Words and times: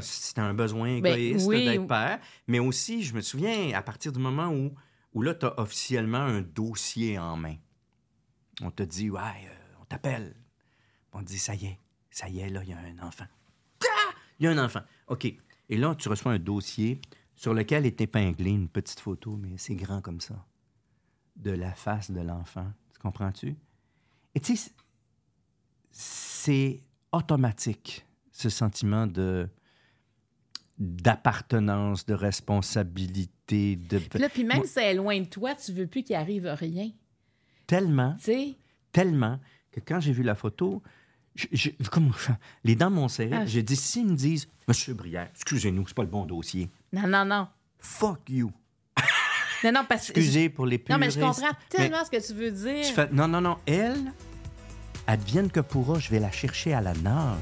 c'était 0.00 0.40
un 0.40 0.54
besoin 0.54 1.00
Ben, 1.00 1.18
égoïste 1.18 1.46
oui. 1.46 1.64
d'être 1.64 1.86
père, 1.86 2.20
mais 2.46 2.58
aussi, 2.58 3.02
je 3.02 3.14
me 3.14 3.20
souviens, 3.20 3.72
à 3.74 3.82
partir 3.82 4.12
du 4.12 4.18
moment 4.18 4.48
où, 4.48 4.74
où 5.14 5.22
là, 5.22 5.34
tu 5.34 5.46
as 5.46 5.58
officiellement 5.58 6.18
un 6.18 6.42
dossier 6.42 7.18
en 7.18 7.36
main. 7.36 7.56
On 8.62 8.70
te 8.70 8.82
dit, 8.82 9.10
ouais, 9.10 9.20
euh, 9.20 9.74
on 9.80 9.84
t'appelle. 9.84 10.34
On 11.12 11.20
te 11.20 11.24
dit, 11.24 11.38
ça 11.38 11.54
y 11.54 11.66
est, 11.66 11.78
ça 12.10 12.28
y 12.28 12.40
est, 12.40 12.48
là, 12.48 12.62
il 12.62 12.70
y 12.70 12.72
a 12.72 12.78
un 12.78 13.06
enfant. 13.06 13.26
Ah! 13.82 14.14
Il 14.38 14.44
y 14.44 14.48
a 14.48 14.50
un 14.50 14.64
enfant. 14.64 14.82
OK. 15.08 15.24
Et 15.68 15.76
là, 15.76 15.94
tu 15.94 16.08
reçois 16.08 16.32
un 16.32 16.38
dossier 16.38 17.00
sur 17.34 17.52
lequel 17.54 17.86
est 17.86 18.00
épinglée 18.00 18.50
une 18.50 18.68
petite 18.68 19.00
photo, 19.00 19.36
mais 19.36 19.58
c'est 19.58 19.74
grand 19.74 20.00
comme 20.00 20.20
ça, 20.20 20.46
de 21.36 21.50
la 21.50 21.72
face 21.72 22.10
de 22.10 22.20
l'enfant. 22.20 22.72
Tu 22.92 22.98
comprends-tu? 22.98 23.56
Et 24.34 24.40
tu 24.40 24.56
sais, 24.56 24.70
c'est 25.90 26.82
automatique, 27.12 28.06
ce 28.30 28.48
sentiment 28.48 29.06
de 29.06 29.48
d'appartenance, 30.78 32.04
de 32.06 32.14
responsabilité, 32.14 33.76
de... 33.76 33.98
Puis 33.98 34.18
là, 34.18 34.28
puis 34.28 34.44
même 34.44 34.58
Moi, 34.58 34.66
si 34.66 34.72
c'est 34.74 34.94
loin 34.94 35.18
de 35.20 35.24
toi, 35.26 35.54
tu 35.54 35.72
veux 35.72 35.86
plus 35.86 36.02
qu'il 36.02 36.16
arrive 36.16 36.46
rien. 36.46 36.90
tellement, 37.66 38.14
Tu 38.18 38.24
sais? 38.24 38.56
tellement 38.92 39.38
que 39.72 39.80
quand 39.80 40.00
j'ai 40.00 40.12
vu 40.12 40.22
la 40.22 40.34
photo, 40.34 40.82
je- 41.34 41.46
je- 41.52 41.70
comme 41.90 42.12
les 42.64 42.74
dents 42.76 42.90
m'ont 42.90 43.08
serré. 43.08 43.30
Ah. 43.34 43.46
J'ai 43.46 43.62
dit, 43.62 43.76
s'ils 43.76 44.06
me 44.06 44.14
disent, 44.16 44.48
Monsieur 44.68 44.94
Brière, 44.94 45.28
excusez-nous, 45.34 45.86
c'est 45.86 45.94
pas 45.94 46.02
le 46.02 46.08
bon 46.08 46.24
dossier. 46.26 46.70
Non, 46.92 47.06
non, 47.06 47.24
non. 47.24 47.48
Fuck 47.78 48.28
you. 48.30 48.50
Non, 49.64 49.72
non, 49.72 49.84
parce 49.88 50.08
que. 50.12 50.18
Excusez 50.20 50.50
pour 50.50 50.66
les 50.66 50.76
Non, 50.90 50.98
mais 50.98 51.10
je 51.10 51.18
puristes, 51.18 51.40
comprends 51.40 51.56
mais 51.72 51.76
tellement 51.78 52.04
ce 52.04 52.10
que 52.10 52.24
tu 52.26 52.34
veux 52.34 52.50
dire. 52.50 52.86
tu 52.86 52.92
fais, 52.92 53.08
non, 53.10 53.26
non, 53.26 53.40
non, 53.40 53.56
elle, 53.66 54.12
advienne 55.06 55.50
que 55.50 55.60
pourra, 55.60 55.98
je 55.98 56.10
vais 56.10 56.20
la 56.20 56.30
chercher 56.30 56.74
à 56.74 56.82
la 56.82 56.92
nage. 56.92 57.38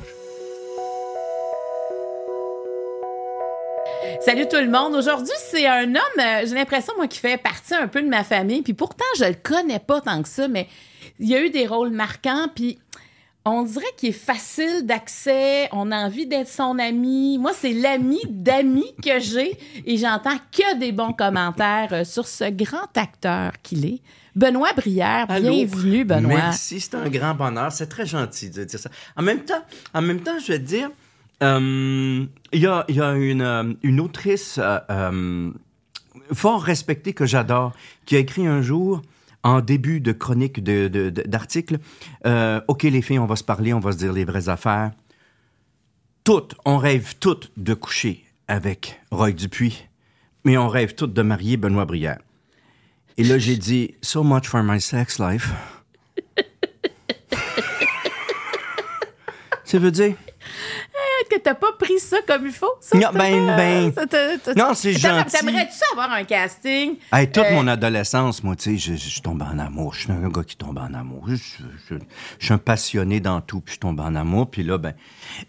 Salut 4.20 4.46
tout 4.48 4.56
le 4.56 4.68
monde. 4.70 4.94
Aujourd'hui, 4.94 5.32
c'est 5.50 5.66
un 5.66 5.94
homme, 5.94 6.18
euh, 6.18 6.46
j'ai 6.46 6.54
l'impression, 6.54 6.92
moi, 6.96 7.06
qui 7.08 7.18
fait 7.18 7.36
partie 7.36 7.74
un 7.74 7.88
peu 7.88 8.02
de 8.02 8.08
ma 8.08 8.24
famille. 8.24 8.62
Puis 8.62 8.74
pourtant, 8.74 9.04
je 9.18 9.24
le 9.24 9.34
connais 9.34 9.78
pas 9.78 10.00
tant 10.00 10.22
que 10.22 10.28
ça, 10.28 10.48
mais 10.48 10.68
il 11.18 11.28
y 11.28 11.34
a 11.34 11.42
eu 11.42 11.50
des 11.50 11.66
rôles 11.66 11.90
marquants. 11.90 12.48
Puis 12.54 12.78
on 13.44 13.62
dirait 13.62 13.84
qu'il 13.96 14.10
est 14.10 14.12
facile 14.12 14.84
d'accès. 14.84 15.68
On 15.72 15.90
a 15.90 15.96
envie 15.96 16.26
d'être 16.26 16.48
son 16.48 16.78
ami. 16.78 17.38
Moi, 17.38 17.52
c'est 17.54 17.72
l'ami 17.72 18.20
d'amis 18.28 18.94
que 19.02 19.18
j'ai. 19.20 19.58
Et 19.86 19.96
j'entends 19.96 20.38
que 20.52 20.78
des 20.78 20.92
bons 20.92 21.12
commentaires 21.12 21.88
euh, 21.92 22.04
sur 22.04 22.26
ce 22.26 22.50
grand 22.50 22.96
acteur 22.96 23.52
qu'il 23.62 23.84
est. 23.86 24.00
Benoît 24.34 24.72
Brière, 24.74 25.26
Allô? 25.28 25.50
bienvenue, 25.50 26.04
Benoît. 26.04 26.34
Merci, 26.34 26.80
c'est 26.80 26.96
un 26.96 27.08
grand 27.08 27.34
bonheur. 27.34 27.70
C'est 27.70 27.86
très 27.86 28.04
gentil 28.04 28.50
de 28.50 28.64
dire 28.64 28.80
ça. 28.80 28.90
En 29.16 29.22
même 29.22 29.44
temps, 29.44 29.62
en 29.92 30.02
même 30.02 30.20
temps 30.20 30.38
je 30.40 30.52
vais 30.52 30.58
te 30.58 30.64
dire, 30.64 30.90
euh, 31.42 32.24
il 32.52 32.60
y, 32.60 32.66
a, 32.66 32.84
il 32.88 32.96
y 32.96 33.00
a 33.00 33.12
une, 33.14 33.42
euh, 33.42 33.72
une 33.82 34.00
autrice 34.00 34.58
euh, 34.58 34.78
euh, 34.90 35.50
fort 36.32 36.62
respectée 36.62 37.12
que 37.12 37.26
j'adore, 37.26 37.72
qui 38.06 38.16
a 38.16 38.18
écrit 38.18 38.46
un 38.46 38.62
jour, 38.62 39.02
en 39.42 39.60
début 39.60 40.00
de 40.00 40.12
chronique 40.12 40.62
de- 40.64 40.88
de- 40.88 41.10
de- 41.10 41.22
d'article, 41.22 41.78
euh, 42.26 42.60
OK, 42.68 42.84
les 42.84 43.02
filles, 43.02 43.18
on 43.18 43.26
va 43.26 43.36
se 43.36 43.44
parler, 43.44 43.74
on 43.74 43.80
va 43.80 43.92
se 43.92 43.98
dire 43.98 44.12
les 44.12 44.24
vraies 44.24 44.48
affaires. 44.48 44.92
Toutes, 46.24 46.54
on 46.64 46.78
rêve 46.78 47.16
toutes 47.20 47.52
de 47.58 47.74
coucher 47.74 48.24
avec 48.48 49.00
Roy 49.10 49.32
Dupuis, 49.32 49.86
mais 50.44 50.56
on 50.56 50.68
rêve 50.68 50.94
toutes 50.94 51.12
de 51.12 51.20
marier 51.20 51.58
Benoît 51.58 51.84
Brière. 51.84 52.20
Et 53.18 53.24
là, 53.24 53.36
j'ai 53.38 53.56
dit, 53.58 53.94
so 54.00 54.22
much 54.24 54.46
for 54.46 54.62
my 54.62 54.80
sex 54.80 55.18
life. 55.18 55.50
Ça 59.64 59.78
veut 59.78 59.90
dire? 59.90 60.14
Est-ce 61.24 61.36
que 61.36 61.42
t'as 61.42 61.54
pas 61.54 61.72
pris 61.78 61.98
ça 61.98 62.18
comme 62.26 62.46
il 62.46 62.52
faut? 62.52 62.70
Ça, 62.80 62.98
Non, 62.98 63.08
ben, 63.14 63.46
T'as- 63.46 63.56
ben, 63.56 63.92
ça 63.94 64.06
t'as- 64.06 64.54
non, 64.54 64.74
c'est 64.74 64.92
T'aimerais- 64.94 65.18
gentil. 65.22 65.36
T'aimerais-tu 65.38 65.92
avoir 65.92 66.12
un 66.12 66.24
casting? 66.24 66.96
Hey, 67.12 67.30
toute 67.30 67.44
Euh, 67.44 67.54
mon 67.54 67.66
adolescence, 67.66 68.42
moi, 68.42 68.56
tu 68.56 68.78
sais, 68.78 68.96
je, 68.96 69.08
je, 69.08 69.20
tombe 69.22 69.42
en 69.42 69.58
amour. 69.58 69.94
Je 69.94 70.00
suis 70.00 70.12
un 70.12 70.28
gars 70.28 70.44
qui 70.44 70.56
tombe 70.56 70.78
en 70.78 70.92
amour. 70.92 71.24
Je, 71.28 71.36
je- 71.36 71.62
je- 71.90 71.94
je 72.38 72.44
suis 72.44 72.52
un 72.54 72.58
passionné 72.58 73.20
dans 73.20 73.40
tout, 73.40 73.60
puis 73.60 73.74
je 73.76 73.80
tombe 73.80 74.00
en 74.00 74.14
amour. 74.14 74.50
Puis 74.50 74.62
là, 74.62 74.76
ben, 74.78 74.94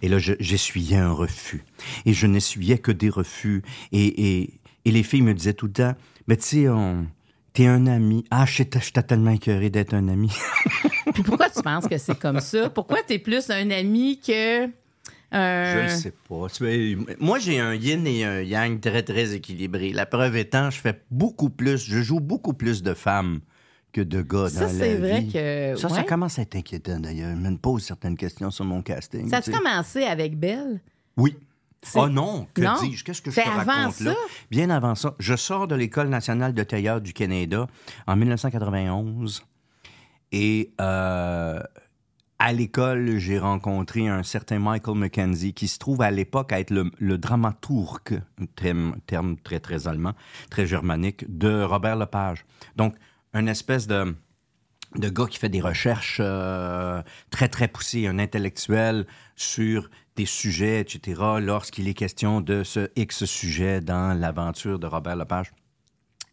et 0.02 0.08
là, 0.08 0.18
je- 0.18 0.34
j'essuyais 0.40 0.98
un 0.98 1.12
refus. 1.12 1.64
Et 2.06 2.14
je 2.14 2.26
n'essuyais 2.28 2.78
que 2.78 2.92
des 2.92 3.10
refus. 3.10 3.62
Et, 3.92 4.06
et, 4.42 4.54
et 4.86 4.92
les 4.92 5.04
filles 5.04 5.24
me 5.24 5.34
disaient 5.34 5.54
tout 5.54 5.68
le 5.68 5.74
temps, 5.74 5.96
mais 6.28 6.38
tu 6.38 6.44
sais, 6.44 6.70
on... 6.70 7.06
T'es 7.54 7.68
un 7.68 7.88
ami. 7.88 8.26
Ah, 8.32 8.46
je 8.46 8.64
t'ai 8.64 8.80
tellement 9.04 9.32
écœuré 9.32 9.70
d'être 9.70 9.94
un 9.94 10.10
ami. 10.10 10.30
Puis 11.14 11.24
pourquoi 11.24 11.50
tu 11.50 11.62
penses 11.62 11.88
que 11.88 11.98
c'est 11.98 12.20
comme 12.20 12.42
ça? 12.42 12.70
Pourquoi 12.70 12.98
t'es 13.02 13.18
plus 13.18 13.50
un 13.50 13.72
ami 13.72 14.20
que. 14.20 14.68
Je 15.36 15.84
ne 15.84 15.90
sais 15.90 16.14
pas. 16.30 16.48
Moi, 17.20 17.40
j'ai 17.40 17.60
un 17.60 17.74
yin 17.74 18.08
et 18.08 18.24
un 18.24 18.42
yang 18.42 18.80
très, 18.80 19.04
très 19.04 19.34
équilibré. 19.34 19.92
La 19.92 20.06
preuve 20.06 20.36
étant, 20.38 20.70
je 20.70 20.80
fais 20.80 21.02
beaucoup 21.12 21.50
plus, 21.50 21.86
je 21.86 22.02
joue 22.02 22.20
beaucoup 22.20 22.54
plus 22.54 22.82
de 22.84 22.94
femmes 22.94 23.42
que 23.92 24.02
de 24.02 24.22
gars 24.22 24.50
Ça, 24.50 24.62
dans 24.62 24.66
la 24.68 24.74
c'est 24.74 24.96
vrai 24.96 25.22
vie. 25.22 25.32
que. 25.32 25.76
Ça, 25.78 25.90
ça 25.90 26.04
commence 26.04 26.40
à 26.40 26.44
être 26.44 26.56
inquiétant, 26.56 27.00
d'ailleurs. 27.00 27.32
Je 27.36 27.50
me 27.50 27.58
pose 27.58 27.84
certaines 27.84 28.18
questions 28.18 28.52
sur 28.52 28.66
mon 28.66 28.82
casting. 28.82 29.30
Ça 29.30 29.42
sais. 29.42 29.52
commencé 29.52 30.04
avec 30.04 30.38
Belle? 30.38 30.82
Oui. 31.18 31.36
Oh 31.94 32.10
non, 32.10 32.48
que 32.54 32.62
dis-je? 32.84 33.04
Qu'est-ce 33.04 33.22
que 33.22 33.30
je 33.30 33.36
te 33.36 33.48
avant 33.48 33.58
raconte 33.58 34.00
là? 34.00 34.14
ça? 34.14 34.18
Bien 34.50 34.72
avant 34.72 34.96
ça. 34.96 35.14
Je 35.20 35.36
sors 35.36 35.68
de 35.68 35.76
l'École 35.76 36.10
nationale 36.10 36.54
de 36.54 36.64
théâtre 36.64 37.02
du 37.02 37.14
Canada 37.14 37.68
en 38.08 38.16
1991. 38.16 39.44
Et 40.32 40.72
euh, 40.82 41.60
à 42.38 42.52
l'école, 42.52 43.18
j'ai 43.18 43.40
rencontré 43.40 44.08
un 44.08 44.24
certain 44.24 44.60
Michael 44.60 44.98
McKenzie 44.98 45.54
qui 45.54 45.68
se 45.68 45.80
trouve 45.80 46.02
à 46.02 46.12
l'époque 46.12 46.52
à 46.52 46.60
être 46.60 46.72
le, 46.72 46.92
le 47.00 47.18
dramaturge, 47.18 48.22
un 48.42 48.46
terme, 48.56 48.96
terme 49.08 49.38
très, 49.38 49.60
très 49.60 49.88
allemand, 49.88 50.14
très 50.50 50.68
germanique, 50.68 51.26
de 51.30 51.64
Robert 51.64 51.96
Lepage. 51.96 52.46
Donc, 52.76 52.96
une 53.34 53.48
espèce 53.48 53.88
de 53.88 54.16
gars 54.96 55.28
qui 55.28 55.40
fait 55.40 55.50
des 55.50 55.62
recherches 55.62 56.20
euh, 56.22 57.02
très, 57.30 57.48
très 57.48 57.68
poussées, 57.68 58.08
un 58.08 58.20
intellectuel 58.20 59.08
sur 59.36 59.90
des 60.16 60.26
sujets, 60.26 60.82
etc., 60.82 61.22
lorsqu'il 61.40 61.88
est 61.88 61.94
question 61.94 62.42
de 62.42 62.64
ce 62.64 62.90
X 62.96 63.26
sujet 63.26 63.82
dans 63.82 64.18
l'aventure 64.18 64.80
de 64.80 64.88
Robert 64.88 65.16
Lepage. 65.16 65.52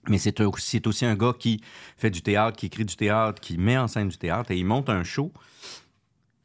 Mais 0.08 0.18
c'est 0.18 0.40
aussi 0.40 1.06
un 1.06 1.14
gars 1.14 1.34
qui 1.38 1.60
fait 1.96 2.10
du 2.10 2.22
théâtre, 2.22 2.56
qui 2.56 2.66
écrit 2.66 2.84
du 2.84 2.96
théâtre, 2.96 3.40
qui 3.40 3.56
met 3.56 3.78
en 3.78 3.86
scène 3.86 4.08
du 4.08 4.18
théâtre, 4.18 4.50
et 4.50 4.56
il 4.56 4.64
monte 4.64 4.88
un 4.88 5.04
show 5.04 5.32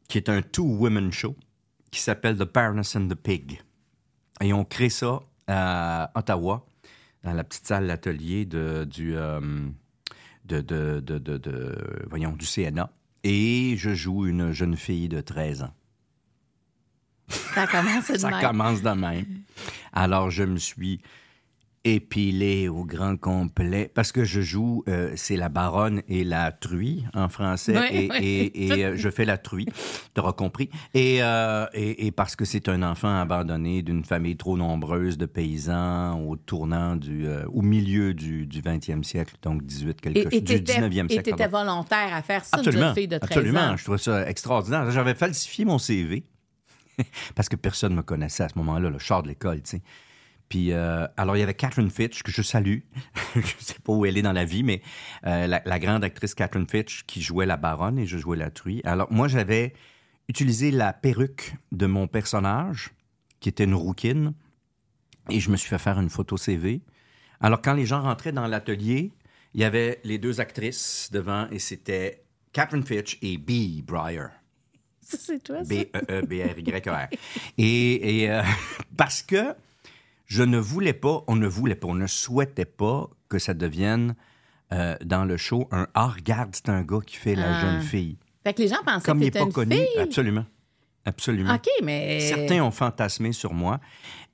qui 0.08 0.18
est 0.18 0.28
un 0.28 0.42
two-women 0.42 1.12
show 1.12 1.36
qui 1.90 2.00
s'appelle 2.00 2.36
The 2.36 2.50
Baroness 2.52 2.96
and 2.96 3.08
the 3.08 3.14
Pig. 3.14 3.60
Et 4.40 4.52
on 4.52 4.64
crée 4.64 4.88
ça 4.90 5.20
à 5.46 6.10
Ottawa, 6.14 6.66
dans 7.24 7.32
la 7.32 7.44
petite 7.44 7.66
salle 7.66 7.86
d'atelier 7.86 8.44
de, 8.44 8.84
du, 8.84 9.16
euh, 9.16 9.40
de, 10.44 10.60
de, 10.60 11.00
de, 11.00 12.04
voyons, 12.08 12.32
du 12.32 12.46
CNA. 12.46 12.90
Et 13.24 13.74
je 13.76 13.94
joue 13.94 14.26
une 14.26 14.52
jeune 14.52 14.76
fille 14.76 15.08
de 15.08 15.20
13 15.20 15.62
ans. 15.64 15.74
Ça 17.28 17.66
commence 17.66 18.10
de 18.10 18.18
Ça 18.18 18.30
même. 18.30 18.40
commence 18.40 18.82
de 18.82 18.90
même. 18.90 19.26
Alors, 19.92 20.30
je 20.30 20.44
me 20.44 20.56
suis 20.56 21.00
épilé 21.94 22.68
au 22.68 22.84
grand 22.84 23.16
complet 23.16 23.90
parce 23.94 24.12
que 24.12 24.24
je 24.24 24.40
joue, 24.40 24.82
euh, 24.88 25.12
c'est 25.16 25.36
la 25.36 25.48
baronne 25.48 26.02
et 26.08 26.24
la 26.24 26.52
truie 26.52 27.04
en 27.14 27.28
français 27.28 27.76
Oui, 27.78 27.86
et, 27.96 28.08
oui. 28.10 28.16
et- 28.26 28.66
et, 28.78 28.84
euh, 28.84 28.96
je 28.96 29.08
fais 29.10 29.24
la 29.24 29.38
truie, 29.38 29.66
tu 30.14 30.20
auras 30.20 30.32
compris. 30.32 30.70
Et, 30.94 31.22
euh, 31.22 31.66
et, 31.74 32.06
et 32.06 32.10
parce 32.12 32.36
que 32.36 32.44
c'est 32.44 32.68
un 32.68 32.82
enfant 32.82 33.20
abandonné 33.20 33.82
d'une 33.82 34.04
famille 34.04 34.36
trop 34.36 34.56
nombreuse 34.56 35.18
de 35.18 35.26
paysans 35.26 36.20
au 36.20 36.36
tournant 36.36 36.96
du, 36.96 37.26
au 37.52 37.62
milieu 37.62 38.14
du, 38.14 38.46
du 38.46 38.60
20e 38.62 39.02
siècle, 39.02 39.34
donc 39.42 39.64
18 39.64 40.00
quelque 40.00 40.16
Et 40.18 40.22
chose, 40.24 40.32
et 40.32 40.40
du 40.40 40.62
t'étais 40.64 40.80
19e 40.80 41.06
et 41.06 41.08
siècle. 41.08 41.22
t'étais 41.30 41.48
pardon. 41.48 41.58
volontaire 41.72 42.14
à 42.14 42.22
faire 42.22 42.44
ça, 42.44 42.56
une 42.56 42.60
Absolument, 42.60 42.86
jeune 42.86 42.94
fille 42.94 43.08
de 43.08 43.18
13 43.18 43.30
absolument. 43.38 43.60
ans. 43.60 43.76
Je 43.76 43.82
trouvais 43.84 43.98
ça 43.98 44.28
extraordinaire. 44.28 44.90
J'avais 44.90 45.14
falsifié 45.14 45.64
mon 45.64 45.78
CV 45.78 46.24
parce 47.34 47.48
que 47.48 47.56
personne 47.56 47.92
ne 47.92 47.96
me 47.98 48.02
connaissait 48.02 48.42
à 48.44 48.48
ce 48.48 48.58
moment-là, 48.58 48.90
le 48.90 48.98
char 48.98 49.22
de 49.22 49.28
l'école, 49.28 49.62
tu 49.62 49.70
sais. 49.70 49.82
Puis, 50.48 50.72
euh, 50.72 51.06
alors, 51.16 51.36
il 51.36 51.40
y 51.40 51.42
avait 51.42 51.54
Catherine 51.54 51.90
Fitch, 51.90 52.22
que 52.22 52.32
je 52.32 52.42
salue. 52.42 52.78
je 53.34 53.40
sais 53.58 53.78
pas 53.84 53.92
où 53.92 54.06
elle 54.06 54.16
est 54.16 54.22
dans 54.22 54.32
la 54.32 54.44
vie, 54.44 54.62
mais 54.62 54.82
euh, 55.26 55.46
la, 55.46 55.62
la 55.64 55.78
grande 55.78 56.04
actrice 56.04 56.34
Catherine 56.34 56.66
Fitch 56.66 57.04
qui 57.04 57.20
jouait 57.20 57.46
la 57.46 57.56
baronne 57.56 57.98
et 57.98 58.06
je 58.06 58.16
jouais 58.16 58.36
la 58.36 58.50
truie. 58.50 58.80
Alors, 58.84 59.12
moi, 59.12 59.28
j'avais 59.28 59.74
utilisé 60.28 60.70
la 60.70 60.92
perruque 60.92 61.54
de 61.72 61.86
mon 61.86 62.06
personnage, 62.06 62.90
qui 63.40 63.48
était 63.48 63.64
une 63.64 63.74
rouquine, 63.74 64.32
et 65.30 65.40
je 65.40 65.50
me 65.50 65.56
suis 65.56 65.68
fait 65.68 65.78
faire 65.78 66.00
une 66.00 66.10
photo 66.10 66.36
CV. 66.36 66.80
Alors, 67.40 67.60
quand 67.62 67.74
les 67.74 67.86
gens 67.86 68.02
rentraient 68.02 68.32
dans 68.32 68.46
l'atelier, 68.46 69.12
il 69.54 69.60
y 69.60 69.64
avait 69.64 70.00
les 70.04 70.18
deux 70.18 70.40
actrices 70.40 71.08
devant 71.12 71.48
et 71.50 71.58
c'était 71.58 72.24
Catherine 72.52 72.84
Fitch 72.84 73.18
et 73.22 73.38
B. 73.38 73.84
Breyer. 73.84 74.26
C'est 75.00 75.42
toi, 75.42 75.64
ça? 75.64 75.74
B-E-E-B-R-Y-E-R. 75.74 77.08
Et, 77.56 78.22
et, 78.22 78.30
euh, 78.30 78.42
parce 78.96 79.22
que 79.22 79.54
je 80.28 80.44
ne 80.44 80.58
voulais 80.58 80.92
pas, 80.92 81.24
on 81.26 81.34
ne 81.34 81.48
voulait 81.48 81.74
pas, 81.74 81.88
on 81.88 81.94
ne 81.94 82.06
souhaitait 82.06 82.64
pas 82.64 83.10
que 83.28 83.38
ça 83.40 83.52
devienne 83.54 84.14
euh, 84.72 84.94
dans 85.04 85.24
le 85.24 85.36
show 85.36 85.66
un 85.72 85.88
Ah, 85.94 86.06
regarde, 86.08 86.50
c'est 86.54 86.68
un 86.68 86.82
gars 86.82 87.00
qui 87.04 87.16
fait 87.16 87.34
la 87.34 87.56
Ah. 87.56 87.60
jeune 87.60 87.80
fille. 87.82 88.18
Fait 88.44 88.54
que 88.54 88.62
les 88.62 88.68
gens 88.68 88.76
pensaient 88.86 89.04
Comme 89.06 89.18
que 89.18 89.24
il 89.24 89.26
n'est 89.26 89.30
pas 89.32 89.40
une 89.40 89.52
connu. 89.52 89.74
fille. 89.76 89.98
Absolument. 89.98 90.44
absolument. 91.04 91.54
OK, 91.54 91.66
mais. 91.82 92.20
Certains 92.20 92.62
ont 92.62 92.70
fantasmé 92.70 93.32
sur 93.32 93.52
moi. 93.54 93.80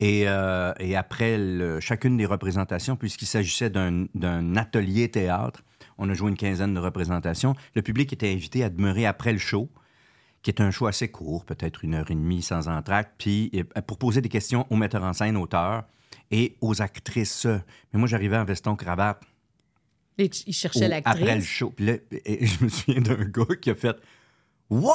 Et, 0.01 0.25
euh, 0.27 0.73
et 0.81 0.97
après 0.97 1.39
le- 1.39 1.79
chacune 1.81 2.17
des 2.17 2.27
représentations, 2.27 2.97
puisqu'il 2.97 3.27
s'agissait 3.27 3.71
d'un 3.71 4.07
d'un 4.15 4.57
atelier 4.57 5.09
théâtre, 5.09 5.63
on 5.99 6.11
a 6.11 6.15
joué 6.15 6.31
une 6.31 6.37
quinzaine 6.37 6.75
de 6.75 6.81
représentations. 6.81 7.55
Le 7.77 7.83
public 7.83 8.13
était 8.13 8.31
invité 8.33 8.65
à 8.65 8.71
demeurer 8.71 9.07
après 9.07 9.33
le 9.33 9.39
show, 9.39 9.71
qui 10.45 10.51
est 10.51 10.61
un 10.61 10.71
show 10.71 10.87
assez 10.87 11.09
court, 11.09 11.45
peut-être 11.45 11.83
une 11.83 11.95
heure 11.95 12.09
et 12.11 12.15
demie 12.15 12.43
sans 12.43 12.69
entracte, 12.69 13.15
puis 13.19 13.51
euh, 13.55 13.81
pour 13.83 13.99
poser 13.99 14.21
des 14.21 14.29
questions 14.29 14.67
aux 14.71 14.77
metteurs 14.77 15.03
en 15.03 15.13
scène, 15.13 15.37
auteurs 15.37 15.85
et 16.31 16.55
aux 16.61 16.81
actrices. 16.81 17.47
Mais 17.93 17.99
moi, 17.99 18.07
j'arrivais 18.07 18.37
en 18.37 18.45
veston-cravate 18.45 19.21
Il 20.19 20.31
il 20.47 20.53
cherchait 20.53 20.87
l'actrice. 20.87 21.17
après 21.23 21.35
le 21.35 21.41
show. 21.43 21.71
Puis 21.71 21.87
là, 21.87 21.95
et 22.25 22.47
je 22.47 22.63
me 22.63 22.69
souviens 22.69 23.01
d'un 23.01 23.25
gars 23.25 23.57
qui 23.61 23.71
a 23.71 23.75
fait 23.75 23.97
What? 24.71 24.95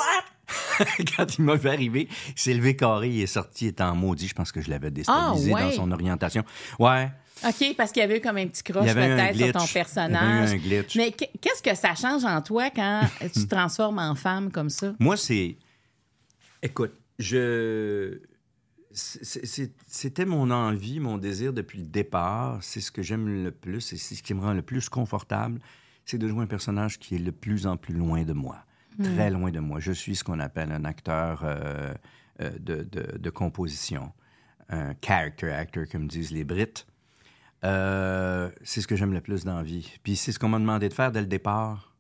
Quand 1.17 1.37
il 1.37 1.43
m'a 1.43 1.55
vu 1.55 1.69
arriver, 1.69 2.07
il 2.27 2.33
s'est 2.39 2.53
levé 2.53 2.75
carré, 2.75 3.09
il 3.09 3.21
est 3.21 3.27
sorti, 3.27 3.65
il 3.65 3.67
était 3.69 3.83
en 3.83 3.95
maudit. 3.95 4.27
Je 4.27 4.33
pense 4.33 4.51
que 4.51 4.61
je 4.61 4.69
l'avais 4.69 4.89
déstabilisé 4.91 5.51
Ah, 5.51 5.55
ouais. 5.55 5.61
dans 5.61 5.71
son 5.71 5.91
orientation. 5.91 6.43
Ouais. 6.79 7.09
OK, 7.47 7.75
parce 7.77 7.91
qu'il 7.91 8.01
y 8.01 8.03
avait 8.03 8.17
eu 8.17 8.21
comme 8.21 8.37
un 8.37 8.47
petit 8.47 8.63
croche 8.63 8.85
peut-être 9.15 9.37
sur 9.37 9.51
ton 9.53 9.59
glitch. 9.59 9.73
personnage. 9.73 10.49
Il 10.51 10.53
y 10.53 10.65
avait 10.65 10.75
eu 10.75 10.79
un 10.79 10.81
glitch. 10.81 10.95
Mais 10.95 11.11
qu- 11.11 11.37
qu'est-ce 11.41 11.63
que 11.63 11.75
ça 11.75 11.95
change 11.95 12.25
en 12.25 12.41
toi 12.41 12.69
quand 12.69 13.01
tu 13.21 13.29
te 13.29 13.55
transformes 13.55 13.99
en 13.99 14.15
femme 14.15 14.51
comme 14.51 14.69
ça? 14.69 14.93
Moi, 14.99 15.15
c'est. 15.17 15.55
Écoute, 16.61 16.93
je. 17.17 18.19
C'était 18.91 20.25
mon 20.25 20.49
envie, 20.51 20.99
mon 20.99 21.17
désir 21.17 21.53
depuis 21.53 21.79
le 21.79 21.85
départ. 21.85 22.57
C'est 22.61 22.81
ce 22.81 22.91
que 22.91 23.01
j'aime 23.01 23.43
le 23.43 23.51
plus 23.51 23.93
et 23.93 23.97
c'est 23.97 24.15
ce 24.15 24.23
qui 24.23 24.33
me 24.33 24.41
rend 24.41 24.53
le 24.53 24.61
plus 24.63 24.89
confortable. 24.89 25.59
C'est 26.05 26.17
de 26.17 26.27
jouer 26.27 26.43
un 26.43 26.47
personnage 26.47 26.97
qui 26.97 27.15
est 27.15 27.19
de 27.19 27.31
plus 27.31 27.67
en 27.67 27.77
plus 27.77 27.93
loin 27.93 28.23
de 28.23 28.33
moi. 28.33 28.57
Très 29.01 29.29
loin 29.29 29.51
de 29.51 29.59
moi. 29.59 29.79
Je 29.79 29.91
suis 29.93 30.15
ce 30.15 30.23
qu'on 30.25 30.39
appelle 30.39 30.71
un 30.73 30.83
acteur 30.83 31.41
euh, 31.45 31.93
euh, 32.41 32.49
de, 32.59 32.83
de- 32.83 33.17
de 33.17 33.29
composition. 33.29 34.11
Un 34.69 34.93
character 35.05 35.51
actor, 35.51 35.85
comme 35.89 36.07
disent 36.07 36.31
les 36.31 36.43
Brits. 36.43 36.85
Euh, 37.65 38.49
c'est 38.63 38.81
ce 38.81 38.87
que 38.87 38.95
j'aime 38.95 39.13
le 39.13 39.21
plus 39.21 39.43
dans 39.43 39.61
vie. 39.61 39.91
Puis 40.03 40.15
c'est 40.15 40.31
ce 40.31 40.39
qu'on 40.39 40.49
m'a 40.49 40.59
demandé 40.59 40.89
de 40.89 40.93
faire 40.93 41.11
dès 41.11 41.21
le 41.21 41.27
départ. 41.27 41.95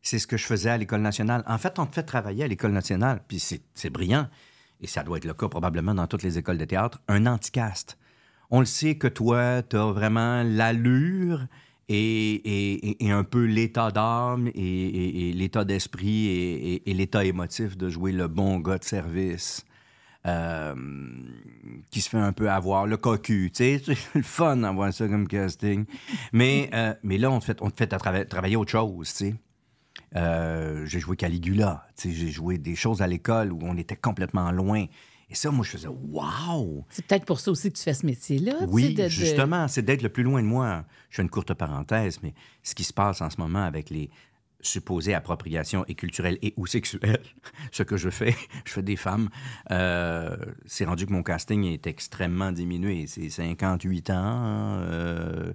C'est 0.00 0.18
ce 0.18 0.26
que 0.26 0.36
je 0.36 0.44
faisais 0.46 0.70
à 0.70 0.76
l'École 0.76 1.02
nationale. 1.02 1.44
En 1.46 1.58
fait, 1.58 1.78
on 1.78 1.86
te 1.86 1.94
fait 1.94 2.02
travailler 2.02 2.44
à 2.44 2.48
l'École 2.48 2.72
nationale, 2.72 3.22
puis 3.28 3.38
c'est 3.38 3.90
brillant. 3.90 4.28
Et 4.80 4.88
ça 4.88 5.04
doit 5.04 5.18
être 5.18 5.24
le 5.26 5.34
cas 5.34 5.48
probablement 5.48 5.94
dans 5.94 6.08
toutes 6.08 6.24
les 6.24 6.38
écoles 6.38 6.58
de 6.58 6.64
théâtre, 6.64 7.00
un 7.06 7.26
anticast. 7.26 7.98
On 8.50 8.58
le 8.58 8.66
sait 8.66 8.96
que 8.96 9.06
toi, 9.06 9.62
tu 9.62 9.76
as 9.76 9.92
vraiment 9.92 10.42
l'allure 10.42 11.46
et, 11.88 12.96
un 13.00 13.22
peu 13.22 13.44
l'état 13.44 13.92
d'âme 13.92 14.48
et, 14.48 15.28
et- 15.28 15.32
l'état 15.32 15.64
d'esprit 15.64 16.26
et 16.84 16.94
l'état 16.94 17.24
émotif 17.24 17.76
de 17.76 17.88
jouer 17.88 18.12
le 18.12 18.26
bon 18.26 18.58
gars 18.58 18.78
de 18.78 18.84
service. 18.84 19.64
Euh, 20.26 20.74
qui 21.90 22.00
se 22.00 22.08
fait 22.08 22.18
un 22.18 22.32
peu 22.32 22.50
avoir, 22.50 22.86
le 22.86 22.96
cocu, 22.96 23.50
tu 23.54 23.64
sais, 23.64 23.82
c'est 23.84 24.14
le 24.14 24.22
fun 24.22 24.56
d'avoir 24.58 24.92
ça 24.92 25.08
comme 25.08 25.26
casting. 25.26 25.84
Mais, 26.32 26.70
euh, 26.74 26.94
mais 27.02 27.18
là, 27.18 27.30
on 27.30 27.38
te 27.40 27.44
fait, 27.44 27.58
on 27.60 27.70
te 27.70 27.76
fait 27.76 27.92
à 27.92 28.24
travailler 28.24 28.56
autre 28.56 28.70
chose, 28.70 29.08
tu 29.12 29.14
sais. 29.26 29.34
Euh, 30.16 30.84
j'ai 30.86 31.00
joué 31.00 31.16
Caligula, 31.16 31.86
tu 31.96 32.10
sais, 32.10 32.14
j'ai 32.14 32.28
joué 32.30 32.58
des 32.58 32.74
choses 32.74 33.00
à 33.02 33.06
l'école 33.06 33.52
où 33.52 33.58
on 33.62 33.76
était 33.76 33.96
complètement 33.96 34.50
loin. 34.52 34.84
Et 35.30 35.34
ça, 35.34 35.50
moi, 35.50 35.64
je 35.64 35.70
faisais 35.70 35.88
«wow». 36.10 36.84
C'est 36.90 37.06
peut-être 37.06 37.24
pour 37.24 37.40
ça 37.40 37.50
aussi 37.50 37.72
que 37.72 37.78
tu 37.78 37.82
fais 37.82 37.94
ce 37.94 38.04
métier-là. 38.04 38.52
Oui, 38.68 38.92
de- 38.92 39.04
de- 39.04 39.08
justement, 39.08 39.66
c'est 39.68 39.80
d'être 39.80 40.02
le 40.02 40.10
plus 40.10 40.22
loin 40.24 40.42
de 40.42 40.46
moi. 40.46 40.84
Je 41.08 41.16
fais 41.16 41.22
une 41.22 41.30
courte 41.30 41.54
parenthèse, 41.54 42.18
mais 42.22 42.34
ce 42.62 42.74
qui 42.74 42.84
se 42.84 42.92
passe 42.92 43.22
en 43.22 43.30
ce 43.30 43.38
moment 43.40 43.62
avec 43.64 43.88
les 43.88 44.10
supposées 44.62 45.14
appropriations 45.14 45.84
et 45.88 45.94
culturelles 45.94 46.38
et 46.42 46.54
ou 46.56 46.66
sexuelles, 46.66 47.22
ce 47.72 47.82
que 47.82 47.96
je 47.96 48.10
fais, 48.10 48.34
je 48.64 48.72
fais 48.72 48.82
des 48.82 48.96
femmes, 48.96 49.28
euh, 49.70 50.36
c'est 50.66 50.84
rendu 50.84 51.06
que 51.06 51.12
mon 51.12 51.22
casting 51.22 51.64
est 51.64 51.86
extrêmement 51.86 52.52
diminué. 52.52 53.06
C'est 53.06 53.28
58 53.28 54.10
ans, 54.10 54.14
euh, 54.82 55.52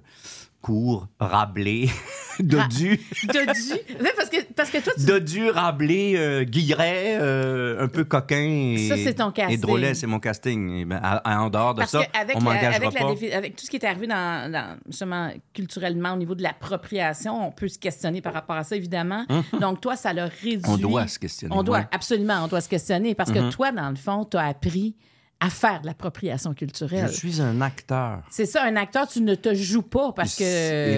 court, 0.60 1.06
rablé, 1.20 1.88
dodu, 2.40 3.00
Dodu? 3.24 3.72
Ouais, 4.00 4.12
parce, 4.16 4.28
que, 4.28 4.36
parce 4.54 4.70
que 4.70 4.78
toi, 4.78 4.92
tu 4.98 5.04
dodu, 5.06 5.50
rablé, 5.50 6.14
euh, 6.16 6.44
guilleret, 6.44 7.16
euh, 7.20 7.84
un 7.84 7.88
peu 7.88 8.04
coquin. 8.04 8.74
Et, 8.76 8.88
Ça, 8.88 8.96
c'est 8.96 9.14
ton 9.14 9.30
casting. 9.30 9.54
Et 9.54 9.58
drôlet, 9.60 9.94
c'est 9.94 10.06
mon 10.06 10.18
casting. 10.18 10.70
Et 10.70 10.84
ben, 10.84 10.98
à- 11.02 11.16
à- 11.18 11.40
en 11.40 11.48
dehors 11.50 11.74
de 11.74 11.80
Parce 11.80 11.92
ça, 11.92 12.04
qu'avec 12.04 12.36
on 12.36 12.40
m'engagera 12.40 12.74
avec, 12.76 12.92
la 12.92 13.00
pas. 13.00 13.36
avec 13.36 13.56
tout 13.56 13.64
ce 13.64 13.70
qui 13.70 13.76
est 13.76 13.84
arrivé 13.84 14.06
dans, 14.08 14.50
dans, 14.52 14.76
justement 14.88 15.30
culturellement 15.54 16.12
au 16.12 16.16
niveau 16.16 16.34
de 16.34 16.42
l'appropriation, 16.42 17.48
on 17.48 17.52
peut 17.52 17.68
se 17.68 17.78
questionner 17.78 18.20
par 18.20 18.32
rapport 18.34 18.56
à 18.56 18.64
ça, 18.64 18.76
évidemment. 18.76 19.24
Donc, 19.60 19.80
toi, 19.80 19.96
ça 19.96 20.12
l'a 20.12 20.26
réduit. 20.26 20.56
Mhm. 20.58 20.70
On 20.74 20.76
doit 20.76 21.06
se 21.06 21.18
questionner, 21.18 21.54
On 21.56 21.62
doit, 21.62 21.76
ouais. 21.78 21.82
Mhm. 21.82 21.88
absolument, 21.92 22.40
on 22.44 22.48
doit 22.48 22.60
se 22.60 22.68
questionner 22.68 23.14
parce 23.14 23.30
que 23.30 23.50
toi, 23.50 23.70
dans 23.72 23.90
le 23.90 23.96
fond, 23.96 24.24
tu 24.24 24.36
as 24.36 24.46
appris 24.46 24.94
à 25.40 25.50
faire 25.50 25.80
de 25.82 25.86
l'appropriation 25.86 26.52
culturelle. 26.54 27.08
Je 27.08 27.12
suis 27.16 27.40
un 27.40 27.60
acteur. 27.60 28.22
C'est 28.30 28.46
ça, 28.46 28.64
un 28.64 28.74
acteur, 28.76 29.06
tu 29.06 29.20
ne 29.20 29.34
te 29.34 29.54
joues 29.54 29.82
pas 29.82 30.12
parce 30.12 30.34
que. 30.36 30.44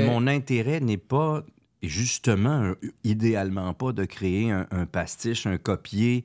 Et 0.02 0.06
mon 0.06 0.26
intérêt 0.26 0.80
n'est 0.80 0.96
pas, 0.96 1.42
justement, 1.82 2.72
idéalement 3.04 3.74
pas, 3.74 3.92
de 3.92 4.04
créer 4.04 4.50
un, 4.50 4.66
un 4.70 4.86
pastiche, 4.86 5.46
un 5.46 5.58
copier 5.58 6.24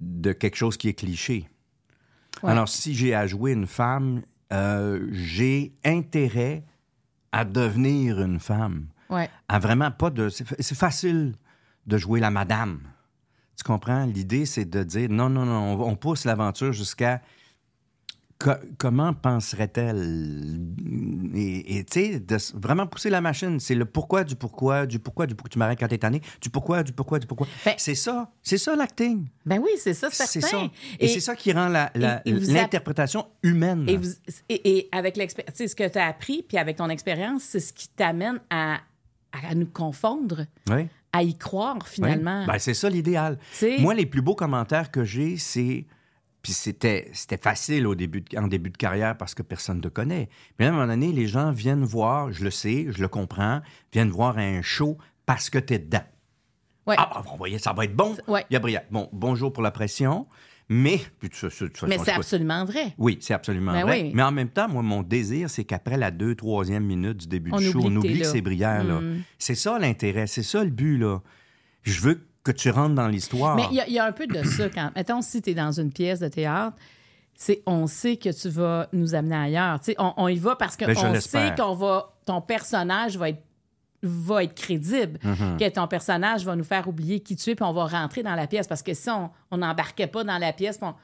de 0.00 0.32
quelque 0.32 0.56
chose 0.56 0.76
qui 0.76 0.88
est 0.88 0.94
cliché. 0.94 1.48
Ouais. 2.42 2.50
Alors, 2.50 2.68
si 2.68 2.94
j'ai 2.94 3.14
à 3.14 3.26
jouer 3.28 3.52
une 3.52 3.68
femme, 3.68 4.22
euh, 4.52 5.06
j'ai 5.12 5.72
intérêt 5.84 6.64
à 7.30 7.44
devenir 7.44 8.20
une 8.20 8.40
femme. 8.40 8.88
Ouais. 9.10 9.30
À 9.48 9.60
vraiment 9.60 9.92
pas 9.92 10.10
de. 10.10 10.28
C'est 10.28 10.44
fa- 10.46 10.56
c'est 10.58 10.76
facile 10.76 11.34
de 11.86 11.96
jouer 11.98 12.18
la 12.18 12.30
madame. 12.30 12.80
Tu 13.56 13.62
comprends? 13.62 14.04
L'idée, 14.06 14.46
c'est 14.46 14.64
de 14.64 14.82
dire 14.82 15.08
non, 15.10 15.28
non, 15.28 15.44
non, 15.44 15.74
on, 15.80 15.90
on 15.90 15.94
pousse 15.96 16.24
l'aventure 16.24 16.72
jusqu'à. 16.72 17.22
Co- 18.38 18.50
comment 18.78 19.12
penserait-elle? 19.14 20.58
Et 21.34 21.84
tu 21.90 22.18
sais, 22.18 22.22
vraiment 22.54 22.86
pousser 22.86 23.08
la 23.10 23.20
machine. 23.20 23.60
C'est 23.60 23.74
le 23.74 23.84
pourquoi 23.84 24.24
du 24.24 24.34
pourquoi, 24.34 24.86
du 24.86 24.98
pourquoi, 24.98 25.26
du 25.26 25.34
pourquoi 25.34 25.48
tu 25.50 25.58
m'arrêtes 25.58 25.78
quand 25.78 25.88
t'es 25.88 25.98
tanné, 25.98 26.20
du 26.40 26.50
pourquoi, 26.50 26.82
du 26.82 26.92
pourquoi, 26.92 27.18
du 27.18 27.26
pourquoi. 27.26 27.46
Ben- 27.64 27.74
c'est 27.78 27.94
ça. 27.94 28.30
C'est 28.42 28.58
ça 28.58 28.74
l'acting. 28.76 29.28
Ben 29.46 29.58
oui, 29.62 29.70
c'est 29.78 29.94
ça, 29.94 30.10
certain. 30.10 30.30
C'est 30.32 30.40
ça. 30.40 30.62
Et, 30.98 31.08
c'est 31.08 31.20
ça 31.20 31.36
qui 31.36 31.52
rend 31.52 31.68
la- 31.68 31.90
la- 31.94 32.22
l'interprétation 32.24 33.26
humaine. 33.42 33.84
Et, 33.88 33.96
vous- 33.96 34.14
et- 34.48 34.78
et 34.78 34.88
avec 34.92 35.16
l'expérience, 35.16 35.56
ce 35.56 35.74
que 35.74 35.88
tu 35.88 35.98
as 35.98 36.06
appris, 36.06 36.42
puis 36.46 36.58
avec 36.58 36.76
ton 36.76 36.88
expérience, 36.88 37.42
c'est 37.44 37.60
ce 37.60 37.72
qui 37.72 37.88
t'amène 37.88 38.40
à, 38.50 38.78
à 39.32 39.54
nous 39.54 39.66
confondre, 39.66 40.46
Oui. 40.70 40.86
à 41.12 41.22
y 41.22 41.36
croire 41.38 41.76
Oui. 41.76 41.82
finalement. 41.88 42.46
Ben, 42.46 42.58
c'est 42.58 42.74
ça 42.74 42.90
l'idéal. 42.90 43.38
Moi, 43.78 43.94
les 43.94 44.06
plus 44.06 44.22
beaux 44.22 44.34
commentaires 44.34 44.90
que 44.90 45.04
j'ai, 45.04 45.36
c'est. 45.36 45.84
Puis 46.44 46.52
c'était, 46.52 47.10
c'était 47.14 47.38
facile 47.38 47.86
au 47.88 47.94
début 47.96 48.20
de- 48.20 48.38
en 48.38 48.46
début 48.46 48.68
de 48.70 48.76
carrière 48.76 49.16
parce 49.16 49.34
que 49.34 49.42
personne 49.42 49.78
ne 49.78 49.82
te 49.82 49.88
connaît. 49.88 50.28
Mais 50.58 50.66
à 50.66 50.68
un 50.68 50.72
moment 50.72 50.86
donné, 50.86 51.10
les 51.10 51.26
gens 51.26 51.50
viennent 51.50 51.84
voir, 51.84 52.30
je 52.32 52.44
le 52.44 52.50
sais, 52.52 52.86
je 52.90 53.00
le 53.00 53.08
comprends, 53.08 53.62
viennent 53.92 54.10
voir 54.10 54.36
un 54.38 54.60
show 54.62 54.98
parce 55.26 55.48
que 55.50 55.58
tu 55.58 55.74
es 55.74 55.78
dedans. 55.78 56.04
Ouais. 56.86 56.96
Ah, 56.98 57.10
ben, 57.14 57.22
vous 57.30 57.36
voyez, 57.38 57.58
ça 57.58 57.72
va 57.72 57.86
être 57.86 57.96
bon. 57.96 58.14
Ouais. 58.28 58.44
Il 58.50 58.52
y 58.52 58.56
a 58.56 58.60
brillant. 58.60 58.82
Bon, 58.90 59.08
bonjour 59.10 59.54
pour 59.54 59.62
la 59.62 59.70
pression, 59.70 60.26
mais. 60.68 61.00
Mais 61.88 61.98
c'est 61.98 62.12
absolument 62.12 62.66
vrai. 62.66 62.94
Oui, 62.98 63.16
c'est 63.22 63.32
absolument 63.32 63.72
Ben 63.72 63.82
vrai. 63.86 64.02
oui. 64.02 64.12
Mais 64.14 64.22
en 64.22 64.30
même 64.32 64.50
temps, 64.50 64.68
moi, 64.68 64.82
mon 64.82 65.02
désir, 65.02 65.48
c'est 65.48 65.64
qu'après 65.64 65.96
la 65.96 66.10
deux, 66.10 66.34
troisième 66.34 66.84
minute 66.84 67.16
du 67.16 67.26
début 67.26 67.52
On 67.54 67.56
du 67.56 67.70
show, 67.70 67.78
oublie 67.78 67.88
on 67.90 67.96
oublie 67.96 68.18
que 68.20 68.26
c'est 68.26 68.42
brillant. 68.42 68.84
Mm. 69.00 69.22
C'est 69.38 69.54
ça 69.54 69.78
l'intérêt, 69.78 70.26
c'est 70.26 70.42
ça 70.42 70.62
le 70.62 70.68
but. 70.70 70.98
là. 70.98 71.22
Je 71.84 72.00
veux 72.02 72.26
que 72.44 72.52
tu 72.52 72.70
rentres 72.70 72.94
dans 72.94 73.08
l'histoire. 73.08 73.56
Mais 73.56 73.64
il 73.70 73.76
y 73.76 73.80
a- 73.80 73.86
il 73.88 73.94
y, 73.94 73.98
a 73.98 74.04
un 74.04 74.12
peu 74.12 74.26
de 74.26 74.42
ça 74.44 74.68
quand. 74.68 74.90
Mettons, 74.94 75.22
si 75.22 75.42
tu 75.42 75.50
es 75.50 75.54
dans 75.54 75.72
une 75.72 75.90
pièce 75.90 76.20
de 76.20 76.28
théâtre, 76.28 76.76
c'est 77.34 77.62
on 77.66 77.86
sait 77.88 78.16
que 78.16 78.28
tu 78.30 78.48
vas 78.50 78.86
nous 78.92 79.14
amener 79.14 79.34
ailleurs. 79.36 79.80
On, 79.98 80.12
on 80.18 80.28
y 80.28 80.36
va 80.36 80.54
parce 80.54 80.76
qu'on 80.76 80.86
Ben, 80.86 81.20
sait 81.20 81.54
qu'on 81.56 81.74
va. 81.74 82.12
Ton 82.26 82.40
personnage 82.40 83.16
va 83.18 83.30
être 83.30 83.42
va 84.06 84.44
être 84.44 84.54
crédible, 84.54 85.18
Mm-hmm. 85.24 85.56
que 85.58 85.68
ton 85.70 85.88
personnage 85.88 86.44
va 86.44 86.54
nous 86.54 86.62
faire 86.64 86.86
oublier 86.86 87.20
qui 87.20 87.36
tu 87.36 87.48
es, 87.50 87.54
puis 87.54 87.64
on 87.64 87.72
va 87.72 87.86
rentrer 87.86 88.22
dans 88.22 88.34
la 88.34 88.46
pièce. 88.46 88.66
Parce 88.68 88.82
que 88.82 88.92
si 88.92 89.08
on 89.08 89.56
n'embarquait 89.56 90.06
pas 90.06 90.24
dans 90.24 90.36
la 90.36 90.52
pièce, 90.52 90.78
on- 90.82 90.94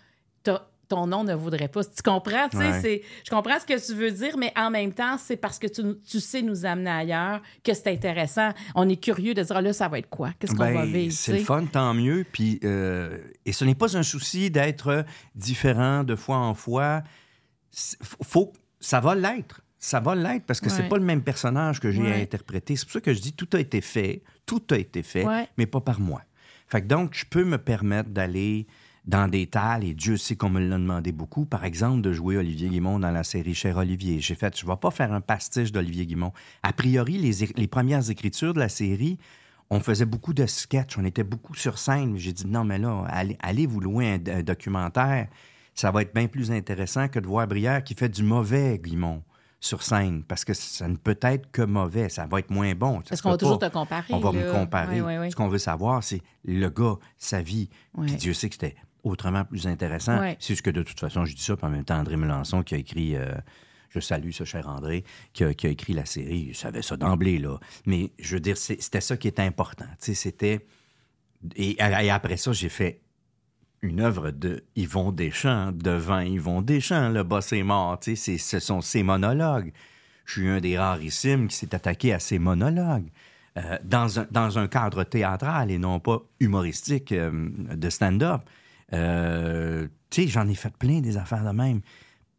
ton 0.90 1.06
nom 1.06 1.24
ne 1.24 1.32
vaudrait 1.34 1.68
pas. 1.68 1.82
Tu 1.84 2.02
comprends? 2.04 2.48
Tu 2.50 2.58
sais, 2.58 2.82
Ouais. 2.82 3.02
Je 3.24 3.30
comprends 3.30 3.58
ce 3.58 3.64
que 3.64 3.86
tu 3.86 3.94
veux 3.94 4.10
dire, 4.10 4.36
mais 4.36 4.52
en 4.56 4.70
même 4.70 4.92
temps, 4.92 5.16
c'est 5.16 5.36
parce 5.38 5.58
que 5.58 5.66
tu, 5.66 5.82
tu 6.06 6.20
sais 6.20 6.42
nous 6.42 6.66
amener 6.66 6.90
ailleurs 6.90 7.40
que 7.64 7.72
c'est 7.72 7.88
intéressant. 7.88 8.50
On 8.74 8.86
est 8.88 8.96
curieux 9.02 9.32
de 9.32 9.42
dire, 9.42 9.56
Ah, 9.56 9.62
là, 9.62 9.72
ça 9.72 9.88
va 9.88 9.98
être 9.98 10.10
quoi? 10.10 10.32
Qu'est-ce 10.38 10.52
qu'on 10.52 10.58
Ben, 10.64 10.74
va 10.74 10.84
vivre? 10.84 11.14
C'est 11.16 11.32
le 11.38 11.44
fun, 11.44 11.64
tant 11.64 11.94
mieux. 11.94 12.26
Puis, 12.30 12.60
euh, 12.64 13.16
et 13.46 13.52
ce 13.52 13.64
n'est 13.64 13.74
pas 13.74 13.96
un 13.96 14.02
souci 14.02 14.50
d'être 14.50 15.04
différent 15.34 16.04
de 16.04 16.14
fois 16.16 16.36
en 16.36 16.54
fois. 16.54 17.02
Faut, 18.22 18.52
ça 18.80 19.00
va 19.00 19.14
l'être. 19.14 19.62
Ça 19.78 19.98
va 20.00 20.14
l'être 20.14 20.44
parce 20.44 20.60
que 20.60 20.68
c'est 20.68 20.88
pas 20.88 20.98
le 20.98 21.04
même 21.04 21.22
personnage 21.22 21.80
que 21.80 21.90
j'ai 21.90 22.02
à 22.02 22.04
Ouais. 22.16 22.22
interpréter. 22.22 22.76
C'est 22.76 22.84
pour 22.84 22.92
ça 22.92 23.00
que 23.00 23.14
je 23.14 23.20
dis 23.20 23.32
tout 23.32 23.48
a 23.54 23.58
été 23.60 23.80
fait, 23.80 24.22
tout 24.44 24.62
a 24.70 24.76
été 24.76 25.02
fait, 25.02 25.24
mais 25.56 25.64
pas 25.66 25.80
par 25.80 26.00
moi. 26.00 26.20
Fait 26.66 26.82
que 26.82 26.86
donc, 26.86 27.14
je 27.14 27.24
peux 27.24 27.44
me 27.44 27.56
permettre 27.58 28.10
d'aller 28.10 28.66
dans 29.10 29.28
des 29.28 29.48
tales, 29.48 29.82
et 29.82 29.92
Dieu 29.92 30.16
sait 30.16 30.36
qu'on 30.36 30.50
me 30.50 30.60
l'a 30.60 30.78
demandé 30.78 31.10
beaucoup, 31.10 31.44
par 31.44 31.64
exemple, 31.64 32.00
de 32.00 32.12
jouer 32.12 32.36
Olivier 32.36 32.68
Guimond 32.68 33.00
dans 33.00 33.10
la 33.10 33.24
série 33.24 33.54
Cher 33.54 33.76
Olivier. 33.76 34.20
J'ai 34.20 34.36
fait, 34.36 34.56
je 34.56 34.64
vais 34.64 34.76
pas 34.76 34.92
faire 34.92 35.12
un 35.12 35.20
pastiche 35.20 35.72
d'Olivier 35.72 36.06
Guimond. 36.06 36.32
A 36.62 36.72
priori, 36.72 37.18
les, 37.18 37.66
premières 37.66 38.08
écritures 38.08 38.54
de 38.54 38.60
la 38.60 38.68
série 38.68 39.18
on 39.72 39.78
faisait 39.78 40.04
beaucoup 40.04 40.34
de 40.34 40.46
sketchs, 40.46 40.98
on 40.98 41.04
était 41.04 41.22
beaucoup 41.22 41.54
sur 41.54 41.78
scène. 41.78 42.16
J'ai 42.16 42.32
dit, 42.32 42.44
non, 42.44 42.64
mais 42.64 42.76
là, 42.76 43.04
allez, 43.08 43.36
allez 43.40 43.66
vous 43.66 43.78
louer 43.78 44.10
un, 44.14 44.38
un 44.38 44.42
documentaire. 44.42 45.28
Ça 45.76 45.92
va 45.92 46.02
être 46.02 46.12
bien 46.12 46.26
plus 46.26 46.50
intéressant 46.50 47.06
que 47.06 47.20
de 47.20 47.26
voir 47.28 47.46
Brière 47.46 47.84
qui 47.84 47.94
fait 47.94 48.08
du 48.08 48.24
mauvais, 48.24 48.80
Guimont, 48.82 49.22
sur 49.60 49.84
scène. 49.84 50.24
Parce 50.24 50.44
que 50.44 50.54
ça 50.54 50.88
ne 50.88 50.96
peut 50.96 51.18
être 51.22 51.52
que 51.52 51.62
mauvais. 51.62 52.08
Ça 52.08 52.26
va 52.26 52.40
être 52.40 52.50
moins 52.50 52.74
bon. 52.74 53.00
Parce 53.08 53.22
qu'on 53.22 53.30
va 53.30 53.36
toujours 53.36 53.60
te 53.60 53.68
comparer. 53.68 54.12
On 54.12 54.18
va 54.18 54.32
là. 54.32 54.44
me 54.44 54.52
comparer. 54.52 55.00
Oui, 55.00 55.06
oui, 55.06 55.18
oui. 55.20 55.30
Ce 55.30 55.36
qu'on 55.36 55.48
veut 55.48 55.58
savoir, 55.58 56.02
c'est 56.02 56.22
le 56.44 56.68
gars, 56.68 56.96
sa 57.16 57.40
vie. 57.40 57.70
Puis 58.02 58.16
Dieu 58.16 58.34
sait 58.34 58.48
que 58.48 58.56
c'était 58.56 58.74
autrement 59.04 59.44
plus 59.44 59.66
intéressant. 59.66 60.18
Ouais. 60.20 60.36
C'est 60.40 60.54
juste 60.54 60.62
que 60.62 60.70
de 60.70 60.82
toute 60.82 60.98
façon, 61.00 61.24
je 61.24 61.34
dis 61.34 61.42
ça, 61.42 61.56
puis 61.56 61.66
en 61.66 61.70
même 61.70 61.84
temps, 61.84 61.98
André 61.98 62.16
Melançon 62.16 62.62
qui 62.62 62.74
a 62.74 62.78
écrit. 62.78 63.16
euh, 63.16 63.32
je 63.92 63.98
salue 63.98 64.30
ce 64.30 64.44
cher 64.44 64.68
André, 64.68 65.02
qui 65.32 65.42
a, 65.42 65.52
qui 65.52 65.66
a 65.66 65.70
écrit 65.70 65.94
la 65.94 66.04
série. 66.04 66.46
Il 66.50 66.54
savait 66.54 66.80
ça 66.82 66.96
d'emblée, 66.96 67.38
là. 67.38 67.58
Mais 67.86 68.12
je 68.20 68.34
veux 68.36 68.40
dire, 68.40 68.56
c'était 68.56 69.00
ça 69.00 69.16
qui 69.16 69.26
était 69.26 69.42
important. 69.42 69.86
Tu 70.00 70.06
sais, 70.06 70.14
c'était. 70.14 70.64
Et, 71.56 71.72
et 71.80 72.10
après 72.10 72.36
ça, 72.36 72.52
j'ai 72.52 72.68
fait 72.68 73.00
une 73.82 74.00
œuvre 74.00 74.30
de 74.30 74.62
Yvon 74.76 75.10
Deschamps, 75.10 75.72
devant 75.72 76.20
Yvon 76.20 76.62
Deschamps, 76.62 77.08
le 77.08 77.22
boss 77.24 77.52
est 77.52 77.62
mort. 77.64 77.98
Tu 77.98 78.14
sais, 78.14 78.16
c'est- 78.16 78.38
ce 78.38 78.60
sont 78.60 78.80
ses 78.80 79.02
monologues. 79.02 79.72
Je 80.26 80.32
suis 80.40 80.48
un 80.48 80.60
des 80.60 80.78
rarissimes 80.78 81.48
qui 81.48 81.56
s'est 81.56 81.74
attaqué 81.74 82.12
à 82.12 82.18
ces 82.20 82.38
monologues. 82.38 83.08
euh, 83.56 83.76
dans, 83.82 84.20
un, 84.20 84.26
dans 84.30 84.60
un 84.60 84.68
cadre 84.68 85.02
théâtral 85.02 85.72
et 85.72 85.78
non 85.78 85.98
pas 85.98 86.22
humoristique 86.38 87.10
euh, 87.10 87.48
de 87.74 87.90
stand-up. 87.90 88.42
Euh, 88.92 89.86
tu 90.10 90.22
sais, 90.22 90.28
j'en 90.28 90.48
ai 90.48 90.54
fait 90.54 90.74
plein 90.76 91.00
des 91.00 91.16
affaires 91.16 91.44
de 91.44 91.50
même. 91.56 91.80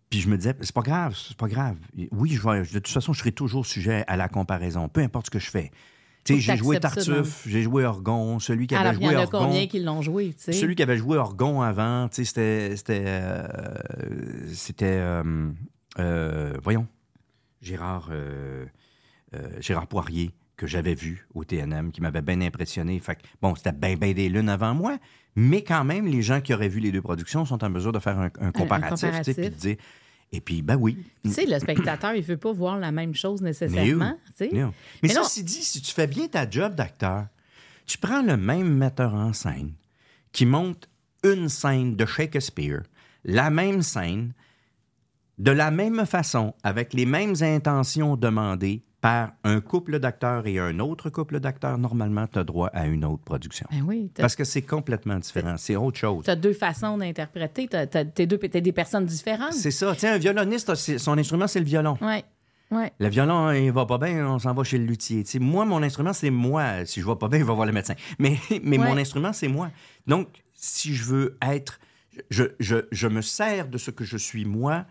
Puis 0.10 0.20
je 0.20 0.28
me 0.30 0.36
disais, 0.38 0.54
c'est 0.62 0.74
pas 0.76 0.82
grave, 0.82 1.16
c'est 1.16 1.38
pas 1.38 1.48
grave. 1.48 1.78
Oui, 2.12 2.32
je 2.32 2.42
vais, 2.48 2.62
de 2.64 2.80
toute 2.80 2.88
façon, 2.90 3.14
je 3.14 3.20
serai 3.20 3.32
toujours 3.32 3.66
sujet 3.66 4.04
à 4.08 4.18
la 4.18 4.28
comparaison, 4.28 4.90
peu 4.90 5.00
importe 5.02 5.28
ce 5.28 5.32
que 5.32 5.40
je 5.40 5.50
fais. 5.50 5.72
Tu 6.24 6.36
sais, 6.36 6.40
j'ai 6.42 6.58
joué 6.58 6.80
Tartuffe, 6.80 7.48
j'ai 7.48 7.64
joué 7.64 7.84
Orgon, 7.86 8.38
celui 8.40 8.68
qui 8.68 8.76
Alors, 8.76 8.90
avait 8.94 8.98
y 9.00 9.06
joué 9.06 9.16
en 9.16 9.20
a 9.20 9.24
Orgon. 9.24 9.46
combien 9.46 9.68
qui 9.68 9.80
l'ont 9.80 10.02
joué, 10.02 10.34
tu 10.34 10.44
sais? 10.44 10.52
Celui 10.52 10.76
qui 10.76 10.84
avait 10.84 10.98
joué 10.98 11.18
Orgon 11.18 11.62
avant, 11.62 12.10
tu 12.10 12.24
sais, 12.24 12.26
c'était. 12.26 12.76
C'était. 12.76 13.04
euh, 13.08 13.48
c'était. 14.54 14.86
euh, 15.00 15.50
euh, 16.00 16.54
voyons. 16.62 16.88
Gérard. 17.62 18.12
Gérard 19.62 19.88
Poirier, 19.88 20.32
que 20.58 20.68
j'avais 20.68 20.94
vu 20.94 21.26
au 21.34 21.46
TNM, 21.46 21.92
qui 21.92 22.02
m'avait 22.02 22.22
bien 22.22 22.42
impressionné. 22.42 23.00
Fait 23.00 23.16
que, 23.16 23.22
bon, 23.42 23.56
c'était 23.56 23.72
bien, 23.72 23.96
bien 23.96 24.12
des 24.12 24.28
lunes 24.30 24.50
avant 24.50 24.74
moi, 24.74 24.98
mais 25.36 25.64
quand 25.64 25.84
même, 25.84 26.08
les 26.08 26.22
gens 26.22 26.42
qui 26.42 26.54
auraient 26.54 26.68
vu 26.68 26.80
les 26.80 26.92
deux 26.92 27.02
productions 27.02 27.46
sont 27.46 27.64
en 27.64 27.70
mesure 27.70 27.92
de 27.92 28.00
faire 28.00 28.20
un, 28.20 28.30
un 28.40 28.52
comparatif, 28.52 29.08
comparatif. 29.08 29.36
puis 29.36 29.50
de 29.50 29.56
dire. 29.56 29.76
Et 30.34 30.40
puis, 30.40 30.62
ben 30.62 30.78
oui. 30.78 30.98
Tu 31.26 31.32
sais, 31.32 31.46
le 31.46 31.60
spectateur, 31.60 32.14
il 32.16 32.24
veut 32.24 32.38
pas 32.38 32.54
voir 32.54 32.78
la 32.80 32.92
même 32.92 33.14
chose 33.14 33.42
nécessairement. 33.42 34.18
Mais, 34.40 34.64
Mais 35.04 35.10
ceci 35.10 35.44
dit, 35.44 35.62
si 35.62 35.82
tu 35.82 35.94
fais 35.94 36.08
bien 36.08 36.28
ta 36.28 36.50
job 36.50 36.74
d'acteur, 36.76 37.28
tu 37.86 37.98
prends 37.98 38.22
le 38.22 38.38
même 38.38 38.74
metteur 38.74 39.14
en 39.14 39.34
scène 39.34 39.74
qui 40.32 40.46
monte 40.46 40.88
une 41.24 41.50
scène 41.50 41.98
de 41.98 42.06
Shakespeare, 42.06 42.84
la 43.26 43.50
même 43.50 43.82
scène, 43.82 44.34
de 45.38 45.52
la 45.52 45.72
même 45.72 46.06
façon, 46.06 46.54
avec 46.64 46.94
les 46.94 47.06
mêmes 47.06 47.36
intentions 47.42 48.16
demandées 48.16 48.84
par 49.02 49.32
un 49.44 49.60
couple 49.62 49.98
d'acteurs 50.00 50.46
et 50.46 50.60
un 50.60 50.78
autre 50.80 51.10
couple 51.10 51.40
d'acteurs, 51.40 51.80
normalement, 51.80 52.28
tu 52.28 52.38
as 52.38 52.44
droit 52.44 52.68
à 52.68 52.86
une 52.86 53.04
autre 53.04 53.24
production. 53.24 53.66
Ben 53.72 53.82
oui, 53.82 54.12
Parce 54.16 54.36
que 54.36 54.44
c'est 54.44 54.62
complètement 54.62 55.18
différent. 55.18 55.56
C'est 55.58 55.76
autre 55.76 55.98
chose. 55.98 56.30
as 56.30 56.36
deux 56.36 56.54
façons 56.54 57.00
d'interpréter. 57.00 57.68
Deux, 57.68 58.38
t'es 58.38 58.62
des 58.62 58.72
personnes 58.72 59.06
différentes. 59.06 59.54
C'est 59.54 59.72
ça. 59.72 59.96
Tiens, 59.98 60.14
un 60.14 60.18
violoniste, 60.20 60.76
son 60.76 61.18
instrument, 61.18 61.48
c'est 61.48 61.60
le 61.60 61.66
violon. 61.66 61.98
Ouais, 62.00 62.24
ouais. 62.70 62.94
Le 63.00 63.08
violon, 63.10 63.52
il 63.52 63.72
va 63.72 63.88
pas 63.88 63.98
bien, 63.98 64.28
on 64.28 64.38
s'en 64.38 64.54
va 64.54 64.64
chez 64.64 64.78
le 64.78 64.86
luthier. 64.86 65.24
Tu 65.24 65.40
moi, 65.40 65.66
mon 65.66 65.82
instrument, 65.82 66.14
c'est 66.14 66.30
moi. 66.30 66.86
Si 66.86 67.02
je 67.02 67.08
vais 67.08 67.16
pas 67.16 67.28
bien, 67.28 67.40
il 67.40 67.46
va 67.46 67.54
voir 67.54 67.66
le 67.66 67.74
médecin. 67.74 67.96
Mais, 68.20 68.38
mais 68.64 68.78
Ouais. 68.78 68.86
mon 68.88 68.98
instrument, 68.98 69.34
c'est 69.34 69.48
moi. 69.48 69.72
Donc, 70.06 70.28
si 70.54 70.94
je 70.94 71.04
veux 71.06 71.38
être... 71.42 71.80
Je, 72.30 72.44
je, 72.60 72.76
je 72.92 73.08
me 73.08 73.22
sers 73.22 73.68
de 73.68 73.80
ce 73.80 73.90
que 73.90 74.04
je 74.04 74.18
suis 74.18 74.46
moi 74.46 74.86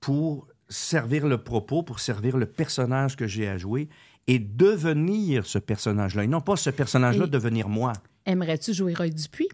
pour 0.00 0.46
servir 0.70 1.26
le 1.26 1.38
propos, 1.38 1.82
pour 1.82 2.00
servir 2.00 2.36
le 2.38 2.46
personnage 2.46 3.16
que 3.16 3.26
j'ai 3.26 3.46
à 3.48 3.58
jouer 3.58 3.88
et 4.26 4.38
devenir 4.38 5.44
ce 5.44 5.58
personnage-là. 5.58 6.24
Et 6.24 6.26
non 6.26 6.40
pas 6.40 6.56
ce 6.56 6.70
personnage-là 6.70 7.26
Et- 7.26 7.28
devenir 7.30 7.68
moi. 7.68 7.92
Aimerais-tu 8.26 8.72
jouer 8.72 8.94
Roy 8.94 9.08
Dupuis? 9.10 9.48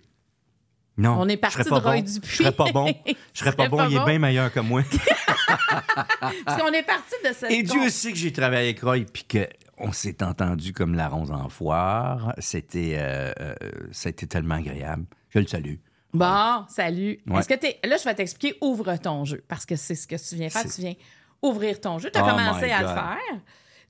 Non. 0.99 1.17
On 1.21 1.29
est 1.29 1.37
parti 1.37 1.59
de 1.63 1.69
pas 1.69 1.79
Roy 1.79 1.97
bon. 1.97 2.03
Dupuis. 2.03 2.31
Je 2.31 2.37
serais 2.37 2.53
pas 2.53 2.73
bon. 2.73 2.87
Je 3.35 3.39
serais 3.41 3.53
pas 3.53 3.69
bon. 3.69 3.77
pas 3.77 3.89
Il 3.89 3.97
est 3.97 3.99
bon. 3.99 4.05
bien 4.07 4.19
meilleur 4.19 4.53
que 4.53 4.61
moi. 4.61 4.83
Parce 6.45 6.61
qu'on 6.63 6.73
est 6.73 6.83
parti 6.83 7.15
de 7.25 7.33
cette... 7.35 7.51
Et 7.51 7.63
Dieu 7.63 7.89
sait 7.91 8.13
que 8.13 8.19
j'ai 8.19 8.33
travaillé 8.33 8.65
avec 8.69 8.81
Roy, 8.81 9.01
puis 9.13 9.25
qu'on 9.25 9.93
s'est 9.93 10.23
entendu 10.23 10.73
comme 10.73 10.95
la 10.95 11.09
ronce 11.09 11.31
en 11.31 11.49
foire. 11.49 12.35
C'était, 12.39 12.97
euh, 12.99 13.33
euh, 13.41 13.55
ça 13.93 14.09
a 14.09 14.11
été 14.11 14.27
tellement 14.27 14.57
agréable. 14.57 15.05
Je 15.31 15.39
le 15.39 15.47
salue. 15.47 15.77
Bon, 16.19 16.65
salut. 16.69 17.19
Ouais. 17.27 17.39
Est-ce 17.41 17.49
que 17.49 17.55
t'es... 17.55 17.79
Là, 17.85 17.97
je 17.97 18.05
vais 18.05 18.15
t'expliquer 18.15 18.57
ouvre 18.61 18.95
ton 18.97 19.25
jeu. 19.25 19.43
Parce 19.49 19.65
que 19.67 19.77
c'est 19.77 19.95
ce 19.95 20.07
que 20.07 20.17
tu 20.17 20.35
viens 20.37 20.49
faire. 20.49 20.63
Tu 20.65 20.81
viens 20.81 20.95
ouvrir 21.43 21.81
ton 21.81 21.99
jeu. 21.99 22.11
Tu 22.13 22.19
as 22.19 22.25
Oh 22.25 22.29
commencé 22.31 22.71
à 22.71 22.83
le 22.83 22.89
faire. 22.89 23.41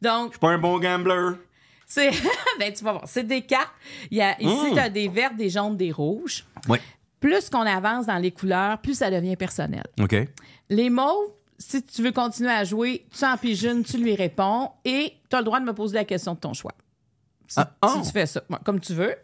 Donc, 0.02 0.26
Je 0.28 0.33
suis 0.33 0.38
pas 0.40 0.50
un 0.50 0.59
bon 0.59 0.78
gambler. 0.78 1.33
c'est... 1.87 2.11
ben, 2.59 2.73
tu 2.73 2.85
vas 2.85 2.92
voir. 2.92 3.04
C'est 3.06 3.25
des 3.26 3.42
cartes. 3.42 3.73
Il 4.11 4.18
y 4.18 4.23
a... 4.23 4.40
Ici, 4.40 4.71
Mm. 4.71 4.75
tu 4.75 4.78
as 4.78 4.90
des 4.90 5.09
vertes, 5.09 5.37
des 5.37 5.50
jaunes, 5.50 5.76
des 5.76 5.92
rouges. 5.92 6.45
Oui. 6.68 6.78
Plus 7.21 7.49
qu'on 7.49 7.61
avance 7.62 8.06
dans 8.06 8.18
les 8.18 8.30
couleurs, 8.30 8.78
plus 8.78 8.95
ça 8.99 9.11
devient 9.11 9.37
personnel. 9.37 9.85
OK. 10.00 10.14
Les 10.68 10.90
mauves, 10.90 11.30
si 11.59 11.83
tu 11.83 12.02
veux 12.02 12.12
continuer 12.12 12.50
à 12.50 12.62
jouer, 12.64 13.06
tu 13.16 13.25
en 13.25 13.37
piges 13.38 13.64
une, 13.64 13.83
tu 13.85 13.97
lui 13.97 14.14
réponds 14.14 14.71
et 14.85 15.14
tu 15.30 15.35
as 15.37 15.38
le 15.38 15.45
droit 15.45 15.59
de 15.61 15.64
me 15.64 15.73
poser 15.73 15.95
la 15.95 16.04
question 16.04 16.35
de 16.35 16.38
ton 16.40 16.52
choix. 16.52 16.73
Si, 17.49 17.59
Ah, 17.59 17.71
oh. 17.83 17.88
si 17.95 18.02
tu 18.09 18.12
fais 18.12 18.26
ça, 18.26 18.42
comme 18.64 18.80
tu 18.80 18.92
veux. 18.92 19.14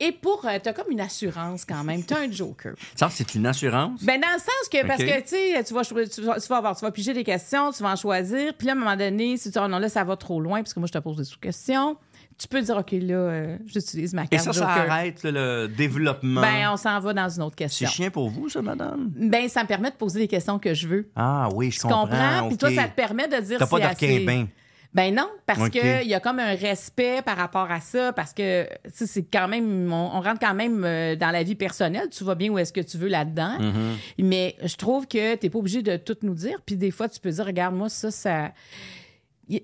Et 0.00 0.12
pour. 0.12 0.42
tu 0.62 0.68
as 0.68 0.72
comme 0.72 0.90
une 0.92 1.00
assurance 1.00 1.64
quand 1.64 1.82
même. 1.82 2.04
Tu 2.04 2.14
as 2.14 2.18
un 2.20 2.30
joker. 2.30 2.74
Ça, 2.94 3.08
c'est 3.10 3.34
une 3.34 3.46
assurance? 3.46 4.02
Ben, 4.04 4.20
dans 4.20 4.28
le 4.32 4.38
sens 4.38 4.68
que, 4.70 4.86
parce 4.86 5.02
que, 5.02 5.20
tu 5.22 5.28
sais, 5.28 5.64
tu 5.64 5.74
vas, 5.74 5.82
cho- 5.82 5.96
tu, 6.06 6.22
vas, 6.22 6.38
tu 6.40 6.46
vas 6.48 6.56
avoir, 6.58 6.76
tu 6.76 6.82
vas 6.84 6.90
piger 6.92 7.12
des 7.14 7.24
questions, 7.24 7.72
tu 7.72 7.82
vas 7.82 7.90
en 7.92 7.96
choisir, 7.96 8.54
puis 8.56 8.66
là, 8.68 8.74
à 8.74 8.76
un 8.76 8.78
moment 8.78 8.96
donné, 8.96 9.36
si 9.36 9.44
tu 9.44 9.48
dis, 9.50 9.58
oh 9.60 9.66
non, 9.68 9.78
là, 9.78 9.88
ça 9.88 10.04
va 10.04 10.16
trop 10.16 10.40
loin, 10.40 10.60
parce 10.62 10.72
que 10.72 10.78
moi, 10.78 10.86
je 10.86 10.92
te 10.92 10.98
pose 11.02 11.16
des 11.16 11.24
sous-questions, 11.24 11.96
tu 12.38 12.46
peux 12.46 12.62
dire, 12.62 12.76
OK, 12.76 12.92
là, 12.92 13.14
euh, 13.14 13.56
j'utilise 13.66 14.14
ma 14.14 14.22
Et 14.22 14.28
carte 14.28 14.44
ça, 14.44 14.52
ça 14.52 14.60
joker. 14.60 14.92
arrête 14.92 15.22
là, 15.24 15.30
le 15.32 15.66
développement. 15.66 16.42
Ben, 16.42 16.70
on 16.72 16.76
s'en 16.76 17.00
va 17.00 17.12
dans 17.12 17.28
une 17.28 17.42
autre 17.42 17.56
C'est 17.58 17.64
question. 17.64 17.88
chiant 17.88 18.10
pour 18.10 18.30
vous, 18.30 18.48
ça, 18.48 18.62
madame? 18.62 19.10
Ben, 19.16 19.48
ça 19.48 19.64
me 19.64 19.66
permet 19.66 19.90
de 19.90 19.96
poser 19.96 20.20
les 20.20 20.28
questions 20.28 20.60
que 20.60 20.72
je 20.74 20.86
veux. 20.86 21.10
Ah 21.16 21.48
oui, 21.52 21.72
je 21.72 21.80
Tu 21.80 21.88
comprends? 21.88 22.46
Puis 22.46 22.56
toi, 22.56 22.70
ça 22.72 22.84
te 22.84 22.94
permet 22.94 23.26
de 23.26 23.40
dire 23.40 23.58
T'as 23.58 23.64
si 23.66 23.70
pas 23.72 23.78
c'est 23.78 23.82
assez... 24.06 24.24
Ben 24.94 25.14
non, 25.14 25.28
parce 25.44 25.60
OK. 25.60 25.72
que 25.72 26.02
il 26.02 26.08
y 26.08 26.14
a 26.14 26.20
comme 26.20 26.38
un 26.38 26.54
respect 26.54 27.20
par 27.22 27.36
rapport 27.36 27.70
à 27.70 27.80
ça, 27.80 28.12
parce 28.14 28.32
que 28.32 28.64
tu 28.84 28.90
sais, 28.94 29.06
c'est 29.06 29.22
quand 29.22 29.46
même, 29.46 29.92
on, 29.92 30.16
on 30.16 30.20
rentre 30.20 30.40
quand 30.40 30.54
même 30.54 30.82
euh, 30.84 31.14
dans 31.14 31.30
la 31.30 31.42
vie 31.42 31.54
personnelle. 31.54 32.08
Tu 32.10 32.24
vas 32.24 32.34
bien 32.34 32.48
où 32.50 32.58
est-ce 32.58 32.72
que 32.72 32.80
tu 32.80 32.96
veux 32.96 33.08
là-dedans, 33.08 33.58
Mm-hmm. 33.58 34.24
mais 34.24 34.56
je 34.64 34.76
trouve 34.76 35.06
que 35.06 35.34
t'es 35.34 35.50
pas 35.50 35.58
obligé 35.58 35.82
de 35.82 35.96
tout 35.98 36.16
nous 36.22 36.34
dire. 36.34 36.60
Puis 36.64 36.76
des 36.76 36.90
fois, 36.90 37.08
tu 37.08 37.20
peux 37.20 37.30
dire, 37.30 37.44
regarde 37.44 37.74
moi 37.74 37.88
ça, 37.88 38.10
ça. 38.10 38.52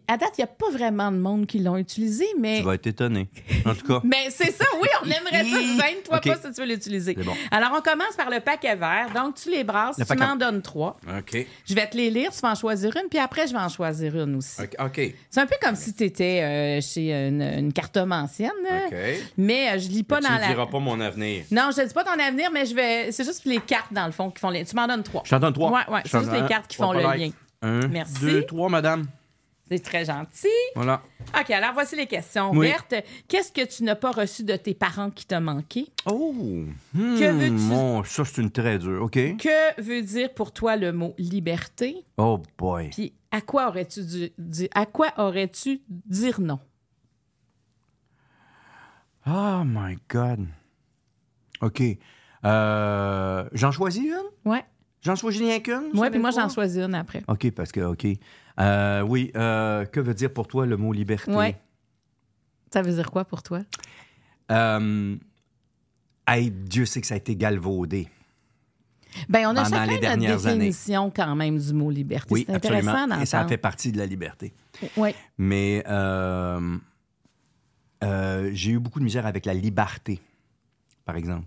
À 0.08 0.16
date, 0.16 0.32
il 0.38 0.40
n'y 0.40 0.44
a 0.44 0.46
pas 0.46 0.70
vraiment 0.70 1.12
de 1.12 1.18
monde 1.18 1.46
qui 1.46 1.58
l'ont 1.58 1.76
utilisé, 1.76 2.24
mais. 2.38 2.58
Tu 2.58 2.64
vas 2.64 2.74
être 2.74 2.86
étonné. 2.86 3.28
En 3.66 3.74
tout 3.74 3.86
cas. 3.86 4.00
Mais 4.04 4.30
c'est 4.30 4.50
ça, 4.50 4.64
oui, 4.80 4.88
on 5.02 5.06
aimerait 5.06 5.44
ça. 5.44 5.60
Gêne-toi 5.86 6.20
pas 6.20 6.36
si 6.36 6.52
tu 6.52 6.60
veux 6.62 6.66
l'utiliser. 6.66 7.14
Bon. 7.14 7.32
Alors, 7.50 7.70
on 7.76 7.80
commence 7.82 8.16
par 8.16 8.30
le 8.30 8.40
paquet 8.40 8.76
vert. 8.76 9.08
Donc, 9.14 9.34
tu 9.34 9.50
les 9.50 9.62
brasses, 9.64 9.98
Le 9.98 10.06
tu 10.06 10.16
m'en 10.16 10.36
donnes 10.36 10.62
trois. 10.62 10.96
OK. 11.06 11.46
Je 11.66 11.74
vais 11.74 11.86
te 11.88 11.96
les 11.96 12.10
lire, 12.10 12.30
tu 12.32 12.40
vas 12.40 12.52
en 12.52 12.54
choisir 12.54 12.96
une, 12.96 13.08
puis 13.10 13.18
après, 13.18 13.46
je 13.46 13.52
vais 13.52 13.58
en 13.58 13.68
choisir 13.68 14.16
une 14.16 14.36
aussi. 14.36 14.62
OK. 14.62 14.74
OK. 14.78 15.14
C'est 15.30 15.40
un 15.40 15.46
peu 15.46 15.56
comme 15.60 15.76
si 15.76 15.92
tu 15.92 16.04
étais 16.04 16.80
chez 16.80 17.12
une, 17.12 17.42
une 17.42 17.72
cartomancienne, 17.72 18.50
là. 18.62 18.86
OK. 18.86 18.94
mais 19.36 19.70
euh, 19.70 19.78
je 19.78 19.88
lis 19.88 20.02
pas 20.02 20.18
tu 20.20 20.28
dans 20.28 20.34
ne 20.34 20.40
la. 20.40 20.46
diras 20.48 20.66
pas 20.66 20.78
mon 20.78 20.98
avenir. 21.00 21.44
Non, 21.50 21.70
je 21.76 21.82
ne 21.82 21.86
dis 21.86 21.94
pas 21.94 22.04
ton 22.04 22.18
avenir, 22.18 22.50
mais 22.50 22.64
je 22.66 22.74
vais. 22.74 23.12
C'est 23.12 23.24
juste 23.24 23.44
les 23.44 23.60
cartes, 23.60 23.92
dans 23.92 24.06
le 24.06 24.12
fond, 24.12 24.30
qui 24.30 24.40
font 24.40 24.50
les. 24.50 24.64
Tu 24.64 24.74
m'en 24.76 24.86
donnes 24.86 25.02
trois. 25.02 25.22
Je 25.24 25.30
t'en 25.30 25.40
donne 25.40 25.52
trois. 25.52 25.70
Ouais, 25.70 25.92
ouais, 25.94 26.00
Je 26.04 26.10
c'est 26.10 26.20
juste 26.20 26.32
les 26.32 26.46
cartes 26.46 26.66
qui 26.68 26.76
font 26.76 26.92
le 26.92 27.00
lien. 27.00 27.30
Un, 27.62 27.88
Merci. 27.88 28.20
deux, 28.20 28.42
trois, 28.44 28.68
madame. 28.68 29.04
C'est 29.70 29.78
très 29.82 30.04
gentil. 30.04 30.46
Voilà. 30.74 31.02
OK, 31.40 31.50
alors 31.50 31.72
voici 31.72 31.96
les 31.96 32.06
questions 32.06 32.50
Oui. 32.50 32.66
vertes. 32.68 32.94
Qu'est-ce 33.28 33.50
que 33.50 33.64
tu 33.66 33.82
n'as 33.82 33.94
pas 33.94 34.10
reçu 34.10 34.44
de 34.44 34.54
tes 34.56 34.74
parents 34.74 35.10
qui 35.10 35.24
t'a 35.26 35.40
manqué? 35.40 35.86
Oh! 36.04 36.34
Hmm, 36.92 37.18
Que 37.18 37.30
veux-tu- 37.32 37.68
Bon, 37.70 38.04
ça, 38.04 38.24
c'est 38.26 38.42
une 38.42 38.50
très 38.50 38.78
dure. 38.78 39.02
OK? 39.04 39.12
Que 39.38 39.80
veut 39.80 40.02
dire 40.02 40.32
pour 40.34 40.52
toi 40.52 40.76
le 40.76 40.92
mot 40.92 41.14
liberté? 41.16 42.04
Oh 42.18 42.42
boy. 42.58 42.90
Puis 42.90 43.14
à 43.30 43.40
quoi 43.40 43.68
aurais-tu 43.68 44.04
dû 44.04 44.30
dire 44.36 44.68
à 44.74 44.84
quoi 44.84 45.08
aurais-tu 45.16 45.80
dire 45.88 46.40
non? 46.42 46.60
Oh 49.26 49.62
my 49.64 49.96
God. 50.10 50.46
OK. 51.62 51.82
Euh, 52.44 53.48
j'en 53.52 53.70
choisis 53.72 54.02
une? 54.04 54.50
Ouais. 54.50 54.64
J'en 55.00 55.16
choisis 55.16 55.40
rien 55.40 55.60
qu'une? 55.60 55.90
Vous 55.92 56.10
puis 56.10 56.18
moi, 56.18 56.30
j'en 56.30 56.48
choisis 56.48 56.82
une 56.82 56.94
après. 56.94 57.22
OK, 57.28 57.50
parce 57.52 57.72
que, 57.72 57.80
OK. 57.80 58.06
Euh, 58.60 59.02
oui, 59.02 59.32
euh, 59.36 59.84
que 59.84 60.00
veut 60.00 60.14
dire 60.14 60.32
pour 60.32 60.46
toi 60.46 60.66
le 60.66 60.76
mot 60.76 60.92
liberté? 60.92 61.32
Ouais. 61.32 61.56
Ça 62.72 62.82
veut 62.82 62.92
dire 62.92 63.10
quoi 63.10 63.24
pour 63.24 63.42
toi? 63.42 63.60
Euh, 64.50 65.16
hey, 66.26 66.50
Dieu 66.50 66.86
sait 66.86 67.00
que 67.00 67.06
ça 67.06 67.14
a 67.14 67.16
été 67.16 67.36
galvaudé. 67.36 68.08
Ben, 69.28 69.46
on 69.46 69.56
a 69.56 69.64
chacun 69.64 69.86
les 69.86 69.94
notre 69.94 70.08
années. 70.08 70.26
définition 70.26 71.10
quand 71.10 71.36
même 71.36 71.58
du 71.58 71.72
mot 71.72 71.90
liberté. 71.90 72.28
Oui, 72.30 72.44
c'est 72.46 72.54
intéressant 72.54 73.06
d'entendre. 73.06 73.22
Et 73.22 73.26
ça 73.26 73.46
fait 73.46 73.56
partie 73.58 73.92
de 73.92 73.98
la 73.98 74.06
liberté. 74.06 74.52
Oui. 74.96 75.14
Mais 75.38 75.84
euh, 75.88 76.76
euh, 78.02 78.50
j'ai 78.52 78.72
eu 78.72 78.78
beaucoup 78.78 78.98
de 78.98 79.04
misère 79.04 79.26
avec 79.26 79.46
la 79.46 79.54
liberté, 79.54 80.20
par 81.04 81.16
exemple. 81.16 81.46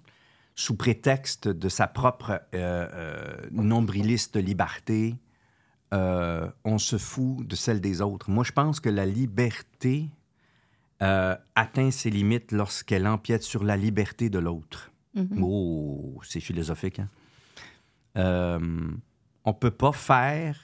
Sous 0.55 0.75
prétexte 0.75 1.47
de 1.47 1.69
sa 1.69 1.87
propre 1.87 2.41
euh, 2.55 3.35
nombriliste 3.51 4.37
liberté, 4.37 5.15
euh, 5.93 6.49
on 6.65 6.77
se 6.77 6.97
fout 6.97 7.45
de 7.47 7.55
celle 7.55 7.79
des 7.81 8.01
autres. 8.01 8.29
Moi, 8.29 8.43
je 8.43 8.51
pense 8.51 8.79
que 8.79 8.89
la 8.89 9.05
liberté 9.05 10.09
euh, 11.01 11.35
atteint 11.55 11.91
ses 11.91 12.09
limites 12.09 12.51
lorsqu'elle 12.51 13.07
empiète 13.07 13.43
sur 13.43 13.63
la 13.63 13.77
liberté 13.77 14.29
de 14.29 14.39
l'autre. 14.39 14.91
Oh, 15.41 16.19
c'est 16.23 16.39
philosophique. 16.39 16.99
Hein? 16.99 17.09
Euh, 18.17 18.59
on 19.45 19.53
peut 19.53 19.71
pas 19.71 19.91
faire 19.91 20.59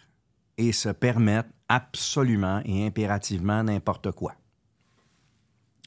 et 0.57 0.71
se 0.71 0.89
permettre 0.89 1.49
absolument 1.69 2.61
et 2.65 2.85
impérativement 2.85 3.63
n'importe 3.63 4.11
quoi. 4.11 4.35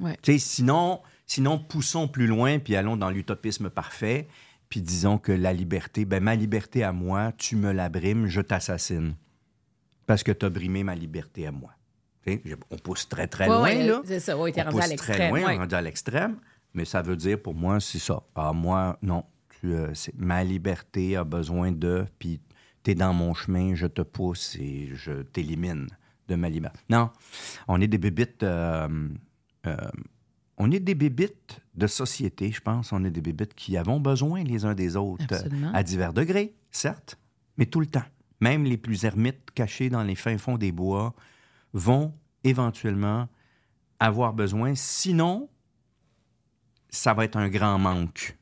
Ouais. 0.00 0.16
Sinon, 0.38 1.00
sinon, 1.26 1.58
poussons 1.58 2.08
plus 2.08 2.26
loin, 2.26 2.58
puis 2.58 2.74
allons 2.74 2.96
dans 2.96 3.10
l'utopisme 3.10 3.70
parfait, 3.70 4.28
puis 4.68 4.80
disons 4.80 5.18
que 5.18 5.32
la 5.32 5.52
liberté, 5.52 6.04
ben 6.04 6.22
ma 6.22 6.34
liberté 6.34 6.82
à 6.82 6.92
moi, 6.92 7.32
tu 7.38 7.56
me 7.56 7.72
la 7.72 7.88
brimes, 7.88 8.26
je 8.26 8.40
t'assassine. 8.40 9.14
Parce 10.06 10.22
que 10.22 10.32
tu 10.32 10.46
as 10.46 10.50
brimé 10.50 10.84
ma 10.84 10.94
liberté 10.94 11.46
à 11.46 11.52
moi. 11.52 11.70
On 12.70 12.76
pousse 12.78 13.08
très, 13.08 13.28
très 13.28 13.44
Ouais, 13.48 13.54
loin, 13.54 13.62
ouais, 13.62 13.86
là. 13.86 14.02
C'est 14.04 14.18
ça, 14.20 14.36
oui, 14.36 14.52
t'es 14.52 14.60
On 14.62 14.64
rendu 14.70 14.76
à 14.78 14.80
pousse 14.80 14.96
très 14.96 15.12
l'extrême. 15.12 15.30
loin, 15.36 15.46
ouais. 15.46 15.56
rendu 15.58 15.75
à 15.76 15.82
l'extrême, 15.82 16.36
mais 16.75 16.84
ça 16.84 17.00
veut 17.02 17.16
dire 17.16 17.40
pour 17.40 17.54
moi, 17.54 17.78
c'est 17.80 18.00
ça. 18.00 18.22
Ah, 18.34 18.52
moi, 18.52 18.98
non. 19.02 19.25
Tu, 19.60 19.72
euh, 19.72 19.92
ma 20.16 20.42
liberté 20.44 21.16
a 21.16 21.22
besoin 21.25 21.70
de, 21.72 22.04
puis 22.18 22.40
tu 22.82 22.90
es 22.90 22.94
dans 22.96 23.14
mon 23.14 23.32
chemin, 23.32 23.75
je 23.75 23.86
te 23.86 24.02
pousse 24.02 24.56
et 24.56 24.90
je 24.94 25.22
t'élimine 25.22 25.86
de 26.28 26.34
ma 26.34 26.48
liberté. 26.48 26.78
Non, 26.90 27.10
on 27.68 27.80
est 27.80 27.86
des 27.86 27.98
bébites. 27.98 28.42
euh, 28.42 28.88
euh, 29.66 29.76
on 30.58 30.70
est 30.72 30.80
des 30.80 30.94
bébites 30.96 31.60
de 31.75 31.86
société, 31.86 32.50
je 32.50 32.60
pense. 32.60 32.92
On 32.92 33.04
est 33.04 33.10
des 33.10 33.20
bébites 33.20 33.54
qui 33.54 33.76
avons 33.76 34.00
besoin 34.00 34.42
les 34.42 34.64
uns 34.64 34.75
des 34.75 34.96
autres 34.96 35.25
Absolument. 35.30 35.70
à 35.72 35.82
divers 35.84 36.12
degrés, 36.12 36.54
certes, 36.72 37.18
mais 37.56 37.66
tout 37.66 37.78
le 37.80 37.86
temps. 37.86 38.02
Même 38.40 38.64
les 38.64 38.76
plus 38.76 39.04
ermites 39.04 39.50
cachés 39.54 39.88
dans 39.88 40.02
les 40.02 40.14
fins 40.14 40.38
fonds 40.38 40.58
des 40.58 40.72
bois 40.72 41.14
vont 41.72 42.14
éventuellement 42.44 43.28
avoir 43.98 44.32
besoin. 44.32 44.74
Sinon, 44.74 45.48
ça 46.90 47.14
va 47.14 47.24
être 47.24 47.36
un 47.36 47.48
grand 47.48 47.78
manque 47.78 48.36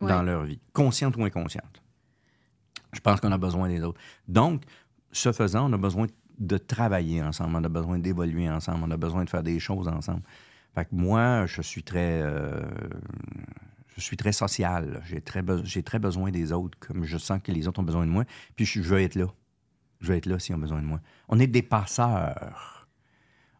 dans 0.00 0.22
leur 0.22 0.44
vie, 0.44 0.60
consciente 0.72 1.16
ou 1.16 1.24
inconsciente. 1.24 1.82
Je 2.92 3.00
pense 3.00 3.20
qu'on 3.20 3.32
a 3.32 3.38
besoin 3.38 3.68
des 3.68 3.82
autres. 3.82 4.00
Donc, 4.28 4.62
ce 5.12 5.32
faisant, 5.32 5.68
on 5.70 5.72
a 5.72 5.78
besoin 5.78 6.06
de 6.38 6.56
travailler 6.56 7.22
ensemble, 7.22 7.56
on 7.56 7.64
a 7.64 7.68
besoin 7.68 7.98
d'évoluer 7.98 8.48
ensemble, 8.48 8.84
on 8.86 8.90
a 8.90 8.96
besoin 8.96 9.24
de 9.24 9.30
faire 9.30 9.42
des 9.42 9.58
choses 9.60 9.88
ensemble. 9.88 10.22
Fait 10.74 10.84
que 10.86 10.94
moi, 10.94 11.44
je 11.46 11.60
suis 11.62 11.82
très, 11.82 12.22
euh, 12.22 12.62
je 13.96 14.00
suis 14.00 14.16
très 14.16 14.32
social. 14.32 15.02
J'ai 15.04 15.20
très, 15.20 15.42
be- 15.42 15.64
j'ai 15.64 15.82
très 15.82 15.98
besoin 15.98 16.30
des 16.30 16.52
autres, 16.52 16.78
comme 16.78 17.04
je 17.04 17.18
sens 17.18 17.40
que 17.42 17.52
les 17.52 17.68
autres 17.68 17.80
ont 17.80 17.84
besoin 17.84 18.06
de 18.06 18.10
moi. 18.10 18.24
Puis 18.56 18.64
je 18.64 18.80
veux 18.80 19.00
être 19.00 19.16
là. 19.16 19.26
Je 20.00 20.08
veux 20.08 20.16
être 20.16 20.26
là 20.26 20.38
s'ils 20.38 20.54
ont 20.54 20.58
besoin 20.58 20.80
de 20.80 20.86
moi. 20.86 21.00
On 21.28 21.38
est 21.38 21.46
des 21.46 21.62
passeurs. 21.62 22.88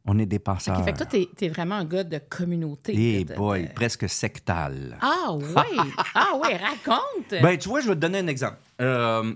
On 0.07 0.19
est 0.19 0.27
des 0.27 0.39
passeurs. 0.39 0.79
OK, 0.79 0.85
fait 0.85 0.93
que 0.93 0.97
toi, 0.99 1.07
t'es, 1.07 1.29
t'es 1.37 1.49
vraiment 1.49 1.75
un 1.77 1.85
gars 1.85 2.05
de 2.05 2.19
communauté. 2.19 2.95
Eh 2.97 3.25
de- 3.25 3.35
boy, 3.35 3.65
de- 3.69 3.73
presque 3.75 4.09
sectal. 4.09 4.97
Ah 5.03 5.33
oui! 5.35 5.45
ah 6.15 6.33
oui, 6.43 6.55
raconte! 6.55 7.43
Ben, 7.43 7.59
tu 7.59 7.69
vois, 7.69 7.81
je 7.81 7.89
vais 7.89 7.95
te 7.95 8.01
donner 8.01 8.19
un 8.19 8.27
exemple. 8.27 8.57
Euh, 8.81 9.35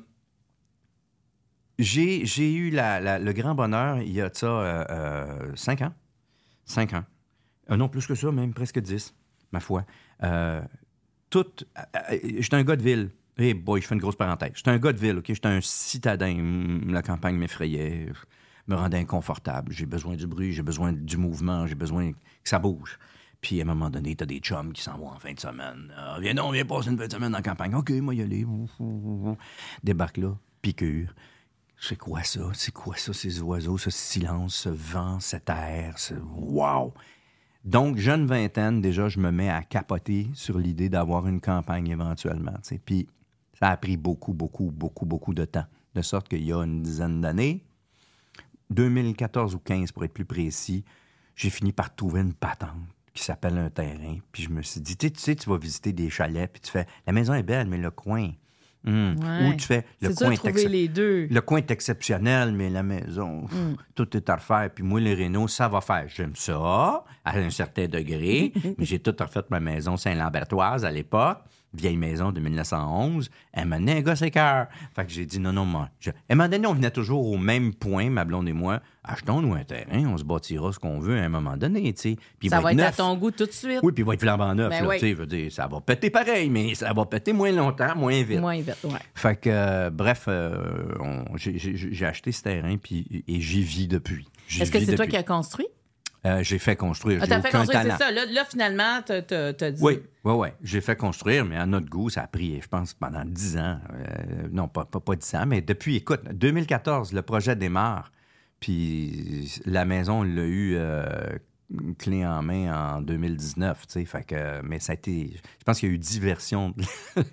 j'ai, 1.79 2.25
j'ai 2.25 2.53
eu 2.53 2.71
la- 2.71 3.01
la- 3.01 3.19
le 3.19 3.33
grand 3.33 3.55
bonheur, 3.55 3.99
il 3.99 4.13
y 4.13 4.21
a 4.23 4.31
de 4.31 4.37
ça 4.37 4.47
euh, 4.47 4.85
euh, 4.91 5.53
cinq 5.57 5.83
ans. 5.83 5.93
Cinq 6.65 6.95
ans. 6.95 7.05
Non, 7.69 7.89
plus 7.89 8.07
que 8.07 8.15
ça, 8.15 8.31
même 8.33 8.55
presque 8.55 8.79
dix, 8.81 9.15
ma 9.53 9.61
foi. 9.61 9.85
Tout. 11.31 11.47
j'étais 12.39 12.55
un 12.57 12.63
gars 12.65 12.77
de 12.77 12.83
ville. 12.83 13.11
Eh 13.39 13.55
boy, 13.55 13.81
je 13.81 13.87
fais 13.87 13.95
une 13.95 14.01
grosse 14.01 14.17
parenthèse. 14.17 14.53
J'étais 14.55 14.71
un 14.71 14.79
gars 14.79 14.93
de 14.93 14.99
ville, 14.99 15.19
OK? 15.19 15.27
J'étais 15.27 15.49
un 15.49 15.61
citadin. 15.61 16.81
La 16.87 17.03
campagne 17.03 17.37
m'effrayait, 17.37 18.09
me 18.69 18.77
rendait 18.77 18.99
inconfortable. 18.99 19.73
J'ai 19.73 19.87
besoin 19.87 20.15
du 20.15 20.27
bruit, 20.27 20.53
j'ai 20.53 20.63
besoin 20.63 20.93
du 20.93 21.17
mouvement, 21.17 21.67
j'ai 21.67 21.75
besoin 21.75 22.13
que 22.13 22.19
ça 22.45 22.59
bouge. 22.59 22.99
Puis 23.41 23.61
à 23.61 23.63
un 23.63 23.67
moment 23.67 23.91
donné, 23.91 24.15
t'as 24.15 24.25
des 24.25 24.39
chums 24.39 24.73
qui 24.73 24.83
s'en 24.83 24.97
vont 24.97 25.09
en 25.09 25.19
fin 25.19 25.33
de 25.33 25.41
semaine. 25.41 25.93
Ah, 25.97 26.17
viens 26.21 26.35
donc, 26.35 26.55
viens 26.55 26.65
passer 26.65 26.91
une 26.91 26.99
fin 26.99 27.07
de 27.07 27.13
semaine 27.13 27.35
en 27.35 27.43
campagne. 27.43 27.75
OK, 27.75 27.91
moi 27.91 28.15
y 28.15 28.23
aller. 28.23 28.47
Débarque 29.83 30.17
là, 30.17 30.35
piqûre. 30.63 31.13
C'est 31.79 31.97
quoi 31.97 32.23
ça? 32.23 32.41
C'est 32.55 32.73
quoi 32.73 32.97
ça, 32.97 33.13
ces 33.13 33.43
oiseaux, 33.43 33.77
ce 33.77 33.91
silence, 33.91 34.55
ce 34.55 34.69
vent, 34.71 35.21
cet 35.21 35.51
air? 35.51 35.99
Ce... 35.99 36.15
Wow! 36.15 36.95
Donc, 37.65 37.99
jeune 37.99 38.27
vingtaine, 38.27 38.81
déjà, 38.81 39.09
je 39.09 39.19
me 39.19 39.31
mets 39.31 39.51
à 39.51 39.63
capoter 39.63 40.29
sur 40.35 40.59
l'idée 40.59 40.89
d'avoir 40.89 41.27
une 41.27 41.41
campagne 41.41 41.89
éventuellement. 41.89 42.55
Puis, 42.87 43.09
ça 43.59 43.69
a 43.69 43.77
pris 43.77 43.97
beaucoup, 43.97 44.33
beaucoup, 44.33 44.71
beaucoup, 44.71 45.07
beaucoup 45.07 45.35
de 45.35 45.45
temps. 45.45 45.67
De 45.95 46.03
sorte 46.03 46.29
qu'il 46.29 46.45
y 46.45 46.53
a 46.53 46.63
une 46.65 46.83
dizaine 46.83 47.21
d'années, 47.21 47.65
2014 48.71 49.55
ou 49.55 49.59
15 49.59 49.93
pour 49.93 50.05
être 50.05 50.13
plus 50.13 50.25
précis, 50.25 50.85
j'ai 51.37 51.51
fini 51.51 51.73
par 51.73 51.95
trouver 51.95 52.21
une 52.21 52.35
patente 52.35 52.71
qui 53.13 53.23
s'appelle 53.23 53.57
un 53.59 53.71
terrain. 53.71 54.19
Puis 54.33 54.43
je 54.45 54.51
me 54.51 54.63
suis 54.63 54.81
dit, 54.81 54.97
tu 54.97 55.09
sais, 55.17 55.37
tu 55.37 55.49
vas 55.49 55.57
visiter 55.57 55.93
des 55.93 56.11
chalets, 56.11 56.51
puis 56.53 56.61
tu 56.61 56.71
fais, 56.71 56.87
la 57.07 57.13
maison 57.13 57.35
est 57.35 57.43
belle, 57.45 57.69
mais 57.69 57.79
le 57.79 57.91
coin. 57.93 58.31
hmm. 58.83 59.15
Ouais. 59.23 59.49
Ou 59.49 59.55
tu 59.55 59.67
fais, 59.67 59.87
le 60.01 60.13
coin 60.13 60.33
est 60.33 60.37
trouver 60.37 60.53
excep- 60.65 60.69
les 60.69 60.89
deux. 60.89 61.27
le 61.31 61.41
coin 61.41 61.59
est 61.59 61.71
exceptionnel, 61.71 62.53
mais 62.53 62.71
la 62.71 62.83
maison, 62.83 63.43
pff, 63.47 63.77
tout 63.95 64.17
est 64.17 64.29
à 64.29 64.37
refaire. 64.37 64.69
Puis 64.75 64.83
moi, 64.83 64.99
les 65.01 65.15
rénaux, 65.15 65.47
ça 65.47 65.69
va 65.69 65.81
faire. 65.81 66.09
J'aime 66.09 66.35
ça, 66.35 67.05
à 67.25 67.39
un 67.39 67.51
certain 67.51 67.87
degré. 67.87 68.53
mais 68.79 68.85
j'ai 68.85 68.99
tout 68.99 69.15
refait 69.17 69.43
ma 69.51 69.61
maison 69.61 69.97
Saint-Lambertoise 69.97 70.85
à 70.85 70.91
l'époque, 70.91 71.39
vieille 71.75 71.97
maison 71.97 72.33
de 72.33 72.41
1911. 72.41 73.31
Elle 73.53 73.67
m'a 73.67 73.79
donné 73.79 74.03
un 74.07 74.15
c'est 74.15 74.31
cœur. 74.31 74.67
Fait 74.95 75.05
que 75.05 75.13
j'ai 75.13 75.27
dit 75.27 75.39
non, 75.41 75.53
non, 75.53 75.65
moi. 75.65 75.89
Je... 76.01 76.11
À 76.11 76.15
un 76.31 76.35
moment 76.35 76.49
donné, 76.49 76.67
on 76.67 76.75
venait 76.75 76.91
toujours 76.91 77.27
au 77.31 77.37
même 77.37 77.75
point, 77.75 78.11
ma 78.11 78.25
blonde 78.25 78.49
et 78.49 78.53
moi. 78.53 78.81
Achetons-nous 79.07 79.55
un 79.55 79.65
terrain, 79.65 80.07
on 80.07 80.17
se 80.17 80.25
bâtira 80.25 80.73
ce 80.73 80.79
qu'on 80.79 80.99
veut 80.99 81.19
à 81.19 81.23
un 81.25 81.29
moment 81.29 81.57
donné, 81.59 81.93
tu 81.93 82.01
sais. 82.01 82.17
Puis 82.39 82.49
Ça 82.49 82.61
va 82.61 82.73
être 82.73 82.81
à 82.81 82.93
ton 82.93 83.15
goût 83.17 83.31
tout 83.31 83.45
de 83.45 83.53
suite. 83.53 83.81
Oui, 83.83 83.93
puis 83.93 84.03
il 84.03 84.07
va 84.07 84.15
être 84.15 84.23
flambant 84.23 84.55
neuf, 84.55 84.71
Ben 84.71 84.87
oui. 84.87 84.95
tu 84.97 85.01
sais. 85.01 85.11
je 85.11 85.17
veux 85.17 85.27
dire, 85.27 85.53
Ça 85.53 85.67
va 85.67 85.81
péter 85.83 86.09
pareil, 86.09 86.49
mais 86.49 86.75
ça 86.75 86.93
va 86.95 87.05
péter 87.05 87.33
moins 87.35 87.53
longtemps, 87.53 87.95
moins 87.97 88.23
vite. 88.23 88.41
Moins 88.41 88.57
vite, 88.57 88.79
ouais. 88.85 88.91
Fait 89.15 89.37
que, 89.37 89.51
euh, 89.51 89.91
bref, 89.91 90.25
euh, 90.29 90.95
on- 91.01 91.37
j'ai- 91.37 92.07
acheté 92.07 92.33
ce 92.33 92.43
terrain 92.43 92.77
puis, 92.79 93.25
et 93.29 93.41
j'y 93.41 93.63
vis 93.63 93.89
depuis. 93.89 94.27
J'y 94.49 94.63
Est-ce 94.63 94.71
que 94.71 94.81
c'est 94.81 94.95
toi 94.95 95.07
qui 95.07 95.17
as 95.17 95.23
construit? 95.23 95.67
Euh, 96.27 96.43
j'ai 96.43 96.59
fait 96.59 96.75
construire. 96.77 97.21
Ah, 97.23 97.27
t'as 97.27 97.43
fait 97.43 97.51
construire, 97.51 97.83
c'est 97.83 98.03
ça. 98.03 98.11
Là, 98.11 98.25
là, 98.25 98.45
finalement, 98.49 99.03
t'as, 99.05 99.21
t'as- 99.23 99.71
dit. 99.71 99.83
Oui, 99.83 100.01
oui, 100.25 100.33
oui. 100.33 100.49
J'ai 100.63 100.81
fait 100.81 100.97
construire, 100.97 101.45
mais 101.45 101.57
à 101.57 101.67
notre 101.67 101.89
goût, 101.89 102.09
ça 102.09 102.23
a 102.23 102.27
pris, 102.27 102.61
je 102.63 102.69
pense, 102.69 102.95
pendant 102.95 103.25
10 103.25 103.59
ans. 103.59 103.79
Euh, 103.93 104.49
non, 104.51 104.69
pas, 104.69 104.87
pas, 104.87 105.01
pas 105.01 105.17
10 105.17 105.35
ans, 105.35 105.47
mais 105.47 105.61
depuis, 105.61 105.97
écoute, 105.97 106.23
2014, 106.33 107.13
le 107.13 107.21
projet 107.23 107.57
démarre. 107.57 108.11
Puis 108.59 109.61
la 109.67 109.85
maison, 109.85 110.21
on 110.21 110.23
l'a 110.23 110.45
eu 110.45 110.77
euh, 110.77 111.05
clé 111.99 112.25
en 112.25 112.43
main 112.43 112.97
en 112.97 113.01
2019, 113.03 113.87
tu 113.87 113.93
sais. 113.93 114.05
Fait 114.07 114.25
que, 114.25 114.63
mais 114.63 114.79
ça 114.79 114.93
a 114.93 114.95
été... 114.95 115.33
Je 115.59 115.65
pense 115.65 115.81
qu'il 115.81 115.91
y 115.91 115.93
a 115.93 115.95
eu 115.95 115.99
10 115.99 116.21
versions 116.21 116.75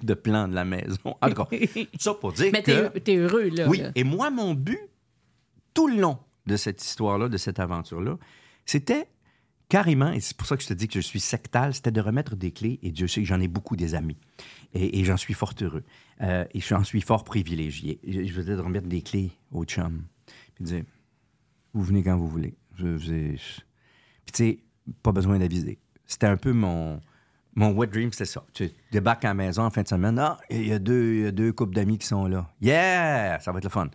de, 0.03 0.13
plans 0.13 0.49
de 0.49 0.55
la 0.55 0.65
maison. 0.65 1.15
En 1.21 1.29
tout 1.29 1.45
cas, 1.45 1.45
tout 1.45 1.87
ça 1.99 2.13
pour 2.13 2.33
dire 2.33 2.49
Mais 2.51 2.61
que... 2.61 2.89
t'es, 2.89 2.99
t'es 2.99 3.15
heureux, 3.15 3.49
là. 3.49 3.69
Oui, 3.69 3.77
là. 3.77 3.91
et 3.95 4.03
moi, 4.03 4.29
mon 4.29 4.53
but, 4.53 4.81
tout 5.73 5.87
le 5.87 5.95
long 5.95 6.17
de 6.47 6.57
cette 6.57 6.83
histoire-là, 6.83 7.29
de 7.29 7.37
cette 7.37 7.61
aventure-là, 7.61 8.17
c'était 8.65 9.07
carrément, 9.69 10.11
et 10.11 10.19
c'est 10.19 10.35
pour 10.35 10.47
ça 10.47 10.57
que 10.57 10.63
je 10.63 10.67
te 10.67 10.73
dis 10.73 10.87
que 10.87 10.95
je 10.95 10.99
suis 10.99 11.19
sectal, 11.21 11.73
c'était 11.73 11.91
de 11.91 12.01
remettre 12.01 12.35
des 12.35 12.51
clés, 12.51 12.79
et 12.83 12.91
Dieu 12.91 13.07
sait 13.07 13.21
que 13.21 13.27
j'en 13.27 13.39
ai 13.39 13.47
beaucoup 13.47 13.75
des 13.77 13.95
amis, 13.95 14.17
et, 14.73 15.03
j'en 15.05 15.17
suis 15.17 15.33
fort 15.33 15.53
heureux, 15.61 15.83
Euh, 16.21 16.45
et 16.53 16.59
j'en 16.59 16.83
suis 16.83 17.01
fort 17.01 17.23
privilégié. 17.23 17.99
Je, 18.07 18.25
je 18.25 18.41
dire 18.41 18.57
de 18.57 18.61
remettre 18.61 18.87
des 18.87 19.01
clés 19.01 19.31
aux 19.51 19.63
chums, 19.65 20.03
puis 20.55 20.65
dire, 20.65 20.83
vous 21.73 21.83
venez 21.83 22.03
quand 22.03 22.17
vous 22.17 22.27
voulez. 22.27 22.53
Je, 22.77 22.97
je- 22.97 23.35
Puis 24.25 24.33
tu 24.33 24.43
sais, 24.43 24.59
pas 25.03 25.11
besoin 25.13 25.39
d'aviser. 25.39 25.79
C'était 26.05 26.27
un 26.27 26.37
peu 26.37 26.51
mon... 26.51 26.99
Mon 27.53 27.71
wet 27.71 27.87
dream, 27.87 28.11
c'était 28.13 28.25
ça. 28.25 28.45
Tu 28.53 28.69
débarques 28.93 29.25
à 29.25 29.29
la 29.29 29.33
maison 29.33 29.63
en 29.63 29.69
fin 29.69 29.81
de 29.83 29.87
semaine. 29.87 30.17
Ah, 30.19 30.37
il 30.49 30.67
y 30.67 30.71
a 30.71 30.79
deux, 30.79 31.31
deux 31.33 31.51
couples 31.51 31.73
d'amis 31.75 31.97
qui 31.97 32.07
sont 32.07 32.25
là. 32.27 32.49
Yeah! 32.61 33.39
Ça 33.41 33.51
va 33.51 33.57
être 33.57 33.65
le 33.65 33.69
fun. 33.69 33.89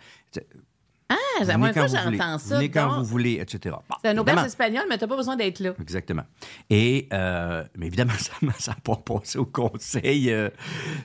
La 1.45 1.53
première 1.55 1.75
fois, 1.75 1.87
j'entends 1.87 2.39
ça. 2.39 2.57
Venez 2.57 2.71
quand 2.71 2.89
donc, 2.89 2.99
vous 2.99 3.05
voulez, 3.05 3.39
etc. 3.41 3.77
Bon, 3.89 3.97
C'est 4.03 4.11
un 4.11 4.19
auberge 4.19 4.47
espagnol, 4.47 4.85
mais 4.89 4.99
t'as 4.99 5.07
pas 5.07 5.17
besoin 5.17 5.37
d'être 5.37 5.61
là. 5.61 5.75
Exactement. 5.81 6.25
Et, 6.71 7.09
euh, 7.13 7.65
mais 7.77 7.87
évidemment, 7.87 8.13
ça 8.59 8.73
n'a 8.73 8.77
pas 8.83 8.97
passé 8.97 9.39
au 9.39 9.47
conseil 9.47 10.31
euh, 10.31 10.51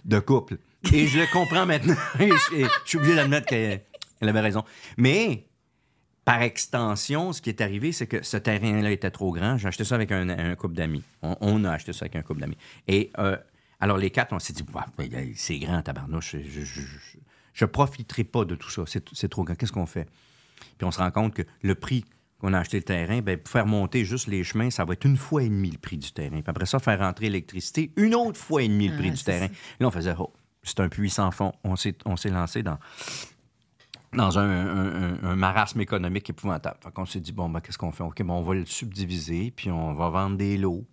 de 0.05 0.19
couple. 0.19 0.57
Et 0.91 1.07
je 1.07 1.19
le 1.19 1.31
comprends 1.31 1.65
maintenant. 1.65 1.95
Je, 2.19 2.67
suis 2.85 2.97
obligé 2.97 3.15
d'admettre 3.15 3.47
qu'elle 3.47 3.81
elle 4.19 4.29
avait 4.29 4.39
raison. 4.39 4.63
Mais, 4.97 5.47
par 6.25 6.41
extension, 6.41 7.33
ce 7.33 7.41
qui 7.41 7.49
est 7.49 7.61
arrivé, 7.61 7.91
c'est 7.91 8.07
que 8.07 8.23
ce 8.23 8.37
terrain-là 8.37 8.91
était 8.91 9.11
trop 9.11 9.31
grand. 9.31 9.57
J'ai 9.57 9.67
acheté 9.67 9.83
ça 9.83 9.95
avec 9.95 10.11
un, 10.11 10.29
un 10.29 10.55
couple 10.55 10.75
d'amis. 10.75 11.03
On, 11.21 11.35
on 11.41 11.63
a 11.65 11.71
acheté 11.71 11.93
ça 11.93 12.05
avec 12.05 12.15
un 12.15 12.21
couple 12.21 12.41
d'amis. 12.41 12.57
Et, 12.87 13.11
euh, 13.19 13.37
alors, 13.79 13.97
les 13.97 14.11
quatre, 14.11 14.31
on 14.31 14.39
s'est 14.39 14.53
dit, 14.53 14.63
Bah, 14.71 14.85
c'est 15.35 15.57
grand, 15.57 15.81
tabarnouche. 15.81 16.35
Je, 16.37 16.61
je, 16.61 16.81
je, 16.81 17.17
je 17.53 17.65
profiterai 17.65 18.23
pas 18.23 18.45
de 18.45 18.55
tout 18.55 18.69
ça. 18.69 18.83
C'est 18.85 19.29
trop 19.29 19.43
grand. 19.43 19.55
Qu'est-ce 19.55 19.71
qu'on 19.71 19.85
fait? 19.85 20.07
Puis 20.77 20.85
on 20.85 20.91
se 20.91 20.99
rend 20.99 21.11
compte 21.11 21.33
que 21.33 21.41
le 21.61 21.75
prix 21.75 22.05
qu'on 22.39 22.53
a 22.53 22.59
acheté 22.59 22.77
le 22.77 22.83
terrain, 22.83 23.21
ben, 23.21 23.37
pour 23.37 23.51
faire 23.51 23.67
monter 23.67 24.03
juste 24.05 24.27
les 24.27 24.43
chemins, 24.43 24.69
ça 24.71 24.83
va 24.85 24.93
être 24.93 25.05
une 25.05 25.17
fois 25.17 25.43
et 25.43 25.49
demie 25.49 25.69
le 25.71 25.77
prix 25.77 25.97
du 25.97 26.11
terrain. 26.11 26.41
Puis 26.41 26.43
après 26.49 26.65
ça, 26.65 26.79
faire 26.79 26.99
rentrer 26.99 27.25
l'électricité, 27.25 27.91
une 27.97 28.15
autre 28.15 28.39
fois 28.39 28.63
et 28.63 28.67
demie 28.67 28.87
le 28.87 28.95
prix 28.95 29.07
Ah, 29.09 29.11
du 29.11 29.17
c'est 29.17 29.25
terrain. 29.25 29.47
Là, 29.79 29.87
on 29.87 29.91
faisait, 29.91 30.13
oh, 30.17 30.33
c'est 30.63 30.79
un 30.79 30.89
puits 30.89 31.09
sans 31.09 31.29
fond. 31.31 31.51
On 31.63 31.75
s'est, 31.75 31.95
on 32.05 32.15
s'est 32.17 32.29
lancé 32.31 32.63
dans, 32.63 32.79
dans 34.13 34.39
un, 34.39 34.49
un- 34.49 35.13
un- 35.13 35.23
un 35.23 35.35
marasme 35.35 35.81
économique 35.81 36.29
épouvantable. 36.29 36.77
Fait 36.83 36.91
qu'on 36.91 37.05
s'est 37.05 37.19
dit, 37.19 37.31
bon, 37.31 37.47
ben, 37.49 37.61
qu'est-ce 37.61 37.77
qu'on 37.77 37.91
fait? 37.91 38.03
OK, 38.03 38.21
bon, 38.23 38.33
on 38.35 38.41
va 38.41 38.55
le 38.55 38.65
subdiviser, 38.65 39.51
puis 39.55 39.69
on 39.71 39.93
va 39.93 40.09
vendre 40.09 40.37
des 40.37 40.57
lots. 40.57 40.85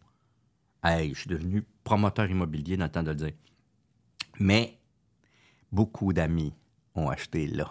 Hey, 0.85 1.13
je 1.15 1.21
suis 1.21 1.29
devenu 1.31 1.65
promoteur 1.83 2.31
immobilier 2.31 2.77
dans 2.77 2.85
le 2.85 2.91
temps 2.91 3.03
de 3.03 3.11
le 3.11 3.17
dire. 3.17 3.33
Mais 4.39 4.78
beaucoup 5.73 6.13
d'amis 6.13 6.53
ont 6.95 7.09
acheté 7.09 7.47
là. 7.47 7.71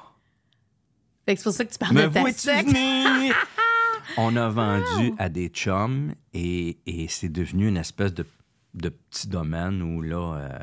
Fait 1.26 1.36
que 1.36 1.40
c'est 1.42 1.44
pour 1.44 1.54
ça 1.54 1.66
que 1.66 1.72
tu 1.74 1.78
parles 1.78 1.94
Me 1.96 2.08
de 2.08 2.14
ta 2.14 2.32
secte. 2.32 2.70
On 4.18 4.36
a 4.38 4.48
vendu 4.50 5.14
à 5.18 5.28
des 5.30 5.50
chums 5.50 6.14
et, 6.34 6.78
et 6.86 7.08
c'est 7.10 7.28
devenu 7.30 7.68
une 7.68 7.76
espèce 7.78 8.14
de, 8.14 8.26
de 8.74 8.90
petit 8.90 9.28
domaine 9.28 9.82
où 9.82 10.02
là, 10.02 10.36
euh, 10.38 10.60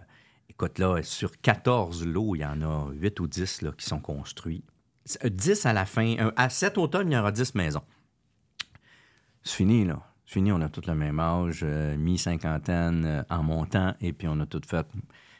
écoute, 0.49 0.79
là, 0.79 1.03
sur 1.03 1.39
14 1.43 2.07
lots, 2.07 2.35
il 2.35 2.39
y 2.41 2.45
en 2.47 2.63
a 2.63 2.91
8 2.93 3.21
ou 3.21 3.27
10 3.27 3.61
là, 3.63 3.73
qui 3.77 3.85
sont 3.85 4.01
construits. 4.01 4.65
C'est- 5.05 5.23
euh, 5.27 5.29
10 5.29 5.67
à 5.67 5.75
la 5.75 5.85
fin. 5.85 6.17
À 6.37 6.49
cet 6.49 6.79
automne, 6.79 7.11
il 7.11 7.15
y 7.15 7.19
aura 7.19 7.31
10 7.33 7.55
maisons. 7.55 7.83
C'est 9.43 9.57
fini, 9.57 9.85
là. 9.85 10.01
C'est 10.27 10.35
fini, 10.35 10.51
on 10.51 10.61
a 10.63 10.71
tous 10.71 10.87
le 10.87 10.95
même 10.95 11.21
âge, 11.21 11.61
euh, 11.65 11.99
mi-cinquantaine 11.99 13.05
euh, 13.05 13.23
en 13.29 13.43
montant, 13.43 13.95
et 14.01 14.15
puis 14.15 14.27
on 14.27 14.41
a 14.41 14.47
tout 14.47 14.63
fait. 14.67 14.87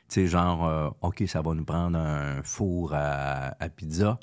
Tu 0.09 0.15
sais, 0.21 0.27
genre, 0.27 0.67
euh, 0.67 0.91
OK, 1.01 1.23
ça 1.27 1.41
va 1.43 1.55
nous 1.55 1.65
prendre 1.65 1.99
un 1.99 2.43
four 2.43 2.93
à, 2.95 3.55
à 3.59 3.69
pizza 3.69 4.19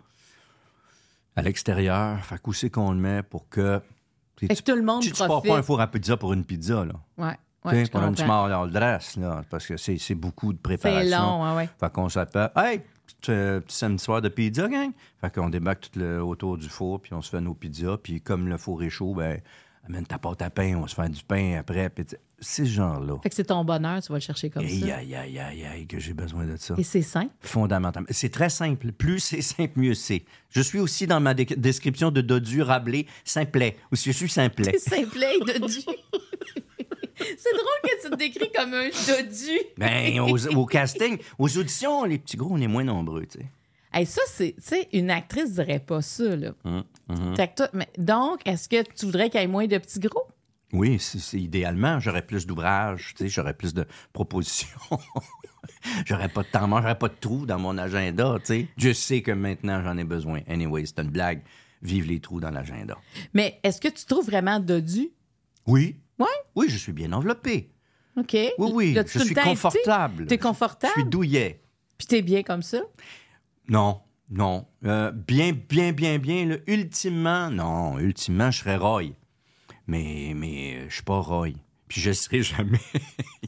à 1.35 1.41
l'extérieur. 1.41 2.23
Fait 2.23 2.39
qu'où 2.41 2.53
c'est 2.53 2.69
qu'on 2.69 2.91
le 2.91 2.99
met 2.99 3.23
pour 3.23 3.47
que. 3.49 3.81
Tu 4.35 4.47
Fait 4.47 4.55
que 4.55 4.61
tout 4.61 4.75
le 4.75 4.83
monde 4.83 5.01
tu, 5.01 5.11
tu 5.11 5.17
pas 5.27 5.41
un 5.57 5.61
four 5.63 5.81
à 5.81 5.87
pizza 5.87 6.17
pour 6.17 6.33
une 6.33 6.45
pizza, 6.45 6.85
là. 6.85 6.93
Ouais, 7.17 7.33
Tu 7.63 7.67
ouais, 7.67 7.75
je 7.75 7.79
une 7.81 7.89
comprends. 7.89 8.15
small 8.15 8.71
dress, 8.71 9.17
là, 9.17 9.41
parce 9.49 9.65
que 9.67 9.77
c'est 9.77 10.15
beaucoup 10.15 10.53
de 10.53 10.57
préparation. 10.57 11.09
C'est 11.09 11.15
long, 11.17 11.49
ouais, 11.49 11.55
ouais. 11.57 11.69
Fait 11.79 11.91
qu'on 11.91 12.09
s'appelle 12.09 12.51
Hey, 12.55 12.81
euh, 13.29 13.59
petit 13.59 13.75
samedi 13.75 14.03
soir 14.03 14.21
de 14.21 14.29
pizza, 14.29 14.67
gang. 14.67 14.91
Fait 15.19 15.33
qu'on 15.33 15.49
débarque 15.49 15.91
tout 15.91 15.99
le, 15.99 16.23
autour 16.23 16.57
du 16.57 16.69
four, 16.69 17.01
puis 17.01 17.13
on 17.13 17.21
se 17.21 17.29
fait 17.29 17.41
nos 17.41 17.53
pizzas. 17.53 17.97
Puis 17.97 18.21
comme 18.21 18.47
le 18.47 18.57
four 18.57 18.81
est 18.83 18.89
chaud, 18.89 19.13
ben, 19.13 19.39
amène 19.87 20.05
ta 20.05 20.17
pâte 20.17 20.41
à 20.41 20.49
pain, 20.49 20.75
on 20.75 20.87
se 20.87 20.95
fait 20.95 21.09
du 21.09 21.23
pain 21.23 21.57
après. 21.59 21.89
Puis 21.89 22.05
tu- 22.41 22.45
c'est 22.47 22.65
ce 22.65 22.69
genre-là. 22.71 23.15
Fait 23.23 23.29
que 23.29 23.35
c'est 23.35 23.43
ton 23.45 23.63
bonheur, 23.63 24.01
tu 24.01 24.09
vas 24.11 24.17
le 24.17 24.21
chercher 24.21 24.49
comme 24.49 24.67
ça. 24.67 24.73
aïe, 24.73 24.91
aïe, 25.15 25.39
aïe, 25.39 25.65
aïe, 25.65 25.87
que 25.87 25.99
j'ai 25.99 26.13
besoin 26.13 26.45
de 26.45 26.55
ça. 26.57 26.75
Et 26.77 26.83
c'est 26.83 27.01
simple. 27.01 27.31
Fondamentalement. 27.41 28.07
C'est 28.11 28.29
très 28.31 28.49
simple. 28.49 28.91
Plus 28.91 29.19
c'est 29.19 29.41
simple, 29.41 29.73
mieux 29.79 29.93
c'est. 29.93 30.23
Je 30.49 30.61
suis 30.61 30.79
aussi 30.79 31.07
dans 31.07 31.19
ma 31.19 31.33
dé- 31.33 31.45
description 31.45 32.11
de 32.11 32.21
Dodu, 32.21 32.61
Rabelais, 32.61 33.05
simplet. 33.23 33.77
Ou 33.91 33.95
si 33.95 34.11
je 34.11 34.17
suis 34.17 34.29
simplet. 34.29 34.77
Simplet, 34.79 35.37
dodu. 35.39 35.79
c'est 37.17 37.53
drôle 37.53 37.81
que 37.83 38.01
tu 38.03 38.09
te 38.09 38.15
décris 38.15 38.51
comme 38.55 38.73
un 38.73 38.85
dodu. 38.89 39.59
Ben, 39.77 40.19
aux- 40.21 40.47
au 40.55 40.65
casting, 40.65 41.17
aux 41.37 41.57
auditions, 41.57 42.03
les 42.05 42.17
petits 42.17 42.37
gros, 42.37 42.49
on 42.53 42.61
est 42.61 42.67
moins 42.67 42.83
nombreux, 42.83 43.25
tu 43.25 43.39
sais. 43.39 43.45
Hey, 43.93 44.05
ça, 44.05 44.21
c'est, 44.27 44.55
tu 44.55 44.61
sais, 44.61 44.87
une 44.93 45.11
actrice 45.11 45.53
dirait 45.53 45.79
pas 45.79 46.01
ça, 46.01 46.35
là. 46.35 46.53
Hum, 46.63 46.83
hum. 47.09 47.35
Fait 47.35 47.49
que 47.49 47.55
toi- 47.57 47.69
mais 47.73 47.89
donc, 47.97 48.39
est-ce 48.45 48.69
que 48.69 48.81
tu 48.93 49.05
voudrais 49.05 49.29
qu'il 49.29 49.41
y 49.41 49.43
ait 49.43 49.47
moins 49.47 49.67
de 49.67 49.77
petits 49.77 49.99
gros? 49.99 50.23
Oui, 50.73 50.97
c'est 50.99 51.19
c'est 51.19 51.39
idéalement, 51.39 51.99
j'aurais 51.99 52.25
plus 52.25 52.45
d'ouvrages, 52.47 53.13
tu 53.17 53.23
sais, 53.23 53.29
j'aurais 53.29 53.53
plus 53.53 53.73
de 53.73 53.85
propositions. 54.13 54.67
j'aurais 56.05 56.29
pas 56.29 56.43
de 56.43 56.47
temps 56.47 56.67
mort, 56.67 56.81
j'aurais 56.81 56.97
pas 56.97 57.09
de 57.09 57.15
trous 57.19 57.45
dans 57.45 57.59
mon 57.59 57.77
agenda, 57.77 58.37
tu 58.39 58.45
sais. 58.45 58.67
Je 58.77 58.93
sais 58.93 59.21
que 59.21 59.31
maintenant, 59.31 59.81
j'en 59.83 59.97
ai 59.97 60.03
besoin. 60.03 60.41
Anyway, 60.47 60.85
c'est 60.85 60.99
une 60.99 61.09
blague. 61.09 61.41
Vive 61.81 62.05
les 62.07 62.19
trous 62.19 62.39
dans 62.39 62.51
l'agenda. 62.51 62.95
Mais 63.33 63.59
est-ce 63.63 63.81
que 63.81 63.87
tu 63.87 64.05
trouves 64.05 64.25
vraiment 64.27 64.59
dodu? 64.59 65.09
Oui. 65.65 65.95
Ouais? 66.19 66.27
Oui, 66.55 66.67
je 66.69 66.77
suis 66.77 66.91
bien 66.93 67.11
enveloppé. 67.11 67.71
OK. 68.17 68.33
Oui, 68.33 68.71
oui, 68.73 68.97
je 69.13 69.19
suis 69.19 69.33
confortable. 69.33 70.27
T'es 70.27 70.35
Je 70.35 70.41
confortable? 70.41 70.93
suis 70.93 71.05
douillet. 71.05 71.63
Puis 71.97 72.05
t'es 72.07 72.21
bien 72.21 72.43
comme 72.43 72.61
ça? 72.61 72.81
Non, 73.67 74.01
non. 74.29 74.67
Euh, 74.85 75.11
bien, 75.11 75.53
bien, 75.53 75.91
bien, 75.91 76.19
bien. 76.19 76.45
là, 76.45 76.57
ultimement, 76.67 77.49
non. 77.49 77.97
Ultimement, 77.97 78.51
je 78.51 78.59
serais 78.59 78.75
Roy. 78.77 79.13
Mais, 79.87 80.33
mais 80.35 80.75
euh, 80.77 80.85
je 80.89 80.95
suis 80.95 81.03
pas 81.03 81.19
Roy. 81.19 81.49
Puis 81.87 81.99
je 82.01 82.11
serai 82.11 82.41
jamais. 82.43 82.79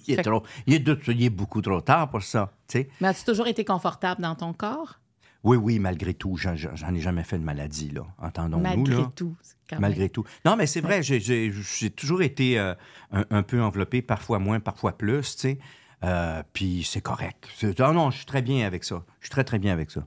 il, 0.08 0.13
est 0.13 0.15
Fait 0.17 0.24
trop, 0.24 0.43
il, 0.67 0.74
est 0.74 0.80
de- 0.80 1.00
il 1.08 1.24
est 1.24 1.30
beaucoup 1.30 1.62
trop 1.62 1.82
tard 1.82 2.10
pour 2.10 2.24
ça. 2.24 2.52
tu 2.67 2.80
sais. 2.80 2.89
Mais 3.02 3.08
as-tu 3.10 3.24
toujours 3.24 3.48
été 3.48 3.63
confortable 3.63 4.22
dans 4.22 4.36
ton 4.36 4.54
corps? 4.54 5.00
Oui, 5.43 5.58
oui, 5.58 5.78
malgré 5.80 6.13
tout. 6.13 6.38
J'en, 6.38 6.54
ai 6.56 7.00
jamais 7.02 7.24
fait 7.24 7.38
de 7.38 7.43
maladie, 7.43 7.89
là. 7.89 8.04
Entendons-nous, 8.17 8.63
Malgré 8.63 8.96
là. 8.96 9.10
tout. 9.15 9.36
quand 9.69 9.80
Malgré 9.80 10.02
même- 10.04 10.10
tout. 10.10 10.24
Non, 10.46 10.56
mais 10.56 10.67
c'est 10.67 10.80
vrai, 10.82 11.04
j'ai, 11.04 11.19
j'ai- 11.19 11.52
j'ai 11.52 11.89
toujours 11.89 12.22
été 12.22 12.58
euh, 12.58 12.74
un, 13.12 13.26
un 13.30 13.43
peu 13.43 13.62
enveloppé, 13.62 14.02
parfois 14.02 14.39
moins, 14.39 14.60
parfois 14.62 14.98
plus, 14.98 15.36
tu 15.36 15.41
sais. 15.41 15.60
Euh, 16.06 16.43
puis 16.54 16.84
c'est 16.89 17.02
correct. 17.02 17.48
C'est- 17.58 17.80
ah 17.82 17.91
non, 17.91 18.10
je 18.12 18.17
suis 18.17 18.26
très 18.26 18.41
bien 18.41 18.65
avec 18.65 18.84
ça. 18.86 19.04
Je 19.19 19.26
suis 19.26 19.32
très, 19.32 19.43
très 19.43 19.60
bien 19.60 19.74
avec 19.74 19.91
ça. 19.91 20.06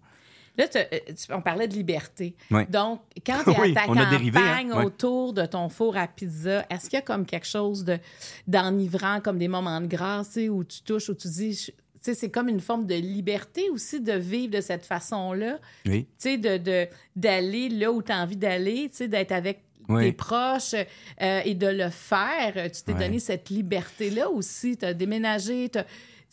Là, 0.58 0.68
tu- 0.68 0.78
euh, 0.78 0.84
on 1.30 1.42
parlait 1.42 1.68
de 1.68 1.74
liberté. 1.74 2.34
Oui. 2.50 2.62
Donc, 2.68 3.00
quand 3.26 3.38
tu 3.44 3.50
es 3.50 3.60
Oui, 3.60 3.74
à 3.76 3.86
ta 3.86 4.10
dérivé, 4.10 4.40
hein. 4.40 4.84
autour 4.84 5.32
de 5.32 5.44
ton 5.46 5.68
four 5.68 5.96
à 5.96 6.06
pizza, 6.06 6.64
est-ce 6.70 6.84
qu'il 6.88 6.96
y 6.96 7.00
a 7.00 7.02
comme 7.02 7.26
quelque 7.26 7.46
chose 7.46 7.84
de, 7.84 7.98
d'enivrant, 8.46 9.20
comme 9.20 9.38
des 9.38 9.48
moments 9.48 9.80
de 9.80 9.86
grâce, 9.86 10.38
où 10.50 10.64
tu 10.64 10.82
touches, 10.82 11.08
où 11.08 11.14
tu 11.14 11.28
dis... 11.28 11.70
c'est 12.00 12.30
comme 12.30 12.48
une 12.48 12.60
forme 12.60 12.86
de 12.86 12.94
liberté 12.94 13.68
aussi 13.70 14.00
de 14.00 14.12
vivre 14.12 14.52
de 14.56 14.60
cette 14.60 14.86
façon-là? 14.86 15.58
Oui. 15.86 16.04
Tu 16.04 16.08
sais, 16.18 16.38
de, 16.38 16.56
de- 16.58 16.86
d'aller 17.14 17.68
là 17.68 17.90
où 17.92 18.02
tu 18.02 18.12
as 18.12 18.22
envie 18.22 18.36
d'aller, 18.36 18.88
tu 18.90 18.96
sais, 18.98 19.08
d'être 19.08 19.32
avec 19.32 19.62
Oui. 19.88 20.02
tes 20.04 20.12
proches 20.12 20.74
euh, 20.74 21.40
et 21.44 21.54
de 21.54 21.66
le 21.66 21.90
faire. 21.90 22.54
Tu 22.72 22.82
t'es 22.82 22.92
Ouais. 22.92 22.98
donné 23.00 23.18
cette 23.18 23.50
liberté-là 23.50 24.30
aussi. 24.30 24.76
Tu 24.76 24.84
as 24.84 24.94
déménagé. 24.94 25.68
Tu 25.68 25.78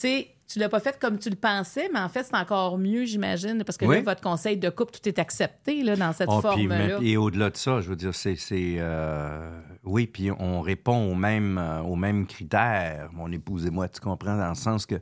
sais, 0.07 0.27
tu 0.47 0.59
l'as 0.59 0.69
pas 0.69 0.79
fait 0.79 0.99
comme 0.99 1.17
tu 1.17 1.29
le 1.29 1.35
pensais, 1.35 1.89
mais 1.93 1.99
en 1.99 2.09
fait, 2.09 2.23
c'est 2.23 2.35
encore 2.35 2.77
mieux, 2.77 3.05
j'imagine, 3.05 3.63
parce 3.63 3.77
que 3.77 3.85
Oui. 3.85 3.95
là, 3.97 4.01
votre 4.03 4.21
conseil 4.21 4.57
de 4.57 4.69
couple, 4.69 4.91
tout 4.91 5.07
est 5.09 5.17
accepté 5.17 5.81
là, 5.83 5.95
dans 5.95 6.11
cette 6.13 6.29
puis 6.29 6.41
forme-là. 6.41 6.99
et 7.01 7.17
au-delà 7.17 7.49
de 7.49 7.57
ça, 7.57 7.81
je 7.81 7.89
veux 7.89 7.95
dire, 7.95 8.13
c'est. 8.13 8.35
euh, 8.51 9.59
oui, 9.83 10.05
puis 10.07 10.29
on 10.31 10.61
répond 10.61 11.11
aux 11.11 11.15
mêmes, 11.15 11.57
euh, 11.57 11.81
aux 11.81 11.95
mêmes 11.95 12.27
critères, 12.27 13.09
mon 13.13 13.31
épouse 13.31 13.65
et 13.65 13.69
moi, 13.71 13.87
tu 13.89 13.99
comprends, 13.99 14.37
dans 14.37 14.49
le 14.49 14.55
sens 14.55 14.85
que 14.85 14.95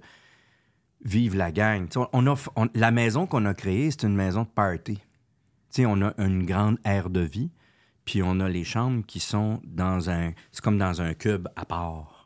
vive 1.03 1.35
la 1.35 1.51
gang. 1.51 1.87
Tu 1.89 1.99
sais, 1.99 2.05
on 2.13 2.27
a, 2.27 2.35
on- 2.55 2.69
la 2.75 2.91
maison 2.91 3.25
qu'on 3.27 3.45
a 3.45 3.53
créée, 3.53 3.91
c'est 3.91 4.03
une 4.03 4.15
maison 4.15 4.43
de 4.43 4.47
party. 4.47 4.95
Tu 4.95 5.01
sais, 5.69 5.85
on 5.85 6.01
a 6.01 6.13
une 6.17 6.45
grande 6.45 6.77
aire 6.85 7.09
de 7.09 7.21
vie, 7.21 7.49
puis 8.05 8.21
on 8.23 8.39
a 8.39 8.47
les 8.49 8.63
chambres 8.63 9.03
qui 9.05 9.19
sont 9.19 9.59
dans 9.65 10.09
un. 10.09 10.31
C'est 10.51 10.61
comme 10.63 10.77
dans 10.77 11.01
un 11.01 11.13
cube 11.13 11.47
à 11.55 11.65
part. 11.65 12.20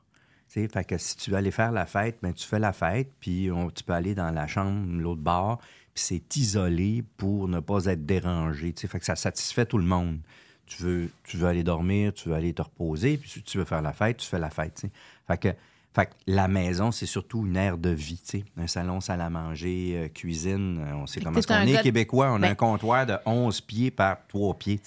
Fait 0.72 0.84
que 0.86 0.98
si 0.98 1.16
tu 1.18 1.32
veux 1.32 1.38
aller 1.38 1.52
faire 1.52 1.72
la 1.72 1.86
fête, 1.86 2.18
ben, 2.22 2.34
tu 2.34 2.46
fais 2.48 2.60
la 2.60 2.74
fête, 2.74 3.10
puis 3.20 3.52
on- 3.52 3.70
tu 3.70 3.84
peux 3.84 3.94
aller 3.94 4.16
dans 4.16 4.32
la 4.32 4.48
chambre, 4.48 4.86
l'autre 4.92 5.22
bar, 5.22 5.58
puis 5.94 6.04
c'est 6.04 6.36
isolé 6.38 7.04
pour 7.18 7.48
ne 7.48 7.60
pas 7.60 7.86
être 7.86 8.06
dérangé. 8.06 8.74
Fait 8.76 9.00
que 9.00 9.06
ça 9.06 9.16
satisfait 9.16 9.66
tout 9.66 9.78
le 9.78 9.86
monde. 9.86 10.20
Tu 10.66 10.82
veux, 10.82 11.10
tu 11.24 11.38
veux 11.38 11.48
aller 11.48 11.64
dormir, 11.64 12.14
tu 12.14 12.30
veux 12.30 12.36
aller 12.36 12.54
te 12.54 12.62
reposer, 12.62 13.18
puis 13.18 13.30
si 13.30 13.42
tu 13.44 13.58
veux 13.60 13.66
faire 13.66 13.82
la 13.82 13.94
fête, 13.94 14.18
tu 14.18 14.28
fais 14.28 14.40
la 14.40 14.50
fête. 14.50 14.84
Fait 15.28 15.38
que, 15.38 15.50
fait 15.94 16.08
que 16.08 16.12
la 16.28 16.48
maison, 16.48 16.92
c'est 16.92 17.06
surtout 17.06 17.46
une 17.46 17.56
aire 17.56 17.78
de 17.78 17.92
vie. 17.92 18.20
Un 18.58 18.66
salon, 18.68 19.00
salle 19.00 19.22
à 19.22 19.30
manger, 19.30 19.94
euh, 19.96 20.08
cuisine. 20.10 20.80
euh, 20.80 20.96
On 20.96 21.06
sait 21.06 21.22
comment 21.22 21.38
est-ce 21.38 21.48
qu'on 21.48 21.62
est 21.62 21.78
de- 21.78 21.82
québécois. 21.84 22.32
On 22.32 22.38
a 22.38 22.40
Ben- 22.40 22.52
un 22.52 22.56
comptoir 22.56 23.06
de 23.06 23.16
11 23.26 23.62
pieds 23.62 23.92
par 23.92 24.18
3 24.28 24.56
pieds. 24.56 24.80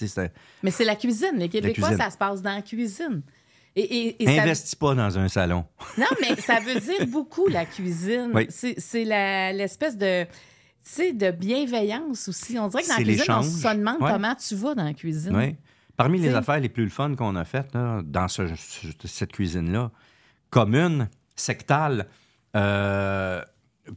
Mais 0.63 0.71
c'est 0.73 0.85
la 0.85 0.97
cuisine. 0.97 1.37
Les 1.37 1.49
Québécois, 1.49 1.89
cuisine. 1.89 1.97
ça 2.05 2.11
se 2.11 2.19
passe 2.19 2.43
dans 2.43 2.55
la 2.55 2.63
cuisine. 2.63 3.23
Et, 3.79 3.83
et- 4.09 4.23
et 4.23 4.27
ça- 4.37 4.43
Investis 4.43 4.75
pas 4.75 4.95
dans 4.95 5.19
un 5.19 5.29
salon. 5.29 5.65
Non, 5.99 6.07
mais 6.21 6.35
ça 6.41 6.59
veut 6.61 6.81
dire 6.81 7.07
beaucoup, 7.07 7.47
la 7.49 7.65
cuisine. 7.65 8.31
Oui. 8.35 8.47
C'est 8.51 9.05
l'espèce 9.05 9.97
de, 9.97 10.25
de 11.13 11.31
bienveillance 11.31 12.29
aussi. 12.29 12.59
On 12.59 12.69
dirait 12.69 12.83
que 12.83 12.89
dans 12.89 12.97
la 12.97 13.03
cuisine, 13.05 13.25
on 13.29 13.43
se 13.43 13.77
demande 13.77 14.01
Ouais. 14.03 14.11
comment 14.11 14.35
tu 14.35 14.55
vas 14.57 14.75
dans 14.75 14.85
la 14.85 14.95
cuisine. 14.95 15.55
Parmi 15.97 16.19
les 16.21 16.35
affaires 16.35 16.61
les 16.61 16.69
plus 16.69 16.85
le 16.85 16.91
fun 16.91 17.15
qu'on 17.17 17.35
a 17.37 17.45
faites 17.45 17.73
là, 17.75 18.03
dans 18.05 18.29
ce- 18.29 18.55
ce- 18.55 18.87
cette 19.07 19.33
cuisine-là, 19.33 19.91
commune, 20.51 21.09
sectale, 21.37 22.07
euh, 22.57 23.43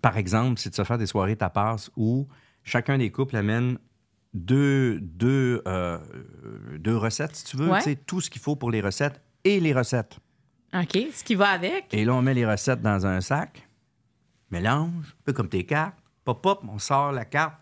par 0.01 0.17
exemple, 0.17 0.59
c'est 0.59 0.69
de 0.71 0.75
se 0.75 0.83
faire 0.83 0.97
des 0.97 1.05
soirées 1.05 1.35
tapas 1.35 1.89
où 1.95 2.27
chacun 2.63 2.97
des 2.97 3.11
couples 3.11 3.35
amène 3.35 3.77
deux, 4.33 4.99
deux, 5.01 5.61
euh, 5.67 5.97
deux 6.79 6.95
recettes, 6.97 7.35
si 7.35 7.43
tu 7.45 7.57
veux, 7.57 7.69
Ouais. 7.69 7.95
tout 8.07 8.21
ce 8.21 8.29
qu'il 8.29 8.41
faut 8.41 8.55
pour 8.55 8.71
les 8.71 8.81
recettes 8.81 9.21
et 9.43 9.59
les 9.59 9.73
recettes. 9.73 10.17
OK, 10.73 10.97
ce 11.13 11.23
qui 11.23 11.35
va 11.35 11.49
avec? 11.49 11.85
Et 11.91 12.05
là, 12.05 12.13
on 12.13 12.21
met 12.21 12.33
les 12.33 12.45
recettes 12.45 12.81
dans 12.81 13.05
un 13.05 13.19
sac, 13.21 13.67
mélange, 14.49 15.15
un 15.19 15.23
peu 15.25 15.33
comme 15.33 15.49
tes 15.49 15.65
cartes, 15.65 15.97
pop, 16.23 16.41
pop, 16.41 16.63
on 16.67 16.79
sort 16.79 17.11
la 17.11 17.25
carte, 17.25 17.55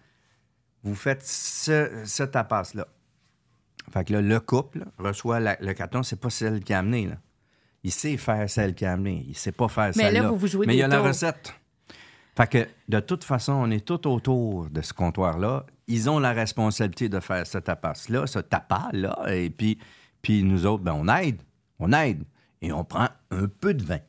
vous 0.83 0.95
faites 0.95 1.25
ce, 1.25 2.03
ce 2.05 2.23
tapas-là. 2.23 2.87
Fait 3.91 4.03
que 4.05 4.13
là, 4.13 4.21
le 4.21 4.39
couple 4.39 4.85
reçoit 4.97 5.39
la- 5.39 5.57
le 5.59 5.73
carton, 5.73 6.03
c'est 6.03 6.19
pas 6.19 6.29
celle 6.29 6.63
qui 6.63 6.73
a 6.73 6.79
amené, 6.79 7.07
là. 7.07 7.15
Il 7.83 7.91
sait 7.91 8.17
faire 8.17 8.49
celle 8.49 8.75
qui 8.75 8.85
a 8.85 8.91
amené. 8.93 9.23
Il 9.27 9.35
sait 9.37 9.53
pas 9.53 9.69
faire 9.69 9.91
Mais 9.95 10.03
là, 10.03 10.11
celle-là. 10.11 10.29
vous 10.29 10.35
vous 10.37 10.47
jouez 10.47 10.67
Mais 10.67 10.75
il 10.75 10.79
y 10.79 10.83
a 10.83 10.87
la 10.89 10.99
recette. 10.99 11.53
Fait 12.35 12.47
que, 12.47 12.67
de 12.89 12.99
toute 12.99 13.23
façon, 13.23 13.53
on 13.53 13.71
est 13.71 13.85
tout 13.85 14.05
autour 14.07 14.69
de 14.69 14.81
ce 14.81 14.93
comptoir-là. 14.93 15.65
Ils 15.87 16.09
ont 16.09 16.19
la 16.19 16.33
responsabilité 16.33 17.07
de 17.09 17.19
faire 17.21 17.47
ce 17.47 17.57
tapas-là, 17.57 18.27
ce 18.27 18.39
tapas-là, 18.39 19.33
et 19.33 19.49
puis, 19.49 19.79
puis 20.21 20.43
nous 20.43 20.65
autres, 20.65 20.83
ben, 20.83 20.93
on 20.93 21.07
aide. 21.07 21.41
On 21.79 21.91
aide. 21.93 22.23
Et 22.61 22.71
on 22.71 22.83
prend 22.83 23.07
un 23.31 23.47
peu 23.47 23.73
de 23.73 23.83
vin. 23.83 23.99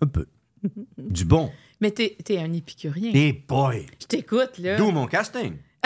Un 0.00 0.06
peu. 0.06 0.26
Du 0.98 1.24
bon. 1.24 1.50
Mais 1.80 1.90
t'es 1.90 2.16
es 2.28 2.38
un 2.38 2.52
épicurien. 2.52 3.10
Et 3.12 3.32
boy! 3.32 3.86
Je 4.00 4.06
t'écoute, 4.06 4.58
là. 4.58 4.76
D'où 4.76 4.92
mon 4.92 5.06
casting. 5.06 5.56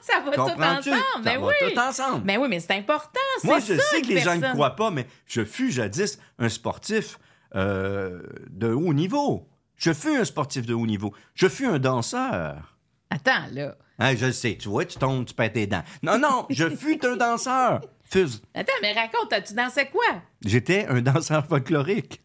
ça 0.00 0.20
va 0.24 0.32
tout 0.32 0.40
ensemble. 0.40 0.82
Ça 0.82 1.20
Ben 1.22 1.38
va 1.38 1.46
oui. 1.46 1.54
tout 1.60 1.78
ensemble. 1.78 2.24
Ben 2.24 2.38
oui, 2.40 2.48
mais 2.48 2.60
c'est 2.60 2.72
important. 2.72 3.20
Moi, 3.44 3.60
je 3.60 3.74
ça 3.76 3.82
sais 3.90 4.00
que 4.00 4.06
les 4.08 4.20
gens 4.20 4.36
ne 4.36 4.52
croient 4.52 4.76
pas, 4.76 4.90
mais 4.90 5.06
je 5.26 5.44
fus 5.44 5.70
jadis 5.70 6.18
un 6.38 6.48
sportif 6.48 7.18
euh, 7.54 8.22
de 8.48 8.68
haut 8.72 8.94
niveau. 8.94 9.46
Je 9.76 9.92
fus 9.92 10.16
un 10.16 10.24
sportif 10.24 10.64
de 10.64 10.72
haut 10.72 10.86
niveau. 10.86 11.12
Je 11.34 11.48
fus 11.48 11.66
un 11.66 11.78
danseur. 11.78 12.78
Attends, 13.10 13.46
là. 13.52 13.76
Hein, 14.00 14.16
je 14.16 14.26
le 14.26 14.32
sais, 14.32 14.56
tu 14.58 14.68
vois, 14.68 14.84
tu 14.84 14.98
tombes, 14.98 15.24
tu 15.26 15.34
pètes 15.34 15.52
tes 15.52 15.66
dents. 15.66 15.82
Non, 16.02 16.18
non, 16.18 16.46
je 16.50 16.68
fus 16.76 16.98
un 17.04 17.16
danseur. 17.16 17.82
Fus. 18.04 18.40
Attends, 18.54 18.72
mais 18.82 18.92
raconte, 18.92 19.32
tu 19.46 19.54
dansais 19.54 19.86
quoi? 19.86 20.22
J'étais 20.44 20.86
un 20.86 21.00
danseur 21.00 21.46
folklorique. 21.46 22.20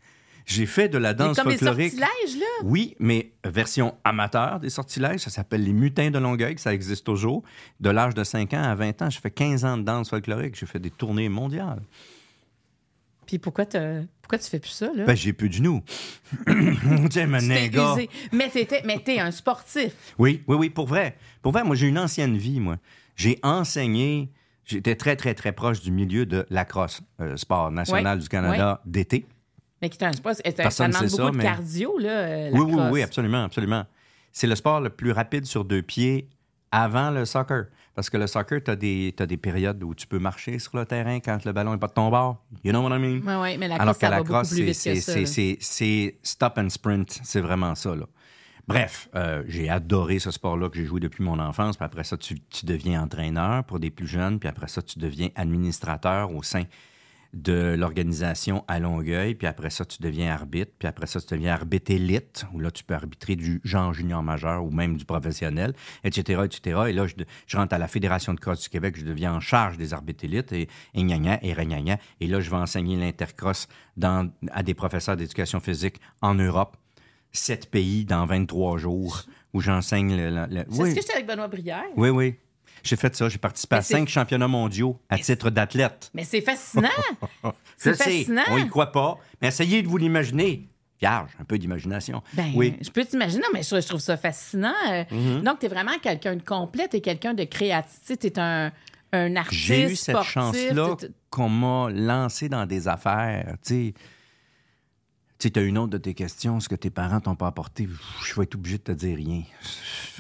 J'ai 0.48 0.68
fait 0.68 0.90
de 0.90 0.98
la 1.00 1.10
Mais 1.10 1.16
danse 1.16 1.38
comme 1.38 1.52
des 1.52 1.58
folklorique. 1.58 1.92
sortilèges, 1.94 2.40
là? 2.40 2.46
Oui, 2.64 2.96
mais 3.00 3.32
version 3.44 3.96
amateur 4.04 4.60
des 4.60 4.70
sortilèges, 4.70 5.22
ça 5.22 5.32
s'appelle 5.32 5.64
les 5.64 5.74
mutins 5.74 6.12
de 6.12 6.20
Longueuil, 6.20 6.58
ça 6.60 6.72
existe 6.74 7.04
toujours. 7.06 7.44
De 7.80 7.90
l'âge 7.90 8.14
de 8.14 8.24
5 8.24 8.54
ans 8.54 8.64
à 8.64 8.76
20 8.76 9.02
ans, 9.02 9.10
j'ai 9.10 9.20
fait 9.20 9.32
15 9.32 9.66
ans 9.66 9.78
de 9.78 9.84
danse 9.84 10.10
folklorique, 10.12 10.56
j'ai 10.56 10.68
fait 10.68 10.80
des 10.80 10.92
tournées 10.92 11.30
mondiales. 11.30 11.82
Puis 13.26 13.40
pourquoi, 13.40 13.66
pourquoi 13.66 14.38
tu 14.40 14.50
fais 14.50 14.60
plus 14.60 14.70
ça, 14.72 14.90
là? 14.96 15.06
Ben, 15.06 15.16
j'ai 15.16 15.34
plus 15.34 15.50
de 15.50 15.54
genoux. 15.56 15.82
Tiens, 17.10 17.28
mon 17.28 17.38
gars. 17.70 17.96
Mais 18.32 18.50
t'étais- 18.50 18.82
mais 18.86 19.00
t'es 19.00 19.20
un 19.20 19.32
sportif. 19.32 19.94
Oui, 20.18 20.44
oui, 20.48 20.56
oui, 20.58 20.70
pour 20.70 20.88
vrai. 20.88 21.18
Pour 21.42 21.52
vrai, 21.52 21.64
moi, 21.64 21.76
j'ai 21.76 21.88
une 21.88 21.98
ancienne 22.00 22.38
vie, 22.38 22.60
moi. 22.60 22.78
J'ai 23.16 23.40
enseigné, 23.44 24.32
j'étais 24.66 24.96
très, 24.96 25.16
très, 25.16 25.34
très 25.34 25.52
proche 25.54 25.82
du 25.82 25.92
milieu 25.92 26.26
de 26.26 26.46
la 26.50 26.66
crosse, 26.66 27.02
euh, 27.22 27.38
sport 27.38 27.72
national 27.72 28.20
du 28.20 28.28
Canada 28.30 28.82
d'été. 28.86 29.26
Mais 29.82 29.90
qui 29.90 29.98
est 30.04 30.08
un 30.08 30.14
sport, 30.14 30.34
ça 30.36 30.42
demande 30.88 31.04
beaucoup 31.04 31.16
ça, 31.18 31.32
de 31.32 31.36
mais- 31.38 31.44
cardio, 31.44 31.98
là, 31.98 32.10
euh, 32.10 32.50
Oui, 32.54 32.62
oui, 32.74 32.82
oui, 32.92 33.02
absolument, 33.02 33.44
absolument. 33.44 33.86
C'est 34.32 34.48
le 34.48 34.56
sport 34.56 34.82
le 34.82 34.90
plus 34.90 35.12
rapide 35.12 35.46
sur 35.46 35.64
deux 35.64 35.82
pieds 35.82 36.28
avant 36.72 37.10
le 37.12 37.26
soccer. 37.26 37.66
Parce 37.96 38.10
que 38.10 38.18
le 38.18 38.28
soccer, 38.28 38.62
tu 38.62 38.70
as, 38.72 38.76
des 38.76 39.38
périodes 39.42 39.82
où 39.82 39.96
tu 39.96 40.06
peux 40.06 40.20
marcher 40.20 40.60
sur 40.60 40.78
le 40.78 40.86
terrain 40.86 41.20
quand 41.22 41.46
le 41.46 41.54
ballon 41.54 41.72
n'est 41.72 41.80
pas 41.80 41.88
de 41.88 41.94
ton 41.94 42.10
bord. 42.10 42.44
You 42.64 42.72
know 42.72 42.82
what 42.82 42.96
I 42.96 43.00
mean? 43.00 43.22
Oui, 43.26 43.34
oui, 43.42 43.58
mais 43.58 43.70
la 43.70 43.76
Alors 43.76 43.98
crosse, 43.98 43.98
que 43.98 44.06
la 44.06 44.22
crosse, 44.22 45.60
c'est 45.62 46.18
stop 46.22 46.58
and 46.58 46.70
sprint. 46.70 47.20
C'est 47.24 47.40
vraiment 47.40 47.74
ça, 47.74 47.96
là. 47.96 48.06
Bref, 48.68 49.10
euh, 49.16 49.44
j'ai 49.48 49.70
adoré 49.70 50.18
ce 50.18 50.32
sport-là 50.32 50.70
que 50.70 50.78
j'ai 50.78 50.86
joué 50.86 51.00
depuis 51.00 51.24
mon 51.24 51.40
enfance. 51.40 51.78
Puis 51.78 51.86
après 51.86 52.04
ça, 52.04 52.18
tu, 52.18 52.40
tu 52.42 52.66
deviens 52.66 53.04
entraîneur 53.04 53.64
pour 53.64 53.80
des 53.80 53.92
plus 53.92 54.08
jeunes. 54.08 54.40
Puis 54.40 54.50
après 54.50 54.68
ça, 54.68 54.82
tu 54.82 55.00
deviens 55.00 55.30
administrateur 55.36 56.34
au 56.34 56.42
sein 56.42 56.64
de 57.36 57.76
l'organisation 57.78 58.64
à 58.68 58.80
Longueuil. 58.80 59.36
Puis 59.36 59.46
après 59.46 59.70
ça, 59.70 59.84
tu 59.86 60.02
deviens 60.02 60.34
arbitre. 60.34 60.72
Puis 60.80 60.88
après 60.88 61.06
ça, 61.06 61.20
tu 61.20 61.28
deviens 61.36 61.54
arbitre 61.54 61.92
élite, 61.92 62.46
où 62.54 62.60
là, 62.60 62.72
tu 62.72 62.84
peux 62.84 62.94
arbitrer 62.96 63.36
du 63.36 63.60
genre 63.64 63.94
junior 63.94 64.24
majeur 64.24 64.64
ou 64.64 64.72
même 64.72 64.96
du 64.98 65.06
professionnel, 65.06 65.74
etc., 66.04 66.42
etc. 66.46 66.82
Et 66.88 66.94
là, 66.94 67.06
je, 67.08 67.58
rentre 67.58 67.76
à 67.76 67.78
la 67.78 67.88
Fédération 67.88 68.34
de 68.34 68.40
cross 68.40 68.62
du 68.62 68.70
Québec. 68.70 68.96
Je 68.98 69.06
deviens 69.06 69.34
en 69.34 69.40
charge 69.42 69.78
des 69.78 69.94
arbitres 69.94 70.24
élites 70.24 70.52
et, 70.54 70.70
et 70.94 71.02
et 71.02 71.54
re 71.54 71.66
gna 71.66 71.82
gna. 71.82 71.98
Et 72.22 72.28
là, 72.28 72.40
je 72.40 72.50
vais 72.50 72.56
enseigner 72.58 72.96
l'intercross 72.96 73.68
dans- 73.98 74.32
à 74.52 74.64
des 74.64 74.74
professeurs 74.74 75.18
d'éducation 75.18 75.60
physique 75.60 76.00
en 76.22 76.36
Europe. 76.36 76.78
Sept 77.34 77.70
pays 77.70 78.06
dans 78.06 78.26
23 78.26 78.78
jours 78.78 79.24
où 79.54 79.60
j'enseigne 79.60 80.16
le... 80.16 80.30
le- 80.30 80.48
le- 80.50 80.66
C'est 80.70 80.82
oui. 80.82 80.90
ce 80.92 80.96
que 80.96 81.02
j'étais 81.02 81.14
avec 81.16 81.28
Benoît 81.28 81.50
Brière? 81.50 81.84
oui, 81.98 82.10
oui. 82.10 82.36
J'ai 82.84 82.96
fait 82.96 83.16
ça. 83.16 83.30
J'ai 83.30 83.38
participé 83.38 83.76
à 83.78 83.82
cinq 83.82 84.08
championnats 84.10 84.48
mondiaux 84.48 85.00
à 85.10 85.18
titre 85.18 85.50
d'athlète. 85.50 86.10
Mais 86.14 86.24
c'est 86.24 86.42
fascinant. 86.42 86.90
C'est 87.78 87.94
sais, 87.94 88.04
fascinant. 88.20 88.44
on 88.52 88.58
y 88.58 88.68
croit 88.70 88.92
pas, 88.94 89.18
mais 89.42 89.50
essayez 89.50 89.82
de 89.84 89.88
vous 89.88 89.98
l'imaginer. 89.98 90.70
Vierge, 90.98 91.30
un 91.42 91.44
peu 91.44 91.58
d'imagination. 91.58 92.24
Ben, 92.34 92.54
oui. 92.56 92.78
je 92.82 92.90
peux 92.90 93.04
t'imaginer, 93.04 93.44
mais 93.54 93.64
je, 93.64 93.82
je 93.82 93.86
trouve 93.88 94.00
ça 94.00 94.16
fascinant. 94.16 94.74
Euh, 94.90 95.04
Mm-hmm. 95.12 95.42
Donc, 95.44 95.60
tu 95.60 95.66
es 95.66 95.70
vraiment 95.70 95.98
quelqu'un 96.02 96.38
de 96.38 96.42
complet, 96.42 96.88
tu 96.88 97.02
quelqu'un 97.02 97.34
de 97.34 97.44
créatif, 97.44 98.18
tu 98.18 98.28
es 98.28 98.40
un, 98.40 98.72
un 99.12 99.36
artiste. 99.36 99.62
J'ai 99.62 99.92
eu 99.92 99.96
cette 99.98 100.22
chance-là 100.24 100.96
qu'on 101.30 101.50
m'a 101.50 101.90
lancé 101.92 102.48
dans 102.48 102.66
des 102.66 102.88
affaires. 102.88 103.56
Tu 103.66 103.74
sais, 103.74 103.94
tu 105.40 105.52
as 105.56 105.62
une 105.62 105.78
autre 105.78 105.92
de 105.92 105.98
tes 105.98 106.14
questions, 106.14 106.60
ce 106.60 106.70
que 106.70 106.76
tes 106.76 106.90
parents 106.90 107.20
t'ont 107.20 107.36
pas 107.36 107.48
apporté, 107.48 107.88
je 108.26 108.36
vais 108.36 108.44
être 108.44 108.56
obligé 108.56 108.78
de 108.78 108.84
te 108.84 108.92
dire 108.92 109.18
rien. 109.18 109.44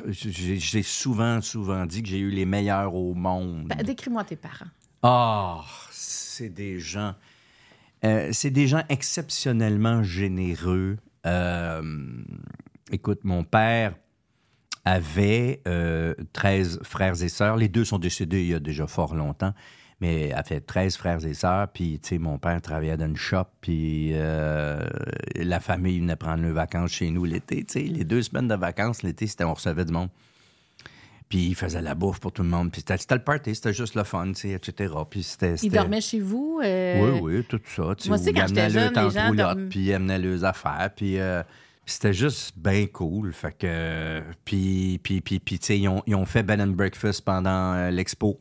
J'ai 0.09 0.83
souvent, 0.83 1.41
souvent 1.41 1.85
dit 1.85 2.03
que 2.03 2.09
j'ai 2.09 2.19
eu 2.19 2.29
les 2.29 2.45
meilleurs 2.45 2.93
au 2.95 3.13
monde. 3.13 3.67
Ben, 3.67 3.81
Décris-moi 3.83 4.23
tes 4.23 4.35
parents. 4.35 4.65
Ah, 5.01 5.61
c'est 5.91 6.49
des 6.49 6.79
gens. 6.79 7.15
euh, 8.03 8.29
c'est 8.33 8.51
des 8.51 8.67
gens 8.67 8.83
exceptionnellement 8.89 10.03
généreux. 10.03 10.97
Euh, 11.25 11.81
écoute, 12.91 13.21
mon 13.23 13.43
père 13.43 13.95
avait 14.83 15.61
euh, 15.67 16.13
13 16.33 16.81
frères 16.83 17.21
et 17.23 17.29
sœurs. 17.29 17.55
Les 17.57 17.69
deux 17.69 17.85
sont 17.85 17.97
décédés 17.99 18.41
il 18.41 18.47
y 18.47 18.53
a 18.53 18.59
déjà 18.59 18.85
fort 18.85 19.15
longtemps, 19.15 19.53
mais 20.01 20.31
a 20.33 20.43
fait 20.43 20.59
13 20.61 20.97
frères 20.97 21.25
et 21.25 21.33
sœurs. 21.33 21.67
Puis, 21.69 21.99
tu 22.01 22.09
sais, 22.09 22.17
mon 22.17 22.37
père 22.37 22.61
travaillait 22.61 22.97
dans 22.97 23.05
une 23.07 23.15
shop, 23.17 23.45
puis 23.61 24.11
euh, 24.13 24.79
la 25.35 25.59
famille 25.59 25.99
venait 25.99 26.15
prendre 26.15 26.43
leurs 26.43 26.53
vacances 26.53 26.91
chez 26.91 27.09
nous 27.11 27.23
l'été. 27.25 27.63
Tu 27.63 27.73
sais, 27.73 27.79
les 27.85 28.03
deux 28.03 28.21
semaines 28.21 28.47
de 28.47 28.55
vacances, 28.55 29.03
l'été, 29.03 29.25
c'était 29.27 29.43
on 29.45 29.53
recevait 29.53 29.85
du 29.85 29.93
monde. 29.93 30.09
Puis 31.27 31.39
il 31.47 31.55
faisait 31.55 31.81
la 31.81 31.95
bouffe 31.95 32.19
pour 32.19 32.31
tout 32.31 32.43
le 32.43 32.49
monde. 32.49 32.71
Puis 32.71 32.83
c'était 32.87 33.15
le 33.15 33.23
party, 33.23 33.55
c'était 33.55 33.73
juste 33.73 33.95
le 33.95 34.03
fun, 34.03 34.27
tu 34.27 34.41
sais, 34.41 34.49
etc. 34.51 34.93
Puis 35.09 35.23
c'était... 35.23 35.53
Ils 35.53 35.57
c'était- 35.57 35.77
dormaient 35.77 36.01
chez 36.01 36.19
vous? 36.19 36.59
euh, 36.63 37.19
Oui, 37.19 37.19
oui, 37.37 37.43
tout 37.49 37.59
ça. 37.65 37.81
moi 38.07 38.17
aussi, 38.17 38.31
quand 38.31 38.47
j'étais 38.47 38.69
jeune, 38.69 38.93
les 38.93 39.09
gens 39.09 39.33
dorm- 39.33 39.69
puis 39.69 39.79
ils 39.79 39.93
amenaient 39.93 40.19
leurs 40.19 40.43
affaires, 40.45 40.89
puis... 40.95 41.17
euh, 41.19 41.41
puis 41.83 41.93
c'était 41.93 42.13
juste 42.13 42.53
bien 42.57 42.85
cool. 42.87 43.31
Fait 43.33 43.55
que... 43.57 44.21
Puis, 44.43 44.99
puis, 45.03 45.21
puis, 45.21 45.39
puis 45.39 45.59
tu 45.59 45.65
sais, 45.67 45.79
ils 45.79 45.87
ont, 45.87 46.01
ils 46.07 46.15
ont 46.15 46.25
fait 46.25 46.41
bed 46.43 46.59
and 46.61 46.67
breakfast 46.69 47.23
pendant 47.23 47.89
l'expo. 47.91 48.39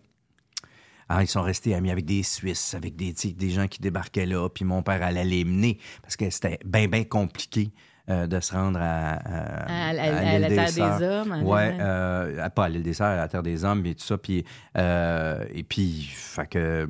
Alors, 1.08 1.22
ils 1.22 1.26
sont 1.28 1.42
restés 1.42 1.74
amis 1.74 1.90
avec 1.90 2.04
des 2.04 2.22
Suisses, 2.22 2.74
avec 2.74 2.96
des, 2.96 3.12
des 3.12 3.50
gens 3.50 3.66
qui 3.68 3.80
débarquaient 3.80 4.26
là, 4.26 4.48
puis 4.48 4.64
mon 4.64 4.82
père 4.82 5.02
allait 5.02 5.24
les 5.24 5.44
mener, 5.44 5.78
parce 6.02 6.16
que 6.16 6.28
c'était 6.30 6.58
bien, 6.64 6.88
bien 6.88 7.04
compliqué 7.04 7.70
euh, 8.10 8.26
de 8.26 8.38
se 8.40 8.52
rendre 8.52 8.78
à, 8.82 9.12
à, 9.14 9.88
À 9.88 9.92
la- 9.94 10.02
à 10.02 10.40
Terre 10.48 10.50
des 10.66 10.72
Sœurs. 10.72 11.02
Hommes, 11.26 11.42
Ouais, 11.42 11.62
Allemagne. 11.62 11.78
euh, 11.80 12.48
pas 12.50 12.64
à 12.64 12.68
l'île 12.68 12.82
des 12.82 12.92
Sœurs, 12.92 13.08
à 13.12 13.16
la 13.16 13.28
Terre 13.28 13.42
des 13.42 13.64
Hommes, 13.64 13.84
et 13.86 13.94
tout 13.94 14.04
ça. 14.04 14.18
Puis, 14.18 14.44
euh, 14.76 15.44
et 15.54 15.62
puis, 15.62 16.06
fait 16.12 16.46
que, 16.46 16.88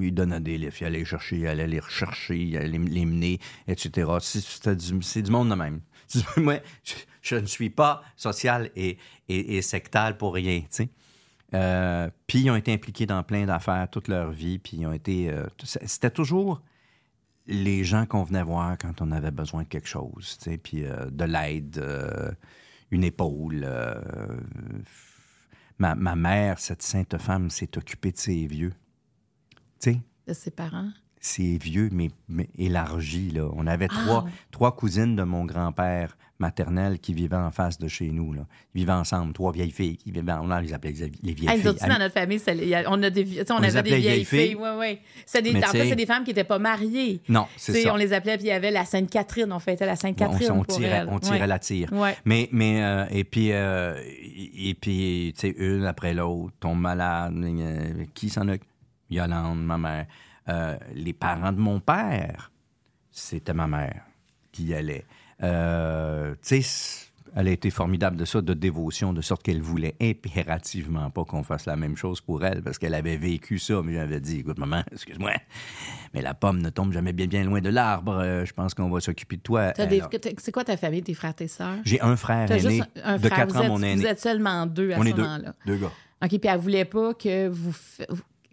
il 0.00 0.12
donnait 0.12 0.40
des 0.40 0.58
livres, 0.58 0.74
il 0.80 0.84
allait 0.86 0.98
les 0.98 1.04
chercher, 1.04 1.36
il 1.36 1.46
allait 1.46 1.66
les 1.66 1.80
rechercher, 1.80 2.36
il 2.38 2.56
allait 2.56 2.76
les, 2.78 3.04
mener, 3.06 3.38
etc. 3.68 4.10
C'est, 4.20 4.74
du, 5.22 5.30
monde 5.30 5.48
de 5.50 5.54
même. 5.54 5.80
Moi, 6.36 6.56
je, 6.84 6.94
je 7.22 7.36
ne 7.36 7.46
suis 7.46 7.70
pas 7.70 8.02
social 8.16 8.70
et, 8.76 8.98
et, 9.28 9.56
et 9.56 9.62
sectal 9.62 10.16
pour 10.16 10.34
rien, 10.34 10.60
tu 10.60 10.66
sais. 10.70 10.88
Euh, 11.54 12.08
puis 12.26 12.40
ils 12.42 12.50
ont 12.50 12.56
été 12.56 12.72
impliqués 12.72 13.06
dans 13.06 13.22
plein 13.22 13.44
d'affaires 13.46 13.88
toute 13.90 14.08
leur 14.08 14.30
vie, 14.30 14.58
puis 14.58 14.76
ils 14.78 14.86
ont 14.86 14.92
été... 14.92 15.30
euh, 15.30 15.46
c'était 15.64 16.10
toujours 16.10 16.62
les 17.46 17.82
gens 17.82 18.06
qu'on 18.06 18.22
venait 18.22 18.42
voir 18.44 18.78
quand 18.78 19.00
on 19.02 19.10
avait 19.10 19.32
besoin 19.32 19.62
de 19.64 19.68
quelque 19.68 19.88
chose, 19.88 20.38
tu 20.38 20.50
sais, 20.50 20.58
puis 20.58 20.84
euh, 20.84 21.10
de 21.10 21.24
l'aide, 21.24 21.78
euh, 21.78 22.30
une 22.92 23.02
épaule. 23.02 23.66
ma, 25.78 25.94
ma 25.94 26.14
mère, 26.14 26.58
cette 26.58 26.82
sainte 26.82 27.18
femme, 27.18 27.50
s'est 27.50 27.76
occupée 27.76 28.12
de 28.12 28.18
ses 28.18 28.46
vieux. 28.46 28.72
Tu 29.80 29.92
sais, 29.92 30.00
De 30.28 30.32
ses 30.32 30.50
parents? 30.50 30.90
ses 31.22 31.58
vieux, 31.58 31.88
mais, 31.92 32.10
mais 32.28 32.48
élargis, 32.56 33.30
là. 33.30 33.48
On 33.54 33.66
avait 33.66 33.88
Ah, 33.90 33.94
trois, 34.02 34.24
trois 34.50 34.76
cousines 34.76 35.16
de 35.16 35.22
mon 35.22 35.44
grand-père 35.44 36.16
maternel 36.40 36.98
qui 36.98 37.14
vivaient 37.14 37.36
en 37.36 37.50
face 37.50 37.78
de 37.78 37.86
chez 37.86 38.10
nous, 38.10 38.32
là. 38.32 38.46
Ils 38.74 38.80
vivaient 38.80 38.92
ensemble, 38.92 39.32
trois 39.32 39.52
vieilles 39.52 39.70
filles 39.70 39.96
qui 39.96 40.10
vivaient... 40.10 40.32
On 40.32 40.48
les 40.58 40.72
appelait 40.72 40.92
les 40.92 41.12
les 41.22 41.32
vieilles 41.34 41.58
filles. 41.58 41.68
autres 41.68 41.86
dans 41.86 41.98
notre 41.98 42.14
famille, 42.14 42.40
a- 42.74 42.84
on, 42.90 43.02
a 43.02 43.10
des, 43.10 43.42
on, 43.50 43.56
avait 43.56 43.82
des 43.82 43.88
vieilles 43.90 44.00
vieilles 44.00 44.24
filles. 44.24 44.46
filles. 44.48 44.54
Ouais, 44.56 44.76
ouais. 44.76 45.00
C'est 45.26 45.42
des, 45.42 45.54
en 45.56 45.60
fait, 45.60 45.88
c'est 45.88 45.96
des 45.96 46.06
femmes 46.06 46.24
qui 46.24 46.30
n'étaient 46.30 46.44
pas 46.44 46.58
mariées. 46.58 47.20
Non, 47.28 47.46
c'est 47.56 47.82
ça. 47.82 47.92
On 47.92 47.96
les 47.96 48.12
appelait, 48.12 48.36
puis 48.36 48.46
il 48.46 48.50
y 48.50 48.52
avait 48.52 48.70
la 48.70 48.84
Sainte-Catherine. 48.84 49.52
On 49.52 49.58
fêtait 49.58 49.86
la 49.86 49.92
on, 49.92 49.96
Sainte-Catherine 49.96 50.50
on 50.52 50.64
tirait, 50.64 50.88
elle. 50.88 51.08
on 51.10 51.18
tirait 51.18 51.40
Ouais. 51.40 51.46
la 51.46 51.58
tire. 51.58 51.92
Ouais. 51.92 52.16
Mais, 52.24 52.48
mais 52.52 52.82
euh, 52.82 53.04
et 53.10 53.24
puis, 53.24 53.52
euh, 53.52 53.94
et, 54.04 54.74
puis, 54.74 55.32
tu 55.36 55.40
sais, 55.40 55.54
une 55.58 55.84
après 55.84 56.14
l'autre, 56.14 56.54
tombe 56.60 56.80
malade. 56.80 57.34
euh, 57.36 58.04
qui 58.14 58.28
s'en 58.30 58.48
occupe? 58.48 58.64
Yolande, 59.10 59.62
ma 59.64 59.76
mère. 59.78 60.06
Les 60.94 61.12
parents 61.12 61.52
de 61.52 61.58
mon 61.60 61.80
père, 61.80 62.50
c'était 63.10 63.52
ma 63.54 63.66
mère 63.66 64.02
qui 64.52 64.64
y 64.64 64.74
allait. 64.74 65.04
Euh, 65.42 66.34
tu 66.46 66.62
sais, 66.62 67.06
elle 67.36 67.46
a 67.46 67.50
été 67.52 67.70
formidable 67.70 68.16
de 68.16 68.24
ça, 68.24 68.40
de 68.40 68.54
dévotion, 68.54 69.12
de 69.12 69.20
sorte 69.20 69.42
qu'elle 69.44 69.60
voulait 69.62 69.94
impérativement 70.00 71.10
pas 71.10 71.24
qu'on 71.24 71.42
fasse 71.44 71.64
la 71.66 71.76
même 71.76 71.96
chose 71.96 72.20
pour 72.20 72.44
elle, 72.44 72.60
parce 72.62 72.76
qu'elle 72.78 72.94
avait 72.94 73.16
vécu 73.16 73.58
ça. 73.58 73.80
Mais 73.84 73.94
j'avais 73.94 74.20
dit, 74.20 74.40
écoute, 74.40 74.58
maman, 74.58 74.82
excuse-moi, 74.92 75.32
mais 76.12 76.22
la 76.22 76.34
pomme 76.34 76.60
ne 76.60 76.70
tombe 76.70 76.92
jamais 76.92 77.12
bien, 77.12 77.26
bien 77.26 77.44
loin 77.44 77.60
de 77.60 77.68
l'arbre. 77.70 78.16
Euh, 78.18 78.44
je 78.44 78.52
pense 78.52 78.74
qu'on 78.74 78.90
va 78.90 79.00
s'occuper 79.00 79.36
de 79.36 79.42
toi. 79.42 79.72
Des- 79.72 80.02
C'est 80.38 80.52
quoi 80.52 80.64
ta 80.64 80.76
famille, 80.76 81.02
tes 81.02 81.14
frères, 81.14 81.34
tes 81.34 81.48
sœurs? 81.48 81.76
J'ai 81.84 82.00
un 82.00 82.16
frère 82.16 82.50
aîné 82.50 82.82
un 83.04 83.16
de 83.16 83.26
frère. 83.28 83.38
4 83.46 83.52
vous 83.52 83.58
ans, 83.58 83.62
êtes, 83.62 83.68
mon 83.68 83.82
aîné. 83.82 84.02
Vous 84.02 84.06
êtes 84.08 84.20
seulement 84.20 84.66
deux 84.66 84.92
à 84.92 84.98
On 84.98 85.04
ce 85.04 85.08
moment-là. 85.10 85.54
Deux 85.66 85.76
gars. 85.76 85.92
OK, 86.22 86.28
puis 86.28 86.40
elle 86.44 86.58
voulait 86.58 86.84
pas 86.84 87.14
que 87.14 87.48
vous, 87.48 87.72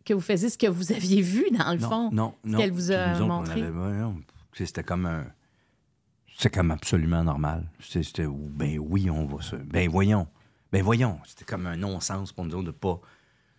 que 0.06 0.14
vous 0.14 0.22
faisiez 0.22 0.50
ce 0.50 0.58
que 0.58 0.68
vous 0.68 0.92
aviez 0.94 1.22
vu, 1.22 1.46
dans 1.52 1.74
le 1.74 1.80
Non, 1.80 1.90
fond. 1.90 2.10
non, 2.14 2.34
non. 2.46 2.58
qu'elle 2.60 2.72
vous 2.72 2.92
a 2.92 3.18
montré. 3.20 3.62
avait- 3.64 3.74
C'était 4.54 4.84
comme 4.84 5.06
un. 5.06 5.26
C'est 6.40 6.54
comme 6.54 6.70
absolument 6.72 7.24
normal. 7.24 7.68
C'était, 7.80 8.28
ben 8.28 8.78
oui, 8.80 9.10
on 9.10 9.26
va 9.26 9.42
se. 9.42 9.56
Ben 9.56 9.90
voyons. 9.90 10.28
Ben 10.72 10.84
voyons. 10.84 11.20
C'était 11.26 11.46
comme 11.46 11.66
un 11.66 11.78
non-sens 11.78 12.32
pour 12.32 12.46
nous 12.46 12.54
autres 12.56 12.68
de 12.68 12.72
pas 12.72 13.00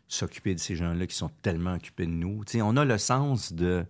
s'occuper 0.07 0.55
de 0.55 0.61
ces 0.61 0.77
gens-là 0.77 1.07
qui 1.07 1.17
sont 1.17 1.31
tellement 1.43 1.75
occupés 1.75 2.07
de 2.07 2.13
nous. 2.13 2.45
Tu 2.45 2.53
sais, 2.53 2.63
on 2.63 2.77
a 2.77 2.85
le 2.85 2.97
sens 2.99 3.53
de. 3.53 3.85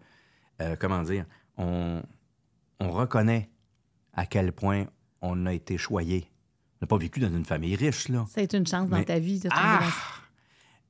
euh, 0.62 0.76
comment 0.80 1.02
dire? 1.02 1.26
On, 1.58 2.02
on 2.80 2.90
reconnaît 2.90 3.50
à 4.14 4.24
quel 4.24 4.52
point 4.52 4.86
on 5.20 5.44
a 5.46 5.52
été 5.52 5.76
choyé. 5.76 6.30
On 6.80 6.84
n'a 6.84 6.86
pas 6.86 6.96
vécu 6.96 7.20
dans 7.20 7.28
une 7.28 7.44
famille 7.44 7.76
riche, 7.76 8.08
là. 8.08 8.24
Ça 8.28 8.40
a 8.40 8.44
été 8.44 8.56
une 8.56 8.66
chance 8.66 8.88
dans 8.88 9.02
ta 9.02 9.18
vie 9.18 9.38
de 9.38 9.48
tomber 9.48 9.54
Ah! 9.60 9.80
dans- 9.80 10.27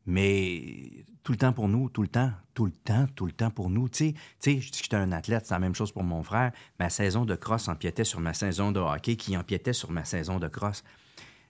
Mais 0.08 1.04
tout 1.22 1.32
le 1.32 1.38
temps 1.38 1.52
pour 1.52 1.68
nous, 1.68 1.90
tout 1.90 2.00
le 2.00 2.08
temps, 2.08 2.32
tout 2.54 2.64
le 2.64 2.72
temps, 2.72 3.04
tout 3.14 3.26
le 3.26 3.32
temps 3.32 3.50
pour 3.50 3.68
nous. 3.68 3.90
Tu 3.90 4.14
sais, 4.38 4.60
je 4.60 4.70
dis 4.70 4.78
que 4.78 4.84
j'étais 4.84 4.96
un 4.96 5.12
athlète, 5.12 5.44
c'est 5.44 5.52
la 5.52 5.58
même 5.58 5.74
chose 5.74 5.92
pour 5.92 6.02
mon 6.02 6.22
frère. 6.22 6.50
Ma 6.80 6.88
saison 6.88 7.26
de 7.26 7.34
cross 7.34 7.68
empiétait 7.68 8.04
sur 8.04 8.18
ma 8.18 8.32
saison 8.32 8.72
de 8.72 8.80
hockey, 8.80 9.16
qui 9.16 9.36
empiétait 9.36 9.74
sur 9.74 9.90
ma 9.90 10.06
saison 10.06 10.38
de 10.38 10.48
cross. 10.48 10.82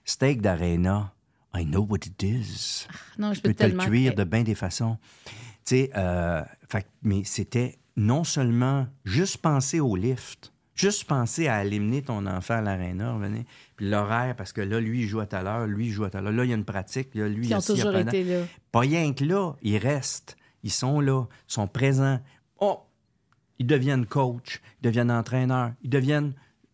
Steak 0.03 0.41
d'arena, 0.41 1.13
I 1.55 1.63
know 1.63 1.85
what 1.89 1.99
it 2.05 2.21
is. 2.21 2.85
Non, 3.17 3.29
je 3.29 3.37
Je 3.37 3.41
peux 3.43 3.53
peux 3.53 3.55
te 3.55 3.63
le 3.63 3.77
cuire 3.77 4.13
de 4.13 4.25
bien 4.25 4.43
des 4.43 4.55
façons. 4.55 4.97
Tu 5.63 5.75
sais, 5.75 5.91
euh, 5.95 6.43
mais 7.01 7.23
c'était 7.23 7.79
non 7.95 8.25
seulement 8.25 8.87
juste 9.05 9.37
penser 9.37 9.79
au 9.79 9.95
lift, 9.95 10.51
juste 10.79 11.03
penser 11.03 11.47
à 11.47 11.65
éliminer 11.65 12.01
ton 12.01 12.25
enfant 12.25 12.55
à 12.55 12.61
l'aréna, 12.61 13.13
revenez, 13.13 13.45
puis 13.75 13.89
l'horaire, 13.89 14.35
parce 14.35 14.53
que 14.53 14.61
là, 14.61 14.79
lui, 14.79 15.01
il 15.01 15.07
joue 15.07 15.19
à 15.19 15.25
telle 15.25 15.45
heure, 15.45 15.67
lui, 15.67 15.87
il 15.87 15.91
joue 15.91 16.05
à 16.05 16.09
telle 16.09 16.25
heure. 16.25 16.31
Là, 16.31 16.45
il 16.45 16.49
y 16.49 16.53
a 16.53 16.55
une 16.55 16.65
pratique, 16.65 17.13
là, 17.15 17.27
lui, 17.27 17.47
il 17.47 17.53
a 17.53 17.57
a 17.57 17.61
toujours 17.61 17.91
pas 17.91 18.01
été 18.01 18.23
là. 18.23 18.45
pas 18.71 18.79
rien 18.79 19.13
que 19.13 19.25
là, 19.25 19.53
ils 19.61 19.77
restent. 19.77 20.37
Ils 20.63 20.71
sont 20.71 21.01
là, 21.01 21.25
ils 21.49 21.53
sont 21.53 21.67
présents. 21.67 22.19
Oh! 22.59 22.79
Ils 23.59 23.67
deviennent 23.67 24.05
coach, 24.05 24.61
ils 24.79 24.85
deviennent 24.85 25.11
entraîneurs, 25.11 25.73
ils 25.81 25.89
deviennent... 25.89 26.33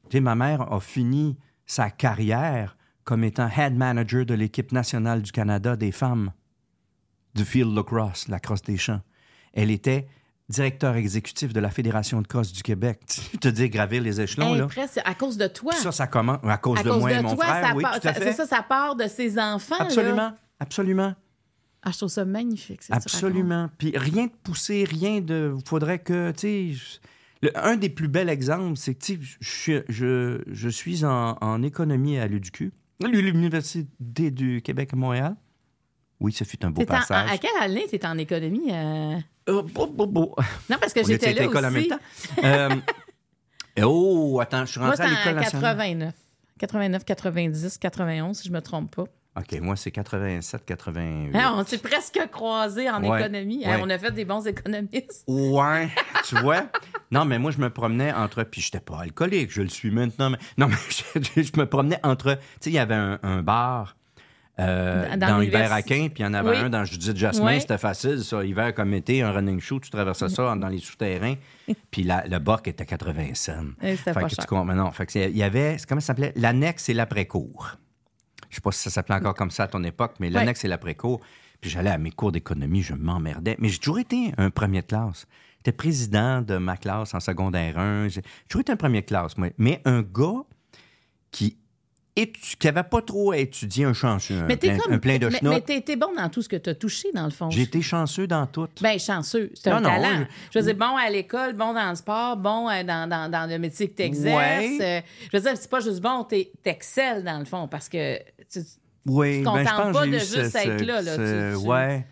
Tu 0.09 0.17
sais, 0.17 0.19
ma 0.19 0.35
mère 0.35 0.71
a 0.71 0.79
fini 0.79 1.35
sa 1.65 1.89
carrière 1.89 2.77
comme 3.03 3.23
étant 3.23 3.49
head 3.49 3.75
manager 3.75 4.23
de 4.23 4.35
l'équipe 4.35 4.71
nationale 4.71 5.23
du 5.23 5.31
Canada 5.31 5.75
des 5.75 5.91
femmes 5.91 6.31
du 7.33 7.43
field 7.43 7.75
lacrosse, 7.75 8.27
la 8.27 8.39
crosse 8.39 8.61
des 8.61 8.77
champs. 8.77 9.01
Elle 9.53 9.71
était 9.71 10.07
directeur 10.49 10.95
exécutif 10.95 11.53
de 11.53 11.59
la 11.59 11.69
Fédération 11.69 12.21
de 12.21 12.27
crosse 12.27 12.51
du 12.53 12.61
Québec. 12.63 12.99
Tu 13.31 13.37
te 13.37 13.47
dis 13.47 13.69
gravir 13.69 14.01
les 14.01 14.21
échelons, 14.21 14.53
Hey, 14.53 14.59
là. 14.59 14.67
presque 14.67 14.99
à 15.03 15.13
cause 15.15 15.37
de 15.37 15.47
toi. 15.47 15.71
Puis 15.73 15.81
ça, 15.81 15.91
ça 15.91 16.07
commence 16.07 16.39
à 16.43 16.57
cause 16.57 16.79
à 16.79 16.83
de 16.83 16.89
cause 16.89 16.99
moi 16.99 17.13
de 17.13 17.15
et 17.19 17.21
mon 17.21 17.35
toi, 17.35 17.45
frère. 17.45 17.67
ça 17.69 17.75
oui, 17.75 17.83
part- 17.83 17.99
tout 17.99 18.07
à 18.07 18.13
fait. 18.13 18.23
c'est 18.23 18.33
ça, 18.33 18.45
ça 18.45 18.61
part 18.61 18.95
de 18.95 19.07
ses 19.07 19.39
enfants. 19.39 19.75
là. 19.79 19.85
Absolument, 19.85 20.33
absolument. 20.59 21.15
Ah, 21.87 21.91
je 21.91 21.97
trouve 21.97 22.09
ça 22.09 22.25
magnifique. 22.25 22.81
Absolument. 22.89 23.69
Puis 23.77 23.93
rien 23.95 24.25
de 24.25 24.31
poussé, 24.43 24.85
rien 24.85 25.21
de. 25.21 25.53
faudrait 25.67 25.99
que, 25.99 26.31
tu 26.31 26.75
un 27.53 27.75
des 27.75 27.89
plus 27.89 28.07
bels 28.07 28.29
exemples, 28.29 28.75
c'est 28.75 28.95
que, 28.95 29.05
je, 29.21 29.35
suis- 29.47 29.81
je, 29.87 30.41
je 30.47 30.69
suis 30.69 31.05
en, 31.05 31.37
en 31.41 31.61
économie 31.61 32.17
à 32.17 32.25
l'UDQ, 32.27 32.71
l'Université 33.03 34.31
du 34.31 34.61
Québec 34.63 34.89
à 34.93 34.95
Montréal. 34.95 35.35
Oui, 36.19 36.31
ce 36.31 36.43
fut 36.43 36.63
un 36.65 36.69
beau 36.71 36.81
en- 36.83 36.85
passage. 36.85 37.29
à 37.31 37.37
quelle 37.37 37.51
année 37.61 37.85
tu 37.91 38.05
en 38.07 38.17
économie? 38.17 38.71
euh? 38.71 39.17
Euh. 39.49 39.61
Non, 40.69 40.77
parce 40.79 40.93
que 40.93 41.03
j'étais 41.05 41.33
là 41.33 41.41
l'école 41.43 41.65
en 41.65 41.71
même 41.71 41.79
aussi. 41.81 41.87
temps. 41.89 41.99
Euh, 42.43 42.69
oh, 43.83 44.39
attends, 44.41 44.65
je 44.65 44.71
suis 44.71 44.79
rentré 44.79 45.03
à 45.03 45.07
l'école 45.09 45.33
en 45.33 45.35
nationale. 45.41 45.61
89. 45.77 46.13
89, 46.57 47.03
90, 47.05 47.77
91, 47.77 48.37
si 48.37 48.47
je 48.47 48.53
me 48.53 48.61
trompe 48.61 48.95
pas. 48.95 49.03
OK, 49.37 49.59
moi, 49.59 49.75
c'est 49.75 49.91
87, 49.91 50.63
88. 50.65 51.35
Hein, 51.35 51.53
on 51.57 51.65
s'est 51.65 51.77
presque 51.79 52.17
croisés 52.31 52.89
en 52.89 53.03
Ouais, 53.03 53.19
économie. 53.19 53.65
Hein, 53.65 53.79
on 53.83 53.89
a 53.89 53.97
fait 53.99 54.11
des 54.11 54.23
bons 54.23 54.47
économistes. 54.47 55.25
Ouais, 55.27 55.89
tu 56.23 56.37
vois? 56.39 56.67
Non, 57.11 57.25
mais 57.25 57.37
moi, 57.37 57.51
je 57.51 57.57
me 57.57 57.69
promenais 57.69 58.13
entre. 58.13 58.43
Puis, 58.43 58.61
j'étais 58.61 58.79
pas 58.79 59.01
alcoolique, 59.01 59.51
je 59.51 59.61
le 59.61 59.67
suis 59.67 59.91
maintenant. 59.91 60.29
Mais... 60.29 60.37
Non, 60.57 60.69
mais 60.69 60.75
je, 61.35 61.41
je 61.43 61.51
me 61.59 61.65
promenais 61.65 61.99
entre. 62.03 62.35
Tu 62.35 62.39
sais, 62.61 62.69
il 62.69 62.73
y 62.75 62.79
avait 62.79 62.95
un, 62.95 63.19
un 63.23 63.41
bar 63.41 63.97
euh, 64.59 65.09
Dans- 65.11 65.17
dans, 65.19 65.27
dans 65.27 65.41
Hiver 65.41 65.59
l'univers- 65.69 65.73
à 65.73 65.81
puis 65.81 66.19
il 66.19 66.21
y 66.21 66.25
en 66.25 66.33
avait 66.33 66.49
Oui. 66.51 66.55
un 66.57 66.69
dans 66.69 66.85
Judith 66.85 67.17
Jasmin. 67.17 67.59
C'était 67.59 67.77
facile, 67.77 68.23
ça. 68.23 68.43
Hiver 68.43 68.73
comme 68.73 68.93
été, 68.93 69.21
un 69.21 69.31
running 69.31 69.59
shoe, 69.59 69.79
tu 69.81 69.89
traversais 69.89 70.29
ça 70.29 70.55
dans 70.55 70.67
les 70.69 70.79
souterrains. 70.79 71.35
Puis 71.91 72.03
le 72.03 72.37
boc 72.39 72.67
était 72.67 72.85
80 72.85 73.33
cents. 73.33 73.53
C'était 73.81 73.95
Fait 73.97 74.13
pas 74.13 74.23
que 74.23 74.29
cher. 74.29 74.65
non, 74.75 74.91
fait 74.91 75.05
que 75.05 75.11
c'est- 75.11 75.29
il 75.31 75.37
y 75.37 75.43
avait. 75.43 75.77
Comment 75.87 75.99
ça 76.01 76.07
s'appelait? 76.07 76.31
L'annexe 76.35 76.87
et 76.89 76.93
l'après-cours. 76.93 77.77
Je 78.49 78.55
sais 78.55 78.61
pas 78.61 78.71
si 78.71 78.79
ça 78.83 78.89
s'appelait 78.89 79.15
encore 79.15 79.33
comme 79.33 79.51
ça 79.51 79.63
à 79.63 79.67
ton 79.67 79.83
époque, 79.83 80.13
mais 80.19 80.29
l'annexe 80.29 80.63
et 80.63 80.67
l'après-cours. 80.69 81.19
Puis 81.59 81.69
j'allais 81.69 81.89
à 81.89 81.97
mes 81.97 82.11
cours 82.11 82.31
d'économie, 82.31 82.81
je 82.81 82.93
m'emmerdais. 82.93 83.55
Mais 83.59 83.67
j'ai 83.69 83.79
toujours 83.79 83.99
été 83.99 84.31
un 84.37 84.49
premier 84.51 84.81
de 84.81 84.87
classe. 84.87 85.25
J'étais 85.57 85.71
président 85.75 86.41
de 86.41 86.57
ma 86.57 86.77
classe 86.77 87.13
en 87.13 87.19
secondaire 87.19 87.77
1. 87.79 88.07
J'ai 88.07 88.21
j'ai 88.21 88.47
toujours 88.47 88.61
été 88.61 88.71
un 88.71 88.75
premier 88.77 89.01
de 89.01 89.07
classe, 89.07 89.35
moi. 89.37 89.49
Mais 89.57 89.81
un 89.83 90.01
gars 90.03 90.43
qui 91.31 91.57
étu- 92.15 92.55
qui 92.57 92.67
avait 92.67 92.83
pas 92.83 93.01
trop 93.01 93.31
à 93.31 93.37
étudier 93.37 93.85
un 93.85 93.93
chanceux, 93.93 94.35
un, 94.35 94.45
Mais 94.45 94.57
t'es 94.57 94.69
plein, 94.69 94.77
comme. 94.79 94.93
un 94.93 94.99
plein 94.99 95.17
de 95.17 95.27
mais, 95.27 95.39
mais 95.43 95.61
t'es 95.61 95.81
t'es 95.81 95.95
bon 95.95 96.13
dans 96.15 96.29
tout 96.29 96.41
ce 96.41 96.49
que 96.49 96.55
t'as 96.55 96.73
touché, 96.75 97.09
dans 97.13 97.25
le 97.25 97.31
fond. 97.31 97.49
J'ai 97.49 97.63
été 97.63 97.81
chanceux 97.81 98.27
dans 98.27 98.45
tout. 98.47 98.67
Ben, 98.81 98.97
chanceux. 98.99 99.51
C'est 99.53 99.69
un 99.69 99.79
Non, 99.81 99.89
non, 99.89 100.01
talent. 100.01 100.19
je- 100.19 100.49
Je 100.53 100.59
veux 100.59 100.65
dire, 100.73 100.75
bon 100.87 100.95
à 100.95 101.09
l'école, 101.09 101.53
bon 101.53 101.73
dans 101.73 101.89
le 101.89 101.95
sport, 101.95 102.37
bon 102.37 102.69
euh, 102.69 102.83
dans, 102.83 103.09
dans, 103.09 103.29
dans 103.29 103.49
le 103.49 103.57
métier 103.59 103.89
que 103.89 103.95
tu 103.97 104.03
exerces. 104.03 104.79
Ouais. 104.79 105.03
je 105.31 105.37
veux 105.37 105.43
dire, 105.43 105.57
c'est 105.57 105.69
pas 105.69 105.79
juste 105.81 106.01
bon, 106.01 106.23
t'es- 106.23 106.51
t'excelles 106.63 107.23
dans 107.23 107.39
le 107.39 107.45
fond 107.45 107.67
parce 107.67 107.89
que 107.89 108.17
tu- 108.51 108.59
Oui, 109.07 109.39
Tu 109.39 109.43
te 109.43 109.49
ben, 109.51 109.63
je 109.63 109.69
contentes 109.69 109.83
pense 109.83 109.93
pas 109.97 110.05
de 110.07 110.11
juste 110.13 110.31
ce- 110.51 110.57
être 110.57 110.79
ce- 110.79 110.83
là, 110.85 111.01
là, 111.01 111.15
ce- 111.15 111.55
tu- 111.57 111.61
tu- 111.61 111.67
Ouais. 111.67 112.05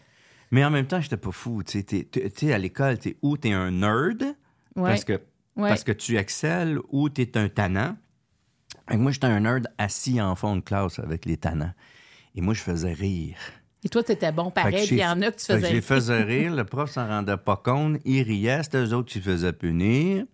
Mais 0.51 0.63
en 0.63 0.69
même 0.69 0.85
temps, 0.85 1.01
j'étais 1.01 1.17
pas 1.17 1.31
fou. 1.31 1.63
Tu 1.63 1.83
sais, 1.87 2.07
tu 2.29 2.53
à 2.53 2.57
l'école, 2.59 2.99
t'es 2.99 3.17
où 3.23 3.35
t'es 3.37 3.51
un 3.51 3.71
nerd 3.71 4.21
Ouais. 4.21 4.89
parce 4.91 5.03
que 5.03 5.13
Ouais. 5.55 5.69
parce 5.69 5.83
que 5.83 5.91
tu 5.91 6.17
excelles 6.17 6.77
ou 6.89 7.09
t'es 7.09 7.35
un 7.37 7.49
tannant. 7.49 7.95
Que 8.87 8.95
moi, 8.97 9.11
j'étais 9.11 9.27
un 9.27 9.39
nerd 9.39 9.67
assis 9.77 10.21
en 10.21 10.35
fond 10.35 10.55
de 10.55 10.61
classe 10.61 10.99
avec 10.99 11.25
les 11.25 11.37
tannants. 11.37 11.73
Et 12.35 12.41
moi, 12.41 12.53
je 12.53 12.61
faisais 12.61 12.93
rire. 12.93 13.37
Et 13.83 13.89
toi, 13.89 14.01
t'étais 14.03 14.31
bon 14.31 14.49
pareil, 14.49 14.87
puis 14.87 14.95
il 14.95 15.01
y 15.01 15.05
en 15.05 15.21
a 15.21 15.31
que 15.31 15.37
tu 15.37 15.45
fait 15.45 15.53
que 15.53 15.59
faisais. 15.59 15.69
je 15.69 15.73
les 15.73 15.81
faisais 15.81 16.23
rire, 16.23 16.55
le 16.55 16.63
prof 16.63 16.89
s'en 16.89 17.05
rendait 17.07 17.35
pas 17.37 17.57
compte, 17.57 17.97
il 18.05 18.21
riait, 18.23 18.63
c'était 18.63 18.77
eux 18.77 18.93
autres 18.93 19.11
qui 19.11 19.19
faisaient 19.19 19.51
punir. 19.53 20.25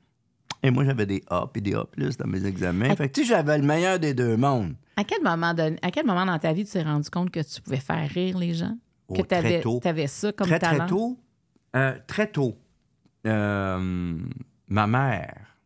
Et 0.61 0.71
moi, 0.71 0.83
j'avais 0.85 1.05
des 1.05 1.23
A 1.29 1.49
et 1.55 1.61
des 1.61 1.73
A 1.73 1.85
plus 1.85 2.17
dans 2.17 2.27
mes 2.27 2.45
examens. 2.45 2.95
Fait 2.95 3.07
que, 3.07 3.13
tu 3.13 3.21
sais, 3.21 3.29
j'avais 3.29 3.57
le 3.57 3.63
meilleur 3.65 3.97
des 3.97 4.13
deux 4.13 4.37
mondes. 4.37 4.75
À 4.97 5.03
quel 5.03 5.23
moment 5.23 5.53
à 5.81 5.91
quel 5.91 6.05
moment 6.05 6.25
dans 6.25 6.37
ta 6.37 6.51
vie 6.53 6.65
tu 6.65 6.71
t'es 6.71 6.83
rendu 6.83 7.09
compte 7.09 7.31
que 7.31 7.39
tu 7.39 7.61
pouvais 7.61 7.77
faire 7.77 8.07
rire 8.09 8.37
les 8.37 8.53
gens? 8.53 8.77
Oh, 9.07 9.15
que 9.15 9.61
tôt. 9.61 9.79
avais 9.85 10.07
ça 10.07 10.31
comme 10.33 10.47
très, 10.47 10.59
talent? 10.59 10.77
très 10.79 10.87
tôt. 10.87 11.17
euh, 11.75 11.97
très 12.05 12.27
tôt. 12.27 12.57
euh, 13.25 14.17
ma 14.67 14.87
mère 14.87 15.58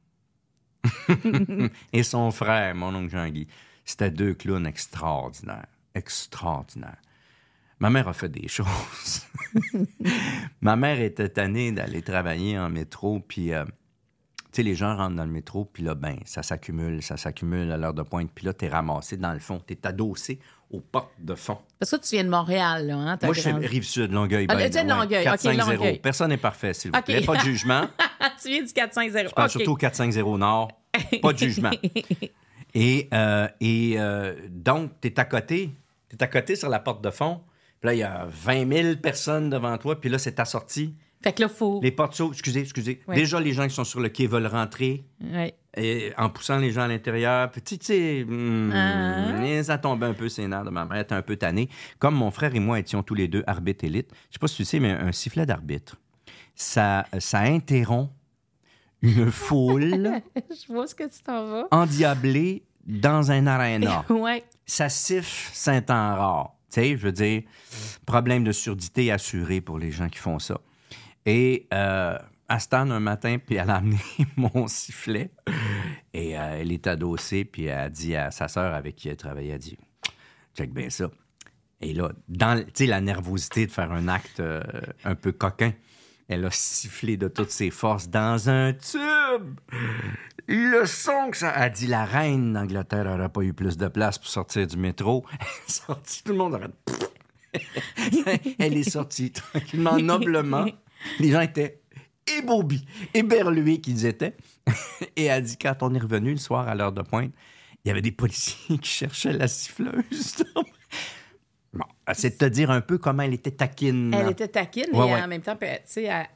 et 1.94 2.04
son 2.04 2.32
frère, 2.32 2.76
mon 2.76 2.94
oncle 2.96 3.12
Jean-Guy, 3.12 3.48
c'était 3.86 4.12
deux 4.12 4.34
clowns 4.34 4.66
extraordinaires. 4.66 5.68
Extraordinaires. 5.96 7.02
Ma 7.80 7.90
mère 7.90 8.08
a 8.08 8.14
fait 8.14 8.30
des 8.30 8.48
choses. 8.48 9.28
ma 10.62 10.76
mère 10.76 11.00
était 11.00 11.30
tannée 11.30 11.72
d'aller 11.72 12.02
travailler 12.02 12.58
en 12.58 12.70
métro, 12.70 13.20
puis... 13.20 13.54
euh, 13.54 13.66
tu 13.66 14.58
sais, 14.58 14.64
les 14.64 14.76
gens 14.76 14.96
rentrent 14.96 15.16
dans 15.16 15.26
le 15.26 15.32
métro, 15.32 15.66
puis 15.66 15.82
là, 15.82 15.96
ben, 15.96 16.20
ça 16.26 16.44
s'accumule, 16.44 17.02
ça 17.02 17.18
s'accumule 17.18 17.72
à 17.72 17.78
l'heure 17.78 17.96
de 17.96 18.04
pointe, 18.04 18.30
puis 18.34 18.46
là, 18.46 18.54
t'es 18.54 18.68
ramassé 18.68 19.18
dans 19.18 19.34
le 19.34 19.40
fond, 19.40 19.60
t'es 19.60 19.88
adossé 19.88 20.40
aux 20.74 20.80
portes 20.80 21.14
de 21.20 21.36
fond. 21.36 21.60
Parce 21.80 21.92
que 21.92 21.96
tu 21.98 22.16
viens 22.16 22.24
de 22.24 22.30
Montréal, 22.30 22.88
là. 22.88 22.96
Hein? 22.96 23.20
Moi, 23.22 23.34
je 23.34 23.42
suis 23.42 23.52
Rive-Sud, 23.52 24.12
Longueuil. 24.12 24.48
Ah, 24.50 24.56
tu 24.56 24.70
viens 24.70 24.84
de. 24.84 24.90
Longueuil, 24.90 25.28
ok, 25.28 25.36
4-5-0. 25.36 25.58
Longueuil. 25.58 26.00
Personne 26.00 26.30
n'est 26.30 26.38
parfait, 26.38 26.74
s'il 26.74 26.92
vous 26.92 27.02
plaît. 27.02 27.22
Pas 27.22 27.38
de 27.38 27.42
jugement. 27.42 27.88
tu 28.42 28.50
viens 28.50 28.64
du 28.64 28.74
450. 28.74 29.30
Je 29.30 29.34
parle 29.34 29.50
surtout 29.50 29.72
au 29.72 29.78
4-5-0 29.78 30.38
Nord. 30.38 30.70
Pas 31.22 31.34
de 31.34 31.38
jugement. 31.38 31.72
Et, 32.76 33.08
euh, 33.14 33.48
et 33.62 33.98
euh, 34.00 34.34
donc, 34.50 34.94
tu 35.00 35.08
es 35.08 35.20
à 35.20 35.26
côté. 35.26 35.70
Tu 36.10 36.16
es 36.16 36.24
à 36.24 36.28
côté 36.28 36.56
sur 36.56 36.70
la 36.70 36.80
porte 36.80 37.04
de 37.04 37.12
fond. 37.12 37.42
Puis 37.80 37.88
là, 37.88 37.94
il 37.94 38.00
y 38.00 38.04
a 38.04 38.26
20 38.28 38.74
000 38.84 38.96
personnes 38.96 39.52
devant 39.52 39.78
toi. 39.78 40.02
Puis 40.02 40.10
là, 40.10 40.18
c'est 40.18 40.32
ta 40.32 40.46
sortie. 40.46 40.96
Fait 41.24 41.34
que 41.34 41.42
là, 41.42 41.48
faut. 41.50 41.80
Les 41.82 41.92
portes 41.92 42.16
s'ouvrent. 42.16 42.34
Excusez, 42.34 42.60
excusez. 42.60 43.00
Ouais. 43.08 43.16
Déjà, 43.16 43.40
les 43.40 43.54
gens 43.54 43.68
qui 43.68 43.74
sont 43.74 43.84
sur 43.86 44.00
le 44.02 44.10
quai 44.10 44.28
veulent 44.28 44.48
rentrer. 44.48 45.06
Ouais. 45.22 45.56
Et 45.78 46.12
en 46.18 46.30
poussant 46.30 46.58
les 46.58 46.72
gens 46.72 46.82
à 46.82 46.88
l'intérieur. 46.88 47.50
Puis, 47.50 47.62
tu 47.62 47.78
sais, 47.82 48.26
hmm, 48.28 48.72
Ah. 48.74 49.64
ça 49.64 49.78
tombait 49.78 50.06
un 50.06 50.14
peu 50.14 50.28
ses 50.30 50.48
nerfs 50.48 50.66
de 50.66 50.70
ma 50.70 50.86
mère. 50.86 51.00
Était 51.00 51.16
un 51.16 51.22
peu 51.22 51.36
tannée. 51.38 51.70
Comme 51.98 52.16
mon 52.16 52.30
frère 52.30 52.54
et 52.54 52.60
moi 52.60 52.78
étions 52.78 53.04
tous 53.04 53.16
les 53.16 53.28
deux 53.28 53.44
arbitres 53.48 53.86
élites. 53.86 54.10
Je 54.30 54.34
sais 54.34 54.40
pas 54.40 54.48
si 54.48 54.58
tu 54.58 54.66
sais, 54.66 54.80
mais 54.80 54.92
un 54.92 55.12
sifflet 55.14 55.46
d'arbitre, 55.46 55.96
ça, 56.56 57.06
ça 57.20 57.40
interrompt 57.40 58.12
une 59.02 59.32
foule 59.32 60.22
Je 60.50 60.72
vois 60.72 60.88
ce 60.88 60.96
que 60.96 61.04
tu 61.04 61.24
t'en 61.24 61.46
vas. 61.46 61.68
endiablée 61.72 62.64
dans 62.86 63.32
un 63.32 63.48
aréna. 63.48 64.06
ouais. 64.10 64.44
Ça 64.66 64.90
siffle, 64.90 65.52
rare. 65.88 66.54
Tu 66.70 66.82
sais, 66.82 66.90
je 66.98 67.04
veux 67.06 67.12
dire, 67.12 67.44
problème 68.06 68.44
de 68.44 68.52
surdité 68.52 69.12
assuré 69.12 69.62
pour 69.62 69.78
les 69.78 69.92
gens 69.92 70.10
qui 70.10 70.20
font 70.20 70.40
ça. 70.40 70.60
Et 71.26 71.68
euh, 71.74 72.18
Astan, 72.50 72.92
un 72.92 73.00
matin, 73.00 73.38
puis 73.44 73.56
elle 73.56 73.70
a 73.70 73.76
amené 73.76 73.98
mon 74.36 74.68
sifflet. 74.68 75.32
Et 76.14 76.38
euh, 76.38 76.58
elle 76.60 76.72
est 76.72 76.88
adossée, 76.88 77.46
puis 77.46 77.66
elle 77.66 77.80
a 77.80 77.90
dit 77.90 78.16
à 78.16 78.32
sa 78.32 78.48
sœur 78.48 78.74
avec 78.74 78.96
qui 78.96 79.10
elle 79.10 79.18
travaillait, 79.18 79.50
elle 79.50 79.56
a 79.56 79.60
dit 79.60 79.78
Check 80.56 80.72
bien 80.72 80.90
ça. 80.90 81.10
Et 81.82 81.94
là, 81.94 82.12
dans 82.30 82.64
la 82.80 83.02
nervosité 83.02 83.66
de 83.66 83.72
faire 83.72 83.92
un 83.92 84.08
acte 84.08 84.40
euh, 84.40 84.62
un 85.04 85.16
peu 85.16 85.32
coquin, 85.32 85.74
elle 86.30 86.46
a 86.46 86.52
sifflé 86.52 87.18
de 87.18 87.28
toutes 87.28 87.50
ses 87.50 87.70
forces 87.72 88.08
dans 88.08 88.50
un 88.50 88.74
tube. 88.74 89.60
Le 90.48 90.86
son 90.86 91.30
que 91.32 91.38
ça 91.38 91.52
a 91.52 91.70
dit 91.70 91.88
la 91.88 92.06
reine 92.06 92.54
d'Angleterre 92.54 93.06
n'aurait 93.06 93.30
pas 93.30 93.42
eu 93.42 93.54
plus 93.54 93.78
de 93.78 93.88
place 93.88 94.18
pour 94.18 94.28
sortir 94.28 94.66
du 94.68 94.78
métro. 94.78 95.26
Sortie, 95.68 96.24
tout 96.24 96.32
le 96.32 96.38
monde 96.38 96.54
aurait. 96.54 96.70
Elle 98.60 98.78
est 98.78 98.90
sortie 98.90 99.32
tranquillement, 99.32 99.98
noblement. 99.98 100.66
Les 101.20 101.32
gens 101.32 101.42
étaient 101.42 101.82
ébobis, 102.38 102.86
éberlués 103.14 103.82
qu'ils 103.82 104.06
étaient. 104.06 104.36
Et 105.16 105.26
elle 105.26 105.44
dit 105.44 105.58
quand 105.58 105.76
on 105.82 105.94
est 105.94 106.00
revenu 106.00 106.32
le 106.32 106.38
soir 106.38 106.68
à 106.68 106.76
l'heure 106.76 106.92
de 106.92 107.02
pointe, 107.02 107.32
il 107.84 107.90
y 107.90 107.92
avait 107.92 108.02
des 108.02 108.12
policiers 108.12 108.78
qui 108.82 108.90
cherchaient 108.90 109.34
la 109.34 109.48
siffleuse. 109.48 110.44
Bon, 111.76 111.86
c'est 112.14 112.30
de 112.30 112.38
te 112.38 112.46
dire 112.46 112.70
un 112.70 112.82
peu 112.82 113.00
comment 113.00 113.24
elle 113.24 113.34
était 113.34 113.50
taquine. 113.50 114.14
Elle 114.14 114.30
était 114.30 114.48
taquine, 114.48 114.90
Ouais, 114.94 115.08
mais 115.08 115.14
ouais. 115.16 115.22
en 115.24 115.28
même 115.28 115.42
temps, 115.42 115.56
tu 115.60 115.66
sais, 115.86 116.04
elle, 116.04 116.28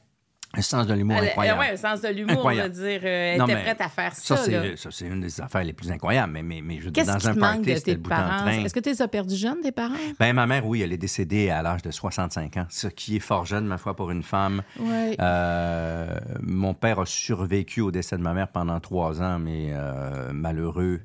Un 0.54 0.62
sens 0.62 0.86
de 0.86 0.94
l'humour 0.94 1.18
incroyable. 1.18 1.60
ouais, 1.60 1.70
un 1.72 1.76
sens 1.76 2.00
de 2.00 2.08
l'humour, 2.08 2.32
Incroyable. 2.32 2.74
je 2.74 2.80
veux 2.80 2.88
dire, 2.88 3.00
euh, 3.04 3.32
elle 3.34 3.38
Non, 3.38 3.44
était 3.46 3.60
prête 3.62 3.80
à 3.82 3.88
faire 3.90 4.14
Ça, 4.14 4.34
ça. 4.36 4.44
c'est, 4.44 4.76
ça, 4.76 4.88
c'est 4.90 5.06
une 5.06 5.20
des 5.20 5.40
affaires 5.42 5.62
les 5.62 5.74
plus 5.74 5.90
incroyables. 5.92 6.32
Mais, 6.32 6.42
mais, 6.42 6.62
mais 6.62 6.78
je 6.80 6.86
veux 6.86 6.90
dire, 6.90 7.04
dans 7.04 7.28
un 7.28 7.34
party, 7.34 7.58
de 7.60 7.64
c'était 7.74 7.80
tes 7.82 7.94
le 7.94 7.98
bout 8.00 8.10
en 8.12 8.16
parents? 8.16 8.36
train. 8.38 8.64
Est-ce 8.64 8.72
que 8.72 8.80
tu 8.80 8.88
les 8.88 9.02
as 9.02 9.08
perdus 9.08 9.36
jeunes, 9.36 9.60
tes 9.62 9.72
parents? 9.72 9.94
Ben, 10.18 10.32
ma 10.32 10.46
mère, 10.46 10.66
oui, 10.66 10.80
elle 10.80 10.92
est 10.94 10.96
décédée 10.98 11.50
à 11.50 11.60
l'âge 11.60 11.82
de 11.82 11.90
65 11.90 12.56
ans, 12.56 12.66
ce 12.70 12.88
qui 12.88 13.16
est 13.16 13.20
fort 13.20 13.44
jeune, 13.44 13.66
ma 13.66 13.76
foi, 13.76 13.94
pour 13.94 14.10
une 14.10 14.22
femme. 14.22 14.62
Oui. 14.80 15.16
Euh, 15.20 16.18
mon 16.40 16.72
père 16.72 16.98
a 17.00 17.06
survécu 17.06 17.82
au 17.82 17.90
décès 17.90 18.16
de 18.16 18.22
ma 18.22 18.32
mère 18.32 18.48
pendant 18.48 18.80
trois 18.80 19.20
ans, 19.20 19.38
mais 19.38 19.68
euh, 19.72 20.32
malheureux, 20.32 21.02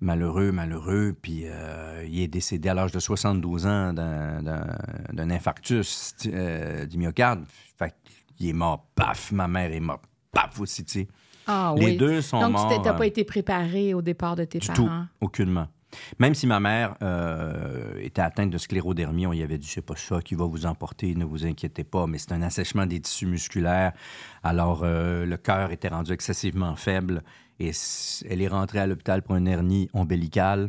malheureux, 0.00 0.52
malheureux. 0.52 1.16
Puis 1.20 1.42
euh, 1.46 2.04
il 2.08 2.20
est 2.20 2.28
décédé 2.28 2.68
à 2.68 2.74
l'âge 2.74 2.92
de 2.92 3.00
72 3.00 3.66
ans 3.66 3.92
d'un- 3.92 5.30
infarctus 5.30 6.14
euh, 6.26 6.86
du 6.86 6.96
myocarde. 6.96 7.44
Fait 7.76 7.92
qu'il 8.38 8.48
est 8.48 8.52
mort, 8.54 8.86
paf. 8.94 9.32
Ma 9.32 9.48
mère 9.48 9.72
est 9.72 9.80
morte, 9.80 10.04
paf 10.32 10.58
aussi, 10.60 10.84
tu 10.84 10.92
sais. 11.00 11.08
Ah 11.46 11.74
les 11.76 11.84
oui. 11.86 11.96
deux 11.96 12.20
sont 12.22 12.40
Donc, 12.40 12.52
morts, 12.52 12.68
tu 12.68 12.78
n'as 12.80 12.94
euh, 12.94 12.96
pas 12.98 13.06
été 13.06 13.24
préparé 13.24 13.94
au 13.94 14.02
départ 14.02 14.36
de 14.36 14.44
tes 14.44 14.58
Du 14.58 14.66
parents? 14.66 14.76
tout, 14.76 14.90
aucunement. 15.24 15.66
Même 16.18 16.34
si 16.34 16.46
ma 16.46 16.60
mère 16.60 16.96
euh, 17.02 17.98
était 18.02 18.20
atteinte 18.20 18.50
de 18.50 18.58
sclérodermie, 18.58 19.26
on 19.26 19.32
y 19.32 19.42
avait 19.42 19.56
dit 19.56 19.66
c'est 19.66 19.80
pas 19.80 19.96
ça 19.96 20.20
qui 20.20 20.34
va 20.34 20.44
vous 20.44 20.66
emporter, 20.66 21.14
ne 21.14 21.24
vous 21.24 21.46
inquiétez 21.46 21.84
pas, 21.84 22.06
mais 22.06 22.18
c'est 22.18 22.32
un 22.32 22.42
assèchement 22.42 22.84
des 22.84 23.00
tissus 23.00 23.24
musculaires. 23.24 23.92
Alors 24.42 24.82
euh, 24.84 25.24
le 25.24 25.36
cœur 25.38 25.70
était 25.72 25.88
rendu 25.88 26.12
excessivement 26.12 26.76
faible 26.76 27.22
et 27.58 27.70
elle 28.28 28.42
est 28.42 28.48
rentrée 28.48 28.80
à 28.80 28.86
l'hôpital 28.86 29.22
pour 29.22 29.36
une 29.36 29.48
hernie 29.48 29.88
ombilicale 29.94 30.68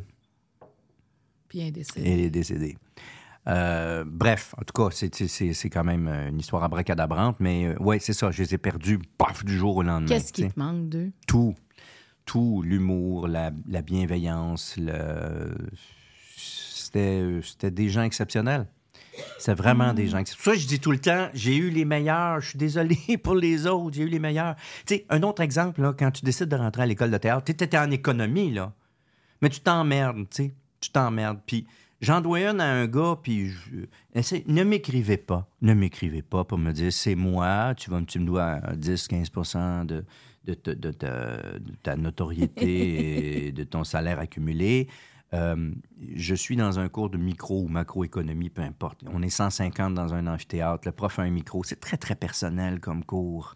Puis 1.49 1.59
elle 1.59 1.67
est 1.67 1.71
décédée. 1.71 2.09
elle 2.09 2.19
est 2.21 2.29
décédée. 2.29 2.77
Euh, 3.49 4.03
bref, 4.07 4.53
en 4.57 4.63
tout 4.63 4.73
cas, 4.73 4.95
c'est- 4.95 5.13
c'est 5.15 5.27
c'est- 5.27 5.53
c'est 5.53 5.69
quand 5.69 5.83
même 5.83 6.07
euh, 6.07 6.29
une 6.29 6.39
histoire 6.39 6.63
abracadabrante, 6.63 7.37
mais 7.39 7.65
euh, 7.65 7.75
ouais, 7.79 7.97
c'est 7.99 8.13
ça, 8.13 8.29
je 8.31 8.43
les 8.43 8.53
ai 8.53 8.57
perdus, 8.57 8.99
paf, 9.17 9.43
du 9.43 9.57
jour 9.57 9.75
au 9.77 9.83
lendemain. 9.83 10.07
Qu'est-ce 10.07 10.31
qui 10.31 10.47
te 10.47 10.59
manque 10.59 10.87
d'eux? 10.89 11.11
tout, 11.27 11.55
tout, 12.25 12.61
l'humour, 12.63 13.27
la, 13.27 13.51
la 13.67 13.81
bienveillance, 13.81 14.75
le... 14.77 15.55
c'était, 16.37 17.39
c'était 17.43 17.71
des 17.71 17.89
gens 17.89 18.03
exceptionnels. 18.03 18.67
C'est 19.37 19.53
vraiment 19.53 19.93
des 19.93 20.07
gens. 20.07 20.17
exceptionnels. 20.19 20.59
Ça, 20.59 20.63
je 20.63 20.67
dis 20.67 20.79
tout 20.79 20.91
le 20.91 20.99
temps, 20.99 21.27
j'ai 21.33 21.55
eu 21.57 21.69
les 21.69 21.83
meilleurs. 21.85 22.39
Je 22.39 22.49
suis 22.49 22.57
désolé 22.59 22.97
pour 23.23 23.35
les 23.35 23.67
autres, 23.67 23.95
j'ai 23.95 24.03
eu 24.03 24.07
les 24.09 24.19
meilleurs. 24.19 24.55
Tu 24.85 24.95
sais, 24.95 25.05
un 25.09 25.23
autre 25.23 25.41
exemple, 25.41 25.81
là, 25.81 25.93
quand 25.97 26.11
tu 26.11 26.23
décides 26.23 26.47
de 26.49 26.55
rentrer 26.55 26.83
à 26.83 26.85
l'école 26.85 27.11
de 27.11 27.17
théâtre, 27.17 27.43
tu 27.45 27.51
étais 27.51 27.77
en 27.77 27.91
économie, 27.91 28.51
là. 28.51 28.73
Mais 29.41 29.49
tu 29.49 29.59
t'emmerdes, 29.59 30.27
tu 30.29 30.43
sais. 30.43 30.53
Tu 30.79 30.89
t'emmerdes. 30.91 31.39
Puis 31.45 31.67
j'en 32.01 32.21
dois 32.21 32.39
une 32.41 32.61
à 32.61 32.71
un 32.71 32.87
gars, 32.87 33.17
puis 33.21 33.49
je... 33.49 33.85
ne 34.47 34.63
m'écrivez 34.63 35.17
pas. 35.17 35.49
Ne 35.61 35.73
m'écrivez 35.73 36.21
pas 36.21 36.43
pour 36.43 36.57
me 36.57 36.71
dire 36.71 36.91
c'est 36.93 37.15
moi, 37.15 37.73
tu, 37.75 37.89
vas, 37.89 37.99
me- 37.99 38.05
dois 38.25 38.59
10-15 38.75 39.85
de, 39.85 40.05
de 40.73 41.71
ta 41.83 41.95
notoriété 41.95 43.47
et 43.47 43.51
de 43.51 43.63
ton 43.63 43.83
salaire 43.83 44.19
accumulé. 44.19 44.87
Euh, 45.33 45.71
je 46.15 46.33
suis 46.33 46.55
dans 46.55 46.79
un 46.79 46.89
cours 46.89 47.09
de 47.09 47.17
micro 47.17 47.61
ou 47.61 47.67
macroéconomie, 47.67 48.49
peu 48.49 48.63
importe. 48.63 49.03
On 49.13 49.21
est 49.21 49.29
150 49.29 49.93
dans 49.93 50.13
un 50.13 50.25
amphithéâtre. 50.25 50.87
Le 50.87 50.91
prof 50.91 51.19
a 51.19 51.23
un 51.23 51.29
micro. 51.29 51.63
C'est 51.63 51.79
très, 51.79 51.97
très 51.97 52.15
personnel 52.15 52.79
comme 52.79 53.03
cours. 53.03 53.55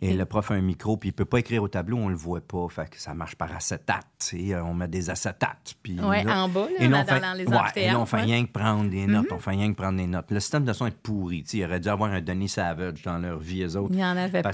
Et 0.00 0.14
le 0.14 0.24
prof 0.26 0.50
a 0.50 0.54
un 0.54 0.60
micro, 0.60 0.96
puis 0.96 1.10
il 1.10 1.12
peut 1.12 1.24
pas 1.24 1.38
écrire 1.38 1.62
au 1.62 1.68
tableau, 1.68 1.96
on 1.96 2.08
le 2.08 2.14
voit 2.16 2.40
pas. 2.40 2.66
Fait 2.68 2.88
que 2.90 3.00
ça 3.00 3.14
marche 3.14 3.36
par 3.36 3.54
acétate. 3.54 4.06
sais. 4.18 4.54
On 4.56 4.74
met 4.74 4.88
des 4.88 5.10
acétates. 5.10 5.74
Puis 5.82 5.98
Ouais, 6.00 6.24
là- 6.24 6.44
en 6.44 6.48
bas, 6.48 6.62
là, 6.78 6.84
et 6.84 6.88
là, 6.88 7.02
on 7.02 7.04
fait, 7.06 7.20
dans 7.20 7.32
les 7.34 7.46
ouais, 7.46 7.56
et 7.76 7.86
là, 7.86 8.00
on 8.00 8.06
fait 8.06 8.20
rien 8.22 8.44
que 8.44 8.50
prendre 8.52 8.90
des 8.90 9.06
notes. 9.06 9.26
On 9.30 9.38
fait 9.38 9.50
rien 9.50 9.70
que 9.72 9.76
prendre 9.76 9.98
des 9.98 10.06
notes. 10.06 10.30
Le 10.30 10.40
système 10.40 10.64
de 10.64 10.72
son 10.72 10.86
est 10.86 10.96
pourri. 10.96 11.44
Il 11.52 11.64
aurait 11.64 11.80
dû 11.80 11.88
avoir 11.88 12.12
un 12.12 12.20
Denis 12.20 12.48
Savage 12.48 13.02
dans 13.02 13.18
leur 13.18 13.38
vie, 13.38 13.62
eux 13.62 13.76
autres. 13.76 13.90
Il 13.92 13.96
n'y 13.96 14.04
en 14.04 14.16
avait 14.16 14.42
pas. 14.42 14.52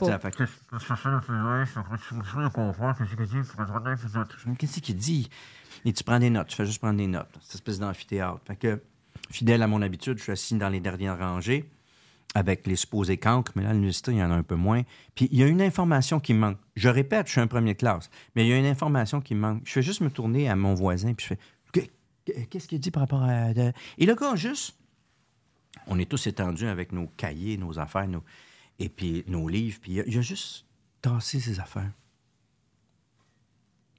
Qu'est-ce 4.58 4.80
qu'il 4.80 4.96
dit? 4.96 5.28
Et 5.84 5.92
tu 5.92 6.04
prends 6.04 6.18
des 6.18 6.30
notes, 6.30 6.48
tu 6.48 6.56
fais 6.56 6.66
juste 6.66 6.80
prendre 6.80 6.98
des 6.98 7.06
notes. 7.06 7.30
Cette 7.40 7.54
espèce 7.56 7.78
d'amphithéâtre. 7.78 8.40
Fait 8.46 8.56
que, 8.56 8.82
fidèle 9.30 9.62
à 9.62 9.66
mon 9.66 9.80
habitude, 9.82 10.18
je 10.18 10.22
suis 10.24 10.32
assis 10.32 10.54
dans 10.56 10.68
les 10.68 10.80
dernières 10.80 11.18
rangées 11.18 11.68
avec 12.34 12.66
les 12.66 12.76
supposés 12.76 13.16
cancres, 13.16 13.52
mais 13.56 13.62
là, 13.64 13.72
l'université, 13.72 14.12
il 14.12 14.18
y 14.18 14.22
en 14.22 14.30
a 14.30 14.34
un 14.34 14.42
peu 14.44 14.54
moins. 14.54 14.82
Puis 15.14 15.28
il 15.32 15.38
y 15.38 15.42
a 15.42 15.46
une 15.46 15.60
information 15.62 16.20
qui 16.20 16.32
manque. 16.34 16.58
Je 16.76 16.88
répète, 16.88 17.26
je 17.26 17.32
suis 17.32 17.40
un 17.40 17.46
premier 17.48 17.74
classe, 17.74 18.08
mais 18.36 18.44
il 18.46 18.48
y 18.48 18.52
a 18.52 18.56
une 18.58 18.66
information 18.66 19.20
qui 19.20 19.34
manque. 19.34 19.62
Je 19.64 19.72
fais 19.72 19.82
juste 19.82 20.00
me 20.00 20.10
tourner 20.10 20.48
à 20.48 20.54
mon 20.56 20.74
voisin, 20.74 21.12
puis 21.14 21.24
je 21.28 21.34
fais 21.34 21.38
Que- 21.72 21.80
que- 22.32 22.40
Qu'est-ce 22.48 22.68
qu'il 22.68 22.78
dit 22.80 22.90
par 22.92 23.02
rapport 23.02 23.22
à. 23.22 23.50
Et 23.98 24.06
le 24.06 24.14
gars, 24.14 24.36
juste. 24.36 24.76
On 25.86 25.98
est 25.98 26.08
tous 26.08 26.26
étendus 26.26 26.66
avec 26.66 26.92
nos 26.92 27.06
cahiers, 27.16 27.56
nos 27.56 27.78
affaires, 27.78 28.06
nos... 28.08 28.22
et 28.78 28.88
puis 28.88 29.24
nos 29.28 29.48
livres, 29.48 29.78
puis 29.80 29.92
il 29.92 30.16
a, 30.16 30.18
a 30.18 30.22
juste 30.22 30.66
tassé 31.00 31.40
ses 31.40 31.58
affaires. 31.60 31.90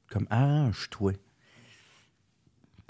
Comme 0.10 0.28
arrange-toi. 0.30 1.14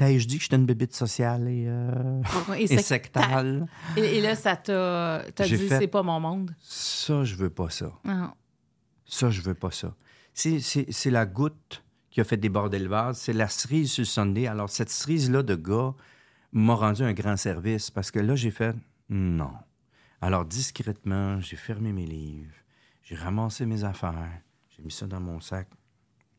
T'as-je 0.02 0.26
dit 0.26 0.38
que 0.38 0.44
j'étais 0.46 0.56
une 0.56 0.66
bébite 0.66 0.96
sociale 0.96 1.48
et, 1.48 1.66
euh, 1.68 2.24
et 2.58 2.66
sec- 2.66 2.80
sectale? 2.82 3.68
Et, 3.96 4.18
et 4.18 4.22
là, 4.22 4.36
ça 4.36 4.56
t'a 4.56 5.24
dit, 5.46 5.58
fait- 5.68 5.78
c'est 5.78 5.88
pas 5.88 6.02
mon 6.02 6.20
monde. 6.20 6.56
Ça, 6.60 7.24
je 7.24 7.36
veux 7.36 7.52
pas 7.52 7.70
ça. 7.70 7.92
Non. 8.04 8.32
Ça, 9.06 9.30
je 9.30 9.42
veux 9.42 9.54
pas 9.54 9.70
ça. 9.70 9.94
C'est 10.34 11.12
la 11.12 11.28
goutte 11.28 11.84
qui 12.10 12.20
a 12.20 12.24
fait 12.24 12.38
déborder 12.38 12.80
le 12.80 12.88
vase. 12.90 13.20
C'est 13.20 13.34
la 13.34 13.48
cerise 13.48 13.92
sur 13.92 14.02
le 14.02 14.06
Sunday. 14.06 14.48
Alors, 14.48 14.72
cette 14.72 14.90
cerise-là 14.90 15.44
de 15.44 15.54
gars 15.54 15.94
m'a 16.52 16.74
rendu 16.74 17.04
un 17.04 17.14
grand 17.14 17.38
service 17.38 17.92
parce 17.92 18.10
que 18.10 18.18
là, 18.20 18.36
j'ai 18.36 18.50
fait 18.50 18.76
non. 19.10 19.52
Alors, 20.20 20.46
discrètement, 20.46 21.40
j'ai 21.42 21.58
fermé 21.58 21.94
mes 21.94 22.08
livres, 22.08 22.56
j'ai 23.04 23.14
ramassé 23.16 23.68
mes 23.68 23.84
affaires, 23.84 24.32
j'ai 24.76 24.82
mis 24.82 24.90
ça 24.92 25.06
dans 25.06 25.20
mon 25.20 25.40
sac, 25.40 25.68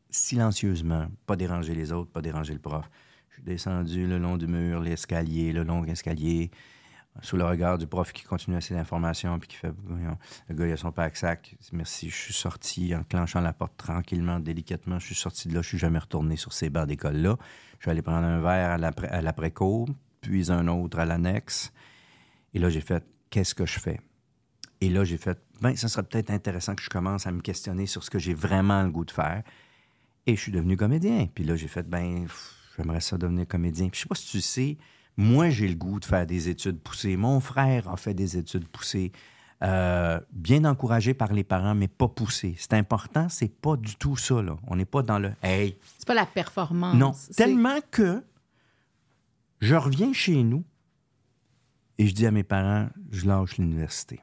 silencieusement, 0.09 1.07
pas 1.25 1.35
déranger 1.35 1.73
les 1.75 1.91
autres, 1.91 2.11
pas 2.11 2.21
déranger 2.21 2.53
le 2.53 2.59
prof. 2.59 2.89
Je 3.33 3.37
suis 3.37 3.43
descendu 3.45 4.05
le 4.05 4.19
long 4.19 4.37
du 4.37 4.45
mur, 4.45 4.79
l'escalier, 4.79 5.53
le 5.53 5.63
long 5.63 5.83
escalier, 5.85 6.51
sous 7.23 7.35
le 7.35 7.43
regard 7.43 7.79
du 7.79 7.87
prof 7.87 8.13
qui 8.13 8.21
continue 8.21 8.55
à 8.57 8.61
ses 8.61 8.75
informations, 8.75 9.39
puis 9.39 9.47
qui 9.47 9.55
fait 9.55 9.73
Le 10.49 10.55
gars, 10.55 10.67
il 10.67 10.71
a 10.71 10.77
son 10.77 10.91
pack-sac. 10.91 11.55
Merci, 11.71 12.11
je 12.11 12.15
suis 12.15 12.33
sorti 12.33 12.93
en 12.93 13.03
clenchant 13.03 13.41
la 13.41 13.51
porte 13.51 13.75
tranquillement, 13.75 14.39
délicatement. 14.39 14.99
Je 14.99 15.07
suis 15.07 15.15
sorti 15.15 15.47
de 15.47 15.55
là, 15.55 15.63
je 15.63 15.67
suis 15.67 15.79
jamais 15.79 15.97
retourné 15.97 16.35
sur 16.35 16.53
ces 16.53 16.69
bancs 16.69 16.87
d'école-là. 16.87 17.37
Je 17.79 17.85
suis 17.85 17.89
allé 17.89 18.03
prendre 18.03 18.27
un 18.27 18.39
verre 18.39 18.69
à 18.69 18.77
l'après- 18.77 19.09
à 19.09 19.21
l'après-cour, 19.23 19.89
puis 20.21 20.51
un 20.51 20.67
autre 20.67 20.99
à 20.99 21.05
l'annexe. 21.05 21.73
Et 22.53 22.59
là, 22.59 22.69
j'ai 22.69 22.81
fait 22.81 23.03
Qu'est-ce 23.31 23.55
que 23.55 23.65
je 23.65 23.79
fais? 23.79 23.99
Et 24.79 24.89
là, 24.91 25.03
j'ai 25.03 25.17
fait 25.17 25.39
Ben, 25.59 25.75
ça 25.75 25.87
serait 25.87 26.03
peut-être 26.03 26.29
intéressant 26.29 26.75
que 26.75 26.83
je 26.83 26.89
commence 26.89 27.25
à 27.25 27.31
me 27.31 27.41
questionner 27.41 27.87
sur 27.87 28.03
ce 28.03 28.11
que 28.11 28.19
j'ai 28.19 28.35
vraiment 28.35 28.83
le 28.83 28.91
goût 28.91 29.05
de 29.05 29.11
faire. 29.11 29.41
Et 30.27 30.35
je 30.35 30.41
suis 30.41 30.51
devenu 30.51 30.77
comédien. 30.77 31.27
Puis 31.33 31.43
là, 31.43 31.55
j'ai 31.55 31.67
fait, 31.67 31.89
ben, 31.89 32.27
j'aimerais 32.77 33.01
ça 33.01 33.17
devenir 33.17 33.47
comédien. 33.47 33.89
Puis 33.89 33.99
je 33.99 34.03
sais 34.03 34.09
pas 34.09 34.15
si 34.15 34.27
tu 34.27 34.41
sais, 34.41 34.77
moi, 35.17 35.49
j'ai 35.49 35.67
le 35.67 35.75
goût 35.75 35.99
de 35.99 36.05
faire 36.05 36.25
des 36.25 36.49
études 36.49 36.79
poussées. 36.79 37.17
Mon 37.17 37.39
frère 37.39 37.87
a 37.89 37.97
fait 37.97 38.13
des 38.13 38.37
études 38.37 38.67
poussées. 38.67 39.11
Euh, 39.61 40.19
bien 40.31 40.65
encouragé 40.65 41.13
par 41.13 41.31
les 41.31 41.43
parents, 41.43 41.75
mais 41.75 41.87
pas 41.87 42.09
poussé. 42.09 42.55
C'est 42.57 42.73
important, 42.73 43.29
c'est 43.29 43.47
pas 43.47 43.77
du 43.77 43.95
tout 43.95 44.17
ça, 44.17 44.41
là. 44.41 44.57
On 44.67 44.75
n'est 44.75 44.85
pas 44.85 45.03
dans 45.03 45.19
le 45.19 45.31
Hey. 45.41 45.77
C'est 45.97 46.07
pas 46.07 46.13
la 46.13 46.25
performance. 46.25 46.95
Non. 46.95 47.13
Tellement 47.37 47.79
que 47.89 48.21
je 49.61 49.75
reviens 49.75 50.11
chez 50.11 50.43
nous 50.43 50.65
et 51.97 52.07
je 52.07 52.13
dis 52.13 52.25
à 52.25 52.31
mes 52.31 52.43
parents, 52.43 52.89
je 53.11 53.25
lâche 53.25 53.57
l'université 53.57 54.19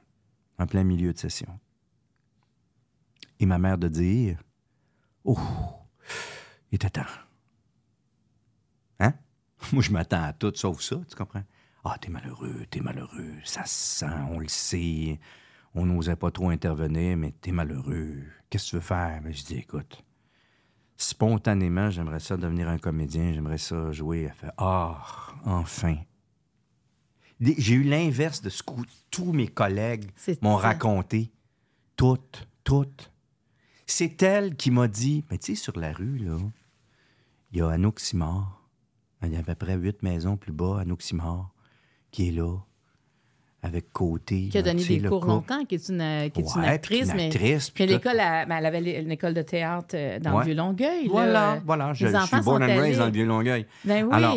en 0.58 0.66
plein 0.66 0.84
milieu 0.84 1.14
de 1.14 1.18
session. 1.18 1.58
Et 3.38 3.46
ma 3.46 3.58
mère 3.58 3.78
de 3.78 3.88
dire, 3.88 4.42
oh, 5.24 5.38
il 6.70 6.74
était 6.74 6.90
temps. 6.90 7.06
Moi, 9.72 9.82
je 9.82 9.90
m'attends 9.90 10.22
à 10.22 10.32
tout 10.32 10.52
sauf 10.54 10.80
ça, 10.80 10.96
tu 11.08 11.16
comprends? 11.16 11.44
Ah, 11.84 11.96
t'es 12.00 12.10
malheureux, 12.10 12.66
t'es 12.70 12.80
malheureux, 12.80 13.34
ça 13.44 13.64
se 13.64 13.98
sent, 14.00 14.14
on 14.30 14.38
le 14.38 14.48
sait. 14.48 15.18
On 15.74 15.86
n'osait 15.86 16.16
pas 16.16 16.30
trop 16.30 16.50
intervenir, 16.50 17.16
mais 17.16 17.32
t'es 17.32 17.52
malheureux. 17.52 18.24
Qu'est-ce 18.48 18.64
que 18.64 18.70
tu 18.70 18.76
veux 18.76 18.82
faire? 18.82 19.20
Mais 19.22 19.32
je 19.32 19.44
dis, 19.44 19.58
écoute, 19.58 20.02
spontanément, 20.96 21.90
j'aimerais 21.90 22.20
ça 22.20 22.36
devenir 22.36 22.68
un 22.68 22.78
comédien, 22.78 23.32
j'aimerais 23.32 23.58
ça 23.58 23.92
jouer. 23.92 24.22
Elle 24.22 24.34
fait, 24.34 24.52
ah, 24.58 25.00
enfin. 25.44 25.96
J'ai 27.40 27.74
eu 27.74 27.84
l'inverse 27.84 28.42
de 28.42 28.50
ce 28.50 28.62
que 28.62 28.72
tous 29.10 29.32
mes 29.32 29.48
collègues 29.48 30.10
m'ont 30.42 30.56
raconté. 30.56 31.32
Toutes, 31.96 32.46
toutes. 32.64 33.10
C'est 33.86 34.22
elle 34.22 34.56
qui 34.56 34.70
m'a 34.70 34.88
dit, 34.88 35.24
mais 35.30 35.38
tu 35.38 35.54
sais, 35.54 35.62
sur 35.62 35.78
la 35.78 35.92
rue, 35.92 36.18
là, 36.18 36.36
il 37.52 37.58
y 37.58 37.62
a 37.62 37.70
Anouk 37.70 38.00
Simard. 38.00 38.59
Il 39.22 39.32
y 39.32 39.36
a 39.36 39.40
à 39.40 39.42
peu 39.42 39.54
près 39.54 39.74
huit 39.76 40.02
maisons 40.02 40.36
plus 40.36 40.52
bas, 40.52 40.80
Anouk 40.80 41.02
Simard, 41.02 41.50
qui 42.10 42.28
est 42.28 42.32
là, 42.32 42.56
avec 43.62 43.92
Côté. 43.92 44.48
Qui 44.48 44.56
a 44.58 44.62
donné 44.62 44.82
des 44.82 45.02
cours 45.02 45.26
longtemps, 45.26 45.64
qui 45.66 45.74
est 45.74 45.88
une, 45.90 46.00
euh, 46.00 46.28
qui 46.30 46.40
est 46.40 46.54
une 46.56 46.64
actrice, 46.64 47.10
une 47.12 47.20
actrice, 47.20 47.68
puis 47.70 47.84
mais 47.84 47.92
l'école, 47.92 48.18
à- 48.18 48.46
ben, 48.46 48.56
elle 48.56 48.66
avait 48.66 49.02
une 49.02 49.10
école 49.10 49.34
de 49.34 49.42
théâtre 49.42 49.94
euh, 49.94 50.18
dans 50.18 50.32
Ouais. 50.32 50.38
le 50.38 50.44
Vieux-Longueuil. 50.46 51.04
là. 51.04 51.10
Voilà, 51.10 51.62
voilà. 51.66 51.92
Je, 51.92 52.06
Les 52.06 52.12
je 52.12 52.16
enfants 52.16 52.36
suis 52.38 52.44
born 52.46 52.62
sont 52.62 52.70
and 52.72 52.80
raised 52.80 52.98
dans 52.98 53.06
le 53.06 53.12
Vieux-Longueuil. 53.12 53.66
Ben 53.84 54.04
oui. 54.04 54.10
Alors, 54.14 54.36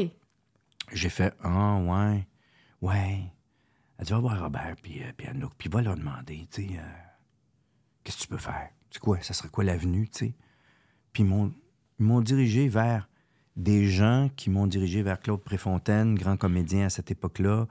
J'ai 0.91 1.09
fait, 1.09 1.34
ah, 1.41 1.77
ouais, 1.77 2.27
ouais. 2.81 3.19
Elle 3.97 4.05
dit, 4.05 4.11
va 4.11 4.19
voir 4.19 4.41
Robert, 4.41 4.75
puis, 4.81 5.01
euh, 5.01 5.11
puis 5.15 5.27
Anouk, 5.27 5.53
puis 5.57 5.69
va 5.69 5.81
leur 5.81 5.95
demander, 5.95 6.45
tu 6.51 6.63
sais, 6.67 6.69
euh, 6.77 6.81
qu'est-ce 8.03 8.17
que 8.17 8.21
tu 8.23 8.27
peux 8.27 8.38
faire? 8.38 8.69
C'est 8.91 8.99
quoi? 8.99 9.17
Ça 9.21 9.34
serait 9.34 9.47
quoi 9.49 9.63
l'avenue, 9.63 10.09
tu 10.09 10.25
sais? 10.27 10.34
Puis 11.13 11.23
ils 11.23 12.03
m'ont 12.05 12.21
dirigé 12.21 12.67
vers 12.67 13.07
des 13.55 13.87
gens 13.87 14.29
qui 14.35 14.49
m'ont 14.49 14.67
dirigé 14.67 15.03
vers 15.03 15.19
Claude 15.19 15.41
Préfontaine, 15.41 16.15
grand 16.15 16.37
comédien 16.37 16.85
à 16.87 16.89
cette 16.89 17.11
époque-là, 17.11 17.67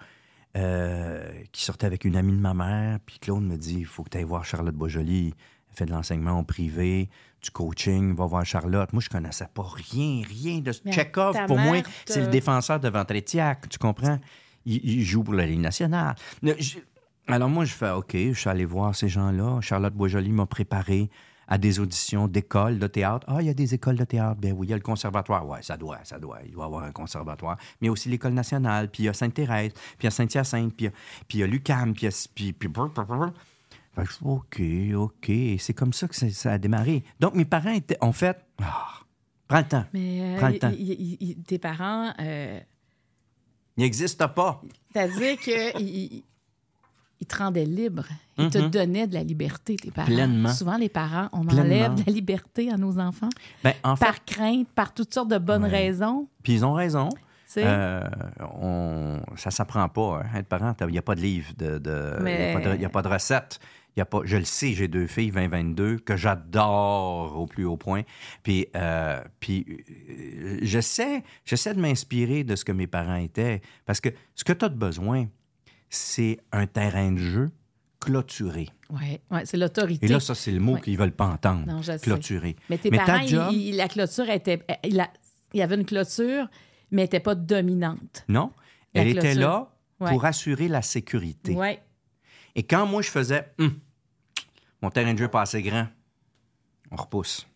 euh, 0.57 1.29
qui 1.53 1.65
sortait 1.65 1.87
avec 1.87 2.05
une 2.05 2.17
amie 2.17 2.33
de 2.33 2.39
ma 2.41 2.55
mère. 2.55 2.99
Puis 3.07 3.19
Claude 3.19 3.43
me 3.43 3.57
dit, 3.57 3.79
il 3.81 3.87
faut 3.87 4.03
que 4.03 4.11
tu 4.11 4.19
ailles 4.19 4.25
voir 4.25 4.45
Charlotte 4.45 4.75
Beaujoli. 4.75 5.35
Elle 5.71 5.77
fait 5.77 5.87
de 5.87 5.91
l'enseignement 5.93 6.33
en 6.33 6.45
privé, 6.45 7.09
du 7.43 7.51
coaching, 7.51 8.15
va 8.15 8.27
voir 8.27 8.45
Charlotte. 8.45 8.93
Moi, 8.93 9.01
je 9.01 9.09
connaissais 9.09 9.49
pas 9.53 9.67
rien, 9.93 10.23
rien 10.29 10.59
de 10.61 10.71
ce 10.71 10.83
Chekhov. 10.93 11.35
Pour 11.47 11.57
moi, 11.59 11.77
c'est 12.05 12.21
le 12.21 12.27
défenseur 12.31 12.79
de 12.79 12.89
Ventretiac, 12.91 13.69
tu 13.71 13.79
comprends? 13.79 14.19
Il, 14.67 14.85
il 14.85 15.03
joue 15.03 15.25
pour 15.25 15.35
la 15.35 15.47
Ligue 15.47 15.61
nationale. 15.61 16.15
Je- 16.43 16.79
Alors 17.27 17.49
moi, 17.49 17.65
je 17.65 17.73
fais, 17.73 17.91
OK, 17.91 18.13
je 18.15 18.33
suis 18.35 18.51
allé 18.51 18.65
voir 18.67 18.95
ces 18.95 19.09
gens-là. 19.09 19.61
Charlotte 19.63 19.95
Boisjoli 19.95 20.31
m'a 20.31 20.45
préparé 20.47 21.09
à 21.53 21.59
des 21.59 21.81
auditions 21.81 22.29
d'écoles 22.29 22.79
de 22.79 22.87
théâtre. 22.87 23.27
Ah, 23.29 23.37
il 23.43 23.47
y 23.47 23.51
a 23.51 23.55
des 23.55 23.75
écoles 23.75 23.97
de 23.97 24.05
théâtre. 24.05 24.41
Ben 24.41 24.55
oui, 24.57 24.69
il 24.69 24.71
y 24.71 24.73
a 24.73 24.77
le 24.77 24.83
conservatoire. 24.83 25.47
Ouais, 25.47 25.61
ça 25.63 25.77
doit, 25.77 25.99
ça 26.03 26.19
doit. 26.19 26.39
Il 26.47 26.53
doit 26.53 26.65
y 26.65 26.67
avoir 26.67 26.83
un 26.85 26.93
conservatoire. 26.93 27.59
Mais 27.61 27.77
il 27.83 27.87
y 27.87 27.89
a 27.91 27.93
aussi 27.93 28.09
l'École 28.09 28.33
nationale, 28.33 28.89
puis 28.91 29.03
il 29.03 29.07
y 29.07 29.09
a 29.11 29.13
Sainte-Thérèse, 29.13 29.73
puis 29.75 29.83
il 30.01 30.05
y 30.05 30.07
a 30.07 30.11
Saint-Hyacinthe, 30.11 30.75
puis 30.75 30.91
il 31.35 31.41
y 31.41 31.43
a- 31.43 31.47
l'UQAM, 31.47 31.93
puis 31.93 32.05
il 32.05 32.05
y 32.07 32.09
a... 32.09 33.33
Fait 33.95 34.05
que 34.07 34.25
OK, 34.25 34.63
OK. 34.97 35.31
C'est 35.59 35.75
comme 35.75 35.93
ça 35.93 36.09
que 36.09 36.15
ça, 36.17 36.31
ça 36.31 36.53
a 36.53 36.59
démarré. 36.59 37.05
Donc, 37.21 37.35
mes 37.35 37.45
parents 37.45 37.73
étaient, 37.73 37.99
en 38.01 38.13
fait... 38.13 38.39
Ah, 38.63 38.87
prends 39.47 39.59
le 39.59 39.69
temps. 39.69 39.85
Mais 39.93 40.21
euh, 40.23 40.39
Prends 40.39 40.49
le 40.49 40.59
temps. 40.59 40.73
tes 41.47 41.59
parents, 41.59 42.15
euh, 42.19 42.61
Il 43.77 43.83
n'existe 43.83 44.27
pas. 44.29 44.63
c'est-à-dire 44.91 45.37
qu'ils 45.39 46.23
ils 47.23 47.27
te 47.27 47.37
rendaient 47.39 47.65
libre. 47.65 48.05
Ils 48.37 48.51
te 48.51 48.59
donnaient 48.59 49.07
de 49.07 49.15
la 49.15 49.23
liberté, 49.23 49.77
tes 49.77 49.91
parents. 49.91 50.09
Mhm. 50.09 50.15
Pleinement. 50.17 50.49
Souvent, 50.53 50.77
les 50.77 50.89
parents, 50.89 51.29
on 51.33 51.45
Pleinement. 51.45 51.63
enlève 51.63 51.95
de 51.95 52.03
la 52.07 52.13
liberté 52.13 52.71
à 52.73 52.77
nos 52.77 52.99
enfants 52.99 53.29
Ben, 53.63 53.73
en 53.85 53.95
fait, 53.97 54.05
par 54.05 54.25
crainte, 54.25 54.69
par 54.75 54.93
toutes 54.95 55.15
sortes 55.15 55.29
de 55.31 55.39
bonnes 55.39 55.63
Ouais. 55.65 55.69
raisons. 55.71 56.27
puis 56.43 56.55
ils 56.55 56.65
ont 56.65 56.73
raison. 56.75 57.09
Euh, 57.59 58.01
on, 58.61 59.21
ça 59.37 59.51
s'apprend 59.51 59.87
pas. 59.89 60.23
Hein, 60.25 60.39
être 60.39 60.47
parent, 60.49 60.75
il 60.81 60.87
n'y 60.87 60.99
a 60.99 61.03
pas 61.03 61.15
de 61.15 61.21
livre, 61.21 61.53
de, 61.59 61.79
de- 61.79 62.15
il 62.19 62.23
Mais- 62.25 62.39
n'y 62.39 62.51
a, 62.57 62.61
pas 62.61 62.69
de- 62.71 62.75
il 62.77 62.81
y 62.83 62.85
a 62.87 62.89
pas 62.89 63.03
de 63.03 63.09
recette. 63.09 63.61
Y 63.95 64.01
a 64.01 64.07
pas, 64.07 64.21
je 64.25 64.39
le 64.39 64.45
sais, 64.45 64.73
j'ai 64.73 64.89
deux 64.89 65.07
filles, 65.07 65.31
20-22, 65.31 65.99
que 65.99 66.17
j'adore 66.17 67.37
au 67.39 67.47
plus 67.47 67.67
haut 67.67 67.77
point. 67.77 68.03
Puis, 68.43 68.67
euh, 68.75 69.21
puis 69.39 69.67
euh, 69.69 70.59
j'essaie, 70.63 71.23
j'essaie 71.45 71.75
de 71.75 71.81
m'inspirer 71.81 72.43
de 72.43 72.57
ce 72.57 72.65
que 72.65 72.73
mes 72.73 72.87
parents 72.87 73.17
étaient. 73.17 73.61
Parce 73.85 74.01
que 74.01 74.09
ce 74.35 74.45
que 74.45 74.55
tu 74.55 74.65
as 74.65 74.71
de 74.71 74.77
besoin, 74.77 75.27
c'est 75.95 76.41
un 76.53 76.67
terrain 76.67 77.13
de 77.13 77.19
jeu 77.19 77.51
clôturé. 78.01 78.69
Oui, 78.91 79.21
ouais, 79.31 79.45
c'est 79.47 79.57
l'autorité. 79.57 80.07
Et 80.07 80.09
là, 80.09 80.21
ça, 80.21 80.35
c'est 80.35 80.51
le 80.51 80.59
mot 80.61 80.75
Ouais. 80.75 80.81
qu'ils 80.81 80.99
veulent 80.99 81.13
pas 81.15 81.27
entendre. 81.27 81.67
Non, 81.67 81.83
je 81.83 81.93
sais. 81.93 81.99
clôturé. 81.99 82.57
Mais 82.69 82.79
tes 82.79 82.91
Mais 82.91 82.97
parents, 82.99 83.27
job- 83.27 83.53
il- 83.53 83.77
la 83.77 83.89
clôture 83.89 84.29
était. 84.29 84.61
Il, 84.85 84.99
a- 85.01 85.13
il 85.53 85.59
y 85.61 85.63
avait 85.63 85.77
une 85.77 85.85
clôture, 85.85 86.49
mais 86.91 87.03
elle 87.03 87.05
n'était 87.07 87.21
pas 87.21 87.35
dominante. 87.35 88.25
Non, 88.29 88.53
La 88.95 89.03
elle 89.03 89.09
était 89.09 89.35
là 89.35 89.71
pour 89.99 90.25
assurer 90.25 90.67
la 90.69 90.83
sécurité. 90.83 91.55
Oui. 91.55 91.79
Et 92.55 92.63
quand 92.65 92.87
moi, 92.87 93.03
je 93.03 93.11
faisais, 93.11 93.53
Hum, 93.59 93.79
mon 94.83 94.91
terrain 94.91 95.13
de 95.15 95.19
jeu 95.19 95.29
pas 95.29 95.43
assez 95.43 95.63
grand, 95.63 95.87
on 96.91 96.97
repousse. 96.97 97.47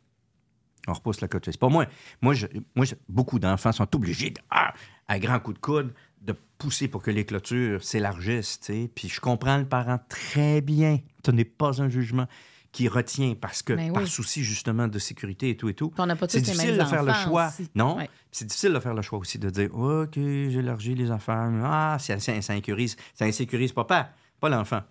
On 0.88 0.92
repousse 0.92 1.20
la 1.20 1.28
clôture. 1.28 1.52
C'est 1.52 1.58
pas 1.58 1.68
moi. 1.68 1.86
Moi, 2.22 2.34
je- 2.34 2.46
moi 2.74 2.84
je- 2.84 2.94
beaucoup 3.08 3.38
d'enfants 3.40 3.72
sont 3.72 3.94
obligés, 3.96 4.30
de, 4.30 4.40
ah, 4.50 4.72
à 5.08 5.18
grands 5.18 5.40
coups 5.40 5.56
de 5.56 5.60
coude, 5.60 5.92
de 6.26 6.34
pousser 6.58 6.88
pour 6.88 7.02
que 7.02 7.10
les 7.10 7.24
clôtures 7.24 7.82
s'élargissent. 7.84 8.60
Puis 8.94 9.08
je 9.08 9.20
comprends 9.20 9.58
le 9.58 9.66
parent 9.66 9.98
très 10.08 10.60
bien. 10.60 11.00
Ce 11.24 11.30
n'est 11.30 11.44
pas 11.44 11.80
un 11.82 11.88
jugement 11.88 12.26
qui 12.72 12.88
retient 12.88 13.34
parce 13.40 13.62
que, 13.62 13.72
Ben 13.72 13.86
oui. 13.88 13.92
par 13.94 14.06
souci 14.06 14.44
justement 14.44 14.86
de 14.86 14.98
sécurité 14.98 15.48
et 15.50 15.56
tout 15.56 15.68
et 15.70 15.74
tout. 15.74 15.92
C'est 16.28 16.40
difficile 16.42 16.76
de 16.76 16.84
faire 16.84 17.02
le 17.04 17.10
enfants 17.12 17.24
choix. 17.30 17.46
aussi. 17.48 17.70
Non, 17.74 17.96
Ouais. 17.96 18.10
c'est 18.30 18.44
difficile 18.44 18.72
de 18.74 18.80
faire 18.80 18.92
le 18.92 19.00
choix 19.00 19.18
aussi 19.18 19.38
de 19.38 19.48
dire 19.48 19.74
OK, 19.74 20.14
j'élargis 20.14 20.94
les 20.94 21.10
affaires. 21.10 21.50
Ah, 21.64 21.96
ça, 21.98 22.18
ça, 22.18 22.40
ça 22.42 22.52
insécurise, 22.52 22.96
ça 23.14 23.24
insécurise 23.24 23.72
papa, 23.72 24.10
pas 24.40 24.48
l'enfant. 24.50 24.82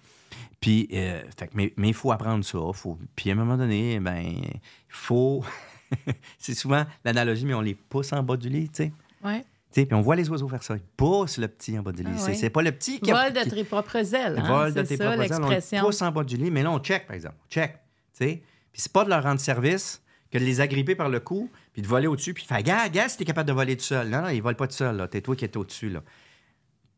Puis, 0.60 0.88
euh, 0.94 1.22
fait 1.38 1.52
mais 1.54 1.72
il 1.78 1.94
faut 1.94 2.12
apprendre 2.12 2.44
ça. 2.44 2.58
Faut, 2.74 2.98
puis 3.16 3.30
à 3.30 3.34
un 3.34 3.36
moment 3.36 3.58
donné, 3.58 4.00
ben, 4.00 4.18
il 4.20 4.60
faut. 4.90 5.44
c'est 6.40 6.56
souvent 6.56 6.86
l'analogie, 7.04 7.46
mais 7.46 7.54
on 7.54 7.62
les 7.62 7.76
pousse 7.76 8.12
en 8.14 8.24
bas 8.24 8.36
du 8.38 8.50
lit, 8.50 8.70
tu 8.70 8.76
sais. 8.86 8.92
Ouais. 9.24 9.46
Puis 9.84 9.94
on 9.94 10.02
voit 10.02 10.16
les 10.16 10.30
oiseaux 10.30 10.48
faire 10.48 10.64
ça. 10.64 10.76
Ils 10.76 10.82
poussent 10.96 11.38
le 11.38 11.50
petit 11.50 11.78
en 11.78 11.82
bas 11.84 11.92
du 11.92 12.04
lit. 12.04 12.10
Ah 12.14 12.18
c'est, 12.18 12.28
ouais. 12.28 12.34
c'est 12.36 12.50
pas 12.50 12.62
le 12.62 12.72
petit 12.72 13.00
qui 13.02 13.12
Vol 13.12 13.34
de 13.34 13.50
tes 13.50 13.64
propres 13.66 13.98
ailes. 14.16 14.40
hein, 14.40 14.48
vol 14.48 14.74
de 14.74 14.82
tes 14.84 14.96
ça, 14.96 15.06
propres 15.06 15.22
ailes, 15.24 15.44
on 15.44 15.50
le 15.50 15.82
pousse 15.86 16.02
en 16.02 16.12
bas 16.12 16.24
du 16.24 16.38
lit, 16.38 16.50
mais 16.52 16.64
là, 16.64 16.72
on 16.72 16.80
check, 16.80 17.06
par 17.08 17.16
exemple. 17.16 17.36
Check. 17.50 17.74
tu 18.18 18.26
sais. 18.26 18.42
Puis 18.72 18.82
c'est 18.82 18.92
pas 18.92 19.04
de 19.04 19.10
leur 19.10 19.24
rendre 19.24 19.40
service 19.40 20.02
que 20.32 20.38
de 20.38 20.44
les 20.44 20.62
agripper 20.62 20.96
par 20.96 21.10
le 21.10 21.20
cou, 21.20 21.50
puis 21.74 21.82
de 21.82 21.88
voler 21.88 22.08
au-dessus, 22.08 22.34
puis 22.34 22.44
de 22.44 22.48
faire 22.48 22.64
Gars, 22.64 22.90
gars, 22.90 23.10
si 23.10 23.18
t'es 23.18 23.26
capable 23.26 23.48
de 23.48 23.54
voler 23.54 23.76
tout 23.76 23.84
seul. 23.84 24.10
Non, 24.10 24.22
non, 24.22 24.30
ils 24.30 24.42
volent 24.42 24.56
pas 24.56 24.68
tout 24.68 24.76
seul. 24.76 25.08
T'es 25.10 25.22
toi 25.22 25.36
qui 25.36 25.46
es 25.46 25.58
au-dessus, 25.58 25.90
là. 25.90 26.02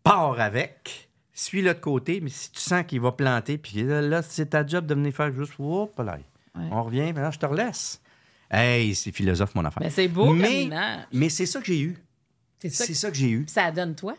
Pars 0.03 0.39
avec, 0.39 1.09
suis-le 1.34 1.73
de 1.73 1.80
côté, 1.80 2.21
mais 2.21 2.30
si 2.30 2.51
tu 2.51 2.59
sens 2.59 2.84
qu'il 2.88 3.01
va 3.01 3.11
planter, 3.11 3.57
puis 3.57 3.84
là, 3.84 4.21
c'est 4.21 4.47
ta 4.51 4.65
job 4.65 4.86
de 4.86 4.93
venir 4.95 5.13
faire 5.13 5.32
juste, 5.34 5.53
hop 5.59 5.93
là. 5.99 6.17
Ouais. 6.55 6.63
On 6.71 6.84
revient, 6.84 7.13
maintenant, 7.13 7.32
je 7.32 7.39
te 7.39 7.45
relaisse. 7.45 8.01
Hey, 8.49 8.95
c'est 8.95 9.11
philosophe, 9.11 9.53
mon 9.55 9.65
affaire. 9.65 9.84
Ben, 9.84 9.89
c'est 9.89 10.07
beau, 10.07 10.34
mais, 10.34 10.69
mais 11.11 11.30
c'est 11.30 11.45
ça 11.45 11.59
que 11.59 11.65
j'ai 11.65 11.82
eu. 11.82 11.97
C'est 12.60 12.70
ça 12.70 12.86
C'est 12.86 12.93
que 12.93 12.97
ça 12.97 13.12
que 13.12 13.18
j'ai 13.18 13.30
eu. 13.30 13.45
ça 13.47 13.72
donne 13.72 13.95
toi? 13.95 14.16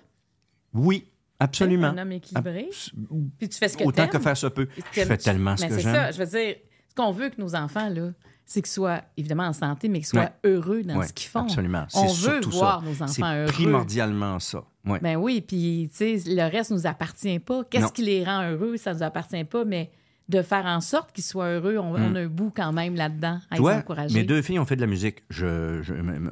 Oui, 0.75 1.07
absolument. 1.41 1.89
Un 1.89 1.99
homme 1.99 2.13
équilibré. 2.13 2.69
Abs- 2.71 2.91
Puis 3.39 3.49
tu 3.49 3.59
fais 3.59 3.69
ce 3.69 3.77
que 3.77 3.85
Autant 3.85 4.03
t'aimes. 4.03 4.11
que 4.11 4.19
faire 4.19 4.37
se 4.37 4.47
peut. 4.47 4.69
Je 4.93 5.01
fais 5.03 5.17
tellement 5.17 5.57
ce 5.57 5.63
Mais 5.63 5.69
que 5.69 5.75
c'est 5.77 5.81
j'aime. 5.83 5.95
ça, 5.95 6.11
je 6.13 6.19
veux 6.19 6.27
dire, 6.27 6.57
ce 6.89 6.95
qu'on 6.95 7.11
veut 7.13 7.31
que 7.31 7.41
nos 7.41 7.55
enfants, 7.55 7.89
là, 7.89 8.11
c'est 8.45 8.63
qu'ils 8.63 8.71
soient 8.73 9.03
évidemment 9.17 9.45
en 9.45 9.53
santé, 9.53 9.89
mais 9.89 9.99
qu'ils 9.99 10.07
soient 10.07 10.33
heureux 10.45 10.83
dans 10.83 11.03
ce 11.03 11.13
qu'ils 11.13 11.29
font. 11.29 11.41
Absolument. 11.41 11.85
C'est 11.89 11.99
On 11.99 12.07
veut 12.13 12.41
voir 12.41 12.81
ça. 12.81 12.87
nos 12.87 12.95
C'est 12.95 13.03
enfants 13.23 13.35
heureux. 13.35 13.53
primordialement 13.53 14.39
ça. 14.39 14.65
Ouais. 14.87 15.01
Ben 15.01 15.17
oui, 15.17 15.41
puis 15.43 15.91
tu 15.91 16.19
sais, 16.19 16.23
le 16.35 16.51
reste 16.51 16.71
nous 16.71 16.87
appartient 16.87 17.39
pas. 17.41 17.63
Qu'est-ce 17.65 17.93
qui 17.93 18.03
les 18.03 18.25
rend 18.25 18.49
heureux, 18.51 18.77
ça 18.79 18.95
nous 18.95 19.03
appartient 19.03 19.45
pas, 19.45 19.65
mais 19.65 19.91
de 20.29 20.43
faire 20.43 20.67
en 20.67 20.81
sorte 20.81 21.13
qu'ils 21.13 21.25
soient 21.25 21.49
heureux, 21.49 21.79
on, 21.79 21.95
on 21.95 22.15
a 22.15 22.21
un 22.21 22.27
bout 22.27 22.53
quand 22.55 22.73
même 22.73 22.95
là-dedans 22.95 23.41
à 23.51 23.57
les 23.57 23.61
encourager. 23.61 24.15
mes 24.15 24.25
deux 24.25 24.43
filles 24.43 24.59
ont 24.59 24.67
fait 24.67 24.77
de 24.77 24.81
la 24.83 24.87
musique. 24.87 25.23
Je, 25.31 25.83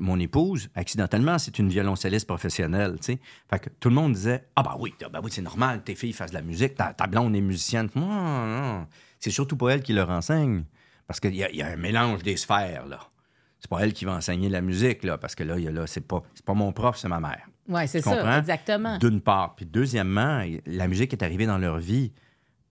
mon 0.01 0.21
épouse, 0.21 0.69
accidentellement, 0.75 1.39
c'est 1.39 1.59
une 1.59 1.69
violoncelliste 1.69 2.27
professionnelle. 2.27 2.97
Fait 3.03 3.19
que 3.59 3.71
tout 3.81 3.89
le 3.89 3.95
monde 3.95 4.13
disait 4.13 4.45
Ah, 4.55 4.63
bah 4.63 4.77
oui, 4.79 4.95
oui 5.01 5.31
c'est 5.31 5.43
normal, 5.43 5.83
tes 5.83 5.95
filles 5.95 6.13
fassent 6.13 6.31
de 6.31 6.37
la 6.37 6.43
musique, 6.43 6.75
ta, 6.75 6.93
ta 6.93 7.07
blonde 7.07 7.35
est 7.35 7.41
musicienne. 7.41 7.89
Non, 7.95 8.47
non. 8.47 8.87
C'est 9.19 9.31
surtout 9.31 9.57
pas 9.57 9.71
elle 9.71 9.83
qui 9.83 9.93
leur 9.95 10.11
enseigne. 10.11 10.65
Parce 11.07 11.21
qu'il 11.21 11.35
y, 11.35 11.39
y 11.39 11.63
a 11.63 11.67
un 11.69 11.77
mélange 11.77 12.23
des 12.23 12.37
sphères, 12.37 12.87
là. 12.87 12.99
C'est 13.61 13.71
pas 13.71 13.81
elle 13.81 13.93
qui 13.95 14.05
va 14.05 14.13
enseigner 14.13 14.49
la 14.49 14.61
musique, 14.61 15.03
là, 15.05 15.17
parce 15.17 15.35
que 15.35 15.43
là, 15.43 15.59
y 15.59 15.67
a 15.67 15.73
là 15.73 15.87
c'est 15.87 16.07
pas, 16.07 16.23
c'est 16.35 16.45
pas 16.45 16.53
mon 16.55 16.73
prof, 16.73 16.99
c'est 16.99 17.09
ma 17.09 17.21
mère. 17.21 17.49
Oui, 17.69 17.89
c'est 17.89 18.03
ça, 18.03 18.15
comprends? 18.15 18.39
exactement. 18.39 18.99
D'une 18.99 19.21
part. 19.21 19.57
Puis 19.57 19.67
deuxièmement, 19.67 20.45
la 20.67 20.87
musique 20.89 21.13
est 21.13 21.23
arrivée 21.23 21.47
dans 21.47 21.59
leur 21.59 21.79
vie 21.79 22.13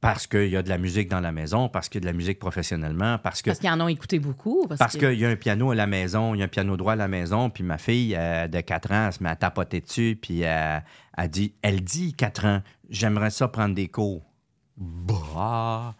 parce 0.05 0.27
qu'il 0.27 0.49
y 0.49 0.57
a 0.57 0.61
de 0.61 0.69
la 0.69 0.77
musique 0.77 1.09
dans 1.09 1.19
la 1.19 1.31
maison, 1.31 1.67
parce 1.67 1.89
qu'il 1.89 1.99
y 1.99 2.03
a 2.03 2.05
de 2.05 2.11
la 2.11 2.17
musique 2.17 2.39
professionnellement, 2.39 3.17
parce 3.17 3.41
que 3.41 3.49
Parce 3.49 3.59
qu'ils 3.59 3.69
en 3.69 3.81
ont 3.81 3.87
écouté 3.87 4.19
beaucoup. 4.19 4.67
Parce, 4.67 4.97
qu'il 4.97 5.13
y 5.13 5.25
a 5.25 5.29
un 5.29 5.35
piano 5.35 5.71
à 5.71 5.75
la 5.75 5.87
maison, 5.87 6.35
il 6.35 6.39
y 6.39 6.41
a 6.41 6.45
un 6.45 6.49
piano 6.49 6.77
droit 6.77 6.93
à 6.93 6.95
la 6.95 7.07
maison, 7.07 7.49
puis 7.49 7.63
ma 7.63 7.77
fille 7.77 8.15
euh, 8.15 8.47
de 8.47 8.61
4 8.61 8.91
ans, 8.91 9.07
elle 9.07 9.13
se 9.13 9.23
met 9.23 9.29
à 9.29 9.35
tapoter 9.35 9.81
dessus, 9.81 10.17
puis 10.21 10.41
elle, 10.41 10.83
elle 11.17 11.29
dit, 11.29 11.53
elle 11.61 11.83
dit 11.83 12.13
4 12.13 12.45
ans, 12.45 12.61
j'aimerais 12.89 13.31
ça 13.31 13.47
prendre 13.47 13.73
des 13.73 13.87
cours. 13.87 14.21
Bah, 14.77 15.95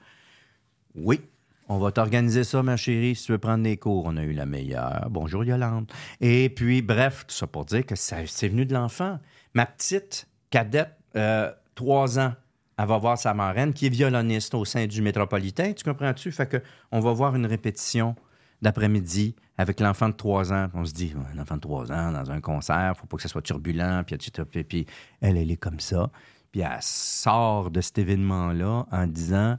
oui. 0.94 1.22
On 1.68 1.80
va 1.80 1.92
t'organiser 1.92 2.44
ça, 2.44 2.62
ma 2.62 2.78
chérie, 2.78 3.16
si 3.16 3.26
tu 3.26 3.32
veux 3.32 3.40
prendre 3.40 3.64
des 3.64 3.78
cours. 3.78 4.06
On 4.06 4.18
a 4.18 4.24
eu 4.24 4.34
la 4.34 4.46
meilleure. 4.46 5.08
Bonjour, 5.10 5.44
Yolande. 5.44 5.92
Et 6.22 6.50
puis, 6.50 6.84
bref, 6.84 7.26
tout 7.28 7.34
ça 7.34 7.48
pour 7.48 7.66
dire 7.66 7.84
que 7.84 7.96
c'est 7.96 8.48
venu 8.48 8.68
de 8.68 8.74
l'enfant. 8.76 9.18
Ma 9.56 9.66
petite 9.66 10.28
cadette, 10.52 10.96
euh, 11.16 11.52
trois 11.74 12.20
ans, 12.20 12.34
elle 12.78 12.88
va 12.88 12.98
voir 12.98 13.18
sa 13.18 13.34
marraine 13.34 13.74
qui 13.74 13.86
est 13.86 13.90
violoniste 13.90 14.54
au 14.54 14.66
sein 14.66 14.86
du 14.86 15.02
métropolitain. 15.02 15.74
Tu 15.74 15.84
comprends-tu? 15.84 16.32
Fait 16.32 16.48
que 16.48 16.62
on 16.92 17.00
va 17.00 17.14
voir 17.14 17.36
une 17.36 17.46
répétition 17.46 18.16
d'après-midi 18.62 19.36
avec 19.58 19.80
l'enfant 19.80 20.10
de 20.10 20.14
trois 20.14 20.52
ans. 20.52 20.68
On 20.74 20.86
se 20.86 20.94
dit, 20.94 21.14
un 21.34 21.40
enfant 21.40 21.56
de 21.56 21.62
trois 21.62 21.92
ans 21.92 22.12
dans 22.12 22.32
un 22.32 22.42
concert, 22.42 22.96
faut 22.98 23.08
pas 23.08 23.18
que 23.18 23.24
ça 23.24 23.30
soit 23.30 23.42
turbulent. 23.42 24.04
Puis, 24.06 24.18
puis, 24.18 24.32
puis, 24.46 24.64
puis 24.64 24.86
elle, 25.22 25.38
elle 25.38 25.52
est 25.52 25.58
comme 25.58 25.80
ça. 25.80 26.10
Puis 26.52 26.62
elle 26.62 26.78
sort 26.82 27.72
de 27.72 27.82
cet 27.82 27.98
événement-là 27.98 28.86
en 28.92 29.08
disant, 29.08 29.58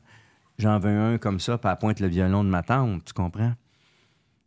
j'en 0.59 0.79
veux 0.79 0.91
un 0.91 1.19
comme 1.19 1.41
ça, 1.41 1.59
puis 1.59 1.71
elle 1.71 1.79
pointe 1.79 2.01
le 2.01 2.09
violon 2.09 2.45
de 2.45 2.49
ma 2.49 2.63
tante, 2.63 3.05
tu 3.05 3.13
comprends? 3.13 3.53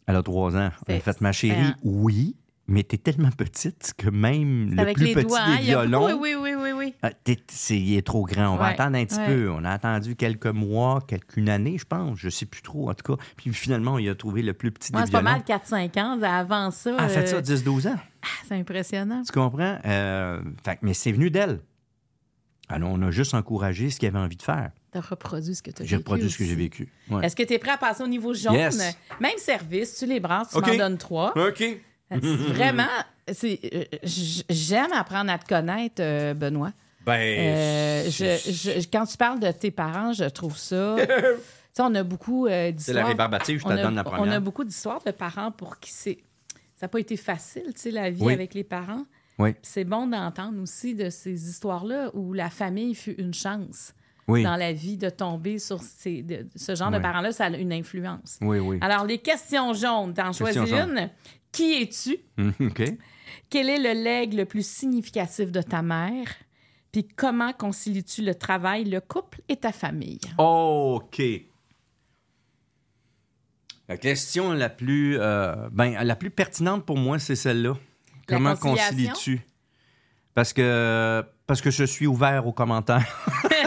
Elle 0.07 0.15
a 0.15 0.23
trois 0.23 0.55
ans. 0.57 0.71
Elle 0.87 0.97
a 0.97 0.99
fait, 0.99 1.21
ma 1.21 1.31
chérie, 1.31 1.73
oui, 1.83 2.35
mais 2.69 2.83
t'es 2.83 2.97
tellement 2.97 3.31
petite 3.31 3.93
que 3.97 4.09
même 4.09 4.73
le 4.75 4.79
avec 4.81 4.95
plus 4.95 5.05
les 5.07 5.13
petit 5.15 5.25
doigts, 5.25 5.39
hein? 5.41 5.57
des 5.57 5.63
Il 5.63 5.69
y 5.69 5.73
a- 5.73 5.81
violons... 5.85 6.05
Oui, 6.05 6.13
oui, 6.19 6.35
oui, 6.39 6.51
oui, 6.61 6.71
oui. 6.71 6.93
Ah, 7.01 7.11
il 7.69 7.93
est 7.97 8.05
trop 8.05 8.23
grand. 8.25 8.53
On 8.53 8.57
va 8.57 8.67
attendre 8.67 8.95
un 8.97 9.05
petit 9.05 9.17
ouais. 9.19 9.25
peu. 9.27 9.49
On 9.51 9.63
a 9.65 9.71
attendu 9.71 10.15
quelques 10.15 10.45
mois, 10.47 11.01
quelques 11.07 11.35
une 11.37 11.49
année, 11.49 11.77
je 11.77 11.85
pense. 11.85 12.17
Je 12.19 12.29
sais 12.29 12.45
plus 12.45 12.61
trop, 12.61 12.89
en 12.89 12.93
tout 12.93 13.15
cas. 13.15 13.21
Puis 13.37 13.53
finalement, 13.53 13.97
il 13.97 14.07
a 14.09 14.15
trouvé 14.15 14.41
le 14.41 14.53
plus 14.53 14.71
petit 14.71 14.91
Moi, 14.91 15.01
des 15.01 15.07
c'est 15.07 15.11
pas 15.11 15.19
violons. 15.21 15.43
mal 15.47 15.59
4-5 15.91 15.99
ans. 15.99 16.21
Avant 16.21 16.71
ça, 16.71 16.95
Ah, 16.97 17.07
fait 17.09 17.27
ça 17.27 17.37
euh, 17.37 17.41
10-12 17.41 17.87
ans. 17.89 17.97
c'est 18.47 18.55
impressionnant. 18.55 19.23
Tu 19.23 19.31
comprends? 19.31 19.79
Euh, 19.85 20.41
fait 20.63 20.75
que- 20.75 20.79
mais 20.83 20.93
c'est 20.93 21.11
venu 21.11 21.29
d'elle. 21.29 21.59
Alors, 22.71 22.91
on 22.91 23.01
a 23.01 23.09
juste 23.09 23.33
encouragé 23.33 23.89
ce 23.89 23.99
qu'il 23.99 24.07
avait 24.09 24.19
envie 24.19 24.35
de 24.37 24.43
faire. 24.43 24.69
Tu 24.91 24.97
as 24.97 25.01
reproduit 25.01 25.55
ce 25.55 25.63
que 25.63 25.71
tu 25.71 25.81
as 25.81 25.85
J'ai 25.85 25.97
vécu. 25.97 26.07
reproduit 26.07 26.29
ce 26.29 26.37
que 26.37 26.45
j'ai 26.45 26.55
vécu. 26.55 26.87
Ouais. 27.09 27.25
Est-ce 27.25 27.35
que 27.35 27.41
tu 27.43 27.53
es 27.53 27.59
prêt 27.59 27.71
à 27.71 27.77
passer 27.77 28.03
au 28.03 28.07
niveau 28.07 28.33
jaune? 28.33 28.53
Yes. 28.53 28.95
Même 29.19 29.37
service, 29.37 29.97
tu 29.97 30.05
les 30.05 30.19
brasses, 30.19 30.49
tu 30.51 30.57
OK. 30.57 30.67
m'en 30.67 30.75
donnes 30.77 30.97
trois. 30.97 31.33
OK. 31.35 31.63
Vraiment, 32.17 32.87
euh, 33.29 33.83
j'aime 34.49 34.91
apprendre 34.93 35.31
à 35.31 35.37
te 35.37 35.47
connaître, 35.47 36.01
euh, 36.01 36.33
Benoît. 36.33 36.71
Ben. 37.05 37.13
Euh, 37.19 38.03
je- 38.09 38.51
je- 38.51 38.87
quand 38.91 39.05
tu 39.05 39.15
parles 39.17 39.39
de 39.39 39.51
tes 39.51 39.71
parents, 39.71 40.13
je 40.13 40.25
trouve 40.25 40.57
ça. 40.57 40.95
on 41.79 41.95
a 41.95 42.03
beaucoup 42.03 42.45
euh, 42.45 42.49
c'est 42.49 42.63
la 42.65 42.71
d'histoires. 42.73 43.07
rébarbative, 43.07 43.59
je 43.59 43.63
te 43.63 43.69
on, 43.69 43.71
a, 43.71 43.81
donne 43.81 43.95
la 43.95 44.01
on 44.01 44.11
première. 44.11 44.33
a 44.35 44.39
beaucoup 44.41 44.65
d'histoires 44.65 45.01
de 45.05 45.11
parents 45.11 45.51
pour 45.51 45.79
qui 45.79 45.91
c'est. 45.91 46.17
Ça 46.75 46.85
n'a 46.85 46.87
pas 46.89 46.99
été 46.99 47.15
facile, 47.15 47.63
tu 47.73 47.79
sais, 47.81 47.91
la 47.91 48.09
vie 48.09 48.21
Oui. 48.23 48.33
avec 48.33 48.53
les 48.53 48.63
parents. 48.65 49.05
Oui. 49.37 49.55
C'est 49.61 49.85
bon 49.85 50.07
d'entendre 50.07 50.61
aussi 50.61 50.93
de 50.95 51.09
ces 51.09 51.49
histoires-là 51.49 52.09
où 52.13 52.33
la 52.33 52.49
famille 52.49 52.95
fut 52.95 53.13
une 53.13 53.33
chance 53.33 53.93
Oui. 54.27 54.43
dans 54.43 54.57
la 54.57 54.73
vie 54.73 54.97
de 54.97 55.09
tomber 55.09 55.57
sur 55.59 55.81
ces- 55.81 56.21
de- 56.21 56.45
ce 56.55 56.75
genre 56.75 56.91
de 56.91 56.99
parents-là, 56.99 57.31
ça 57.31 57.45
a 57.45 57.49
une 57.51 57.71
influence. 57.71 58.37
Oui, 58.41 58.59
oui. 58.59 58.77
Alors, 58.81 59.05
les 59.05 59.17
questions 59.19 59.73
jaunes, 59.73 60.13
t'en 60.13 60.33
choisis 60.33 60.69
une. 60.69 61.09
Qui 61.51 61.81
es-tu? 61.81 62.17
OK. 62.59 62.83
Quel 63.49 63.69
est 63.69 63.79
le 63.79 64.03
legs 64.03 64.33
le 64.33 64.45
plus 64.45 64.67
significatif 64.67 65.51
de 65.51 65.61
ta 65.61 65.81
mère? 65.81 66.27
Puis 66.91 67.07
comment 67.07 67.53
concilies-tu 67.53 68.23
le 68.23 68.35
travail, 68.35 68.85
le 68.85 68.99
couple 68.99 69.41
et 69.47 69.57
ta 69.57 69.71
famille? 69.71 70.19
OK. 70.37 71.21
La 73.87 73.97
question 73.97 74.53
la 74.53 74.69
plus, 74.69 75.17
euh, 75.19 75.69
ben, 75.71 76.03
la 76.03 76.15
plus 76.15 76.29
pertinente 76.29 76.85
pour 76.85 76.97
moi, 76.97 77.17
c'est 77.19 77.35
celle-là. 77.35 77.73
Comment 78.27 78.55
concilies-tu? 78.55 79.41
Parce 80.35 80.53
que, 80.53 81.25
parce 81.47 81.61
que 81.61 81.71
je 81.71 81.83
suis 81.83 82.05
ouvert 82.05 82.45
aux 82.45 82.53
commentaires. 82.53 83.27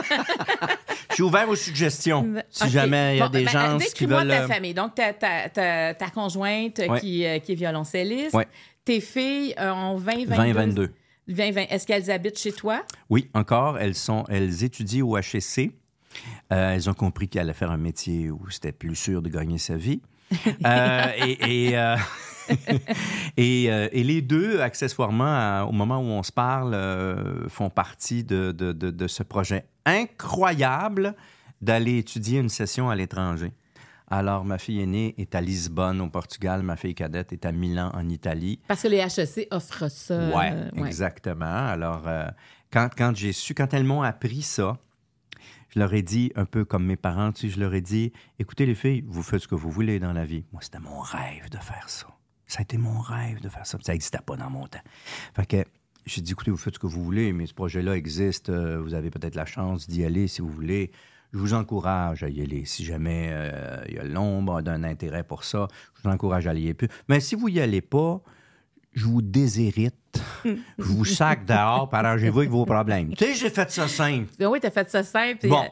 je 1.12 1.14
suis 1.16 1.22
ouvert 1.22 1.48
aux 1.48 1.56
suggestions. 1.56 2.34
Si 2.50 2.68
jamais 2.68 3.16
il 3.16 3.18
y 3.18 3.20
a 3.22 3.26
Bon, 3.26 3.30
des 3.32 3.44
ben, 3.44 3.50
gens 3.50 3.78
qui 3.94 4.06
veulent. 4.06 4.28
ta 4.28 4.42
euh, 4.42 4.48
famille. 4.48 4.74
Donc, 4.74 4.94
ta, 4.94 5.12
ta, 5.12 5.48
ta, 5.48 5.94
ta 5.94 6.10
conjointe 6.10 6.80
euh, 6.80 6.88
Ouais. 6.88 7.00
qui, 7.00 7.24
euh, 7.24 7.38
qui 7.38 7.52
est 7.52 7.54
violoncelliste. 7.54 8.34
Ouais. 8.34 8.48
Tes 8.84 9.00
filles 9.00 9.54
ont 9.58 9.96
20, 9.96 10.26
22. 10.26 10.34
20, 10.34 10.52
22. 10.52 10.92
20, 11.28 11.50
20. 11.52 11.60
Est-ce 11.70 11.86
qu'elles 11.86 12.10
habitent 12.10 12.38
chez 12.38 12.52
toi? 12.52 12.82
Oui, 13.08 13.30
encore, 13.34 13.78
elles 13.78 13.94
sont, 13.94 14.24
elles 14.28 14.64
étudient 14.64 15.04
au 15.06 15.16
HEC. 15.16 15.70
Euh, 16.52 16.74
elles 16.74 16.90
ont 16.90 16.94
compris 16.94 17.28
qu'elles 17.28 17.42
allaient 17.42 17.52
faire 17.54 17.70
un 17.70 17.76
métier 17.78 18.30
où 18.30 18.40
c'était 18.50 18.72
plus 18.72 18.94
sûr 18.96 19.22
de 19.22 19.28
gagner 19.28 19.58
sa 19.58 19.76
vie. 19.76 20.00
Euh, 20.66 21.06
et, 21.26 21.68
et, 21.70 21.76
et, 23.36 23.66
euh, 23.70 23.88
et 23.92 24.02
les 24.04 24.22
deux, 24.22 24.60
accessoirement, 24.60 25.24
à- 25.26 25.64
au 25.68 25.72
moment 25.72 25.98
où 25.98 26.04
on 26.06 26.22
se 26.22 26.32
parle, 26.32 26.74
euh, 26.74 27.48
font 27.48 27.70
partie 27.70 28.24
de, 28.24 28.52
de- 28.52 28.72
de- 28.72 28.90
de 28.90 29.06
ce 29.06 29.22
projet 29.22 29.66
incroyable 29.86 31.14
d'aller 31.60 31.98
étudier 31.98 32.40
une 32.40 32.48
session 32.48 32.90
à 32.90 32.96
l'étranger. 32.96 33.52
Alors, 34.10 34.44
ma 34.44 34.58
fille 34.58 34.80
aînée 34.82 35.14
est 35.16 35.34
à 35.34 35.40
Lisbonne, 35.40 36.00
au 36.02 36.08
Portugal. 36.08 36.62
Ma 36.62 36.76
fille 36.76 36.94
cadette 36.94 37.32
est 37.32 37.46
à 37.46 37.52
Milan, 37.52 37.90
en 37.94 38.08
Italie. 38.10 38.60
Parce 38.68 38.82
que 38.82 38.88
les 38.88 38.98
HEC 38.98 39.48
offrent 39.50 39.90
ça. 39.90 40.14
Euh, 40.14 40.32
ouais. 40.36 40.86
exactement. 40.86 41.46
Alors, 41.66 42.02
euh, 42.06 42.26
quand, 42.70 42.90
quand 42.96 43.16
j'ai 43.16 43.32
su, 43.32 43.54
quand 43.54 43.72
elles 43.72 43.84
m'ont 43.84 44.02
appris 44.02 44.42
ça, 44.42 44.76
je 45.70 45.78
leur 45.78 45.94
ai 45.94 46.02
dit, 46.02 46.30
un 46.36 46.44
peu 46.44 46.66
comme 46.66 46.84
mes 46.84 46.96
parents, 46.96 47.32
tu 47.32 47.42
sais, 47.48 47.54
je 47.54 47.58
leur 47.58 47.72
ai 47.72 47.80
dit, 47.80 48.12
écoutez 48.38 48.66
les 48.66 48.74
filles, 48.74 49.02
vous 49.06 49.22
faites 49.22 49.40
ce 49.40 49.48
que 49.48 49.54
vous 49.54 49.70
voulez 49.70 49.98
dans 49.98 50.12
la 50.12 50.26
vie. 50.26 50.44
Moi, 50.52 50.60
c'était 50.60 50.78
mon 50.80 51.00
rêve 51.00 51.48
de 51.50 51.56
faire 51.56 51.88
ça. 51.88 52.08
Ça 52.52 52.58
a 52.58 52.62
été 52.64 52.76
mon 52.76 53.00
rêve 53.00 53.40
de 53.40 53.48
faire 53.48 53.64
ça. 53.64 53.78
Ça 53.80 53.92
n'existait 53.92 54.18
pas 54.26 54.36
dans 54.36 54.50
mon 54.50 54.66
temps. 54.66 54.82
Fait 55.34 55.46
que 55.46 55.64
j'ai 56.04 56.20
dit, 56.20 56.32
écoutez, 56.32 56.50
vous 56.50 56.58
faites 56.58 56.74
ce 56.74 56.78
que 56.78 56.86
vous 56.86 57.02
voulez, 57.02 57.32
mais 57.32 57.46
ce 57.46 57.54
projet-là 57.54 57.96
existe. 57.96 58.50
euh, 58.50 58.78
vous 58.82 58.92
avez 58.92 59.10
peut-être 59.10 59.36
la 59.36 59.46
chance 59.46 59.88
d'y 59.88 60.04
aller 60.04 60.28
si 60.28 60.42
vous 60.42 60.50
voulez. 60.50 60.90
Je 61.32 61.38
vous 61.38 61.54
encourage 61.54 62.22
à 62.24 62.28
y 62.28 62.42
aller. 62.42 62.66
Si 62.66 62.84
jamais 62.84 63.30
euh, 63.32 63.82
il 63.88 63.94
y 63.94 63.98
a 63.98 64.04
l'ombre 64.04 64.60
d'un 64.60 64.84
intérêt 64.84 65.24
pour 65.24 65.44
ça, 65.44 65.66
je 65.96 66.02
vous 66.02 66.10
encourage 66.14 66.46
à 66.46 66.52
y 66.52 66.64
aller 66.64 66.74
plus. 66.74 66.88
Mais 67.08 67.20
si 67.20 67.36
vous 67.36 67.48
y 67.48 67.58
allez 67.58 67.80
pas, 67.80 68.20
je 68.92 69.06
vous 69.06 69.22
déshérite. 69.22 69.94
je 70.44 70.52
vous 70.78 71.06
sac 71.06 71.46
dehors, 71.46 71.88
arrangez-vous 71.90 72.40
avec 72.40 72.50
vos 72.50 72.66
problèmes. 72.66 73.14
Tu 73.14 73.24
sais, 73.24 73.34
j'ai 73.34 73.48
fait 73.48 73.70
ça 73.70 73.88
simple. 73.88 74.28
Ben 74.38 74.48
oui, 74.48 74.60
tu 74.60 74.66
as 74.66 74.70
fait 74.70 74.90
ça 74.90 75.02
simple. 75.02 75.48
Bon. 75.48 75.64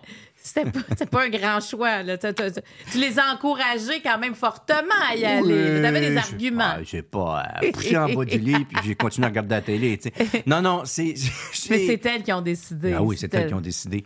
C'était 0.43 0.71
pas, 0.71 1.07
pas 1.07 1.25
un 1.25 1.29
grand 1.29 1.61
choix. 1.61 2.03
Là. 2.03 2.17
Tu 2.17 2.99
les 2.99 3.19
as 3.19 3.33
encouragés 3.35 4.01
quand 4.03 4.19
même 4.19 4.35
fortement 4.35 4.89
à 5.11 5.15
y 5.15 5.25
aller. 5.25 5.81
Tu 5.81 5.87
avais 5.87 6.01
des 6.01 6.11
Oui, 6.11 6.17
arguments. 6.17 6.73
j'ai- 6.77 6.81
ah, 6.81 6.85
J'ai 6.91 7.03
pas 7.03 7.45
euh, 7.63 7.73
poussé 7.73 7.97
en 7.99 8.09
bas 8.13 8.25
du 8.25 8.39
lit, 8.39 8.65
puis 8.65 8.79
j'ai 8.85 8.95
continué 8.95 9.27
à 9.27 9.29
regarder 9.29 9.55
la 9.55 9.61
télé. 9.61 10.01
Non, 10.47 10.63
non, 10.63 10.83
c'est. 10.87 11.15
Mais 11.71 11.87
c'est 11.87 12.07
elles 12.07 12.23
qui 12.23 12.33
ont 12.33 12.41
décidé. 12.41 12.95
Ah 12.97 13.03
oui, 13.03 13.17
c'est 13.19 13.33
elles 13.35 13.49
qui 13.49 13.55
ont 13.55 13.61
décidé. 13.61 14.05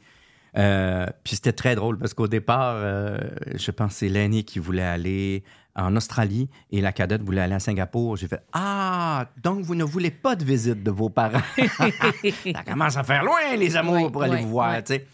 Euh, 0.57 1.07
puis 1.25 1.35
c'était 1.35 1.53
très 1.53 1.75
drôle 1.75 1.99
parce 1.99 2.15
qu'au 2.15 2.29
départ, 2.29 2.75
euh, 2.77 3.19
je 3.55 3.71
pense 3.73 3.93
que 3.95 3.99
c'est 4.01 4.09
l'aîné 4.09 4.45
qui 4.45 4.59
voulait 4.61 4.83
aller 4.83 5.43
en 5.77 5.97
Australie 5.97 6.49
et 6.71 6.81
la 6.81 6.93
cadette 6.93 7.23
voulait 7.23 7.41
aller 7.41 7.55
à 7.55 7.61
Singapour. 7.61 8.17
J'ai 8.17 8.29
fait 8.29 8.41
Ah, 8.53 9.29
donc 9.43 9.61
vous 9.65 9.75
ne 9.75 9.85
voulez 9.85 10.11
pas 10.11 10.37
de 10.37 10.45
visite 10.45 10.83
de 10.83 10.91
vos 10.91 11.09
parents? 11.09 11.41
Ça 12.53 12.63
commence 12.65 12.97
à 12.97 13.03
faire 13.05 13.25
loin, 13.25 13.57
les 13.59 13.77
amours, 13.77 14.05
Oui, 14.05 14.11
pour 14.11 14.23
aller 14.23 14.37
oui, 14.37 14.43
vous 14.43 14.49
voir, 14.51 14.77
oui. 14.77 14.83
tu 14.85 14.95
sais. 14.95 15.07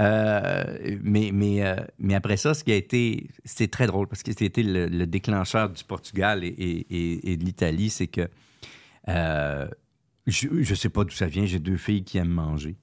Euh, 0.00 0.96
mais, 1.02 1.30
mais, 1.32 1.64
euh, 1.64 1.76
mais 1.98 2.14
après 2.14 2.36
ça, 2.36 2.54
ce 2.54 2.62
qui 2.64 2.72
a 2.72 2.76
été. 2.76 3.28
C'était 3.44 3.68
très 3.68 3.86
drôle 3.86 4.06
parce 4.06 4.22
que 4.22 4.32
c'était 4.36 4.62
le, 4.62 4.86
le 4.86 5.06
déclencheur 5.06 5.68
du 5.70 5.82
Portugal 5.84 6.44
et, 6.44 6.48
et- 6.48 6.86
et- 6.90 7.32
et 7.32 7.36
de 7.36 7.44
l'Italie, 7.44 7.90
c'est 7.90 8.06
que. 8.06 8.28
euh, 9.08 9.66
je 10.26 10.48
ne 10.48 10.64
sais 10.74 10.88
pas 10.88 11.04
d'où 11.04 11.10
ça 11.10 11.26
vient, 11.26 11.44
j'ai 11.44 11.58
deux 11.58 11.76
filles 11.76 12.02
qui 12.02 12.16
aiment 12.18 12.28
manger. 12.28 12.76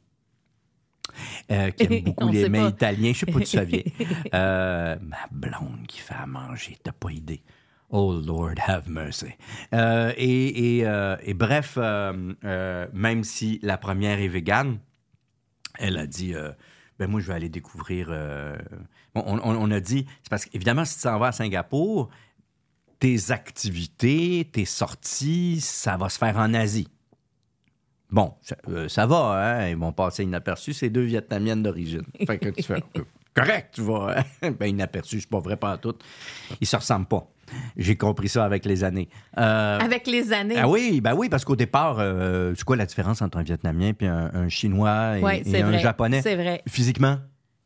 Euh, 1.51 1.69
qui 1.71 1.83
aiment 1.83 2.03
beaucoup 2.03 2.27
les 2.31 2.49
mets 2.49 2.59
pas. 2.59 2.69
italiens. 2.69 3.13
Je 3.13 3.19
sais 3.19 3.25
pas 3.25 3.39
d'où 3.39 3.45
ça 3.45 3.63
vient. 3.63 3.81
Euh, 4.33 4.95
ma 5.01 5.17
blonde 5.31 5.85
qui 5.87 5.99
fait 5.99 6.13
à 6.15 6.25
manger, 6.25 6.77
t'as 6.83 6.91
pas 6.91 7.11
idée. 7.11 7.41
Oh 7.89 8.13
Lord, 8.25 8.53
have 8.67 8.89
mercy. 8.89 9.25
Euh, 9.73 10.13
et, 10.15 10.77
et, 10.77 10.85
euh, 10.87 11.17
et 11.23 11.33
bref, 11.33 11.77
même 11.77 13.23
si 13.23 13.59
la 13.63 13.77
première 13.77 14.19
est 14.19 14.27
végane, 14.29 14.79
elle 15.77 15.97
a 15.97 16.07
dit 16.07 16.33
ben 16.99 17.07
moi 17.09 17.19
je 17.19 17.27
vais 17.27 17.33
aller 17.33 17.49
découvrir. 17.49 18.07
bon, 19.15 19.23
on, 19.27 19.37
on- 19.39 19.55
on 19.63 19.71
a 19.71 19.79
dit 19.79 20.05
c'est 20.23 20.29
parce 20.29 20.45
qu'évidemment 20.45 20.85
si 20.85 20.95
tu 20.95 21.01
s'en 21.01 21.19
vas 21.19 21.27
à 21.27 21.31
Singapour, 21.33 22.09
tes 22.99 23.31
activités, 23.31 24.47
tes 24.51 24.65
sorties, 24.65 25.59
ça 25.59 25.97
va 25.97 26.07
se 26.09 26.17
faire 26.17 26.37
en 26.37 26.53
Asie. 26.53 26.87
Bon, 28.11 28.33
ça, 28.41 28.55
euh, 28.69 28.89
ça 28.89 29.05
va, 29.05 29.17
hein? 29.61 29.69
Ils 29.69 29.77
vont 29.77 29.93
passer 29.93 30.23
inaperçus, 30.23 30.73
ces 30.73 30.89
deux 30.89 31.01
Vietnamiennes 31.03 31.63
d'origine. 31.63 32.03
Fait 32.27 32.37
que 32.37 32.49
tu 32.49 32.63
fais, 32.63 32.83
euh, 32.97 33.01
correct, 33.33 33.69
tu 33.73 33.81
vois. 33.81 34.17
hein? 34.41 34.51
Ben, 34.59 34.67
inaperçus, 34.67 35.21
c'est 35.21 35.29
pas 35.29 35.39
vrai, 35.39 35.55
pas 35.55 35.73
en 35.73 35.77
tout. 35.77 35.95
Ils 36.59 36.67
se 36.67 36.75
ressemblent 36.75 37.05
pas. 37.07 37.25
J'ai 37.75 37.97
compris 37.97 38.29
ça 38.29 38.45
avec 38.45 38.63
les 38.65 38.83
années. 38.83 39.09
Euh, 39.37 39.77
Avec 39.79 40.07
les 40.07 40.31
années. 40.31 40.55
ah 40.57 40.69
oui, 40.69 41.01
ben 41.01 41.13
oui, 41.15 41.27
parce 41.27 41.43
qu'au 41.43 41.57
départ, 41.57 41.97
euh, 41.99 42.53
c'est 42.55 42.63
quoi 42.63 42.77
la 42.77 42.85
différence 42.85 43.21
entre 43.21 43.37
un 43.39 43.43
Vietnamien 43.43 43.91
puis 43.93 44.07
un, 44.07 44.31
un 44.33 44.47
Chinois 44.47 45.17
et, 45.19 45.43
c'est 45.43 45.61
un 45.61 45.67
vrai. 45.67 45.79
Japonais? 45.79 46.21
C'est 46.21 46.35
vrai. 46.35 46.61
Physiquement? 46.67 47.17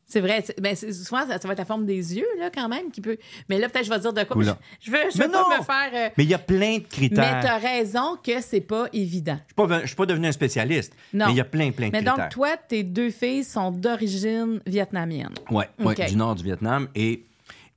C'est 0.08 0.22
vrai. 0.22 0.44
C'est- 0.46 0.60
Ben, 0.62 0.76
souvent, 0.76 1.26
ça, 1.28 1.40
ça 1.40 1.48
va 1.48 1.54
être 1.54 1.60
la 1.60 1.66
forme 1.66 1.86
des 1.86 2.16
yeux, 2.16 2.28
là, 2.40 2.50
quand 2.54 2.70
même, 2.70 2.92
qui 2.92 3.02
peut. 3.02 3.18
Mais 3.50 3.58
là, 3.58 3.70
peut-être, 3.70 3.86
je 3.86 3.90
vais 3.90 4.00
dire 4.00 4.14
de 4.14 4.24
quoi. 4.24 4.38
Oula. 4.38 4.58
Je, 4.80 4.92
veux, 4.92 4.98
je 5.14 5.18
Mais 5.18 5.26
veux 5.26 5.32
pas 5.32 5.42
non! 5.50 5.58
me 5.58 5.64
faire. 5.64 5.90
euh, 5.94 6.10
Mais 6.18 6.24
il 6.26 6.30
y 6.30 6.34
a 6.34 6.40
plein 6.40 6.76
de 6.78 6.82
Mais 6.82 6.82
critères. 6.82 7.40
tu 7.42 7.48
as 7.48 7.58
raison 7.58 8.16
que 8.24 8.40
c'est 8.42 8.62
pas 8.62 8.88
évident. 8.94 9.38
Je 9.48 9.54
suis 9.64 9.68
pas, 9.70 9.82
je 9.82 9.88
suis 9.88 9.96
pas 9.96 10.06
devenu 10.06 10.28
un 10.28 10.32
spécialiste, 10.32 10.94
Non. 11.14 11.26
mais 11.28 11.34
il 11.34 11.38
y 11.38 11.42
a 11.42 11.46
plein, 11.46 11.72
plein 11.72 11.88
de 11.88 11.92
Mais 11.92 12.04
critères. 12.04 12.18
donc, 12.18 12.30
toi, 12.30 12.56
tes 12.58 12.84
deux 12.84 13.10
filles 13.10 13.44
sont 13.44 13.72
d'origine 13.72 14.62
vietnamienne. 14.68 15.34
Ouais, 15.50 15.68
ouais, 15.80 15.96
du 16.08 16.16
nord 16.16 16.36
du 16.36 16.44
Vietnam. 16.44 16.88
Et, 16.96 17.24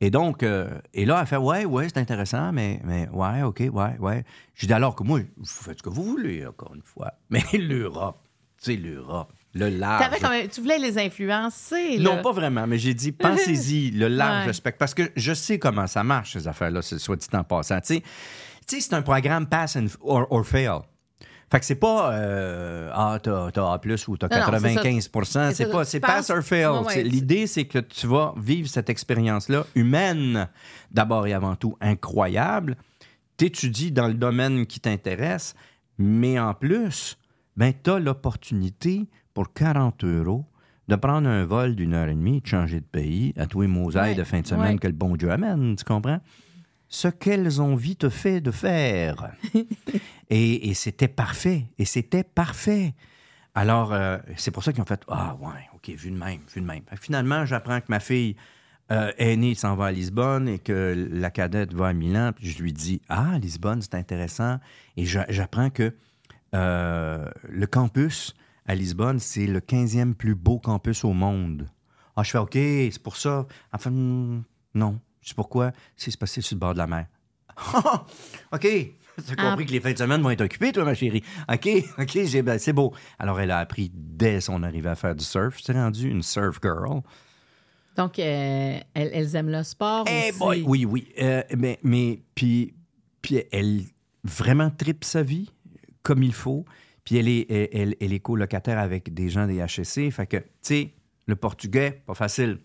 Et 0.01 0.11
donc, 0.11 0.45
euh, 0.45 0.69
et 0.95 1.05
là, 1.05 1.19
elle 1.23 1.27
fait 1.27 1.37
Ouais, 1.39 1.65
ouais, 1.65 1.89
c'est 1.89 1.99
intéressant, 1.99 2.53
mais, 2.53 2.79
mais 2.85 3.09
ouais, 3.09 3.43
OK, 3.43 3.59
ouais, 3.73 3.97
ouais. 3.99 4.25
Je 4.55 4.67
dis 4.67 4.73
alors 4.73 4.95
que 4.95 5.03
moi, 5.03 5.19
vous 5.37 5.45
faites 5.45 5.79
ce 5.79 5.83
que 5.83 5.89
vous 5.89 6.05
voulez, 6.05 6.47
encore 6.47 6.73
une 6.75 6.83
fois. 6.83 7.15
Mais 7.31 7.43
l'Europe, 7.55 8.21
c'est 8.59 8.77
l'Europe. 8.77 9.33
Le 9.55 9.69
large. 9.71 10.05
Quand 10.21 10.31
même- 10.31 10.49
tu 10.49 10.61
voulais 10.61 10.79
les 10.79 10.99
influencer. 10.99 11.97
là. 11.99 12.03
Non, 12.17 12.23
pas 12.23 12.33
vraiment, 12.33 12.67
mais 12.67 12.79
j'ai 12.79 12.95
dit, 12.95 13.13
pensez-y, 13.13 13.91
le 13.93 14.09
large 14.09 14.47
Ouais. 14.49 14.53
spectre. 14.53 14.79
Parce 14.79 14.95
que 14.95 15.11
je 15.17 15.33
sais 15.33 15.59
comment 15.59 15.87
ça 15.87 16.05
marche, 16.05 16.35
ces 16.35 16.47
affaires-là, 16.47 16.83
c'est- 16.83 16.99
soit 16.99 17.17
dit 17.17 17.27
en 17.33 17.45
passant. 17.45 17.81
Tu 17.81 17.95
sais, 18.67 18.81
c'est 18.81 18.95
un 18.95 19.03
programme 19.03 19.47
pass 19.47 19.77
and, 19.77 19.87
or, 20.03 20.27
or 20.31 20.47
fail. 20.47 20.81
Fait 21.51 21.61
que 21.61 21.65
c'est 21.65 21.77
pas 21.77 22.13
euh, 22.13 22.91
Ah, 22.93 23.19
t'as 23.23 23.51
t'as 23.53 23.73
A 23.73 23.81
ou 24.09 24.17
t'as 24.19 24.29
Non, 24.29 24.37
non, 24.37 24.59
c'est 24.59 24.75
95 24.75 25.11
ça. 25.25 25.49
C'est 25.51 25.55
C'est 25.65 25.71
pas 25.71 25.85
c'est 25.87 25.99
pass 26.01 26.29
or 26.29 26.43
fail. 26.43 26.67
Ouais. 26.87 27.03
L'idée, 27.03 27.47
c'est 27.47 27.65
que 27.65 27.79
tu 27.79 28.07
vas 28.07 28.35
vivre 28.37 28.69
cette 28.69 28.91
expérience-là 28.91 29.65
humaine, 29.75 30.47
d'abord 30.91 31.27
et 31.27 31.33
avant 31.33 31.57
tout 31.57 31.75
incroyable. 31.81 32.77
T'étudies 33.39 33.93
dans 33.93 34.09
le 34.09 34.15
domaine 34.15 34.67
qui 34.67 34.79
t'intéresse, 34.81 35.55
mais 35.97 36.39
en 36.39 36.53
plus, 36.53 37.17
ben, 37.57 37.73
t'as 37.83 37.99
l'opportunité 37.99 39.07
pour 39.39 39.53
40 39.53 40.03
euros 40.03 40.45
de 40.89 40.97
prendre 40.97 41.29
un 41.29 41.45
vol 41.45 41.77
d'une 41.77 41.95
heure 41.95 42.09
et 42.09 42.15
demie, 42.15 42.41
de 42.41 42.47
changer 42.49 42.81
de 42.81 42.85
pays, 42.85 43.33
à 43.37 43.47
tous 43.47 43.61
les 43.61 43.69
mosailles 43.69 44.11
Ouais, 44.11 44.17
de 44.17 44.25
fin 44.25 44.41
de 44.41 44.47
semaine 44.49 44.73
ouais. 44.73 44.79
que 44.79 44.89
le 44.89 44.95
bon 44.95 45.15
Dieu 45.15 45.31
amène, 45.31 45.77
tu 45.77 45.85
comprends? 45.85 46.19
Ce 46.89 47.07
qu'elles 47.07 47.63
ont 47.63 47.77
vite 47.77 48.09
fait 48.09 48.41
de 48.41 48.51
faire. 48.51 49.31
et 50.29 50.69
et 50.71 50.75
c'était 50.75 51.07
parfait. 51.07 51.67
Et 51.79 51.85
c'était 51.85 52.25
parfait. 52.25 52.95
Alors, 53.55 53.93
euh, 53.93 54.19
c'est 54.37 54.51
pour 54.51 54.65
ça 54.65 54.73
qu'ils 54.73 54.83
ont 54.83 54.87
fait 54.87 55.03
Ah, 55.07 55.37
ouais, 55.41 55.69
OK, 55.73 55.89
vu 55.91 56.11
de 56.11 56.17
même, 56.17 56.41
vu 56.53 56.61
de 56.61 56.67
même. 56.67 56.83
Finalement, 57.01 57.47
j'apprends 57.47 57.79
que 57.79 57.87
ma 57.91 58.01
fille 58.01 58.35
euh, 58.91 59.13
aînée 59.19 59.55
s'en 59.55 59.77
va 59.77 59.85
à 59.87 59.93
Lisbonne 59.93 60.49
et 60.49 60.59
que 60.59 61.09
la 61.13 61.31
cadette 61.31 61.73
va 61.75 61.87
à 61.87 61.93
Milan. 61.93 62.33
Puis 62.35 62.49
je 62.51 62.61
lui 62.61 62.73
dis 62.73 63.01
Ah, 63.09 63.39
Lisbonne, 63.41 63.83
c'est 63.83 63.95
intéressant. 63.95 64.59
Et 64.97 65.05
j'a- 65.05 65.27
j'apprends 65.29 65.71
que 65.71 65.95
euh, 66.57 67.25
le 67.49 67.67
campus 67.69 68.35
à 68.69 68.75
Lisbonne, 68.75 69.19
c'est 69.19 69.47
le 69.47 69.61
15e 69.61 70.15
plus 70.15 70.35
beau 70.35 70.59
campus 70.59 71.05
au 71.05 71.13
monde. 71.13 71.67
Ah, 72.17 72.23
je 72.23 72.31
fais 72.31 72.39
OK, 72.39 72.53
c'est 72.55 73.03
pour 73.03 73.17
ça. 73.17 73.47
Enfin, 73.73 73.91
hmm, 73.91 74.43
non. 74.75 75.01
Sais 75.23 75.35
pourquoi? 75.35 75.73
C'est 75.97 76.13
c'est 76.27 76.41
sur 76.41 76.55
le 76.57 76.61
bord 76.61 76.73
de 76.75 76.79
la 76.79 76.87
mer. 76.87 77.07
OK. 78.53 78.61
Tu 78.61 79.33
as 79.33 79.35
Ah. 79.37 79.51
compris 79.51 79.67
que 79.67 79.73
les 79.73 79.81
fins 79.81 79.93
de 79.93 79.99
semaine 79.99 80.23
vont 80.23 80.31
être 80.31 80.43
occupées, 80.43 80.71
toi, 80.73 80.85
ma 80.85 80.95
chérie. 80.95 81.23
OK, 81.53 81.69
OK, 81.99 82.43
ben, 82.43 82.59
c'est 82.59 82.73
beau. 82.73 82.95
Alors, 83.19 83.41
elle 83.41 83.51
a 83.51 83.59
appris 83.59 83.91
dès 83.93 84.41
son 84.41 84.63
arrivée 84.63 84.89
à 84.91 84.95
faire 84.95 85.15
du 85.17 85.25
surf. 85.25 85.59
C'est 85.63 85.73
rendu 85.73 86.09
une 86.09 86.23
surf 86.23 86.59
girl. 86.63 87.03
Donc, 87.97 88.19
euh, 88.21 88.79
elles, 88.95 89.11
elles 89.13 89.35
aiment 89.35 89.51
le 89.51 89.65
sport 89.65 90.05
Eh 90.09 90.29
aussi. 90.31 90.39
boy, 90.39 90.63
oui, 90.67 90.85
oui. 90.85 91.09
Euh, 91.21 91.43
mais, 91.57 91.81
mais 91.83 92.23
puis, 92.37 92.75
puis 93.23 93.43
elle 93.51 93.83
vraiment 94.23 94.71
tripe 94.71 95.03
sa 95.05 95.23
vie 95.25 95.51
comme 96.05 96.23
il 96.23 96.33
faut. 96.35 96.65
Puis 97.09 97.17
elle 97.17 97.29
est, 97.29 97.47
elle, 97.51 97.69
elle- 97.73 97.97
elle 98.03 98.13
est 98.13 98.19
colocataire 98.21 98.79
avec 98.79 99.15
des 99.15 99.31
gens 99.31 99.47
des 99.47 99.63
HSC. 99.67 100.11
Fait 100.11 100.27
que, 100.27 100.37
tu 100.37 100.45
sais, 100.61 100.91
le 101.25 101.37
portugais, 101.37 102.03
pas 102.05 102.13
facile. 102.13 102.59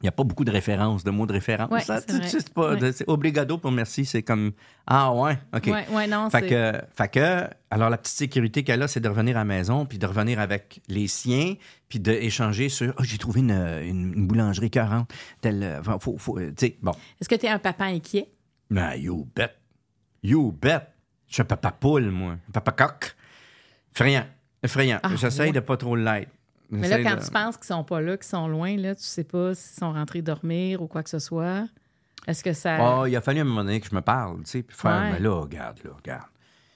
Il 0.00 0.04
n'y 0.04 0.08
a 0.10 0.12
pas 0.12 0.22
beaucoup 0.22 0.44
de 0.44 0.50
références, 0.50 1.02
de 1.02 1.10
mots 1.10 1.24
de 1.24 1.32
référence. 1.32 1.70
Ouais, 1.70 1.80
Ça, 1.80 2.00
c'est 2.02 2.52
pas, 2.52 2.74
Ouais. 2.74 3.56
pour 3.58 3.72
merci. 3.72 4.04
C'est 4.04 4.22
comme, 4.22 4.52
ah 4.86 5.14
ouais, 5.14 5.38
OK. 5.56 5.64
Ouais, 5.68 5.86
ouais, 5.90 6.06
non, 6.06 6.28
Fait 6.28 6.40
c'est... 6.40 6.46
que, 6.48 6.72
fait 6.94 7.08
que, 7.08 7.48
alors 7.70 7.88
la 7.88 7.96
petite 7.96 8.16
sécurité 8.18 8.64
qu'elle 8.64 8.82
a, 8.82 8.86
c'est 8.86 9.00
de 9.00 9.08
revenir 9.08 9.36
à 9.38 9.40
la 9.40 9.44
maison, 9.46 9.86
puis 9.86 9.96
de 9.96 10.06
revenir 10.06 10.40
avec 10.40 10.82
les 10.88 11.08
siens, 11.08 11.54
puis 11.88 12.00
d'échanger 12.00 12.68
sur, 12.68 12.92
oh, 12.98 13.02
j'ai 13.02 13.16
trouvé 13.16 13.40
une, 13.40 13.50
une- 13.50 14.12
une 14.14 14.26
boulangerie 14.26 14.70
40, 14.70 15.10
tel, 15.40 15.62
euh, 15.62 15.82
faut, 15.98 16.18
faut, 16.18 16.38
bon. 16.82 16.92
Est-ce 17.18 17.28
que 17.30 17.34
tu 17.34 17.46
es 17.46 17.48
un 17.48 17.58
papa 17.58 17.86
inquiet? 17.86 18.28
Ben, 18.70 18.94
you 18.94 19.26
bet. 19.34 19.54
You 20.22 20.52
bet. 20.52 20.80
Je 21.28 21.32
suis 21.34 21.42
un 21.42 21.46
papa 21.46 21.72
poule, 21.72 22.10
moi. 22.10 22.32
Un 22.48 22.52
papa 22.52 22.72
coq. 22.72 23.16
Effrayant. 23.98 24.26
Effrayant. 24.62 25.00
Ah, 25.02 25.10
J'essaye 25.16 25.48
ouais. 25.48 25.52
de 25.52 25.60
pas 25.60 25.76
trop 25.76 25.96
l'être. 25.96 26.30
Mais 26.70 26.88
là, 26.88 27.02
quand 27.02 27.16
de- 27.16 27.24
tu 27.24 27.30
penses 27.30 27.56
qu'ils 27.56 27.66
sont 27.66 27.82
pas 27.84 28.00
là, 28.00 28.16
qu'ils 28.16 28.26
sont 28.26 28.46
loin, 28.46 28.76
là, 28.76 28.94
tu 28.94 29.02
sais 29.02 29.24
pas 29.24 29.54
s'ils 29.54 29.78
sont 29.78 29.92
rentrés 29.92 30.22
dormir 30.22 30.82
ou 30.82 30.86
quoi 30.86 31.02
que 31.02 31.10
ce 31.10 31.18
soit. 31.18 31.66
Est-ce 32.26 32.44
que 32.44 32.52
ça... 32.52 32.76
Ah, 32.78 33.08
il 33.08 33.16
a 33.16 33.20
fallu 33.22 33.38
à 33.38 33.42
un 33.42 33.44
moment 33.44 33.64
donné 33.64 33.80
que 33.80 33.88
je 33.88 33.94
me 33.94 34.02
parle, 34.02 34.38
tu 34.44 34.50
sais, 34.50 34.62
puis 34.62 34.76
faire, 34.76 34.90
Ouais. 34.90 35.12
mais 35.12 35.18
là, 35.20 35.30
regarde, 35.40 35.78
là, 35.84 35.90
regarde. 35.96 36.26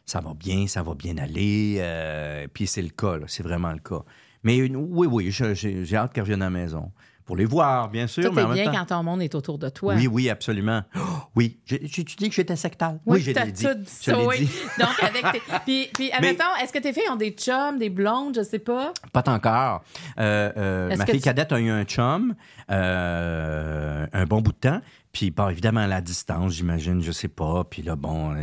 Ça 0.07 0.21
va 0.21 0.33
bien, 0.35 0.67
ça 0.67 0.83
va 0.83 0.95
bien 0.95 1.17
aller. 1.19 1.77
euh, 1.81 2.47
puis 2.53 2.67
c'est 2.67 2.83
le 2.83 2.89
cas, 2.89 3.19
là, 3.19 3.27
c'est 3.29 3.43
vraiment 3.43 3.71
le 3.73 3.79
cas. 3.79 4.03
Mais 4.45 4.61
oui, 4.63 5.07
oui, 5.11 5.31
j'ai 5.31 5.97
hâte 5.97 6.13
qu'elle 6.15 6.25
revienne 6.25 6.43
à 6.43 6.47
la 6.47 6.51
maison. 6.51 6.91
Pour 7.25 7.37
les 7.37 7.45
voir, 7.45 7.89
bien 7.89 8.07
sûr. 8.07 8.25
Tout 8.25 8.33
mais 8.33 8.43
est 8.43 8.45
en 8.45 8.49
même 8.49 8.57
bien 8.57 8.65
temps- 8.73 8.79
quand 8.79 8.87
ton 8.97 9.03
monde 9.05 9.23
est 9.23 9.35
autour 9.35 9.59
de 9.59 9.69
toi. 9.69 9.95
Oui, 9.95 10.07
oui, 10.07 10.29
absolument. 10.31 10.83
Oh, 10.97 11.01
oui. 11.37 11.61
J'ai-tu 11.65 12.03
dit 12.05 12.29
que 12.29 12.35
j'étais 12.35 12.57
sectaire? 12.57 12.97
Oui, 13.07 13.21
je 13.21 13.31
t'as 13.33 13.45
l'ai 13.45 13.53
dit. 13.53 13.63
Je 13.63 14.13
oui. 14.27 14.39
dit. 14.41 14.51
Donc, 14.79 15.03
avec 15.03 15.23
tes... 15.33 15.43
Puis, 15.65 15.89
puis 15.95 16.11
admettons, 16.13 16.45
est-ce 16.63 16.73
que 16.73 16.79
tes 16.81 16.93
filles 16.93 17.09
ont 17.11 17.17
des 17.17 17.31
chums, 17.31 17.79
des 17.79 17.91
blondes, 17.91 18.35
je 18.37 18.43
sais 18.43 18.59
pas? 18.59 18.93
Pas 19.13 19.23
encore. 19.29 19.83
Euh, 20.19 20.51
euh, 20.57 20.97
ma 20.97 21.07
fille 21.07 21.17
tu- 21.17 21.21
cadette 21.25 21.53
a 21.53 21.61
eu 21.61 21.71
un 21.71 21.85
chum 21.85 22.35
euh, 22.71 24.07
un 24.13 24.25
bon 24.27 24.41
bout 24.41 24.53
de 24.53 24.57
temps. 24.59 24.81
Puis, 25.13 25.31
bon, 25.31 25.49
évidemment, 25.49 25.81
à 25.81 25.87
la 25.87 26.01
distance, 26.01 26.55
j'imagine, 26.55 27.03
je 27.03 27.13
sais 27.13 27.29
pas. 27.29 27.65
Puis 27.65 27.83
là, 27.83 27.97
bon... 27.97 28.35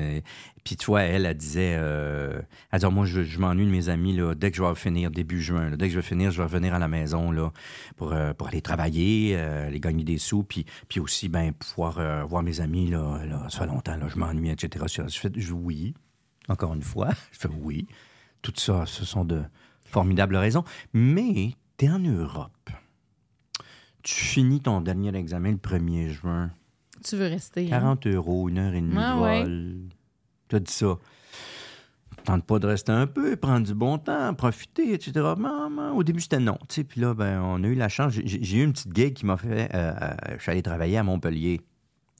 puis 0.70 0.78
tu 0.78 0.86
vois, 0.86 1.01
elle, 1.01 1.26
elle 1.26 1.36
disait... 1.36 1.74
Euh, 1.80 2.39
elle 2.72 2.80
disait, 2.80 2.91
moi, 2.91 3.03
je, 3.07 3.24
je 3.24 3.39
m'ennuie 3.39 3.65
de 3.65 3.72
mes 3.72 3.89
amis, 3.89 4.15
là, 4.15 4.36
dès 4.36 4.51
que 4.51 4.57
je 4.57 4.61
vais 4.61 4.76
finir, 4.76 5.09
début 5.09 5.41
juin. 5.41 5.72
là. 5.72 5.78
dès 5.78 5.88
que 5.88 5.93
je 5.93 5.97
vais 5.97 6.05
finir, 6.05 6.30
je 6.30 6.38
vais 6.38 6.43
revenir 6.43 6.76
à 6.76 6.78
la 6.80 6.88
maison, 6.88 7.32
là, 7.32 7.51
pour, 7.97 8.13
euh, 8.13 8.34
pour 8.36 8.49
aller 8.49 8.61
travailler, 8.61 9.36
euh, 9.36 9.65
aller 9.65 9.80
gagner 9.80 10.03
des 10.03 10.20
sous. 10.20 10.43
Puis, 10.43 10.67
puis 10.88 10.99
aussi, 10.99 11.28
ben, 11.28 11.53
pouvoir 11.53 11.97
euh, 11.97 12.24
voir 12.24 12.43
mes 12.43 12.61
amis, 12.61 12.88
là, 12.88 13.26
là, 13.26 13.47
ça 13.49 13.61
fait 13.61 13.65
longtemps, 13.65 13.97
là, 13.97 14.07
je 14.09 14.17
m'ennuie, 14.20 14.51
etc. 14.51 14.86
Je 15.09 15.17
fais, 15.20 15.32
je, 15.36 15.53
oui, 15.53 15.95
encore 16.49 16.76
une 16.76 16.84
fois, 16.84 17.09
je 17.32 17.39
fais 17.39 17.49
oui. 17.63 17.88
Tout 18.43 18.53
ça, 18.55 18.86
ce 18.86 19.05
sont 19.05 19.26
de 19.26 19.41
formidables 19.86 20.36
raisons. 20.36 20.63
Mais 20.93 21.53
tu 21.80 21.86
es 21.86 21.89
en 21.89 21.97
Europe. 21.97 22.70
Tu 24.03 24.13
finis 24.13 24.61
ton 24.61 24.82
dernier 24.82 25.15
examen 25.15 25.49
le 25.53 25.57
1er 25.57 26.09
juin. 26.09 26.51
Tu 27.03 27.15
veux 27.15 27.26
rester. 27.28 27.65
hein? 27.65 27.70
40 27.70 28.05
euros, 28.07 28.49
une 28.49 28.59
heure 28.59 28.74
et 28.76 28.82
demie 28.82 28.95
Ah 28.99 29.15
de 29.15 29.22
ouais. 29.22 29.43
vol. 29.43 29.76
as 30.55 30.59
dit 30.59 30.71
ça. 30.73 30.97
Tente 32.25 32.43
pas 32.43 32.59
de 32.59 32.67
rester 32.67 32.91
un 32.91 33.07
peu, 33.07 33.35
prendre 33.37 33.65
du 33.65 33.73
bon 33.73 33.97
temps, 33.97 34.33
profiter, 34.33 34.93
etc. 34.93 35.11
Maman, 35.37 35.95
au 35.95 36.03
début, 36.03 36.19
c'était 36.19 36.39
non. 36.39 36.57
tu. 36.67 36.83
Puis 36.83 37.01
là, 37.01 37.13
ben, 37.13 37.41
on 37.41 37.63
a 37.63 37.67
eu 37.67 37.75
la 37.75 37.89
chance. 37.89 38.13
J'ai 38.13 38.43
j'ai 38.43 38.57
eu 38.57 38.63
une 38.63 38.73
petite 38.73 38.95
gig 38.95 39.13
qui 39.13 39.25
m'a 39.25 39.37
fait. 39.37 39.69
euh, 39.73 39.93
euh, 40.01 40.11
je 40.37 40.41
suis 40.41 40.51
allé 40.51 40.61
travailler 40.61 40.97
à 40.97 41.03
Montpellier, 41.03 41.61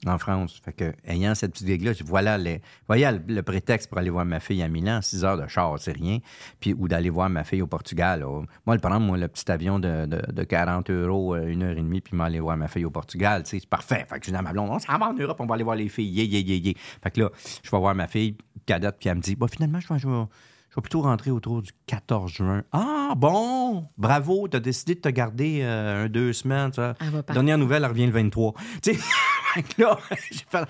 en 0.06 0.18
France. 0.18 0.60
Fait 0.64 0.72
que, 0.72 0.92
ayant 1.04 1.34
cette 1.34 1.52
petite 1.52 1.66
gig-là, 1.66 1.92
voilà, 2.04 2.38
les, 2.38 2.60
voilà 2.88 3.12
le, 3.12 3.20
le 3.26 3.42
prétexte 3.42 3.88
pour 3.88 3.98
aller 3.98 4.10
voir 4.10 4.24
ma 4.24 4.40
fille 4.40 4.62
à 4.62 4.68
Milan. 4.68 5.00
Six 5.02 5.24
heures 5.24 5.36
de 5.36 5.46
char, 5.46 5.78
c'est 5.78 5.92
rien. 5.92 6.18
Puis, 6.60 6.72
ou 6.72 6.88
d'aller 6.88 7.10
voir 7.10 7.28
ma 7.30 7.44
fille 7.44 7.62
au 7.62 7.66
Portugal. 7.66 8.20
là. 8.20 8.26
Moi, 8.66 8.74
le 8.76 8.80
prendre, 8.80 9.00
moi, 9.00 9.18
le 9.18 9.28
petit 9.28 9.50
avion 9.50 9.78
de, 9.78 10.06
de, 10.06 10.20
de 10.32 10.42
40 10.44 10.90
euros, 10.90 11.34
euh, 11.34 11.46
une 11.48 11.62
heure 11.62 11.72
et 11.72 11.82
demie, 11.82 12.00
puis 12.00 12.16
m'aller 12.16 12.40
voir 12.40 12.56
ma 12.56 12.68
fille 12.68 12.84
au 12.84 12.90
Portugal, 12.90 13.42
c'est 13.44 13.64
parfait. 13.66 14.06
Fait 14.08 14.18
que 14.18 14.26
je 14.26 14.30
dis 14.30 14.36
à 14.36 14.42
ma 14.42 14.52
blonde, 14.52 14.70
on 14.70 14.78
s'en 14.78 14.96
va 14.98 15.08
en 15.08 15.14
Europe, 15.14 15.36
on 15.40 15.46
va 15.46 15.54
aller 15.54 15.64
voir 15.64 15.76
les 15.76 15.88
filles. 15.88 16.10
Yeah, 16.10 16.24
yeah, 16.24 16.40
yeah, 16.40 16.56
yeah. 16.56 16.72
Fait 17.02 17.10
que 17.10 17.20
là, 17.20 17.30
je 17.62 17.70
vais 17.70 17.78
voir 17.78 17.94
ma 17.94 18.06
fille 18.08 18.36
cadette, 18.66 18.96
puis 18.98 19.08
elle 19.08 19.16
me 19.16 19.20
dit, 19.22 19.36
bah, 19.36 19.46
finalement, 19.50 19.80
je 19.80 19.92
vais, 19.92 19.98
je 19.98 20.08
vais- 20.08 20.24
je 20.70 20.76
vais 20.76 20.82
plutôt 20.82 21.00
rentrer 21.02 21.32
autour 21.32 21.62
du 21.62 21.72
14 21.86 22.30
juin. 22.30 22.62
Ah, 22.70 23.14
bon! 23.16 23.88
Bravo, 23.98 24.46
t'as 24.46 24.60
décidé 24.60 24.94
de 24.94 25.00
te 25.00 25.08
garder 25.08 25.62
euh, 25.62 26.04
un 26.04 26.08
deux 26.08 26.32
semaines. 26.32 26.70
Tu 26.70 26.80
vois. 26.80 26.94
Elle 27.00 27.10
va. 27.10 27.22
Dernière 27.22 27.58
nouvelle, 27.58 27.82
elle 27.82 27.90
revient 27.90 28.06
le 28.06 28.12
23. 28.12 28.54
Tu 28.80 28.94
sais, 28.94 29.00
fait 29.54 29.62
que 29.62 29.82
là, 29.82 29.98
j'ai 30.30 30.44
fait, 30.48 30.62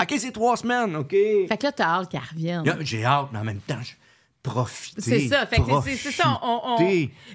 OK, 0.00 0.14
c'est 0.18 0.32
trois 0.32 0.56
semaines, 0.56 0.94
OK. 0.96 1.10
Fait 1.10 1.56
que 1.58 1.66
là, 1.66 1.72
t'as 1.72 1.84
hâte 2.00 2.10
qu'elle 2.10 2.20
revienne. 2.20 2.64
Là, 2.64 2.76
J'ai 2.80 3.04
hâte, 3.04 3.28
mais 3.32 3.38
en 3.40 3.44
même 3.44 3.60
temps, 3.60 3.80
je 3.82 3.92
profiter. 4.42 5.00
C'est 5.00 5.28
ça. 5.28 5.46
Fait 5.46 5.56
que 5.58 5.62
c'est- 5.82 5.96
c'est 5.96 6.10
c'est 6.10 6.22
ça. 6.22 6.38
on-. 6.42 6.76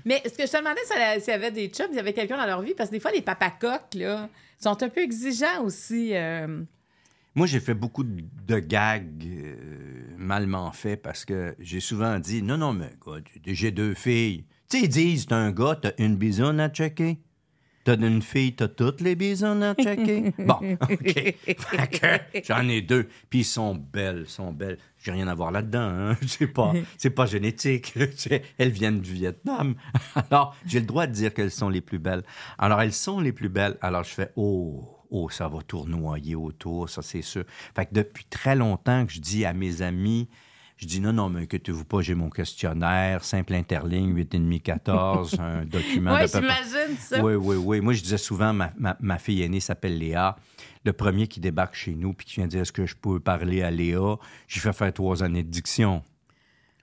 Mais 0.06 0.22
ce 0.26 0.32
que 0.32 0.46
je 0.48 0.52
te 0.52 0.58
demandais, 0.58 0.80
c'est 0.88 1.20
s'il 1.20 1.32
y 1.32 1.36
avait 1.36 1.52
des 1.52 1.68
chums, 1.68 1.88
s'il 1.88 1.98
y 1.98 2.00
avait 2.00 2.14
quelqu'un 2.14 2.38
dans 2.38 2.46
leur 2.46 2.62
vie, 2.62 2.74
parce 2.76 2.90
que 2.90 2.96
des 2.96 3.00
fois, 3.02 3.12
les 3.12 3.22
papas 3.22 3.52
coqs, 3.52 3.94
là, 3.96 4.30
sont 4.60 4.82
un 4.82 4.90
peu 4.90 5.02
exigeants 5.02 5.64
aussi. 5.64 6.12
euh, 6.16 6.64
Moi, 7.36 7.46
j'ai 7.46 7.60
fait 7.60 7.74
beaucoup 7.74 8.04
de 8.04 8.60
gags 8.60 9.26
euh, 9.26 9.56
malement 10.18 10.72
faits 10.72 11.02
parce 11.02 11.26
que 11.26 11.56
j'ai 11.60 11.82
souvent 11.82 12.18
dit 12.20 12.42
Non, 12.42 12.58
non, 12.58 12.72
mais 12.74 12.90
j'ai 13.46 13.72
deux 13.72 13.94
filles. 13.94 14.46
Tu 14.70 14.78
sais, 14.80 14.84
ils 14.86 14.90
disent 14.90 15.26
T'as 15.28 15.36
un 15.36 15.52
gars, 15.52 15.78
t'as 15.80 15.92
une 15.98 16.16
bisonne 16.16 16.60
à 16.62 16.70
checker. 16.70 17.20
T'as 17.84 17.98
une 17.98 18.22
fille, 18.22 18.56
t'as 18.56 18.70
toutes 18.70 19.02
les 19.02 19.16
bisonnes 19.16 19.62
à 19.62 19.76
checker. 19.76 20.34
bon, 20.40 20.78
OK. 20.90 21.14
Fait 21.14 22.34
que 22.34 22.40
j'en 22.46 22.68
ai 22.70 22.82
deux. 22.82 23.10
Puis 23.30 23.40
ils 23.40 23.46
sont 23.46 23.76
belles, 23.76 24.26
sont 24.28 24.54
belles. 24.54 24.78
J'ai 25.04 25.12
rien 25.12 25.28
à 25.28 25.36
voir 25.36 25.52
là-dedans. 25.52 25.82
Hein? 25.82 26.18
C'est 26.28 26.48
pas, 26.48 26.72
c'est 26.98 27.10
pas 27.10 27.26
génétique. 27.26 27.94
Elles 28.58 28.70
viennent 28.72 29.02
du 29.02 29.14
Vietnam. 29.14 29.76
Alors, 30.16 30.56
j'ai 30.66 30.80
le 30.80 30.86
droit 30.86 31.08
de 31.08 31.12
dire 31.12 31.34
qu'elles 31.34 31.52
sont 31.52 31.68
les 31.68 31.82
plus 31.82 32.00
belles. 32.00 32.24
Alors, 32.58 32.82
elles 32.82 32.94
sont 32.94 33.20
les 33.20 33.34
plus 33.34 33.50
belles. 33.50 33.78
Alors, 33.82 34.04
je 34.06 34.12
fais 34.12 34.32
Oh, 34.38 35.04
oh, 35.10 35.30
ça 35.30 35.50
va 35.50 35.62
tournoyer 35.62 36.36
autour, 36.36 36.90
ça, 36.90 37.02
c'est 37.02 37.22
sûr. 37.22 37.44
Fait 37.76 37.86
que 37.86 37.94
depuis 37.94 38.24
très 38.26 38.56
longtemps 38.56 39.06
que 39.06 39.12
je 39.12 39.20
dis 39.20 39.44
à 39.44 39.54
mes 39.54 39.82
amis, 39.82 40.30
Je 40.84 40.88
dis 40.90 41.00
non, 41.00 41.14
non, 41.14 41.30
mais 41.30 41.44
inquiétez-vous 41.44 41.86
pas, 41.86 42.02
j'ai 42.02 42.14
mon 42.14 42.30
questionnaire, 42.30 43.24
simple 43.24 43.54
interligne, 43.54 44.14
8,5-14, 44.14 45.40
un 45.40 45.64
document 45.66 46.14
Oui, 46.14 46.28
j'imagine 46.28 46.98
ça. 47.00 47.24
Oui, 47.24 47.36
oui, 47.36 47.56
oui. 47.56 47.80
Moi, 47.80 47.94
je 47.94 48.02
disais 48.04 48.18
souvent, 48.18 48.52
ma, 48.52 48.74
ma- 48.78 48.98
ma 49.00 49.18
fille 49.18 49.42
aînée 49.44 49.62
s'appelle 49.62 49.98
Léa. 49.98 50.36
Le 50.84 50.92
premier 50.92 51.28
qui 51.28 51.40
débarque 51.40 51.76
chez 51.76 51.94
nous 51.96 52.12
puis 52.14 52.26
qui 52.28 52.36
vient 52.36 52.48
dire 52.48 52.62
est-ce 52.64 52.74
que 52.74 52.86
je 52.86 52.96
peux 52.96 53.22
parler 53.22 53.62
à 53.64 53.72
Léa, 53.72 54.18
j'ai 54.50 54.60
fait 54.60 54.74
faire 54.74 54.92
trois 54.92 55.24
années 55.24 55.44
de 55.44 55.50
diction 55.50 56.04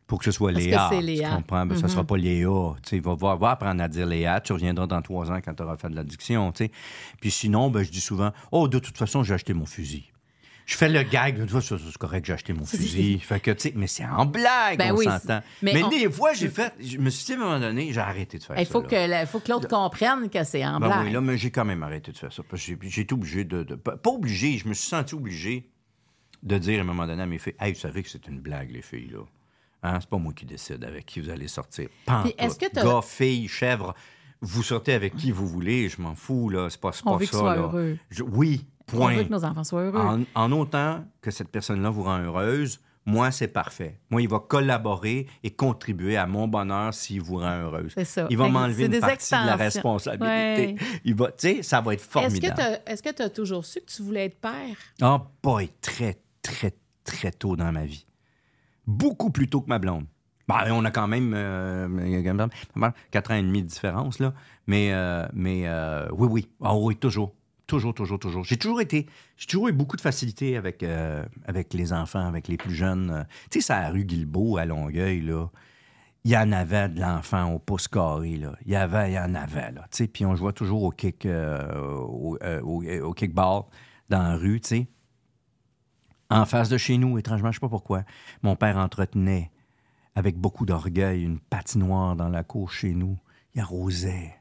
pour 0.07 0.19
que 0.21 0.25
ce 0.25 0.31
soit 0.33 0.53
Parce 0.53 0.65
que 0.65 0.71
Léa. 0.71 0.91
Léa. 1.03 1.29
Tu 1.29 1.35
comprends? 1.37 1.67
Ben, 1.67 1.77
Ça 1.77 1.89
sera 1.89 2.05
pas 2.05 2.17
Léa. 2.17 2.49
Tu 2.83 2.89
sais, 2.89 2.99
va, 3.01 3.15
va, 3.15 3.37
va 3.37 3.51
apprendre 3.51 3.83
à 3.83 3.89
dire 3.89 4.07
Léa. 4.07 4.41
Tu 4.41 4.55
reviendras 4.55 4.87
dans 4.87 5.03
trois 5.03 5.31
ans 5.31 5.41
quand 5.45 5.53
tu 5.53 5.63
auras 5.63 5.77
fait 5.77 5.91
de 5.91 5.95
la 5.97 6.05
diction. 6.05 6.51
tu 6.53 6.65
sais. 6.65 6.71
Puis 7.21 7.31
sinon, 7.31 7.71
ben, 7.71 7.83
je 7.83 7.91
dis 7.91 8.01
souvent 8.01 8.33
oh, 8.51 8.67
de 8.67 8.79
toute 8.79 8.97
façon, 8.97 9.23
j'ai 9.23 9.35
acheté 9.35 9.53
mon 9.53 9.67
fusil. 9.67 10.11
Je 10.71 10.77
fais 10.77 10.89
le 10.89 11.03
gag, 11.03 11.37
toute 11.41 11.51
façon, 11.51 11.79
c'est 11.85 11.99
correct, 11.99 12.25
j'ai 12.27 12.33
acheté 12.33 12.53
mon 12.53 12.65
fusil. 12.65 13.19
Fait 13.19 13.41
que, 13.41 13.51
tu 13.51 13.61
sais, 13.71 13.73
mais 13.75 13.89
c'est 13.89 14.05
en 14.05 14.25
blague, 14.25 14.79
Ben 14.79 14.93
on 14.93 14.99
oui, 14.99 15.05
s'entend. 15.05 15.41
mais 15.63 15.73
Mais, 15.75 15.83
on- 15.83 15.89
des 15.89 16.09
fois, 16.09 16.33
j'ai 16.33 16.49
fait, 16.49 16.73
je 16.81 16.97
me 16.99 17.11
suis 17.11 17.25
dit 17.27 17.33
à 17.33 17.35
un 17.35 17.39
moment 17.39 17.59
donné, 17.59 17.93
j'ai 17.93 17.99
arrêté 18.01 18.39
de 18.39 18.45
faire 18.45 18.57
Il 18.57 18.65
ça. 18.65 18.71
faut 18.73 18.83
là. 18.83 19.25
que, 19.25 19.29
faut 19.29 19.41
que 19.41 19.51
l'autre 19.51 19.67
comprenne 19.67 20.31
que 20.31 20.45
c'est 20.45 20.65
en 20.65 20.79
Ben 20.79 20.87
blague. 20.87 21.07
oui, 21.07 21.11
là, 21.13 21.21
mais 21.21 21.37
j'ai 21.37 21.51
quand 21.51 21.65
même 21.65 21.83
arrêté 21.83 22.13
de 22.13 22.17
faire 22.17 22.33
ça. 22.33 22.45
Parce 22.49 22.65
que 22.65 22.77
j'ai- 22.89 23.01
été 23.01 23.13
obligé 23.13 23.43
de, 23.43 23.65
de- 23.65 23.75
Pas 23.75 23.97
pas 23.97 24.11
obligé, 24.11 24.59
je 24.59 24.69
me 24.69 24.75
suis 24.75 24.87
senti 24.89 25.13
obligé 25.17 25.69
de 26.45 26.57
dire 26.57 26.79
à 26.79 26.83
un 26.83 26.85
moment 26.87 27.05
donné 27.09 27.23
à 27.23 27.27
mes 27.27 27.39
filles 27.39 27.57
Hey, 27.59 27.73
vous 27.73 27.81
savez 27.81 28.05
que 28.05 28.09
c'est 28.09 28.29
une 28.29 28.39
blague, 28.41 28.71
les 28.71 28.83
filles, 28.83 29.11
là. 29.13 29.25
Hein, 29.83 29.99
c'est 30.01 30.09
pas 30.09 30.19
moi 30.19 30.33
qui 30.33 30.47
décide 30.47 30.85
avec 30.85 31.05
qui 31.05 31.21
vous 31.21 31.31
allez 31.31 31.49
sortir. 31.49 31.89
Pas 32.07 32.21
en 32.21 32.23
Puis 32.23 32.35
est-ce 32.39 32.57
que 32.61 32.67
t'as- 32.71 32.85
Gars, 32.85 33.01
filles, 33.03 33.49
chèvres, 33.49 33.93
vous 34.41 34.63
sortez 34.63 34.93
avec 34.93 35.17
qui 35.17 35.33
vous 35.33 35.49
voulez, 35.49 35.89
je 35.89 36.01
m'en 36.01 36.15
fous, 36.15 36.49
là. 36.49 36.69
C'est 36.71 36.81
pas, 36.81 36.93
c'est 36.93 37.03
On 37.07 37.13
pas 37.13 37.17
veut 37.19 37.27
ça. 37.27 37.43
là. 37.43 37.57
heureux. 37.57 37.99
Je- 38.11 38.23
oui, 38.23 38.65
On 38.93 38.97
point. 38.99 39.17
veut 39.17 39.25
que 39.25 39.33
nos 39.33 39.45
enfants 39.45 39.65
soient 39.65 39.83
heureux. 39.83 39.99
En, 40.01 40.23
en 40.35 40.53
autant 40.53 41.05
que 41.21 41.31
cette 41.31 41.49
personne-là 41.49 41.91
vous 41.91 42.03
rend 42.03 42.19
heureuse, 42.19 42.81
moi, 43.07 43.31
c'est 43.31 43.49
parfait. 43.49 43.99
Moi, 44.11 44.23
il 44.23 44.29
va 44.29 44.41
collaborer 44.41 45.27
et 45.43 45.51
contribuer 45.51 46.17
à 46.17 46.27
mon 46.27 46.47
bonheur 46.47 46.93
s'il 46.93 47.23
vous 47.23 47.39
rend 47.39 47.59
heureuse. 47.61 47.93
C'est 47.95 48.05
ça. 48.05 48.27
Il 48.31 48.37
va 48.37 48.49
m'enlever 48.49 48.87
une 48.87 49.01
partie 49.01 49.35
de 49.35 49.47
la 49.47 49.57
responsabilité. 49.57 50.27
Ouais. 50.27 50.77
Il 51.05 51.15
va, 51.15 51.33
tu 51.33 51.57
sais, 51.57 51.63
ça 51.63 51.81
va 51.81 51.95
être 51.95 52.01
Est-ce 52.01 52.11
formidable. 52.11 52.81
que 52.87 53.11
tu 53.11 53.23
as, 53.23 53.31
toujours 53.31 53.65
su 53.65 53.81
que 53.81 53.87
tu 53.87 54.03
voulais 54.03 54.27
être 54.27 54.39
père? 54.39 54.77
Ah, 55.01 55.23
boy, 55.43 55.71
très, 55.81 56.21
très, 56.43 56.75
très 57.05 57.33
tôt 57.33 57.57
dans 57.57 57.73
ma 57.73 57.85
vie. 57.85 58.07
Beaucoup 58.87 59.31
plus 59.31 59.49
tôt 59.49 59.61
que 59.63 59.69
ma 59.69 59.79
blonde. 59.79 60.07
Ben, 60.47 60.73
on 60.73 60.85
a 60.85 60.91
quand 60.91 61.07
même 61.07 61.33
euh, 61.35 61.89
4 63.13 63.31
ans 63.31 63.35
et 63.35 63.43
demi 63.43 63.63
de 63.63 63.69
différence, 63.69 64.19
là. 64.19 64.35
Mais, 64.67 64.93
euh, 64.93 65.27
mais 65.33 65.63
euh, 65.67 66.09
oui, 66.13 66.29
oui. 66.31 66.49
Ah 66.63 66.77
oui, 66.77 66.97
toujours. 66.97 67.35
Toujours, 67.71 67.95
toujours, 67.95 68.19
toujours. 68.19 68.43
J'ai 68.43 68.57
toujours 68.57 68.81
été. 68.81 69.07
J'ai 69.37 69.47
toujours 69.47 69.69
eu 69.69 69.73
beaucoup 69.73 69.95
de 69.95 70.01
facilité 70.01 70.57
avec, 70.57 70.83
euh, 70.83 71.25
les 71.73 71.93
enfants, 71.93 72.27
avec 72.27 72.49
les 72.49 72.57
plus 72.57 72.75
jeunes. 72.75 73.25
Tu 73.49 73.61
sais, 73.61 73.67
c'est 73.69 73.73
à 73.73 73.83
la 73.83 73.91
rue 73.91 74.05
Guilbeault, 74.05 74.57
à 74.57 74.65
Longueuil, 74.65 75.21
là. 75.21 75.47
Il 76.25 76.33
y 76.33 76.37
en 76.37 76.51
avait 76.51 76.89
de 76.89 77.01
l'enfant 77.01 77.53
au 77.53 77.61
pouce 77.61 77.87
carré, 77.87 78.39
là. 78.39 78.57
Il 78.67 78.73
y 78.73 78.75
avait, 78.75 79.13
il 79.13 79.15
y 79.15 79.19
en 79.21 79.37
avait, 79.37 79.71
là. 79.71 79.83
Tu 79.93 79.99
sais, 79.99 80.09
puis 80.09 80.27
on 80.27 80.35
jouait 80.35 80.53
toujours 80.53 80.83
au 80.83 80.91
kick, 80.91 81.25
euh, 81.27 81.73
au, 82.01 82.37
euh, 82.43 82.61
au 82.61 83.15
kickball 83.15 83.63
dans 84.09 84.21
la 84.21 84.35
rue, 84.35 84.61
tu 84.61 84.69
sais. 84.69 84.89
En 86.29 86.47
face 86.47 86.71
de 86.71 86.77
chez 86.77 86.99
nous, 86.99 87.19
étrangement, 87.19 87.53
je 87.53 87.59
sais 87.59 87.61
pas 87.61 87.69
pourquoi, 87.69 88.03
mon 88.43 88.57
père 88.57 88.79
entretenait 88.79 89.53
avec 90.17 90.37
beaucoup 90.37 90.67
d'orgueil 90.67 91.23
une 91.23 91.39
patinoire 91.39 92.17
dans 92.17 92.31
la 92.31 92.43
cour 92.43 92.73
chez 92.73 92.95
nous. 92.95 93.17
Il 93.55 93.61
arrosait 93.61 94.40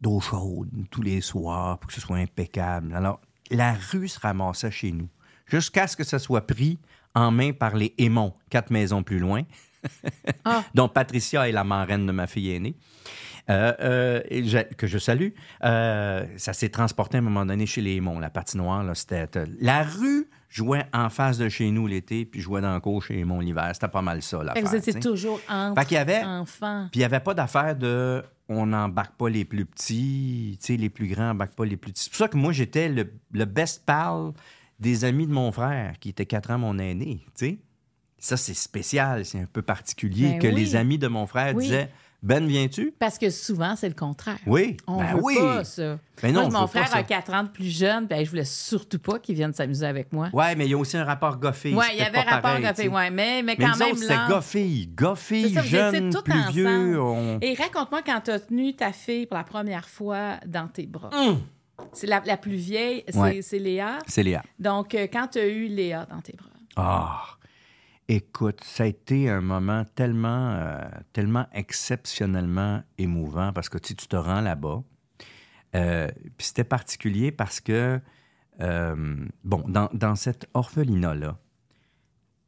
d'eau 0.00 0.20
chaude 0.20 0.68
tous 0.90 1.02
les 1.02 1.20
soirs 1.20 1.78
pour 1.78 1.88
que 1.88 1.94
ce 1.94 2.00
soit 2.00 2.16
impeccable. 2.18 2.94
Alors, 2.94 3.20
la 3.50 3.74
rue 3.74 4.08
se 4.08 4.18
ramassait 4.20 4.70
chez 4.70 4.92
nous 4.92 5.08
jusqu'à 5.46 5.86
ce 5.86 5.96
que 5.96 6.04
ça 6.04 6.18
soit 6.18 6.46
pris 6.46 6.78
en 7.14 7.30
main 7.30 7.52
par 7.52 7.76
les 7.76 7.92
Aimons, 7.98 8.34
quatre 8.50 8.70
maisons 8.70 9.02
plus 9.02 9.18
loin, 9.18 9.42
Ah. 10.44 10.62
dont 10.74 10.88
Patricia 10.88 11.48
est 11.48 11.52
la 11.52 11.64
marraine 11.64 12.06
de 12.06 12.12
ma 12.12 12.26
fille 12.26 12.52
aînée. 12.52 12.76
Euh, 13.48 13.72
euh, 13.80 14.62
que 14.76 14.86
je 14.86 14.98
salue. 14.98 15.30
Euh, 15.64 16.24
ça 16.36 16.52
s'est 16.52 16.68
transporté 16.68 17.16
à 17.16 17.20
un 17.20 17.22
moment 17.22 17.44
donné 17.44 17.66
chez 17.66 17.80
les 17.80 17.96
Aimons, 17.96 18.20
la 18.20 18.30
patinoire. 18.30 18.84
Là, 18.84 18.94
c'était, 18.94 19.26
la 19.60 19.82
rue 19.82 20.28
jouait 20.48 20.84
en 20.92 21.08
face 21.08 21.38
de 21.38 21.48
chez 21.48 21.70
nous 21.70 21.86
l'été, 21.86 22.26
puis 22.26 22.40
jouait 22.40 22.60
dans 22.60 22.74
le 22.74 22.80
cours 22.80 23.02
chez 23.02 23.14
les 23.14 23.24
l'hiver. 23.24 23.70
C'était 23.72 23.88
pas 23.88 24.02
mal 24.02 24.22
ça, 24.22 24.38
que 24.54 24.60
vous 24.60 24.74
étiez 24.76 24.94
toujours 24.94 25.40
entre 25.48 25.80
Fait 25.80 25.86
qu'il 25.88 25.94
y 25.96 25.98
avait- 25.98 26.22
enfants. 26.22 26.88
Puis 26.92 26.98
il 27.00 27.02
n'y 27.02 27.04
avait 27.06 27.20
pas 27.20 27.34
d'affaire 27.34 27.74
de 27.74 28.22
on 28.52 28.66
n'embarque 28.66 29.16
pas 29.16 29.28
les 29.30 29.44
plus 29.44 29.64
petits, 29.64 30.58
tu 30.60 30.66
sais, 30.66 30.76
les 30.76 30.90
plus 30.90 31.06
grands 31.06 31.28
n'embarquent 31.28 31.54
pas 31.54 31.64
les 31.64 31.76
plus 31.76 31.92
petits. 31.92 32.02
C'est 32.04 32.10
pour 32.10 32.18
ça 32.18 32.28
que 32.28 32.36
moi, 32.36 32.52
j'étais 32.52 32.88
le, 32.88 33.10
le 33.32 33.44
best 33.44 33.86
pal 33.86 34.32
des 34.80 35.04
amis 35.04 35.26
de 35.26 35.32
mon 35.32 35.52
frère, 35.52 35.98
qui 36.00 36.08
était 36.08 36.26
quatre 36.26 36.50
ans 36.50 36.58
mon 36.58 36.78
aîné, 36.78 37.20
tu 37.38 37.46
sais. 37.46 37.58
Ça, 38.18 38.36
c'est 38.36 38.54
spécial, 38.54 39.24
c'est 39.24 39.38
un 39.40 39.46
peu 39.46 39.62
particulier 39.62 40.30
Ben 40.32 40.38
que 40.40 40.46
oui. 40.48 40.54
les 40.54 40.76
amis 40.76 40.98
de 40.98 41.06
mon 41.08 41.26
frère 41.26 41.54
Oui. 41.54 41.64
disaient 41.64 41.90
Ben, 42.22 42.46
viens-tu? 42.46 42.92
Parce 42.98 43.16
que 43.18 43.30
souvent, 43.30 43.76
c'est 43.76 43.88
le 43.88 43.94
contraire. 43.94 44.36
Oui. 44.46 44.76
On 44.86 44.98
ben 44.98 45.14
veut 45.14 45.20
oui. 45.22 45.36
pas 45.38 45.64
ça. 45.64 45.98
Ben 46.22 46.34
non, 46.34 46.50
moi, 46.50 46.58
on 46.58 46.60
mon 46.62 46.66
frère 46.66 46.94
a 46.94 47.02
4 47.02 47.32
ans 47.32 47.44
de 47.44 47.48
plus 47.48 47.70
jeune, 47.74 48.06
ben, 48.06 48.22
je 48.22 48.28
voulais 48.28 48.44
surtout 48.44 48.98
pas 48.98 49.18
qu'il 49.18 49.34
vienne 49.36 49.54
s'amuser 49.54 49.86
avec 49.86 50.12
moi. 50.12 50.28
Ouais, 50.34 50.54
mais 50.54 50.66
il 50.66 50.70
y 50.70 50.74
a 50.74 50.78
aussi 50.78 50.98
un 50.98 51.04
rapport 51.04 51.38
goffé. 51.38 51.74
Ouais, 51.74 51.86
c'est 51.88 51.94
il 51.94 51.98
y 52.00 52.02
avait 52.02 52.22
pas 52.22 52.30
rapport 52.40 52.74
sais. 52.76 52.88
ouais, 52.88 53.10
mais, 53.10 53.42
mais 53.42 53.56
Mais 53.58 53.64
quand 53.64 53.76
même 53.78 53.96
c'était 53.96 54.14
goffé. 54.28 54.86
Goffé, 54.94 55.48
jeune, 55.64 56.10
tous 56.12 56.22
plus 56.22 56.32
ensemble. 56.34 56.52
vieux. 56.52 57.00
on- 57.00 57.38
Et 57.40 57.54
raconte-moi 57.54 58.02
quand 58.04 58.20
tu 58.22 58.30
as 58.32 58.40
tenu 58.40 58.74
ta 58.76 58.92
fille 58.92 59.24
pour 59.24 59.38
la 59.38 59.44
première 59.44 59.88
fois 59.88 60.36
dans 60.46 60.68
tes 60.68 60.86
bras. 60.86 61.08
Hum. 61.14 61.40
C'est 61.94 62.06
la, 62.06 62.20
la 62.26 62.36
plus 62.36 62.56
vieille, 62.56 63.02
c'est 63.08 63.18
Ouais. 63.18 63.40
c'est 63.40 63.58
Léa? 63.58 63.98
C'est 64.06 64.22
Léa. 64.22 64.42
Donc, 64.58 64.94
euh, 64.94 65.06
quand 65.10 65.28
tu 65.28 65.38
as 65.38 65.46
eu 65.46 65.68
Léa 65.68 66.06
dans 66.10 66.20
tes 66.20 66.34
bras. 66.34 66.50
Ah, 66.76 67.22
écoute, 68.10 68.62
ça 68.64 68.82
a 68.82 68.86
été 68.86 69.30
un 69.30 69.40
moment 69.40 69.84
tellement, 69.94 70.50
euh, 70.52 71.42
exceptionnellement 71.52 72.82
émouvant 72.98 73.52
parce 73.52 73.68
que 73.68 73.78
tu, 73.78 73.94
tu 73.94 74.08
te 74.08 74.16
rends 74.16 74.40
là-bas. 74.40 74.82
Euh, 75.76 76.08
c'était 76.38 76.64
particulier 76.64 77.30
parce 77.30 77.60
que, 77.60 78.00
euh, 78.60 79.26
bon, 79.44 79.64
dans, 79.68 80.14
cette 80.16 80.48
orphelinat-là, 80.54 81.38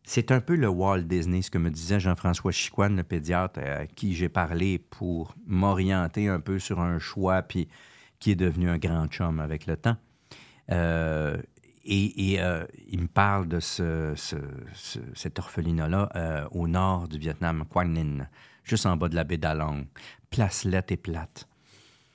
c'est 0.02 0.32
un 0.32 0.40
peu 0.40 0.56
le 0.56 0.68
Walt 0.68 1.02
Disney, 1.02 1.42
ce 1.42 1.50
que 1.50 1.58
me 1.58 1.70
disait 1.70 2.00
Jean-François 2.00 2.50
Chicoine, 2.50 2.96
le 2.96 3.04
pédiatre 3.04 3.60
à 3.60 3.86
qui 3.86 4.14
j'ai 4.14 4.28
parlé 4.28 4.80
pour 4.80 5.36
m'orienter 5.46 6.28
un 6.28 6.40
peu 6.40 6.58
sur 6.58 6.80
un 6.80 6.98
choix, 6.98 7.40
puis 7.42 7.68
qui 8.18 8.32
est 8.32 8.36
devenu 8.36 8.68
un 8.68 8.78
grand 8.78 9.06
chum 9.06 9.38
avec 9.38 9.66
le 9.66 9.76
temps. 9.76 9.96
Et 11.84 12.32
et, 12.32 12.40
euh, 12.40 12.64
il 12.88 13.00
me 13.02 13.06
parle 13.08 13.48
de 13.48 13.60
ce, 13.60 14.12
ce- 14.16 14.36
ce- 14.74 14.98
cet 15.14 15.38
orphelinat-là 15.38 16.08
euh, 16.16 16.48
au 16.52 16.68
nord 16.68 17.08
du 17.08 17.18
Vietnam, 17.18 17.64
Quang 17.68 17.88
Ninh, 17.88 18.26
juste 18.64 18.86
en 18.86 18.96
bas 18.96 19.08
de 19.08 19.14
la 19.14 19.24
baie 19.24 19.38
d'Along. 19.38 19.86
Placelette 20.30 20.92
et 20.92 20.96
plate. 20.96 21.48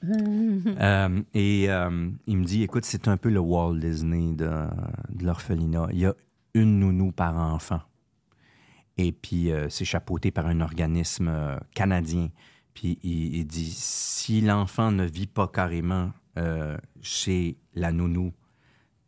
Euh, 0.03 1.21
et 1.33 1.63
il 2.27 2.37
me 2.37 2.43
dit, 2.43 2.61
écoute, 2.63 2.85
c'est 2.85 3.07
un 3.07 3.17
peu 3.17 3.29
le 3.29 3.39
Walt 3.39 3.75
Disney 3.79 4.33
de, 4.33 4.47
de 5.09 5.25
l'orphelinat. 5.25 5.87
Il 5.91 5.99
y 5.99 6.05
a 6.05 6.13
une 6.53 6.79
nounou 6.79 7.11
par 7.11 7.35
enfant. 7.35 7.81
Et 8.97 9.11
puis, 9.11 9.49
c'est 9.69 9.85
chapeauté 9.85 10.29
par 10.31 10.45
un 10.47 10.61
organisme 10.61 11.31
canadien. 11.73 12.29
Puis, 12.75 12.99
il, 13.01 13.37
il 13.37 13.45
dit, 13.47 13.71
si 13.71 14.41
l'enfant 14.41 14.91
ne 14.91 15.03
vit 15.05 15.25
pas 15.27 15.47
carrément 15.47 16.11
chez 17.01 17.57
la 17.73 17.91
nounou 17.91 18.33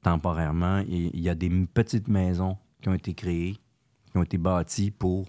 temporairement, 0.02 0.80
il, 0.88 1.12
il 1.14 1.20
y 1.22 1.30
a 1.30 1.36
des 1.36 1.50
petites 1.74 2.08
maisons 2.08 2.58
qui 2.82 2.90
ont 2.90 2.94
été 2.94 3.14
créées, 3.14 3.58
qui 4.12 4.18
ont 4.18 4.24
été 4.24 4.38
bâties 4.38 4.92
pour... 4.92 5.28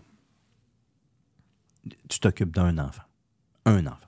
Tu 2.09 2.21
t'occupes 2.21 2.55
d'un 2.55 2.79
enfant. 2.79 3.03
Un 3.65 3.87
enfant. 3.87 4.07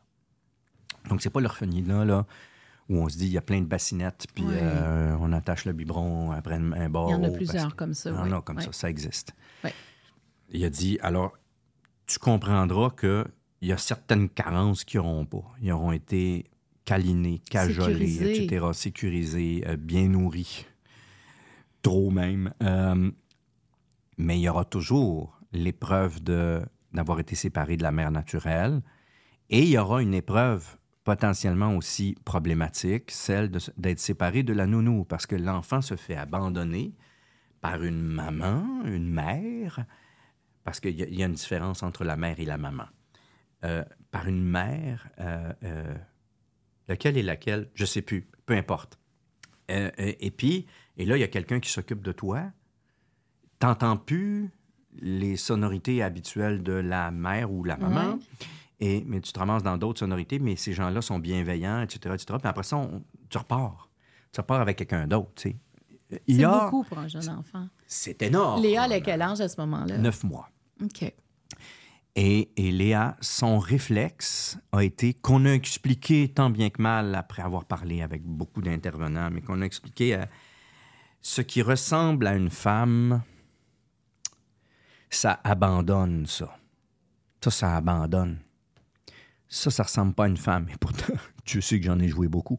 Donc, 1.08 1.22
c'est 1.22 1.30
pas 1.30 1.40
l'orphelinat, 1.40 2.04
là, 2.04 2.26
où 2.88 2.98
on 2.98 3.08
se 3.08 3.16
dit, 3.16 3.26
il 3.26 3.32
y 3.32 3.38
a 3.38 3.42
plein 3.42 3.60
de 3.60 3.66
bassinettes, 3.66 4.26
puis 4.34 4.44
euh, 4.48 5.16
on 5.20 5.32
attache 5.32 5.64
le 5.64 5.72
biberon 5.72 6.32
après 6.32 6.54
un, 6.56 6.72
un 6.72 6.88
barreau. 6.88 7.08
Il 7.10 7.12
y 7.12 7.14
en 7.16 7.24
a 7.24 7.30
plusieurs 7.30 7.74
comme 7.74 7.94
ça. 7.94 8.10
il 8.10 8.14
y 8.14 8.18
en 8.18 8.24
oui. 8.24 8.32
a 8.34 8.40
comme 8.42 8.58
Oui. 8.58 8.64
ça, 8.64 8.72
ça 8.72 8.90
existe. 8.90 9.34
Il 10.50 10.62
a 10.64 10.70
dit, 10.70 10.98
alors, 11.02 11.36
tu 12.06 12.18
comprendras 12.18 12.90
qu'il 12.90 13.24
y 13.62 13.72
a 13.72 13.78
certaines 13.78 14.28
carences 14.28 14.84
qui 14.84 14.98
n'auront 14.98 15.24
pas. 15.24 15.44
Ils 15.62 15.72
auront 15.72 15.92
été 15.92 16.44
câlinés, 16.84 17.38
cajolés, 17.50 18.06
Sécurisés. 18.08 18.44
etc., 18.44 18.66
sécurisés, 18.72 19.64
euh, 19.66 19.76
bien 19.76 20.08
nourris, 20.08 20.66
trop 21.82 22.10
même. 22.10 22.52
Euh, 22.62 23.10
mais 24.18 24.38
il 24.38 24.42
y 24.42 24.48
aura 24.48 24.64
toujours 24.64 25.38
l'épreuve 25.52 26.20
d'avoir 26.22 27.20
été 27.20 27.34
séparé 27.34 27.76
de 27.76 27.82
la 27.82 27.92
mère 27.92 28.10
naturelle 28.10 28.82
et 29.50 29.60
il 29.62 29.68
y 29.68 29.78
aura 29.78 30.02
une 30.02 30.14
épreuve 30.14 30.76
potentiellement 31.04 31.76
aussi 31.76 32.16
problématique, 32.24 33.10
celle 33.10 33.50
d'être 33.76 33.98
séparé 33.98 34.42
de 34.44 34.52
la 34.52 34.66
nounou, 34.66 35.04
parce 35.04 35.26
que 35.26 35.34
l'enfant 35.34 35.80
se 35.80 35.96
fait 35.96 36.14
abandonner 36.16 36.94
par 37.60 37.82
une 37.82 38.00
maman, 38.02 38.64
une 38.84 39.10
mère, 39.10 39.84
parce 40.64 40.78
qu'il 40.78 40.96
y, 40.98 41.02
a- 41.02 41.08
il 41.08 41.14
y 41.18 41.22
a 41.22 41.26
une 41.26 41.32
différence 41.32 41.82
entre 41.82 42.04
la 42.04 42.16
mère 42.16 42.38
et 42.38 42.44
la 42.44 42.56
maman. 42.56 42.84
Euh, 43.64 43.84
par 44.12 44.28
une 44.28 44.44
mère, 44.44 45.08
euh, 45.20 45.52
euh, 45.64 45.94
laquelle 46.88 47.16
est 47.16 47.22
laquelle, 47.22 47.68
je 47.74 47.84
sais 47.84 48.02
plus, 48.02 48.28
peu 48.46 48.54
importe. 48.54 48.98
Euh, 49.70 49.90
euh, 49.98 50.12
et 50.20 50.30
puis, 50.30 50.66
et 50.96 51.04
là, 51.04 51.16
il 51.16 51.20
y 51.20 51.24
a 51.24 51.28
quelqu'un 51.28 51.60
qui 51.60 51.70
s'occupe 51.70 52.02
de 52.02 52.12
toi, 52.12 52.44
t'entends 53.58 53.96
plus 53.96 54.50
les 55.00 55.36
sonorités 55.36 56.02
habituelles 56.02 56.62
de 56.62 56.72
la 56.72 57.10
mère 57.10 57.50
ou 57.50 57.64
la 57.64 57.76
maman. 57.76 58.18
Et, 58.80 59.04
mais 59.06 59.20
tu 59.20 59.32
te 59.32 59.38
ramasses 59.38 59.62
dans 59.62 59.78
d'autres 59.78 60.00
sonorités, 60.00 60.38
mais 60.40 60.56
ces 60.56 60.72
gens-là 60.72 61.00
sont 61.02 61.18
bienveillants, 61.20 61.82
etc., 61.82 62.14
etc. 62.14 62.24
Puis 62.40 62.48
après 62.48 62.64
ça, 62.64 62.76
on- 62.76 63.02
tu 63.30 63.38
repars. 63.38 63.88
Tu 64.32 64.40
repars 64.40 64.60
avec 64.60 64.76
quelqu'un 64.78 65.06
d'autre, 65.06 65.30
tu 65.36 65.50
sais. 65.50 65.56
C'est 66.28 66.44
a... 66.44 66.64
beaucoup 66.64 66.82
pour 66.84 66.98
un 66.98 67.08
jeune 67.08 67.28
enfant. 67.30 67.68
C'est 67.86 68.20
énorme. 68.22 68.60
Léa, 68.62 68.84
elle 68.86 68.92
a 68.94 69.00
quel 69.00 69.22
âge 69.22 69.40
à 69.40 69.48
ce 69.48 69.58
moment-là? 69.62 69.96
Neuf 69.98 70.24
mois. 70.24 70.50
OK. 70.82 71.10
Et, 72.14 72.50
Léa, 72.58 73.16
son 73.22 73.58
réflexe 73.58 74.58
a 74.72 74.84
été 74.84 75.14
qu'on 75.14 75.46
a 75.46 75.52
expliqué 75.52 76.28
tant 76.28 76.50
bien 76.50 76.68
que 76.68 76.82
mal 76.82 77.14
après 77.14 77.42
avoir 77.42 77.64
parlé 77.64 78.02
avec 78.02 78.22
beaucoup 78.22 78.60
d'intervenants, 78.60 79.30
mais 79.30 79.40
qu'on 79.40 79.62
a 79.62 79.64
expliqué 79.64 80.14
euh, 80.14 80.26
ce 81.22 81.40
qui 81.40 81.62
ressemble 81.62 82.26
à 82.26 82.34
une 82.34 82.50
femme, 82.50 83.22
ça 85.08 85.40
abandonne 85.42 86.26
ça. 86.26 86.58
Ça, 87.42 87.50
ça 87.50 87.76
abandonne. 87.76 88.40
Ça, 89.48 89.70
ça 89.70 89.82
ressemble 89.82 90.12
pas 90.14 90.24
à 90.24 90.28
une 90.28 90.36
femme. 90.36 90.68
Et 90.68 90.76
pourtant, 90.78 91.14
Dieu 91.46 91.62
sais 91.62 91.80
que 91.80 91.86
j'en 91.86 91.98
ai 91.98 92.08
joué 92.08 92.28
beaucoup. 92.28 92.58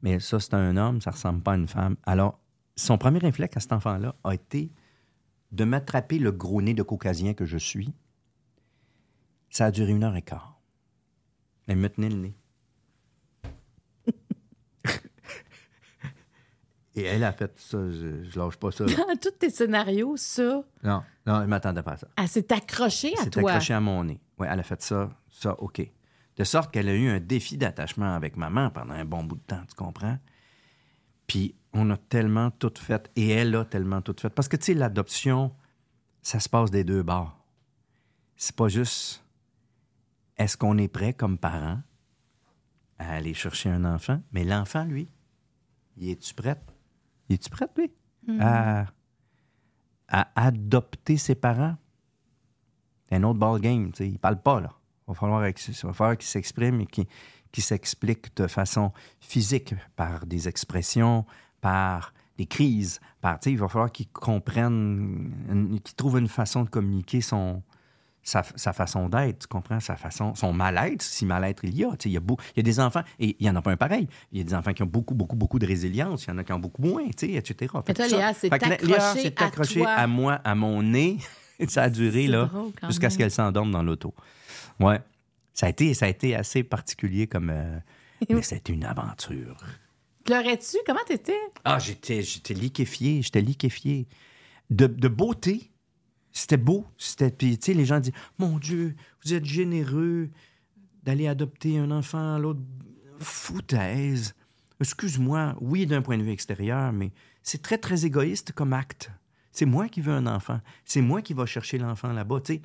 Mais 0.00 0.18
ça, 0.18 0.40
c'est 0.40 0.54
un 0.54 0.76
homme, 0.78 1.00
ça 1.00 1.10
ressemble 1.10 1.42
pas 1.42 1.52
à 1.52 1.56
une 1.56 1.68
femme. 1.68 1.96
Alors, 2.04 2.40
son 2.76 2.98
premier 2.98 3.18
réflexe 3.18 3.56
à 3.56 3.60
cet 3.60 3.72
enfant-là 3.72 4.14
a 4.24 4.34
été 4.34 4.72
de 5.52 5.64
m'attraper 5.64 6.18
le 6.18 6.32
gros 6.32 6.62
nez 6.62 6.74
de 6.74 6.82
caucasien 6.82 7.34
que 7.34 7.44
je 7.44 7.58
suis. 7.58 7.94
Ça 9.54 9.66
a 9.66 9.70
duré 9.70 9.92
une 9.92 10.02
heure 10.02 10.16
et 10.16 10.22
quart. 10.22 10.58
Elle 11.68 11.76
me 11.76 11.88
tenait 11.88 12.08
le 12.08 12.16
nez. 12.16 12.34
et 16.96 17.02
elle 17.04 17.22
a 17.22 17.32
fait 17.32 17.52
ça, 17.56 17.78
je, 17.88 18.24
je 18.24 18.36
lâche 18.38 18.56
pas 18.56 18.72
ça. 18.72 18.84
là. 18.84 18.96
Dans 18.96 19.16
tous 19.20 19.30
tes 19.38 19.50
scénarios, 19.50 20.16
ça, 20.16 20.64
Non, 20.82 21.04
non, 21.24 21.40
elle 21.40 21.46
m'attendait 21.46 21.84
pas 21.84 21.92
à 21.92 21.96
ça. 21.98 22.08
elle 22.16 22.26
s'est 22.26 22.52
accrochée 22.52 23.14
à 23.16 23.22
C'est 23.22 23.30
toi. 23.30 23.52
accroché 23.52 23.74
à 23.74 23.80
mon 23.80 24.02
nez. 24.02 24.20
Oui, 24.38 24.48
elle 24.50 24.58
a 24.58 24.62
fait 24.64 24.82
ça, 24.82 25.08
ça, 25.30 25.54
OK. 25.60 25.88
De 26.36 26.42
sorte 26.42 26.72
qu'elle 26.72 26.88
a 26.88 26.94
eu 26.94 27.08
un 27.08 27.20
défi 27.20 27.56
d'attachement 27.56 28.12
avec 28.16 28.36
maman 28.36 28.70
pendant 28.70 28.94
un 28.94 29.04
bon 29.04 29.22
bout 29.22 29.36
de 29.36 29.42
temps, 29.42 29.62
tu 29.68 29.76
comprends? 29.76 30.18
Puis 31.28 31.54
on 31.72 31.88
a 31.90 31.96
tellement 31.96 32.50
tout 32.50 32.72
fait, 32.76 33.08
et 33.14 33.28
elle 33.30 33.54
a 33.54 33.64
tellement 33.64 34.02
tout 34.02 34.16
fait. 34.18 34.30
Parce 34.30 34.48
que, 34.48 34.56
tu 34.56 34.64
sais, 34.64 34.74
l'adoption, 34.74 35.54
ça 36.22 36.40
se 36.40 36.48
passe 36.48 36.72
des 36.72 36.82
deux 36.82 37.04
bords. 37.04 37.38
C'est 38.36 38.56
pas 38.56 38.66
juste 38.66 39.23
est-ce 40.36 40.56
qu'on 40.56 40.78
est 40.78 40.88
prêt 40.88 41.12
comme 41.12 41.38
parent 41.38 41.80
à 42.98 43.14
aller 43.14 43.34
chercher 43.34 43.70
un 43.70 43.84
enfant, 43.84 44.22
mais 44.32 44.44
l'enfant, 44.44 44.84
lui, 44.84 45.08
y 45.96 46.10
es-tu 46.10 46.34
prête? 46.34 46.62
Y 47.28 47.34
es-tu 47.34 47.50
prête, 47.50 47.70
lui? 47.76 47.90
À, 48.40 48.86
à 50.08 50.46
adopter 50.46 51.16
ses 51.16 51.34
parents? 51.34 51.76
C'est 53.04 53.16
un 53.16 53.22
autre 53.24 53.38
ball 53.38 53.60
game, 53.60 53.92
tu 53.92 53.98
sais. 53.98 54.08
Il 54.08 54.18
parle 54.18 54.40
pas, 54.40 54.60
là. 54.60 54.72
Il 55.06 55.10
va 55.10 55.14
falloir, 55.14 55.46
il 55.46 55.54
qu'il 55.54 56.26
s'exprime 56.26 56.80
et 56.80 56.86
qu'il 56.86 57.06
s'explique 57.62 58.34
de 58.36 58.46
façon 58.46 58.92
physique, 59.20 59.74
par 59.96 60.26
des 60.26 60.48
expressions, 60.48 61.26
par 61.60 62.14
des 62.38 62.46
crises, 62.46 63.00
par, 63.20 63.38
tu 63.38 63.44
sais, 63.44 63.52
il 63.52 63.58
va 63.58 63.68
falloir 63.68 63.92
qu'il 63.92 64.08
comprenne, 64.08 65.80
qu'il 65.84 65.94
trouve 65.94 66.18
une 66.18 66.28
façon 66.28 66.64
de 66.64 66.68
communiquer 66.68 67.20
son, 67.20 67.62
sa, 68.24 68.42
sa 68.56 68.72
façon 68.72 69.08
d'être, 69.08 69.40
tu 69.40 69.46
comprends, 69.46 69.78
sa 69.80 69.96
façon, 69.96 70.34
son 70.34 70.52
mal-être, 70.52 71.02
si 71.02 71.26
mal-être 71.26 71.64
il 71.64 71.76
y 71.76 71.84
a. 71.84 71.90
Tu 71.92 72.04
sais, 72.04 72.08
Il 72.08 72.12
y, 72.12 72.16
a 72.16 72.20
beau- 72.20 72.38
il 72.54 72.56
y 72.56 72.60
a 72.60 72.62
des 72.62 72.80
enfants, 72.80 73.02
et 73.20 73.36
il 73.38 73.44
n'y 73.44 73.50
en 73.50 73.54
a 73.56 73.62
pas 73.62 73.70
un 73.70 73.76
pareil. 73.76 74.08
Il 74.32 74.38
y 74.38 74.40
a 74.40 74.44
des 74.44 74.54
enfants 74.54 74.72
qui 74.72 74.82
ont 74.82 74.86
beaucoup, 74.86 75.14
beaucoup, 75.14 75.36
beaucoup 75.36 75.58
de 75.58 75.66
résilience, 75.66 76.24
il 76.24 76.30
y 76.30 76.32
en 76.32 76.38
a 76.38 76.44
qui 76.44 76.52
ont 76.52 76.58
beaucoup 76.58 76.82
moins, 76.82 77.04
tu 77.16 77.26
sais, 77.28 77.32
etc. 77.34 77.72
Fait 77.86 77.92
toi, 77.94 78.04
que 78.06 78.10
ça- 78.10 78.16
Léa, 78.16 78.34
c'est 78.34 78.48
accroché 79.44 79.74
s'est 79.74 79.80
à 79.80 79.84
toi. 79.84 79.92
à 79.92 80.06
moi, 80.06 80.32
à 80.44 80.54
mon 80.54 80.82
nez. 80.82 81.18
ça 81.68 81.84
a 81.84 81.90
duré, 81.90 82.26
là, 82.26 82.50
jusqu'à 82.88 83.10
ce 83.10 83.18
qu'elle 83.18 83.30
s'endorme 83.30 83.70
dans 83.70 83.82
l'auto. 83.82 84.12
Ouais. 84.80 85.00
Ça 85.52 85.66
a, 85.66 85.68
été, 85.68 85.94
ça 85.94 86.06
a 86.06 86.08
été 86.08 86.34
assez 86.34 86.64
particulier 86.64 87.26
comme. 87.28 87.50
euh, 87.50 87.78
mais 88.28 88.42
c'était 88.42 88.72
une 88.72 88.84
aventure. 88.84 89.56
Pleurais-tu? 90.24 90.78
Comment 90.86 91.04
t'étais? 91.06 91.38
Ah, 91.64 91.78
j'étais, 91.78 92.22
j'étais 92.22 92.54
liquéfié, 92.54 93.22
j'étais 93.22 93.40
liquéfié. 93.42 94.08
De, 94.70 94.86
de 94.86 95.08
beauté. 95.08 95.70
C'était 96.34 96.56
beau. 96.56 96.84
C'était, 96.98 97.30
puis, 97.30 97.56
tu 97.56 97.66
sais, 97.66 97.74
les 97.74 97.86
gens 97.86 98.00
disent 98.00 98.12
Mon 98.38 98.58
Dieu, 98.58 98.94
vous 99.24 99.32
êtes 99.32 99.44
généreux 99.46 100.28
d'aller 101.04 101.28
adopter 101.28 101.78
un 101.78 101.90
enfant, 101.90 102.38
l'autre. 102.38 102.60
Foutaise. 103.20 104.34
Excuse-moi, 104.80 105.54
oui, 105.60 105.86
d'un 105.86 106.02
point 106.02 106.18
de 106.18 106.24
vue 106.24 106.32
extérieur, 106.32 106.92
mais 106.92 107.12
c'est 107.42 107.62
très, 107.62 107.78
très 107.78 108.04
égoïste 108.04 108.52
comme 108.52 108.72
acte. 108.72 109.10
C'est 109.52 109.66
moi 109.66 109.88
qui 109.88 110.00
veux 110.00 110.12
un 110.12 110.26
enfant. 110.26 110.60
C'est 110.84 111.00
moi 111.00 111.22
qui 111.22 111.32
va 111.32 111.46
chercher 111.46 111.78
l'enfant 111.78 112.12
là-bas, 112.12 112.40
tu 112.40 112.54
sais. 112.54 112.62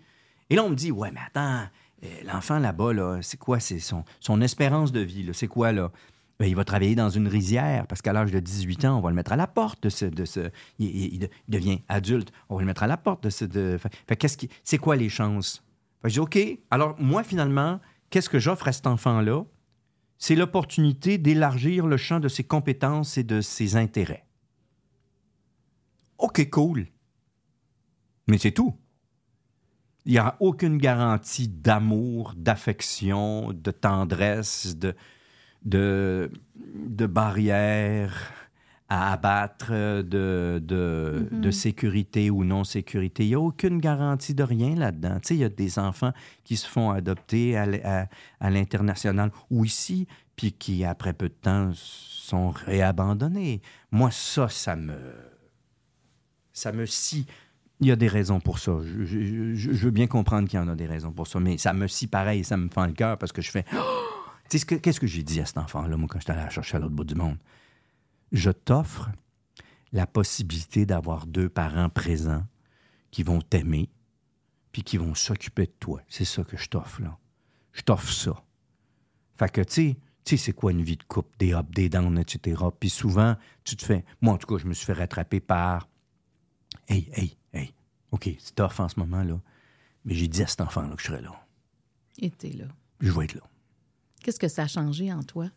Et 0.49 0.55
là, 0.55 0.63
on 0.63 0.70
me 0.70 0.76
dit 0.76 0.91
Ouais, 0.91 1.11
mais 1.11 1.20
attends, 1.28 1.67
euh, 2.03 2.07
l'enfant 2.26 2.57
là-bas, 2.57 2.93
là, 2.93 3.20
c'est 3.22 3.38
quoi? 3.38 3.59
C'est 3.59 3.80
son, 3.80 4.03
son 4.20 4.41
espérance 4.41 4.91
de 4.91 5.01
vie, 5.01 5.22
là, 5.22 5.34
c'est 5.34 5.47
quoi, 5.47 5.72
là? 5.72 5.91
Ben, 6.40 6.48
il 6.48 6.56
va 6.56 6.64
travailler 6.64 6.96
dans 6.96 7.10
une 7.10 7.28
rizière 7.28 7.86
parce 7.88 8.02
qu'à 8.02 8.14
l'âge 8.14 8.32
de 8.32 8.40
18 8.40 8.86
ans, 8.86 8.98
on 8.98 9.02
va 9.02 9.10
le 9.10 9.16
mettre 9.16 9.34
à 9.34 9.36
la 9.36 9.48
porte 9.48 9.84
de 9.84 9.90
ce. 9.90 10.06
De 10.06 10.24
ce 10.26 10.50
il, 10.80 10.88
il- 10.88 11.14
il 11.16 11.20
de- 11.20 11.30
il 11.48 11.52
devient 11.52 11.82
adulte, 11.90 12.32
on 12.48 12.56
va 12.56 12.62
le 12.62 12.68
mettre 12.68 12.84
à 12.84 12.88
la 12.88 12.98
porte 12.98 13.24
de 13.24 13.30
ce. 13.30 13.46
C'est 14.64 14.78
quoi 14.78 14.96
les 14.96 15.10
chances? 15.10 15.64
Je 16.06 16.10
dis 16.12 16.20
OK. 16.20 16.40
Alors, 16.72 16.96
moi, 17.00 17.24
finalement, 17.24 17.80
qu'est-ce 18.10 18.30
que 18.30 18.40
j'offre 18.40 18.68
à 18.70 18.72
cet 18.72 18.88
enfant-là? 18.88 19.44
C'est 20.18 20.36
l'opportunité 20.36 21.18
d'élargir 21.18 21.88
le 21.88 21.98
champ 21.98 22.20
de 22.22 22.28
ses 22.30 22.44
compétences 22.44 23.18
et 23.18 23.24
de 23.24 23.42
ses 23.42 23.76
intérêts. 23.76 24.26
OK, 26.18 26.50
cool. 26.50 26.88
Mais 28.28 28.38
c'est 28.38 28.52
tout. 28.52 28.76
Il 30.06 30.14
n'y 30.14 30.20
aura 30.20 30.38
aucune 30.40 30.78
garantie 30.78 31.48
d'amour, 31.50 32.34
d'affection, 32.36 33.52
de 33.54 33.72
tendresse, 33.72 34.78
de, 34.78 34.96
de, 35.66 36.32
de 36.76 37.05
barrières 37.05 38.14
à 38.91 39.14
abattre, 39.14 39.72
de, 39.72 40.60
de, 40.64 41.28
de 41.32 41.51
sécurité 41.51 42.32
ou 42.32 42.43
non-sécurité. 42.43 43.24
Il 43.24 43.30
n'y 43.30 43.36
a 43.36 43.39
aucune 43.39 43.78
garantie 43.80 44.34
de 44.34 44.41
rien 44.41 44.74
là-dedans. 44.76 45.20
Il 45.30 45.36
y 45.38 45.43
a 45.43 45.49
des 45.49 45.78
enfants 45.78 46.12
qui 46.43 46.57
se 46.57 46.68
font 46.68 46.89
adopter 46.89 47.55
à, 47.55 47.68
à- 47.84 48.07
à 48.39 48.49
l'international 48.49 49.32
ou 49.51 49.64
ici, 49.64 50.07
puis 50.36 50.53
qui, 50.53 50.86
après 50.86 51.14
peu 51.14 51.30
de 51.30 51.36
temps, 51.36 51.70
sont 51.76 52.49
réabandonnés. 52.49 53.62
Moi, 53.91 54.10
ça, 54.12 54.49
ça 54.49 54.76
me... 54.76 54.97
Ça 56.51 56.72
me 56.72 56.86
scie. 56.88 57.26
Il 57.82 57.88
y 57.88 57.91
a 57.91 57.95
des 57.95 58.07
raisons 58.07 58.39
pour 58.39 58.57
ça. 58.60 58.72
Je, 58.84 59.05
je- 59.05 59.53
je- 59.53 59.72
je 59.72 59.86
veux 59.86 59.91
bien 59.91 60.07
comprendre 60.07 60.49
qu'il 60.49 60.60
y 60.60 60.62
en 60.62 60.68
a 60.68 60.76
des 60.76 60.88
raisons 60.88 61.12
pour 61.12 61.28
ça, 61.28 61.39
mais 61.39 61.57
ça 61.60 61.74
me 61.74 61.88
scie 61.88 62.07
pareil, 62.07 62.43
ça 62.43 62.57
me 62.57 62.68
fend 62.70 62.86
le 62.88 62.93
cœur 62.93 63.18
parce 63.20 63.32
que 63.32 63.41
je 63.43 63.51
fais... 63.51 63.64
Tu 63.64 63.76
que- 64.50 64.76
qu'est-ce 64.76 65.00
que 65.00 65.08
j'ai 65.08 65.24
dit 65.24 65.39
à 65.41 65.45
cet 65.45 65.58
enfant-là, 65.58 65.97
moi, 65.97 66.08
quand 66.10 66.20
j'étais 66.20 66.32
allé 66.32 66.41
la 66.41 66.50
chercher 66.50 66.78
à 66.78 66.80
l'autre 66.80 66.95
bout 66.95 67.04
du 67.04 67.16
monde? 67.16 67.38
Je 68.32 68.52
t'offre 68.52 69.10
la 69.91 70.06
possibilité 70.06 70.86
d'avoir 70.86 71.26
deux 71.26 71.50
parents 71.50 71.89
présents 71.89 72.45
qui 73.12 73.24
vont 73.24 73.41
t'aimer 73.41 73.89
puis 74.72 74.84
qui 74.84 74.97
vont 74.97 75.16
s'occuper 75.16 75.66
de 75.66 75.74
toi. 75.80 76.02
C'est 76.08 76.26
ça 76.26 76.43
que 76.43 76.58
je 76.58 76.70
t'offre, 76.70 77.02
là. 77.02 77.18
Je 77.74 77.82
t'offre 77.82 78.12
ça. 78.12 78.43
Fait 79.38 79.50
que, 79.52 79.62
tu 79.62 79.74
sais, 79.74 79.97
tu 80.26 80.38
sais, 80.38 80.45
c'est 80.45 80.52
quoi 80.54 80.72
une 80.72 80.84
vie 80.84 80.97
de 80.97 81.04
couple, 81.04 81.36
des 81.39 81.54
ups, 81.54 81.72
des 81.72 81.89
downs, 81.89 82.20
etc. 82.20 82.62
Puis 82.80 82.89
souvent, 82.89 83.36
tu 83.64 83.76
te 83.76 83.84
fais... 83.84 84.06
Moi, 84.22 84.34
en 84.34 84.38
tout 84.38 84.47
cas, 84.47 84.62
je 84.62 84.68
me 84.68 84.74
suis 84.74 84.86
fait 84.86 84.93
rattraper 84.93 85.39
par... 85.39 85.88
Hey, 86.88 87.10
hey, 87.14 87.38
hey, 87.54 87.74
OK, 88.12 88.30
c'est 88.38 88.54
tough 88.56 88.80
en 88.80 88.89
ce 88.89 89.00
moment, 89.00 89.24
là. 89.24 89.39
Mais 90.06 90.14
j'ai 90.14 90.28
dit 90.28 90.43
à 90.43 90.47
cet 90.47 90.62
enfant-là 90.62 90.95
que 90.95 91.02
je 91.02 91.08
serais 91.08 91.22
là. 91.22 91.32
Et 92.20 92.30
t'es 92.30 92.50
là. 92.50 92.66
Je 93.00 93.12
vais 93.12 93.26
être 93.26 93.36
là. 93.36 93.41
Qu'est-ce 94.24 94.39
que 94.39 94.47
ça 94.47 94.63
a 94.63 94.67
changé 94.67 95.11
en 95.11 95.24
toi? 95.24 95.47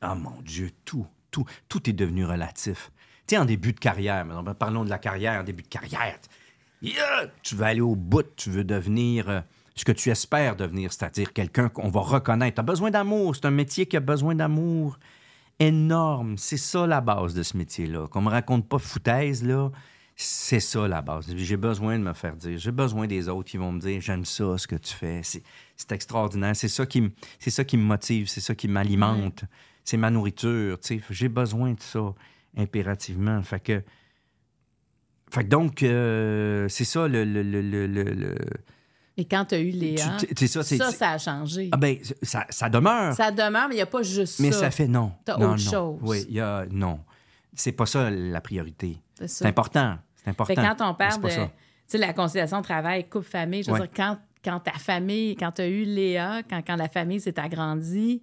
Ah 0.00 0.14
mon 0.14 0.40
Dieu, 0.42 0.70
tout, 0.84 1.06
tout, 1.30 1.44
tout 1.68 1.88
est 1.90 1.92
devenu 1.92 2.24
relatif. 2.24 2.90
Tu 3.26 3.36
en 3.36 3.44
début 3.44 3.72
de 3.72 3.80
carrière, 3.80 4.24
maintenant, 4.24 4.54
parlons 4.54 4.84
de 4.84 4.90
la 4.90 4.98
carrière, 4.98 5.40
en 5.40 5.44
début 5.44 5.62
de 5.62 5.68
carrière, 5.68 6.18
tu 7.42 7.56
veux 7.56 7.64
aller 7.64 7.80
au 7.80 7.94
bout, 7.94 8.26
tu 8.36 8.50
veux 8.50 8.64
devenir 8.64 9.28
euh, 9.28 9.40
ce 9.74 9.84
que 9.84 9.92
tu 9.92 10.10
espères 10.10 10.56
devenir, 10.56 10.92
c'est-à-dire 10.92 11.32
quelqu'un 11.32 11.68
qu'on 11.68 11.88
va 11.88 12.00
reconnaître. 12.00 12.56
Tu 12.56 12.60
as 12.60 12.64
besoin 12.64 12.90
d'amour, 12.90 13.36
c'est 13.36 13.46
un 13.46 13.50
métier 13.50 13.86
qui 13.86 13.96
a 13.96 14.00
besoin 14.00 14.34
d'amour 14.34 14.98
énorme. 15.58 16.36
C'est 16.38 16.56
ça 16.56 16.86
la 16.86 17.00
base 17.00 17.34
de 17.34 17.42
ce 17.42 17.56
métier-là. 17.56 18.06
Qu'on 18.08 18.22
me 18.22 18.30
raconte 18.30 18.68
pas 18.68 18.78
foutaise, 18.78 19.44
là. 19.44 19.70
C'est 20.20 20.58
ça 20.58 20.88
la 20.88 21.00
base. 21.00 21.32
J'ai 21.36 21.56
besoin 21.56 21.96
de 21.96 22.02
me 22.02 22.12
faire 22.12 22.34
dire. 22.34 22.58
J'ai 22.58 22.72
besoin 22.72 23.06
des 23.06 23.28
autres 23.28 23.48
qui 23.48 23.56
vont 23.56 23.70
me 23.70 23.78
dire 23.78 24.00
j'aime 24.00 24.24
ça 24.24 24.58
ce 24.58 24.66
que 24.66 24.74
tu 24.74 24.92
fais. 24.92 25.20
C'est, 25.22 25.92
extraordinaire. 25.92 26.56
C'est 26.56 26.66
ça 26.66 26.86
qui 26.86 27.02
me, 27.02 27.10
c'est 27.38 27.50
ça 27.50 27.62
qui 27.64 27.76
me 27.76 27.84
motive. 27.84 28.26
C'est 28.28 28.40
ça 28.40 28.56
qui 28.56 28.66
m'alimente. 28.66 29.44
C'est 29.84 29.96
ma 29.96 30.10
nourriture. 30.10 30.80
tu. 30.80 31.00
J'ai 31.10 31.28
besoin 31.28 31.72
de 31.74 31.80
ça 31.80 32.12
impérativement. 32.56 33.40
Fait 33.44 33.60
que, 33.60 33.80
fait 35.30 35.44
que 35.44 35.48
donc 35.48 35.84
euh, 35.84 36.68
c'est 36.68 36.84
ça 36.84 37.06
le, 37.06 37.24
le, 37.24 37.42
le, 37.44 37.62
le- 37.62 38.34
Et 39.16 39.24
quand 39.24 39.44
t'as 39.44 39.60
eu 39.60 39.70
Léa, 39.70 40.16
Tu- 40.18 40.34
tu- 40.34 40.48
ça, 40.48 40.64
ça, 40.64 40.90
ça 40.90 41.10
a 41.12 41.18
changé. 41.18 41.68
ah 41.70 41.76
ben 41.76 41.96
ça, 42.22 42.44
ça 42.50 42.68
demeure. 42.68 43.14
Ça 43.14 43.30
demeure, 43.30 43.68
mais 43.68 43.74
il 43.74 43.78
n'y 43.78 43.82
a 43.82 43.86
pas 43.86 44.02
juste 44.02 44.40
Mais 44.40 44.50
ça. 44.50 44.60
ça 44.60 44.70
fait 44.72 44.88
non. 44.88 45.12
T'as 45.24 45.36
non, 45.36 45.52
autre 45.52 45.62
non. 45.64 45.70
chose. 45.70 45.98
Oui, 46.02 46.24
il 46.28 46.34
y 46.34 46.40
a 46.40 46.66
non. 46.72 46.98
C'est 47.54 47.70
pas 47.72 47.86
ça 47.86 48.10
la 48.10 48.40
priorité. 48.40 48.98
C'est 49.14 49.28
ça. 49.28 49.46
important. 49.46 49.96
C'est 50.28 50.30
important. 50.30 50.54
Fait 50.54 50.68
quand 50.76 50.90
on 50.90 50.94
parle 50.94 51.22
de, 51.22 51.28
ça. 51.28 51.98
la 51.98 52.12
conciliation 52.12 52.62
travail, 52.62 53.08
couple-famille, 53.08 53.62
je 53.62 53.70
veux 53.70 53.74
Ouais. 53.80 53.86
dire, 53.86 53.90
quand, 53.94 54.18
quand 54.44 54.60
ta 54.60 54.72
famille, 54.72 55.36
quand 55.36 55.52
tu 55.52 55.62
as 55.62 55.68
eu 55.68 55.84
Léa, 55.84 56.42
quand, 56.48 56.62
quand 56.66 56.76
la 56.76 56.88
famille 56.88 57.20
s'est 57.20 57.38
agrandie, 57.40 58.22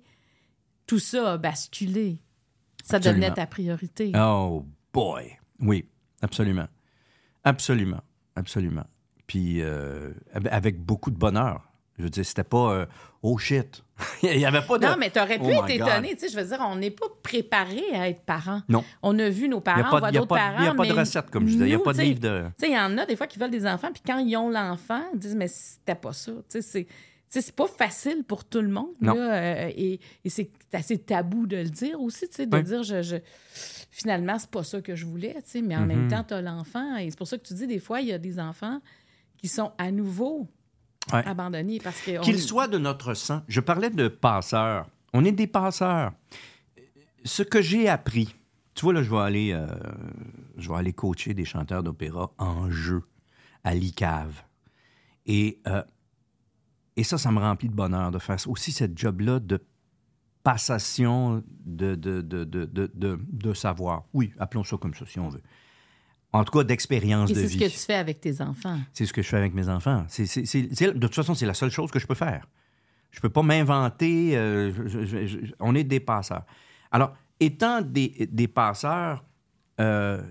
tout 0.88 1.00
ça 1.00 1.34
a 1.34 1.38
basculé. 1.38 2.22
Ça 2.84 2.98
Absolument. 2.98 3.22
devenait 3.22 3.36
ta 3.36 3.48
priorité. 3.48 4.12
Oh 4.16 4.66
boy. 4.94 5.38
Oui, 5.60 5.90
absolument. 6.22 6.68
Absolument. 7.44 8.02
Absolument. 8.36 8.86
Puis 9.28 9.62
euh, 9.62 10.14
avec 10.34 10.80
beaucoup 10.80 11.10
de 11.10 11.18
bonheur. 11.18 11.72
Je 11.98 12.04
veux 12.04 12.10
dire, 12.10 12.26
c'était 12.26 12.44
pas 12.44 12.74
euh, 12.74 12.86
oh 13.24 13.38
shit. 13.38 13.84
Il 14.24 14.38
y 14.38 14.46
avait 14.46 14.62
pas 14.62 14.78
de 14.78 14.86
Non, 14.86 14.96
mais 15.00 15.10
tu 15.10 15.20
aurais 15.20 15.38
pu 15.40 15.46
Oh 15.46 15.64
être 15.66 15.70
étonné. 15.70 16.14
Tu 16.16 16.20
sais, 16.22 16.28
je 16.30 16.36
veux 16.38 16.46
dire, 16.46 16.58
on 16.62 16.76
n'est 16.76 16.92
pas 16.92 17.06
préparé 17.24 17.84
à 17.94 18.10
être 18.10 18.22
parent. 18.24 18.62
Non. 18.68 18.84
On 19.02 19.18
a 19.18 19.30
vu 19.30 19.48
nos 19.48 19.62
parents, 19.62 19.80
n'y 19.80 19.86
on 19.86 20.00
voit 20.00 20.12
d'autres 20.12 20.28
parents. 20.28 20.60
il 20.60 20.66
y 20.66 20.68
a 20.68 20.74
pas 20.74 20.86
de 20.86 20.92
recette, 20.94 21.30
comme 21.30 21.48
je 21.48 21.54
disais. 21.54 21.66
Il 21.66 21.70
n'y 21.70 21.76
a 21.76 21.80
pas 21.80 21.94
de 21.94 22.02
livre 22.02 22.20
de. 22.20 22.44
Tu 22.60 22.66
sais, 22.66 22.72
il 22.72 22.76
y 22.76 22.80
en 22.80 22.98
a 22.98 23.06
des 23.06 23.16
fois 23.16 23.28
qui 23.28 23.40
veulent 23.40 23.50
des 23.52 23.66
enfants, 23.66 23.92
puis 23.94 24.04
quand 24.06 24.18
ils 24.18 24.36
ont 24.36 24.50
l'enfant, 24.50 25.02
ils 25.14 25.20
disent, 25.20 25.36
mais 25.36 25.48
c'était 25.48 25.96
pas 25.96 26.12
ça. 26.12 26.32
Tu 26.34 26.40
sais, 26.50 26.62
c'est. 26.62 26.88
c'est 27.30 27.56
pas 27.56 27.68
facile 27.68 28.26
pour 28.28 28.44
tout 28.44 28.60
le 28.62 28.68
monde. 28.70 28.92
Là, 29.00 29.14
euh, 29.16 29.72
et 29.74 30.02
et 30.26 30.30
c'est 30.30 30.50
assez 30.74 30.98
tabou 30.98 31.48
de 31.48 31.56
le 31.58 31.70
dire 31.70 32.02
aussi, 32.02 32.26
de 32.28 32.54
Oui. 32.58 32.64
dire, 32.64 32.84
je, 32.84 33.02
je- 33.02 33.16
finalement, 33.92 34.38
c'est 34.38 34.50
pas 34.52 34.64
ça 34.66 34.82
que 34.82 34.94
je 34.96 35.06
voulais, 35.06 35.38
mais 35.64 35.76
en 35.78 35.82
Mm-hmm. 35.84 35.86
même 35.86 36.08
temps, 36.10 36.24
tu 36.28 36.34
as 36.34 36.42
l'enfant. 36.42 36.98
Et 36.98 37.10
c'est 37.10 37.18
pour 37.18 37.28
ça 37.28 37.38
que 37.38 37.44
tu 37.48 37.54
dis, 37.54 37.68
des 37.68 37.80
fois, 37.80 38.02
il 38.02 38.08
y 38.08 38.14
a 38.14 38.18
des 38.18 38.40
enfants 38.42 38.82
qui 39.38 39.48
sont 39.48 39.72
à 39.78 39.92
nouveau 39.92 40.48
Ouais. 41.14 41.24
parce 41.84 42.02
que. 42.02 42.20
Qu'il 42.22 42.36
on- 42.36 42.40
soit 42.40 42.68
de 42.68 42.78
notre 42.78 43.14
sang. 43.14 43.42
Je 43.48 43.60
parlais 43.62 43.90
de 43.90 44.08
passeurs. 44.08 44.88
On 45.14 45.24
est 45.26 45.32
des 45.32 45.48
passeurs. 45.48 46.12
Ce 47.24 47.44
que 47.44 47.62
j'ai 47.62 47.88
appris, 47.90 48.36
tu 48.74 48.84
vois, 48.86 48.94
là, 48.94 49.02
je 49.04 49.10
vais 49.10 49.18
aller, 49.20 49.52
euh, 49.54 49.68
je 50.58 50.70
vais 50.70 50.76
aller 50.76 50.94
coacher 50.94 51.34
des 51.34 51.46
chanteurs 51.46 51.84
d'opéra 51.84 52.32
en 52.38 52.70
jeu 52.70 53.04
à 53.64 53.74
l'ICAV. 53.74 54.44
Et, 55.26 55.60
euh, 55.68 55.82
et 56.96 57.04
ça, 57.04 57.18
ça 57.18 57.32
me 57.32 57.40
remplit 57.40 57.70
de 57.70 57.74
bonheur 57.76 58.12
de 58.12 58.20
faire 58.20 58.38
aussi 58.48 58.72
cette 58.72 58.98
job-là 58.98 59.40
de 59.40 59.60
passation 60.44 61.44
de, 61.66 61.96
de, 61.96 62.22
de, 62.22 62.44
de- 62.44 63.20
de 63.28 63.54
savoir. 63.54 64.04
Oui, 64.14 64.32
appelons 64.38 64.64
ça 64.64 64.78
comme 64.78 64.94
ça, 64.94 65.06
si 65.08 65.20
on 65.20 65.30
veut. 65.30 65.42
En 66.36 66.44
tout 66.44 66.58
cas, 66.58 66.64
d'expérience 66.64 67.30
de 67.30 67.36
c'est 67.36 67.48
vie. 67.48 67.54
ce 67.60 67.66
que 67.66 67.70
tu 67.72 67.78
fais 67.78 67.94
avec 67.96 68.20
tes 68.22 68.42
enfants. 68.42 68.80
C'est 68.94 69.06
ce 69.06 69.14
que 69.14 69.22
je 69.22 69.28
fais 69.30 69.38
avec 69.38 69.54
mes 69.54 69.70
enfants. 69.70 70.06
C'est, 70.08 70.26
c'est- 70.26 70.46
c'est- 70.46 70.70
c'est- 70.74 70.92
de 70.94 71.00
toute 71.08 71.16
façon, 71.16 71.34
c'est 71.34 71.46
la 71.46 71.54
seule 71.54 71.70
chose 71.72 71.92
que 71.92 72.00
je 72.00 72.08
peux 72.08 72.16
faire. 72.16 72.48
Je 73.12 73.20
peux 73.22 73.30
pas 73.30 73.42
m'inventer. 73.44 74.36
euh, 74.36 74.72
on 75.60 75.74
est 75.76 75.84
des 75.86 76.00
passeurs. 76.02 76.44
Alors, 76.92 77.14
étant 77.40 77.82
des, 77.82 78.28
des 78.32 78.48
passeurs, 78.48 79.24
euh, 79.80 80.22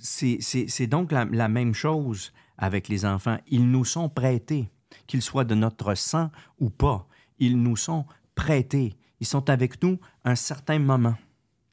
c'est, 0.00 0.38
c'est- 0.40 0.68
c'est 0.68 0.86
donc 0.86 1.10
la, 1.12 1.24
la 1.24 1.48
même 1.48 1.72
chose 1.74 2.32
avec 2.58 2.88
les 2.88 3.04
enfants. 3.06 3.38
Ils 3.48 3.68
nous 3.70 3.84
sont 3.84 4.08
prêtés, 4.10 4.70
qu'ils 5.06 5.22
soient 5.22 5.44
de 5.44 5.54
notre 5.54 5.94
sang 5.94 6.30
ou 6.60 6.68
pas. 6.70 7.06
Ils 7.38 7.60
nous 7.60 7.76
sont 7.76 8.04
prêtés. 8.34 8.94
Ils 9.20 9.26
sont 9.26 9.48
avec 9.48 9.82
nous 9.82 9.98
un 10.24 10.34
certain 10.34 10.78
moment 10.78 11.16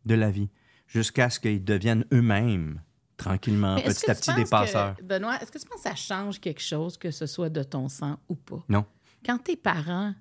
de 0.06 0.16
la 0.16 0.32
vie, 0.32 0.50
jusqu'à 0.88 1.30
ce 1.30 1.39
qu'ils 1.39 1.64
deviennent 1.64 2.06
eux-mêmes, 2.14 2.80
tranquillement, 3.24 3.76
Mais 3.76 3.84
petit 3.84 4.09
à 4.09 4.15
petit, 4.15 4.34
des 4.34 4.43
que- 4.43 4.49
passeurs. 4.49 4.95
Benoît, 5.03 5.38
est-ce 5.41 5.51
que 5.51 5.57
tu 5.59 5.65
penses 5.65 5.82
que 5.84 5.89
ça 5.89 5.95
change 5.95 6.39
quelque 6.39 6.61
chose, 6.61 6.97
que 6.97 7.11
ce 7.11 7.26
soit 7.26 7.49
de 7.49 7.63
ton 7.63 7.88
sang 7.89 8.17
ou 8.30 8.36
pas? 8.36 8.63
Non. 8.69 8.86
Quand 9.26 9.38
tes 9.38 9.55
parents. 9.55 10.13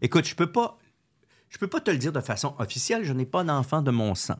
Écoute, 0.00 0.24
je 0.26 0.34
peux 0.34 0.50
pas, 0.50 0.78
je 1.48 1.58
peux 1.58 1.68
pas 1.68 1.80
te 1.80 1.90
le 1.90 1.98
dire 1.98 2.12
de 2.12 2.20
façon 2.20 2.54
officielle. 2.58 3.04
Je 3.04 3.12
n'ai 3.12 3.26
pas 3.26 3.44
d'enfant 3.44 3.82
de 3.82 3.90
mon 3.90 4.14
sang. 4.14 4.38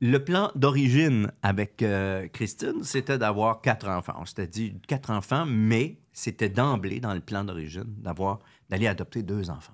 Le 0.00 0.18
plan 0.22 0.50
d'origine 0.54 1.32
avec 1.42 1.82
euh, 1.82 2.28
Christine, 2.28 2.82
c'était 2.84 3.16
d'avoir 3.16 3.62
quatre 3.62 3.88
enfants. 3.88 4.14
On 4.18 4.26
s'était 4.26 4.46
dit 4.46 4.78
quatre 4.86 5.10
enfants, 5.10 5.46
mais 5.46 5.98
c'était 6.12 6.50
d'emblée 6.50 7.00
dans 7.00 7.14
le 7.14 7.20
plan 7.20 7.44
d'origine 7.44 7.86
d'avoir 7.98 8.40
d'aller 8.68 8.86
adopter 8.88 9.22
deux 9.22 9.48
enfants. 9.48 9.72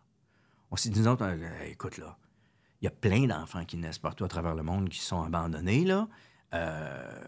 On 0.70 0.76
s'est 0.76 0.90
dit, 0.90 1.00
nous 1.00 1.08
autres, 1.08 1.24
euh, 1.24 1.64
écoute 1.70 1.98
là, 1.98 2.16
il 2.80 2.84
y 2.84 2.88
a 2.88 2.92
plein 2.92 3.26
d'enfants 3.26 3.64
qui 3.64 3.76
naissent 3.76 3.98
partout 3.98 4.24
à 4.24 4.28
travers 4.28 4.54
le 4.54 4.62
monde 4.62 4.88
qui 4.88 5.00
sont 5.00 5.22
abandonnés 5.22 5.84
là. 5.84 6.06
Euh, 6.54 7.20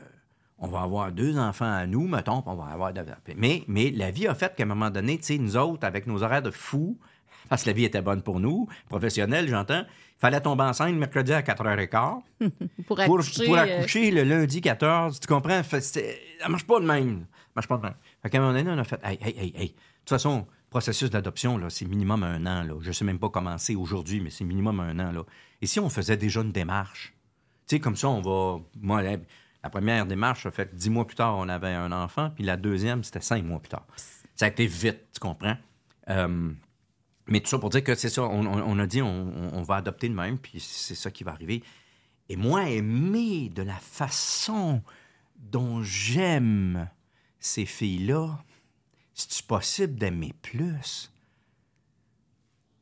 on 0.59 0.69
va 0.69 0.83
avoir 0.83 1.13
deux 1.13 1.39
enfants 1.39 1.73
à 1.73 1.87
nous, 1.87 2.07
mettons, 2.07 2.41
puis 2.41 2.51
on 2.51 2.57
va 2.57 2.73
avoir... 2.73 2.93
Mais, 3.37 3.65
mais 3.67 3.91
la 3.91 4.11
vie 4.11 4.27
a 4.27 4.35
fait 4.35 4.55
qu'à 4.55 4.63
un 4.63 4.67
moment 4.67 4.91
donné, 4.91 5.19
tu 5.19 5.25
sais, 5.25 5.39
nous 5.39 5.57
autres, 5.57 5.87
avec 5.87 6.07
nos 6.07 6.23
horaires 6.23 6.43
de 6.43 6.51
fous, 6.51 6.99
parce 7.49 7.65
que 7.65 7.71
la 7.71 7.73
vie 7.75 7.85
était 7.85 8.03
bonne 8.03 8.23
pour 8.23 8.41
nous, 8.41 8.69
professionnels, 8.89 9.49
j'entends, 9.49 9.85
il 9.87 10.21
fallait 10.21 10.41
tomber 10.41 10.65
enceinte 10.65 10.95
mercredi 10.97 11.33
à 11.33 11.43
4h15 11.43 12.21
Pour 12.87 12.97
pour, 12.97 13.01
accoucher. 13.01 13.47
pour 13.47 13.57
euh, 13.57 13.79
accoucher 13.79 14.11
le 14.11 14.23
lundi 14.23 14.61
14, 14.61 15.21
tu 15.21 15.27
comprends? 15.27 15.63
Fait, 15.63 15.81
ça 15.81 16.49
marche 16.49 16.67
pas 16.67 16.81
de 16.81 16.87
même. 16.87 17.27
Ça 17.31 17.53
marche 17.57 17.69
pas 17.69 17.77
de 17.77 17.83
même. 17.83 17.95
Fait 18.23 18.31
qu'à 18.31 18.39
un 18.39 18.41
moment 18.41 18.55
donné, 18.55 18.71
on 18.71 18.79
a 18.79 18.85
fait, 18.85 19.01
hey, 19.03 19.19
hey, 19.21 19.35
hey, 19.39 19.53
hey. 19.57 19.69
De 19.69 19.75
toute 20.01 20.11
façon, 20.11 20.39
le 20.39 20.71
processus 20.71 21.11
d'adoption, 21.11 21.59
là, 21.59 21.69
c'est 21.69 21.85
minimum 21.85 22.23
un 22.23 22.47
an, 22.47 22.63
là. 22.63 22.75
Je 22.81 22.93
sais 22.93 23.05
même 23.05 23.19
pas 23.19 23.29
comment 23.29 23.59
c'est 23.59 23.75
aujourd'hui, 23.75 24.21
mais 24.21 24.31
c'est 24.31 24.45
minimum 24.45 24.81
un 24.81 24.99
an, 25.01 25.13
là. 25.13 25.25
Et 25.61 25.67
si 25.67 25.81
on 25.81 25.89
faisait 25.91 26.17
déjà 26.17 26.41
une 26.41 26.53
démarche? 26.53 27.15
Tu 27.67 27.77
sais, 27.77 27.81
comme 27.81 27.97
ça, 27.97 28.09
on 28.09 28.21
va... 28.21 28.63
Moi, 28.81 29.03
la, 29.65 29.71
première 29.71 30.07
démarche, 30.07 30.47
a 30.47 30.51
fait 30.51 30.75
dix 30.75 30.91
mois 30.91 31.07
plus 31.07 31.17
tard, 31.17 31.37
on 31.37 31.49
avait 31.49 31.73
un 31.73 31.91
enfant, 31.91 32.31
puis 32.31 32.45
la 32.45 32.57
deuxième, 32.57 33.03
c'était 33.03 33.21
cinq 33.21 33.45
mois 33.45 33.61
plus 33.61 33.71
tard. 33.71 33.87
Ça 34.37 34.45
a 34.45 34.49
été 34.49 34.67
vite, 34.67 35.01
tu 35.13 35.21
comprends? 35.21 35.57
Euh, 36.11 36.53
mais 37.27 37.41
tout 37.41 37.49
ça 37.49 37.59
pour 37.59 37.71
dire 37.71 37.83
que 37.83 37.95
c'est 37.95 38.11
ça, 38.11 38.23
on, 38.23 38.79
a 38.79 38.87
dit 38.87 39.01
on, 39.01 39.63
va 39.63 39.77
adopter 39.77 40.09
de 40.09 40.15
même, 40.15 40.39
puis 40.39 40.61
c'est 40.61 40.95
ça 40.95 41.11
qui 41.11 41.25
va 41.25 41.33
arriver. 41.33 41.63
Et 42.29 42.37
moi, 42.37 42.69
aimer 42.69 43.49
de 43.49 43.63
la 43.63 43.77
façon 43.77 44.83
dont 45.37 45.83
j'aime 45.83 46.89
ces 47.39 47.65
filles-là, 47.65 48.39
c'est-tu 49.15 49.43
possible 49.43 49.95
d'aimer 49.95 50.35
plus? 50.43 51.11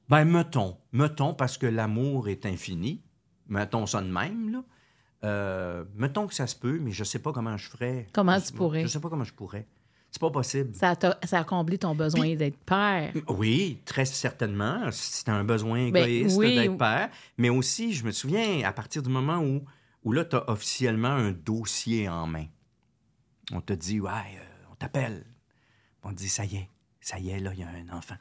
Ben, 0.09 0.24
mettons, 0.24 0.76
mettons, 0.93 1.35
parce 1.35 1.57
que 1.59 1.66
l'amour 1.66 2.28
est 2.28 2.45
infini, 2.45 3.03
mettons 3.47 3.87
ça 3.87 4.01
de 4.01 4.09
même, 4.11 4.51
là. 4.51 4.64
Euh, 5.24 5.84
mettons 5.94 6.26
que 6.26 6.34
ça 6.34 6.46
se 6.46 6.56
peut, 6.56 6.78
mais 6.80 6.90
je 6.90 7.04
sais 7.04 7.18
pas 7.20 7.32
comment 7.32 7.56
je 7.56 7.68
ferais. 7.68 8.06
Comment 8.12 8.38
Je- 8.38 8.46
tu 8.46 8.52
pourrais? 8.52 8.82
Je 8.82 8.88
sais 8.88 9.00
pas 9.00 9.08
comment 9.08 9.24
je 9.24 9.32
pourrais. 9.32 9.66
C'est 10.10 10.20
pas 10.20 10.30
possible. 10.30 10.74
Ça, 10.74 10.94
a 11.32 11.44
comblé 11.44 11.78
ton 11.78 11.94
besoin 11.94 12.34
d'être 12.34 12.58
père. 12.66 13.12
Oui, 13.28 13.78
très 13.86 14.04
certainement. 14.04 14.90
C'est 14.90 15.28
un 15.30 15.42
besoin 15.42 15.90
Ben, 15.90 16.04
égoïste 16.06 16.36
oui. 16.36 16.54
d'être 16.54 16.76
père. 16.76 17.08
Mais 17.38 17.48
aussi, 17.48 17.94
je 17.94 18.04
me 18.04 18.10
souviens, 18.10 18.62
à 18.68 18.72
partir 18.72 19.02
du 19.02 19.08
moment 19.08 19.38
où, 19.38 19.64
où 20.04 20.12
là, 20.12 20.26
tu 20.26 20.36
as 20.36 20.50
officiellement 20.50 21.08
un 21.08 21.32
dossier 21.32 22.10
en 22.10 22.26
main. 22.26 22.44
On 23.52 23.62
te 23.62 23.72
dit, 23.72 24.00
ouais, 24.00 24.10
euh, 24.10 24.44
on 24.70 24.74
t'appelle. 24.74 25.24
On 26.02 26.10
te 26.10 26.16
dit, 26.16 26.28
ça 26.28 26.44
y 26.44 26.56
est, 26.56 26.68
ça 27.00 27.18
y 27.18 27.30
est, 27.30 27.38
là, 27.38 27.52
il 27.54 27.60
y 27.60 27.62
a 27.62 27.68
un 27.68 27.96
enfant. 27.96 28.16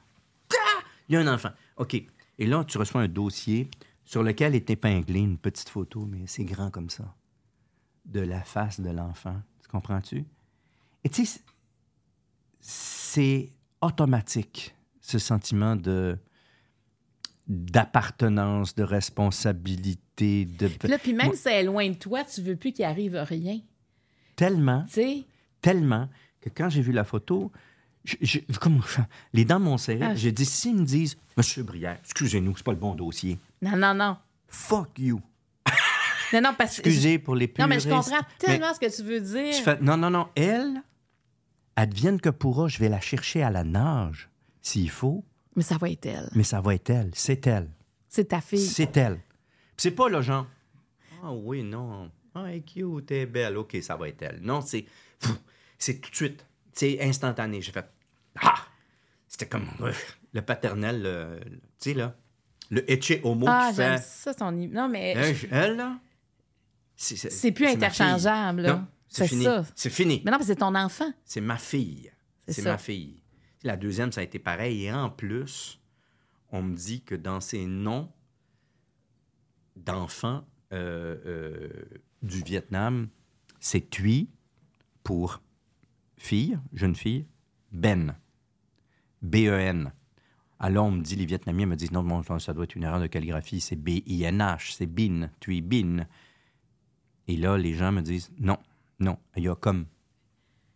Ah! 0.53 0.83
Il 1.09 1.15
y 1.15 1.17
a 1.17 1.21
un 1.21 1.33
enfant. 1.33 1.49
OK. 1.75 1.95
Et 2.39 2.45
là, 2.47 2.63
tu 2.63 2.77
reçois 2.77 3.01
un 3.01 3.07
dossier 3.09 3.69
sur 4.03 4.23
lequel 4.23 4.55
est 4.55 4.69
épinglée 4.69 5.19
une 5.19 5.37
petite 5.37 5.69
photo, 5.69 6.05
mais 6.05 6.27
c'est 6.27 6.43
grand 6.45 6.69
comme 6.71 6.89
ça, 6.89 7.15
de 8.05 8.19
la 8.21 8.41
face 8.41 8.79
de 8.79 8.89
l'enfant. 8.89 9.41
Tu 9.61 9.67
comprends-tu? 9.69 10.25
Et 11.03 11.09
tu 11.09 11.25
sais, 11.25 11.41
c'est 12.59 13.51
automatique, 13.81 14.75
ce 14.99 15.17
sentiment 15.19 15.75
de 15.75 16.17
d'appartenance, 17.47 18.75
de 18.75 18.83
responsabilité, 18.83 20.45
de 20.45 20.69
là, 20.87 20.97
puis 20.97 21.13
même 21.13 21.27
Moi- 21.27 21.35
si 21.35 21.41
c'est 21.41 21.63
loin 21.63 21.89
de 21.89 21.95
toi, 21.95 22.23
tu 22.23 22.41
veux 22.41 22.55
plus 22.55 22.71
qu'il 22.71 22.85
arrive 22.85 23.15
rien. 23.15 23.59
tellement, 24.35 24.83
Tu 24.85 24.93
sais? 24.93 25.23
tellement 25.59 26.07
que 26.39 26.49
quand 26.49 26.69
j'ai 26.69 26.81
vu 26.81 26.91
la 26.93 27.03
photo, 27.03 27.51
je- 28.03 28.15
je- 28.21 28.39
comme 28.59 28.81
les 29.33 29.45
dents 29.45 29.59
m'ont 29.59 29.77
serré. 29.77 29.99
Ah. 30.03 30.15
J'ai 30.15 30.31
dit 30.31 30.45
s'ils 30.45 30.75
me 30.75 30.85
disent 30.85 31.17
Monsieur 31.37 31.63
Brière, 31.63 31.97
excusez-nous, 32.03 32.55
c'est 32.57 32.63
pas 32.63 32.71
le 32.71 32.77
bon 32.77 32.95
dossier. 32.95 33.37
Non, 33.61 33.75
non, 33.77 33.93
non. 33.93 34.17
Fuck 34.47 34.97
you. 34.99 35.21
Non, 36.33 36.41
non, 36.41 36.53
parce 36.57 36.77
que. 36.81 36.87
Excusez 36.87 37.19
pour 37.19 37.35
les 37.35 37.47
Non, 37.47 37.67
puristes. 37.67 37.69
mais 37.87 37.91
je 37.91 37.95
comprends 37.95 38.17
mais 38.21 38.37
tellement 38.47 38.73
ce 38.73 38.79
que 38.79 38.95
tu 38.95 39.03
veux 39.03 39.19
dire. 39.19 39.53
fais, 39.63 39.77
non, 39.81 39.97
non, 39.97 40.09
non. 40.09 40.29
Elle, 40.35 40.81
advienne 41.75 42.19
que 42.21 42.29
pourra, 42.29 42.67
je 42.67 42.79
vais 42.79 42.89
la 42.89 43.01
chercher 43.01 43.43
à 43.43 43.49
la 43.49 43.63
nage 43.63 44.29
s'il 44.61 44.89
faut, 44.89 45.23
Mais 45.55 45.63
ça 45.63 45.77
va 45.77 45.89
être 45.89 46.05
elle. 46.05 46.29
mais 46.33 46.43
ça 46.43 46.61
va 46.61 46.73
être 46.75 46.89
elle. 46.89 47.11
C'est 47.13 47.45
elle. 47.47 47.69
C'est 48.07 48.29
ta 48.29 48.39
fille. 48.41 48.59
C'est 48.65 48.95
elle. 48.97 49.19
C'est 49.77 49.91
pas 49.91 50.07
le 50.09 50.21
genre. 50.21 50.47
Ah 51.23 51.31
oui, 51.33 51.63
non. 51.63 52.09
Ah, 52.33 52.45
elle 52.47 52.55
est 52.57 52.61
cute, 52.61 53.11
elle 53.11 53.17
est 53.17 53.25
belle. 53.25 53.57
OK, 53.57 53.75
ça 53.81 53.95
va 53.97 54.07
être 54.07 54.21
elle. 54.21 54.39
Non, 54.41 54.61
c'est. 54.61 54.85
C'est 55.77 55.99
tout 55.99 56.11
de 56.11 56.15
suite. 56.15 56.45
C'est 56.73 57.01
instantané. 57.01 57.61
J'ai 57.61 57.71
fait. 57.71 57.85
Ah! 58.41 58.55
C'était 59.27 59.47
comme 59.47 59.67
euh, 59.81 59.91
le 60.33 60.41
paternel, 60.41 61.01
le- 61.01 61.39
le- 61.49 61.57
tu 61.59 61.61
sais, 61.79 61.93
là. 61.93 62.15
Le 62.69 62.89
etche 62.89 63.19
homo 63.23 63.45
Ah, 63.49 63.67
qui 63.71 63.77
fait. 63.77 63.97
ça, 63.97 64.33
son. 64.33 64.51
Non, 64.51 64.87
mais. 64.87 65.13
Hein, 65.17 65.33
elle, 65.51 65.75
là? 65.75 65.99
C'est 66.95 67.15
C'est 67.17 67.51
plus 67.51 67.67
interchangeable, 67.67 68.61
là. 68.61 68.87
C'est 69.07 69.27
fini. 69.27 69.45
C'est 69.75 69.89
fini. 69.89 70.21
Mais 70.23 70.31
non, 70.31 70.37
mais 70.37 70.45
c'est 70.45 70.55
ton 70.55 70.73
enfant. 70.75 71.11
C'est 71.25 71.41
ma 71.41 71.57
fille. 71.57 72.11
C'est 72.47 72.61
ma 72.63 72.77
fille. 72.77 73.21
La 73.63 73.75
deuxième, 73.75 74.11
ça 74.11 74.21
a 74.21 74.23
été 74.23 74.39
pareil. 74.39 74.85
Et 74.85 74.93
en 74.93 75.09
plus, 75.09 75.79
on 76.51 76.61
me 76.63 76.75
dit 76.75 77.03
que 77.03 77.15
dans 77.15 77.39
ces 77.41 77.65
noms 77.65 78.09
d'enfants 79.75 80.43
euh, 80.73 81.17
euh, 81.25 81.69
du 82.21 82.41
Vietnam, 82.43 83.09
c'est 83.59 83.89
Thuy 83.89 84.29
pour 85.03 85.41
fille, 86.21 86.59
jeune 86.73 86.95
fille, 86.95 87.25
Ben. 87.71 88.15
B-E-N. 89.21 89.91
Alors, 90.59 90.85
on 90.85 90.91
me 90.91 91.01
dit, 91.01 91.15
les 91.15 91.25
Vietnamiens 91.25 91.65
me 91.65 91.75
disent, 91.75 91.91
non, 91.91 92.03
bon, 92.03 92.21
ça 92.39 92.53
doit 92.53 92.65
être 92.65 92.75
une 92.75 92.83
erreur 92.83 92.99
de 92.99 93.07
calligraphie, 93.07 93.59
c'est 93.59 93.75
B-I-N-H, 93.75 94.75
c'est 94.75 94.85
Bin, 94.85 95.29
tu 95.39 95.57
es 95.57 95.61
Bin. 95.61 96.05
Et 97.27 97.35
là, 97.37 97.57
les 97.57 97.73
gens 97.73 97.91
me 97.91 98.01
disent, 98.01 98.31
non, 98.37 98.57
non, 98.99 99.17
il 99.35 99.43
y 99.43 99.47
a 99.47 99.55
comme, 99.55 99.85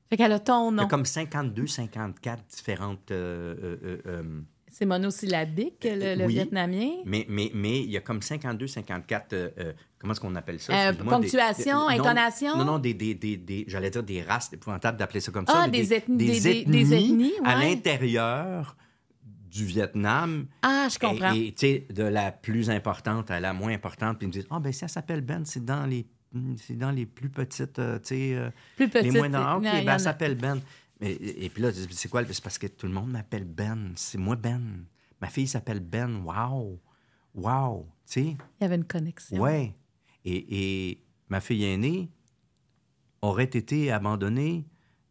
Fait 0.10 0.18
qu'elle 0.18 0.32
a 0.32 0.40
ton 0.40 0.72
il 0.72 0.76
y 0.76 0.80
a 0.80 0.84
nom. 0.84 0.88
comme 0.88 1.06
52, 1.06 1.68
54 1.68 2.44
différentes... 2.48 3.12
euh, 3.12 3.56
euh, 3.84 4.02
euh, 4.08 4.42
C'est 4.78 4.86
monosyllabique, 4.86 5.86
le, 5.90 6.16
le 6.16 6.26
Oui. 6.26 6.34
vietnamien? 6.34 6.90
mais, 7.06 7.26
mais, 7.30 7.50
mais 7.54 7.80
il 7.82 7.90
y 7.92 7.96
a 7.96 8.02
comme 8.02 8.22
52, 8.22 8.68
54... 8.68 9.32
euh, 9.32 9.50
euh, 9.58 9.74
comment 9.98 10.12
est-ce 10.12 10.20
qu'on 10.20 10.36
appelle 10.36 10.60
ça? 10.60 10.90
Euh, 10.90 10.92
ponctuation, 10.94 11.88
des- 11.88 11.96
non, 11.98 12.04
intonation? 12.04 12.58
Non, 12.58 12.66
non, 12.66 12.80
des, 12.80 12.94
des, 12.94 13.14
des, 13.16 13.38
des- 13.38 13.64
j'allais 13.70 13.90
dire 13.90 14.04
des 14.04 14.22
races, 14.22 14.48
c'est 14.50 14.58
épouvantable 14.58 14.98
d'appeler 14.98 15.22
ça 15.22 15.32
comme 15.32 15.46
Ah, 15.48 15.62
ça. 15.64 15.68
des 15.70 15.94
ethnies- 15.94 16.18
des- 16.18 16.66
des 16.66 16.94
ethnies, 16.94 17.32
à 17.46 17.56
l'intérieur 17.56 18.76
du 19.50 19.64
Vietnam. 19.64 20.48
Ah, 20.62 20.90
je 20.92 21.00
comprends. 21.00 21.32
Et, 21.34 21.54
tu 21.58 21.68
sais, 21.68 21.88
de 21.94 22.04
la 22.04 22.34
plus 22.34 22.70
importante 22.70 23.32
à 23.32 23.40
la 23.40 23.54
moins 23.54 23.72
importante. 23.72 24.18
Puis 24.18 24.26
ils 24.26 24.28
me 24.28 24.34
disent, 24.34 24.48
ah, 24.50 24.60
ben 24.60 24.74
ça 24.74 24.90
s'appelle 24.90 25.22
Ben, 25.22 25.44
c'est 25.46 25.64
dans 25.64 25.86
les, 25.86 26.06
c'est 26.58 26.78
dans 26.78 26.92
les 26.92 27.06
plus 27.06 27.30
petites, 27.30 27.80
euh, 27.80 27.98
tu 28.00 28.08
sais, 28.08 28.34
euh, 28.36 28.50
les 29.02 29.12
moins 29.12 29.30
dans. 29.30 29.56
OK, 29.60 29.64
ben 29.86 29.98
s'appelle 30.00 30.36
Ben. 30.36 30.60
Et, 31.02 31.46
et 31.46 31.50
puis 31.50 31.62
là, 31.62 31.72
c'est 31.74 32.10
quoi? 32.10 32.24
C'est 32.26 32.44
parce 32.44 32.58
que 32.58 32.68
tout 32.68 32.88
le 32.88 32.94
monde 32.94 33.12
m'appelle 33.12 33.44
Ben. 33.44 33.94
C'est 33.96 34.18
moi 34.18 34.36
Ben. 34.36 34.86
Ma 35.22 35.28
fille 35.28 35.48
s'appelle 35.48 35.80
Ben. 35.80 36.24
Wow. 36.24 36.80
Wow. 37.34 37.88
Tu 38.06 38.14
sais? 38.14 38.22
Il 38.22 38.62
y 38.62 38.64
avait 38.64 38.76
une 38.76 38.86
connexion. 38.86 39.42
Ouais. 39.42 39.76
Et, 40.24 40.90
et 40.90 41.04
ma 41.30 41.42
fille 41.42 41.64
aînée 41.66 42.10
aurait 43.22 43.44
été 43.44 43.92
abandonnée 43.92 44.68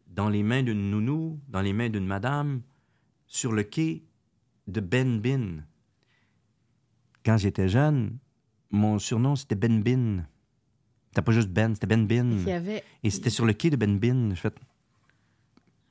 dans 0.07 0.29
les 0.29 0.43
mains 0.43 0.63
d'une 0.63 0.89
nounou, 0.89 1.39
dans 1.49 1.61
les 1.61 1.73
mains 1.73 1.89
d'une 1.89 2.05
madame, 2.05 2.61
sur 3.27 3.51
le 3.51 3.63
quai 3.63 4.05
de 4.67 4.79
Ben 4.79 5.19
Bin. 5.19 5.63
Quand 7.25 7.37
j'étais 7.37 7.67
jeune, 7.67 8.17
mon 8.71 8.97
surnom, 8.97 9.35
c'était 9.35 9.55
Ben 9.55 9.83
Bin. 9.83 10.25
C'était 11.09 11.21
pas 11.21 11.31
juste 11.31 11.49
Ben, 11.49 11.73
c'était 11.73 11.87
Ben 11.87 12.07
Bin. 12.07 12.47
Avait, 12.47 12.83
Et 13.03 13.09
c'était 13.09 13.29
sur 13.29 13.45
le 13.45 13.53
quai 13.53 13.69
de 13.69 13.75
Ben 13.75 13.99
Bin. 13.99 14.33
Je 14.33 14.39
fais... 14.39 14.53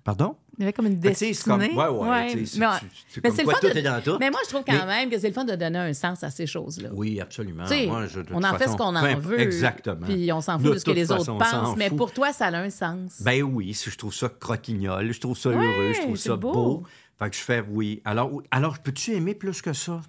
Pardon? 0.05 0.37
il 0.57 0.61
y 0.61 0.65
avait 0.65 0.73
comme 0.73 0.87
une 0.87 1.01
destinée. 1.01 1.33
comme... 1.45 1.61
Ouais, 1.63 1.89
ouais. 1.89 2.33
tu 2.33 2.47
sais, 2.47 2.59
Mais, 2.61 2.67
c'est- 2.79 2.87
mais 3.17 3.23
comme 3.23 3.37
c'est 3.37 3.43
le 3.43 3.45
quoi 3.45 3.55
fun 3.55 3.61
tout 3.61 3.73
de- 3.75 3.79
est 3.79 3.83
dans 3.83 4.01
tout. 4.03 4.17
mais 4.21 4.31
moi, 4.31 4.39
je 4.45 4.51
trouve 4.51 4.63
quand 4.65 4.73
Mais- 4.73 4.87
même 4.87 5.11
que 5.11 5.19
c'est 5.19 5.27
le 5.29 5.33
fun 5.33 5.45
de 5.45 5.55
donner 5.57 5.79
un 5.79 5.93
sens 5.95 6.23
à 6.23 6.31
ces 6.31 6.47
choses-là. 6.47 6.91
Oui, 6.93 7.19
absolument. 7.21 7.65
Moi, 7.87 8.07
je- 8.07 8.21
on 8.33 8.45
en 8.45 8.57
fait 8.57 8.69
ce 8.69 8.77
qu'on 8.77 8.95
en 8.95 9.19
veut. 9.19 9.41
Exactement. 9.41 10.07
Puis 10.07 10.31
on 10.31 10.41
s'en 10.41 10.59
fout 10.59 10.69
De 10.69 10.75
de, 10.75 10.79
ce 10.79 10.85
que 10.85 10.91
les 10.93 11.07
façon, 11.07 11.33
autres 11.33 11.51
pensent. 11.51 11.77
Mais 11.77 11.91
pour 11.91 12.13
toi, 12.13 12.33
ça 12.33 12.47
a 12.49 12.57
un 12.57 12.71
sens. 12.71 13.21
Ben 13.23 13.43
oui, 13.43 13.73
je 13.73 13.97
trouve 13.97 14.15
ça 14.15 14.29
croquignol, 14.29 15.11
je 15.11 15.19
trouve 15.21 15.37
ça 15.37 15.49
heureux, 15.49 15.93
je 15.95 16.03
trouve 16.03 16.17
ça 16.17 16.37
beau. 16.37 16.53
beau. 16.53 16.83
Fait 17.19 17.31
que 17.31 17.37
je 17.37 17.41
fais 17.43 17.65
oui. 17.69 18.01
Alors, 18.05 18.31
alors 18.51 18.79
peux-tu 18.81 19.13
aimer 19.15 19.35
plus 19.35 19.61
que 19.63 19.73
ça? 19.73 20.03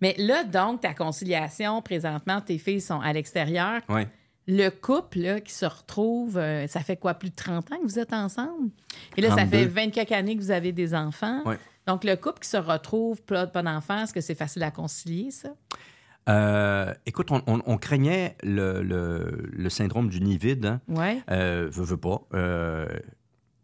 Mais 0.00 0.14
là, 0.18 0.44
donc, 0.44 0.80
ta 0.80 0.94
conciliation, 0.94 1.82
présentement, 1.82 2.40
tes 2.40 2.56
filles 2.58 2.80
sont 2.80 3.00
à 3.00 3.12
l'extérieur. 3.12 3.80
Oui. 3.88 4.02
Le 4.50 4.70
couple 4.70 5.18
là, 5.18 5.40
qui 5.40 5.52
se 5.52 5.66
retrouve, 5.66 6.38
euh, 6.38 6.66
ça 6.66 6.80
fait 6.80 6.96
quoi, 6.96 7.12
plus 7.14 7.28
de 7.30 7.34
30 7.36 7.70
ans 7.70 7.76
que 7.76 7.84
vous 7.86 7.98
êtes 7.98 8.12
ensemble? 8.14 8.70
Et 9.16 9.20
là, 9.20 9.28
ça 9.28 9.36
32. 9.46 9.50
fait 9.58 9.66
24 9.66 10.12
années 10.12 10.36
que 10.36 10.40
vous 10.42 10.50
avez 10.50 10.72
des 10.72 10.94
enfants. 10.94 11.42
Ouais. 11.44 11.58
Donc, 11.86 12.02
le 12.04 12.16
couple 12.16 12.40
qui 12.40 12.48
se 12.48 12.56
retrouve, 12.56 13.20
pas 13.22 13.46
pas 13.46 13.62
d'enfants, 13.62 14.02
est-ce 14.04 14.12
que 14.14 14.20
c'est 14.22 14.34
facile 14.34 14.62
à 14.62 14.70
concilier, 14.70 15.30
ça? 15.30 15.50
Euh, 16.28 16.92
écoute, 17.06 17.30
on, 17.30 17.42
on- 17.46 17.62
on 17.66 17.78
craignait 17.78 18.36
le, 18.42 18.82
le- 18.82 19.48
le 19.50 19.70
syndrome 19.70 20.08
du 20.10 20.20
nid 20.20 20.36
vide. 20.36 20.66
Hein? 20.66 20.80
Oui. 20.88 21.22
Euh, 21.30 21.68
veux, 21.70 21.84
veux 21.84 21.96
pas. 21.96 22.20
Euh, 22.34 22.86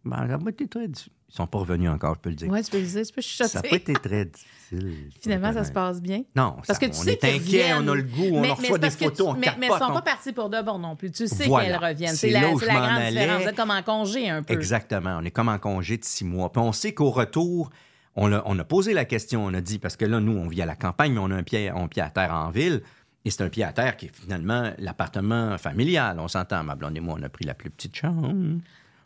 ben, 0.05 0.27
ça 0.29 0.35
a 0.35 0.39
pas 0.39 0.51
été 0.51 0.67
très 0.69 0.89
difficile. 0.89 1.13
Ils 1.35 1.39
sont 1.39 1.49
pas 1.49 1.59
revenus 1.59 1.91
encore, 1.91 2.15
je 2.15 2.21
peux 2.21 2.31
le 2.31 2.37
dire. 2.37 2.49
Oui, 2.49 2.63
tu 2.63 2.71
peux 2.71 2.79
le 2.79 2.87
dire, 2.87 3.05
tu 3.05 3.13
peux 3.13 3.21
ça 3.21 3.49
n'a 3.55 3.63
pas 3.69 3.75
été 3.75 3.93
très 3.95 4.25
difficile. 4.27 5.11
Finalement, 5.21 5.53
ça 5.53 5.65
se 5.65 5.73
passe 5.73 6.01
bien. 6.01 6.23
Non, 6.37 6.53
Parce 6.65 6.69
ça- 6.69 6.75
que 6.87 6.87
tu 6.87 6.93
on 6.93 7.03
sais 7.03 7.15
est 7.21 7.25
inquiet, 7.25 7.75
on 7.75 7.89
a 7.89 7.95
le 7.97 8.03
goût, 8.05 8.23
on 8.35 8.41
mais, 8.41 8.43
mais 8.43 8.51
reçoit 8.53 8.79
des 8.79 8.91
photos, 8.91 9.17
tu- 9.17 9.23
on 9.23 9.33
mais, 9.33 9.49
mais 9.59 9.67
ils 9.67 9.69
capote, 9.69 9.79
sont 9.83 9.91
on- 9.91 9.95
pas 9.95 10.03
partis 10.03 10.33
pour 10.33 10.49
de 10.49 10.63
bon 10.63 10.79
non 10.79 10.95
plus. 10.95 11.11
Tu 11.11 11.27
sais 11.27 11.47
Voilà. 11.47 11.71
qu'elles 11.77 11.89
reviennent. 11.91 12.15
C'est 12.15 12.31
la, 12.31 12.41
grande 12.53 12.63
allais. 12.63 13.11
différence. 13.11 13.43
Vous 13.43 13.49
êtes 13.49 13.57
comme 13.57 13.71
en 13.73 13.83
congé 13.83 14.31
un 14.31 14.45
peu. 14.45 14.55
Exactement. 14.55 15.19
On 15.21 15.25
est 15.25 15.33
comme 15.33 15.49
en 15.49 15.59
congé 15.59 15.97
de 15.99 16.05
six 16.05 16.25
mois. 16.25 16.53
Puis 16.53 16.63
on 16.63 16.71
sait 16.71 16.95
qu'au 16.95 17.11
retour, 17.11 17.71
on 18.15 18.33
a, 18.33 18.41
on 18.47 18.57
a 18.57 18.65
posé 18.65 18.95
la 18.95 19.05
question, 19.05 19.45
on 19.45 19.53
a 19.55 19.61
dit, 19.61 19.81
parce 19.81 19.97
que 19.97 20.05
là, 20.05 20.21
nous, 20.21 20.37
on 20.39 20.47
vit 20.47 20.63
à 20.63 20.67
la 20.67 20.77
campagne, 20.77 21.15
mais 21.15 21.19
on 21.21 21.33
a 21.33 21.35
un 21.35 21.43
pied, 21.43 21.69
un 21.69 21.89
pied 21.89 22.01
à 22.03 22.11
terre 22.11 22.33
en 22.33 22.51
ville. 22.51 22.81
Et 23.25 23.31
c'est 23.31 23.43
un 23.43 23.49
pied 23.49 23.65
à 23.65 23.73
terre 23.73 23.97
qui 23.97 24.07
est 24.07 24.15
finalement 24.17 24.71
l'appartement 24.79 25.59
familial. 25.59 26.21
On 26.21 26.29
s'entend, 26.29 26.63
ma 26.63 26.77
blonde 26.77 26.97
et 26.97 27.01
moi, 27.01 27.17
on 27.19 27.23
a 27.25 27.29
pris 27.29 27.45
la 27.45 27.55
plus 27.55 27.71
petite 27.71 27.97
chambre. 27.97 28.33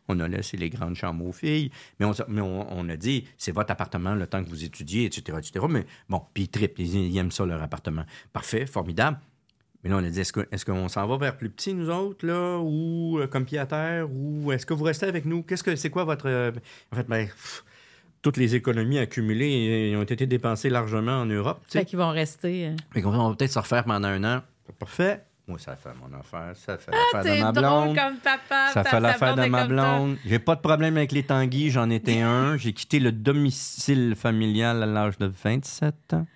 On 0.08 0.18
a 0.20 0.28
laissé 0.28 0.56
les 0.56 0.70
grandes 0.70 0.94
chambres 0.94 1.26
aux 1.26 1.32
filles. 1.32 1.70
Mais 2.00 2.06
on, 2.06 2.12
s- 2.12 2.22
mais 2.28 2.40
on, 2.40 2.72
on 2.72 2.88
a 2.88 2.96
dit, 2.96 3.26
c'est 3.36 3.52
votre 3.52 3.70
appartement 3.70 4.14
le 4.14 4.26
temps 4.26 4.42
que 4.42 4.48
vous 4.48 4.64
étudiez, 4.64 5.04
etc., 5.04 5.38
etc. 5.38 5.66
Mais 5.68 5.84
bon, 6.08 6.22
puis 6.32 6.44
ils 6.44 6.48
trippent, 6.48 6.78
ils, 6.78 6.94
ils 6.96 7.18
aiment 7.18 7.30
ça, 7.30 7.44
leur 7.44 7.62
appartement. 7.62 8.04
Parfait, 8.32 8.64
formidable. 8.66 9.18
Mais 9.84 9.90
là, 9.90 9.96
on 9.96 10.04
a 10.04 10.10
dit, 10.10 10.18
est-ce 10.20 10.64
qu'on 10.64 10.88
s'en 10.88 11.06
va 11.06 11.16
vers 11.18 11.36
plus 11.36 11.50
petit, 11.50 11.72
nous 11.74 11.88
autres, 11.90 12.26
là, 12.26 12.58
ou 12.58 13.18
euh, 13.20 13.26
comme 13.28 13.44
pied 13.44 13.58
à 13.58 13.66
terre, 13.66 14.08
ou 14.10 14.50
est-ce 14.50 14.66
que 14.66 14.74
vous 14.74 14.84
restez 14.84 15.06
avec 15.06 15.24
nous? 15.24 15.42
Qu'est-ce 15.42 15.62
que 15.62 15.76
c'est 15.76 15.90
quoi 15.90 16.04
votre. 16.04 16.26
euh, 16.28 16.50
En 16.92 16.96
fait, 16.96 17.06
ben, 17.06 17.26
pff, 17.26 17.64
toutes 18.20 18.38
les 18.38 18.56
économies 18.56 18.98
accumulées 18.98 19.92
euh, 19.94 20.00
ont 20.00 20.02
été 20.04 20.26
dépensées 20.26 20.68
largement 20.70 21.20
en 21.20 21.26
Europe. 21.26 21.60
Fait 21.68 21.84
qu'ils 21.84 21.98
vont 21.98 22.10
rester. 22.10 22.72
Fait 22.92 23.04
on 23.04 23.10
va 23.30 23.36
peut-être 23.36 23.52
se 23.52 23.58
refaire 23.60 23.84
pendant 23.84 24.08
un 24.08 24.24
an. 24.38 24.42
Parfait. 24.80 25.22
Moi, 25.48 25.58
ça 25.58 25.76
fait 25.76 25.88
mon 25.98 26.14
affaire, 26.18 26.54
ça 26.54 26.76
fait 26.76 26.90
Ah, 26.92 27.16
l'affaire 27.16 27.34
de 27.36 27.40
ma 27.42 27.52
drôle 27.52 27.84
blonde. 27.84 27.96
comme 27.96 28.16
papa. 28.18 28.70
Ça 28.74 28.84
fait 28.84 29.00
l'affaire 29.00 29.34
de 29.34 29.46
ma 29.46 29.66
blonde. 29.66 30.16
J'ai 30.26 30.38
pas 30.38 30.54
de 30.56 30.60
problème 30.60 30.96
avec 30.98 31.10
les 31.12 31.22
tanguis, 31.22 31.70
j'en 31.70 31.88
étais 31.88 32.20
un. 32.20 32.56
J'ai 32.58 32.74
quitté 32.74 33.00
le 33.00 33.12
domicile 33.12 34.14
familial 34.14 34.82
à 34.82 34.86
l'âge 34.86 35.16
de 35.18 35.26
27 35.26 35.94
ans. 36.14 36.26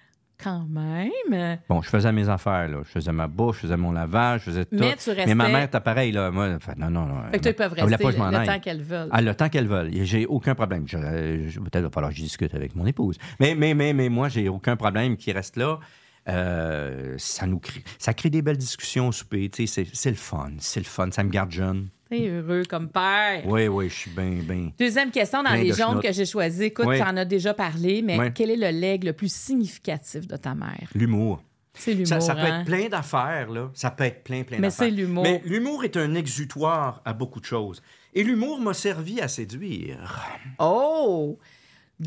Quand 0.42 0.64
même. 0.68 1.58
Bon, 1.68 1.82
je 1.82 1.88
faisais 1.88 2.10
mes 2.10 2.28
affaires, 2.28 2.66
là. 2.68 2.78
Je 2.84 2.88
faisais 2.90 3.12
ma 3.12 3.28
bouche, 3.28 3.56
je 3.56 3.60
faisais 3.60 3.76
mon 3.76 3.92
lavage, 3.92 4.40
je 4.40 4.44
faisais 4.46 4.64
tout. 4.64 4.74
Mais 4.76 4.96
tu 4.96 5.10
restais- 5.10 5.26
Mais 5.26 5.34
ma 5.36 5.48
mère, 5.48 5.70
t'as 5.70 5.78
pareil, 5.80 6.10
là. 6.10 6.32
Moi, 6.32 6.58
fait, 6.58 6.76
non, 6.76 6.90
non, 6.90 7.06
non. 7.06 7.14
Fait 7.30 7.38
que 7.38 7.48
ils 7.50 7.54
peuvent 7.54 7.72
rester 7.74 7.96
pas 7.96 8.04
que 8.10 8.10
je 8.12 8.18
m'en 8.18 8.30
le 8.30 8.36
aille. 8.38 8.46
temps 8.48 8.58
qu'elles 8.58 8.82
veulent. 8.82 9.08
Ah, 9.12 9.20
le 9.22 9.34
temps 9.36 9.48
qu'elles 9.50 9.68
veulent. 9.68 9.90
J'ai 10.04 10.26
aucun 10.26 10.56
problème. 10.56 10.84
Peut-être 10.86 11.82
va 11.84 11.90
falloir 11.90 12.10
que 12.10 12.16
je 12.18 12.22
discute 12.22 12.54
avec 12.56 12.74
mon 12.74 12.86
épouse. 12.86 13.18
Mais, 13.38 13.54
mais, 13.54 13.74
mais, 13.74 13.92
mais 13.92 14.08
moi, 14.08 14.28
j'ai 14.30 14.48
aucun 14.48 14.74
problème 14.74 15.16
qui 15.16 15.30
reste 15.30 15.56
là. 15.56 15.78
Euh, 16.28 17.14
ça 17.18 17.46
nous 17.46 17.58
crée, 17.58 17.82
ça 17.98 18.14
crée 18.14 18.30
des 18.30 18.42
belles 18.42 18.56
discussions 18.58 19.08
au 19.08 19.12
souper. 19.12 19.48
Tu 19.50 19.66
sais, 19.66 19.86
C'est 19.92 20.10
le 20.10 20.16
fun. 20.16 20.50
C'est 20.60 20.80
le 20.80 20.84
fun. 20.86 21.10
Ça 21.10 21.24
me 21.24 21.30
garde 21.30 21.50
jeune. 21.50 21.88
T'es 22.08 22.28
heureux 22.28 22.62
comme 22.68 22.88
père. 22.90 23.42
Oui, 23.46 23.66
oui, 23.68 23.88
je 23.88 23.94
suis 23.94 24.10
bien, 24.10 24.38
bien. 24.42 24.70
Deuxième 24.78 25.10
question 25.10 25.42
dans 25.42 25.54
les 25.54 25.72
jaunes 25.72 26.00
que 26.00 26.12
j'ai 26.12 26.26
choisi. 26.26 26.64
Écoute, 26.64 26.84
Oui. 26.86 26.96
tu 26.98 27.02
en 27.02 27.16
as 27.16 27.24
déjà 27.24 27.54
parlé, 27.54 28.02
mais 28.02 28.18
Oui. 28.18 28.26
quel 28.34 28.50
est 28.50 28.56
le 28.56 28.78
leg 28.78 29.02
le 29.04 29.14
plus 29.14 29.32
significatif 29.32 30.26
de 30.28 30.36
ta 30.36 30.54
mère? 30.54 30.88
L'humour. 30.94 31.42
C'est 31.74 31.92
l'humour. 31.92 32.08
Ça, 32.08 32.20
ça 32.20 32.34
peut 32.34 32.42
hein? 32.42 32.60
être 32.60 32.66
plein 32.66 32.88
d'affaires, 32.90 33.48
là. 33.50 33.70
Ça 33.72 33.90
peut 33.90 34.04
être 34.04 34.22
plein, 34.24 34.42
plein 34.42 34.58
Mais 34.58 34.68
d'affaires. 34.68 34.88
c'est 34.88 34.90
l'humour. 34.94 35.22
Mais 35.22 35.40
l'humour 35.46 35.84
est 35.84 35.96
un 35.96 36.14
exutoire 36.14 37.00
à 37.06 37.14
beaucoup 37.14 37.40
de 37.40 37.46
choses. 37.46 37.82
Et 38.12 38.22
l'humour 38.22 38.60
m'a 38.60 38.74
servi 38.74 39.22
à 39.22 39.26
séduire, 39.28 40.20
Oh! 40.58 41.38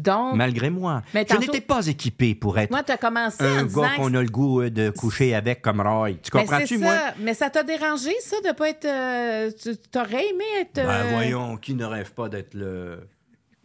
Donc, 0.01 0.35
malgré 0.35 0.69
moi. 0.69 1.01
Mais 1.13 1.26
Je 1.30 1.38
n'étais 1.38 1.61
pas 1.61 1.85
équipé 1.88 2.35
pour 2.35 2.57
être 2.59 2.69
moi, 2.72 2.84
tu 2.84 2.91
as 2.91 2.97
commencé 2.97 3.43
en 3.43 3.57
un 3.59 3.63
gars 3.65 3.91
qu'on 3.95 4.13
a 4.13 4.22
le 4.22 4.27
goût 4.30 4.61
euh, 4.61 4.69
de 4.69 4.89
coucher 4.89 5.34
avec 5.34 5.61
comme 5.61 5.80
Roy. 5.81 6.13
Tu 6.22 6.31
comprends-tu, 6.31 6.77
moi? 6.77 6.97
Mais 7.19 7.34
ça 7.34 7.49
t'a 7.49 7.63
dérangé, 7.63 8.11
ça, 8.22 8.35
de 8.41 8.51
pas 8.53 8.69
être. 8.69 8.85
euh, 8.85 9.51
tu 9.61 9.76
t'aurais 9.77 10.27
aimé 10.30 10.43
être. 10.61 10.76
Ben 10.76 10.89
euh, 10.89 11.09
voyons, 11.13 11.57
qui 11.57 11.73
ne 11.76 11.85
rêve 11.85 12.11
pas 12.13 12.27
d'être 12.30 12.53
le... 12.53 13.07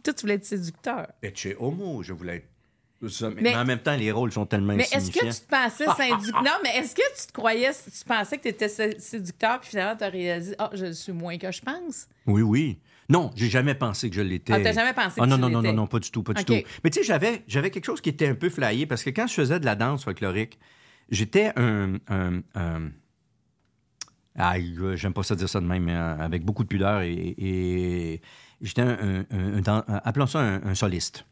Toi, 0.03 0.13
tu 0.13 0.21
voulais 0.21 0.35
être 0.35 0.45
séducteur. 0.45 1.07
être 1.21 1.37
chez 1.37 1.55
Homo, 1.59 2.01
je 2.01 2.13
voulais 2.13 2.37
être... 2.37 3.09
ça. 3.11 3.29
Mais, 3.29 3.35
Mais- 3.41 3.51
mais 3.51 3.57
en 3.57 3.65
même 3.65 3.79
temps, 3.79 3.95
les 3.95 4.11
rôles 4.11 4.31
sont 4.31 4.45
tellement 4.45 4.73
Mais 4.73 4.83
est-ce 4.91 5.11
que 5.11 5.19
tu 5.25 5.41
te 5.41 5.49
pensais 5.49 5.85
séducteur? 5.97 6.43
non, 6.43 6.51
mais 6.63 6.77
est-ce 6.77 6.95
que 6.95 7.01
tu 7.19 7.27
te 7.27 7.33
croyais, 7.33 7.71
tu 7.73 8.05
pensais 8.05 8.37
que 8.37 8.43
tu 8.43 8.47
étais 8.49 8.69
séducteur, 8.99 9.59
puis 9.59 9.69
finalement, 9.71 9.95
tu 9.97 10.03
as 10.03 10.09
réalisé, 10.09 10.55
ah, 10.57 10.69
je 10.73 10.85
le 10.85 10.93
suis 10.93 11.11
moins 11.11 11.37
que 11.37 11.51
je 11.51 11.61
pense? 11.61 12.07
Oui, 12.25 12.41
oui. 12.41 12.79
Non, 13.09 13.31
j'ai 13.35 13.49
jamais 13.49 13.75
pensé 13.75 14.09
que 14.09 14.15
je 14.15 14.21
l'étais. 14.21 14.53
Ah, 14.53 14.59
t'as 14.61 14.71
jamais 14.73 14.93
pensé 14.93 15.19
que 15.19 15.21
Ah, 15.23 15.27
non, 15.27 15.35
tu 15.35 15.41
non, 15.41 15.49
non, 15.49 15.61
non, 15.61 15.73
non, 15.73 15.87
pas 15.87 15.99
du 15.99 16.11
tout, 16.11 16.23
pas 16.23 16.33
du 16.33 16.45
tout. 16.45 16.53
Mais 16.83 16.89
tu 16.89 16.99
sais, 16.99 17.03
j'avais, 17.05 17.43
j'avais 17.47 17.69
quelque 17.71 17.85
chose 17.85 17.99
qui 18.01 18.09
était 18.09 18.27
un 18.27 18.35
peu 18.35 18.49
flyé 18.49 18.85
parce 18.85 19.03
que 19.03 19.09
quand 19.09 19.27
je 19.27 19.33
faisais 19.33 19.59
de 19.59 19.65
la 19.65 19.75
danse 19.75 20.03
folklorique, 20.05 20.59
j'étais 21.09 21.51
un. 21.57 21.95
un, 22.07 22.41
un- 22.55 22.89
ah, 24.37 24.55
j'aime 24.95 25.13
pas 25.13 25.23
ça 25.23 25.35
dire 25.35 25.49
ça 25.49 25.59
de 25.59 25.65
même, 25.65 25.83
mais 25.83 25.95
euh, 25.95 26.17
avec 26.19 26.45
beaucoup 26.45 26.63
de 26.63 26.69
pudeur 26.69 27.01
et. 27.01 27.35
et- 27.37 28.21
j'étais 28.61 28.81
un, 28.83 29.25
dan- 29.61 29.83
appelons 29.87 30.27
ça 30.27 30.39
un, 30.39 30.75
soliste. 30.75 31.25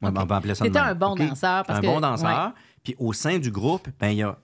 On 0.00 0.10
va- 0.10 0.22
on 0.22 0.26
va 0.26 0.36
appeler 0.36 0.54
ça 0.54 0.64
de 0.64 0.70
même, 0.70 0.82
un 0.82 0.94
bon 0.94 1.14
danseur, 1.16 1.64
parce 1.66 1.78
un 1.78 1.82
que- 1.82 1.86
bon 1.86 2.00
danseur. 2.00 2.52
Puis 2.84 2.94
au 2.98 3.12
sein 3.12 3.38
du 3.38 3.50
groupe, 3.50 3.88
ben 4.00 4.10
il 4.10 4.18
y 4.18 4.22
a 4.22 4.38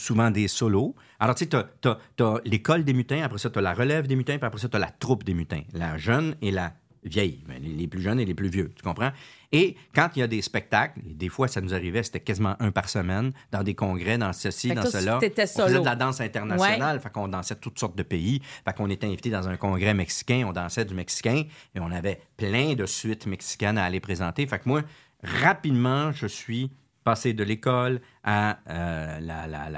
souvent 0.00 0.30
des 0.30 0.48
solos. 0.48 0.94
Alors, 1.18 1.34
tu 1.34 1.44
sais, 1.44 1.50
t'as, 1.50 1.64
t'as- 1.80 1.98
t'as 2.16 2.38
l'école 2.44 2.84
des 2.84 2.92
mutins, 2.92 3.22
après 3.22 3.38
ça, 3.38 3.50
t'as 3.50 3.60
la 3.60 3.74
relève 3.74 4.06
des 4.06 4.16
mutins, 4.16 4.36
puis 4.38 4.46
après 4.46 4.60
ça, 4.60 4.68
t'as 4.68 4.78
la 4.78 4.90
troupe 4.90 5.24
des 5.24 5.34
mutins. 5.34 5.62
La 5.72 5.96
jeune 5.98 6.34
et 6.42 6.50
la 6.50 6.72
vieilles, 7.02 7.42
mais 7.48 7.58
les, 7.58 7.86
plus 7.86 8.02
jeunes 8.02 8.20
et 8.20 8.26
les 8.26 8.34
plus 8.34 8.50
vieux, 8.50 8.72
tu 8.76 8.82
comprends? 8.82 9.10
Et 9.52 9.74
quand 9.94 10.10
il 10.16 10.18
y 10.18 10.22
a 10.22 10.26
des 10.26 10.42
spectacles, 10.42 11.00
et 11.08 11.14
des 11.14 11.30
fois 11.30 11.48
ça 11.48 11.62
nous 11.62 11.72
arrivait, 11.72 12.02
c'était 12.02 12.20
quasiment 12.20 12.56
un 12.60 12.70
par 12.72 12.90
semaine, 12.90 13.32
dans 13.50 13.62
des 13.62 13.74
congrès, 13.74 14.18
dans 14.18 14.34
ceci, 14.34 14.68
Fait 14.68 14.74
dans 14.74 14.82
toi, 14.82 14.90
cela. 14.90 15.16
t'étais 15.18 15.44
On 15.44 15.46
faisait 15.46 15.68
solo. 15.68 15.80
de 15.80 15.84
la 15.86 15.96
danse 15.96 16.20
internationale, 16.20 17.00
fait 17.00 17.10
qu'on 17.10 17.26
dansait 17.28 17.54
toutes 17.56 17.78
sortes 17.78 17.96
de 17.96 18.02
pays, 18.02 18.42
fait 18.66 18.76
qu'on 18.76 18.90
était 18.90 19.06
invité 19.06 19.30
dans 19.30 19.48
un 19.48 19.56
congrès 19.56 19.94
mexicain, 19.94 20.44
on 20.46 20.52
dansait 20.52 20.84
du 20.84 20.92
mexicain, 20.92 21.44
et 21.74 21.80
on 21.80 21.90
avait 21.90 22.20
plein 22.36 22.74
de 22.74 22.84
suites 22.84 23.24
mexicaines 23.26 23.78
à 23.78 23.84
aller 23.84 24.00
présenter. 24.00 24.46
Fait 24.46 24.58
que 24.58 24.68
moi, 24.68 24.82
rapidement, 25.22 26.12
je 26.12 26.26
suis 26.26 26.70
de 27.14 27.44
l'école 27.44 28.00
à 28.24 28.58
euh, 28.68 29.20
la, 29.20 29.46
la, 29.46 29.70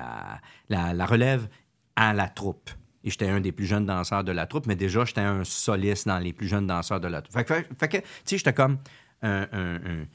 la, 0.68 0.92
la, 0.92 1.06
relève 1.06 1.48
à 1.96 2.12
la 2.12 2.28
troupe. 2.28 2.70
Et 3.04 3.10
j'étais 3.10 3.28
un 3.28 3.40
des 3.40 3.52
plus 3.52 3.66
jeunes 3.66 3.86
danseurs 3.86 4.24
de 4.24 4.32
la 4.32 4.46
troupe, 4.46 4.66
mais 4.66 4.76
déjà, 4.76 5.04
j'étais 5.04 5.20
un 5.22 5.44
soliste 5.44 6.06
dans 6.06 6.18
les 6.18 6.32
plus 6.32 6.46
jeunes 6.48 6.66
danseurs 6.66 7.00
de 7.00 7.09
la 7.09 7.22
troupe. 7.22 7.34
Fait 7.36 7.46
fait- 7.48 7.68
fait 7.78 7.88
que, 7.88 7.96
tu 7.98 8.04
sais, 8.24 8.38
j'étais 8.38 8.52
comme 8.52 8.78
un... 9.22 9.48
un- 9.52 9.76
un- 9.76 10.06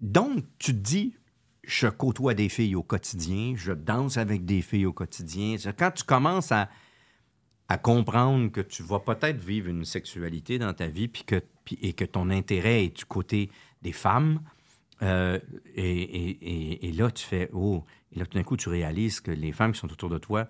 donc, 0.00 0.44
tu 0.58 0.72
te 0.72 0.78
dis, 0.78 1.14
je 1.62 1.86
côtoie 1.86 2.34
des 2.34 2.48
filles 2.48 2.74
au 2.74 2.82
quotidien, 2.82 3.54
je 3.56 3.72
danse 3.72 4.16
avec 4.16 4.44
des 4.44 4.62
filles 4.62 4.86
au 4.86 4.92
quotidien. 4.92 5.54
Quand 5.78 5.92
tu 5.92 6.02
commences 6.02 6.50
à, 6.50 6.68
à 7.68 7.78
comprendre 7.78 8.50
que 8.50 8.60
tu 8.60 8.82
vas 8.82 8.98
peut-être 8.98 9.38
vivre 9.38 9.68
une 9.68 9.84
sexualité 9.84 10.58
dans 10.58 10.72
ta 10.74 10.88
vie 10.88 11.06
puis 11.06 11.22
que, 11.22 11.40
et 11.80 11.92
que 11.92 12.04
ton 12.04 12.30
intérêt 12.30 12.86
est 12.86 12.96
du 12.96 13.04
côté 13.04 13.48
des 13.80 13.92
femmes, 13.92 14.40
euh, 15.02 15.38
et, 15.74 16.92
là, 16.92 17.10
tu 17.10 17.24
fais, 17.24 17.50
oh, 17.52 17.84
et 18.12 18.18
là, 18.18 18.26
tout 18.26 18.38
d'un 18.38 18.44
coup, 18.44 18.56
tu 18.56 18.68
réalises 18.68 19.20
que 19.20 19.30
les 19.30 19.52
femmes 19.52 19.72
qui 19.72 19.80
sont 19.80 19.92
autour 19.92 20.08
de 20.10 20.18
toi, 20.18 20.48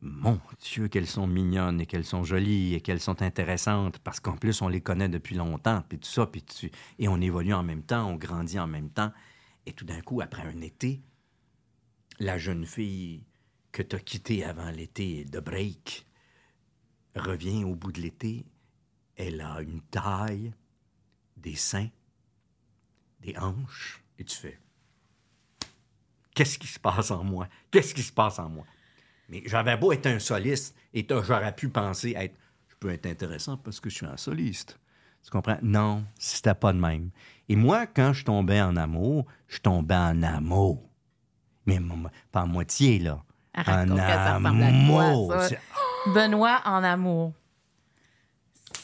mon 0.00 0.40
Dieu, 0.60 0.88
qu'elles 0.88 1.06
sont 1.08 1.26
mignonnes 1.26 1.80
et 1.80 1.86
qu'elles 1.86 2.04
sont 2.04 2.22
jolies 2.22 2.74
et 2.74 2.80
qu'elles 2.80 3.00
sont 3.00 3.20
intéressantes 3.20 3.98
parce 3.98 4.20
qu'en 4.20 4.36
plus, 4.36 4.62
on 4.62 4.68
les 4.68 4.80
connaît 4.80 5.08
depuis 5.08 5.34
longtemps, 5.34 5.82
puis 5.88 5.98
tout 5.98 6.08
ça, 6.08 6.26
puis 6.26 6.42
tu- 6.42 6.70
et 6.98 7.08
on 7.08 7.20
évolue 7.20 7.52
en 7.52 7.62
même 7.64 7.82
temps, 7.82 8.08
on 8.08 8.14
grandit 8.14 8.58
en 8.58 8.68
même 8.68 8.90
temps. 8.90 9.12
Et 9.66 9.72
tout 9.72 9.84
d'un 9.84 10.00
coup, 10.00 10.20
après 10.20 10.42
un 10.42 10.60
été, 10.60 11.02
la 12.20 12.38
jeune 12.38 12.64
fille 12.64 13.24
que 13.72 13.82
tu 13.82 13.96
as 13.96 14.00
quittée 14.00 14.44
avant 14.44 14.70
l'été 14.70 15.24
de 15.24 15.40
break 15.40 16.06
revient 17.14 17.64
au 17.64 17.74
bout 17.74 17.92
de 17.92 18.00
l'été. 18.00 18.46
Elle 19.16 19.40
a 19.40 19.60
une 19.60 19.80
taille, 19.82 20.52
des 21.36 21.56
seins, 21.56 21.88
hanches, 23.36 24.02
et 24.18 24.24
tu 24.24 24.36
fais 24.36 24.58
Qu'est-ce 26.34 26.58
qui 26.58 26.68
se 26.68 26.78
passe 26.78 27.10
en 27.10 27.24
moi? 27.24 27.48
Qu'est-ce 27.70 27.92
qui 27.92 28.02
se 28.02 28.12
passe 28.12 28.38
en 28.38 28.48
moi? 28.48 28.64
Mais 29.28 29.42
j'avais 29.46 29.76
beau 29.76 29.90
être 29.92 30.06
un 30.06 30.20
soliste, 30.20 30.74
et 30.94 31.06
j'aurais 31.08 31.54
pu 31.54 31.68
penser 31.68 32.14
être. 32.16 32.36
Je 32.68 32.74
peux 32.78 32.90
être 32.90 33.06
intéressant 33.06 33.56
parce 33.56 33.80
que 33.80 33.90
je 33.90 33.96
suis 33.96 34.06
un 34.06 34.16
soliste. 34.16 34.78
Tu 35.24 35.30
comprends? 35.30 35.58
Non, 35.62 36.04
c'était 36.16 36.54
pas 36.54 36.72
de 36.72 36.78
même. 36.78 37.10
Et 37.48 37.56
moi, 37.56 37.86
quand 37.86 38.12
je 38.12 38.24
tombais 38.24 38.60
en 38.60 38.76
amour, 38.76 39.26
je 39.48 39.58
tombais 39.58 39.96
en 39.96 40.22
amour. 40.22 40.88
Mais 41.66 41.80
pas 42.30 42.46
moitié, 42.46 43.00
là. 43.00 43.22
En 43.56 43.62
quoi, 43.64 44.02
amour. 44.04 45.32
ça? 45.32 45.56
Benoît 46.14 46.62
en 46.64 46.84
amour. 46.84 47.34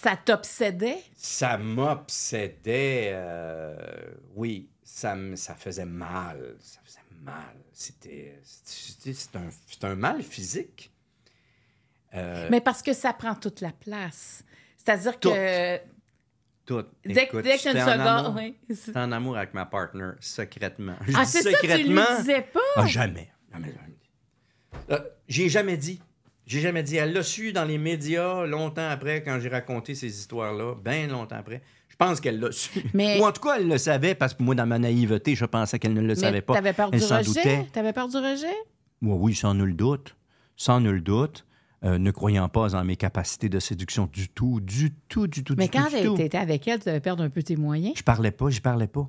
Ça 0.04 0.16
t'obsédait? 0.16 1.02
Ça 1.16 1.56
m'obsédait. 1.56 3.10
euh, 3.14 3.74
oui, 4.34 4.68
ça, 4.82 5.14
me- 5.14 5.34
ça 5.34 5.54
faisait 5.54 5.86
mal. 5.86 6.56
Ça 6.60 6.80
faisait 6.84 7.00
mal. 7.22 7.56
C'était 7.72 8.38
un, 9.34 9.88
un 9.88 9.94
mal 9.94 10.22
physique. 10.22 10.92
Euh, 12.14 12.48
Mais 12.50 12.60
parce 12.60 12.82
que 12.82 12.92
ça 12.92 13.14
prend 13.14 13.34
toute 13.34 13.62
la 13.62 13.72
place. 13.72 14.44
C'est-à-dire 14.76 15.18
que 15.18 15.78
tout. 16.66 16.84
dès, 17.04 17.24
Écoute, 17.24 17.42
dès 17.42 17.56
que 17.56 17.70
une 17.70 17.80
en 17.82 17.86
seconde. 17.86 18.00
amour. 18.06 18.34
oui. 18.36 18.56
J'étais 18.68 18.98
en 18.98 19.10
amour 19.10 19.38
avec 19.38 19.54
ma 19.54 19.64
partner, 19.64 20.10
secrètement. 20.20 20.96
Je 21.06 21.16
Ah, 21.16 21.24
c'est 21.24 21.42
ça, 21.42 21.58
tu 21.62 21.66
lui 21.66 21.98
disais 22.18 22.42
pas? 22.42 22.60
Ah, 22.76 22.86
jamais. 22.86 23.32
Jamais, 23.50 23.72
jamais. 23.72 23.96
Euh, 24.90 25.00
j'ai 25.28 25.48
jamais 25.48 25.78
dit. 25.78 26.02
J'ai 26.46 26.60
jamais 26.60 26.82
dit. 26.82 26.96
Elle 26.96 27.12
l'a 27.12 27.22
su 27.22 27.52
dans 27.52 27.64
les 27.64 27.78
médias 27.78 28.44
longtemps 28.46 28.88
après, 28.88 29.22
quand 29.22 29.38
j'ai 29.40 29.48
raconté 29.48 29.94
ces 29.94 30.08
histoires-là, 30.08 30.74
bien 30.84 31.06
longtemps 31.06 31.36
après. 31.36 31.62
Je 31.88 31.96
pense 31.96 32.20
qu'elle 32.20 32.40
l'a 32.40 32.50
su. 32.52 32.82
Mais- 32.92 33.20
Ou 33.20 33.24
en 33.24 33.32
tout 33.32 33.40
cas, 33.40 33.56
elle 33.58 33.68
le 33.68 33.78
savait, 33.78 34.14
parce 34.14 34.34
que 34.34 34.42
moi, 34.42 34.54
dans 34.54 34.66
ma 34.66 34.78
naïveté, 34.78 35.34
je 35.34 35.44
pensais 35.44 35.78
qu'elle 35.78 35.94
ne 35.94 36.00
le 36.00 36.08
Mais 36.08 36.14
savait 36.16 36.40
pas. 36.42 36.54
t'avais 36.54 36.72
peur 36.72 36.90
elle 36.92 36.98
du 37.00 37.04
s'en 37.06 37.18
rejet? 37.18 37.26
doutait. 37.28 37.66
T'avais 37.72 37.92
peur 37.92 38.08
du 38.08 38.16
rejet? 38.16 38.46
Oui, 39.02 39.16
oui, 39.20 39.34
sans 39.34 39.54
nul 39.54 39.74
doute. 39.76 40.16
Sans 40.56 40.80
nul 40.80 41.02
doute. 41.02 41.46
Euh, 41.84 41.98
ne 41.98 42.10
croyant 42.10 42.48
pas 42.48 42.74
en 42.74 42.82
mes 42.84 42.96
capacités 42.96 43.50
de 43.50 43.58
séduction 43.60 44.08
du 44.10 44.28
tout, 44.30 44.58
du 44.60 44.94
tout, 45.08 45.26
du 45.26 45.44
tout, 45.44 45.54
Mais 45.58 45.64
du 45.66 45.70
tout, 45.70 45.78
quand 45.78 45.96
du 45.98 46.02
tout. 46.06 46.16
tu 46.16 46.22
étais 46.22 46.38
avec 46.38 46.66
elle, 46.66 46.78
tu 46.78 46.86
devais 46.86 47.00
perdre 47.00 47.22
un 47.22 47.28
peu 47.28 47.42
tes 47.42 47.56
moyens. 47.56 47.92
Je 47.98 48.02
parlais 48.02 48.30
pas, 48.30 48.48
j'y 48.48 48.60
parlais 48.62 48.86
pas. 48.86 49.06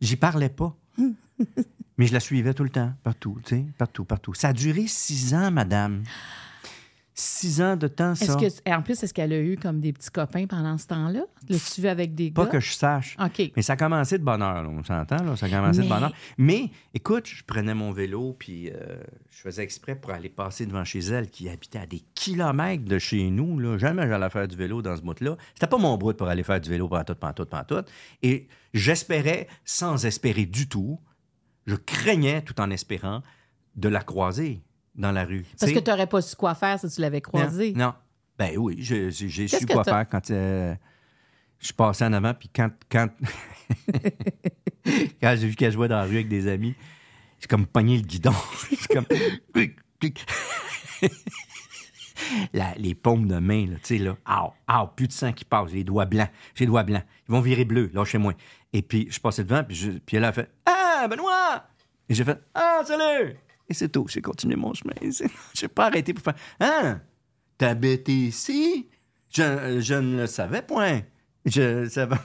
J'y 0.00 0.14
parlais 0.14 0.48
pas. 0.48 0.76
Mais 1.98 2.06
je 2.06 2.12
la 2.12 2.20
suivais 2.20 2.54
tout 2.54 2.62
le 2.62 2.70
temps, 2.70 2.92
partout, 3.02 3.38
tu 3.44 3.56
sais, 3.56 3.64
partout, 3.78 4.04
partout. 4.04 4.34
Ça 4.34 4.48
a 4.48 4.52
duré 4.52 4.84
six 4.86 5.34
ans, 5.34 5.50
madame. 5.50 6.02
Six 7.18 7.62
ans 7.62 7.76
de 7.76 7.88
temps, 7.88 8.14
ça? 8.14 8.36
Que, 8.36 8.70
en 8.70 8.82
plus, 8.82 9.02
est-ce 9.02 9.14
qu'elle 9.14 9.32
a 9.32 9.40
eu 9.40 9.56
comme 9.56 9.80
des 9.80 9.94
petits 9.94 10.10
copains 10.10 10.46
pendant 10.46 10.76
ce 10.76 10.86
temps-là? 10.88 11.22
Le 11.48 11.56
suivi 11.56 11.88
avec 11.88 12.14
des 12.14 12.30
Pas 12.30 12.44
gars? 12.44 12.50
que 12.50 12.60
je 12.60 12.72
sache. 12.74 13.16
OK. 13.18 13.52
Mais 13.56 13.62
ça 13.62 13.72
a 13.72 13.76
commencé 13.76 14.18
de 14.18 14.22
bonne 14.22 14.42
heure, 14.42 14.62
là, 14.62 14.68
on 14.68 14.84
s'entend, 14.84 15.24
là, 15.24 15.34
ça 15.34 15.46
a 15.46 15.48
commencé 15.48 15.78
Mais- 15.78 15.84
de 15.86 15.88
bonne 15.88 16.02
heure. 16.02 16.12
Mais, 16.36 16.70
écoute, 16.92 17.26
je 17.26 17.42
prenais 17.42 17.72
mon 17.72 17.90
vélo, 17.90 18.36
puis 18.38 18.68
euh, 18.70 18.98
je 19.30 19.38
faisais 19.40 19.62
exprès 19.62 19.94
pour 19.96 20.10
aller 20.10 20.28
passer 20.28 20.66
devant 20.66 20.84
chez 20.84 20.98
elle, 20.98 21.30
qui 21.30 21.48
habitait 21.48 21.78
à 21.78 21.86
des 21.86 22.02
kilomètres 22.14 22.84
de 22.84 22.98
chez 22.98 23.30
nous, 23.30 23.58
là. 23.60 23.78
Jamais 23.78 24.06
j'allais 24.06 24.28
faire 24.28 24.46
du 24.46 24.56
vélo 24.56 24.82
dans 24.82 24.94
ce 24.94 25.00
bout-là. 25.00 25.38
C'était 25.54 25.68
pas 25.68 25.78
mon 25.78 25.96
bout 25.96 26.12
pour 26.12 26.28
aller 26.28 26.42
faire 26.42 26.60
du 26.60 26.68
vélo 26.68 26.86
pantoute, 26.86 27.18
pantoute, 27.18 27.48
pantoute. 27.48 27.86
Et 28.22 28.46
j'espérais, 28.74 29.48
sans 29.64 30.04
espérer 30.04 30.44
du 30.44 30.68
tout, 30.68 31.00
je 31.66 31.76
craignais, 31.76 32.42
tout 32.42 32.60
en 32.60 32.70
espérant, 32.70 33.22
de 33.74 33.88
la 33.88 34.02
croiser 34.02 34.60
dans 34.96 35.12
la 35.12 35.24
rue. 35.24 35.44
Parce 35.58 35.72
que 35.72 35.78
tu 35.78 35.90
n'aurais 35.90 36.06
pas 36.06 36.20
su 36.22 36.34
quoi 36.36 36.54
faire 36.54 36.78
si 36.80 36.88
tu 36.90 37.00
l'avais 37.00 37.20
croisée. 37.20 37.72
Non. 37.74 37.86
non. 37.86 37.94
Ben 38.38 38.56
oui, 38.58 38.76
j'ai 38.80 39.10
j'ai- 39.10 39.28
j'ai 39.28 39.48
su 39.48 39.64
quoi 39.66 39.82
faire 39.84 40.06
quand 40.08 40.30
euh, 40.30 40.74
je 41.58 41.72
passais 41.72 42.04
en 42.04 42.12
avant, 42.12 42.34
puis 42.34 42.50
quand, 42.54 42.70
quand, 42.90 43.08
quand 45.20 45.34
j'ai 45.38 45.48
vu 45.48 45.54
qu'elle 45.54 45.72
jouait 45.72 45.88
dans 45.88 45.96
la 45.96 46.04
rue 46.04 46.16
avec 46.16 46.28
des 46.28 46.46
amis, 46.48 46.74
j'ai 47.40 47.46
comme 47.46 47.66
pogné 47.66 47.96
le 47.96 48.02
guidon. 48.02 48.34
C'est 48.70 48.92
comme... 48.92 49.06
La- 52.52 52.74
les 52.76 52.94
paumes 52.94 53.28
de 53.28 53.38
main, 53.38 53.66
là, 53.66 53.76
tu 53.82 53.96
sais, 53.96 53.98
là, 53.98 54.16
ah, 54.24 54.50
ah, 54.66 54.92
plus 54.96 55.06
de 55.06 55.12
sang 55.12 55.32
qui 55.32 55.44
passe, 55.44 55.70
les 55.72 55.84
doigts 55.84 56.06
blancs, 56.06 56.28
j'ai 56.54 56.64
les 56.64 56.68
doigts 56.70 56.82
blancs, 56.82 57.04
ils 57.28 57.32
vont 57.32 57.40
virer 57.40 57.64
bleus, 57.64 57.90
là, 57.94 58.04
chez 58.04 58.18
moi. 58.18 58.32
Et 58.72 58.82
puis, 58.82 59.06
je 59.10 59.20
passais 59.20 59.44
devant, 59.44 59.62
puis, 59.62 59.76
je- 59.76 59.90
puis 59.92 60.16
elle 60.16 60.24
a 60.24 60.32
fait 60.32 60.50
«Ah, 60.66 61.06
Benoît!» 61.08 61.64
Et 62.08 62.14
j'ai 62.14 62.24
fait 62.24 62.38
«Ah, 62.54 62.80
salut!» 62.84 63.36
Et 63.68 63.74
c'est 63.74 63.88
tout, 63.88 64.06
j'ai 64.08 64.22
continué 64.22 64.56
mon 64.56 64.72
chemin. 64.74 64.94
J'ai 65.54 65.68
pas 65.68 65.86
arrêté 65.86 66.14
pour 66.14 66.22
faire 66.22 66.36
«Hein? 66.60 67.00
T'habites 67.58 68.08
ici? 68.08 68.88
Je, 69.30 69.80
je 69.80 69.94
ne 69.94 70.18
le 70.18 70.26
savais 70.26 70.62
point. 70.62 71.02
Je 71.44 71.88
savais 71.88 72.16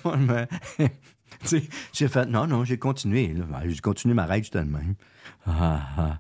j'ai 1.94 2.08
fait 2.08 2.26
non, 2.26 2.48
non, 2.48 2.64
j'ai 2.64 2.78
continué. 2.78 3.30
Ben, 3.30 3.62
J'ai 3.66 3.80
continué 3.80 4.14
ma 4.14 4.26
règle, 4.26 4.66
même. 4.66 4.96
Ah, 5.46 5.82
ah. 5.98 6.20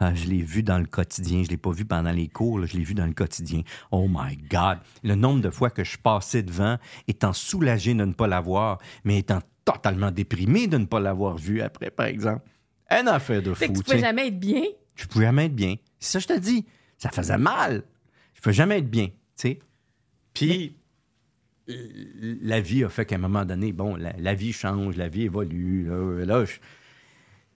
Ah, 0.00 0.12
je 0.14 0.26
l'ai 0.26 0.42
vu 0.42 0.62
dans 0.62 0.78
le 0.78 0.86
quotidien. 0.86 1.42
Je 1.44 1.48
l'ai 1.50 1.56
pas 1.56 1.70
vu 1.70 1.84
pendant 1.84 2.10
les 2.10 2.28
cours, 2.28 2.66
je 2.66 2.76
l'ai 2.76 2.82
vu 2.82 2.94
dans 2.94 3.06
le 3.06 3.12
quotidien. 3.12 3.62
Oh 3.90 4.06
my 4.10 4.36
God! 4.36 4.78
Le 5.02 5.14
nombre 5.14 5.40
de 5.40 5.50
fois 5.50 5.70
que 5.70 5.84
je 5.84 5.96
passais 5.96 6.42
devant, 6.42 6.78
étant 7.06 7.32
soulagé 7.32 7.94
de 7.94 8.04
ne 8.04 8.12
pas 8.12 8.26
l'avoir, 8.26 8.78
mais 9.04 9.18
étant 9.18 9.40
totalement 9.64 10.10
déprimé 10.10 10.66
de 10.66 10.78
ne 10.78 10.84
pas 10.84 11.00
l'avoir 11.00 11.36
vu 11.36 11.62
après, 11.62 11.90
par 11.90 12.06
exemple. 12.06 12.42
Un 12.90 13.06
affaire 13.06 13.42
de 13.42 13.54
Fait 13.54 13.68
que 13.68 13.78
tu 13.78 13.90
sais. 13.90 13.98
jamais 13.98 14.28
être 14.28 14.38
bien. 14.38 14.62
Je 14.94 15.06
pouvais 15.06 15.24
jamais 15.24 15.46
être 15.46 15.54
bien. 15.54 15.76
C'est 15.98 16.20
ça 16.20 16.26
que 16.34 16.34
je 16.34 16.40
te 16.40 16.44
dis. 16.46 16.64
Ça 16.98 17.10
faisait 17.10 17.38
mal. 17.38 17.82
Je 18.34 18.40
pouvais 18.40 18.52
jamais 18.54 18.78
être 18.78 18.90
bien, 18.90 19.06
tu 19.06 19.12
sais. 19.36 19.58
Puis, 20.34 20.76
la 21.66 22.60
vie 22.60 22.84
a 22.84 22.88
fait 22.88 23.06
qu'à 23.06 23.14
un 23.16 23.18
moment 23.18 23.44
donné, 23.44 23.72
bon, 23.72 23.96
la, 23.96 24.12
la 24.18 24.34
vie 24.34 24.52
change, 24.52 24.96
la 24.96 25.08
vie 25.08 25.22
évolue. 25.22 25.86
Là, 25.88 26.24
là, 26.24 26.44
je- 26.44 26.58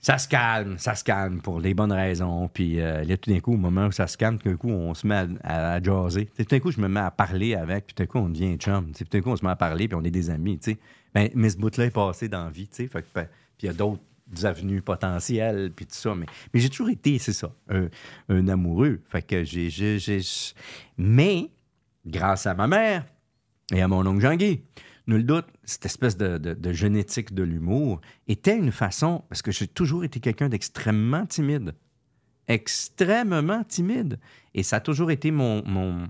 ça 0.01 0.17
se 0.17 0.29
calme, 0.29 0.79
ça 0.79 0.95
se 0.95 1.03
calme 1.05 1.41
pour 1.43 1.61
les 1.61 1.75
bonnes 1.75 1.93
raisons. 1.93 2.49
Puis 2.49 2.81
euh, 2.81 3.03
là, 3.05 3.17
tout 3.17 3.31
d'un 3.31 3.41
coup, 3.41 3.55
au 3.55 3.57
moment 3.59 3.87
où 3.89 3.93
ça 3.93 4.07
se 4.07 4.17
calme, 4.17 4.39
tout 4.39 4.49
d'un 4.49 4.57
coup, 4.57 4.69
on 4.71 4.95
se 4.95 5.07
met 5.07 5.17
à, 5.17 5.27
à, 5.43 5.73
à 5.75 5.83
jaser. 5.83 6.27
Tout 6.37 6.45
d'un 6.45 6.61
coup, 6.61 6.71
je 6.71 6.81
me 6.81 6.89
mets 6.89 7.01
à 7.01 7.11
parler 7.11 7.55
avec, 7.55 7.87
puis 7.87 7.95
tout 7.95 8.03
d'un 8.03 8.07
coup, 8.07 8.19
on 8.19 8.29
devient 8.29 8.57
chum. 8.57 8.87
Tu 8.93 8.99
sais, 8.99 9.05
Tout 9.05 9.11
d'un 9.17 9.23
coup, 9.23 9.31
on 9.31 9.37
se 9.37 9.45
met 9.45 9.51
à 9.51 9.57
parler, 9.57 9.89
puis 9.89 9.97
on 10.01 10.05
est 10.05 10.11
des 10.11 10.31
amis, 10.31 10.59
tu 10.59 10.73
sais. 10.73 10.79
Ben, 11.15 11.29
mais 11.35 11.51
ce 11.51 11.57
bout-là 11.59 11.87
est 11.87 11.91
passé 11.91 12.29
dans 12.29 12.45
la 12.45 12.51
vie, 12.51 12.69
tu 12.69 12.77
sais. 12.77 12.87
Fait 12.87 13.03
que, 13.03 13.09
ben, 13.15 13.25
puis 13.59 13.67
il 13.67 13.67
y 13.67 13.71
a 13.71 13.73
d'autres 13.73 14.03
avenues 14.43 14.83
potentielles, 14.83 15.73
puis 15.75 15.87
tout 15.87 15.95
ça. 15.95 16.15
Mais, 16.15 16.27
mais 16.53 16.61
j'ai 16.61 16.69
toujours 16.69 16.91
été, 16.91 17.19
c'est 17.19 17.33
ça, 17.33 17.53
un, 17.69 17.89
un 18.29 18.49
amoureux. 18.49 19.01
Fait 19.07 19.23
que 19.23 19.45
j'ai- 19.45 19.71
j'ai- 19.71 20.21
Mais, 20.97 21.51
grâce 22.07 22.47
à 22.47 22.55
ma 22.55 22.67
mère 22.67 23.05
et 23.73 23.81
à 23.83 23.89
mon 23.89 24.07
oncle 24.07 24.21
Jean-Guy, 24.21 24.61
nul 25.07 25.25
doute, 25.25 25.47
cette 25.65 25.87
espèce 25.87 26.17
de, 26.17 26.39
de- 26.39 26.55
de 26.55 26.73
génétique 26.73 27.33
de 27.35 27.43
l'humour 27.43 28.01
était 28.27 28.57
une 28.57 28.73
façon, 28.73 29.25
parce 29.29 29.43
que 29.43 29.51
j'ai 29.53 29.67
toujours 29.69 30.05
été 30.05 30.21
quelqu'un 30.21 30.49
d'extrêmement 30.49 31.27
timide, 31.27 31.75
extrêmement 32.47 33.63
timide, 33.65 34.19
et 34.55 34.63
ça 34.63 34.77
a 34.77 34.81
toujours 34.81 35.11
été 35.11 35.31
mon, 35.31 35.63
mon, 35.67 36.09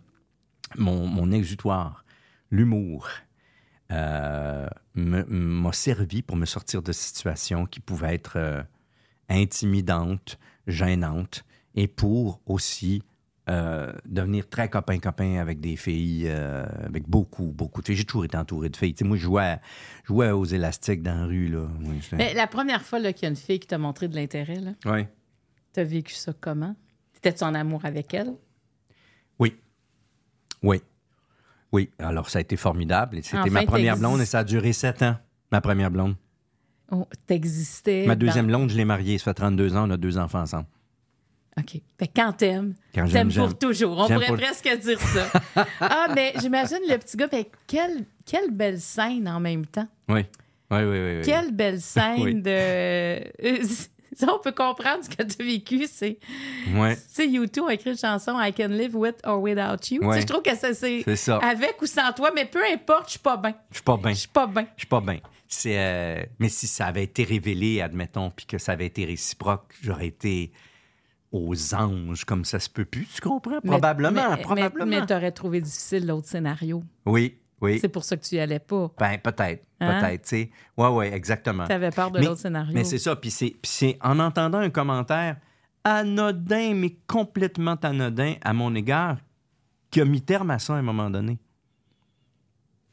mon, 0.77 1.07
mon 1.07 1.31
exutoire. 1.33 2.05
l'humour 2.51 3.09
euh, 3.93 4.67
m'a 4.95 5.73
servi 5.73 6.23
pour 6.23 6.37
me 6.37 6.47
sortir 6.47 6.83
de 6.83 6.93
situations 6.93 7.67
qui 7.67 7.81
pouvaient 7.81 8.15
être 8.15 8.35
euh, 8.37 8.63
intimidantes, 9.29 10.39
gênantes, 10.67 11.45
et 11.75 11.87
pour 11.87 12.41
aussi 12.47 13.03
euh, 13.49 13.93
devenir 14.05 14.49
très 14.49 14.69
copain-copain 14.69 15.39
avec 15.39 15.61
des 15.61 15.77
filles, 15.77 16.29
avec 16.29 17.09
beaucoup, 17.09 17.47
beaucoup 17.47 17.81
de 17.81 17.87
filles. 17.87 17.97
J'ai 17.97 18.05
toujours 18.05 18.25
été 18.27 18.37
entouré 18.37 18.69
de 18.69 18.77
filles. 18.77 18.95
Tu 18.95 19.05
moi, 19.05 19.17
je 19.17 19.23
jouais, 19.23 19.43
à- 19.43 19.61
je 20.03 20.09
jouais 20.09 20.31
aux 20.31 20.45
élastiques 20.45 21.03
dans 21.03 21.15
la 21.21 21.25
rue. 21.27 21.49
Là. 21.49 21.67
Oui, 21.81 22.01
Mais 22.13 22.35
la 22.35 22.47
première 22.47 22.83
fois 22.83 23.01
qu'il 23.13 23.23
y 23.23 23.27
a 23.27 23.29
une 23.31 23.37
fille 23.37 23.61
qui 23.61 23.67
t'a 23.67 23.79
montré 23.79 24.09
de 24.09 24.17
l'intérêt, 24.17 24.57
là, 24.61 24.73
Ouais. 24.85 25.09
t'as 25.73 25.85
vécu 25.85 26.13
ça 26.15 26.33
comment? 26.39 26.75
T'étais-tu 27.15 27.45
en 27.45 27.55
amour 27.55 27.85
avec 27.85 28.13
elle? 28.13 28.35
Oui. 29.39 29.57
Oui. 30.63 30.83
Oui. 31.73 31.91
Alors, 31.99 32.31
ça 32.31 32.39
a 32.39 32.43
été 32.43 32.57
formidable. 32.57 33.19
C'était 33.23 33.39
Enfin, 33.39 33.51
ma 33.51 33.63
première 33.65 33.97
blonde 33.97 34.21
et 34.21 34.25
ça 34.27 34.41
a 34.41 34.45
duré 34.45 34.73
sept 34.73 35.03
ans, 35.03 35.17
ma 35.53 35.61
première 35.61 35.91
blonde. 35.91 36.15
Oh, 36.91 37.07
T'existais. 37.27 38.05
Ma 38.07 38.15
dans- 38.15 38.27
deuxième 38.27 38.47
blonde, 38.47 38.71
je 38.71 38.77
l'ai 38.77 38.85
mariée. 38.87 39.19
Ça 39.19 39.25
fait 39.25 39.35
32 39.35 39.77
ans, 39.77 39.87
on 39.89 39.91
a 39.91 39.97
deux 39.99 40.17
enfants 40.17 40.41
ensemble. 40.41 40.67
OK. 41.59 41.83
Fait 41.99 42.07
que 42.07 42.13
quand 42.15 42.33
t'aimes, 42.33 42.75
t'aimes 42.93 43.33
pour 43.33 43.59
toujours. 43.59 43.99
On 43.99 44.07
pourrait 44.09 44.27
pour- 44.29 44.37
presque 44.37 44.69
dire 44.81 45.01
ça. 45.01 45.31
ah, 45.81 46.07
mais 46.15 46.33
j'imagine 46.41 46.79
le 46.89 46.97
petit 46.99 47.17
gars, 47.17 47.29
fait 47.29 47.51
quelle, 47.67 48.05
quelle 48.25 48.51
belle 48.51 48.81
scène 48.81 49.29
en 49.29 49.41
même 49.41 49.67
temps. 49.67 49.89
Oui. 50.09 50.21
Oui, 50.71 50.79
oui, 50.79 50.85
oui. 50.87 51.17
oui. 51.17 51.23
Quelle 51.25 51.53
belle 51.53 51.81
scène 51.83 52.21
Oui. 52.23 52.35
de. 52.41 53.23
Ça, 54.19 54.27
on 54.35 54.41
peut 54.41 54.51
comprendre 54.53 55.05
ce 55.05 55.09
que 55.09 55.23
tu 55.23 55.41
as 55.41 55.45
vécu. 55.45 55.87
C'est, 55.87 56.19
Ouais, 56.75 56.97
tu 56.97 57.03
sais, 57.09 57.27
U2 57.29 57.69
a 57.69 57.75
écrit 57.75 57.91
une 57.91 57.97
chanson 57.97 58.37
I 58.41 58.53
Can 58.53 58.67
Live 58.69 58.97
With 58.97 59.17
or 59.25 59.41
Without 59.41 59.77
You. 59.93 60.03
Ouais. 60.05 60.21
je 60.21 60.27
trouve 60.27 60.43
que 60.43 60.57
ça, 60.57 60.75
c'est, 60.75 61.03
c'est 61.05 61.15
ça. 61.15 61.39
avec 61.39 61.81
ou 61.81 61.87
sans 61.87 62.13
toi, 62.13 62.33
mais 62.35 62.45
peu 62.45 62.59
importe, 62.65 63.05
je 63.07 63.11
suis 63.11 63.19
pas 63.21 63.37
bien. 63.37 63.55
Je 63.71 63.77
suis 63.77 63.85
pas 63.85 63.97
bien. 63.97 64.11
Je 64.11 64.17
suis 64.19 64.29
pas 64.29 64.47
bien. 64.49 64.67
Je 64.75 64.81
suis 64.81 64.89
pas 64.89 65.01
bien. 65.01 65.21
C'est, 65.47 65.79
euh, 65.79 66.23
mais 66.41 66.49
si 66.49 66.67
ça 66.67 66.87
avait 66.87 67.05
été 67.05 67.23
révélé, 67.23 67.81
admettons, 67.81 68.31
puis 68.31 68.45
que 68.47 68.59
ça 68.59 68.73
avait 68.73 68.87
été 68.87 69.05
réciproque, 69.05 69.73
j'aurais 69.83 70.09
été 70.09 70.51
aux 71.31 71.75
anges 71.75 72.25
comme 72.25 72.45
ça 72.45 72.59
se 72.59 72.69
peut 72.69 72.85
plus. 72.87 73.07
Tu 73.15 73.21
comprends? 73.21 73.61
Probablement, 73.61 74.31
mais, 74.37 74.43
probablement. 74.43 74.87
Mais, 74.87 75.01
mais 75.01 75.07
t'aurais 75.07 75.33
trouvé 75.33 75.61
difficile 75.61 76.07
l'autre 76.07 76.27
scénario. 76.27 76.83
Oui, 77.07 77.37
oui. 77.61 77.79
C'est 77.81 77.89
pour 77.89 78.05
ça 78.05 78.17
que 78.17 78.25
tu 78.25 78.37
y 78.37 78.41
allais 78.41 78.59
pas. 78.59 78.91
Ben, 78.99 79.19
peut-être, 79.19 79.65
Hein? 79.81 80.01
peut-être, 80.01 80.23
tu 80.23 80.29
sais. 80.29 80.51
Ouais, 80.77 80.89
ouais, 80.89 81.13
exactement. 81.13 81.67
T'avais 81.67 81.91
peur 81.91 82.11
de 82.11 82.19
Mais- 82.21 82.25
l'autre 82.27 82.41
scénario. 82.41 82.73
Mais 82.75 82.85
c'est 82.85 82.99
ça, 82.99 83.17
puis 83.17 83.31
c'est, 83.31 83.99
en 84.03 84.19
entendant 84.19 84.59
un 84.59 84.71
commentaire 84.71 85.37
anodin, 85.85 86.75
mais 86.75 86.97
complètement 87.07 87.77
anodin 87.83 88.35
à 88.43 88.53
mon 88.53 88.75
égard, 88.75 89.19
qui 89.91 90.01
a 90.01 90.05
mis 90.05 90.21
terme 90.21 90.51
à 90.51 90.59
ça 90.59 90.75
à 90.75 90.77
un 90.79 90.83
moment 90.83 91.09
donné. 91.11 91.39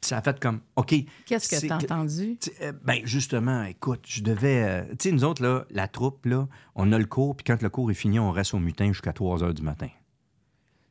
Ça 0.02 0.18
a 0.18 0.22
fait 0.22 0.38
comme, 0.38 0.60
OK. 0.76 0.94
Qu'est-ce 1.26 1.66
que 1.66 1.72
entendu? 1.72 2.36
Tu 2.40 2.50
sais, 2.50 2.56
euh, 2.68 2.72
Ben, 2.84 3.00
justement, 3.04 3.64
écoute, 3.64 4.04
je 4.06 4.22
devais. 4.22 4.62
euh, 4.64 4.84
tu 4.90 5.08
sais, 5.08 5.12
nous 5.12 5.24
autres, 5.24 5.42
là, 5.42 5.64
la 5.70 5.88
troupe, 5.88 6.26
là, 6.26 6.46
on 6.76 6.92
a 6.92 6.98
le 6.98 7.06
cours, 7.06 7.36
puis 7.36 7.44
quand 7.44 7.60
le 7.60 7.68
cours 7.68 7.90
est 7.90 7.94
fini, 7.94 8.18
on 8.20 8.30
reste 8.30 8.54
au 8.54 8.58
mutin 8.60 8.86
jusqu'à 8.88 9.12
3 9.12 9.42
heures 9.42 9.54
du 9.54 9.62
matin. 9.62 9.88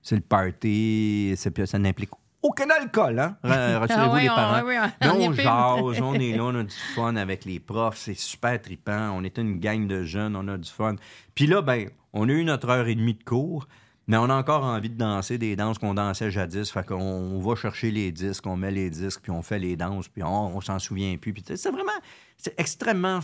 C'est 0.02 0.16
le 0.16 0.22
party, 0.22 1.34
ça 1.38 1.80
n'implique 1.80 2.12
aucun 2.48 2.70
alcool, 2.70 3.20
hein? 3.20 3.38
Ra- 3.44 3.80
Rassurez-vous, 3.80 4.16
Ah 4.16 4.20
les 4.22 4.30
on- 4.30 4.36
parents. 4.36 4.62
on 5.02 5.08
on 5.08 5.34
est 5.34 5.36
jase, 5.36 6.02
on 6.02 6.14
est 6.14 6.36
là, 6.38 6.44
on 6.44 6.56
a 6.56 6.64
du 6.64 6.76
fun 6.96 7.16
avec 7.16 7.46
les 7.46 7.60
profs, 7.60 7.98
c'est 7.98 8.14
super 8.18 8.62
trippant. 8.62 9.12
On 9.16 9.24
était 9.24 9.42
une 9.42 9.60
gang 9.60 9.88
de 9.88 10.04
jeunes, 10.04 10.36
on 10.36 10.48
a 10.48 10.58
du 10.58 10.70
fun. 10.70 10.96
Puis 11.34 11.48
là, 11.48 11.62
ben, 11.62 11.90
on 12.14 12.30
a 12.30 12.32
eu 12.32 12.44
notre 12.44 12.70
heure 12.70 12.88
et 12.88 12.96
demie 12.96 13.16
de 13.16 13.24
cours, 13.24 13.68
mais 14.08 14.18
on 14.18 14.30
a 14.30 14.36
encore 14.36 14.64
envie 14.64 14.90
de 14.90 14.98
danser 14.98 15.38
des 15.40 15.56
danses 15.56 15.80
qu'on 15.80 15.96
dansait 15.96 16.30
jadis. 16.30 16.72
Fait 16.72 16.86
qu'on 16.86 16.96
on 17.02 17.40
va 17.40 17.56
chercher 17.56 17.90
les 17.92 18.12
disques, 18.12 18.46
on 18.46 18.56
met 18.56 18.72
les 18.72 18.90
disques, 18.90 19.22
puis 19.24 19.32
on 19.32 19.42
fait 19.42 19.58
les 19.60 19.76
danses, 19.76 20.08
puis 20.08 20.22
on, 20.24 20.56
on 20.56 20.62
s'en 20.62 20.78
souvient 20.80 21.18
plus. 21.18 21.34
Puis 21.34 21.44
c'est 21.56 21.72
vraiment, 21.72 21.92
c'est 22.38 22.54
extrêmement 22.60 23.20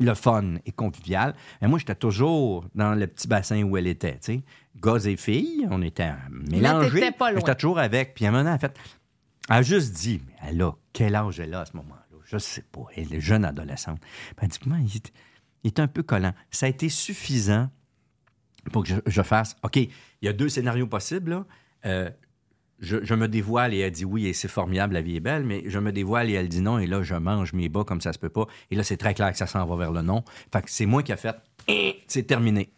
le 0.00 0.14
fun 0.14 0.56
et 0.64 0.72
convivial. 0.72 1.34
Mais 1.60 1.68
moi, 1.68 1.78
j'étais 1.78 1.94
toujours 1.94 2.64
dans 2.74 2.94
le 2.94 3.06
petit 3.06 3.26
bassin 3.28 3.62
où 3.64 3.76
elle 3.76 3.86
était, 3.86 4.12
tu 4.18 4.18
sais. 4.34 4.42
Gars 4.80 4.98
et 5.06 5.16
filles, 5.16 5.66
on 5.70 5.82
était 5.82 6.12
mélangés. 6.30 7.00
t'étais 7.00 7.12
pas 7.12 7.30
loin. 7.32 7.40
J'étais 7.40 7.54
toujours 7.56 7.78
avec. 7.80 8.14
Puis 8.14 8.24
à 8.26 8.28
un 8.28 8.32
moment, 8.32 8.52
en 8.52 8.58
fait, 8.58 8.76
elle 9.50 9.56
a 9.56 9.62
juste 9.62 9.92
dit, 9.94 10.20
mais 10.26 10.34
elle 10.48 10.62
a, 10.62 10.72
quel 10.92 11.14
âge 11.16 11.40
elle 11.40 11.52
a 11.54 11.60
à 11.62 11.66
ce 11.66 11.76
moment-là? 11.76 12.04
Je 12.24 12.38
sais 12.38 12.62
pas. 12.70 12.82
Elle 12.94 13.12
est 13.14 13.20
jeune 13.20 13.44
adolescente. 13.44 14.00
Puis 14.00 14.36
elle 14.42 14.48
dit, 14.48 14.58
Comment 14.62 14.76
il, 14.76 14.94
est- 14.96 15.12
il 15.64 15.68
est 15.68 15.80
un 15.80 15.88
peu 15.88 16.02
collant. 16.02 16.32
Ça 16.50 16.66
a 16.66 16.68
été 16.68 16.88
suffisant 16.88 17.70
pour 18.72 18.82
que 18.84 18.90
je, 18.90 18.94
je 19.06 19.22
fasse, 19.22 19.56
OK, 19.62 19.76
il 19.76 19.90
y 20.22 20.28
a 20.28 20.32
deux 20.32 20.48
scénarios 20.48 20.86
possibles. 20.86 21.30
là. 21.30 21.44
Euh, 21.86 22.10
je, 22.80 22.98
je 23.02 23.14
me 23.14 23.28
dévoile 23.28 23.74
et 23.74 23.78
elle 23.78 23.90
dit 23.92 24.04
oui 24.04 24.26
et 24.26 24.32
c'est 24.32 24.48
formidable, 24.48 24.94
la 24.94 25.00
vie 25.00 25.16
est 25.16 25.20
belle, 25.20 25.44
mais 25.44 25.64
je 25.66 25.78
me 25.78 25.92
dévoile 25.92 26.30
et 26.30 26.34
elle 26.34 26.48
dit 26.48 26.60
non 26.60 26.78
et 26.78 26.86
là, 26.86 27.02
je 27.02 27.14
mange 27.14 27.52
mes 27.52 27.68
bas 27.68 27.84
comme 27.84 28.00
ça 28.00 28.12
se 28.12 28.18
peut 28.18 28.28
pas. 28.28 28.46
Et 28.70 28.76
là, 28.76 28.82
c'est 28.82 28.96
très 28.96 29.14
clair 29.14 29.32
que 29.32 29.38
ça 29.38 29.46
s'en 29.46 29.64
va 29.66 29.76
vers 29.76 29.92
le 29.92 30.02
non. 30.02 30.22
Fait 30.52 30.62
que 30.62 30.70
c'est 30.70 30.86
moi 30.86 31.02
qui 31.02 31.12
a 31.12 31.16
fait, 31.16 31.36
c'est 32.06 32.22
terminé. 32.24 32.70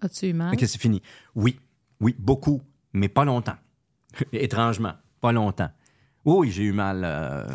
As-tu 0.00 0.28
eu 0.28 0.32
mal? 0.32 0.54
OK, 0.54 0.60
c'est 0.60 0.80
fini. 0.80 1.02
Oui, 1.34 1.58
oui, 2.00 2.14
beaucoup, 2.18 2.62
mais 2.92 3.08
pas 3.08 3.24
longtemps. 3.24 3.56
Étrangement, 4.32 4.92
pas 5.20 5.32
longtemps. 5.32 5.70
Oui, 6.24 6.50
j'ai 6.50 6.62
eu 6.62 6.72
mal. 6.72 7.02
euh, 7.04 7.46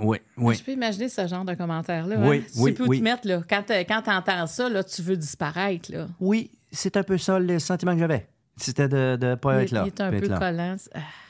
oui, 0.00 0.18
oui. 0.36 0.56
Je 0.56 0.64
peux 0.64 0.72
imaginer 0.72 1.08
ce 1.08 1.26
genre 1.28 1.44
de 1.44 1.54
commentaire-là. 1.54 2.16
Oui, 2.18 2.38
hein? 2.38 2.52
oui, 2.56 2.74
tu 2.74 2.82
peux 2.82 2.88
oui. 2.88 2.98
te 2.98 3.04
mettre, 3.04 3.28
là, 3.28 3.42
quand, 3.48 3.70
euh, 3.70 3.84
quand 3.86 4.02
t'entends 4.02 4.46
ça, 4.48 4.68
là, 4.68 4.82
tu 4.82 5.02
veux 5.02 5.16
disparaître. 5.16 5.92
Là. 5.92 6.08
Oui, 6.18 6.50
c'est 6.72 6.96
un 6.96 7.04
peu 7.04 7.16
ça 7.16 7.38
le 7.38 7.58
sentiment 7.60 7.92
que 7.92 8.00
j'avais. 8.00 8.26
C'était 8.56 8.86
de 8.88 9.16
ne 9.20 9.34
pas 9.34 9.60
Il, 9.60 9.64
être 9.64 9.70
là. 9.72 9.82
il 9.84 9.88
est 9.88 10.00
un 10.00 10.10
peu 10.10 10.20
collant. 10.28 10.76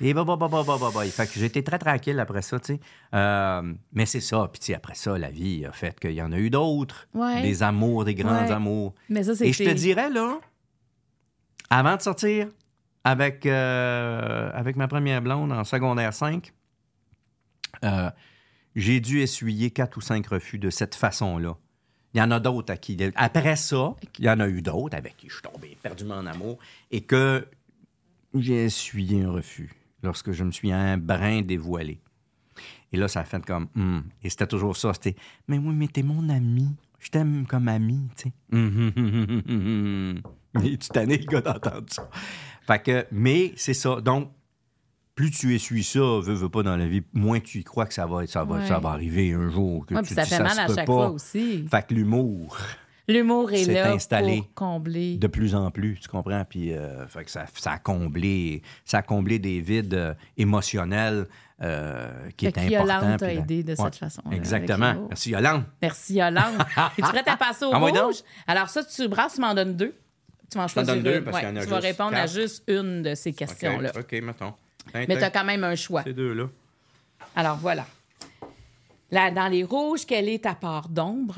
Et 0.00 0.12
bah, 0.12 0.24
bah, 0.24 0.36
bah, 0.36 0.48
bah, 0.50 0.62
bah, 0.66 0.76
bah, 0.80 0.90
bah. 0.92 1.04
Fait 1.04 1.26
que 1.26 1.38
j'étais 1.38 1.62
très 1.62 1.78
tranquille 1.78 2.18
après 2.18 2.42
ça, 2.42 2.58
tu 2.58 2.74
sais. 2.74 2.80
Euh, 3.14 3.72
mais 3.92 4.06
c'est 4.06 4.20
ça. 4.20 4.48
Puis, 4.52 4.58
tu 4.60 4.66
sais, 4.66 4.74
après 4.74 4.94
ça, 4.96 5.16
la 5.16 5.30
vie 5.30 5.64
a 5.64 5.70
fait 5.72 5.98
qu'il 6.00 6.12
y 6.12 6.20
en 6.22 6.32
a 6.32 6.38
eu 6.38 6.50
d'autres. 6.50 7.06
Ouais. 7.14 7.40
Des 7.42 7.62
amours, 7.62 8.04
des 8.04 8.14
grands 8.16 8.42
Ouais. 8.44 8.50
amours. 8.50 8.94
Mais 9.08 9.22
ça, 9.22 9.36
c'est 9.36 9.46
Et 9.48 9.52
je 9.52 9.62
te 9.62 9.70
dirais, 9.70 10.10
là, 10.10 10.38
avant 11.70 11.96
de 11.96 12.02
sortir 12.02 12.48
avec, 13.04 13.46
euh, 13.46 14.50
avec 14.52 14.74
ma 14.76 14.88
première 14.88 15.22
blonde 15.22 15.52
en 15.52 15.64
secondaire 15.64 16.12
5, 16.12 16.52
euh, 17.84 18.10
j'ai 18.74 19.00
dû 19.00 19.20
essuyer 19.20 19.70
quatre 19.70 19.96
ou 19.96 20.00
cinq 20.00 20.26
refus 20.26 20.58
de 20.58 20.70
cette 20.70 20.94
façon-là. 20.96 21.54
Il 22.14 22.18
y 22.18 22.22
en 22.22 22.30
a 22.30 22.40
d'autres 22.40 22.72
à 22.72 22.76
qui. 22.76 22.96
Après 23.14 23.56
ça, 23.56 23.94
il 24.18 24.24
y 24.24 24.30
en 24.30 24.40
a 24.40 24.48
eu 24.48 24.62
d'autres 24.62 24.96
avec 24.96 25.16
qui 25.16 25.28
je 25.28 25.34
suis 25.34 25.42
tombé 25.42 25.76
perdument 25.82 26.16
en 26.16 26.26
amour 26.26 26.58
et 26.90 27.02
que 27.02 27.46
j'ai 28.34 28.64
essuyé 28.64 29.22
un 29.22 29.30
refus 29.30 29.72
lorsque 30.02 30.32
je 30.32 30.44
me 30.44 30.50
suis 30.50 30.72
un 30.72 30.98
brin 30.98 31.42
dévoilé. 31.42 32.00
Et 32.92 32.98
là, 32.98 33.08
ça 33.08 33.20
a 33.20 33.24
fait 33.24 33.44
comme. 33.44 33.68
Hum. 33.76 34.04
Et 34.22 34.30
c'était 34.30 34.46
toujours 34.46 34.76
ça. 34.76 34.92
C'était. 34.92 35.16
Mais 35.48 35.58
oui, 35.58 35.74
mais 35.74 35.88
t'es 35.88 36.02
mon 36.02 36.28
ami. 36.28 36.68
Je 36.98 37.08
t'aime 37.08 37.46
comme 37.46 37.68
ami, 37.68 38.08
tu 38.16 38.24
sais. 38.24 38.32
Et 40.62 40.76
tu 40.76 40.88
tanné, 40.90 41.16
le 41.16 41.24
gars, 41.24 41.40
d'entendre 41.40 41.86
ça. 41.88 42.10
Fait 42.66 42.82
que. 42.82 43.06
Mais 43.10 43.54
c'est 43.56 43.72
ça. 43.74 44.02
Donc, 44.02 44.30
plus 45.22 45.30
tu 45.30 45.54
essuies 45.54 45.84
ça, 45.84 46.00
veux, 46.00 46.34
veux 46.34 46.48
pas 46.48 46.62
dans 46.64 46.76
la 46.76 46.86
vie, 46.86 47.02
moins 47.12 47.38
tu 47.38 47.58
y 47.60 47.64
crois 47.64 47.86
que 47.86 47.94
ça 47.94 48.06
va, 48.06 48.26
ça 48.26 48.42
va, 48.44 48.56
Ouais. 48.56 48.66
ça 48.66 48.78
va 48.80 48.90
arriver 48.90 49.32
un 49.32 49.48
jour. 49.48 49.86
Que 49.86 49.94
Ouais, 49.94 50.02
tu 50.02 50.14
ça 50.14 50.24
fait 50.24 50.38
mal 50.40 50.50
se 50.52 50.60
à 50.60 50.66
chaque 50.66 50.76
pas. 50.78 50.84
fois 50.84 51.10
aussi. 51.10 51.64
Fait 51.70 51.86
que 51.86 51.94
l'humour, 51.94 52.56
L'humour 53.08 53.52
est 53.52 53.64
C'est 53.64 53.74
là 53.74 53.92
installé. 53.92 54.38
pour 54.38 54.54
combler. 54.54 55.16
de 55.16 55.26
plus 55.26 55.54
en 55.56 55.70
plus, 55.72 55.98
tu 56.00 56.08
comprends? 56.08 56.44
Puis, 56.48 56.72
euh, 56.72 57.06
fait 57.08 57.24
que 57.24 57.30
ça, 57.32 57.44
ça 57.54 57.72
a 57.72 57.78
comblé, 57.78 58.62
ça 58.84 58.98
a 58.98 59.02
comblé 59.02 59.38
des 59.40 59.60
vides 59.60 59.94
euh, 59.94 60.14
émotionnels 60.36 61.26
euh, 61.62 62.10
qui 62.36 62.46
Fait 62.46 62.52
que 62.52 62.60
étaient 62.60 62.76
importants. 62.76 63.00
Yolande 63.02 63.18
t'a 63.18 63.32
aidé 63.34 63.62
de 63.64 63.70
Ouais, 63.70 63.76
cette 63.76 63.96
façon. 63.96 64.22
Exactement. 64.30 64.94
Merci, 65.08 65.30
Yolande. 65.30 65.64
Merci 65.82 66.14
Yolande. 66.14 66.58
Es-tu 66.98 67.08
prête 67.08 67.28
à 67.28 67.36
passer 67.36 67.64
au 67.64 67.70
Ah, 67.72 67.78
rouge? 67.78 67.92
donc? 67.92 68.14
Alors 68.46 68.68
ça, 68.68 68.82
tu 68.84 69.08
brasses, 69.08 69.34
tu 69.34 69.40
m'en 69.40 69.54
donnes 69.54 69.76
deux. 69.76 69.94
Tu 70.50 70.58
m'en 70.58 70.68
choisis 70.68 70.94
deux 71.02 71.18
une. 71.18 71.24
parce 71.24 71.38
qu'il 71.40 71.48
y 71.48 71.52
en 71.52 71.56
a 71.56 71.60
tu 71.64 71.66
vas 71.70 71.78
répondre 71.78 72.14
à 72.14 72.20
quatre. 72.22 72.32
juste 72.34 72.62
une 72.68 73.02
de 73.02 73.14
ces 73.14 73.32
questions-là. 73.32 73.90
OK, 73.96 74.04
OK, 74.12 74.22
mettons. 74.22 74.54
Mais 74.94 75.06
tu 75.06 75.22
as 75.22 75.30
quand 75.30 75.44
même 75.44 75.64
un 75.64 75.74
choix. 75.76 76.02
Ces 76.02 76.12
deux-là. 76.12 76.48
Alors 77.36 77.56
voilà. 77.56 77.86
Là, 79.10 79.30
dans 79.30 79.48
les 79.48 79.62
rouges, 79.64 80.06
quelle 80.06 80.28
est 80.28 80.44
ta 80.44 80.54
part 80.54 80.88
d'ombre? 80.88 81.36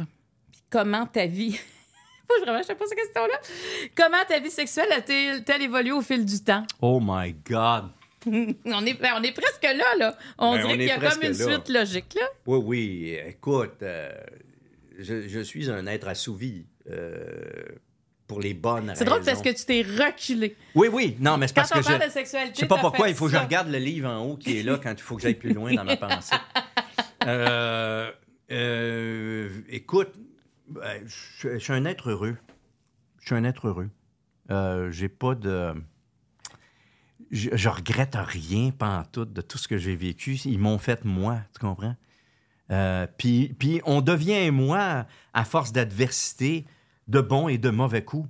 Puis 0.52 0.62
comment 0.70 1.06
ta 1.06 1.26
vie. 1.26 1.58
Je 2.30 2.46
je 2.46 2.68
te 2.68 2.72
pose 2.72 2.88
cette 2.88 2.98
question-là. 2.98 3.38
Comment 3.94 4.24
ta 4.26 4.38
vie 4.40 4.50
sexuelle 4.50 4.90
a-t-elle 4.92 5.62
évolué 5.62 5.92
au 5.92 6.00
fil 6.00 6.24
du 6.24 6.42
temps? 6.42 6.66
Oh 6.80 6.98
my 7.02 7.32
God. 7.48 7.90
on, 8.26 8.86
est, 8.86 8.94
ben, 9.00 9.12
on 9.18 9.22
est 9.22 9.32
presque 9.32 9.62
là, 9.62 9.94
là. 9.98 10.16
On 10.38 10.54
Ben, 10.54 10.62
dirait 10.62 10.78
qu'il 10.78 10.86
y 10.86 10.90
a 10.90 11.10
comme 11.10 11.22
une 11.22 11.36
là. 11.36 11.44
suite 11.52 11.68
logique, 11.68 12.14
là. 12.14 12.26
Oui, 12.46 12.58
oui. 12.64 13.18
Écoute, 13.26 13.82
euh, 13.82 14.10
je, 14.98 15.28
je 15.28 15.40
suis 15.40 15.70
un 15.70 15.86
être 15.86 16.08
assouvi 16.08 16.64
euh, 16.90 17.26
pour 18.26 18.40
les 18.40 18.54
bonnes 18.54 18.88
raisons. 18.88 18.94
C'est 18.96 19.04
drôle 19.04 19.22
parce 19.22 19.42
que 19.42 19.50
tu 19.50 19.64
t'es 19.64 19.82
reculé. 19.82 20.56
Oui, 20.74 20.88
oui. 20.90 21.16
Non, 21.20 21.36
mais 21.36 21.48
c'est 21.48 21.54
parce 21.54 21.70
que 21.70 21.82
je... 21.82 22.06
de 22.06 22.10
sexualité, 22.10 22.54
Je 22.54 22.60
sais 22.60 22.66
pas 22.66 22.78
pourquoi, 22.78 23.08
il 23.08 23.14
faut 23.14 23.26
que 23.26 23.32
je 23.32 23.36
regarde 23.36 23.68
le 23.68 23.78
livre 23.78 24.08
en 24.08 24.24
haut 24.24 24.36
qui 24.36 24.58
est 24.58 24.62
là 24.62 24.78
quand 24.82 24.92
il 24.92 25.02
faut 25.02 25.16
que 25.16 25.22
j'aille 25.22 25.34
plus 25.34 25.52
loin 25.52 25.74
dans 25.74 25.84
ma 25.84 25.96
pensée. 25.96 26.36
Euh, 27.26 28.10
euh, 28.50 29.48
écoute, 29.70 30.12
ben, 30.68 31.02
je, 31.06 31.54
je 31.54 31.58
suis 31.58 31.72
un 31.72 31.86
être 31.86 32.10
heureux. 32.10 32.36
Je 33.20 33.26
suis 33.28 33.34
un 33.34 33.44
être 33.44 33.68
heureux. 33.68 33.88
Euh, 34.50 34.90
j'ai 34.90 35.08
pas 35.08 35.34
de. 35.34 35.72
je, 37.30 37.48
je 37.54 37.68
regrette 37.70 38.14
rien 38.14 38.72
tout 39.10 39.24
de 39.24 39.40
tout 39.40 39.56
ce 39.56 39.68
que 39.68 39.78
j'ai 39.78 39.96
vécu. 39.96 40.34
Ils 40.44 40.58
m'ont 40.58 40.76
fait 40.76 41.06
moi, 41.06 41.38
tu 41.54 41.60
comprends? 41.60 41.96
Euh, 42.70 43.06
puis, 43.18 43.54
puis 43.58 43.80
on 43.84 44.00
devient 44.00 44.50
moi 44.50 45.06
à 45.32 45.44
force 45.44 45.72
d'adversité, 45.72 46.64
de 47.08 47.20
bons 47.20 47.48
et 47.48 47.58
de 47.58 47.70
mauvais 47.70 48.04
coups. 48.04 48.28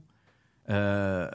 Euh, 0.70 1.28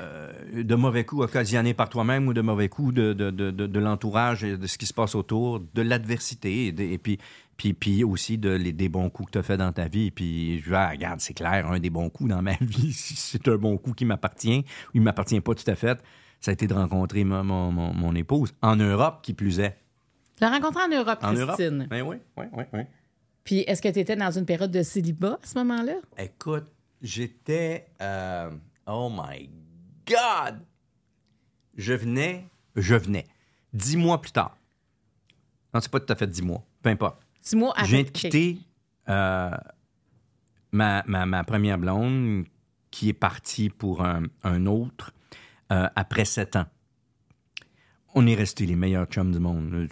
de 0.56 0.74
mauvais 0.74 1.06
coups 1.06 1.26
occasionnés 1.26 1.76
par 1.76 1.88
toi-même 1.88 2.28
ou 2.28 2.34
de 2.34 2.42
mauvais 2.42 2.68
coups 2.68 2.96
de, 2.96 3.14
de, 3.14 3.30
de, 3.30 3.52
de 3.52 3.80
l'entourage 3.80 4.44
et 4.44 4.58
de 4.58 4.66
ce 4.66 4.80
qui 4.80 4.88
se 4.88 4.94
passe 4.94 5.14
autour, 5.14 5.60
de 5.60 5.84
l'adversité 5.84 6.70
et, 6.70 6.98
puis, 6.98 7.20
puis, 7.56 7.74
puis 7.74 8.04
aussi 8.04 8.40
de, 8.40 8.50
les, 8.50 8.74
des 8.74 8.90
bons 8.90 9.12
coups 9.12 9.28
que 9.28 9.34
tu 9.34 9.38
as 9.38 9.44
fait 9.44 9.58
dans 9.58 9.72
ta 9.72 9.88
vie. 9.88 10.08
Et 10.08 10.12
puis, 10.12 10.60
je 10.62 10.74
ah, 10.74 10.90
regarde, 10.90 11.20
c'est 11.20 11.36
clair, 11.36 11.68
un 11.68 11.80
des 11.80 11.92
bons 11.92 12.10
coups 12.10 12.32
dans 12.32 12.42
ma 12.42 12.54
vie, 12.62 12.92
c'est 12.92 13.48
un 13.48 13.58
bon 13.58 13.78
coup 13.78 13.94
qui 13.94 14.04
m'appartient 14.04 14.66
ou 14.88 14.92
il 14.96 15.02
ne 15.02 15.06
m'appartient 15.06 15.40
pas 15.42 15.54
tout 15.54 15.70
à 15.70 15.76
fait, 15.76 16.02
ça 16.42 16.50
a 16.50 16.54
été 16.54 16.66
de 16.66 16.74
rencontrer 16.74 17.24
mon, 17.24 17.44
mon, 17.44 17.72
mon, 17.72 18.16
épouse 18.16 18.56
en 18.64 18.78
Europe, 18.78 19.20
qui 19.22 19.34
plus 19.34 19.60
est. 19.60 19.78
Tu 20.38 20.44
l'as 20.44 20.50
rencontrée 20.50 20.84
en 20.84 20.98
Europe, 20.98 21.20
en 21.22 21.34
Christine. 21.34 21.76
Europe? 21.76 21.90
Ben 21.90 22.02
oui, 22.02 22.18
oui, 22.38 22.46
oui, 22.54 22.64
oui. 22.74 22.82
Puis, 23.44 23.60
est-ce 23.60 23.82
que 23.82 23.90
tu 23.90 24.00
étais 24.00 24.16
dans 24.16 24.32
une 24.32 24.46
période 24.46 24.72
de 24.72 24.84
célibat 24.84 25.40
à 25.44 25.46
ce 25.46 25.58
moment-là? 25.60 25.96
Écoute, 26.18 26.72
j'étais. 27.02 27.88
Euh, 28.02 28.52
oh 28.88 29.10
my 29.12 29.50
God! 30.08 30.62
Je 31.76 31.94
venais. 31.94 32.48
Je 32.76 32.96
venais. 32.96 33.26
Dix 33.74 33.98
mois 33.98 34.20
plus 34.22 34.32
tard. 34.32 34.58
Non, 35.74 35.80
c'est 35.80 35.92
pas 35.92 36.00
tout 36.00 36.12
à 36.12 36.16
fait 36.16 36.28
dix 36.28 36.42
mois. 36.42 36.64
Peu 36.82 36.90
importe. 36.90 37.22
Dix 37.42 37.56
mois 37.56 37.72
après. 37.72 37.86
Je 37.86 37.96
viens 37.96 38.04
de 38.04 38.10
quitter 38.10 38.58
euh, 39.08 39.52
ma, 40.72 41.04
ma, 41.06 41.26
ma, 41.26 41.44
première 41.44 41.78
blonde 41.78 42.46
qui 42.92 43.10
est 43.10 43.14
partie 43.14 43.70
pour 43.70 44.04
un, 44.04 44.24
un 44.44 44.66
autre 44.66 45.14
euh, 45.72 45.88
après 45.96 46.26
sept 46.26 46.56
ans. 46.56 46.66
On 48.16 48.26
est 48.26 48.34
restés 48.34 48.66
les 48.66 48.76
meilleurs 48.76 49.06
chums 49.06 49.32
du 49.32 49.40
monde. 49.40 49.88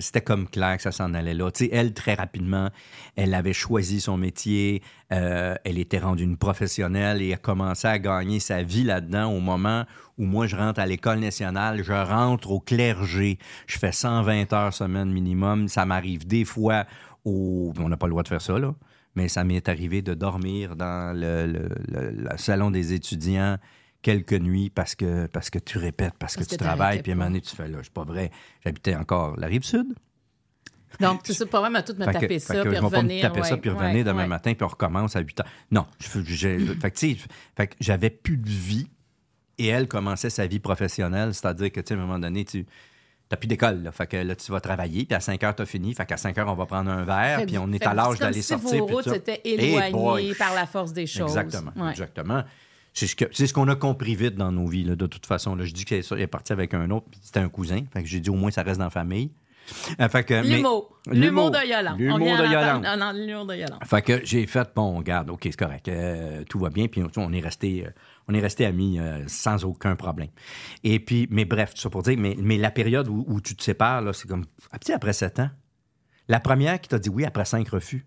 C'était 0.00 0.20
comme 0.20 0.46
clair 0.46 0.76
que 0.76 0.82
ça 0.82 0.92
s'en 0.92 1.14
allait 1.14 1.32
là. 1.32 1.50
elle, 1.72 1.94
très 1.94 2.14
rapidement, 2.14 2.68
elle 3.16 3.32
avait 3.32 3.54
choisi 3.54 4.00
son 4.00 4.18
métier, 4.18 4.82
euh, 5.12 5.54
elle 5.64 5.78
était 5.78 5.98
rendue 5.98 6.24
une 6.24 6.36
professionnelle 6.36 7.22
et 7.22 7.32
a 7.32 7.38
commencé 7.38 7.88
à 7.88 7.98
gagner 7.98 8.40
sa 8.40 8.62
vie 8.62 8.84
là-dedans 8.84 9.32
au 9.32 9.40
moment 9.40 9.84
où 10.18 10.24
moi, 10.24 10.46
je 10.46 10.56
rentre 10.56 10.80
à 10.80 10.86
l'école 10.86 11.20
nationale, 11.20 11.82
je 11.82 11.92
rentre 11.92 12.50
au 12.50 12.60
clergé, 12.60 13.38
je 13.66 13.78
fais 13.78 13.92
120 13.92 14.52
heures 14.52 14.74
semaine 14.74 15.10
minimum. 15.10 15.68
Ça 15.68 15.86
m'arrive 15.86 16.26
des 16.26 16.44
fois 16.44 16.84
au... 17.24 17.72
On 17.78 17.88
n'a 17.88 17.96
pas 17.96 18.06
le 18.06 18.10
droit 18.10 18.22
de 18.22 18.28
faire 18.28 18.42
ça, 18.42 18.58
là 18.58 18.74
mais 19.16 19.28
ça 19.28 19.44
m'est 19.44 19.66
arrivé 19.68 20.02
de 20.02 20.12
dormir 20.12 20.76
dans 20.76 21.16
le 21.16 21.70
salon 22.36 22.70
des 22.70 22.92
étudiants 22.92 23.56
quelques 24.06 24.34
nuits 24.34 24.70
parce 24.70 24.94
que, 24.94 25.26
parce 25.26 25.50
que 25.50 25.58
tu 25.58 25.78
répètes, 25.78 26.14
parce, 26.16 26.36
que, 26.36 26.44
tu 26.44 26.56
travailles, 26.56 27.02
puis 27.02 27.10
à 27.10 27.14
un 27.14 27.18
moment 27.18 27.28
donné, 27.28 27.40
tu 27.40 27.56
fais 27.56 27.66
là, 27.66 27.78
c'est 27.82 27.92
pas 27.92 28.04
vrai. 28.04 28.30
J'habitais 28.64 28.94
encore 28.94 29.36
la 29.36 29.48
rive 29.48 29.64
sud. 29.64 29.96
Donc, 31.00 31.24
tu 31.24 31.34
sais, 31.34 31.44
pas 31.44 31.58
vraiment 31.58 31.82
tout 31.82 31.94
me 31.98 32.04
taper 32.04 32.38
ça, 32.38 32.64
puis 32.64 32.78
revenir. 32.78 33.22
taper 33.22 33.42
ça, 33.42 33.56
puis 33.56 33.68
revenir 33.68 34.04
demain 34.04 34.28
matin, 34.28 34.54
puis 34.54 34.64
on 34.64 34.68
recommence 34.68 35.16
à 35.16 35.20
8 35.20 35.40
heures. 35.40 35.46
Non, 35.72 35.86
fait 35.98 36.22
que 37.66 37.76
j'avais 37.80 38.10
plus 38.10 38.36
de 38.36 38.48
vie, 38.48 38.88
et 39.58 39.66
elle 39.66 39.88
commençait 39.88 40.30
sa 40.30 40.46
vie 40.46 40.60
professionnelle, 40.60 41.34
c'est-à-dire 41.34 41.72
que, 41.72 41.80
tu 41.80 41.88
sais, 41.88 41.94
à 41.94 41.96
un 41.96 42.00
moment 42.00 42.20
donné, 42.20 42.44
tu 42.44 42.64
n'as 43.28 43.36
plus 43.36 43.48
d'école. 43.48 43.82
Là. 43.82 43.90
Fait 43.90 44.06
que 44.06 44.18
là, 44.18 44.36
tu 44.36 44.52
vas 44.52 44.60
travailler, 44.60 45.04
puis 45.04 45.16
à 45.16 45.20
5 45.20 45.42
heures, 45.42 45.56
tu 45.56 45.62
as 45.62 45.66
fini. 45.66 45.92
Fait 45.94 46.06
qu'à 46.06 46.16
5 46.16 46.38
heures, 46.38 46.48
on 46.48 46.54
va 46.54 46.66
prendre 46.66 46.92
un 46.92 47.02
verre, 47.02 47.44
puis 47.44 47.58
on 47.58 47.72
est 47.72 47.84
à 47.84 47.92
l'âge 47.92 48.20
d'aller 48.20 48.40
si 48.40 48.48
sortir. 48.50 48.86
Vos 48.86 48.86
routes 48.86 49.08
étaient 49.08 49.40
éloignées 49.44 50.34
par 50.34 50.54
la 50.54 50.66
force 50.66 50.92
des 50.92 51.08
choses. 51.08 51.36
Exactement. 51.36 51.90
Exactement. 51.90 52.44
C'est 52.96 53.46
ce 53.46 53.52
qu'on 53.52 53.68
a 53.68 53.76
compris 53.76 54.14
vite 54.14 54.36
dans 54.36 54.50
nos 54.50 54.66
vies, 54.66 54.84
là, 54.84 54.96
de 54.96 55.06
toute 55.06 55.26
façon. 55.26 55.54
Là. 55.54 55.66
Je 55.66 55.72
dis 55.72 55.84
qu'il 55.84 55.98
est 55.98 56.26
parti 56.26 56.52
avec 56.52 56.72
un 56.72 56.90
autre, 56.90 57.06
puis 57.10 57.20
c'était 57.22 57.40
un 57.40 57.50
cousin. 57.50 57.82
Fait 57.92 58.02
que 58.02 58.08
j'ai 58.08 58.20
dit 58.20 58.30
au 58.30 58.34
moins 58.34 58.50
ça 58.50 58.62
reste 58.62 58.78
dans 58.78 58.84
la 58.84 58.90
famille. 58.90 59.30
Euh, 60.00 60.42
l'humour. 60.42 60.96
L'humour 61.10 61.50
de 61.50 61.58
Yolande. 61.66 61.98
L'humour 61.98 62.38
de 62.38 62.44
Yolande. 62.44 62.84
Non, 62.84 62.96
non, 62.96 63.12
l'humour 63.12 63.46
de 63.46 63.54
Yolande. 63.56 63.80
Fait 63.84 64.00
que 64.00 64.24
j'ai 64.24 64.46
fait, 64.46 64.70
bon, 64.74 64.96
regarde, 64.96 65.28
OK, 65.28 65.40
c'est 65.42 65.56
correct. 65.56 65.88
Euh, 65.88 66.44
tout 66.48 66.58
va 66.58 66.70
bien. 66.70 66.86
Puis 66.86 67.02
on 67.16 67.32
est 67.32 67.40
resté, 67.40 67.84
euh, 67.84 67.90
on 68.28 68.34
est 68.34 68.40
resté 68.40 68.64
amis 68.64 68.98
sans 69.26 69.64
aucun 69.64 69.96
problème. 69.96 70.28
Et 70.84 70.98
puis, 71.00 71.26
mais 71.30 71.44
bref, 71.44 71.74
tout 71.74 71.80
ça 71.80 71.90
pour 71.90 72.02
dire, 72.02 72.16
mais, 72.16 72.36
mais 72.38 72.56
la 72.56 72.70
période 72.70 73.08
où, 73.08 73.40
tu 73.40 73.56
te 73.56 73.62
sépares, 73.62 74.02
là, 74.02 74.12
c'est 74.12 74.28
comme, 74.28 74.46
petit 74.80 74.92
après 74.92 75.12
sept 75.12 75.40
ans. 75.40 75.50
La 76.28 76.40
première 76.40 76.80
qui 76.80 76.88
t'a 76.88 76.98
dit 76.98 77.08
oui 77.08 77.24
après 77.24 77.44
cinq 77.44 77.68
refus. 77.68 78.06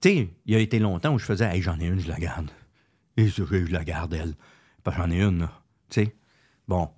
Tu 0.00 0.08
sais, 0.08 0.28
il 0.46 0.52
y 0.52 0.56
a 0.56 0.60
été 0.60 0.78
longtemps 0.78 1.14
où 1.14 1.18
je 1.18 1.24
faisais, 1.24 1.46
hey, 1.46 1.62
j'en 1.62 1.78
ai 1.80 1.86
une, 1.86 2.00
je 2.00 2.08
la 2.08 2.18
garde. 2.18 2.50
Et 3.16 3.28
je, 3.28 3.72
la 3.72 3.84
garde, 3.84 4.14
elle. 4.14 4.34
Pas 4.82 4.92
j'en 4.96 5.10
ai 5.10 5.22
une, 5.22 5.48
Tu 5.90 6.04
sais? 6.04 6.16
Bon. 6.68 6.90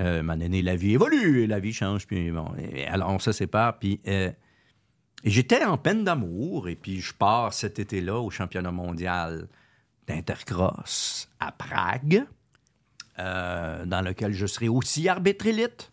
Euh, 0.00 0.22
ma 0.22 0.36
la 0.36 0.76
vie 0.76 0.94
évolue, 0.94 1.46
la 1.46 1.60
vie 1.60 1.72
change, 1.72 2.06
puis 2.06 2.30
bon. 2.30 2.52
alors, 2.88 3.10
on 3.10 3.18
se 3.18 3.32
sépare, 3.32 3.78
puis. 3.78 4.00
Euh, 4.06 4.30
j'étais 5.24 5.64
en 5.64 5.78
peine 5.78 6.04
d'amour, 6.04 6.68
et 6.68 6.76
puis 6.76 7.00
je 7.00 7.14
pars 7.14 7.52
cet 7.52 7.78
été-là 7.78 8.18
au 8.20 8.30
championnat 8.30 8.72
mondial 8.72 9.48
d'intercross 10.06 11.28
à 11.38 11.52
Prague, 11.52 12.24
euh, 13.18 13.84
dans 13.86 14.00
lequel 14.00 14.32
je 14.32 14.46
serai 14.46 14.68
aussi 14.68 15.08
arbitre 15.08 15.46
élite. 15.46 15.92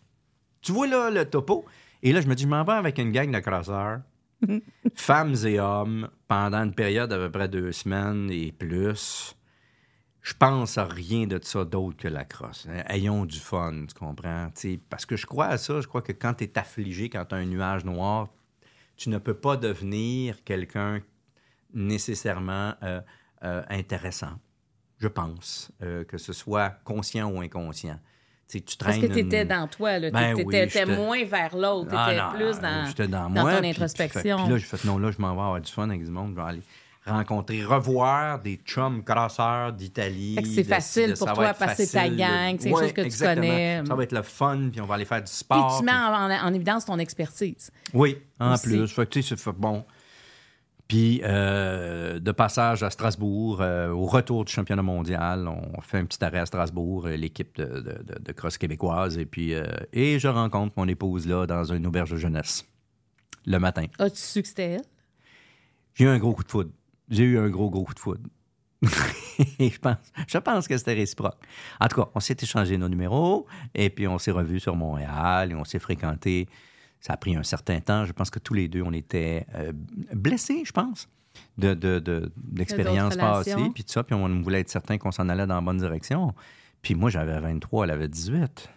Tu 0.62 0.72
vois 0.72 0.86
là 0.86 1.10
le 1.10 1.24
topo? 1.24 1.64
Et 2.02 2.12
là, 2.12 2.20
je 2.20 2.26
me 2.26 2.34
dis, 2.34 2.44
je 2.44 2.48
m'en 2.48 2.64
vais 2.64 2.72
avec 2.72 2.98
une 2.98 3.12
gang 3.12 3.30
de 3.30 3.38
crosseurs, 3.38 4.00
femmes 4.94 5.34
et 5.44 5.60
hommes, 5.60 6.08
pendant 6.26 6.64
une 6.64 6.74
période 6.74 7.10
d'à 7.10 7.16
peu 7.16 7.30
près 7.30 7.48
deux 7.48 7.72
semaines 7.72 8.30
et 8.30 8.52
plus 8.52 9.36
je 10.22 10.34
pense 10.34 10.76
à 10.76 10.84
rien 10.84 11.26
de 11.26 11.40
ça 11.42 11.64
d'autre 11.64 11.96
que 11.96 12.08
la 12.08 12.24
crosse. 12.24 12.66
Ayons 12.88 13.24
du 13.24 13.38
fun, 13.38 13.86
tu 13.88 13.94
comprends? 13.94 14.50
parce 14.90 15.06
que 15.06 15.16
je 15.16 15.26
crois 15.26 15.46
à 15.46 15.58
ça, 15.58 15.80
je 15.80 15.86
crois 15.86 16.02
que 16.02 16.12
quand 16.12 16.34
tu 16.34 16.44
es 16.44 16.58
affligé, 16.58 17.08
quand 17.08 17.24
tu 17.24 17.34
as 17.34 17.38
un 17.38 17.46
nuage 17.46 17.84
noir, 17.84 18.28
tu 18.96 19.08
ne 19.08 19.18
peux 19.18 19.34
pas 19.34 19.56
devenir 19.56 20.44
quelqu'un 20.44 21.00
nécessairement 21.72 22.74
euh, 22.82 23.00
euh, 23.44 23.62
intéressant. 23.70 24.38
Je 24.98 25.08
pense, 25.08 25.72
euh, 25.82 26.04
que 26.04 26.18
ce 26.18 26.34
soit 26.34 26.70
conscient 26.84 27.30
ou 27.30 27.40
inconscient. 27.40 27.98
tu 28.46 28.60
Parce 28.78 28.98
que 28.98 29.06
tu 29.06 29.20
étais 29.20 29.46
dans 29.46 29.66
toi, 29.68 29.98
tu 29.98 30.10
ben 30.10 30.36
étais, 30.36 30.84
moins 30.84 31.24
vers 31.24 31.56
l'autre, 31.56 31.88
tu 31.88 31.94
étais 31.94 32.20
plus 32.34 33.08
dans, 33.08 33.30
dans, 33.30 33.44
ton 33.44 33.64
introspection. 33.64 34.36
Puis, 34.42 34.52
là, 34.52 34.58
je 34.58 34.66
fais 34.66 34.86
non, 34.86 34.98
là, 34.98 35.10
je 35.10 35.18
m'en 35.18 35.34
vais 35.34 35.40
avoir 35.40 35.60
du 35.62 35.72
fun 35.72 35.88
avec 35.88 36.04
du 36.04 36.10
monde, 36.10 36.32
je 36.32 36.36
vais 36.36 36.46
aller 36.46 36.62
rencontrer, 37.06 37.64
revoir 37.64 38.40
des 38.40 38.56
chums 38.56 39.02
crasseurs 39.02 39.72
d'Italie. 39.72 40.38
C'est 40.44 40.64
facile 40.64 41.14
pour 41.18 41.32
toi, 41.32 41.54
passer 41.54 41.88
ta 41.88 42.08
gang, 42.08 42.56
c'est 42.58 42.70
des 42.70 42.70
choses 42.70 42.92
que 42.92 43.08
tu 43.08 43.18
connais. 43.18 43.82
Ça 43.86 43.94
va 43.94 44.02
être 44.02 44.12
le 44.12 44.22
fun, 44.22 44.68
puis 44.70 44.80
on 44.80 44.86
va 44.86 44.94
aller 44.94 45.04
faire 45.04 45.22
du 45.22 45.32
sport. 45.32 45.68
Puis 45.68 45.78
tu 45.78 45.84
mets 45.84 45.92
en, 45.92 46.54
évidence 46.54 46.84
ton 46.84 46.98
expertise. 46.98 47.70
Oui, 47.94 48.18
en 48.38 48.56
plus. 48.58 48.86
Fait 48.88 49.06
que, 49.06 49.10
tu 49.10 49.22
sais, 49.22 49.36
bon. 49.56 49.84
Puis, 50.88 51.20
euh, 51.22 52.18
de 52.18 52.32
passage 52.32 52.82
à 52.82 52.90
Strasbourg, 52.90 53.60
euh, 53.60 53.90
au 53.90 54.06
retour 54.06 54.44
du 54.44 54.52
championnat 54.52 54.82
mondial, 54.82 55.46
on 55.46 55.80
fait 55.82 55.98
un 55.98 56.04
petit 56.04 56.22
arrêt 56.24 56.40
à 56.40 56.46
Strasbourg, 56.46 57.06
euh, 57.06 57.14
l'équipe 57.14 57.54
de, 57.56 58.02
de, 58.20 58.32
cross 58.32 58.58
québécoise, 58.58 59.16
et 59.16 59.24
puis 59.24 59.52
et 59.92 60.18
je 60.18 60.26
rencontre 60.26 60.74
mon 60.76 60.88
épouse 60.88 61.28
là 61.28 61.46
dans 61.46 61.62
une 61.62 61.86
auberge 61.86 62.10
de 62.10 62.16
jeunesse 62.16 62.66
le 63.46 63.58
matin. 63.58 63.86
As-tu 64.00 64.16
su 64.16 64.42
que 64.42 64.48
c'était 64.48 64.70
elle? 64.70 64.84
J'ai 65.94 66.06
eu 66.06 66.08
un 66.08 66.18
gros 66.18 66.32
coup 66.32 66.42
de 66.42 66.50
foudre 66.50 66.70
j'ai 67.10 67.24
eu 67.24 67.38
un 67.38 67.48
gros, 67.48 67.70
gros 67.70 67.84
coup 67.84 67.94
de 67.94 67.98
foudre. 67.98 68.22
je, 68.82 69.78
pense, 69.78 69.96
je 70.26 70.38
pense 70.38 70.66
que 70.66 70.78
c'était 70.78 70.94
réciproque. 70.94 71.38
En 71.80 71.88
tout 71.88 72.00
cas, 72.00 72.08
on 72.14 72.20
s'est 72.20 72.36
échangé 72.40 72.78
nos 72.78 72.88
numéros 72.88 73.46
et 73.74 73.90
puis 73.90 74.08
on 74.08 74.18
s'est 74.18 74.30
revus 74.30 74.60
sur 74.60 74.74
Montréal 74.74 75.52
et 75.52 75.54
on 75.54 75.64
s'est 75.64 75.78
fréquenté. 75.78 76.48
Ça 77.00 77.14
a 77.14 77.16
pris 77.16 77.36
un 77.36 77.42
certain 77.42 77.80
temps. 77.80 78.06
Je 78.06 78.12
pense 78.12 78.30
que 78.30 78.38
tous 78.38 78.54
les 78.54 78.68
deux, 78.68 78.82
on 78.82 78.92
était 78.92 79.46
euh, 79.54 79.72
blessés, 80.14 80.62
je 80.64 80.72
pense, 80.72 81.08
de, 81.58 81.74
d'expériences 82.36 83.16
passées, 83.16 83.54
puis 83.74 83.84
tout 83.84 83.92
ça. 83.92 84.02
Puis 84.02 84.14
on 84.14 84.40
voulait 84.40 84.60
être 84.60 84.70
certain 84.70 84.96
qu'on 84.98 85.12
s'en 85.12 85.28
allait 85.28 85.46
dans 85.46 85.56
la 85.56 85.60
bonne 85.60 85.78
direction. 85.78 86.34
Puis 86.80 86.94
moi, 86.94 87.10
j'avais 87.10 87.38
23, 87.38 87.84
elle 87.84 87.90
avait 87.90 88.08
18 88.08 88.70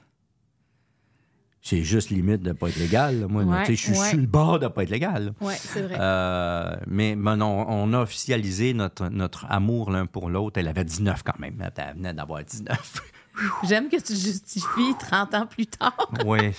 c'est 1.64 1.82
juste 1.82 2.10
limite 2.10 2.42
de 2.42 2.50
ne 2.50 2.54
pas 2.54 2.68
être 2.68 2.76
légal. 2.76 3.26
Moi, 3.30 3.64
je 3.64 3.72
suis 3.72 3.96
sur 3.96 4.18
le 4.18 4.28
bord 4.28 4.60
de 4.60 4.66
ne 4.66 4.70
pas 4.70 4.84
être 4.84 4.90
légal. 4.90 5.34
Oui, 5.40 5.54
c'est 5.58 5.82
vrai. 5.82 5.96
Euh, 5.98 6.76
mais 6.88 7.16
non, 7.16 7.66
on 7.70 7.94
a 7.94 8.02
officialisé 8.02 8.74
notre, 8.74 9.08
notre 9.08 9.46
amour 9.50 9.90
l'un 9.90 10.06
pour 10.06 10.30
l'autre. 10.30 10.60
Elle 10.60 10.68
avait 10.68 10.84
19 10.84 11.24
quand 11.24 11.40
même. 11.40 11.56
Elle 11.78 11.96
venait 11.96 12.14
d'avoir 12.14 12.44
19. 12.44 13.02
J'aime 13.64 13.88
que 13.88 13.96
tu 13.96 14.14
justifies 14.14 14.94
30 15.00 15.34
ans 15.36 15.46
plus 15.48 15.68
tard. 15.68 15.96
oui. 16.26 16.52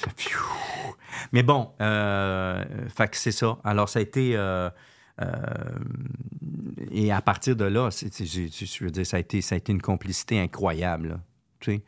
Mais 1.33 1.43
bon, 1.43 1.71
euh, 1.83 2.65
c'est 3.13 3.31
ça. 3.31 3.59
Alors, 3.63 3.91
ça 3.91 3.99
a 3.99 4.03
été... 4.03 4.35
Euh, 4.37 4.71
euh, 5.21 5.27
et 6.91 7.13
à 7.13 7.21
partir 7.21 7.57
de 7.57 7.65
là, 7.65 7.91
je 7.91 8.85
veux 8.85 8.91
dire, 8.91 9.07
ça 9.07 9.19
a, 9.19 9.21
été, 9.21 9.43
ça 9.43 9.55
a 9.55 9.59
été 9.59 9.71
une 9.71 9.83
complicité 9.83 10.41
incroyable 10.41 11.21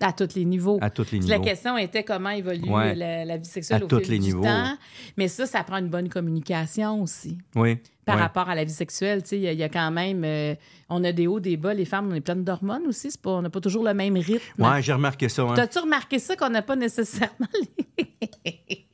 À 0.01 0.13
tous 0.13 0.35
les 0.35 0.45
niveaux. 0.45 0.79
à 0.81 0.91
tous 0.91 1.11
les 1.13 1.21
La 1.21 1.39
question 1.39 1.77
était 1.79 2.03
comment 2.05 2.31
évolue 2.31 2.69
Ouais. 2.69 2.95
la, 2.95 3.25
la 3.25 3.37
vie 3.37 3.45
sexuelle 3.45 3.83
À 3.83 3.85
au 3.85 3.89
tous 3.89 4.01
fil 4.01 4.11
les 4.13 4.19
du 4.19 4.25
niveaux. 4.27 4.43
temps. 4.43 4.77
Mais 5.17 5.29
ça, 5.29 5.47
ça 5.47 5.63
prend 5.65 5.77
une 5.79 5.89
bonne 5.89 6.09
communication 6.09 7.03
aussi. 7.03 7.39
Oui. 7.55 7.79
Par 8.05 8.19
rapport 8.19 8.49
à 8.49 8.55
la 8.55 8.63
vie 8.65 8.73
sexuelle, 8.73 9.23
tu 9.23 9.31
sais, 9.31 9.37
il 9.37 9.43
y, 9.43 9.49
a- 9.49 9.53
il 9.53 9.59
y 9.59 9.65
a 9.65 9.69
quand 9.69 9.91
même... 9.91 10.23
euh, 10.25 10.55
on 10.89 11.03
a 11.03 11.11
des 11.11 11.27
hauts, 11.27 11.41
des 11.41 11.57
bas. 11.57 11.75
Les 11.75 11.85
femmes, 11.85 12.09
on 12.11 12.15
est 12.15 12.21
pleines 12.21 12.45
d'hormones 12.45 12.87
aussi. 12.87 13.09
Pas, 13.21 13.31
on 13.31 13.43
n'a 13.43 13.51
pas 13.51 13.61
toujours 13.61 13.83
le 13.83 13.95
même 13.95 14.15
rythme. 14.17 14.63
Ouais, 14.63 14.81
j'ai 14.81 14.93
remarqué 14.93 15.29
ça. 15.29 15.43
hein. 15.43 15.55
T'as-tu 15.57 15.79
remarqué 15.81 16.19
ça 16.21 16.37
qu'on 16.37 16.51
n'a 16.51 16.63
pas 16.63 16.77
nécessairement 16.77 17.49
les... 17.61 18.07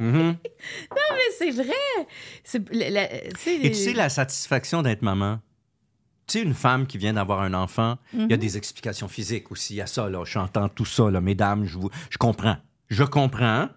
Mhm. 0.00 0.36
Mais 0.92 1.30
c'est 1.38 1.50
vrai! 1.50 2.90
La- 2.90 3.14
Et 3.14 3.70
tu 3.70 3.74
sais, 3.74 3.92
la 3.92 4.08
satisfaction 4.08 4.82
d'être 4.82 5.02
maman? 5.02 5.38
Tu 6.32 6.38
sais, 6.38 6.44
une 6.44 6.54
femme 6.54 6.86
qui 6.86 6.96
vient 6.96 7.12
d'avoir 7.12 7.42
un 7.42 7.52
enfant, 7.52 7.98
il 8.14 8.20
Mhm. 8.20 8.30
y 8.30 8.32
a 8.32 8.36
des 8.38 8.56
explications 8.56 9.06
physiques 9.06 9.52
aussi 9.52 9.82
à 9.82 9.86
ça. 9.86 10.08
Là. 10.08 10.24
J'entends 10.24 10.70
tout 10.70 10.86
ça, 10.86 11.10
là, 11.10 11.20
mesdames, 11.20 11.66
je, 11.66 11.78
vous, 11.78 11.90
je 12.08 12.16
comprends. 12.16 12.56
Je 12.88 13.04
comprends, 13.04 13.68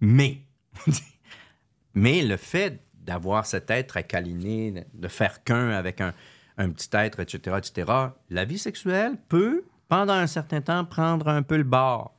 mais, 0.00 0.38
mais 1.94 2.22
le 2.22 2.36
fait 2.38 2.80
d'avoir 2.94 3.44
cet 3.44 3.70
être 3.70 3.98
à 3.98 4.02
câliner, 4.02 4.86
de 4.94 5.08
faire 5.08 5.44
qu'un 5.44 5.70
avec 5.70 6.00
un, 6.00 6.14
un 6.56 6.70
petit 6.70 6.88
être, 6.94 7.20
etc., 7.20 7.58
etc., 7.58 7.92
la 8.30 8.44
vie 8.46 8.58
sexuelle 8.58 9.16
peut, 9.28 9.64
pendant 9.88 10.14
un 10.14 10.26
certain 10.26 10.62
temps, 10.62 10.84
prendre 10.86 11.28
un 11.28 11.42
peu 11.42 11.56
le 11.58 11.64
bord. 11.64 12.16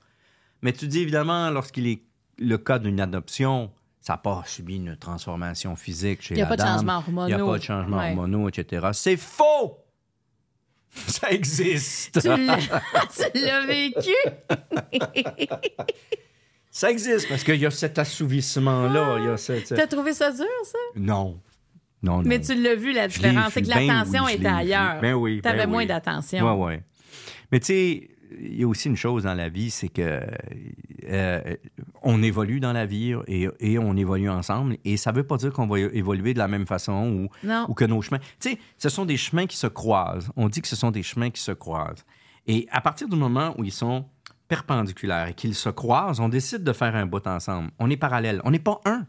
Mais 0.62 0.74
tu 0.74 0.88
dis 0.88 1.00
évidemment, 1.00 1.50
lorsqu'il 1.50 1.88
est 1.88 2.04
le 2.38 2.58
cas 2.58 2.78
d'une 2.80 3.00
adoption, 3.00 3.72
ça 4.06 4.14
n'a 4.14 4.18
pas 4.18 4.44
subi 4.46 4.76
une 4.76 4.98
transformation 4.98 5.76
physique 5.78 6.22
chez 6.22 6.36
Il 6.36 6.40
y 6.40 6.42
a 6.42 6.46
pas 6.46 6.58
de 6.58 6.62
changement 6.62 7.02
Il 7.08 7.14
n'y 7.14 7.34
a 7.34 7.38
hormonaux. 7.38 7.52
pas 7.54 7.58
de 7.58 7.64
changement 7.64 7.98
hormonaux, 7.98 8.50
etc. 8.50 8.88
C'est 8.92 9.16
faux! 9.18 9.80
Ça 11.08 11.32
existe! 11.32 12.22
Tu 12.22 12.28
l'as, 12.28 13.66
vécu? 13.66 14.12
Ça 16.70 16.90
existe 16.92 17.30
parce 17.30 17.44
qu'il 17.44 17.56
y 17.58 17.66
a 17.66 17.72
cet 17.72 18.00
assouvissement-là. 18.00 19.18
il 19.20 19.26
y 19.26 19.30
a 19.30 19.38
cette- 19.38 19.74
T'as 19.76 19.88
trouvé 19.88 20.14
ça 20.14 20.32
dur, 20.32 20.46
ça? 20.66 20.78
Non. 20.96 21.40
Non, 22.02 22.18
non. 22.18 22.24
Mais 22.26 22.42
tu 22.42 22.56
l'as 22.62 22.76
vu, 22.76 22.92
la 22.92 23.08
différence. 23.08 23.54
C'est 23.54 23.62
que 23.62 23.68
Ben 23.68 23.88
l'attention 23.88 24.26
oui, 24.26 24.32
je 24.34 24.38
était 24.38 24.48
ailleurs. 24.48 25.00
Ben 25.00 25.14
oui, 25.14 25.36
ben 25.42 25.52
T'avais 25.52 25.66
oui. 25.66 25.72
moins 25.72 25.86
d'attention. 25.86 26.60
Ouais, 26.60 26.66
ouais. 26.66 26.84
Mais 27.52 27.60
tu 27.62 27.68
sais, 27.68 28.10
il 28.40 28.60
y 28.60 28.64
a 28.64 28.68
aussi 28.68 28.88
une 28.88 28.96
chose 28.96 29.24
dans 29.24 29.34
la 29.34 29.50
vie, 29.50 29.70
c'est 29.70 29.90
que 29.90 30.22
euh, 31.10 31.56
on 32.02 32.22
évolue 32.24 32.60
dans 32.60 32.74
la 32.74 32.86
vie 32.86 33.16
et, 33.28 33.48
et 33.60 33.78
on 33.80 33.96
évolue 33.96 34.30
ensemble. 34.30 34.78
Et 34.86 34.98
ça 34.98 35.12
veut 35.12 35.24
pas 35.24 35.38
dire 35.38 35.52
qu'on 35.52 35.68
va 35.68 35.80
évoluer 35.80 36.34
de 36.34 36.40
la 36.40 36.48
même 36.48 36.66
façon 36.66 37.28
ou, 37.44 37.50
ou 37.68 37.74
que 37.74 37.86
nos 37.86 38.02
chemins. 38.02 38.20
Tu 38.40 38.52
sais, 38.52 38.60
ce 38.78 38.90
sont 38.90 39.06
des 39.06 39.18
chemins 39.18 39.46
qui 39.46 39.58
se 39.58 39.68
croisent. 39.68 40.32
On 40.36 40.50
dit 40.50 40.62
que 40.62 40.68
ce 40.68 40.76
sont 40.76 40.92
des 40.92 41.04
chemins 41.04 41.30
qui 41.30 41.42
se 41.42 41.52
croisent. 41.52 42.06
Et 42.48 42.68
à 42.72 42.82
partir 42.82 43.08
du 43.08 43.16
moment 43.16 43.56
où 43.58 43.64
ils 43.64 43.72
sont 43.72 44.06
perpendiculaires 44.48 45.30
et 45.30 45.34
qu'ils 45.34 45.56
se 45.56 45.70
croisent, 45.70 46.20
on 46.20 46.30
décide 46.30 46.64
de 46.64 46.74
faire 46.74 46.96
un 46.96 47.06
bout 47.06 47.26
ensemble. 47.28 47.72
On 47.80 47.90
est 47.90 47.98
parallèles. 47.98 48.42
On 48.44 48.52
n'est 48.52 48.60
pas 48.60 48.82
un. 48.86 49.06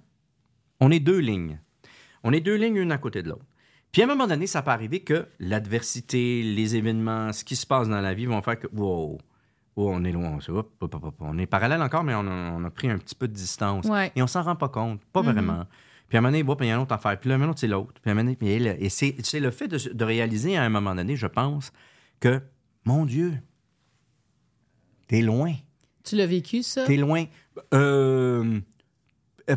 On 0.81 0.91
est 0.91 1.01
deux 1.01 1.19
lignes. 1.19 1.59
On 2.23 2.33
est 2.33 2.41
deux 2.41 2.57
lignes 2.57 2.77
une 2.77 2.93
à 2.93 2.99
côté 2.99 3.23
de 3.23 3.29
l'autre. 3.31 3.45
Puis 3.95 4.03
à 4.03 4.07
un 4.07 4.09
moment 4.09 4.27
donné, 4.27 4.49
ça 4.49 4.61
peut 4.61 4.73
arriver 4.73 5.05
que 5.05 5.29
l'adversité, 5.39 6.43
les 6.43 6.75
événements, 6.75 7.33
ce 7.33 7.45
qui 7.45 7.55
se 7.55 7.65
passe 7.65 7.89
dans 7.89 8.01
la 8.01 8.13
vie 8.13 8.27
vont 8.27 8.43
faire 8.43 8.59
que, 8.59 8.67
wow, 8.73 9.21
wow, 9.77 9.91
on 9.93 10.03
est 10.03 10.11
loin, 10.11 10.37
on, 11.21 11.39
est 11.39 11.47
parallèle 11.47 11.81
encore, 11.81 12.03
mais 12.03 12.13
on 12.17 12.27
a, 12.27 12.51
on 12.51 12.65
a 12.65 12.71
pris 12.71 12.91
un 12.91 12.99
petit 12.99 13.15
peu 13.15 13.29
de 13.29 13.33
distance. 13.33 13.87
Ouais. 13.87 14.11
Et 14.17 14.23
on 14.23 14.27
s'en 14.27 14.43
rend 14.43 14.57
pas 14.57 14.69
compte, 14.69 15.01
pas 15.13 15.23
vraiment. 15.23 15.65
Puis 16.09 16.17
à 16.17 16.19
un 16.19 16.23
moment 16.23 16.33
donné, 16.33 16.43
bon, 16.43 16.57
puis 16.57 16.67
il 16.67 16.71
y 16.71 16.73
a 16.73 16.75
une 16.75 16.83
autre 16.83 16.93
affaire, 16.93 17.21
puis 17.21 17.31
là, 17.31 17.37
un 17.37 17.49
autre, 17.49 17.61
c'est 17.61 17.69
l'autre. 17.69 17.93
Puis 18.03 18.11
à 18.11 18.15
un 18.15 18.17
moment 18.17 18.35
donné, 18.41 18.77
et 18.81 18.89
c'est 18.89 19.41
le 19.41 19.51
fait 19.53 19.69
de, 19.69 19.79
de 19.93 20.05
réaliser 20.05 20.57
à 20.57 20.65
un 20.65 20.71
moment 20.71 20.97
donné, 20.97 21.15
je 21.15 21.29
pense, 21.29 21.73
que, 22.19 22.43
mon 22.85 23.07
Dieu, 23.07 23.35
t'es 25.07 25.21
loin. 25.21 25.55
Tu 26.03 26.17
l'as 26.17 26.27
vécu, 26.27 26.65
ça? 26.65 26.85
T'es 26.85 26.97
loin. 26.97 27.27
Euh, 27.73 28.59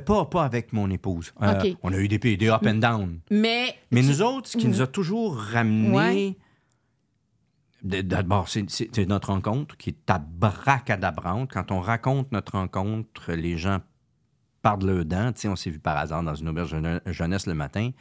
pas, 0.05 0.25
pas 0.25 0.43
avec 0.43 0.73
mon 0.73 0.89
épouse. 0.89 1.33
Euh. 1.41 1.73
On 1.83 1.93
a 1.93 1.97
eu 1.97 2.07
des, 2.07 2.17
des 2.17 2.49
up 2.49 2.65
and 2.65 2.75
down. 2.75 3.19
Mais. 3.31 3.75
Mais 3.91 4.01
nous 4.01 4.21
autres, 4.21 4.49
ce 4.49 4.57
qui 4.57 4.67
nous 4.67 4.81
a 4.81 4.87
toujours 4.87 5.37
ramené. 5.37 5.91
Ouais. 5.95 6.37
D'abord, 7.83 8.49
c'est- 8.49 8.97
notre 9.07 9.29
rencontre 9.31 9.77
qui 9.77 9.91
est 9.91 10.09
abracadabrante. 10.09 11.51
Quand 11.51 11.71
on 11.71 11.79
raconte 11.79 12.31
notre 12.31 12.53
rencontre, 12.53 13.31
les 13.33 13.57
gens 13.57 13.79
partent 14.63 14.81
de 14.81 14.87
leurs 14.91 15.05
dents. 15.05 15.31
Tu 15.31 15.41
sais, 15.41 15.47
on 15.47 15.55
s'est 15.55 15.69
vu 15.69 15.79
par 15.79 15.95
hasard 15.97 16.23
dans 16.23 16.33
une 16.35 16.49
auberge 16.49 16.69
jeune- 16.71 17.01
jeunesse 17.05 17.45
le 17.45 17.53
matin. 17.53 17.91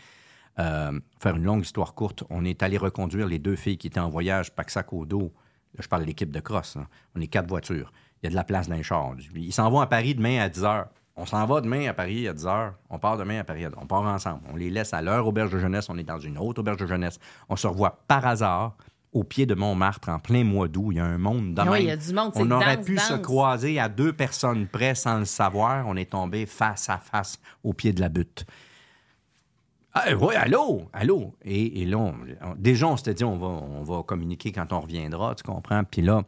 Euh, 0.58 0.98
faire 1.20 1.36
une 1.36 1.44
longue 1.44 1.62
histoire 1.62 1.94
courte, 1.94 2.24
on 2.30 2.42
est 2.46 2.62
allé 2.62 2.78
reconduire 2.78 3.26
les 3.26 3.38
deux 3.38 3.56
filles 3.56 3.76
qui 3.76 3.88
étaient 3.88 4.00
en 4.00 4.08
voyage, 4.08 4.50
pack-sac 4.54 4.92
au 4.94 5.04
dos. 5.04 5.32
Là, 5.74 5.80
je 5.82 5.88
parle 5.88 6.02
de 6.02 6.06
l'équipe 6.06 6.30
de 6.30 6.40
cross. 6.40 6.76
là. 6.76 6.88
On 7.14 7.20
est 7.20 7.26
quatre 7.26 7.46
voitures. 7.48 7.92
Il 8.22 8.26
y 8.26 8.28
a 8.28 8.30
de 8.30 8.34
la 8.34 8.44
place 8.44 8.68
dans 8.70 8.74
les 8.76 8.82
chars. 8.82 9.12
Ils 9.34 9.52
s'en 9.52 9.68
vont 9.70 9.80
à 9.80 9.86
Paris 9.86 10.14
demain 10.14 10.40
à 10.40 10.48
10 10.48 10.62
h. 10.62 10.86
On 11.18 11.24
s'en 11.24 11.47
va 11.47 11.60
demain 11.62 11.88
à 11.88 11.94
Paris 11.94 12.28
à 12.28 12.32
10 12.34 12.44
h. 12.44 12.72
On 12.90 12.98
part 12.98 13.16
demain 13.16 13.40
à 13.40 13.44
Paris. 13.44 13.64
à- 13.64 13.70
On 13.80 13.86
part 13.86 14.02
ensemble. 14.02 14.40
On 14.52 14.56
les 14.56 14.68
laisse 14.70 14.93
à 14.93 15.01
leur 15.01 15.26
auberge 15.26 15.51
de 15.51 15.59
jeunesse. 15.59 15.88
On 15.88 15.97
est 15.97 16.02
dans 16.05 16.18
une 16.18 16.36
autre 16.38 16.60
auberge 16.60 16.76
de 16.78 16.86
jeunesse. 16.86 17.18
On 17.48 17.56
se 17.56 17.66
revoit 17.66 18.01
par 18.06 18.26
hasard 18.26 18.76
au 19.12 19.24
pied 19.24 19.47
de 19.47 19.55
Montmartre 19.55 20.10
en 20.10 20.18
plein 20.18 20.44
mois 20.44 20.68
d'août. 20.68 20.88
Il 20.90 20.97
y 20.98 21.01
a 21.01 21.06
un 21.06 21.16
monde 21.16 21.55
de 21.55 21.60
Ah 21.62 21.70
oui, 21.70 21.78
il 21.82 21.86
y 21.86 21.90
a 21.90 21.97
du 21.97 22.12
monde, 22.12 22.32
c'est 22.34 22.43
On 22.43 22.51
aurait 22.51 22.76
danse, 22.76 22.84
pu 22.86 22.98
se 22.98 23.14
croiser 23.14 23.80
à 23.80 23.88
deux 23.88 24.12
personnes 24.12 24.66
près 24.66 24.94
sans 24.94 25.18
le 25.20 25.24
savoir. 25.24 25.86
On 25.86 25.97
est 25.97 26.10
tombé 26.10 26.44
face 26.44 26.90
à 26.90 26.98
face 26.98 27.38
au 27.64 27.72
pied 27.72 27.94
de 27.94 28.01
la 28.02 28.10
butte. 28.10 28.44
Ah, 29.94 30.05
oui, 30.20 30.34
allô, 30.34 30.90
allô? 30.93 31.32
Et, 31.43 31.80
et 31.80 31.86
là, 31.86 31.97
on- 31.97 32.14
déjà, 32.59 32.86
on 32.88 32.98
s'était 32.98 33.14
dit, 33.14 33.24
on 33.24 33.38
va, 33.38 33.47
on 33.47 33.82
va 33.82 34.02
communiquer 34.02 34.52
quand 34.52 34.70
on 34.74 34.80
reviendra, 34.82 35.34
tu 35.34 35.43
comprends? 35.44 35.82
Puis 35.84 36.02
là, 36.02 36.22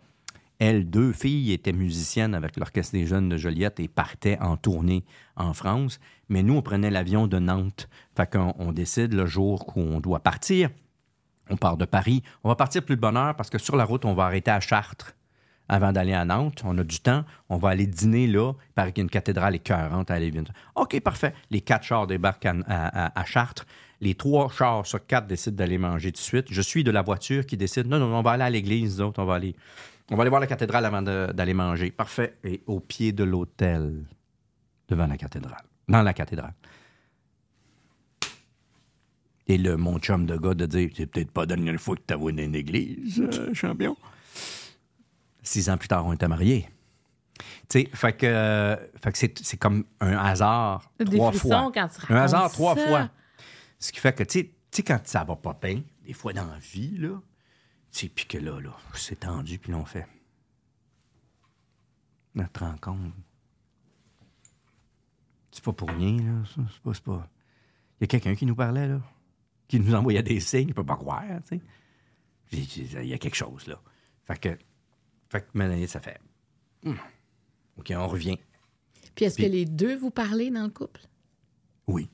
elles, 0.59 0.89
deux 0.91 1.13
filles, 1.13 1.53
étaient 1.53 1.73
musiciennes 1.73 2.35
avec 2.35 2.57
l'Orchestre 2.57 2.93
des 2.93 3.07
Jeunes 3.07 3.29
de 3.29 3.37
Joliette 3.37 3.79
et 3.81 3.89
partaient 3.89 4.39
en 4.41 4.57
tournée 4.57 5.05
en 5.37 5.53
France. 5.55 6.01
Mais 6.29 6.43
nous, 6.43 6.55
on 6.55 6.63
prenait 6.63 6.91
l'avion 6.91 7.27
de 7.27 7.39
Nantes. 7.39 7.89
Fait 8.17 8.31
qu'on 8.31 8.55
on 8.59 8.73
décide 8.73 9.15
le 9.15 9.27
jour 9.27 9.73
où 9.77 9.81
on 9.81 10.01
doit 10.01 10.21
partir. 10.21 10.71
On 11.51 11.57
part 11.57 11.77
de 11.77 11.85
Paris. 11.85 12.23
On 12.45 12.49
va 12.49 12.57
partir 12.57 12.85
plus 12.85 12.97
de 12.97 13.01
bonne 13.01 13.17
heure 13.17 13.37
parce 13.37 13.51
que 13.51 13.59
sur 13.59 13.77
la 13.77 13.85
route, 13.85 14.05
on 14.05 14.15
va 14.15 14.25
arrêter 14.25 14.51
à 14.51 14.61
Chartres 14.61 15.15
avant 15.69 15.93
d'aller 15.93 16.13
à 16.13 16.25
Nantes. 16.25 16.63
On 16.65 16.77
a 16.79 16.85
du 16.85 17.01
temps. 17.01 17.25
On 17.49 17.57
va 17.57 17.71
aller 17.71 17.87
dîner 17.87 18.27
là. 18.27 18.53
Il 18.53 18.73
paraît 18.75 18.93
qu'il 18.93 19.03
y 19.03 19.05
a 19.05 19.05
une 19.05 19.11
cathédrale 19.11 19.55
écœurante 19.55 20.11
à 20.11 20.15
aller. 20.15 20.33
OK, 20.75 20.99
parfait. 21.01 21.35
Les 21.51 21.61
quatre 21.61 21.85
chars 21.85 22.07
débarquent 22.07 22.49
à, 22.67 23.25
Chartres. 23.25 23.67
Les 24.01 24.15
trois 24.15 24.49
chars 24.51 24.87
sur 24.87 25.05
quatre 25.07 25.27
décident 25.27 25.57
d'aller 25.57 25.79
manger 25.79 26.13
tout 26.13 26.19
de 26.21 26.25
suite. 26.25 26.47
Je 26.51 26.63
suis 26.63 26.85
de 26.85 26.91
la 26.91 27.03
voiture 27.03 27.47
qui 27.47 27.57
décide 27.57 27.87
non, 27.87 27.99
non, 27.99 28.15
on 28.15 28.23
va 28.23 28.33
aller 28.33 28.45
à 28.45 28.51
l'église, 28.51 28.99
nous 28.99 29.07
autres, 29.07 29.21
on 29.21 29.27
va 29.27 29.35
aller. 29.35 29.57
On 30.11 30.17
va 30.17 30.23
aller 30.23 30.31
voir 30.31 30.41
la 30.41 30.47
cathédrale 30.47 30.85
avant 30.87 31.03
d'aller 31.03 31.55
manger. 31.55 31.91
Parfait. 31.91 32.39
Et 32.45 32.63
au 32.67 32.81
pied 32.81 33.13
de 33.13 33.25
l'hôtel, 33.25 34.05
devant 34.89 35.07
la 35.07 35.17
cathédrale. 35.17 35.63
Dans 35.87 36.03
la 36.03 36.15
cathédrale. 36.15 36.55
Et 39.47 39.57
le 39.57 39.77
mon 39.77 39.99
chum 39.99 40.27
de 40.27 40.37
gars 40.37 40.55
de 40.55 40.67
dire 40.67 40.91
C'est 40.95 41.07
peut-être 41.07 41.31
pas 41.31 41.43
la 41.43 41.47
dernière 41.47 41.81
fois 41.81 41.97
que 41.97 42.03
tu 42.07 42.19
vu 42.19 42.31
une 42.31 42.55
église, 42.55 43.21
euh, 43.21 43.55
champion. 43.55 43.97
Six 45.43 45.71
ans 45.71 45.79
plus 45.79 45.89
tard, 45.89 46.05
on 46.07 46.13
était 46.13 46.29
mariés. 46.29 46.69
Tu 47.69 47.81
sais, 47.81 47.89
fait 47.95 48.13
que, 48.15 48.27
euh, 48.27 48.77
fait 49.03 49.13
que 49.13 49.19
c'est, 49.19 49.39
c'est 49.43 49.57
comme 49.57 49.85
un 50.01 50.17
hasard 50.17 50.91
Des 50.99 51.17
trois 51.17 51.33
fois. 51.33 51.71
quand 51.75 51.89
tu 51.89 52.13
un 52.13 52.17
hasard 52.17 52.51
trois 52.51 52.77
fois. 52.77 53.09
Ce 53.79 53.93
qui 53.93 54.01
fait 54.01 54.13
que, 54.15 54.25
tu 54.25 54.51
sais- 54.71 54.83
quand 54.83 55.01
ça 55.05 55.25
va 55.25 55.37
pas 55.37 55.59
bien, 55.63 55.83
des 56.05 56.13
fois 56.13 56.33
dans 56.33 56.47
la 56.47 56.59
vie, 56.59 56.97
là, 56.99 57.21
sais, 57.91 58.09
puis 58.09 58.27
que 58.27 58.39
là, 58.39 58.61
là, 58.61 58.77
c'est 58.95 59.21
tendu, 59.21 59.59
puis 59.59 59.73
là, 59.73 59.79
on 59.79 59.85
fait 59.85 60.07
notre 62.35 62.65
rencontre. 62.65 63.15
C'est 65.51 65.65
pas 65.65 65.73
pour 65.73 65.89
rien, 65.91 66.17
là. 66.23 66.45
ça, 66.55 66.63
C'est 66.73 66.83
pas, 66.83 66.93
pas... 67.13 67.31
Il 68.01 68.03
y 68.03 68.05
a 68.05 68.07
quelqu'un 68.07 68.35
qui 68.37 68.47
nous 68.47 68.55
parlait, 68.55 68.87
là, 68.87 69.01
qui 69.67 69.81
nous 69.81 69.95
envoyait 69.95 70.23
des 70.23 70.39
signes, 70.41 70.69
je 70.69 70.75
peux 70.75 70.85
pas 70.85 70.97
croire, 70.97 71.25
tu 71.49 71.59
sais. 71.59 71.61
Il 72.53 73.07
y 73.07 73.13
a 73.15 73.19
quelque 73.19 73.35
chose, 73.35 73.67
là. 73.67 73.81
Fait 74.25 74.39
que, 74.39 74.59
fait 75.29 75.41
que, 75.43 75.47
maintenant, 75.55 75.87
ça 75.87 76.01
fait... 76.01 76.21
Hmm. 76.85 76.95
OK, 77.77 77.93
on 77.97 78.07
revient. 78.09 78.39
Puis 79.15 79.25
est-ce 79.25 79.35
Puis- 79.35 79.45
que 79.45 79.51
les 79.51 79.65
deux 79.65 79.97
vous 79.97 80.11
parlez 80.11 80.51
dans 80.51 80.63
le 80.65 80.71
couple? 80.71 81.01
Oui. 81.87 82.09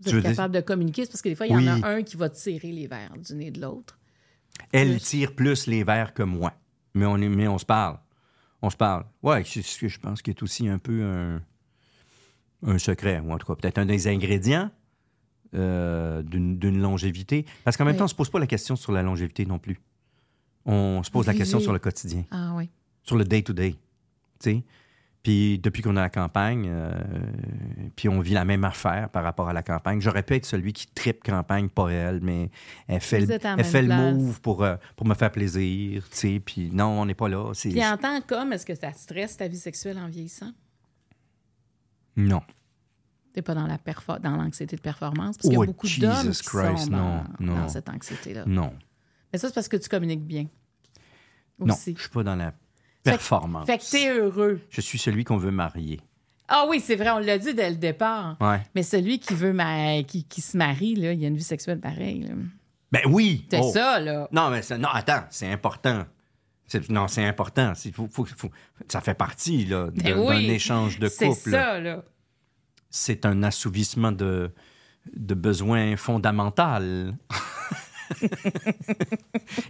Vous 0.00 0.08
êtes 0.08 0.14
dire- 0.16 0.22
capable 0.30 0.54
de 0.54 0.60
communiquer? 0.60 1.04
C'est 1.04 1.12
parce 1.12 1.22
que 1.22 1.28
des 1.28 1.36
fois, 1.36 1.46
il 1.46 1.52
y 1.52 1.56
Oui. 1.56 1.70
en 1.70 1.82
a 1.82 1.88
un 1.88 2.02
qui 2.02 2.16
va 2.16 2.28
tirer 2.28 2.72
les 2.72 2.86
verres 2.88 3.16
du 3.16 3.34
nez 3.34 3.50
de 3.52 3.60
l'autre. 3.60 3.98
Elle 4.72 5.00
tire 5.00 5.34
plus 5.34 5.66
les 5.66 5.84
verres 5.84 6.14
que 6.14 6.22
moi. 6.22 6.52
Mais 6.94 7.06
on, 7.06 7.16
est, 7.18 7.28
mais 7.28 7.48
on 7.48 7.58
se 7.58 7.64
parle. 7.64 7.98
On 8.60 8.70
se 8.70 8.76
parle. 8.76 9.04
Ouais, 9.22 9.42
c'est 9.44 9.62
ce 9.62 9.78
que 9.78 9.88
je 9.88 9.98
pense 9.98 10.22
qui 10.22 10.30
est 10.30 10.42
aussi 10.42 10.68
un 10.68 10.78
peu 10.78 11.02
un, 11.02 11.42
un 12.66 12.78
secret, 12.78 13.20
ou 13.20 13.32
en 13.32 13.38
tout 13.38 13.46
cas 13.46 13.54
peut-être 13.60 13.78
un 13.78 13.86
des 13.86 14.06
ingrédients 14.08 14.70
euh, 15.54 16.22
d'une 16.22 16.80
longévité. 16.80 17.44
Parce 17.64 17.76
qu'en 17.76 17.84
même 17.84 17.94
Oui. 17.94 17.98
temps, 17.98 18.04
on 18.04 18.06
ne 18.06 18.10
se 18.10 18.14
pose 18.14 18.30
pas 18.30 18.38
la 18.38 18.46
question 18.46 18.76
sur 18.76 18.92
la 18.92 19.02
longévité 19.02 19.44
non 19.46 19.58
plus. 19.58 19.80
On 20.64 21.02
se 21.02 21.10
pose 21.10 21.26
la 21.26 21.34
question 21.34 21.58
sur 21.60 21.72
le 21.72 21.78
quotidien, 21.80 22.24
Ah 22.30 22.52
oui. 22.54 22.70
sur 23.02 23.16
le 23.16 23.24
day-to-day. 23.24 23.74
sais. 24.38 24.62
Puis 25.22 25.58
depuis 25.60 25.82
qu'on 25.82 25.94
est 25.96 26.00
à 26.00 26.02
la 26.02 26.10
campagne, 26.10 26.66
euh, 26.68 26.92
puis 27.94 28.08
on 28.08 28.18
vit 28.20 28.32
la 28.34 28.44
même 28.44 28.64
affaire 28.64 29.08
par 29.08 29.22
rapport 29.22 29.48
à 29.48 29.52
la 29.52 29.62
campagne. 29.62 30.00
J'aurais 30.00 30.24
pu 30.24 30.34
être 30.34 30.44
celui 30.46 30.72
qui 30.72 30.88
tripe 30.88 31.22
campagne, 31.22 31.68
pas 31.68 31.90
elle, 31.90 32.20
mais 32.20 32.50
elle 32.88 33.00
fait, 33.00 33.20
le, 33.20 33.30
elle 33.30 33.64
fait 33.64 33.82
le 33.82 33.94
move 33.94 34.40
pour, 34.40 34.64
euh, 34.64 34.74
pour 34.96 35.06
me 35.06 35.14
faire 35.14 35.30
plaisir, 35.30 36.02
tu 36.10 36.16
sais. 36.16 36.40
Puis 36.44 36.70
non, 36.72 36.86
on 37.00 37.06
n'est 37.06 37.14
pas 37.14 37.28
là. 37.28 37.52
Puis 37.54 37.84
en 37.86 37.96
tant 37.96 38.20
qu'homme, 38.20 38.52
est-ce 38.52 38.66
que 38.66 38.74
ça 38.74 38.92
stresse 38.92 39.36
ta 39.36 39.46
vie 39.46 39.58
sexuelle 39.58 39.98
en 39.98 40.08
vieillissant? 40.08 40.50
Non. 42.16 42.42
T'es 43.32 43.42
pas 43.42 43.54
dans 43.54 43.66
la 43.66 43.78
perfor- 43.78 44.20
dans 44.20 44.36
l'anxiété 44.36 44.76
de 44.76 44.80
performance? 44.82 45.36
Parce 45.38 45.48
qu'il 45.48 45.54
y 45.54 45.56
Oh, 45.56 45.62
a 45.62 45.66
beaucoup 45.66 45.86
Jesus 45.86 46.00
d'hommes 46.00 46.32
qui 46.32 46.42
Christ, 46.44 46.84
sont 46.84 46.90
dans, 46.90 46.98
non, 46.98 47.24
non. 47.40 47.54
dans 47.54 47.68
cette 47.68 47.88
anxiété-là. 47.88 48.44
Non. 48.46 48.74
Mais 49.32 49.38
ça, 49.38 49.48
c'est 49.48 49.54
parce 49.54 49.68
que 49.68 49.76
tu 49.78 49.88
communiques 49.88 50.24
bien. 50.26 50.46
Non, 51.58 51.74
je 51.76 51.92
suis 52.00 52.08
pas 52.12 52.24
dans 52.24 52.34
la 52.34 52.52
performance. 53.02 53.66
Fait 53.66 53.78
que 53.78 53.90
t'es 53.90 54.08
heureux. 54.10 54.60
Je 54.70 54.80
suis 54.80 54.98
celui 54.98 55.24
qu'on 55.24 55.36
veut 55.36 55.50
marier. 55.50 56.00
Ah 56.48 56.66
oui, 56.68 56.80
c'est 56.80 56.96
vrai, 56.96 57.10
on 57.10 57.18
l'a 57.18 57.38
dit 57.38 57.54
dès 57.54 57.70
le 57.70 57.76
départ. 57.76 58.36
Ouais. 58.40 58.60
Mais 58.74 58.82
celui 58.82 59.18
qui 59.18 59.34
veut 59.34 59.52
ma- 59.52 60.02
qui, 60.02 60.24
qui 60.24 60.40
se 60.40 60.56
marie, 60.56 60.94
là, 60.96 61.12
il 61.12 61.24
a 61.24 61.28
une 61.28 61.36
vie 61.36 61.42
sexuelle 61.42 61.80
pareille. 61.80 62.22
là. 62.24 62.34
Ben 62.90 63.02
oui. 63.08 63.46
C'est 63.50 63.60
Oh. 63.62 63.70
ça, 63.72 64.00
là. 64.00 64.28
Non, 64.32 64.50
mais 64.50 64.60
c'est- 64.62 64.76
non, 64.76 64.88
attends, 64.92 65.24
c'est 65.30 65.50
important. 65.50 66.04
C'est- 66.66 66.90
non, 66.90 67.08
c'est 67.08 67.24
important. 67.24 67.72
C'est- 67.74 67.92
faut- 67.92 68.08
faut- 68.12 68.26
faut- 68.26 68.50
ça 68.88 69.00
fait 69.00 69.14
partie 69.14 69.64
Ben 69.64 69.90
d'un 69.90 70.18
oui. 70.18 70.50
échange 70.50 70.98
de 70.98 71.08
C'est 71.08 71.28
couple. 71.28 71.50
ça, 71.50 71.80
là. 71.80 72.02
C'est 72.90 73.24
un 73.24 73.42
assouvissement 73.42 74.12
de, 74.12 74.50
de 75.16 75.34
besoins 75.34 75.96
fondamentaux 75.96 77.14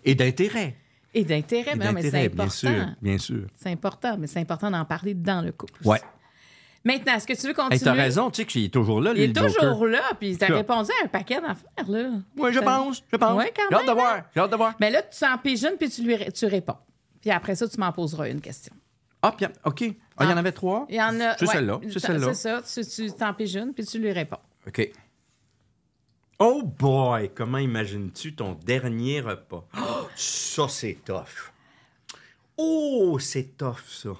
et 0.04 0.14
d'intérêt. 0.14 0.76
Et 1.14 1.24
d'intérêt, 1.24 1.74
mais, 1.76 1.86
c'est 1.86 1.92
d'intérêt, 2.10 2.28
bien 2.30 2.48
sûr, 2.48 2.68
important. 2.70 2.94
bien 3.02 3.18
sûr. 3.18 3.46
C'est 3.54 3.70
important, 3.70 4.16
mais 4.18 4.26
c'est 4.26 4.40
important 4.40 4.70
d'en 4.70 4.84
parler 4.84 5.14
dans 5.14 5.42
le 5.42 5.52
couple. 5.52 5.86
Ouais. 5.86 6.00
Maintenant, 6.84 7.14
est-ce 7.14 7.26
que 7.26 7.34
tu 7.34 7.42
veux 7.42 7.48
Hey, 7.50 7.54
continuer? 7.54 7.80
t'as 7.84 7.92
raison, 7.92 8.30
tu 8.30 8.42
sais 8.42 8.46
qu'il 8.46 8.64
est 8.64 8.68
toujours 8.72 9.00
là, 9.00 9.12
Il 9.14 9.20
est 9.22 9.36
Joker. 9.36 9.54
toujours 9.54 9.86
là, 9.86 10.00
puis 10.18 10.36
t'as 10.36 10.46
répondu 10.52 10.90
à 11.00 11.04
un 11.04 11.08
paquet 11.08 11.40
d'affaires, 11.40 11.88
là. 11.88 12.10
Oui, 12.36 12.52
je 12.52 12.58
pense, 12.58 13.04
je 13.12 13.16
pense. 13.16 13.44
Quand 13.54 13.62
J'ai 13.70 13.76
hâte 13.76 13.82
de 13.82 13.86
même, 13.86 13.94
voir, 13.94 14.22
j'ai 14.34 14.40
hâte 14.40 14.50
de 14.50 14.56
voir. 14.56 14.74
Mais 14.80 14.90
là, 14.90 15.02
tu 15.02 15.20
t'en 15.20 15.38
pigeonnes, 15.38 15.76
puis 15.78 15.88
tu 15.90 16.02
lui 16.02 16.16
tu 16.32 16.46
réponds. 16.46 16.76
Puis 17.20 17.30
après 17.30 17.54
ça, 17.54 17.68
tu 17.68 17.78
m'en 17.78 17.92
poseras 17.92 18.28
une 18.30 18.40
question. 18.40 18.74
Ah, 19.22 19.32
bien, 19.38 19.50
OK. 19.64 19.84
Ah, 20.16 20.24
il 20.24 20.30
y 20.30 20.32
en 20.32 20.36
Ah. 20.36 20.38
avait 20.40 20.50
trois? 20.50 20.86
Il 20.88 20.96
y 20.96 21.00
en 21.02 21.20
a. 21.20 21.36
C'est 21.38 21.46
ouais, 21.46 21.52
celle-là, 21.54 21.78
c'est 21.88 21.98
celle-là. 22.00 22.34
C'est 22.34 22.82
ça, 22.82 22.82
tu 22.82 22.90
tu 22.90 23.12
t'en 23.12 23.32
pigeonnes, 23.32 23.72
puis 23.72 23.84
tu 23.84 23.98
lui 24.00 24.10
réponds. 24.10 24.38
OK. 24.66 24.90
Oh 26.44 26.64
boy, 26.64 27.30
comment 27.32 27.58
imagines-tu 27.58 28.34
ton 28.34 28.54
dernier 28.54 29.20
repas? 29.20 29.64
Oh, 29.78 30.08
ça, 30.16 30.66
c'est 30.68 30.98
tough. 31.04 31.52
Oh, 32.56 33.16
c'est 33.20 33.56
tough, 33.56 33.86
ça. 33.86 34.10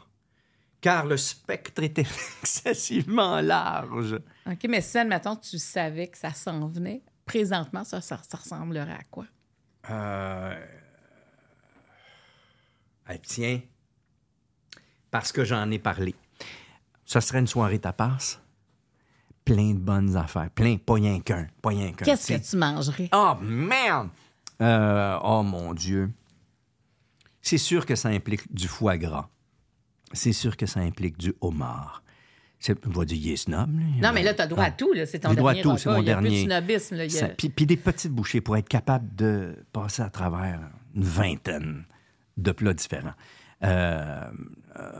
Car 0.81 1.05
le 1.05 1.17
spectre 1.17 1.83
était 1.83 2.03
excessivement 2.43 3.41
large. 3.41 4.21
OK, 4.47 4.67
mais 4.69 4.81
si, 4.81 4.99
admettons, 4.99 5.35
tu 5.35 5.59
savais 5.59 6.07
que 6.07 6.17
ça 6.17 6.33
s'en 6.33 6.69
venait, 6.69 7.03
présentement, 7.27 7.83
ça, 7.83 8.01
ça, 8.01 8.21
ça 8.23 8.39
ressemblerait 8.39 8.93
à 8.93 9.03
quoi? 9.11 9.27
Euh... 9.91 10.67
ah, 13.07 13.19
tiens, 13.19 13.61
parce 15.11 15.33
que 15.33 15.43
j'en 15.43 15.69
ai 15.73 15.81
parlé. 15.81 16.15
Ce 17.05 17.19
serait 17.19 17.41
une 17.41 17.49
soirée 17.49 17.81
tapas? 17.81 18.41
Plein 19.45 19.73
de 19.75 19.79
bonnes 19.79 20.17
affaires. 20.17 20.51
Plein, 20.51 20.77
pas 20.77 20.95
rien 20.95 21.21
qu'un. 21.21 21.47
Pas 21.61 21.71
rien 21.71 21.93
qu'un. 21.93 22.05
Qu'est-ce 22.05 22.33
que 22.33 22.51
tu 22.51 22.57
mangerais? 22.57 23.09
Oh, 23.13 23.35
merde! 23.43 24.09
Euh, 24.61 25.19
oh, 25.25 25.43
mon 25.43 25.75
Dieu. 25.75 26.11
C'est 27.41 27.59
sûr 27.59 27.85
que 27.87 27.97
ça 27.97 28.09
implique 28.09 28.53
du 28.55 28.69
foie 28.69 28.97
gras. 28.97 29.29
C'est 30.13 30.33
sûr 30.33 30.57
que 30.57 30.67
ça 30.67 30.81
implique 30.81 31.19
du 31.19 31.35
homard. 31.41 32.03
C'est, 32.61 32.87
on 32.87 32.91
va 32.91 33.05
dire, 33.05 33.17
il 33.17 33.33
est 33.33 33.37
snob. 33.37 33.77
là. 33.77 34.09
Non, 34.09 34.15
mais 34.15 34.23
là, 34.23 34.35
tu 34.35 34.43
as 34.43 34.47
droit 34.47 34.63
à 34.65 34.71
tout. 34.71 34.93
là. 34.93 35.05
C'est 35.07 35.19
ton 35.19 35.31
J'ai 35.31 35.37
droit 35.37 35.51
à 35.51 35.55
dernier 35.55 35.63
tout, 35.65 35.71
repas. 35.71 35.81
c'est 35.81 35.91
mon 35.91 36.01
Il 36.03 36.07
y 36.07 36.11
a 36.13 36.17
plus 36.19 36.25
de 36.25 36.29
dernier. 36.31 36.45
snobisme. 36.47 36.95
Là. 36.95 37.05
Il 37.07 37.13
y 37.13 37.17
a- 37.17 37.21
Ça- 37.21 37.29
Puis, 37.31 37.49
puis 37.49 37.67
des 37.67 37.77
petites 37.77 38.13
bouchées 38.13 38.41
pour 38.41 38.57
être 38.57 38.69
capable 38.69 39.13
de 39.17 39.57
passer 39.73 40.03
à 40.03 40.11
travers 40.11 40.61
une 40.95 41.03
vingtaine 41.03 41.85
de 42.37 42.53
plats 42.53 42.75
différents. 42.75 43.15
Euh, 43.65 44.25
euh, 44.79 44.93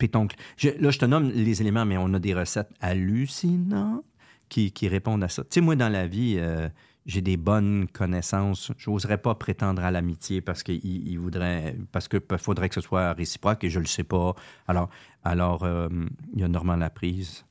là, 0.00 0.90
je 0.90 0.98
te 0.98 1.04
nomme 1.04 1.30
les 1.30 1.60
éléments, 1.60 1.84
mais 1.84 1.96
on 1.96 2.12
a 2.14 2.18
des 2.18 2.34
recettes 2.34 2.70
hallucinantes 2.80 4.04
qui, 4.48 4.88
répondent 4.88 5.24
à 5.24 5.28
ça. 5.28 5.42
Tu 5.44 5.48
sais, 5.54 5.60
moi, 5.60 5.76
dans 5.76 5.88
la 5.88 6.06
vie, 6.06 6.36
euh, 6.36 6.68
j'ai 7.06 7.22
des 7.22 7.36
bonnes 7.36 7.88
connaissances. 7.88 8.70
Je 8.76 8.90
n'oserais 8.90 9.18
pas 9.18 9.34
prétendre 9.34 9.82
à 9.82 9.90
l'amitié 9.90 10.40
parce 10.40 10.62
qu'il 10.62 10.84
il 10.84 11.18
voudrait, 11.18 11.76
parce 11.90 12.06
que 12.08 12.18
faudrait 12.38 12.68
que 12.68 12.74
ce 12.74 12.80
soit 12.80 13.12
réciproque 13.14 13.64
et 13.64 13.70
je 13.70 13.80
le 13.80 13.86
sais 13.86 14.04
pas. 14.04 14.34
Alors, 14.68 14.90
alors 15.24 15.64
euh, 15.64 15.88
il 16.34 16.40
y 16.40 16.44
a 16.44 16.48
Normand 16.48 16.76
Laprise, 16.76 17.44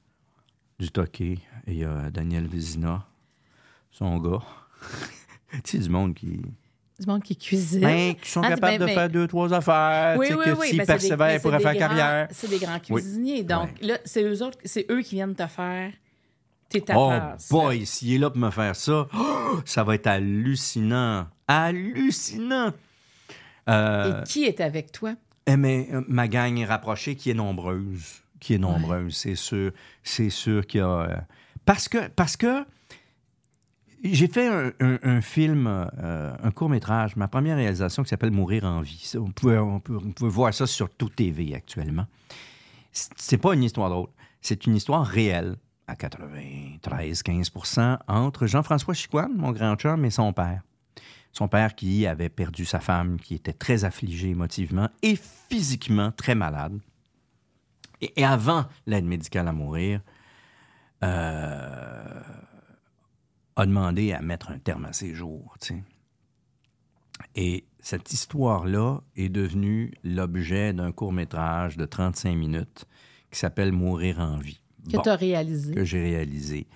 du 0.79 0.91
Toqué, 0.91 1.39
et 1.67 1.71
il 1.73 1.77
y 1.77 1.85
a 1.85 2.11
Daniel 2.11 2.47
Vézina, 2.47 3.07
son 3.89 4.17
gars. 4.19 4.43
tu 5.51 5.59
sais, 5.65 5.79
du 5.79 5.89
monde 5.89 6.13
qui, 6.13 6.41
Du 7.01 7.07
monde 7.07 7.23
qui 7.23 7.35
cuisine. 7.35 7.81
ben, 7.81 8.13
qui 8.15 8.29
sont 8.29 8.41
Ah, 8.43 8.49
capables 8.49 8.77
ben, 8.77 8.79
de 8.81 8.85
ben, 8.85 8.93
faire 8.93 9.09
deux, 9.09 9.27
trois 9.27 9.51
affaires, 9.53 10.17
Oui, 10.19 10.27
oui, 10.31 10.45
oui. 10.59 10.67
s'ils 10.67 10.75
c'est 10.75 10.77
des- 10.77 10.85
persévèrent, 10.85 11.33
ils 11.35 11.39
pourraient 11.41 11.57
c'est 11.57 11.63
faire 11.63 11.77
carrière. 11.77 12.25
grands- 12.27 12.35
C'est 12.35 12.49
des 12.49 12.59
grands 12.59 12.79
Oui. 12.89 13.01
cuisiniers. 13.01 13.43
Donc, 13.43 13.69
Ouais. 13.81 13.87
là, 13.87 13.97
c'est 14.05 14.23
eux 14.23 14.43
autres, 14.43 14.59
c'est 14.63 14.85
eux 14.91 15.01
qui 15.01 15.15
viennent 15.15 15.33
te 15.35 15.47
faire 15.47 15.91
tes 16.69 16.79
Oh 16.81 16.85
tapas. 16.85 17.37
boy, 17.49 17.85
s'il 17.85 18.13
est 18.13 18.17
là 18.19 18.29
pour 18.29 18.39
me 18.39 18.51
faire 18.51 18.75
ça, 18.75 19.07
oh, 19.13 19.59
ça 19.65 19.83
va 19.83 19.95
être 19.95 20.07
hallucinant. 20.07 21.27
Hallucinant. 21.47 22.71
Euh, 23.69 24.21
Et 24.21 24.23
qui 24.27 24.45
est 24.45 24.61
avec 24.61 24.91
toi? 24.91 25.13
eh, 25.47 25.55
mais 25.57 25.87
euh, 25.91 26.01
ma 26.07 26.27
gang 26.27 26.57
est 26.59 26.65
rapprochée 26.65 27.15
qui 27.15 27.29
est 27.31 27.33
nombreuse. 27.35 28.21
Qui 28.39 28.55
est 28.55 28.57
nombreuse, 28.57 29.15
c'est 29.15 29.35
sûr. 29.35 29.71
C'est 30.03 30.29
sûr 30.31 30.65
qu'il 30.65 30.79
y 30.79 30.83
a. 30.83 30.87
euh, 30.87 31.15
Parce 31.65 31.87
que. 31.87 32.07
Parce 32.09 32.37
que 32.37 32.63
j'ai 34.03 34.27
fait 34.27 34.73
un, 34.79 35.21
film, 35.21 35.67
euh, 35.67 36.35
un 36.41 36.49
court-métrage, 36.51 37.15
ma 37.15 37.27
première 37.27 37.57
réalisation 37.57 38.03
qui 38.03 38.09
s'appelle 38.09 38.29
Mourir 38.31 38.65
en 38.65 38.81
vie. 38.81 39.11
On, 39.15 39.31
peut, 39.31 39.57
voir 40.21 40.53
ça 40.53 40.67
sur 40.67 40.89
tout 40.89 41.09
TV 41.09 41.55
actuellement. 41.55 42.05
C'est 42.91 43.37
pas 43.37 43.53
une 43.53 43.63
histoire 43.63 43.89
drôle. 43.89 44.09
C'est 44.41 44.65
une 44.65 44.75
histoire 44.75 45.05
réelle, 45.05 45.55
à 45.87 45.95
93-15% 45.95 47.99
entre 48.07 48.47
Jean-François 48.47 48.93
Chicoine, 48.93 49.33
mon 49.35 49.51
grand 49.51 49.75
chum, 49.75 50.05
et 50.05 50.09
son 50.09 50.33
père. 50.33 50.61
Son 51.31 51.47
père 51.47 51.75
qui 51.75 52.07
avait 52.07 52.29
perdu 52.29 52.65
sa 52.65 52.79
femme, 52.79 53.19
qui 53.19 53.35
était 53.35 53.53
très 53.53 53.85
affligé 53.85 54.29
émotivement 54.29 54.89
et 55.01 55.15
physiquement 55.15 56.11
très 56.11 56.35
malade. 56.35 56.77
Et, 58.01 58.19
et 58.19 58.25
avant 58.25 58.65
l'aide 58.87 59.05
médicale 59.05 59.47
à 59.47 59.53
mourir, 59.53 60.01
euh, 61.03 62.21
a 63.55 63.65
demandé 63.65 64.13
à 64.13 64.21
mettre 64.21 64.51
un 64.51 64.59
terme 64.59 64.85
à 64.85 64.93
ses 64.93 65.13
jours. 65.13 65.55
Et 67.35 67.65
cette 67.79 68.11
histoire-là 68.13 69.01
est 69.15 69.29
devenue 69.29 69.93
l'objet 70.03 70.73
d'un 70.73 70.91
court-métrage 70.91 71.77
de 71.77 71.85
35 71.85 72.35
minutes 72.35 72.85
qui 73.29 73.39
s'appelle 73.39 73.71
Mourir 73.71 74.19
en 74.19 74.37
vie. 74.37 74.61
Que 74.89 74.97
Bon 74.97 75.03
tu 75.03 75.09
as 75.09 75.15
réalisé? 75.15 75.73
que 75.73 75.83
j'ai 75.83 76.01
réalisé. 76.01 76.67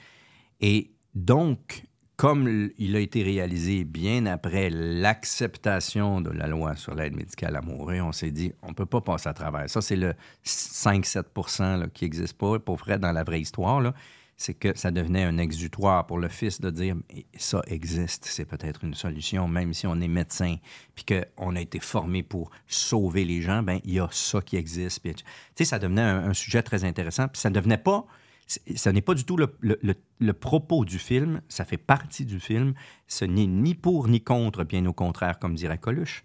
Et 0.61 0.91
donc, 1.15 1.83
comme 2.17 2.69
il 2.77 2.95
a 2.95 2.99
été 2.99 3.23
réalisé 3.23 3.83
bien 3.83 4.25
après 4.25 4.69
l'acceptation 4.69 6.21
de 6.21 6.29
la 6.29 6.47
loi 6.47 6.75
sur 6.75 6.93
l'aide 6.95 7.15
médicale 7.15 7.55
à 7.55 7.61
mourir, 7.61 8.05
on 8.05 8.11
s'est 8.11 8.31
dit, 8.31 8.53
on 8.61 8.69
ne 8.69 8.73
peut 8.73 8.85
pas 8.85 9.01
passer 9.01 9.27
à 9.27 9.33
travers. 9.33 9.69
Ça, 9.69 9.81
c'est 9.81 9.95
le 9.95 10.13
5-7 10.45 11.79
là, 11.79 11.87
qui 11.93 12.05
n'existe 12.05 12.37
pas, 12.37 12.59
pour 12.59 12.77
vrai, 12.77 12.99
dans 12.99 13.11
la 13.11 13.23
vraie 13.23 13.41
histoire. 13.41 13.81
là. 13.81 13.93
C'est 14.37 14.53
que 14.53 14.77
ça 14.77 14.91
devenait 14.91 15.23
un 15.23 15.37
exutoire 15.37 16.05
pour 16.07 16.17
le 16.17 16.27
fils 16.27 16.59
de 16.59 16.69
dire, 16.69 16.95
ça 17.37 17.61
existe, 17.67 18.25
c'est 18.25 18.45
peut-être 18.45 18.83
une 18.83 18.93
solution, 18.93 19.47
même 19.47 19.73
si 19.73 19.87
on 19.87 19.99
est 20.01 20.09
médecin, 20.09 20.57
puis 20.93 21.05
qu'on 21.05 21.55
a 21.55 21.61
été 21.61 21.79
formé 21.79 22.21
pour 22.21 22.51
sauver 22.67 23.23
les 23.23 23.41
gens, 23.41 23.63
ben 23.63 23.79
il 23.85 23.93
y 23.93 23.99
a 23.99 24.09
ça 24.11 24.41
qui 24.41 24.57
existe. 24.57 25.01
Tu 25.03 25.13
sais, 25.55 25.65
ça 25.65 25.79
devenait 25.79 26.01
un, 26.01 26.33
sujet 26.33 26.63
très 26.63 26.83
intéressant, 26.83 27.29
puis 27.29 27.39
ça 27.39 27.49
ne 27.49 27.55
devenait 27.55 27.77
pas 27.77 28.05
ce 28.47 28.89
n'est 28.89 29.01
pas 29.01 29.15
du 29.15 29.25
tout 29.25 29.37
le, 29.37 30.33
propos 30.33 30.85
du 30.85 30.99
film, 30.99 31.41
ça 31.49 31.65
fait 31.65 31.77
partie 31.77 32.25
du 32.25 32.39
film. 32.39 32.75
Ce 33.07 33.25
n'est 33.25 33.47
ni 33.47 33.73
pour 33.73 34.07
ni 34.07 34.23
contre, 34.23 34.63
bien 34.63 34.85
au 34.85 34.93
contraire, 34.93 35.39
comme 35.39 35.55
dirait 35.55 35.79
Coluche. 35.79 36.23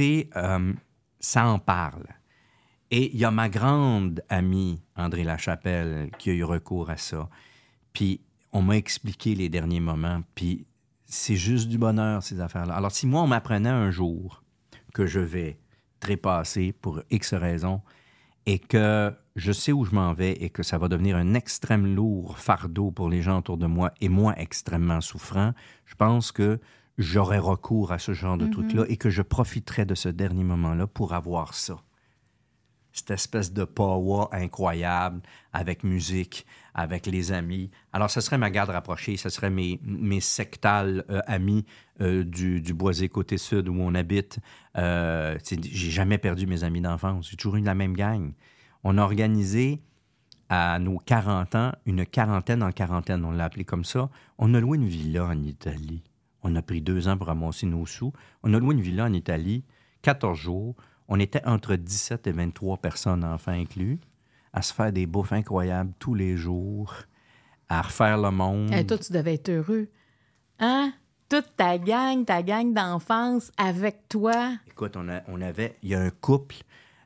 Euh, 0.00 0.72
ça 1.20 1.46
en 1.46 1.58
parle. 1.58 2.06
Et 2.94 3.10
il 3.14 3.18
y 3.18 3.24
a 3.24 3.30
ma 3.30 3.48
grande 3.48 4.22
amie, 4.28 4.82
André 4.96 5.24
Lachapelle, 5.24 6.10
qui 6.18 6.28
a 6.28 6.34
eu 6.34 6.44
recours 6.44 6.90
à 6.90 6.98
ça. 6.98 7.30
Puis 7.94 8.20
on 8.52 8.60
m'a 8.60 8.76
expliqué 8.76 9.34
les 9.34 9.48
derniers 9.48 9.80
moments, 9.80 10.22
puis 10.34 10.66
c'est 11.06 11.36
juste 11.36 11.70
du 11.70 11.78
bonheur, 11.78 12.22
ces 12.22 12.40
affaires-là. 12.40 12.74
Alors 12.74 12.92
si 12.92 13.06
moi, 13.06 13.22
on 13.22 13.26
m'apprenait 13.26 13.70
un 13.70 13.90
jour 13.90 14.42
que 14.92 15.06
je 15.06 15.20
vais 15.20 15.58
trépasser 16.00 16.72
pour 16.72 17.00
X 17.10 17.32
raisons, 17.32 17.80
et 18.44 18.58
que 18.58 19.14
je 19.36 19.52
sais 19.52 19.72
où 19.72 19.84
je 19.84 19.94
m'en 19.94 20.12
vais 20.12 20.32
et 20.32 20.50
que 20.50 20.62
ça 20.62 20.76
va 20.76 20.88
devenir 20.88 21.16
un 21.16 21.32
extrême 21.32 21.94
lourd 21.94 22.38
fardeau 22.38 22.90
pour 22.90 23.08
les 23.08 23.22
gens 23.22 23.38
autour 23.38 23.56
de 23.56 23.66
moi 23.66 23.92
et 24.00 24.08
moi 24.10 24.34
extrêmement 24.36 25.00
souffrant, 25.00 25.52
je 25.86 25.94
pense 25.94 26.32
que 26.32 26.60
j'aurai 26.98 27.38
recours 27.38 27.92
à 27.92 27.98
ce 27.98 28.12
genre 28.12 28.36
de 28.36 28.46
truc-là 28.46 28.84
et 28.88 28.98
que 28.98 29.08
je 29.08 29.22
profiterai 29.22 29.86
de 29.86 29.94
ce 29.94 30.10
dernier 30.10 30.44
moment-là 30.44 30.86
pour 30.86 31.14
avoir 31.14 31.54
ça. 31.54 31.80
Cette 32.92 33.10
espèce 33.10 33.52
de 33.52 33.64
power 33.64 34.26
incroyable 34.32 35.22
avec 35.52 35.84
musique, 35.84 36.46
avec 36.74 37.06
les 37.06 37.32
amis. 37.32 37.70
Alors, 37.92 38.10
ce 38.10 38.20
serait 38.20 38.38
ma 38.38 38.50
garde 38.50 38.70
rapprochée, 38.70 39.16
ce 39.16 39.28
serait 39.28 39.50
mes, 39.50 39.78
sectales 40.20 41.04
euh, 41.10 41.20
amis 41.26 41.64
euh, 42.00 42.24
du, 42.24 42.74
Boisé 42.74 43.08
côté 43.08 43.38
sud 43.38 43.68
où 43.68 43.76
on 43.78 43.94
habite. 43.94 44.38
Euh, 44.76 45.38
J'ai 45.44 45.90
jamais 45.90 46.18
perdu 46.18 46.46
mes 46.46 46.64
amis 46.64 46.80
d'enfance. 46.80 47.30
J'ai 47.30 47.36
toujours 47.36 47.56
eu 47.56 47.62
la 47.62 47.74
même 47.74 47.94
gang. 47.94 48.32
On 48.84 48.98
a 48.98 49.02
organisé 49.02 49.80
à 50.48 50.78
nos 50.78 50.98
40 50.98 51.54
ans 51.54 51.72
une 51.86 52.04
quarantaine 52.04 52.62
en 52.62 52.72
quarantaine, 52.72 53.24
on 53.24 53.30
l'a 53.30 53.44
appelé 53.44 53.64
comme 53.64 53.84
ça. 53.84 54.10
On 54.36 54.52
a 54.52 54.60
loué 54.60 54.76
une 54.76 54.86
villa 54.86 55.24
en 55.24 55.42
Italie. 55.42 56.02
On 56.42 56.54
a 56.56 56.62
pris 56.62 56.82
deux 56.82 57.08
ans 57.08 57.16
pour 57.16 57.28
ramasser 57.28 57.66
nos 57.66 57.86
sous. 57.86 58.12
On 58.42 58.52
a 58.52 58.58
loué 58.58 58.74
une 58.74 58.80
villa 58.80 59.04
en 59.04 59.12
Italie, 59.12 59.64
14 60.02 60.38
jours. 60.38 60.76
On 61.08 61.18
était 61.20 61.44
entre 61.46 61.76
17 61.76 62.26
et 62.26 62.32
23 62.32 62.78
personnes, 62.78 63.24
enfants 63.24 63.52
inclus, 63.52 63.98
à 64.52 64.62
se 64.62 64.72
faire 64.72 64.92
des 64.92 65.06
bouffes 65.06 65.32
incroyables 65.32 65.92
tous 65.98 66.14
les 66.14 66.36
jours, 66.36 66.94
à 67.68 67.82
refaire 67.82 68.18
le 68.18 68.30
monde. 68.30 68.72
Hey, 68.72 68.86
toi, 68.86 68.98
tu 68.98 69.12
devais 69.12 69.34
être 69.34 69.48
heureux. 69.50 69.88
Hein? 70.58 70.92
Toute 71.28 71.56
ta 71.56 71.78
gang, 71.78 72.24
ta 72.24 72.42
gang 72.42 72.72
d'enfance 72.74 73.50
avec 73.56 74.08
toi. 74.08 74.54
Écoute, 74.68 74.96
on, 74.96 75.08
a- 75.08 75.22
on 75.28 75.40
avait, 75.40 75.76
il 75.82 75.88
y 75.90 75.94
a 75.94 76.00
un 76.00 76.10
couple 76.10 76.56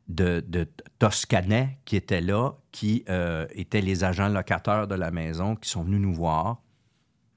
de, 0.09 0.45
de 0.47 0.67
Toscanais 0.99 1.79
qui 1.85 1.97
étaient 1.97 2.21
là, 2.21 2.53
qui 2.73 3.05
euh, 3.09 3.47
étaient 3.53 3.81
les 3.81 4.03
agents 4.05 4.29
locataires 4.29 4.89
de 4.89 4.95
la 4.97 5.11
maison, 5.13 5.55
qui 5.57 5.69
sont 5.71 5.85
venus 5.85 6.01
nous 6.01 6.13
voir, 6.15 6.61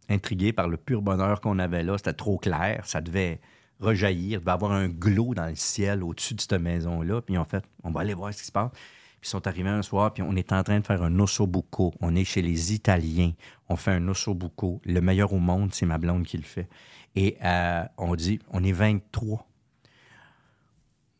intrigués 0.09 0.53
par 0.53 0.67
le 0.67 0.77
pur 0.77 1.01
bonheur 1.03 1.41
qu'on 1.41 1.59
avait 1.59 1.83
là. 1.83 1.97
C'était 1.97 2.13
trop 2.13 2.37
clair, 2.39 2.81
ça 2.85 3.01
devait 3.01 3.39
rejaillir, 3.79 4.39
il 4.39 4.39
devait 4.39 4.51
avoir 4.51 4.71
un 4.71 4.87
glow 4.87 5.33
dans 5.33 5.47
le 5.47 5.55
ciel 5.55 6.03
au-dessus 6.03 6.33
de 6.33 6.41
cette 6.41 6.53
maison-là. 6.53 7.21
Puis 7.21 7.37
en 7.37 7.45
fait, 7.45 7.63
on 7.83 7.91
va 7.91 8.01
aller 8.01 8.13
voir 8.13 8.33
ce 8.33 8.39
qui 8.39 8.47
se 8.47 8.51
passe. 8.51 8.71
Puis 8.71 9.27
ils 9.27 9.29
sont 9.29 9.47
arrivés 9.47 9.69
un 9.69 9.81
soir, 9.81 10.13
puis 10.13 10.23
on 10.23 10.35
est 10.35 10.53
en 10.53 10.63
train 10.63 10.79
de 10.79 10.85
faire 10.85 11.03
un 11.03 11.19
ossobuco. 11.19 11.93
On 11.99 12.15
est 12.15 12.23
chez 12.23 12.41
les 12.41 12.73
Italiens. 12.73 13.33
On 13.67 13.75
fait 13.75 13.91
un 13.91 14.07
ossobuco. 14.07 14.81
Le 14.85 15.01
meilleur 15.01 15.33
au 15.33 15.39
monde, 15.39 15.73
c'est 15.73 15.85
ma 15.85 15.97
blonde 15.97 16.25
qui 16.25 16.37
le 16.37 16.43
fait. 16.43 16.67
Et 17.15 17.37
euh, 17.43 17.83
on 17.97 18.15
dit, 18.15 18.39
on 18.51 18.63
est 18.63 18.71
23. 18.71 19.45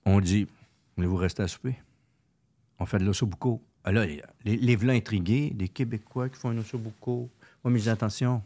On 0.05 0.21
dit, 0.21 0.47
voulez-vous 0.95 1.17
rester 1.17 1.43
à 1.43 1.47
souper? 1.47 1.75
On 2.79 2.85
fait 2.85 2.99
de 2.99 3.05
l'ossobuco. 3.05 3.61
Ah 3.83 3.91
là, 3.91 4.05
les, 4.05 4.21
les, 4.45 4.75
v'là 4.75 4.93
intrigués, 4.93 5.51
des 5.53 5.67
Québécois 5.67 6.29
qui 6.29 6.37
font 6.37 6.49
un 6.49 6.57
ossobuco. 6.57 7.29
Moi, 7.63 7.73
mais 7.73 7.87
attention, 7.89 8.41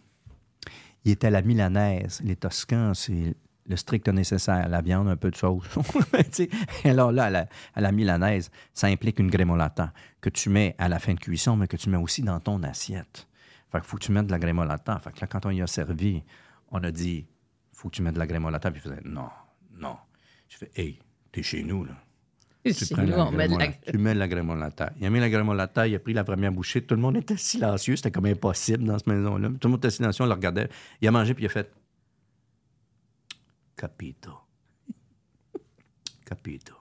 il 1.05 1.11
était 1.11 1.27
à 1.27 1.31
la 1.31 1.41
milanaise. 1.41 2.21
Les 2.23 2.35
Toscans, 2.35 2.93
c'est 2.93 3.35
le 3.67 3.75
strict 3.75 4.07
nécessaire. 4.09 4.67
La 4.69 4.81
viande, 4.81 5.07
un 5.07 5.15
peu 5.15 5.31
de 5.31 5.35
sauce. 5.35 5.65
Alors 6.85 7.11
là, 7.11 7.25
à 7.25 7.29
la, 7.29 7.47
à 7.73 7.81
la 7.81 7.91
milanaise, 7.91 8.51
ça 8.73 8.87
implique 8.87 9.19
une 9.19 9.29
grémolata 9.29 9.93
que 10.21 10.29
tu 10.29 10.49
mets 10.49 10.75
à 10.77 10.89
la 10.89 10.99
fin 10.99 11.13
de 11.13 11.19
cuisson, 11.19 11.55
mais 11.55 11.67
que 11.67 11.77
tu 11.77 11.89
mets 11.89 11.97
aussi 11.97 12.21
dans 12.21 12.39
ton 12.39 12.61
assiette. 12.63 13.27
Fait 13.71 13.79
qu'il 13.79 13.87
faut 13.87 13.97
que 13.97 14.03
tu 14.03 14.11
mettes 14.11 14.27
de 14.27 14.31
la 14.31 14.39
grémolata. 14.39 14.99
Fait 14.99 15.11
que 15.11 15.21
là, 15.21 15.27
quand 15.27 15.45
on 15.45 15.49
y 15.49 15.61
a 15.61 15.67
servi, 15.67 16.23
on 16.71 16.83
a 16.83 16.91
dit, 16.91 17.25
faut 17.71 17.89
que 17.89 17.95
tu 17.95 18.01
mettes 18.01 18.13
de 18.15 18.19
la 18.19 18.27
grémolata. 18.27 18.69
Puis 18.71 18.81
il 18.83 18.89
faisait, 18.89 19.01
non, 19.05 19.29
non. 19.77 19.95
Je 20.49 20.57
fais, 20.57 20.71
hey, 20.75 20.99
t'es 21.31 21.41
chez 21.43 21.63
nous, 21.63 21.85
là. 21.85 21.93
Tu 22.65 22.73
prends 22.93 23.01
nous, 23.03 23.09
la 23.09 23.47
la- 23.47 23.47
grémolata. 23.47 23.91
Tu 23.91 23.97
mets 23.97 24.13
de 24.13 24.19
la 24.19 24.27
grémolata. 24.29 24.93
Il 24.99 25.05
a 25.05 25.09
mis 25.09 25.19
la 25.19 25.29
grémolata, 25.29 25.85
il 25.87 25.95
a 25.95 25.99
pris 25.99 26.13
la 26.13 26.23
première 26.23 26.51
bouchée. 26.53 26.81
Tout 26.81 26.95
le 26.95 27.01
monde 27.01 27.17
était 27.17 27.35
silencieux. 27.35 27.97
C'était 27.97 28.11
comme 28.11 28.25
impossible 28.25 28.85
dans 28.85 28.97
cette 28.97 29.07
maison-là. 29.07 29.49
Tout 29.59 29.67
le 29.67 29.69
monde 29.71 29.79
était 29.79 29.89
silencieux, 29.89 30.23
on 30.23 30.27
le 30.27 30.33
regardait. 30.33 30.69
Il 31.01 31.07
a 31.07 31.11
mangé, 31.11 31.33
puis 31.33 31.43
il 31.43 31.47
a 31.47 31.49
fait 31.49 31.69
Capito. 33.75 34.31
Capito. 36.25 36.73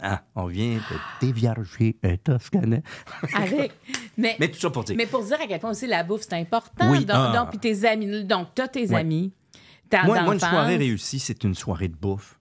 Ah, 0.00 0.22
on 0.34 0.46
vient 0.46 0.76
de 0.76 1.26
dévierger 1.26 1.96
un 2.02 2.16
Toscanais. 2.16 2.82
Avec. 3.34 3.72
Mais, 4.16 4.36
Mais 4.40 4.48
tout 4.50 4.58
ça 4.58 4.70
pour 4.70 4.82
dire. 4.82 4.96
mais 4.96 5.04
pour 5.04 5.22
dire 5.22 5.38
à 5.38 5.46
quel 5.46 5.60
point 5.60 5.70
aussi 5.70 5.86
la 5.86 6.02
bouffe, 6.02 6.22
c'est 6.22 6.40
important. 6.40 6.90
Oui, 6.90 7.04
donc, 7.04 7.16
ah. 7.18 7.32
donc, 7.36 7.50
puis 7.50 7.58
tes 7.58 7.86
amis. 7.86 8.24
Donc, 8.24 8.48
t'as 8.54 8.66
tes 8.66 8.94
amis. 8.94 9.34
Moi, 9.92 10.22
moi, 10.22 10.32
une 10.32 10.40
soirée 10.40 10.76
réussie, 10.76 11.18
c'est 11.18 11.44
une 11.44 11.54
soirée 11.54 11.88
de 11.88 11.96
bouffe. 11.96 12.40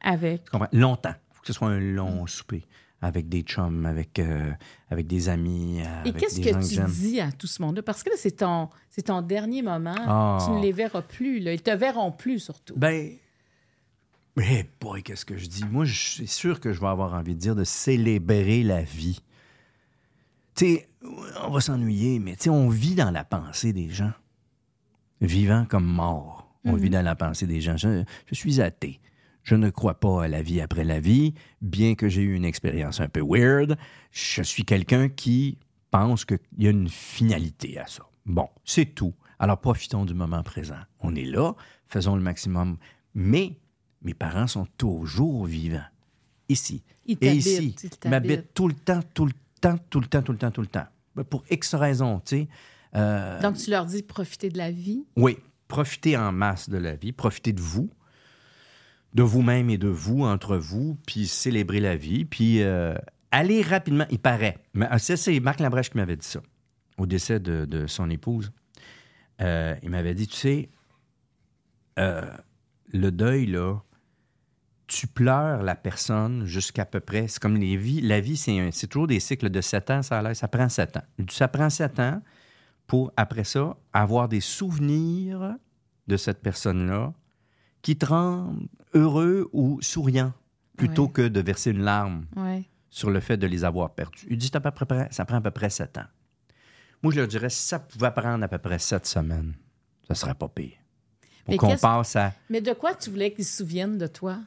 Avec. 0.00 0.42
Longtemps. 0.72 1.14
Il 1.30 1.34
faut 1.34 1.40
que 1.40 1.46
ce 1.48 1.52
soit 1.52 1.68
un 1.68 1.80
long 1.80 2.28
souper. 2.28 2.64
Avec 3.02 3.28
des 3.28 3.42
chums, 3.42 3.84
avec, 3.84 4.18
euh, 4.18 4.50
avec 4.90 5.06
des 5.06 5.28
amis. 5.28 5.80
Et 6.06 6.12
qu'est-ce 6.12 6.40
que 6.40 6.66
tu 6.66 6.90
dis 6.92 7.20
à 7.20 7.30
tout 7.30 7.46
ce 7.46 7.60
monde-là? 7.60 7.82
Parce 7.82 8.02
que 8.02 8.08
là, 8.08 8.16
c'est 8.18 8.38
ton, 8.38 8.70
c'est 8.88 9.02
ton 9.02 9.20
dernier 9.20 9.60
moment. 9.62 9.94
Ah. 9.98 10.38
Tu 10.44 10.50
ne 10.50 10.62
les 10.62 10.72
verras 10.72 11.02
plus. 11.02 11.40
Là. 11.40 11.52
Ils 11.52 11.62
te 11.62 11.70
verront 11.70 12.10
plus, 12.10 12.40
surtout. 12.40 12.74
Ben. 12.76 13.12
Eh 14.38 14.64
boy, 14.80 15.02
qu'est-ce 15.02 15.24
que 15.24 15.36
je 15.36 15.46
dis? 15.46 15.64
Moi, 15.64 15.84
je 15.84 15.94
suis 15.94 16.26
sûr 16.26 16.60
que 16.60 16.72
je 16.72 16.80
vais 16.80 16.88
avoir 16.88 17.14
envie 17.14 17.34
de 17.34 17.40
dire 17.40 17.54
de 17.54 17.64
célébrer 17.64 18.62
la 18.62 18.82
vie. 18.82 19.20
Tu 20.54 20.66
sais, 20.66 20.88
on 21.44 21.50
va 21.50 21.60
s'ennuyer, 21.60 22.18
mais 22.18 22.36
tu 22.36 22.44
sais, 22.44 22.50
on 22.50 22.68
vit 22.68 22.94
dans 22.94 23.10
la 23.10 23.24
pensée 23.24 23.72
des 23.72 23.90
gens. 23.90 24.12
Vivant 25.20 25.64
comme 25.66 25.86
mort. 25.86 26.44
On 26.64 26.74
vit 26.74 26.90
dans 26.90 27.02
la 27.02 27.14
pensée 27.14 27.46
des 27.46 27.60
gens. 27.60 27.76
Je, 27.76 28.02
je 28.26 28.34
suis 28.34 28.60
athée. 28.60 29.00
Je 29.46 29.54
ne 29.54 29.70
crois 29.70 30.00
pas 30.00 30.24
à 30.24 30.28
la 30.28 30.42
vie 30.42 30.60
après 30.60 30.82
la 30.82 30.98
vie, 30.98 31.32
bien 31.62 31.94
que 31.94 32.08
j'ai 32.08 32.22
eu 32.22 32.34
une 32.34 32.44
expérience 32.44 33.00
un 33.00 33.06
peu 33.08 33.20
weird. 33.24 33.76
Je 34.10 34.42
suis 34.42 34.64
quelqu'un 34.64 35.08
qui 35.08 35.58
pense 35.92 36.24
qu'il 36.24 36.40
y 36.58 36.66
a 36.66 36.70
une 36.70 36.88
finalité 36.88 37.78
à 37.78 37.86
ça. 37.86 38.02
Bon, 38.26 38.48
c'est 38.64 38.86
tout. 38.86 39.14
Alors 39.38 39.60
profitons 39.60 40.04
du 40.04 40.14
moment 40.14 40.42
présent. 40.42 40.80
On 40.98 41.14
est 41.14 41.24
là, 41.24 41.54
faisons 41.86 42.16
le 42.16 42.22
maximum. 42.22 42.76
Mais 43.14 43.56
mes 44.02 44.14
parents 44.14 44.48
sont 44.48 44.66
toujours 44.78 45.46
vivants. 45.46 45.78
Ici. 46.48 46.82
Ils 47.06 47.16
Et 47.20 47.34
ici. 47.34 47.76
ils 48.04 48.10
m'habitent 48.10 48.52
tout 48.52 48.66
le 48.66 48.74
temps, 48.74 49.00
tout 49.14 49.26
le 49.26 49.32
temps, 49.60 49.78
tout 49.90 50.00
le 50.00 50.06
temps, 50.08 50.22
tout 50.22 50.32
le 50.32 50.38
temps, 50.38 50.50
tout 50.50 50.60
le 50.60 50.66
temps. 50.66 50.86
Ben, 51.14 51.22
Pour 51.22 51.44
X 51.48 51.72
raisons, 51.76 52.18
tu 52.24 52.36
sais. 52.36 52.48
Euh, 52.96 53.40
Donc, 53.40 53.58
tu 53.58 53.70
leur 53.70 53.86
dis 53.86 54.02
profiter 54.02 54.48
de 54.48 54.58
la 54.58 54.72
vie? 54.72 55.04
oui, 55.16 55.38
profitez 55.68 56.16
en 56.16 56.32
masse 56.32 56.68
de 56.68 56.78
la 56.78 56.96
vie, 56.96 57.12
profitez 57.12 57.52
de 57.52 57.60
vous, 57.60 57.90
de 59.16 59.22
vous-même 59.22 59.70
et 59.70 59.78
de 59.78 59.88
vous, 59.88 60.24
entre 60.24 60.58
vous, 60.58 60.98
puis 61.06 61.26
célébrez 61.26 61.80
la 61.80 61.96
vie, 61.96 62.26
puis 62.26 62.62
euh, 62.62 62.94
allez 63.30 63.62
rapidement, 63.62 64.04
il 64.10 64.18
paraît. 64.18 64.58
Mais 64.74 64.86
ah, 64.90 64.98
c'est 64.98 65.40
Marc 65.40 65.58
Labrèche 65.58 65.88
qui 65.88 65.96
m'avait 65.96 66.16
dit 66.16 66.26
ça, 66.26 66.40
au 66.98 67.06
décès 67.06 67.40
de, 67.40 67.86
son 67.86 68.10
épouse. 68.10 68.52
Euh, 69.40 69.74
il 69.82 69.88
m'avait 69.88 70.14
dit, 70.14 70.26
tu 70.26 70.36
sais, 70.36 70.68
euh, 71.98 72.30
le 72.92 73.10
deuil, 73.10 73.46
là, 73.46 73.78
tu 74.86 75.06
pleures 75.06 75.62
la 75.62 75.76
personne 75.76 76.44
jusqu'à 76.44 76.84
peu 76.84 77.00
près. 77.00 77.26
C'est 77.26 77.40
comme 77.40 77.56
les 77.56 77.78
vies. 77.78 78.02
La 78.02 78.20
vie, 78.20 78.36
c'est 78.36 78.86
toujours 78.86 79.06
des 79.06 79.18
cycles 79.18 79.48
de 79.48 79.62
7 79.62 79.90
ans, 79.92 80.02
ça 80.02 80.18
a. 80.18 80.34
Ça 80.34 80.46
prend 80.46 80.68
7 80.68 80.98
ans. 80.98 81.04
Ça 81.30 81.48
prend 81.48 81.70
7 81.70 82.00
ans 82.00 82.22
pour, 82.86 83.12
après 83.16 83.44
ça, 83.44 83.78
avoir 83.94 84.28
des 84.28 84.40
souvenirs 84.40 85.56
de 86.06 86.16
cette 86.18 86.42
personne-là 86.42 87.14
qui 87.86 87.96
te 87.96 88.04
rendent 88.06 88.66
heureux 88.94 89.48
ou 89.52 89.80
souriant 89.80 90.32
plutôt 90.76 91.04
Ouais. 91.06 91.12
que 91.12 91.28
de 91.28 91.40
verser 91.40 91.70
une 91.70 91.82
larme 91.84 92.26
sur 92.90 93.10
le 93.10 93.20
fait 93.20 93.36
de 93.36 93.46
les 93.46 93.64
avoir 93.64 93.94
perdus. 93.94 94.26
Il 94.28 94.38
dit, 94.38 94.50
à 94.54 94.58
peu 94.60 94.72
près, 94.72 95.06
ça 95.12 95.24
prend 95.24 95.36
à 95.36 95.40
peu 95.40 95.52
près 95.52 95.70
7 95.70 95.98
ans. 95.98 96.06
Moi, 97.00 97.12
je 97.12 97.20
leur 97.20 97.28
dirais, 97.28 97.48
si 97.48 97.62
ça 97.68 97.78
pouvait 97.78 98.10
prendre 98.10 98.42
à 98.42 98.48
peu 98.48 98.58
près 98.58 98.80
7 98.80 99.06
semaines, 99.06 99.54
ça 100.08 100.16
serait 100.16 100.34
pas 100.34 100.48
pire. 100.48 100.72
Pour 101.44 101.52
Mais 101.52 101.56
qu'on 101.58 101.68
qu'est-ce- 101.68 101.80
passe 101.82 102.16
à... 102.16 102.32
Mais 102.50 102.60
de 102.60 102.72
quoi 102.72 102.96
tu 102.96 103.08
voulais 103.10 103.32
qu'ils 103.32 103.44
se 103.44 103.58
souviennent 103.58 103.98
de 103.98 104.08
toi? 104.08 104.38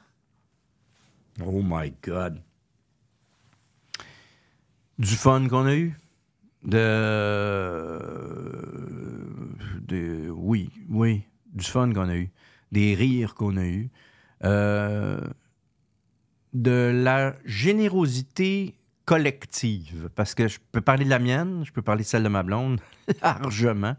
Oh 1.42 1.62
my 1.64 1.94
God. 2.04 2.42
Du 4.98 5.16
fun 5.16 5.48
qu'on 5.48 5.66
a 5.66 5.76
eu? 5.76 5.98
De... 6.66 6.82
de... 9.88 10.30
Oui, 10.30 10.70
oui. 10.90 11.24
Du 11.54 11.64
fun 11.64 11.94
qu'on 11.94 12.10
a 12.10 12.16
eu. 12.18 12.30
Des 12.72 12.94
rires 12.96 13.36
qu'on 13.36 13.58
a 13.58 13.66
eu. 13.66 13.90
Euh, 14.44 15.20
De 16.54 16.92
la 16.94 17.36
générosité 17.46 18.76
collective. 19.06 20.10
Parce 20.16 20.34
que 20.36 20.48
je 20.48 20.60
peux 20.72 20.82
parler 20.82 21.06
de 21.06 21.10
la 21.10 21.20
mienne, 21.20 21.64
je 21.66 21.72
peux 21.72 21.82
parler 21.82 22.04
de 22.04 22.08
celle 22.08 22.24
de 22.24 22.30
ma 22.30 22.44
blonde, 22.44 22.80
largement. 23.22 23.96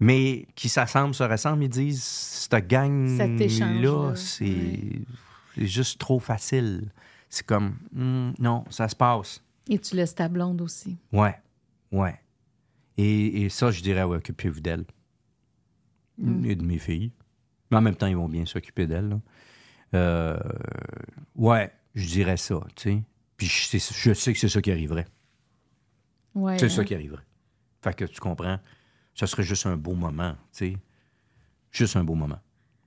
Mais 0.00 0.46
qui 0.54 0.68
s'assemblent, 0.68 1.14
se 1.14 1.24
ressemblent, 1.24 1.64
ils 1.64 1.68
disent, 1.68 2.02
cette 2.04 2.66
gang-là, 2.68 4.14
c'est 4.14 5.00
juste 5.56 5.98
trop 5.98 6.20
facile. 6.20 6.92
C'est 7.28 7.44
comme, 7.44 7.76
Hmm, 7.92 8.30
non, 8.38 8.64
ça 8.70 8.88
se 8.88 8.94
passe. 8.96 9.42
Et 9.68 9.78
tu 9.78 9.96
laisses 9.96 10.14
ta 10.14 10.28
blonde 10.28 10.60
aussi. 10.62 10.96
Ouais, 11.12 11.34
ouais. 11.92 12.18
Et, 12.96 13.42
et 13.42 13.48
ça, 13.48 13.70
je 13.70 13.82
dirais, 13.82 14.04
ouais, 14.04 14.16
occupez-vous 14.18 14.60
d'elle. 14.60 14.84
Et 16.44 16.54
de 16.56 16.64
mes 16.64 16.78
filles. 16.78 17.12
Mais 17.70 17.76
en 17.76 17.80
même 17.80 17.96
temps, 17.96 18.06
ils 18.06 18.16
vont 18.16 18.28
bien 18.28 18.46
s'occuper 18.46 18.86
d'elle. 18.86 19.18
Euh, 19.94 20.38
ouais, 21.36 21.72
je 21.94 22.06
dirais 22.06 22.36
ça, 22.36 22.60
tu 22.74 22.82
sais. 22.90 23.02
Puis 23.36 23.46
je 23.46 23.66
sais, 23.66 23.78
je 23.78 24.12
sais 24.14 24.32
que 24.32 24.38
c'est 24.38 24.48
ça 24.48 24.60
qui 24.60 24.70
arriverait. 24.70 25.06
Ouais, 26.34 26.58
C'est 26.58 26.66
hein? 26.66 26.68
ça 26.70 26.84
qui 26.84 26.94
arriverait. 26.94 27.22
Fait 27.82 27.94
que 27.94 28.04
tu 28.04 28.20
comprends, 28.20 28.58
ça 29.14 29.26
serait 29.26 29.42
juste 29.42 29.66
un 29.66 29.76
beau 29.76 29.94
moment, 29.94 30.32
tu 30.52 30.72
sais. 30.72 30.76
Juste 31.70 31.96
un 31.96 32.04
beau 32.04 32.14
moment. 32.14 32.38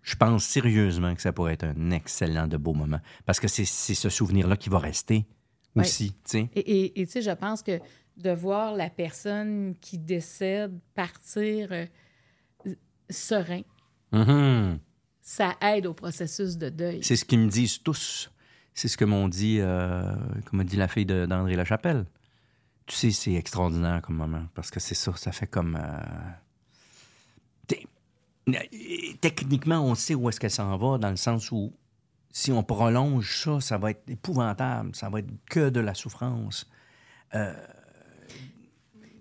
Je 0.02 0.16
pense 0.16 0.44
sérieusement 0.44 1.14
que 1.14 1.22
ça 1.22 1.32
pourrait 1.32 1.54
être 1.54 1.64
un 1.64 1.92
excellent 1.92 2.48
de 2.48 2.58
beau 2.58 2.74
moment. 2.74 3.00
Parce 3.26 3.40
que 3.40 3.48
c'est 3.48 3.66
ce 3.66 4.10
souvenir-là 4.10 4.58
qui 4.58 4.70
va 4.70 4.80
rester. 4.80 5.26
Ouais. 5.76 5.84
aussi, 5.84 6.12
tu 6.12 6.18
sais. 6.26 6.50
Et 6.56 6.92
tu 7.06 7.12
sais, 7.12 7.22
je 7.22 7.32
pense 7.32 7.64
que 7.64 7.80
de 8.18 8.32
voir 8.32 8.76
la 8.76 8.90
personne 8.90 9.76
qui 9.80 9.98
décède 9.98 10.78
partir 10.96 11.70
euh, 11.72 11.86
serein, 13.10 13.62
Mhm. 14.12 14.80
ça 15.22 15.56
aide 15.62 15.86
au 15.86 15.94
processus 15.94 16.58
de 16.58 16.70
deuil. 16.70 17.04
C'est 17.04 17.16
ce 17.16 17.24
qu'ils 17.26 17.40
me 17.40 17.50
disent 17.50 17.82
tous. 17.82 18.30
C'est 18.74 18.88
ce 18.88 18.98
que 18.98 19.06
m'ont 19.06 19.28
dit, 19.28 19.58
euh, 19.60 20.14
comme 20.46 20.64
dit 20.64 20.76
la 20.78 20.88
fille 20.88 21.06
d'André 21.06 21.56
Lachapelle. 21.56 22.06
Tu 22.88 22.96
sais, 22.96 23.12
c'est 23.12 23.34
extraordinaire 23.34 24.02
comme 24.02 24.16
moment, 24.16 24.46
parce 24.56 24.70
que 24.72 24.80
c'est 24.80 24.96
ça, 24.96 25.14
ça 25.16 25.32
fait 25.32 25.48
comme... 25.48 25.78
euh, 25.80 27.76
Techniquement, 29.22 29.82
on 29.86 29.96
sait 29.96 30.16
où 30.16 30.28
est-ce 30.30 30.40
qu'elle 30.40 30.50
s'en 30.52 30.76
va, 30.78 30.98
dans 30.98 31.10
le 31.12 31.16
sens 31.16 31.52
où 31.52 31.72
si 32.32 32.52
on 32.52 32.64
prolonge 32.64 33.44
ça, 33.44 33.60
ça 33.62 33.78
va 33.78 33.92
être 33.92 34.10
épouvantable, 34.10 34.96
ça 34.96 35.10
va 35.10 35.20
être 35.20 35.30
que 35.50 35.70
de 35.70 35.80
la 35.80 35.94
souffrance. 35.94 36.68
Euh, 37.36 37.54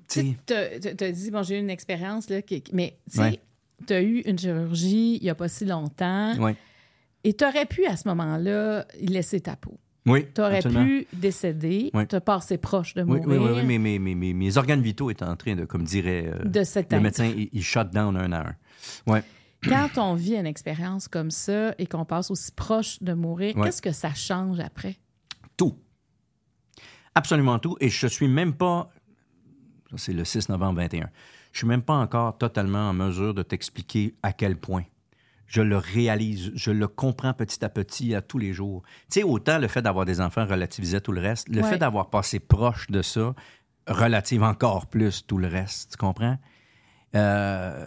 tu 0.09 0.21
sais, 0.21 0.37
Tu 0.47 1.05
as 1.05 1.13
dit, 1.13 1.31
bon, 1.31 1.43
j'ai 1.43 1.57
eu 1.57 1.61
une 1.61 1.71
expérience, 1.71 2.31
là, 2.31 2.41
qui- 2.43 2.63
mais 2.73 2.99
tu 3.11 3.17
sais, 3.17 3.23
Ouais. 3.23 3.41
Tu 3.87 3.93
as 3.93 4.03
eu 4.03 4.21
une 4.21 4.39
chirurgie 4.39 5.17
il 5.17 5.23
n'y 5.23 5.31
a 5.31 5.35
pas 5.35 5.49
si 5.49 5.65
longtemps 5.65 6.37
ouais. 6.39 6.57
et 7.25 7.33
tu 7.35 7.45
aurais 7.45 7.67
pu, 7.67 7.85
à 7.87 7.97
ce 7.97 8.09
moment-là, 8.09 8.87
laisser 9.01 9.41
ta 9.41 9.57
peau. 9.57 9.79
Oui, 10.07 10.27
Tu 10.35 10.41
aurais 10.41 10.57
absolument. 10.57 10.85
pu 10.87 11.07
décéder, 11.13 11.91
Ouais. 11.93 12.07
te 12.07 12.17
passer 12.17 12.57
proche 12.57 12.95
de 12.95 13.03
Oui, 13.03 13.21
mourir 13.21 13.27
oui, 13.29 13.37
oui, 13.37 13.51
oui, 13.61 13.63
mais, 13.67 13.79
mais, 13.79 13.99
mais- 13.99 14.15
mais- 14.15 14.33
mes 14.33 14.57
organes 14.57 14.81
vitaux 14.81 15.11
étaient 15.11 15.25
en 15.27 15.37
train 15.37 15.55
de, 15.55 15.67
comme 15.67 15.85
dirait 15.85 16.27
euh, 16.27 16.45
de 16.45 16.61
le 16.61 16.79
être. 16.79 17.01
médecin, 17.01 17.27
il, 17.27 17.51
il 17.53 17.63
shut 17.63 17.91
down 17.91 18.17
un 18.17 18.33
à 18.33 18.49
un. 18.49 18.55
Ouais. 19.07 19.23
Quand 19.63 19.91
on 19.99 20.15
vit 20.15 20.37
une 20.37 20.47
expérience 20.47 21.07
comme 21.07 21.31
ça 21.31 21.75
et 21.79 21.87
qu'on 21.87 22.07
passe 22.07 22.31
aussi 22.31 22.51
proche 22.51 23.03
de 23.03 23.13
mourir, 23.13 23.55
Ouais. 23.57 23.65
qu'est-ce 23.67 23.83
que 23.83 23.93
ça 23.93 24.15
change 24.15 24.59
après? 24.59 24.97
Tout. 25.59 25.77
Absolument 27.15 27.59
tout. 27.59 27.77
Et 27.81 27.91
je 27.91 28.07
suis 28.07 28.29
même 28.29 28.55
pas. 28.55 28.91
ça, 29.91 29.97
C'est 29.99 30.13
le 30.15 30.25
6 30.25 30.49
novembre 30.49 30.81
21. 30.81 31.11
Je 31.53 31.59
suis 31.59 31.67
même 31.67 31.83
pas 31.83 31.95
encore 31.95 32.39
totalement 32.39 32.89
en 32.89 32.93
mesure 32.93 33.35
de 33.35 33.43
t'expliquer 33.43 34.15
à 34.23 34.33
quel 34.33 34.57
point. 34.57 34.85
Je 35.47 35.63
le 35.63 35.77
réalise, 35.79 36.53
je 36.55 36.71
le 36.71 36.87
comprends 36.87 37.35
petit 37.35 37.65
à 37.65 37.69
petit 37.69 38.15
à 38.15 38.23
tous 38.23 38.39
les 38.39 38.53
jours. 38.53 38.83
Tu 39.11 39.21
sais, 39.21 39.23
autant 39.25 39.59
le 39.59 39.67
fait 39.67 39.83
d'avoir 39.83 40.05
des 40.07 40.21
enfants 40.21 40.47
relativisait 40.47 41.01
tout 41.01 41.11
le 41.11 41.21
reste, 41.21 41.49
le 41.49 41.61
Ouais. 41.63 41.69
fait 41.69 41.79
d'avoir 41.79 42.09
passé 42.09 42.39
proche 42.39 42.87
de 42.89 43.03
ça 43.03 43.35
relative 43.89 44.45
encore 44.45 44.87
plus 44.87 45.27
tout 45.27 45.39
le 45.39 45.49
reste. 45.49 45.91
Tu 45.93 45.97
comprends? 45.97 46.39
Euh, 47.17 47.87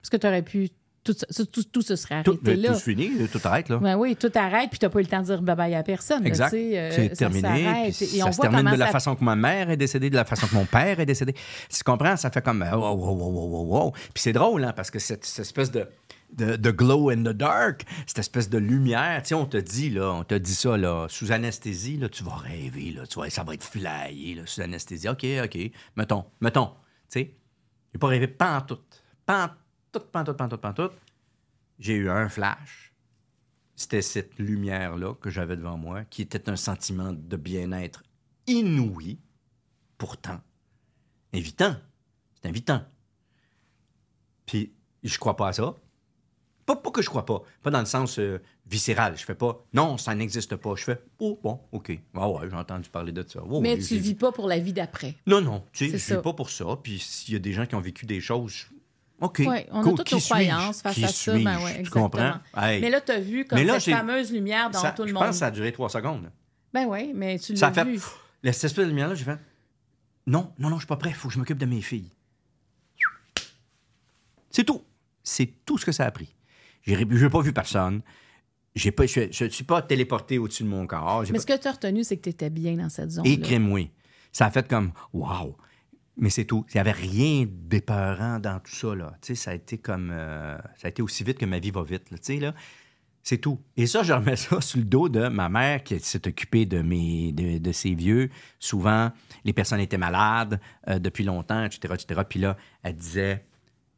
Parce 0.00 0.10
que 0.10 0.16
tu 0.16 0.26
aurais 0.26 0.42
pu. 0.42 0.68
Tout, 1.12 1.18
ça- 1.28 1.44
tout, 1.46 1.62
tout 1.64 1.82
se 1.82 1.96
serait 1.96 2.22
tout, 2.22 2.32
arrêté 2.32 2.44
ben, 2.56 2.60
là. 2.62 2.68
tout 2.72 2.74
se 2.78 2.82
finit, 2.82 3.10
tout 3.28 3.40
arrête, 3.44 3.68
là. 3.68 3.78
Ben 3.78 3.96
oui, 3.96 4.14
tout 4.16 4.30
arrête, 4.34 4.70
puis 4.70 4.78
tu 4.78 4.84
n'as 4.86 4.90
pas 4.90 4.98
eu 5.00 5.02
le 5.02 5.08
temps 5.08 5.20
de 5.20 5.24
dire 5.24 5.42
bye-bye 5.42 5.76
à 5.76 5.82
personne. 5.82 6.26
Exact. 6.26 6.54
euh, 6.54 6.90
c'est 6.92 7.08
ça 7.10 7.16
terminé. 7.16 7.90
puis 7.96 8.16
Et 8.18 8.22
on 8.22 8.26
ça 8.26 8.32
se 8.32 8.40
termine 8.40 8.70
de 8.70 8.76
la 8.76 8.86
ça- 8.86 8.92
façon 8.92 9.16
que 9.16 9.24
ma 9.24 9.36
mère 9.36 9.70
est 9.70 9.76
décédée, 9.76 10.10
de 10.10 10.16
la 10.16 10.24
façon 10.24 10.46
que 10.46 10.54
mon 10.54 10.66
père 10.66 11.00
est 11.00 11.06
décédé. 11.06 11.34
Tu 11.68 11.82
comprends? 11.82 12.16
Ça 12.16 12.30
fait 12.30 12.42
comme. 12.42 12.62
Wow, 12.62 12.78
wow, 12.78 12.96
wow, 12.96 13.30
wow, 13.30 13.48
wow, 13.48 13.64
wow. 13.84 13.90
Puis 13.92 14.22
c'est 14.22 14.32
drôle, 14.32 14.64
hein, 14.64 14.72
parce 14.74 14.90
que 14.90 14.98
cette, 14.98 15.24
cette 15.24 15.46
espèce 15.46 15.70
de, 15.70 15.86
de, 16.36 16.56
de 16.56 16.70
glow 16.70 17.10
in 17.10 17.16
the 17.22 17.28
dark, 17.36 17.84
cette 18.06 18.18
espèce 18.20 18.48
de 18.48 18.58
lumière, 18.58 19.20
tu 19.22 19.28
sais, 19.30 19.34
on 19.34 19.46
te 19.46 19.56
dit, 19.56 19.90
là, 19.90 20.12
on 20.12 20.22
te 20.24 20.34
dit 20.34 20.54
ça, 20.54 20.76
là, 20.76 21.06
sous 21.08 21.32
anesthésie, 21.32 21.96
là, 21.96 22.08
tu 22.08 22.22
vas 22.22 22.36
rêver, 22.36 22.92
là, 22.96 23.06
tu 23.06 23.18
vas, 23.18 23.28
ça 23.30 23.42
va 23.42 23.54
être 23.54 23.64
flyé, 23.64 24.34
là, 24.36 24.42
sous 24.46 24.60
anesthésie. 24.60 25.08
OK, 25.08 25.26
OK. 25.44 25.58
Mettons, 25.96 26.24
mettons. 26.40 26.66
Tu 27.10 27.20
sais, 27.20 27.34
j'ai 27.92 27.98
pas 27.98 28.06
rêvé 28.06 28.28
pantoute. 28.28 29.02
Pantoute, 29.26 29.56
pantoute, 29.98 30.36
pantoute, 30.36 30.60
pantoute. 30.60 30.92
J'ai 31.78 31.94
eu 31.94 32.10
un 32.10 32.28
flash 32.28 32.90
c'était 33.80 34.02
cette 34.02 34.38
lumière-là 34.38 35.14
que 35.14 35.30
j'avais 35.30 35.56
devant 35.56 35.78
moi, 35.78 36.04
qui 36.04 36.20
était 36.20 36.50
un 36.50 36.56
sentiment 36.56 37.14
de 37.14 37.36
bien-être 37.36 38.02
inouï, 38.46 39.18
pourtant 39.96 40.40
invitant. 41.32 41.76
C'est 42.34 42.48
invitant. 42.48 42.82
Puis, 44.44 44.72
je 45.02 45.18
crois 45.18 45.34
pas 45.34 45.48
à 45.48 45.52
ça. 45.54 45.76
Pas, 46.66 46.76
pas 46.76 46.90
que 46.90 47.00
je 47.00 47.08
crois 47.08 47.24
pas. 47.24 47.42
Pas 47.62 47.70
dans 47.70 47.80
le 47.80 47.86
sens 47.86 48.18
euh, 48.18 48.38
viscéral. 48.66 49.16
Je 49.16 49.24
fais 49.24 49.34
pas, 49.34 49.64
non, 49.72 49.96
ça 49.96 50.14
n'existe 50.14 50.56
pas. 50.56 50.74
Je 50.76 50.84
fais, 50.84 51.02
oh, 51.18 51.40
bon, 51.42 51.60
OK. 51.72 51.98
Ah 52.14 52.28
ouais, 52.28 52.50
j'ai 52.50 52.56
entendu 52.56 52.90
parler 52.90 53.12
de 53.12 53.24
ça. 53.26 53.42
Ouais, 53.42 53.60
Mais 53.62 53.74
ouais, 53.74 53.78
tu 53.78 53.96
vis 53.96 54.14
pas 54.14 54.30
pour 54.30 54.46
la 54.46 54.58
vie 54.58 54.74
d'après. 54.74 55.16
non, 55.26 55.40
non, 55.40 55.64
tu 55.72 55.90
sais, 55.90 55.98
je 55.98 56.16
vis 56.16 56.22
pas 56.22 56.34
pour 56.34 56.50
ça. 56.50 56.66
Puis 56.82 56.98
s'il 56.98 57.32
y 57.32 57.36
a 57.36 57.40
des 57.40 57.54
gens 57.54 57.64
qui 57.64 57.76
ont 57.76 57.80
vécu 57.80 58.04
des 58.04 58.20
choses, 58.20 58.66
OK. 59.20 59.38
Ouais, 59.40 59.66
on 59.70 59.80
a 59.80 59.84
toutes 59.96 60.12
nos 60.12 60.18
croyances 60.18 60.82
face 60.82 61.02
à 61.02 61.08
ça. 61.08 61.38
Ben 61.38 61.62
ouais, 61.64 61.82
tu 61.82 61.90
comprends? 61.90 62.34
Hey, 62.56 62.80
Mais 62.80 62.90
là, 62.90 63.00
tu 63.00 63.12
as 63.12 63.20
vu 63.20 63.44
comme 63.44 63.58
là, 63.62 63.78
cette 63.78 63.94
fameuse 63.94 64.32
lumière 64.32 64.70
ça- 64.74 64.92
tout 64.92 65.02
le 65.02 65.08
je 65.08 65.14
monde. 65.14 65.24
pense 65.24 65.34
que 65.36 65.38
ça 65.40 65.46
a 65.46 65.50
duré 65.50 65.72
trois 65.72 65.88
secondes. 65.90 66.30
Ben 66.72 66.86
oui, 66.86 67.12
mais 67.14 67.38
tu 67.38 67.52
l'as 67.54 67.72
fait. 67.72 67.84
vu. 67.84 67.94
pff, 67.94 68.16
Cette 68.44 68.64
espèce 68.64 68.84
de 68.84 68.84
lumière-là, 68.84 69.14
j'ai 69.14 69.24
fait. 69.24 69.38
Non, 70.26 70.52
non, 70.58 70.70
non, 70.70 70.76
je 70.76 70.80
suis 70.82 70.86
pas 70.86 70.96
prêt. 70.96 71.10
Il 71.10 71.16
faut 71.16 71.28
que 71.28 71.34
je 71.34 71.38
m'occupe 71.38 71.58
de 71.58 71.66
mes 71.66 71.80
filles. 71.82 72.10
C'est 74.50 74.64
tout. 74.64 74.82
C'est 75.22 75.52
tout 75.64 75.78
ce 75.78 75.84
que 75.86 75.92
ça 75.92 76.06
a 76.06 76.10
pris. 76.10 76.34
J'ai 76.82 76.96
n'ai 77.04 77.28
pas 77.28 77.40
vu 77.40 77.52
personne. 77.52 78.02
Pas, 78.96 79.06
je 79.06 79.44
ne 79.44 79.48
suis 79.50 79.64
pas 79.64 79.82
téléporté 79.82 80.38
au-dessus 80.38 80.62
de 80.62 80.68
mon 80.68 80.86
corps. 80.86 81.22
Mais 81.26 81.32
pas- 81.32 81.40
ce 81.40 81.46
que 81.46 81.56
tu 81.60 81.68
as 81.68 81.72
retenu, 81.72 82.04
c'est 82.04 82.16
que 82.16 82.22
tu 82.22 82.28
étais 82.30 82.50
bien 82.50 82.74
dans 82.76 82.88
cette 82.88 83.10
zone. 83.10 83.26
Et 83.26 83.36
oui. 83.72 83.90
Ça 84.32 84.46
a 84.46 84.50
fait 84.50 84.66
comme 84.68 84.92
Wow! 85.12 85.56
Mais 86.20 86.28
c'est 86.28 86.44
tout. 86.44 86.66
Il 86.68 86.76
n'y 86.76 86.80
avait 86.80 86.92
rien 86.92 87.46
d'épeurant 87.48 88.38
dans 88.38 88.60
tout 88.60 88.70
ça. 88.70 88.94
Là. 88.94 89.14
Ça 89.22 89.50
a 89.50 89.54
été 89.54 89.78
comme. 89.78 90.10
euh, 90.12 90.58
ça 90.76 90.86
a 90.86 90.88
été 90.90 91.00
aussi 91.02 91.24
vite 91.24 91.38
que 91.38 91.46
ma 91.46 91.58
vie 91.58 91.70
va 91.70 91.82
vite. 91.82 92.10
Là. 92.10 92.18
Là. 92.40 92.54
C'est 93.22 93.38
tout. 93.38 93.58
Et 93.76 93.86
ça, 93.86 94.02
je 94.02 94.12
remets 94.12 94.36
ça 94.36 94.60
sur 94.60 94.78
le 94.78 94.84
dos 94.84 95.08
de 95.08 95.28
ma 95.28 95.48
mère 95.48 95.82
qui 95.82 95.98
s'est 95.98 96.28
occupée 96.28 96.66
de, 96.66 96.82
mes, 96.82 97.32
de, 97.32 97.56
de 97.56 97.72
ses 97.72 97.94
vieux. 97.94 98.28
Souvent, 98.58 99.10
les 99.44 99.54
personnes 99.54 99.80
étaient 99.80 99.98
malades 99.98 100.60
euh, 100.88 100.98
depuis 100.98 101.24
longtemps, 101.24 101.64
etc., 101.64 101.94
etc. 101.94 102.20
Puis 102.28 102.38
là, 102.38 102.56
elle 102.82 102.96
disait, 102.96 103.46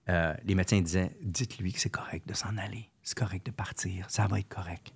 euh, 0.09 0.33
les 0.45 0.55
médecins 0.55 0.81
disaient, 0.81 1.17
dites-lui 1.23 1.73
que 1.73 1.81
c'est 1.81 1.91
correct 1.91 2.27
de 2.29 2.35
s'en 2.35 2.57
aller. 2.57 2.89
C'est 3.03 3.19
correct 3.19 3.47
de 3.47 3.51
partir. 3.51 4.07
Ça 4.09 4.29
va 4.29 4.39
être 4.39 4.49
correct. 4.49 4.93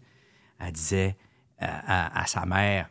Elle 0.60 0.72
disait 0.72 1.16
à, 1.58 2.24
sa 2.26 2.46
mère, 2.46 2.88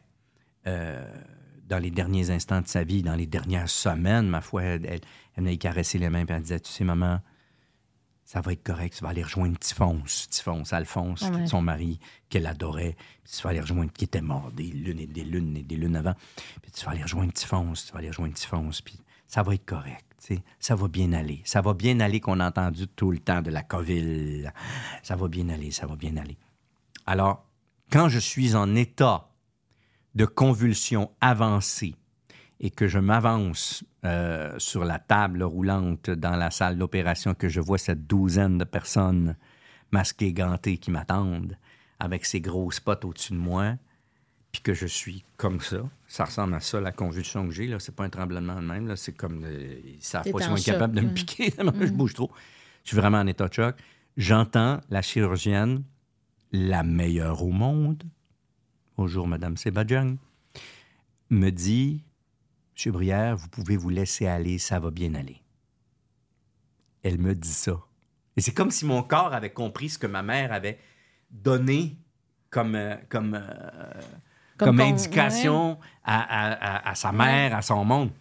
dans 1.66 1.80
les 1.80 1.92
derniers 1.92 2.30
instants 2.30 2.62
de 2.62 2.68
sa 2.68 2.84
vie, 2.84 3.02
dans 3.02 3.16
les 3.16 3.26
dernières 3.26 3.70
semaines, 3.70 4.28
ma 4.28 4.42
foi, 4.42 4.64
elle, 4.64 5.02
elle, 5.36 5.58
caresser 5.58 5.98
les 5.98 6.10
mains, 6.10 6.26
puis 6.26 6.36
elle 6.36 6.42
disait, 6.42 6.60
tu 6.60 6.72
sais, 6.72 6.84
maman, 6.84 7.20
ça 8.24 8.42
va 8.42 8.54
être 8.54 8.64
correct, 8.64 8.96
tu 8.98 9.04
vas 9.04 9.10
aller 9.10 9.24
rejoindre 9.24 9.58
Typhonse, 9.58 10.30
Typhonse, 10.30 10.74
Alphonse, 10.74 11.24
Ah 11.24 11.32
ouais. 11.32 11.48
son 11.48 11.62
mari, 11.62 12.00
qu'elle 12.30 12.48
adorait, 12.48 12.96
puis 13.24 13.34
tu 13.34 13.42
vas 13.44 13.52
aller 13.52 13.62
rejoindre, 13.62 13.92
qui 13.92 14.06
était 14.06 14.22
mort 14.22 14.52
des 14.52 14.64
lunes 14.64 15.00
et 15.00 15.08
des 15.08 15.24
lunes 15.24 15.58
et 15.58 15.64
des 15.64 15.76
lunes 15.76 15.96
avant, 15.96 16.14
puis 16.62 16.72
tu 16.72 16.86
vas 16.86 16.92
aller 16.92 17.04
rejoindre 17.04 17.34
Typhonse, 17.34 17.86
tu 17.86 17.94
vas 17.94 18.00
aller 18.00 18.10
rejoindre 18.10 18.34
Typhonse, 18.34 18.82
puis 18.82 19.00
ça 19.28 19.44
va 19.44 19.54
être 19.54 19.66
correct, 19.66 20.06
tu 20.20 20.36
sais, 20.36 20.44
ça 20.60 20.76
va 20.76 20.88
bien 20.88 21.14
aller, 21.14 21.42
ça 21.46 21.62
va 21.62 21.74
bien 21.74 22.00
aller 22.00 22.20
qu'on 22.20 22.40
a 22.40 22.48
entendu 22.48 22.88
tout 22.88 23.12
le 23.12 23.20
temps 23.20 23.42
de 23.42 23.52
la 23.52 23.64
COVID, 23.64 24.50
ça 25.04 25.16
va 25.16 25.28
bien 25.28 25.50
aller, 25.50 25.72
ça 25.72 25.86
va 25.86 25.96
bien 25.96 26.18
aller. 26.18 26.38
Alors, 27.06 27.46
quand 27.92 28.10
je 28.10 28.20
suis 28.20 28.56
en 28.56 28.76
état 28.76 29.30
de 30.16 30.26
convulsion 30.26 31.12
avancée 31.22 31.96
et 32.60 32.70
que 32.70 32.88
je 32.88 33.00
m'avance 33.00 33.84
euh, 34.06 34.54
sur 34.58 34.86
la 34.86 34.98
table 34.98 35.44
roulante 35.44 36.10
dans 36.10 36.36
la 36.36 36.52
salle 36.52 36.78
d'opération, 36.78 37.34
que 37.34 37.50
je 37.50 37.60
vois 37.60 37.78
cette 37.78 38.08
douzaine 38.08 38.58
de 38.58 38.64
personnes 38.64 39.36
masquées, 39.92 40.34
gantées 40.34 40.78
qui 40.78 40.92
m'attendent 40.92 41.58
avec 42.00 42.26
ces 42.26 42.42
gros 42.42 42.72
spots 42.72 43.06
au-dessus 43.06 43.34
de 43.34 43.38
moi, 43.38 43.76
puis 44.52 44.62
que 44.62 44.74
je 44.74 44.86
suis 44.86 45.26
comme 45.38 45.60
ça. 45.60 45.78
Ça 46.08 46.26
ressemble 46.26 46.54
à 46.56 46.60
ça, 46.62 46.80
la 46.80 46.92
convulsion 46.92 47.46
que 47.46 47.54
j'ai. 47.54 47.68
Là. 47.68 47.80
C'est 47.80 47.96
pas 47.96 48.06
un 48.06 48.10
tremblement 48.10 48.56
de 48.56 48.66
même. 48.66 48.88
Là. 48.88 48.96
C'est 48.96 49.14
comme... 49.14 49.44
euh, 49.44 49.80
ils 49.84 50.02
savent 50.02 50.24
pas 50.24 50.40
si 50.58 50.72
de 50.72 50.88
me 50.88 51.02
là. 51.02 51.14
piquer. 51.14 51.54
je 51.58 51.92
bouge 51.92 52.14
trop. 52.14 52.32
Je 52.84 52.90
suis 52.90 52.98
vraiment 52.98 53.20
en 53.20 53.28
état 53.28 53.48
de 53.48 53.54
choc. 53.54 53.76
J'entends 54.16 54.80
la 54.90 55.02
chirurgienne, 55.02 55.84
la 56.54 56.84
meilleure 56.84 57.44
au 57.44 57.52
monde, 57.52 58.04
bonjour 58.98 59.28
Madame 59.28 59.58
Sebadjang, 59.58 60.18
me 61.30 61.50
dit 61.50 62.04
Monsieur 62.76 62.92
Brière, 62.92 63.38
vous 63.38 63.48
pouvez 63.50 63.78
vous 63.78 63.90
laisser 63.90 64.28
aller, 64.28 64.58
ça 64.58 64.80
va 64.80 64.92
bien 64.92 65.14
aller. 65.16 65.42
Elle 67.04 67.20
me 67.20 67.34
dit 67.34 67.54
ça. 67.54 67.80
Et 68.36 68.42
c'est 68.42 68.54
comme 68.54 68.72
si 68.72 68.86
mon 68.86 69.02
corps 69.04 69.34
avait 69.34 69.54
compris 69.54 69.90
ce 69.90 69.98
que 69.98 70.08
ma 70.08 70.24
mère 70.24 70.52
avait 70.52 70.80
donné 71.32 71.98
comme, 72.50 72.76
euh, 72.76 72.96
comme, 73.10 73.34
euh, 73.34 74.02
Comme 74.58 74.70
comme 74.78 74.80
indication 74.82 75.80
à, 76.04 76.20
à- 76.22 76.54
à- 76.54 76.90
à 76.90 76.96
sa 76.96 77.12
mère, 77.12 77.56
à 77.56 77.62
son 77.62 77.84
monde. 77.86 78.12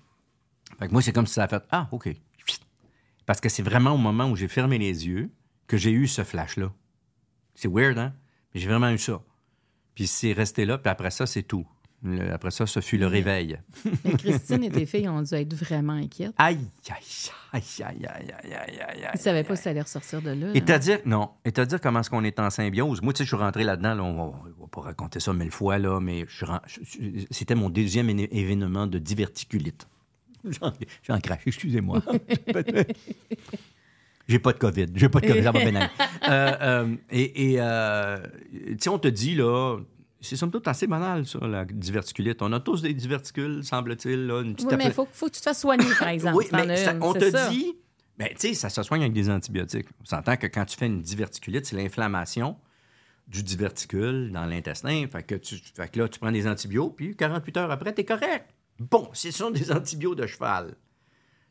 Fait 0.79 0.87
que 0.87 0.93
moi, 0.93 1.03
c'est 1.03 1.13
comme 1.13 1.27
si 1.27 1.35
ça 1.35 1.45
a 1.45 1.49
fait 1.49 1.63
Ah, 1.71 1.89
OK. 1.93 2.09
Parce 3.27 3.41
que 3.41 3.49
c'est 3.49 3.63
vraiment 3.63 3.93
au 3.93 3.97
moment 3.99 4.29
où 4.29 4.37
j'ai 4.37 4.49
fermé 4.49 4.77
les 4.79 5.07
yeux 5.07 5.31
que 5.67 5.77
j'ai 5.77 5.93
eu 5.93 6.07
ce 6.07 6.23
flash-là. 6.25 6.71
C'est 7.55 7.69
weird, 7.69 7.97
hein? 7.99 8.13
Mais 8.53 8.61
j'ai 8.61 8.69
vraiment 8.69 8.91
eu 8.91 8.99
ça. 8.99 9.23
Puis 9.95 10.07
c'est 10.07 10.33
resté 10.33 10.65
là, 10.65 10.79
puis 10.79 10.91
après 10.91 11.11
ça, 11.11 11.27
c'est 11.27 11.43
tout. 11.43 11.67
Le- 12.03 12.33
après 12.33 12.51
ça, 12.51 12.67
ce 12.67 12.81
fut 12.81 12.99
le 12.99 13.07
réveil. 13.07 13.59
Mais 14.05 14.13
Christine 14.13 14.63
et 14.65 14.71
tes 14.71 14.85
filles 14.85 15.09
ont 15.09 15.23
dû 15.23 15.33
être 15.35 15.55
vraiment 15.55 15.95
inquiètes. 15.95 16.35
Aïe, 16.37 16.59
aïe, 16.91 17.31
aïe, 17.53 17.63
aïe, 17.83 18.07
aïe, 18.07 18.07
aïe, 18.07 18.53
aïe, 18.53 18.81
aïe, 18.81 19.09
Ils 19.15 19.17
ne 19.17 19.19
savaient 19.23 19.45
pas 19.45 19.57
si 19.57 19.63
ça 19.63 19.71
allait 19.71 19.81
ressortir 19.81 20.21
de 20.21 20.31
là. 20.31 20.49
Et 20.55 20.61
t'as 20.61 20.79
dire, 20.79 20.99
non, 21.07 21.31
et 21.47 21.53
t'as 21.53 21.65
dire 21.65 21.81
comment 21.81 22.01
est-ce 22.01 22.11
qu'on 22.11 22.25
est 22.25 22.39
en 22.41 22.51
symbiose? 22.51 23.01
Moi, 23.01 23.15
tu 23.15 23.19
sais, 23.19 23.25
je 23.25 23.29
suis 23.29 23.37
rentré 23.37 23.65
là-dedans, 23.65 23.95
là, 23.95 24.03
on, 24.03 24.13
va, 24.15 24.23
on 24.59 24.63
va 24.63 24.67
pas 24.71 24.81
raconter 24.83 25.19
ça 25.19 25.33
mille 25.33 25.51
fois, 25.51 25.79
là, 25.79 25.99
mais 26.01 26.27
c'était 27.31 27.55
mon 27.55 27.71
deuxième 27.71 28.11
événement 28.11 28.87
de 28.87 28.99
diverticulite. 28.99 29.89
J'en 30.45 30.75
j'en 31.05 31.19
crache, 31.21 31.41
excusez-moi. 31.47 32.03
J'ai 34.27 34.39
pas 34.39 34.53
de 34.53 34.59
COVID, 34.59 34.87
j'ai 34.95 35.09
pas 35.09 35.21
de 35.21 35.27
COVID, 35.27 35.43
ça 35.43 35.53
va 35.53 35.61
bien 35.61 35.75
aller. 35.75 35.89
Euh, 36.27 36.57
euh, 36.63 36.97
et 37.11 37.57
euh, 37.59 38.17
tu 38.51 38.77
sais, 38.81 38.89
on 38.89 38.99
te 38.99 39.09
dit, 39.09 39.35
là, 39.35 39.77
c'est 40.23 40.37
somme 40.37 40.51
toute 40.51 40.67
assez 40.67 40.87
banal, 40.87 41.27
ça, 41.27 41.39
la 41.47 41.67
diverticulite. 41.67 42.41
On 42.41 42.51
a 42.55 42.61
tous 42.61 42.81
des 42.81 42.95
diverticules, 42.95 43.63
semble-t-il, 43.63 44.33
Oui, 44.33 44.55
mais 44.79 44.87
il 44.87 44.93
faut, 44.93 45.07
faut 45.13 45.27
que 45.27 45.33
tu 45.33 45.41
te 45.41 45.45
fasses 45.45 45.61
soigner, 45.61 45.85
par 45.99 46.09
exemple. 46.17 46.37
oui, 46.39 46.47
mais 46.53 46.77
ça- 46.77 46.93
une, 46.93 47.03
on 47.03 47.13
te 47.13 47.31
ça. 47.31 47.51
dit, 47.51 47.75
ben, 48.17 48.29
tu 48.31 48.49
sais, 48.49 48.55
ça 48.55 48.71
se 48.71 48.83
soigne 48.83 49.03
avec 49.03 49.13
des 49.13 49.29
antibiotiques. 49.29 49.89
On 50.01 50.07
s'entend 50.07 50.37
que 50.39 50.47
quand 50.47 50.65
tu 50.65 50.79
fais 50.79 50.87
une 50.87 51.03
diverticulite, 51.03 51.67
c'est 51.67 51.77
l'inflammation 51.77 52.57
du 53.29 53.43
diverticule 53.43 54.31
dans 54.33 54.47
l'intestin. 54.47 55.05
Fait 55.13 55.23
que, 55.23 55.35
tu, 55.35 55.57
fait 55.57 55.89
que 55.93 55.99
là, 56.01 56.09
tu 56.09 56.19
prends 56.19 56.33
des 56.33 56.47
antibiotiques, 56.49 56.97
puis 56.97 57.17
48 57.17 57.57
heures 57.59 57.71
après, 57.71 57.95
tu 57.95 58.01
es 58.01 58.05
correct. 58.05 58.47
Bon, 58.79 59.11
ce 59.13 59.31
sont 59.31 59.51
des 59.51 59.71
antibiotiques 59.73 60.23
de 60.23 60.27
cheval. 60.27 60.75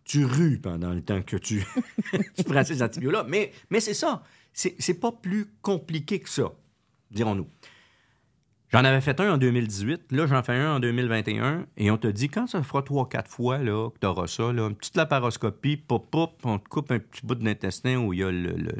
Tu 0.05 0.25
rues 0.25 0.59
pendant 0.59 0.93
le 0.93 1.01
temps 1.01 1.21
que 1.21 1.37
tu, 1.37 1.63
tu 2.35 2.43
prends 2.43 2.63
ces 2.63 2.83
antibiotiques-là. 2.83 3.25
Mais, 3.29 3.51
mais 3.69 3.79
c'est 3.79 3.93
ça. 3.93 4.23
C'est 4.51 4.99
pas 4.99 5.11
plus 5.11 5.47
compliqué 5.61 6.19
que 6.19 6.29
ça, 6.29 6.51
dirons-nous. 7.11 7.47
J'en 8.69 8.83
avais 8.83 9.01
fait 9.01 9.19
un 9.19 9.33
en 9.33 9.37
2018. 9.37 10.11
Là, 10.11 10.25
j'en 10.25 10.41
fais 10.41 10.53
un 10.53 10.75
en 10.75 10.79
2021. 10.79 11.67
Et 11.77 11.91
on 11.91 11.97
te 11.97 12.07
dit, 12.07 12.27
quand 12.27 12.47
ça 12.47 12.63
fera 12.63 12.81
trois, 12.81 13.07
quatre 13.07 13.29
fois 13.29 13.59
là, 13.59 13.89
que 13.91 13.99
tu 13.99 14.07
auras 14.07 14.25
ça, 14.27 14.51
là, 14.51 14.67
une 14.67 14.75
petite 14.75 14.95
laparoscopie, 14.97 15.77
pop, 15.77 16.09
pop, 16.09 16.39
on 16.43 16.57
te 16.57 16.67
coupe 16.67 16.91
un 16.91 16.97
petit 16.99 17.23
bout 17.25 17.35
de 17.35 17.45
l'intestin 17.45 17.97
où 17.99 18.13
il 18.13 18.19
y 18.19 18.23
a 18.23 18.31
le, 18.31 18.53
le- 18.53 18.75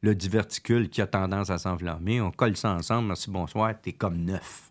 le 0.00 0.14
diverticule 0.14 0.88
qui 0.90 1.00
a 1.02 1.06
tendance 1.06 1.50
à 1.50 1.58
s'enflammer. 1.58 2.20
On 2.20 2.30
colle 2.30 2.56
ça 2.56 2.72
ensemble. 2.72 3.08
Merci, 3.08 3.30
bonsoir. 3.30 3.74
T'es 3.80 3.92
comme 3.92 4.18
neuf. 4.18 4.70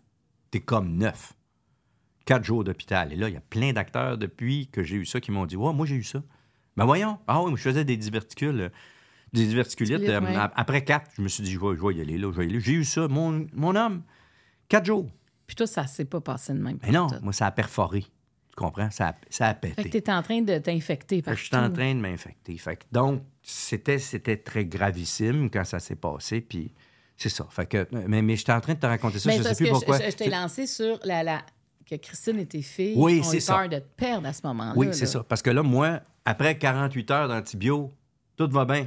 T'es 0.50 0.60
comme 0.60 0.96
neuf. 0.96 1.34
Quatre 2.28 2.44
jours 2.44 2.62
d'hôpital. 2.62 3.10
Et 3.10 3.16
là, 3.16 3.28
il 3.28 3.34
y 3.34 3.38
a 3.38 3.40
plein 3.40 3.72
d'acteurs 3.72 4.18
depuis 4.18 4.68
que 4.70 4.82
j'ai 4.82 4.96
eu 4.96 5.06
ça 5.06 5.18
qui 5.18 5.30
m'ont 5.30 5.46
dit, 5.46 5.56
ouais, 5.56 5.72
moi, 5.72 5.86
j'ai 5.86 5.94
eu 5.94 6.02
ça. 6.02 6.22
Ben 6.76 6.84
voyons. 6.84 7.18
Ah 7.26 7.42
oui, 7.42 7.52
je 7.56 7.62
faisais 7.62 7.84
des 7.86 7.96
diverticules. 7.96 8.60
euh, 8.60 8.68
Des 9.32 9.46
diverticulites. 9.46 10.06
Euh, 10.06 10.20
ouais. 10.20 10.36
Après 10.54 10.84
quatre, 10.84 11.10
je 11.16 11.22
me 11.22 11.28
suis 11.28 11.42
dit, 11.42 11.50
je 11.52 11.58
vais, 11.58 11.74
je 11.74 11.82
vais 11.86 11.94
y 11.94 12.00
aller, 12.02 12.18
là, 12.18 12.30
je 12.30 12.36
vais 12.36 12.46
y 12.46 12.50
aller. 12.50 12.60
J'ai 12.60 12.72
eu 12.74 12.84
ça, 12.84 13.08
mon, 13.08 13.46
mon 13.54 13.74
homme. 13.74 14.02
Quatre 14.68 14.84
jours. 14.84 15.08
Puis 15.46 15.56
toi, 15.56 15.66
ça 15.66 15.86
s'est 15.86 16.04
pas 16.04 16.20
passé 16.20 16.52
de 16.52 16.58
même. 16.58 16.78
Mais 16.82 16.90
non, 16.90 17.06
moi, 17.22 17.32
ça 17.32 17.46
a 17.46 17.50
perforé. 17.50 18.02
Tu 18.02 18.08
comprends? 18.56 18.90
Ça 18.90 19.08
a, 19.08 19.14
ça 19.30 19.46
a 19.48 19.54
Fait 19.54 19.70
que 19.70 19.76
pété. 19.76 20.02
t'es 20.02 20.12
en 20.12 20.20
train 20.22 20.42
de 20.42 20.58
t'infecter 20.58 21.22
partout. 21.22 21.40
je 21.40 21.46
suis 21.46 21.56
en 21.56 21.70
train 21.72 21.94
de 21.94 22.00
m'infecter. 22.00 22.58
Fait 22.58 22.76
que 22.76 22.84
donc, 22.92 23.22
c'était, 23.42 23.98
c'était 23.98 24.36
très 24.36 24.66
gravissime 24.66 25.48
quand 25.48 25.64
ça 25.64 25.78
s'est 25.80 25.96
passé. 25.96 26.42
Puis 26.42 26.74
c'est 27.16 27.30
ça. 27.30 27.46
Fait 27.48 27.64
que, 27.66 27.88
mais, 28.06 28.20
mais 28.20 28.36
j'étais 28.36 28.52
en 28.52 28.60
train 28.60 28.74
de 28.74 28.80
te 28.80 28.86
raconter 28.86 29.18
ça. 29.18 29.30
Mais 29.30 29.38
je 29.38 29.42
sais 29.44 29.54
plus 29.54 29.64
que 29.66 29.70
pourquoi. 29.70 29.98
Je, 29.98 30.10
je 30.10 30.16
t'ai 30.16 30.28
lancé 30.28 30.66
sur 30.66 30.98
la, 31.04 31.22
la- 31.22 31.46
que 31.88 31.96
Christine 31.96 32.38
et 32.38 32.46
tes 32.46 32.62
filles 32.62 32.94
Oui, 32.96 33.20
ont 33.20 33.22
c'est 33.22 33.38
eu 33.38 33.40
ça. 33.40 33.56
peur 33.58 33.68
de 33.68 33.78
te 33.78 33.88
perdre 33.96 34.26
à 34.28 34.32
ce 34.32 34.46
moment-là. 34.46 34.74
Oui, 34.76 34.88
c'est 34.92 35.06
ça. 35.06 35.22
Parce 35.24 35.42
que 35.42 35.50
là, 35.50 35.62
moi, 35.62 36.00
après 36.24 36.58
48 36.58 37.10
heures 37.10 37.28
d'antibio, 37.28 37.92
tout 38.36 38.48
va 38.50 38.64
bien. 38.64 38.86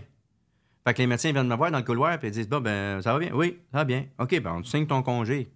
Fait 0.86 0.94
que 0.94 1.00
les 1.00 1.08
médecins 1.08 1.32
viennent 1.32 1.48
me 1.48 1.56
voir 1.56 1.72
dans 1.72 1.78
le 1.78 1.84
couloir 1.84 2.14
et 2.14 2.20
ils 2.28 2.32
disent 2.32 2.50
Bon, 2.50 2.60
ben, 2.62 3.02
ça 3.02 3.14
va 3.14 3.20
bien? 3.20 3.32
Oui, 3.34 3.60
ça 3.72 3.80
va 3.80 3.86
bien. 3.86 4.06
OK, 4.20 4.40
ben, 4.42 4.52
on 4.58 4.62
te 4.62 4.68
signe 4.68 4.88
ton 4.88 5.02
congé. 5.04 5.52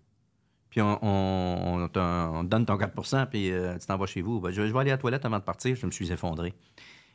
Puis 0.70 0.82
on, 0.82 1.00
on- 1.04 1.84
on 1.84 1.88
te- 1.88 2.00
on 2.00 2.44
te 2.44 2.50
donne 2.50 2.66
ton 2.66 2.78
4% 2.78 3.28
puis 3.28 3.52
euh, 3.52 3.78
tu 3.78 3.86
t'en 3.88 3.98
vas 3.98 4.06
chez 4.08 4.22
vous. 4.22 4.40
Ben, 4.40 4.52
je, 4.52 4.68
je 4.68 4.74
vais 4.74 4.80
aller 4.80 4.92
à 4.92 4.96
la 4.96 4.98
toilette 4.98 5.26
avant 5.26 5.40
de 5.40 5.44
partir. 5.44 5.76
Je 5.76 5.86
me 5.86 5.92
suis 5.92 6.12
effondré. 6.12 6.54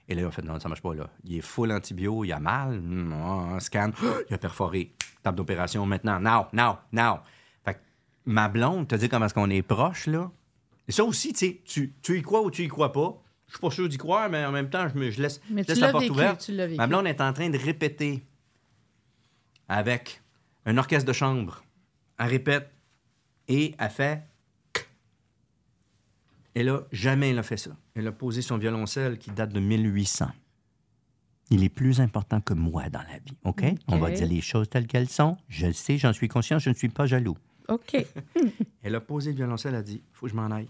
Et 0.08 0.14
là, 0.14 0.26
ont 0.26 0.30
fait 0.30 0.42
Non, 0.42 0.58
ça 0.58 0.68
marche 0.68 0.82
pas 0.82 0.94
là. 0.94 1.08
Il 1.24 1.36
est 1.36 1.40
full 1.40 1.70
antibio, 1.70 2.24
il 2.24 2.32
a 2.32 2.40
mal. 2.40 2.78
Hum, 2.78 3.12
ah, 3.14 3.54
un 3.56 3.60
scan. 3.60 3.90
Il 4.30 4.34
a 4.34 4.38
perforé. 4.38 4.92
Table 5.22 5.36
d'opération 5.36 5.84
maintenant. 5.86 6.18
Now, 6.18 6.46
now, 6.52 6.78
now. 6.92 7.18
Ma 8.30 8.48
blonde, 8.48 8.86
te 8.86 8.94
dit 8.94 9.08
comment 9.08 9.26
est-ce 9.26 9.34
qu'on 9.34 9.50
est 9.50 9.62
proche, 9.62 10.06
là. 10.06 10.30
Et 10.86 10.92
ça 10.92 11.04
aussi, 11.04 11.32
tu 11.32 11.38
sais, 11.38 11.60
tu, 11.64 11.92
tu 12.00 12.16
y 12.18 12.22
crois 12.22 12.42
ou 12.42 12.50
tu 12.50 12.62
y 12.62 12.68
crois 12.68 12.92
pas. 12.92 13.20
Je 13.48 13.54
suis 13.54 13.60
pas 13.60 13.70
sûr 13.70 13.88
d'y 13.88 13.98
croire, 13.98 14.30
mais 14.30 14.44
en 14.44 14.52
même 14.52 14.70
temps, 14.70 14.86
je, 14.88 14.96
me, 14.96 15.10
je 15.10 15.20
laisse, 15.20 15.40
Mais 15.50 15.62
je 15.62 15.66
tu 15.66 15.72
laisse 15.72 15.80
l'as 15.80 15.86
la 15.88 15.92
porte 15.92 16.04
vécu, 16.04 16.14
ouverte. 16.14 16.50
Ma 16.76 16.86
blonde 16.86 17.08
est 17.08 17.20
en 17.20 17.32
train 17.32 17.50
de 17.50 17.58
répéter 17.58 18.22
avec 19.68 20.22
un 20.64 20.78
orchestre 20.78 21.08
de 21.08 21.12
chambre. 21.12 21.64
Elle 22.18 22.28
répète 22.28 22.70
et 23.48 23.74
elle 23.76 23.90
fait. 23.90 24.22
Et 26.54 26.62
là, 26.62 26.82
jamais 26.92 27.30
elle 27.30 27.38
a 27.38 27.42
fait 27.42 27.56
ça. 27.56 27.70
Elle 27.94 28.06
a 28.06 28.12
posé 28.12 28.42
son 28.42 28.58
violoncelle 28.58 29.18
qui 29.18 29.32
date 29.32 29.52
de 29.52 29.60
1800. 29.60 30.28
Il 31.50 31.64
est 31.64 31.68
plus 31.68 32.00
important 32.00 32.40
que 32.40 32.54
moi 32.54 32.88
dans 32.90 33.02
la 33.02 33.18
vie, 33.18 33.36
OK? 33.44 33.64
On 33.88 33.98
va 33.98 34.12
dire 34.12 34.26
les 34.28 34.40
choses 34.40 34.68
telles 34.68 34.86
qu'elles 34.86 35.08
sont. 35.08 35.36
Je 35.48 35.66
le 35.66 35.72
sais, 35.72 35.98
j'en 35.98 36.12
suis 36.12 36.28
conscient, 36.28 36.60
je 36.60 36.70
ne 36.70 36.74
suis 36.74 36.88
pas 36.88 37.06
jaloux. 37.06 37.36
OK. 37.70 37.96
Elle 38.82 38.94
a 38.94 39.00
posé 39.00 39.30
le 39.30 39.36
violoncelle, 39.36 39.74
elle 39.74 39.80
a 39.80 39.82
dit 39.82 40.02
Faut 40.12 40.26
que 40.26 40.32
je 40.32 40.36
m'en 40.36 40.50
aille. 40.50 40.68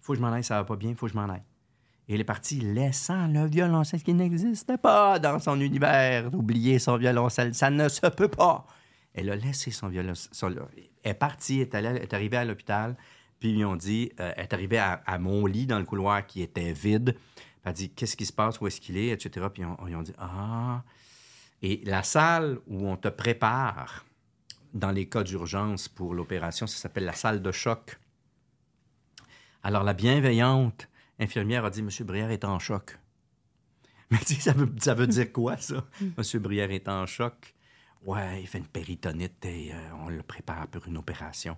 Faut 0.00 0.12
que 0.12 0.18
je 0.18 0.22
m'en 0.22 0.32
aille, 0.32 0.44
ça 0.44 0.56
va 0.56 0.64
pas 0.64 0.76
bien, 0.76 0.94
faut 0.94 1.06
que 1.06 1.12
je 1.12 1.16
m'en 1.16 1.28
aille. 1.28 1.42
Et 2.06 2.14
elle 2.14 2.20
est 2.20 2.24
partie 2.24 2.60
laissant 2.60 3.26
le 3.28 3.46
violoncelle 3.46 4.02
qui 4.02 4.12
n'existait 4.12 4.76
pas 4.76 5.18
dans 5.18 5.38
son 5.38 5.58
univers. 5.60 6.32
Oublier 6.34 6.78
son 6.78 6.98
violoncelle, 6.98 7.54
ça 7.54 7.70
ne 7.70 7.88
se 7.88 8.06
peut 8.08 8.28
pas. 8.28 8.66
Elle 9.14 9.30
a 9.30 9.36
laissé 9.36 9.70
son 9.70 9.88
violoncelle. 9.88 10.60
Elle 11.02 11.10
est 11.12 11.14
partie, 11.14 11.60
elle 11.60 11.68
est, 11.68 11.74
allée- 11.74 12.08
arrivée 12.14 12.36
à 12.36 12.44
l'hôpital, 12.44 12.96
puis 13.40 13.50
ils 13.50 13.56
lui 13.56 13.64
ont 13.64 13.76
dit 13.76 14.12
euh, 14.20 14.32
Elle 14.36 14.42
est 14.44 14.52
arrivée 14.52 14.78
à, 14.78 15.18
mon 15.18 15.46
lit 15.46 15.66
dans 15.66 15.78
le 15.78 15.84
couloir 15.86 16.26
qui 16.26 16.42
était 16.42 16.72
vide. 16.74 17.16
Elle 17.64 17.70
a 17.70 17.72
dit 17.72 17.88
Qu'est-ce 17.90 18.16
qui 18.16 18.26
se 18.26 18.32
passe, 18.34 18.60
où 18.60 18.66
est-ce 18.66 18.80
qu'il 18.82 18.98
est, 18.98 19.08
etc. 19.08 19.46
Puis 19.52 19.64
on- 19.64 19.88
ils 19.88 19.96
ont 19.96 20.02
dit 20.02 20.12
Ah. 20.18 20.82
Et 21.62 21.80
la 21.86 22.02
salle 22.02 22.58
où 22.66 22.86
on 22.86 22.96
te 22.98 23.08
prépare 23.08 24.04
dans 24.74 24.90
les 24.90 25.08
cas 25.08 25.22
d'urgence 25.22 25.88
pour 25.88 26.14
l'opération, 26.14 26.66
ça 26.66 26.76
s'appelle 26.76 27.04
la 27.04 27.12
salle 27.12 27.40
de 27.40 27.52
choc. 27.52 27.98
Alors, 29.62 29.84
la 29.84 29.94
bienveillante 29.94 30.88
infirmière 31.18 31.64
a 31.64 31.70
dit 31.70 31.82
Monsieur 31.82 32.04
Brière 32.04 32.30
est 32.30 32.44
en 32.44 32.58
choc. 32.58 32.98
Mais 34.10 34.18
tu 34.18 34.34
sais, 34.34 34.40
ça 34.40 34.52
veut, 34.52 34.70
ça 34.78 34.94
veut 34.94 35.06
dire 35.06 35.32
quoi, 35.32 35.56
ça? 35.56 35.86
Monsieur 36.18 36.40
Brière 36.40 36.70
est 36.70 36.88
en 36.88 37.06
choc. 37.06 37.54
Ouais, 38.04 38.42
il 38.42 38.46
fait 38.46 38.58
une 38.58 38.66
péritonite 38.66 39.42
et 39.46 39.72
euh, 39.72 39.76
on 40.04 40.10
le 40.10 40.22
prépare 40.22 40.66
pour 40.66 40.86
une 40.86 40.98
opération. 40.98 41.56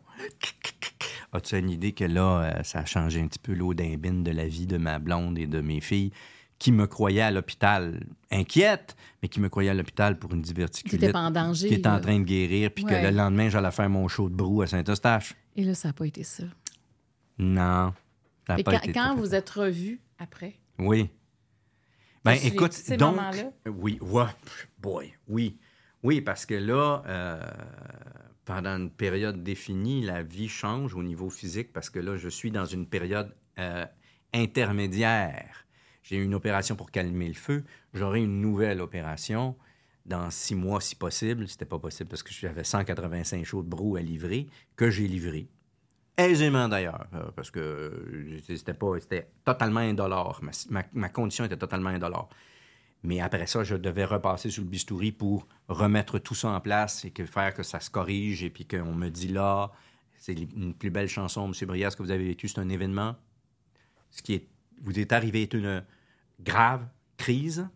As-tu 1.33 1.59
une 1.59 1.71
idée 1.71 1.93
que 1.93 2.05
là, 2.05 2.43
euh, 2.43 2.63
ça 2.63 2.81
a 2.81 2.85
changé 2.85 3.21
un 3.21 3.27
petit 3.27 3.41
peu 3.41 3.53
l'eau 3.53 3.75
d'imbine 3.75 4.23
de 4.23 4.31
la 4.31 4.47
vie 4.47 4.67
de 4.67 4.77
ma 4.77 5.01
blonde 5.01 5.39
et 5.39 5.49
de 5.49 5.61
mes 5.61 5.81
filles? 5.81 6.13
Qui 6.59 6.73
me 6.73 6.87
croyaient 6.87 7.20
à 7.23 7.31
l'hôpital 7.31 8.01
inquiète, 8.31 8.97
mais 9.23 9.28
qui 9.28 9.41
me 9.41 9.49
croyaient 9.49 9.70
à 9.70 9.74
l'hôpital 9.74 10.19
pour 10.19 10.33
une 10.33 10.41
Qui 10.43 10.49
diverticulite 10.49 11.03
était 11.03 11.12
pas 11.12 11.20
en 11.20 11.31
danger. 11.31 11.69
qui 11.69 11.74
est 11.74 11.87
en 11.87 12.01
train 12.01 12.19
de 12.19 12.24
guérir, 12.24 12.70
puis 12.70 12.85
Ouais. 12.85 12.93
que 13.03 13.07
le 13.07 13.11
lendemain, 13.16 13.49
j'allais 13.51 13.70
faire 13.70 13.91
mon 13.91 14.09
show 14.09 14.28
de 14.31 14.35
brou 14.35 14.62
à 14.62 14.66
Saint-Eustache. 14.66 15.35
Et 15.55 15.65
là, 15.65 15.74
ça 15.74 15.89
n'a 15.89 15.93
pas 15.93 16.07
été 16.07 16.23
ça. 16.23 16.45
Non. 17.39 17.93
Ça 18.47 18.55
a 18.55 18.59
Et 18.59 18.62
pas 18.62 18.73
quand, 18.73 18.78
été 18.85 18.93
quand 18.93 19.15
vous 19.16 19.35
êtes 19.35 19.51
revus 19.51 20.01
après? 20.19 20.55
Oui. 20.78 21.11
Ben, 22.24 22.37
écoute, 22.43 22.73
ces 22.73 22.97
donc. 22.97 23.16
Oui, 23.66 23.99
ouais, 24.01 24.24
boy, 24.78 25.12
oui. 25.28 25.59
Oui, 26.03 26.20
parce 26.20 26.47
que 26.47 26.55
là, 26.55 27.03
euh, 27.07 27.41
pendant 28.45 28.77
une 28.77 28.91
période 28.91 29.43
définie, 29.43 30.03
la 30.03 30.23
vie 30.23 30.49
change 30.49 30.95
au 30.95 31.03
niveau 31.03 31.31
physique 31.31 31.73
parce 31.73 31.91
que 31.91 31.99
là, 31.99 32.16
je 32.16 32.28
suis 32.28 32.51
dans 32.51 32.65
une 32.65 32.87
période 32.87 33.35
euh, 33.59 33.85
intermédiaire. 34.35 35.66
J'ai 36.07 36.19
eu 36.19 36.24
une 36.24 36.35
opération 36.35 36.77
pour 36.77 36.93
calmer 36.93 37.27
le 37.27 37.35
feu. 37.35 37.65
J'aurai 37.93 38.23
une 38.23 38.41
nouvelle 38.41 38.81
opération 38.81 39.57
dans 40.05 40.31
six 40.31 40.55
mois, 40.55 40.81
si 40.81 40.95
possible. 40.95 41.49
C'était 41.49 41.65
pas 41.65 41.81
possible 41.81 42.09
parce 42.09 42.23
que 42.23 42.33
j'avais 42.33 42.62
185 42.62 43.45
chauds 43.45 43.65
de 43.65 43.69
brou 43.69 43.97
à 43.97 44.01
livrer, 44.01 44.47
que 44.77 44.89
j'ai 44.89 45.09
livré. 45.09 45.49
Aisément 46.16 46.69
d'ailleurs, 46.69 47.09
euh, 47.12 47.24
parce 47.35 47.51
que 47.51 48.39
c'était 48.47 48.73
pas, 48.73 49.01
c'était 49.01 49.28
totalement 49.45 49.81
indolore. 49.81 50.41
Ma, 50.70 51.09
condition 51.09 51.45
était 51.45 51.57
totalement 51.57 51.91
indolore. 51.91 52.28
Mais 53.03 53.20
après 53.20 53.49
ça, 53.49 53.65
je 53.65 53.74
devais 53.74 54.05
repasser 54.05 54.49
sur 54.49 54.62
le 54.62 54.69
bistouri 54.69 55.11
pour 55.11 55.49
remettre 55.66 56.20
tout 56.20 56.37
ça 56.37 56.51
en 56.51 56.61
place 56.61 57.05
et 57.05 57.11
que 57.11 57.27
faire 57.27 57.53
que 57.53 57.65
ça 57.65 57.81
se 57.81 57.91
corrige 57.91 58.45
et 58.45 58.51
puis 58.51 58.65
qu'on 58.65 58.95
me 58.95 59.09
dit 59.09 59.28
là, 59.28 59.73
c'est 60.15 60.35
une 60.35 60.73
plus 60.73 60.91
belle 60.91 61.09
chanson, 61.09 61.47
M. 61.47 61.53
Ce 61.53 61.65
que 61.97 62.03
vous 62.03 62.12
avez 62.12 62.28
vécu, 62.28 62.47
c'est 62.47 62.61
un 62.61 62.69
événement. 62.69 63.16
Ce 64.11 64.23
qui 64.23 64.35
est, 64.35 64.49
vous 64.83 64.99
est 65.01 65.12
arrivé 65.12 65.43
est 65.43 65.53
une 65.53 65.85
grave 66.41 66.87
crise, 67.17 67.69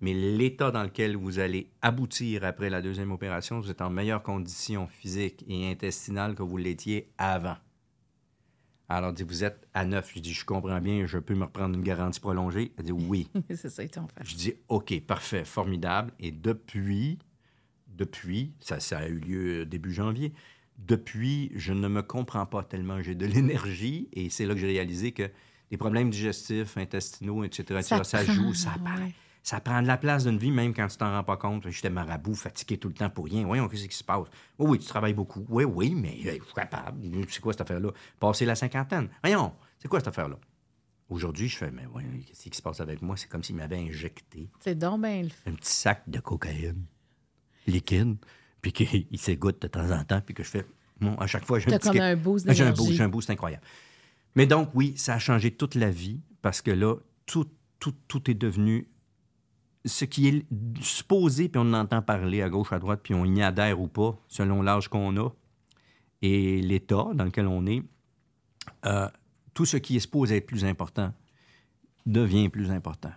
mais 0.00 0.14
l'état 0.14 0.70
dans 0.70 0.82
lequel 0.82 1.16
vous 1.16 1.38
allez 1.38 1.70
aboutir 1.80 2.44
après 2.44 2.70
la 2.70 2.82
deuxième 2.82 3.12
opération, 3.12 3.60
vous 3.60 3.70
êtes 3.70 3.80
en 3.80 3.90
meilleure 3.90 4.22
condition 4.22 4.86
physique 4.86 5.44
et 5.48 5.70
intestinale 5.70 6.34
que 6.34 6.42
vous 6.42 6.56
l'étiez 6.56 7.12
avant. 7.18 7.56
Alors, 8.88 9.12
dit, 9.12 9.22
vous 9.22 9.42
êtes 9.42 9.66
à 9.72 9.86
neuf. 9.86 10.12
Je 10.14 10.20
dis, 10.20 10.34
je 10.34 10.44
comprends 10.44 10.80
bien, 10.80 11.06
je 11.06 11.18
peux 11.18 11.34
me 11.34 11.44
reprendre 11.44 11.76
une 11.76 11.82
garantie 11.82 12.20
prolongée. 12.20 12.72
Elle 12.76 12.84
dit, 12.84 12.92
oui. 12.92 13.28
c'est 13.48 13.70
ça, 13.70 13.82
ils 13.82 13.88
fait. 13.88 14.02
Je 14.22 14.34
dis, 14.34 14.54
OK, 14.68 15.00
parfait, 15.06 15.44
formidable. 15.44 16.12
Et 16.20 16.30
depuis, 16.30 17.18
depuis, 17.86 18.52
ça, 18.60 18.80
ça 18.80 18.98
a 18.98 19.06
eu 19.06 19.18
lieu 19.18 19.64
début 19.64 19.92
janvier, 19.92 20.34
depuis, 20.78 21.52
je 21.54 21.72
ne 21.72 21.88
me 21.88 22.02
comprends 22.02 22.44
pas 22.44 22.64
tellement. 22.64 23.00
J'ai 23.00 23.14
de 23.14 23.24
l'énergie 23.24 24.08
et 24.12 24.28
c'est 24.28 24.44
là 24.44 24.52
que 24.52 24.60
j'ai 24.60 24.66
réalisé 24.66 25.12
que 25.12 25.30
des 25.72 25.78
problèmes 25.78 26.10
digestifs, 26.10 26.76
intestinaux, 26.76 27.44
etc., 27.44 27.80
ça, 27.80 28.04
ça 28.04 28.22
prend, 28.22 28.32
joue, 28.34 28.52
ça, 28.52 28.74
ouais. 28.84 29.14
ça 29.42 29.58
prend 29.58 29.80
de 29.80 29.86
la 29.86 29.96
place 29.96 30.24
d'une 30.24 30.36
vie, 30.36 30.50
même 30.50 30.74
quand 30.74 30.86
tu 30.86 30.98
t'en 30.98 31.10
rends 31.10 31.24
pas 31.24 31.38
compte. 31.38 31.66
J'étais 31.70 31.88
marabout, 31.88 32.34
fatigué 32.34 32.76
tout 32.76 32.88
le 32.88 32.94
temps 32.94 33.08
pour 33.08 33.24
rien. 33.24 33.46
Voyons, 33.46 33.66
qu'est-ce 33.68 33.88
qui 33.88 33.96
se 33.96 34.04
passe? 34.04 34.26
Oui, 34.58 34.72
oui, 34.72 34.78
tu 34.78 34.86
travailles 34.86 35.14
beaucoup. 35.14 35.46
Oui, 35.48 35.64
oui, 35.64 35.94
mais 35.96 36.18
euh, 36.26 36.36
je 36.38 36.44
suis 36.44 36.54
capable. 36.54 37.00
C'est 37.30 37.40
quoi 37.40 37.54
cette 37.54 37.62
affaire-là? 37.62 37.88
Passer 38.20 38.44
la 38.44 38.54
cinquantaine. 38.54 39.08
Voyons, 39.22 39.54
c'est 39.78 39.88
quoi 39.88 39.98
cette 40.00 40.08
affaire-là? 40.08 40.36
Aujourd'hui, 41.08 41.48
je 41.48 41.56
fais, 41.56 41.70
mais 41.70 41.86
voyons, 41.90 42.10
qu'est-ce 42.26 42.50
qui 42.50 42.56
se 42.56 42.60
passe 42.60 42.80
avec 42.80 43.00
moi? 43.00 43.16
C'est 43.16 43.28
comme 43.28 43.42
s'il 43.42 43.56
m'avait 43.56 43.78
injecté 43.78 44.50
C'est 44.60 44.74
donc 44.74 45.00
bien 45.00 45.26
un 45.46 45.52
petit 45.52 45.72
sac 45.72 46.02
de 46.06 46.20
cocaïne 46.20 46.84
liquide, 47.66 48.16
puis 48.60 48.72
qu'il 48.72 49.18
s'égoutte 49.18 49.62
de 49.62 49.68
temps 49.68 49.90
en 49.90 50.04
temps, 50.04 50.20
puis 50.20 50.34
que 50.34 50.42
je 50.42 50.50
fais, 50.50 50.66
bon, 51.00 51.14
à 51.14 51.26
chaque 51.26 51.46
fois, 51.46 51.58
j'ai 51.58 51.72
un 51.72 51.78
petit 51.78 51.98
un 51.98 52.14
boost 52.14 52.52
J'ai 52.52 52.62
un 52.62 52.72
boost, 52.72 52.92
j'ai 52.92 53.02
un 53.02 53.08
boost 53.08 53.30
incroyable. 53.30 53.64
Mais 54.34 54.46
donc, 54.46 54.70
oui, 54.74 54.94
ça 54.96 55.14
a 55.14 55.18
changé 55.18 55.50
toute 55.50 55.74
la 55.74 55.90
vie, 55.90 56.20
parce 56.40 56.62
que 56.62 56.70
là, 56.70 56.96
tout, 57.26 57.46
tout, 57.78 57.94
tout 58.08 58.30
est 58.30 58.34
devenu 58.34 58.88
ce 59.84 60.04
qui 60.04 60.28
est 60.28 60.46
supposé, 60.80 61.48
puis 61.48 61.58
on 61.58 61.72
en 61.72 61.74
entend 61.74 62.02
parler 62.02 62.42
à 62.42 62.48
gauche, 62.48 62.72
à 62.72 62.78
droite, 62.78 63.00
puis 63.02 63.14
on 63.14 63.24
y 63.24 63.42
adhère 63.42 63.80
ou 63.80 63.88
pas, 63.88 64.16
selon 64.28 64.62
l'âge 64.62 64.88
qu'on 64.88 65.16
a 65.16 65.30
et 66.22 66.62
l'état 66.62 67.08
dans 67.14 67.24
lequel 67.24 67.48
on 67.48 67.66
est, 67.66 67.82
euh, 68.86 69.08
tout 69.54 69.64
ce 69.64 69.76
qui 69.76 69.96
est 69.96 70.00
supposé 70.00 70.36
être 70.36 70.46
plus 70.46 70.64
important 70.64 71.12
devient 72.06 72.48
plus 72.48 72.70
important. 72.70 73.12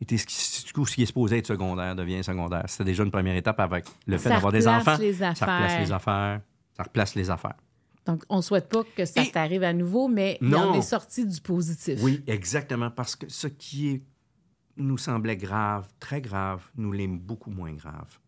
Et 0.00 0.04
tout 0.04 0.18
ce 0.18 0.26
qui, 0.26 0.72
tout 0.72 0.84
ce 0.84 0.94
qui 0.94 1.02
est 1.02 1.06
supposé 1.06 1.38
être 1.38 1.46
secondaire 1.46 1.94
devient 1.94 2.22
secondaire. 2.22 2.64
C'était 2.66 2.84
déjà 2.84 3.04
une 3.04 3.10
première 3.10 3.36
étape 3.36 3.60
avec 3.60 3.86
le 4.06 4.18
fait 4.18 4.28
d'avoir 4.28 4.52
des 4.52 4.68
enfants. 4.68 4.96
les 4.98 5.12
Ça 5.12 5.30
replace 5.30 5.78
les 5.78 5.92
affaires. 5.92 6.40
Ça 6.76 6.82
replace 6.82 7.14
les 7.14 7.30
affaires. 7.30 7.56
Donc, 8.06 8.24
on 8.28 8.42
souhaite 8.42 8.68
pas 8.68 8.82
que 8.96 9.04
ça 9.04 9.22
Et- 9.22 9.30
t'arrive 9.30 9.62
à 9.62 9.72
nouveau, 9.72 10.08
mais 10.08 10.36
Non. 10.40 10.74
est 10.74 10.82
sorti 10.82 11.24
du 11.26 11.40
positif. 11.40 12.00
Oui, 12.02 12.22
exactement, 12.26 12.90
parce 12.90 13.14
que 13.16 13.28
ce 13.28 13.46
qui 13.46 13.88
est, 13.90 14.02
nous 14.76 14.98
semblait 14.98 15.36
grave, 15.36 15.88
très 16.00 16.20
grave, 16.20 16.64
nous 16.76 16.90
l'est 16.92 17.06
beaucoup 17.06 17.50
moins 17.50 17.72
grave. 17.74 18.18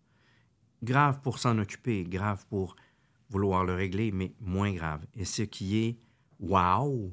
Grave 0.82 1.20
pour 1.22 1.38
s'en 1.38 1.59
occuper, 1.59 2.05
grave 2.05 2.44
pour 2.48 2.76
vouloir 3.30 3.64
le 3.64 3.74
régler, 3.74 4.12
mais 4.12 4.32
moins 4.40 4.72
grave. 4.72 5.05
Et 5.14 5.24
ce 5.24 5.42
qui 5.42 5.78
est 5.78 5.96
wow 6.38 7.12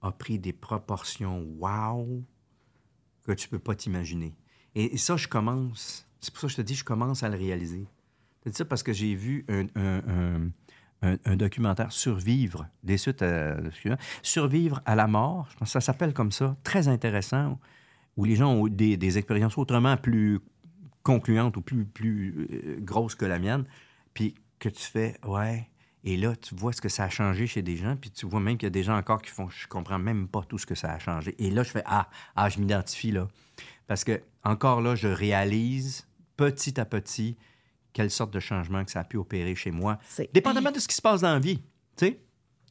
a 0.00 0.10
pris 0.10 0.38
des 0.38 0.52
proportions 0.52 1.42
wow 1.58 2.24
que 3.24 3.32
tu 3.32 3.48
peux 3.48 3.58
pas 3.58 3.74
t'imaginer. 3.76 4.34
Et, 4.74 4.94
et 4.94 4.96
ça, 4.96 5.16
je 5.16 5.28
commence, 5.28 6.08
c'est 6.20 6.32
pour 6.32 6.40
ça 6.40 6.46
que 6.46 6.52
je 6.52 6.56
te 6.56 6.62
dis, 6.62 6.74
je 6.74 6.84
commence 6.84 7.22
à 7.22 7.28
le 7.28 7.36
réaliser. 7.36 7.86
Dis 8.46 8.52
ça 8.54 8.64
parce 8.64 8.82
que 8.82 8.92
j'ai 8.92 9.14
vu 9.14 9.44
un, 9.48 9.66
un- 9.76 10.08
un- 10.08 10.50
un- 11.02 11.36
documentaire 11.36 11.92
Survivre, 11.92 12.66
des 12.82 12.96
suites 12.96 13.22
à, 13.22 13.56
Survivre 14.22 14.80
à 14.86 14.94
la 14.94 15.06
mort, 15.06 15.48
je 15.50 15.56
pense 15.56 15.68
que 15.68 15.72
ça 15.72 15.80
s'appelle 15.80 16.14
comme 16.14 16.32
ça, 16.32 16.56
très 16.64 16.88
intéressant, 16.88 17.58
où 18.16 18.24
les 18.24 18.36
gens 18.36 18.52
ont 18.52 18.68
des 18.68 19.18
expériences 19.18 19.58
autrement 19.58 19.96
plus 19.96 20.40
concluantes 21.02 21.56
ou 21.56 21.62
plus, 21.62 21.84
plus 21.84 22.48
euh, 22.50 22.76
grosses 22.80 23.14
que 23.14 23.24
la 23.24 23.38
mienne, 23.38 23.64
puis 24.14 24.34
que 24.58 24.68
tu 24.68 24.82
fais, 24.82 25.16
ouais, 25.24 25.68
et 26.04 26.16
là, 26.16 26.34
tu 26.34 26.54
vois 26.54 26.72
ce 26.72 26.80
que 26.80 26.88
ça 26.88 27.04
a 27.04 27.08
changé 27.08 27.46
chez 27.46 27.62
des 27.62 27.76
gens, 27.76 27.96
puis 27.96 28.10
tu 28.10 28.26
vois 28.26 28.40
même 28.40 28.56
qu'il 28.56 28.66
y 28.66 28.68
a 28.68 28.70
des 28.70 28.82
gens 28.82 28.96
encore 28.96 29.22
qui 29.22 29.30
font, 29.30 29.48
je 29.48 29.68
comprends 29.68 29.98
même 29.98 30.28
pas 30.28 30.42
tout 30.42 30.58
ce 30.58 30.66
que 30.66 30.74
ça 30.74 30.92
a 30.92 30.98
changé. 30.98 31.34
Et 31.38 31.50
là, 31.50 31.62
je 31.62 31.70
fais, 31.70 31.82
ah, 31.86 32.08
ah 32.34 32.48
je 32.48 32.58
m'identifie 32.58 33.12
là. 33.12 33.28
Parce 33.86 34.02
que, 34.04 34.20
encore 34.42 34.80
là, 34.80 34.94
je 34.94 35.08
réalise 35.08 36.08
petit 36.36 36.80
à 36.80 36.84
petit 36.84 37.36
quelle 37.92 38.10
sorte 38.10 38.32
de 38.32 38.40
changement 38.40 38.84
que 38.84 38.90
ça 38.90 39.00
a 39.00 39.04
pu 39.04 39.16
opérer 39.16 39.54
chez 39.54 39.70
moi, 39.70 39.98
dépendamment 40.32 40.70
de 40.70 40.78
ce 40.78 40.88
qui 40.88 40.94
se 40.96 41.02
passe 41.02 41.20
dans 41.20 41.32
la 41.34 41.38
vie. 41.38 41.58
Tu 41.96 42.06
sais, 42.06 42.20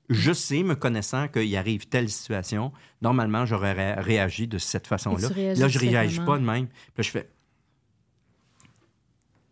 je 0.10 0.34
sais, 0.34 0.64
me 0.64 0.76
connaissant 0.76 1.28
qu'il 1.28 1.56
arrive 1.56 1.88
telle 1.88 2.10
situation, 2.10 2.72
normalement, 3.02 3.46
j'aurais 3.46 3.74
ré- 3.74 4.02
réagi 4.02 4.48
de 4.48 4.58
cette 4.58 4.88
façon-là. 4.88 5.30
Là, 5.56 5.68
je 5.68 5.80
réagis 5.80 6.20
pas 6.20 6.38
de 6.38 6.44
même. 6.44 6.68
Puis 6.68 6.94
là, 6.98 7.04
je 7.04 7.10
fais, 7.12 7.30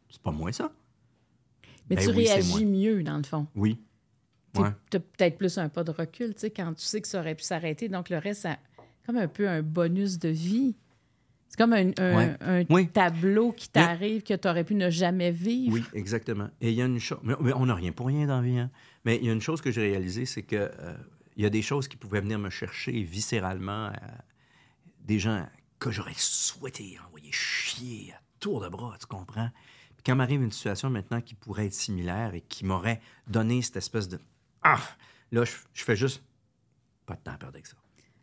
c'est 0.09 0.21
pas 0.21 0.31
moi 0.31 0.51
ça. 0.51 0.71
Mais 1.89 1.95
Ben 1.95 2.03
tu 2.03 2.09
oui, 2.09 2.25
réagis 2.27 2.65
mieux, 2.65 3.03
dans 3.03 3.17
le 3.17 3.23
fond. 3.23 3.47
Oui. 3.55 3.79
Tu 4.53 4.61
as 4.61 4.99
peut-être 4.99 5.37
plus 5.37 5.57
un 5.57 5.69
pas 5.69 5.83
de 5.83 5.91
recul, 5.91 6.33
tu 6.33 6.41
sais, 6.41 6.49
quand 6.51 6.73
tu 6.73 6.83
sais 6.83 7.01
que 7.01 7.07
ça 7.07 7.19
aurait 7.19 7.35
pu 7.35 7.43
s'arrêter. 7.43 7.87
Donc, 7.87 8.09
le 8.09 8.17
reste, 8.17 8.41
c'est 8.41 8.57
comme 9.05 9.17
un 9.17 9.27
peu 9.27 9.47
un 9.47 9.61
bonus 9.61 10.17
de 10.19 10.29
vie. 10.29 10.75
C'est 11.49 11.57
comme 11.57 11.73
un, 11.73 11.89
un- 11.97 12.15
Ouais. 12.17 12.37
un 12.41 12.63
Oui. 12.69 12.87
tableau 12.89 13.51
qui 13.51 13.67
t'arrive 13.69 14.21
que 14.23 14.33
tu 14.35 14.47
aurais 14.47 14.63
pu 14.63 14.75
ne 14.75 14.89
jamais 14.89 15.31
vivre. 15.31 15.73
Oui, 15.73 15.83
exactement. 15.93 16.49
Et 16.61 16.69
il 16.69 16.75
y 16.75 16.81
a 16.81 16.85
une 16.85 16.99
chose. 16.99 17.19
Mais, 17.23 17.33
mais 17.41 17.53
on 17.53 17.65
n'a 17.65 17.75
rien 17.75 17.91
pour 17.91 18.07
rien 18.07 18.25
dans 18.27 18.37
la 18.39 18.47
vie. 18.47 18.57
hein. 18.59 18.69
Mais 19.03 19.17
il 19.17 19.25
y 19.25 19.29
a 19.29 19.33
une 19.33 19.41
chose 19.41 19.59
que 19.59 19.71
j'ai 19.71 19.81
réalisée, 19.81 20.25
c'est 20.25 20.43
que 20.43 20.55
euh, 20.55 20.95
il 21.35 21.43
y 21.43 21.45
a 21.45 21.49
des 21.49 21.61
choses 21.63 21.87
qui 21.87 21.97
pouvaient 21.97 22.21
venir 22.21 22.39
me 22.39 22.49
chercher 22.49 22.91
viscéralement. 23.03 23.87
euh, 23.87 23.91
des 25.01 25.17
gens 25.19 25.47
que 25.79 25.89
j'aurais 25.91 26.13
souhaité 26.15 26.97
envoyer 27.07 27.31
chier 27.31 28.13
à 28.13 28.21
tour 28.39 28.61
de 28.61 28.69
bras, 28.69 28.95
tu 28.99 29.07
comprends? 29.07 29.49
Puis 29.95 30.03
quand 30.05 30.15
m'arrive 30.15 30.43
une 30.43 30.51
situation 30.51 30.89
maintenant 30.91 31.19
qui 31.19 31.33
pourrait 31.33 31.65
être 31.65 31.73
similaire 31.73 32.35
et 32.35 32.41
qui 32.41 32.63
m'aurait 32.63 33.01
donné 33.27 33.61
cette 33.63 33.77
espèce 33.77 34.07
de. 34.07 34.19
Ah! 34.61 34.79
Là, 35.31 35.45
je, 35.45 35.53
je 35.73 35.83
fais 35.83 35.95
juste. 35.95 36.21
Pas 37.07 37.15
de 37.15 37.21
temps 37.21 37.31
à 37.31 37.37
perdre 37.37 37.55
avec 37.55 37.65
ça. 37.65 37.75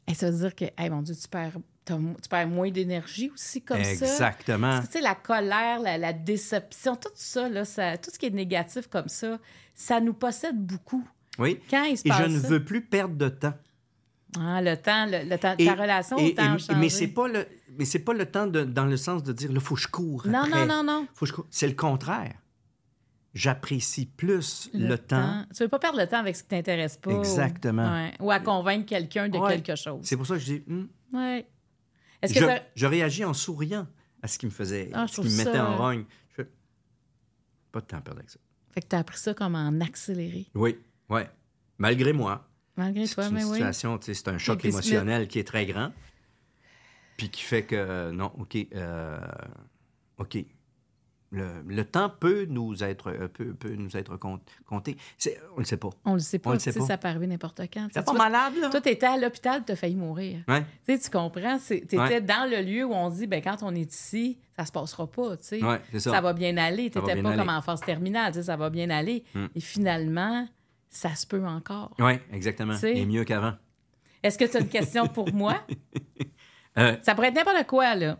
Et 0.08 0.14
ça 0.14 0.30
veut 0.30 0.38
dire 0.38 0.54
que, 0.54 0.64
hey, 0.78 0.88
mon 0.90 1.02
Dieu, 1.02 1.14
tu 1.14 1.28
perds, 1.28 1.58
tu 1.84 2.28
perds 2.30 2.48
moins 2.48 2.70
d'énergie 2.70 3.30
aussi 3.34 3.62
comme 3.62 3.82
ça. 3.82 3.90
Exactement. 3.90 4.80
Tu 4.82 4.86
sais, 4.92 5.00
la 5.00 5.14
colère, 5.14 5.80
la, 5.80 5.98
la 5.98 6.12
déception, 6.12 6.94
tout 6.96 7.08
ça, 7.14 7.48
là, 7.48 7.64
ça, 7.64 7.96
tout 7.98 8.10
ce 8.12 8.18
qui 8.18 8.26
est 8.26 8.30
négatif 8.30 8.86
comme 8.88 9.08
ça, 9.08 9.38
ça 9.74 10.00
nous 10.00 10.14
possède 10.14 10.56
beaucoup. 10.56 11.04
Oui. 11.38 11.58
Quand 11.68 11.84
il 11.84 11.98
se 11.98 12.06
Et 12.08 12.12
je 12.12 12.22
ne 12.28 12.40
ça- 12.40 12.48
veux 12.48 12.64
plus 12.64 12.82
perdre 12.82 13.16
de 13.16 13.28
temps. 13.28 13.54
Ah, 14.38 14.60
le 14.62 14.76
temps, 14.76 15.06
le, 15.06 15.28
le 15.28 15.38
temps, 15.38 15.54
Et- 15.58 15.64
ta 15.66 15.74
relation 15.74 16.18
et- 16.18 16.32
au 16.32 16.34
temps 16.34 16.56
et- 16.56 16.74
mais 16.76 16.88
c'est 16.88 17.08
pas 17.08 17.26
le 17.28 17.46
mais 17.78 17.84
c'est 17.84 18.00
pas 18.00 18.12
le 18.12 18.26
temps 18.26 18.46
de, 18.46 18.64
dans 18.64 18.84
le 18.86 18.96
sens 18.96 19.22
de 19.22 19.32
dire 19.32 19.52
là 19.52 19.60
faut 19.60 19.74
que 19.76 19.80
je 19.80 19.88
cours 19.88 20.26
Non, 20.26 20.40
après. 20.40 20.66
non, 20.66 20.82
non, 20.82 20.84
non. 20.84 21.06
Faut 21.14 21.24
que 21.26 21.30
je 21.30 21.32
cours. 21.34 21.46
c'est 21.50 21.68
le 21.68 21.74
contraire 21.74 22.34
j'apprécie 23.36 24.06
plus 24.06 24.70
le, 24.72 24.96
temps, 24.96 25.44
Tu 25.54 25.62
veux 25.62 25.68
pas 25.68 25.78
perdre 25.78 25.98
le 26.00 26.06
temps 26.06 26.18
avec 26.20 26.34
ce 26.36 26.42
qui 26.42 26.48
t'intéresse 26.48 26.96
pas. 26.96 27.12
ou- 27.12 27.18
Exactement. 27.18 27.92
Ouais. 27.92 28.12
Ou, 28.20 28.30
à 28.30 28.40
convaincre 28.40 28.86
quelqu'un 28.86 29.28
de 29.28 29.36
Ouais. 29.38 29.60
quelque 29.60 29.76
chose. 29.76 30.00
c'est 30.04 30.16
pour 30.16 30.26
ça 30.26 30.34
que 30.34 30.40
je 30.40 30.54
dis 30.54 30.62
hum, 30.68 30.88
Ouais. 31.12 31.46
Est-ce 32.22 32.32
que 32.34 32.40
je, 32.40 32.46
ça- 32.46 32.62
je 32.74 32.86
réagis 32.86 33.24
en 33.24 33.34
souriant 33.34 33.86
à 34.22 34.28
ce 34.28 34.38
qui 34.38 34.46
me 34.46 34.50
faisait 34.50 34.90
Ah, 34.94 35.06
ce 35.06 35.20
qui 35.20 35.28
me 35.28 35.36
mettait 35.36 35.52
ça- 35.52 35.68
en 35.70 35.76
rogne 35.76 36.04
je 36.36 36.42
pas 37.70 37.80
de 37.80 37.86
temps 37.86 37.98
à 37.98 38.00
perdre 38.00 38.20
avec 38.20 38.30
ça 38.30 38.38
Fait 38.72 38.80
que 38.80 38.86
t'as 38.86 38.98
appris 39.00 39.18
ça 39.18 39.34
comme 39.34 39.54
en 39.54 39.80
accéléré. 39.80 40.46
oui 40.54 40.78
ouais 41.10 41.28
malgré 41.78 42.12
moi 42.14 42.48
Malgré 42.78 43.06
c'est 43.06 43.14
toi, 43.16 43.26
une 43.28 43.34
mais 43.34 43.44
oui. 43.44 43.50
situation 43.52 43.98
tu 43.98 44.06
sais, 44.06 44.14
c'est 44.14 44.28
un 44.28 44.38
choc 44.38 44.64
émotionnel 44.64 45.28
qui 45.28 45.38
est 45.38 45.44
très 45.46 45.66
grand 45.66 45.92
puis 47.18 47.28
qui 47.30 47.42
fait 47.42 47.64
que 47.64 48.10
non 48.12 48.32
ok 48.38 48.56
euh, 48.74 49.18
ok 50.18 50.38
le, 51.32 51.62
le 51.66 51.85
temps 51.85 52.09
peut 52.09 52.47
nous 52.48 52.85
être 52.85 53.11
euh, 53.11 53.28
peut, 53.28 53.53
peut 53.55 53.74
nous 53.74 53.97
être 53.97 54.16
compté 54.16 54.97
on 55.57 55.59
le 55.59 55.65
sait 55.65 55.77
pas 55.77 55.90
On 56.05 56.15
le 56.15 56.20
sait 56.20 56.39
pas, 56.39 56.51
On 56.51 56.53
le 56.53 56.59
sait 56.59 56.73
pas. 56.73 56.86
ça 56.86 56.97
peut 56.98 57.09
arriver 57.09 57.27
n'importe 57.27 57.61
quand. 57.73 57.89
T'es 57.93 58.03
pas 58.03 58.12
malade 58.12 58.53
là? 58.61 58.70
Toi, 58.70 58.81
t'étais 58.81 59.07
à 59.07 59.16
l'hôpital, 59.16 59.62
t'as 59.65 59.77
failli 59.77 59.97
mourir. 59.97 60.39
ouais 60.48 60.65
Tu 60.86 61.11
comprends? 61.11 61.59
T'étais 61.59 61.98
Ouais. 61.98 62.20
dans 62.20 62.48
le 62.48 62.62
lieu 62.62 62.85
où 62.85 62.93
on 62.93 63.11
dit, 63.11 63.27
ben 63.27 63.43
quand 63.43 63.57
on 63.62 63.74
est 63.74 63.93
ici, 63.93 64.39
ça 64.57 64.65
se 64.65 64.73
passera 64.73 65.07
pas, 65.11 65.36
tu. 65.36 65.65
Ouais, 65.65 65.81
ça. 65.98 66.20
va 66.20 66.32
bien 66.32 66.57
aller. 66.57 66.90
T'étais 66.90 67.20
pas 67.23 67.36
comme 67.36 67.48
en 67.48 67.62
phase 67.62 67.81
terminale, 67.81 68.32
ça 68.43 68.57
va 68.57 68.70
bien 68.70 68.90
aller. 68.90 69.24
Mm. 69.35 69.47
Et 69.55 69.61
finalement, 69.61 70.48
ça 70.89 71.15
se 71.15 71.27
peut 71.27 71.44
encore. 71.44 71.94
Oui, 71.98 72.12
exactement. 72.32 72.74
Et 72.82 73.05
mieux 73.05 73.24
qu'avant. 73.24 73.55
Est-ce 74.23 74.39
que 74.39 74.44
tu 74.44 74.57
as 74.57 74.61
une 74.61 74.69
question 74.69 75.07
pour 75.09 75.32
moi? 75.32 75.57
Euh, 76.78 76.94
Ça 77.01 77.15
pourrait 77.15 77.28
être 77.28 77.35
n'importe 77.36 77.66
quoi, 77.66 77.94
là. 77.94 78.19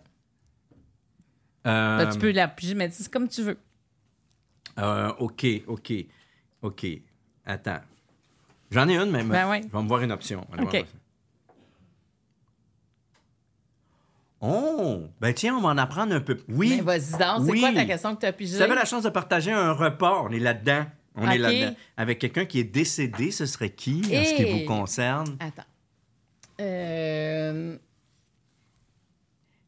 Euh, 1.67 1.99
Là, 1.99 2.07
tu 2.07 2.19
peux 2.19 2.31
la 2.33 2.49
piger, 2.49 2.75
mais 2.75 2.91
c'est 2.91 3.11
comme 3.13 3.29
tu 3.29 3.43
veux. 3.43 3.59
euh, 4.79 5.13
OK, 5.19 5.47
OK, 5.67 5.93
OK. 6.63 6.87
Attends. 7.45 7.81
J'en 8.71 8.89
ai 8.89 8.97
une, 8.97 9.11
mais 9.11 9.23
Ben 9.23 9.49
ouais. 9.49 9.63
je 9.63 9.69
vais 9.69 9.83
me 9.83 9.89
voir 9.89 10.01
une 10.03 10.13
option. 10.13 10.47
Allez 10.53 10.65
OK. 10.65 10.85
Oh! 14.41 15.05
Ben 15.21 15.33
tiens, 15.33 15.57
on 15.57 15.61
va 15.63 15.71
en 15.71 15.79
apprendre 15.79 16.15
un 16.15 16.21
peu. 16.21 16.39
Oui. 16.49 16.75
Mais 16.77 16.83
vas-y 16.83 17.13
donc, 17.13 17.47
c'est 17.47 17.51
Oui. 17.53 17.61
quoi 17.61 17.73
ta 17.73 17.85
question 17.85 18.15
que 18.15 18.21
tu 18.21 18.27
as 18.27 18.33
pigée? 18.33 18.57
Tu 18.57 18.63
avais 18.63 18.75
la 18.75 18.85
chance 18.85 19.03
de 19.05 19.09
partager 19.09 19.51
un 19.53 19.73
repas, 19.73 20.21
on 20.23 20.31
est 20.31 20.39
là-dedans. 20.39 20.85
On 21.15 21.31
est 21.31 21.39
là-dedans. 21.39 21.75
Avec 21.97 22.19
quelqu'un 22.19 22.45
qui 22.45 22.61
est 22.61 22.65
décédé, 22.65 23.31
ce 23.31 23.47
serait 23.47 23.71
qui? 23.71 24.01
En 24.15 24.25
ce 24.25 24.35
qui 24.35 24.45
vous 24.45 24.67
concerne? 24.67 25.37
Attends. 25.41 25.63
Euh, 26.61 27.77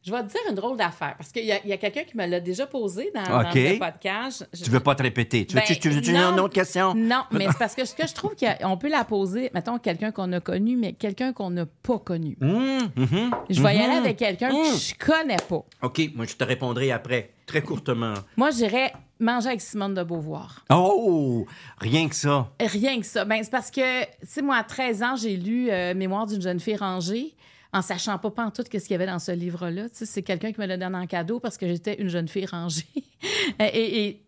Je 0.08 0.12
vais 0.14 0.22
te 0.22 0.28
dire 0.28 0.40
une 0.48 0.54
drôle 0.54 0.78
d'affaire, 0.78 1.14
parce 1.18 1.30
qu'il 1.30 1.44
y 1.44 1.52
a, 1.52 1.58
il 1.64 1.68
y 1.68 1.72
a 1.74 1.76
quelqu'un 1.76 2.04
qui 2.04 2.16
me 2.16 2.24
l'a 2.26 2.40
déjà 2.40 2.66
posé 2.66 3.12
dans, 3.14 3.20
le 3.42 3.78
podcast. 3.78 4.48
Je- 4.54 4.64
Tu 4.64 4.70
veux 4.70 4.80
pas 4.80 4.94
te 4.94 5.02
répéter. 5.02 5.44
Tu 5.44 5.54
veux, 5.54 5.60
Ben, 5.60 5.66
tu, 5.66 5.78
tu 5.78 5.90
veux 5.90 6.00
tu 6.00 6.12
veux 6.12 6.16
non. 6.18 6.32
une 6.32 6.40
autre 6.40 6.54
question? 6.54 6.94
Non, 6.94 7.24
mais 7.30 7.46
c'est 7.48 7.58
parce 7.58 7.74
que 7.74 7.84
ce 7.84 7.94
que 7.94 8.06
je 8.06 8.14
trouve 8.14 8.34
qu'on 8.34 8.76
peut 8.78 8.88
la 8.88 9.04
poser, 9.04 9.50
mettons, 9.52 9.78
quelqu'un 9.78 10.10
qu'on 10.10 10.32
a 10.32 10.40
connu, 10.40 10.76
mais 10.76 10.94
quelqu'un 10.94 11.34
qu'on 11.34 11.50
n'a 11.50 11.66
pas 11.66 11.98
connu. 11.98 12.38
Hum, 12.40 12.88
mhm, 12.96 13.30
Je 13.50 13.62
vais 13.62 13.74
y 13.74 13.78
mhm. 13.78 13.84
aller 13.84 13.98
avec 13.98 14.16
quelqu'un 14.16 14.48
que 14.48 14.54
Mmh. 14.74 14.78
je 14.78 14.94
connais 15.04 15.36
pas. 15.46 15.62
OK, 15.82 16.00
moi, 16.14 16.24
je 16.26 16.34
te 16.36 16.44
répondrai 16.44 16.90
après. 16.90 17.32
très 17.46 17.62
courtement. 17.62 18.12
Moi, 18.36 18.50
j'irais 18.50 18.92
manger 19.20 19.48
avec 19.48 19.62
Simone 19.62 19.94
de 19.94 20.02
Beauvoir. 20.02 20.64
Oh! 20.70 21.46
Rien 21.78 22.06
que 22.08 22.14
ça. 22.14 22.50
Rien 22.60 23.00
que 23.00 23.06
ça. 23.06 23.24
Ben, 23.24 23.42
c'est 23.42 23.50
parce 23.50 23.70
que, 23.70 24.02
tu 24.04 24.08
sais, 24.24 24.42
moi, 24.42 24.56
à 24.56 24.64
13 24.64 25.02
ans, 25.02 25.16
j'ai 25.16 25.34
lu 25.36 25.68
euh, 25.70 25.94
Mémoire 25.94 26.26
d'une 26.26 26.42
jeune 26.42 26.60
fille 26.60 26.76
rangée 26.76 27.34
en 27.72 27.82
sachant 27.82 28.18
pas, 28.18 28.32
en 28.44 28.50
tout 28.50 28.62
ce 28.62 28.68
qu'il 28.70 28.90
y 28.90 28.94
avait 28.94 29.06
dans 29.06 29.18
ce 29.18 29.32
livre-là. 29.32 29.88
Tu 29.90 30.06
c'est 30.06 30.22
quelqu'un 30.22 30.52
qui 30.52 30.60
me 30.60 30.66
l'a 30.66 30.76
donné 30.76 30.96
en 30.96 31.06
cadeau 31.06 31.38
parce 31.38 31.58
que 31.58 31.66
j'étais 31.66 32.00
une 32.00 32.08
jeune 32.08 32.28
fille 32.28 32.46
rangée. 32.46 32.86
et, 33.60 34.22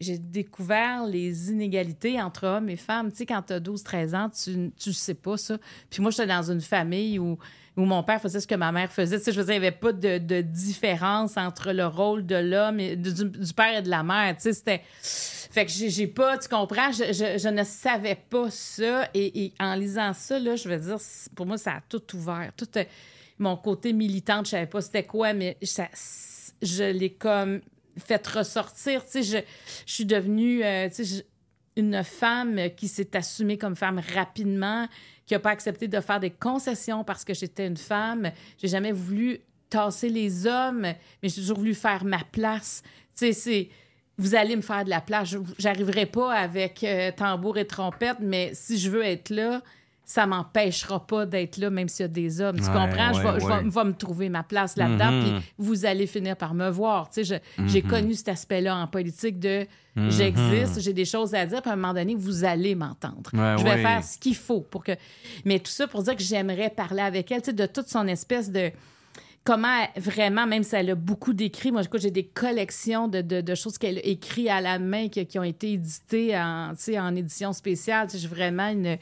j'ai 0.00 0.16
découvert 0.16 1.06
les 1.06 1.50
inégalités 1.50 2.22
entre 2.22 2.46
hommes 2.46 2.68
et 2.68 2.76
femmes. 2.76 3.10
Tu 3.10 3.18
sais, 3.18 3.26
quand 3.26 3.42
tu 3.42 3.52
as 3.52 3.60
12-13 3.60 4.14
ans, 4.14 4.30
tu 4.30 4.56
ne 4.56 4.94
sais 4.94 5.14
pas 5.14 5.36
ça. 5.36 5.58
Puis 5.90 6.00
moi, 6.00 6.12
j'étais 6.12 6.28
dans 6.28 6.50
une 6.50 6.60
famille 6.60 7.18
où, 7.18 7.36
où 7.76 7.84
mon 7.84 8.04
père 8.04 8.20
faisait 8.20 8.40
ce 8.40 8.46
que 8.46 8.54
ma 8.54 8.70
mère 8.70 8.92
faisait. 8.92 9.18
Tu 9.18 9.24
sais, 9.24 9.32
je 9.32 9.40
veux 9.40 9.46
il 9.48 9.60
n'y 9.60 9.66
avait 9.66 9.72
pas 9.72 9.92
de, 9.92 10.18
de, 10.18 10.40
différence 10.40 11.36
entre 11.36 11.72
le 11.72 11.86
rôle 11.86 12.24
de 12.26 12.36
l'homme, 12.36 12.78
et 12.78 12.94
du, 12.94 13.12
du, 13.12 13.52
père 13.52 13.78
et 13.78 13.82
de 13.82 13.90
la 13.90 14.04
mère. 14.04 14.36
Tu 14.36 14.42
sais, 14.42 14.52
c'était... 14.52 14.82
Fait 15.50 15.64
que 15.64 15.72
j'ai 15.72 16.06
pas, 16.06 16.38
tu 16.38 16.48
comprends, 16.48 16.92
je, 16.92 17.48
ne 17.48 17.64
savais 17.64 18.16
pas 18.16 18.50
ça. 18.50 19.08
Et, 19.14 19.52
en 19.58 19.74
lisant 19.74 20.12
ça, 20.12 20.38
là, 20.38 20.56
je 20.56 20.68
veux 20.68 20.76
dire, 20.76 20.98
pour 21.34 21.46
moi, 21.46 21.56
ça 21.56 21.72
a 21.72 21.80
tout 21.88 22.02
ouvert. 22.14 22.52
Tout 22.56 22.68
euh, 22.76 22.84
mon 23.38 23.56
côté 23.56 23.92
militant, 23.92 24.42
je 24.44 24.50
savais 24.50 24.66
pas 24.66 24.80
c'était 24.80 25.04
quoi, 25.04 25.32
mais 25.32 25.56
ça, 25.62 25.88
je 26.60 26.84
l'ai 26.84 27.12
comme 27.12 27.60
fait 27.98 28.24
ressortir. 28.26 29.04
Tu 29.04 29.10
sais, 29.10 29.22
je, 29.22 29.38
je 29.86 29.92
suis 29.92 30.04
devenue 30.04 30.62
euh, 30.64 30.88
tu 30.88 31.04
sais, 31.04 31.26
une 31.76 32.02
femme 32.02 32.60
qui 32.76 32.88
s'est 32.88 33.16
assumée 33.16 33.56
comme 33.56 33.76
femme 33.76 34.02
rapidement, 34.14 34.88
qui 35.26 35.34
n'a 35.34 35.40
pas 35.40 35.50
accepté 35.50 35.86
de 35.86 36.00
faire 36.00 36.18
des 36.18 36.30
concessions 36.30 37.04
parce 37.04 37.24
que 37.24 37.34
j'étais 37.34 37.66
une 37.66 37.76
femme. 37.76 38.32
J'ai 38.58 38.68
jamais 38.68 38.92
voulu 38.92 39.40
tasser 39.70 40.08
les 40.08 40.46
hommes, 40.46 40.80
mais 40.82 40.96
j'ai 41.22 41.36
toujours 41.36 41.58
voulu 41.58 41.74
faire 41.74 42.04
ma 42.04 42.24
place. 42.32 42.82
Tu 43.16 43.26
sais, 43.26 43.32
c'est 43.32 43.68
vous 44.18 44.34
allez 44.34 44.56
me 44.56 44.62
faire 44.62 44.84
de 44.84 44.90
la 44.90 45.00
place. 45.00 45.34
J'arriverai 45.58 46.06
pas 46.06 46.32
avec 46.34 46.82
euh, 46.84 47.10
tambour 47.16 47.56
et 47.58 47.66
trompette, 47.66 48.16
mais 48.20 48.50
si 48.52 48.76
je 48.78 48.90
veux 48.90 49.04
être 49.04 49.30
là, 49.30 49.62
ça 50.04 50.26
m'empêchera 50.26 51.06
pas 51.06 51.26
d'être 51.26 51.58
là, 51.58 51.68
même 51.68 51.86
s'il 51.88 52.04
y 52.04 52.06
a 52.06 52.08
des 52.08 52.40
hommes. 52.40 52.56
Tu 52.56 52.64
comprends? 52.64 53.12
je, 53.12 53.20
vais, 53.20 53.84
me 53.84 53.92
trouver 53.92 54.30
ma 54.30 54.42
place 54.42 54.74
là-dedans, 54.78 55.10
Mhm. 55.12 55.22
puis 55.22 55.52
vous 55.58 55.84
allez 55.84 56.06
finir 56.06 56.34
par 56.34 56.54
me 56.54 56.70
voir. 56.70 57.10
Tu 57.10 57.24
sais, 57.24 57.40
je- 57.58 57.66
J'ai 57.66 57.82
connu 57.82 58.14
cet 58.14 58.28
aspect-là 58.30 58.74
en 58.76 58.86
politique 58.86 59.38
de 59.38 59.66
Mhm. 59.96 60.10
j'existe, 60.10 60.80
j'ai 60.80 60.94
des 60.94 61.04
choses 61.04 61.34
à 61.34 61.44
dire, 61.44 61.60
puis 61.60 61.70
à 61.70 61.74
un 61.74 61.76
moment 61.76 61.92
donné, 61.92 62.14
vous 62.16 62.44
allez 62.44 62.74
m'entendre. 62.74 63.30
Je 63.32 63.62
vais 63.64 63.82
faire 63.82 64.02
ce 64.02 64.16
qu'il 64.16 64.34
faut 64.36 64.62
pour 64.62 64.82
que. 64.82 64.92
Mais 65.44 65.58
tout 65.58 65.70
ça 65.70 65.86
pour 65.86 66.02
dire 66.02 66.16
que 66.16 66.22
j'aimerais 66.22 66.70
parler 66.70 67.02
avec 67.02 67.30
elle, 67.30 67.42
tu 67.42 67.46
sais, 67.46 67.52
de 67.52 67.66
toute 67.66 67.88
son 67.88 68.06
espèce 68.08 68.50
de 68.50 68.70
comment 69.48 69.68
elle- 69.94 70.02
vraiment, 70.02 70.46
même 70.46 70.62
si 70.62 70.76
elle 70.76 70.90
a 70.90 70.94
beaucoup 70.94 71.32
d'écrits, 71.32 71.72
moi, 71.72 71.80
j'ai 71.94 72.10
des 72.10 72.26
collections 72.26 73.08
de, 73.08 73.22
de- 73.22 73.40
de 73.40 73.54
choses 73.54 73.78
qu'elle 73.78 73.96
a 73.96 74.04
écrites 74.04 74.48
à 74.50 74.60
la 74.60 74.78
main 74.78 75.08
qui, 75.08 75.24
qui 75.24 75.38
ont 75.38 75.42
été 75.42 75.72
éditées 75.72 76.36
en, 76.36 76.72
en 76.98 77.16
édition 77.16 77.54
spéciale. 77.54 78.08
J'ai 78.14 78.28
vraiment 78.28 78.68
une... 78.68 78.98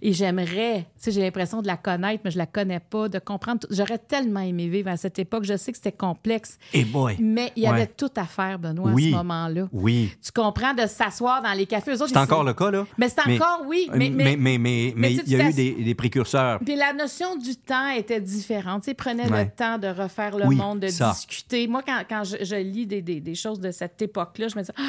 Et 0.00 0.12
j'aimerais, 0.14 0.86
j'ai 1.06 1.20
l'impression 1.20 1.60
de 1.60 1.66
la 1.66 1.76
connaître, 1.76 2.22
mais 2.24 2.30
je 2.30 2.38
la 2.38 2.46
connais 2.46 2.80
pas, 2.80 3.10
de 3.10 3.18
comprendre. 3.18 3.60
J'aurais 3.68 3.98
tellement 3.98 4.40
aimé 4.40 4.68
vivre 4.68 4.88
à 4.88 4.96
cette 4.96 5.18
époque. 5.18 5.44
Je 5.44 5.56
sais 5.58 5.70
que 5.70 5.76
c'était 5.76 5.92
complexe, 5.92 6.58
Et 6.72 6.84
boy! 6.84 7.16
mais 7.20 7.52
il 7.56 7.64
y 7.64 7.66
Ouais. 7.68 7.74
avait 7.74 7.86
tout 7.86 8.10
à 8.16 8.24
faire, 8.24 8.58
Benoît, 8.58 8.92
Oui. 8.92 9.08
à 9.08 9.10
ce 9.10 9.16
moment-là. 9.16 9.68
Oui. 9.72 10.16
Tu 10.24 10.32
comprends 10.32 10.72
de 10.72 10.86
s'asseoir 10.86 11.42
dans 11.42 11.52
les 11.52 11.66
cafés. 11.66 11.94
C'est 11.98 12.10
ils- 12.10 12.16
encore 12.18 12.42
le 12.44 12.54
cas, 12.54 12.70
là? 12.70 12.86
Mais 12.96 13.10
c'est 13.10 13.20
encore, 13.20 13.64
oui. 13.66 13.88
Mais, 13.94 14.08
mais, 14.08 14.36
mais, 14.38 14.56
mais, 14.58 14.92
mais 14.96 15.12
il 15.12 15.28
y 15.28 15.36
a 15.40 15.50
eu 15.50 15.52
des, 15.52 15.72
des 15.72 15.94
précurseurs. 15.94 16.58
puis 16.64 16.74
la 16.76 16.94
notion 16.94 17.36
du 17.36 17.54
temps 17.56 17.90
était 17.90 18.20
différente. 18.20 18.82
Tu 18.84 18.86
sais, 18.90 18.94
prenait 18.94 19.28
Ouais. 19.30 19.44
le 19.44 19.50
temps 19.50 19.76
de 19.76 19.89
refaire 19.92 20.36
le 20.36 20.46
Oui, 20.46 20.56
monde, 20.56 20.80
de 20.80 20.88
ça. 20.88 21.12
discuter. 21.12 21.66
Moi, 21.68 21.82
quand, 21.86 22.02
quand 22.08 22.24
je, 22.24 22.44
je 22.44 22.56
lis 22.56 22.86
des, 22.86 23.02
des- 23.02 23.20
des 23.20 23.34
choses 23.34 23.60
de 23.60 23.70
cette 23.70 24.00
époque-là, 24.02 24.48
je 24.48 24.56
me 24.56 24.62
dis, 24.62 24.70
Ah, 24.76 24.82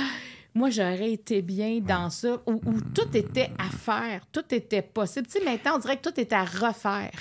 moi, 0.53 0.69
j'aurais 0.69 1.11
été 1.13 1.41
bien 1.41 1.79
dans 1.79 2.09
ça, 2.09 2.37
où, 2.45 2.53
où 2.65 2.81
tout 2.93 3.07
était 3.15 3.49
à 3.57 3.69
faire, 3.75 4.21
tout 4.33 4.43
était 4.53 4.81
possible. 4.81 5.25
Tu 5.27 5.39
sais, 5.39 5.45
maintenant, 5.45 5.73
on 5.75 5.79
dirait 5.79 5.97
que 5.97 6.09
tout 6.09 6.19
est 6.19 6.33
à 6.33 6.43
refaire. 6.43 7.11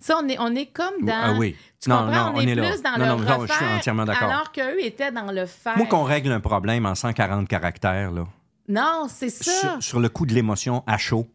Ça, 0.00 0.18
on 0.22 0.26
est, 0.28 0.38
on 0.38 0.54
est 0.54 0.66
comme 0.72 1.02
dans... 1.04 1.12
Ah 1.14 1.34
oui. 1.38 1.54
Tu 1.80 1.90
Non, 1.90 1.98
comprends? 1.98 2.12
non, 2.14 2.32
on, 2.34 2.38
on 2.38 2.40
est, 2.40 2.48
est 2.50 2.54
là. 2.54 2.70
plus 2.70 2.82
dans 2.82 2.90
Non, 2.92 2.98
le 2.98 3.04
non, 3.04 3.16
non, 3.16 3.18
je 3.18 3.24
suis 3.24 3.32
refaire, 3.42 3.76
entièrement 3.76 4.04
d'accord. 4.06 4.30
alors 4.30 4.52
qu'eux 4.52 4.82
étaient 4.82 5.12
dans 5.12 5.30
le 5.30 5.44
faire. 5.46 5.76
Moi, 5.76 5.86
qu'on 5.86 6.02
règle 6.04 6.32
un 6.32 6.40
problème 6.40 6.86
en 6.86 6.94
140 6.94 7.46
caractères, 7.46 8.10
là, 8.10 8.26
Non, 8.68 9.06
c'est 9.10 9.28
ça. 9.30 9.50
sur, 9.52 9.82
sur 9.82 10.00
le 10.00 10.08
coup 10.08 10.24
de 10.24 10.32
l'émotion 10.34 10.82
à 10.86 10.96
chaud, 10.96 11.26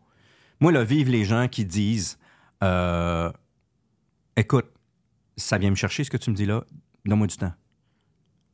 moi, 0.59 0.71
là, 0.71 0.83
vive 0.83 1.09
les 1.09 1.23
gens 1.23 1.47
qui 1.47 1.65
disent 1.65 2.17
euh, 2.63 3.31
Écoute, 4.35 4.65
ça 5.37 5.57
vient 5.57 5.69
me 5.69 5.75
chercher 5.75 6.03
ce 6.03 6.09
que 6.09 6.17
tu 6.17 6.29
me 6.29 6.35
dis 6.35 6.45
là, 6.45 6.63
donne-moi 7.05 7.27
du 7.27 7.37
temps. 7.37 7.53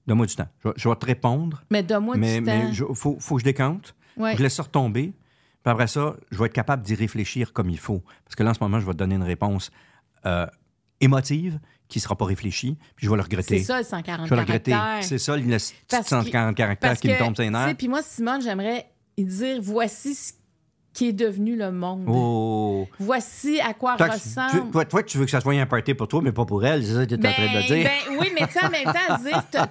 Donne-moi 0.08 0.26
du 0.26 0.36
temps. 0.36 0.48
Je, 0.64 0.70
vais- 0.70 0.74
je 0.78 0.90
vais 0.90 0.96
te 0.96 1.06
répondre, 1.06 1.64
Mais 1.70 1.84
donne-moi 1.84 2.18
mais 2.18 2.40
du 2.40 2.46
temps. 2.46 2.70
il 2.92 2.96
faut, 2.96 3.18
faut 3.20 3.36
que 3.38 3.44
je. 3.44 3.94
Ouais. 4.18 4.36
Je 4.36 4.42
laisse 4.44 4.56
ça 4.56 4.64
retomber. 4.64 5.14
Puis 5.64 5.72
après 5.72 5.88
ça, 5.88 6.16
je 6.32 6.38
vais 6.40 6.46
être 6.46 6.54
capable 6.54 6.84
d'y 6.84 6.96
réfléchir 6.96 7.54
comme 7.54 7.70
il 7.70 7.78
faut. 7.78 8.02
Parce 8.24 8.36
que 8.36 8.44
là, 8.44 8.52
en 8.52 8.54
ce 8.54 8.60
moment, 8.62 8.80
je 8.80 8.86
vais 8.86 8.94
te 8.94 8.98
donner 8.98 9.16
une 9.16 9.24
réponse 9.24 9.72
euh, 10.26 10.48
émotive 11.02 11.60
qui 11.88 11.98
ne 11.98 12.02
sera 12.02 12.16
pas 12.16 12.26
réfléchie, 12.26 12.78
puis 12.96 13.06
je 13.06 13.10
vais 13.10 13.16
le 13.18 13.24
regretter. 13.24 13.60
C'est 13.60 13.64
ça, 13.66 13.78
le 13.80 13.84
140 13.84 14.26
Je 14.26 14.30
vais 14.30 14.36
le 14.36 14.42
regretter. 14.42 14.76
C'est 15.02 15.18
ça, 15.18 15.36
le 15.36 15.42
petit 15.44 15.74
Parce 15.90 16.04
que- 16.04 16.10
140 16.10 16.56
caractères 16.56 16.98
qui 17.00 17.08
me 17.10 17.18
tombe 17.18 17.34
sur 17.36 17.44
les 17.44 17.50
nerfs. 17.50 17.76
Puis 17.78 17.88
moi, 17.88 18.02
Simone, 18.04 18.42
j'aimerais 18.42 18.90
dire 19.18 19.60
voici 19.62 20.14
ce 20.16 20.34
qui 21.00 21.08
est 21.08 21.14
devenu 21.14 21.56
le 21.56 21.72
monde. 21.72 22.04
Oh! 22.10 22.86
Voici 23.00 23.62
à 23.62 23.74
quoi 23.74 23.96
Toi, 23.96 24.08
tu, 24.10 24.14
ressemble. 24.16 24.52
tu- 24.66 24.72
toi, 24.72 24.84
toi, 24.84 25.02
tu 25.04 25.18
veux 25.18 25.24
que 25.24 25.32
ça 25.32 25.40
soit 25.40 25.54
un 25.54 25.66
party 25.66 25.94
pour 25.94 26.10
toi, 26.10 26.22
mais 26.22 26.34
pas 26.34 26.44
pour 26.46 26.66
elle, 26.66 26.86
c'est 26.86 26.94
ça 26.94 27.06
que 27.06 27.16
tu 27.16 27.22
es 27.24 27.28
en 27.30 27.32
train 27.32 27.48
de 27.48 27.54
Ben, 27.54 27.66
dire. 27.66 27.84
ben 27.86 28.18
oui, 28.20 28.28
mais 28.38 28.46
tu 28.48 28.60
en 28.60 28.70
même 28.70 28.84
temps, 28.84 29.18
dire 29.24 29.44
t'as 29.50 29.66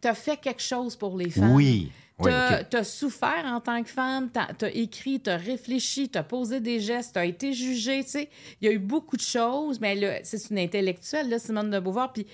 t'as 0.00 0.14
fait, 0.14 0.36
quelque 0.36 0.62
chose 0.62 0.94
pour 0.94 1.16
les 1.18 1.30
femmes. 1.30 1.52
oui. 1.52 1.90
OK. 2.18 2.30
t'as 2.70 2.82
souffert 2.84 3.44
en 3.44 3.60
tant 3.60 3.82
que 3.82 3.90
femme, 3.90 4.30
t'as 4.32 4.46
as 4.62 4.70
écrit, 4.70 5.20
t'as 5.20 5.36
réfléchi, 5.36 6.08
t'as 6.08 6.22
posé 6.22 6.60
des 6.60 6.78
gestes, 6.80 7.12
t'as 7.14 7.26
été 7.26 7.52
jugée, 7.52 8.02
tu 8.04 8.10
sais. 8.10 8.30
Il 8.62 8.66
y 8.66 8.70
a 8.70 8.72
eu 8.72 8.78
beaucoup 8.78 9.16
de 9.18 9.22
choses, 9.22 9.80
mais 9.80 10.22
c'est 10.24 10.48
une 10.50 10.58
intellectuelle, 10.60 11.28
là, 11.28 11.38
Simone 11.38 11.70
de 11.70 11.78
Beauvoir, 11.78 12.12
puis 12.14 12.26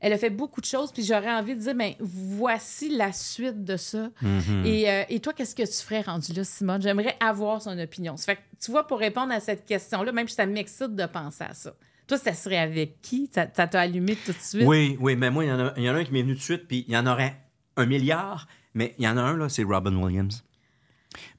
elle 0.00 0.12
a 0.12 0.18
fait 0.18 0.30
beaucoup 0.30 0.60
de 0.60 0.66
choses, 0.66 0.92
puis 0.92 1.04
j'aurais 1.04 1.30
envie 1.30 1.54
de 1.54 1.60
dire, 1.60 1.74
ben 1.74 1.92
voici 2.00 2.94
la 2.96 3.12
suite 3.12 3.64
de 3.64 3.76
ça. 3.76 4.10
Mhm. 4.22 4.64
et, 4.64 4.90
euh, 4.90 5.02
et 5.08 5.20
toi, 5.20 5.32
qu'est-ce 5.32 5.54
que 5.54 5.62
tu 5.62 5.84
ferais 5.84 6.00
rendu 6.00 6.32
là, 6.32 6.44
Simone? 6.44 6.80
J'aimerais 6.80 7.16
avoir 7.20 7.60
son 7.60 7.78
opinion. 7.78 8.16
Ça 8.16 8.24
fait 8.26 8.36
que, 8.36 8.40
tu 8.64 8.70
vois, 8.70 8.86
pour 8.86 8.98
répondre 8.98 9.32
à 9.32 9.40
cette 9.40 9.66
question-là, 9.66 10.12
même 10.12 10.28
si 10.28 10.34
ça 10.34 10.46
m'excite 10.46 10.96
de 10.96 11.06
penser 11.06 11.44
à 11.44 11.54
ça. 11.54 11.74
Toi, 12.06 12.18
ça 12.18 12.34
serait 12.34 12.58
avec 12.58 13.00
qui? 13.02 13.30
Ça 13.32 13.46
ça 13.54 13.66
t'a 13.66 13.80
allumé 13.80 14.16
tout 14.16 14.32
de 14.32 14.38
suite? 14.38 14.66
Oui, 14.66 14.96
oui, 15.00 15.16
mais 15.16 15.30
moi, 15.30 15.44
il 15.44 15.48
y, 15.48 15.52
en 15.52 15.60
a, 15.60 15.72
il 15.76 15.84
y 15.84 15.90
en 15.90 15.94
a 15.94 15.98
un 15.98 16.04
qui 16.04 16.12
m'est 16.12 16.22
venu 16.22 16.32
tout 16.32 16.40
de 16.40 16.44
suite, 16.44 16.66
puis 16.66 16.84
il 16.88 16.94
y 16.94 16.96
en 16.96 17.06
aurait 17.06 17.36
un 17.76 17.86
milliard, 17.86 18.48
mais 18.74 18.94
il 18.98 19.04
y 19.04 19.08
en 19.08 19.16
a 19.16 19.22
un, 19.22 19.36
là, 19.36 19.48
c'est 19.48 19.62
Robin 19.62 19.94
Williams. 19.96 20.42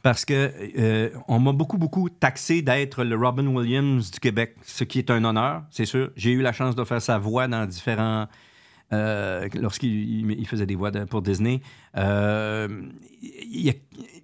Parce 0.03 0.25
que 0.25 0.51
euh, 0.77 1.09
on 1.27 1.39
m'a 1.39 1.51
beaucoup, 1.51 1.77
beaucoup 1.77 2.09
taxé 2.09 2.61
d'être 2.61 3.03
le 3.03 3.15
Robin 3.15 3.47
Williams 3.47 4.11
du 4.11 4.19
Québec, 4.19 4.55
ce 4.63 4.83
qui 4.83 4.99
est 4.99 5.09
un 5.09 5.23
honneur, 5.23 5.63
c'est 5.71 5.85
sûr. 5.85 6.11
J'ai 6.15 6.31
eu 6.31 6.41
la 6.41 6.53
chance 6.53 6.75
de 6.75 6.83
faire 6.83 7.01
sa 7.01 7.17
voix 7.17 7.47
dans 7.47 7.65
différents. 7.65 8.27
Euh, 8.93 9.47
Lorsqu'il 9.55 9.89
il- 9.91 10.39
il 10.39 10.47
faisait 10.47 10.65
des 10.65 10.75
voix 10.75 10.91
de- 10.91 11.03
pour 11.05 11.21
Disney. 11.21 11.61
Euh, 11.97 12.67
il, 13.21 13.61
y 13.61 13.69
a, 13.69 13.73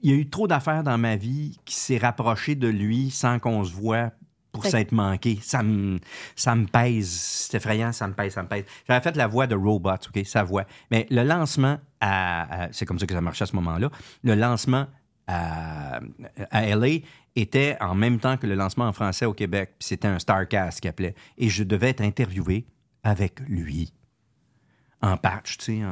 il 0.04 0.12
y 0.12 0.14
a 0.14 0.18
eu 0.18 0.30
trop 0.30 0.48
d'affaires 0.48 0.84
dans 0.84 0.98
ma 0.98 1.16
vie 1.16 1.58
qui 1.66 1.76
s'est 1.76 1.98
rapproché 1.98 2.56
de 2.56 2.68
lui 2.68 3.10
sans 3.12 3.40
qu'on 3.40 3.64
se 3.64 3.74
voit 3.74 4.12
pour 4.52 4.64
s'être 4.72 4.92
manqué. 4.92 5.38
Ça 5.42 5.62
me, 5.62 6.00
ça 6.36 6.56
me 6.56 6.66
pèse. 6.66 7.10
C'est 7.10 7.58
effrayant, 7.58 7.92
ça 7.92 8.08
me 8.08 8.14
pèse, 8.14 8.34
ça 8.34 8.42
me 8.44 8.48
pèse. 8.48 8.64
J'avais 8.88 9.02
fait 9.04 9.16
la 9.16 9.28
voix 9.28 9.46
de 9.46 9.56
Robot, 9.56 9.92
OK, 9.94 10.26
sa 10.26 10.44
voix. 10.44 10.66
Mais 10.90 11.06
le 11.12 11.24
lancement, 11.24 11.78
à, 12.02 12.64
à- 12.64 12.72
c'est 12.72 12.86
comme 12.86 12.98
ça 12.98 13.06
que 13.06 13.14
ça 13.14 13.22
marchait 13.22 13.44
à 13.44 13.48
ce 13.48 13.56
moment-là, 13.56 13.90
le 14.24 14.34
lancement 14.36 14.88
à, 15.28 16.00
à 16.52 16.66
LA 16.66 17.00
était 17.36 17.78
en 17.82 17.94
même 17.94 18.20
temps 18.20 18.38
que 18.38 18.48
le 18.48 18.56
lancement 18.56 18.86
en 18.86 18.94
français 18.94 19.26
au 19.26 19.34
Québec. 19.34 19.76
Puis 19.78 19.90
c'était 19.90 20.08
un 20.08 20.18
Starcast 20.20 20.80
qui 20.82 20.88
appelait. 20.88 21.14
Et 21.38 21.50
je 21.50 21.64
devais 21.64 21.90
être 21.90 22.02
interviewé 22.02 22.66
avec 23.04 23.42
lui. 23.48 23.94
En 25.02 25.16
patch, 25.18 25.58
tu 25.58 25.66
sais, 25.78 25.86
en- 25.86 25.90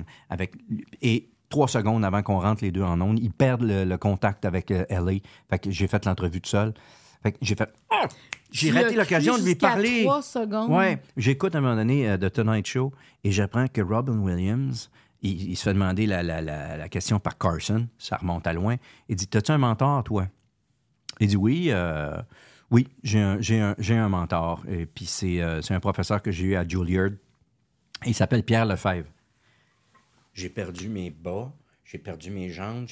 en- 0.00 0.04
avec... 0.30 0.52
Et 1.00 1.28
trois 1.48 1.68
secondes 1.68 2.04
avant 2.04 2.22
qu'on 2.22 2.40
rentre 2.40 2.64
les 2.64 2.70
deux 2.72 2.82
en 2.82 3.00
ondes, 3.00 3.18
ils 3.20 3.30
perdent 3.32 3.62
le, 3.62 3.84
le 3.84 3.96
contact 3.98 4.44
avec 4.44 4.70
euh, 4.70 4.84
LA. 4.90 5.18
Fait 5.48 5.58
que 5.58 5.70
j'ai 5.70 5.86
fait 5.86 6.04
l'entrevue 6.04 6.40
tout 6.40 6.48
seul. 6.50 6.74
Fait 7.22 7.32
que 7.32 7.38
j'ai 7.40 7.54
fait... 7.54 7.72
Ah! 7.90 8.06
J'ai 8.50 8.70
raté 8.70 8.94
l'occasion 8.96 9.36
de 9.36 9.42
lui 9.44 9.54
parler. 9.54 10.02
trois 10.04 10.22
secondes. 10.22 10.70
Ouais, 10.70 11.02
j'écoute 11.18 11.54
à 11.54 11.58
un 11.58 11.60
moment 11.60 11.76
donné 11.76 12.08
euh, 12.08 12.16
The 12.16 12.32
Tonight 12.32 12.66
Show 12.66 12.92
et 13.22 13.30
j'apprends 13.30 13.68
que 13.68 13.82
Robin 13.82 14.18
Williams, 14.18 14.90
il, 15.20 15.50
il 15.50 15.56
se 15.56 15.64
fait 15.64 15.74
demander 15.74 16.06
la, 16.06 16.22
la- 16.22 16.40
la- 16.40 16.76
la 16.78 16.88
question 16.88 17.20
par 17.20 17.36
Carson, 17.36 17.86
ça 17.98 18.16
remonte 18.16 18.46
à 18.46 18.52
loin. 18.54 18.76
Il 19.10 19.16
dit 19.16 19.26
T'as-tu 19.26 19.52
un 19.52 19.58
mentor, 19.58 20.02
toi? 20.02 20.26
Il 21.20 21.28
dit 21.28 21.36
Oui, 21.36 21.66
euh, 21.68 22.16
oui, 22.70 22.88
j'ai 23.02 23.20
un, 23.20 23.38
un- 23.38 23.74
un 23.90 24.08
mentor. 24.08 24.62
Et 24.66 24.86
puis 24.86 25.04
c'est 25.04 25.42
euh, 25.42 25.60
c'est 25.60 25.74
un 25.74 25.80
professeur 25.80 26.22
que 26.22 26.30
j'ai 26.30 26.44
eu 26.46 26.54
à 26.56 26.66
Juilliard. 26.66 27.10
Il 28.06 28.14
s'appelle 28.14 28.42
Pierre 28.42 28.66
Lefebvre. 28.66 29.08
J'ai 30.34 30.48
perdu 30.48 30.88
mes 30.88 31.10
bas, 31.10 31.52
j'ai 31.84 31.98
perdu 31.98 32.30
mes 32.30 32.48
jambes. 32.48 32.86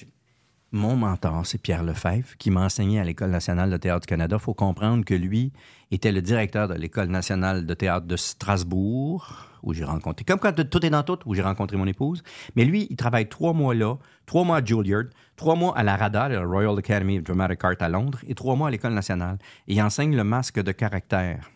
mon 0.73 0.97
mentor, 0.97 1.47
c'est 1.47 1.59
Pierre 1.59 1.85
Lefebvre, 1.85 2.37
qui 2.39 2.51
m'a 2.51 2.63
enseigné 2.63 2.99
à 2.99 3.05
l'École 3.05 3.31
nationale 3.31 3.71
de 3.71 3.77
théâtre 3.77 4.01
du 4.01 4.07
Canada. 4.09 4.37
Il 4.39 4.43
faut 4.43 4.53
comprendre 4.53 5.05
que 5.05 5.15
lui 5.15 5.53
était 5.93 6.11
le 6.11 6.21
directeur 6.21 6.67
de 6.67 6.75
l'École 6.75 7.07
nationale 7.07 7.65
de 7.65 7.75
théâtre 7.75 8.07
de 8.07 8.17
Strasbourg, 8.17 9.47
où 9.63 9.73
j'ai 9.73 9.85
rencontré, 9.85 10.25
comme 10.25 10.41
quand 10.41 10.53
tout 10.69 10.85
est 10.85 10.91
dans 10.91 11.05
tout, 11.05 11.19
où 11.25 11.35
j'ai 11.35 11.43
rencontré 11.43 11.77
mon 11.77 11.87
épouse. 11.87 12.25
Mais 12.57 12.65
lui, 12.65 12.89
il 12.91 12.97
travaille 12.97 13.29
trois 13.29 13.53
mois 13.53 13.75
là, 13.75 13.97
trois 14.27 14.45
mois 14.45 14.57
à 14.57 14.65
Juilliard, 14.65 15.05
trois 15.37 15.55
mois 15.55 15.77
à 15.79 15.85
la 15.85 15.97
RADA, 15.97 16.29
la 16.29 16.45
Royal 16.45 16.77
Academy 16.77 17.19
of 17.19 17.25
Dramatic 17.25 17.63
Art 17.63 17.77
à 17.79 17.89
Londres, 17.89 18.19
et 18.27 18.35
trois 18.35 18.57
mois 18.57 18.69
à 18.69 18.71
l'École 18.73 18.95
nationale. 18.95 19.39
Et 19.69 19.75
il 19.75 19.83
enseigne 19.83 20.17
le 20.17 20.25
masque 20.25 20.61
de 20.61 20.73
caractère. 20.73 21.49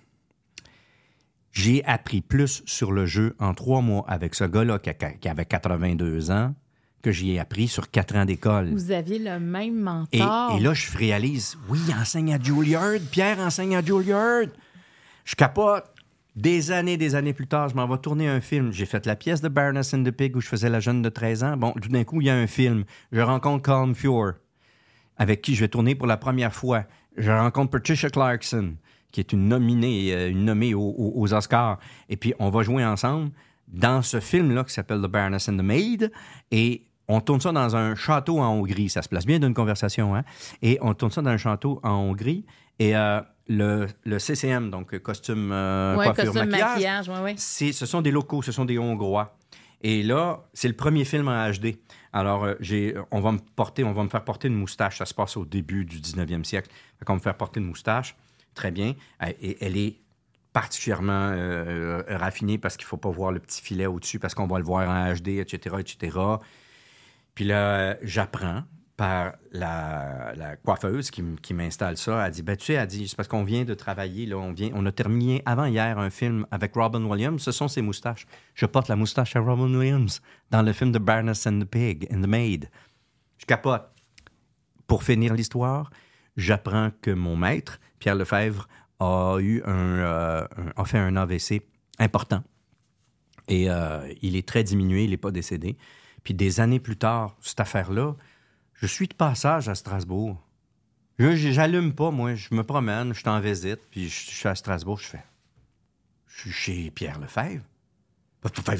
J'ai 1.53 1.85
appris 1.85 2.21
plus 2.21 2.63
sur 2.67 2.93
le 2.93 3.07
jeu 3.07 3.35
en 3.39 3.55
trois 3.55 3.81
mois 3.81 4.05
avec 4.09 4.35
ce 4.35 4.45
gars-là 4.45 4.79
qui, 4.79 5.29
avait 5.29 5.45
82 5.45 6.31
ans 6.31 6.55
que 7.03 7.13
j'y 7.13 7.33
ai 7.33 7.39
appris 7.39 7.67
sur 7.67 7.91
quatre 7.91 8.15
ans 8.15 8.25
d'école. 8.25 8.71
Vous 8.73 8.93
aviez 8.93 9.19
le 9.19 9.41
même 9.41 9.81
mentor. 9.81 10.57
et 10.57 10.61
là, 10.61 10.75
je 10.75 10.97
réalise, 10.97 11.59
oui, 11.69 11.81
il 11.89 11.95
enseigne 11.95 12.35
à 12.35 12.39
Juilliard. 12.39 13.01
Pierre 13.11 13.41
enseigne 13.41 13.77
à 13.77 13.83
Juilliard. 13.83 14.47
Je 15.25 15.35
capote. 15.35 15.85
Des 16.37 16.71
années, 16.71 16.97
des 16.97 17.17
années 17.17 17.33
plus 17.33 17.49
tard, 17.49 17.69
je 17.69 17.75
m'en 17.75 17.89
vais 17.89 17.99
tourner 17.99 18.29
un 18.29 18.41
film. 18.41 18.73
J'ai 18.73 18.87
fait 18.87 19.05
la 19.05 19.17
pièce 19.17 19.41
de 19.41 19.49
Baroness 19.49 19.93
and 19.95 20.05
the 20.05 20.13
Pig 20.13 20.37
où 20.37 20.41
je 20.41 20.47
faisais 20.47 20.71
la 20.71 20.79
jeune 20.79 21.03
de 21.03 21.09
13 21.09 21.43
ans. 21.43 21.57
Bon, 21.57 21.73
tout 21.73 21.89
d'un 21.89 22.05
coup, 22.05 22.21
il 22.21 22.29
y 22.29 22.31
a 22.31 22.37
un 22.37 22.47
film. 22.47 22.85
Je 23.11 23.21
rencontre 23.21 23.63
Colin 23.63 23.95
Fewer, 23.95 24.33
avec 25.17 25.43
qui 25.43 25.57
je 25.57 25.61
vais 25.61 25.69
tourner 25.69 25.97
pour 25.97 26.07
la 26.07 26.17
première 26.17 26.55
fois. 26.55 26.85
Je 27.17 27.33
rencontre 27.33 27.71
Patricia 27.73 28.11
Clarkson, 28.11 28.75
qui 29.13 29.21
est 29.21 29.33
une 29.33 29.49
nominée, 29.49 30.13
euh, 30.13 30.31
une 30.31 30.45
nommée 30.45 30.75
aux, 30.75 31.33
Oscars. 31.33 31.79
Et 32.09 32.17
puis, 32.17 32.35
on 32.39 32.51
va 32.51 32.63
jouer 32.63 32.85
ensemble 32.85 33.31
dans 33.69 34.03
ce 34.03 34.21
film-là 34.21 34.65
qui 34.65 34.73
s'appelle 34.73 35.01
The 35.01 35.07
Baroness 35.07 35.49
and 35.49 35.57
the 35.57 35.63
Maid. 35.63 36.13
Et 36.51 36.85
on 37.09 37.21
tourne 37.21 37.41
ça 37.41 37.53
dans 37.53 37.77
un 37.77 37.95
château 37.95 38.41
en 38.41 38.49
Hongrie. 38.49 38.89
Ça 38.89 39.03
se 39.03 39.09
place 39.09 39.27
bien 39.27 39.39
d'une 39.39 39.55
conversation, 39.55 40.15
hein? 40.15 40.23
Et 40.63 40.79
on 40.81 40.95
tourne 40.95 41.11
ça 41.11 41.23
dans 41.23 41.31
un 41.31 41.37
château 41.37 41.81
en 41.83 41.91
Hongrie. 41.91 42.45
Et 42.79 42.97
euh, 42.97 43.21
le, 43.49 43.89
le 44.05 44.19
CCM, 44.19 44.71
donc 44.71 44.97
costume, 45.01 45.51
euh, 45.53 45.97
ouais, 45.97 46.07
coiffure, 46.07 46.33
costume, 46.33 46.51
maquillage, 46.51 46.71
maquillage, 46.71 47.09
ouais, 47.09 47.21
ouais. 47.21 47.35
c'est, 47.37 47.73
ce 47.73 47.85
sont 47.85 48.01
des 48.01 48.11
locaux, 48.11 48.43
ce 48.43 48.53
sont 48.53 48.65
des 48.65 48.79
Hongrois. 48.79 49.37
Et 49.83 50.03
là, 50.03 50.45
c'est 50.53 50.69
le 50.69 50.75
premier 50.75 51.05
film 51.05 51.29
en 51.29 51.51
HD. 51.51 51.77
Alors, 52.13 52.47
j'ai, 52.61 52.95
on 53.11 53.21
va 53.21 53.33
me 53.33 53.39
porter, 53.57 53.83
on 53.83 53.93
va 53.93 54.03
me 54.03 54.09
faire 54.09 54.25
porter 54.25 54.49
une 54.49 54.55
moustache. 54.55 54.99
Ça 54.99 55.07
se 55.07 55.15
passe 55.15 55.37
au 55.37 55.45
début 55.45 55.85
du 55.85 56.01
19e 56.01 56.45
siècle. 56.45 56.71
Qu'on 57.05 57.15
va 57.15 57.19
me 57.19 57.23
faire 57.23 57.37
porter 57.37 57.61
une 57.61 57.67
moustache. 57.67 58.15
Très 58.55 58.71
bien. 58.71 58.95
Euh, 59.23 59.33
Et 59.41 59.65
elle 59.65 59.77
est 59.77 60.01
particulièrement 60.53 61.31
euh, 61.31 62.03
euh, 62.09 62.17
raffinée 62.17 62.59
parce 62.59 62.77
qu'il 62.77 62.85
ne 62.85 62.89
faut 62.89 62.97
pas 62.97 63.11
voir 63.11 63.33
le 63.33 63.41
petit 63.41 63.63
filet 63.63 63.87
au-dessus 63.87 64.19
parce 64.19 64.35
qu'on 64.35 64.47
va 64.47 64.59
le 64.59 64.65
voir 64.65 64.89
en 64.89 65.15
HD, 65.15 65.39
etc., 65.39 65.77
etc. 65.79 66.19
Puis 67.35 67.45
là, 67.45 67.57
euh, 67.57 67.95
j'apprends 68.03 68.65
par 68.97 69.33
la, 69.51 70.57
coiffeuse 70.63 71.11
qui, 71.11 71.55
m'installe 71.55 71.97
ça. 71.97 72.27
Elle 72.27 72.33
dit, 72.33 72.43
ben, 72.43 72.55
tu 72.55 72.67
sais, 72.67 72.73
elle 72.75 72.87
dit, 72.87 73.09
c'est 73.09 73.17
parce 73.17 73.29
qu'on 73.29 73.45
vient 73.45 73.65
de 73.65 73.73
travailler, 73.73 74.27
là, 74.27 74.37
on, 74.37 74.53
vient, 74.53 74.71
on 74.75 74.85
a 74.85 74.93
terminé 74.93 75.43
avant 75.47 75.65
hier 75.65 75.99
un 75.99 76.11
film 76.11 76.47
avec 76.51 76.75
Robin 76.75 77.03
Williams. 77.05 77.41
Ce 77.41 77.51
sont 77.51 77.67
ses 77.67 77.81
moustaches. 77.81 78.27
Je 78.55 78.67
porte 78.67 78.89
la 78.89 78.97
moustache 78.97 79.37
à 79.37 79.41
Robin 79.41 79.75
Williams 79.75 80.21
dans 80.51 80.61
le 80.61 80.75
film 80.75 80.93
The 80.93 80.99
Baroness 80.99 81.47
and 81.47 81.61
the 81.61 81.65
Pig 81.65 82.09
and 82.13 82.21
the 82.21 82.27
Maid. 82.27 82.69
Je 83.39 83.47
capote. 83.47 83.89
Pour 84.87 85.03
finir 85.03 85.33
l'histoire, 85.33 85.91
j'apprends 86.37 86.91
que 87.01 87.13
mon 87.13 87.37
maître, 87.37 87.79
Pierre 88.01 88.17
Lefebvre, 88.17 88.67
a 88.99 89.39
eu 89.41 89.63
un, 89.65 89.71
euh, 89.99 90.47
un- 90.77 90.85
fait 90.85 90.99
un 90.99 91.17
AVC 91.17 91.63
important. 91.99 92.43
Et 93.49 93.71
euh, 93.71 94.13
il 94.23 94.37
est 94.37 94.47
très 94.47 94.63
diminué, 94.65 95.05
il 95.05 95.11
n'est 95.11 95.17
pas 95.17 95.31
décédé. 95.31 95.77
Puis 96.25 96.35
des 96.35 96.61
années 96.61 96.81
plus 96.81 96.97
tard, 96.97 97.37
cette 97.41 97.61
affaire-là, 97.61 98.15
je 98.75 98.87
suis 98.87 99.09
de 99.09 99.15
passage 99.15 99.69
à 99.69 99.75
Strasbourg. 99.75 100.39
Je- 101.19 101.35
J'allume 101.35 101.93
pas, 101.95 102.11
moi. 102.11 102.35
Je 102.35 102.55
me 102.55 102.63
promène, 102.63 103.13
je 103.15 103.21
suis 103.21 103.41
visite, 103.43 103.81
puis 103.91 104.09
je, 104.09 104.15
suis 104.31 104.49
à 104.49 104.55
Strasbourg, 104.55 104.99
je 104.99 105.07
fais. 105.07 105.25
Je 106.27 106.41
suis 106.41 106.53
chez 106.53 106.91
Pierre 106.91 107.19
Lefebvre. 107.21 107.63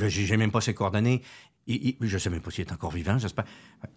J'ai 0.09 0.37
même 0.37 0.51
pas 0.51 0.61
ses 0.61 0.73
coordonnées. 0.75 1.23
Il- 1.67 1.97
il- 2.01 2.07
je 2.09 2.17
sais 2.19 2.31
même 2.31 2.41
pas 2.41 2.51
s'il 2.51 2.65
est 2.67 2.73
encore 2.73 2.91
vivant, 2.91 3.19
j'espère. 3.19 3.45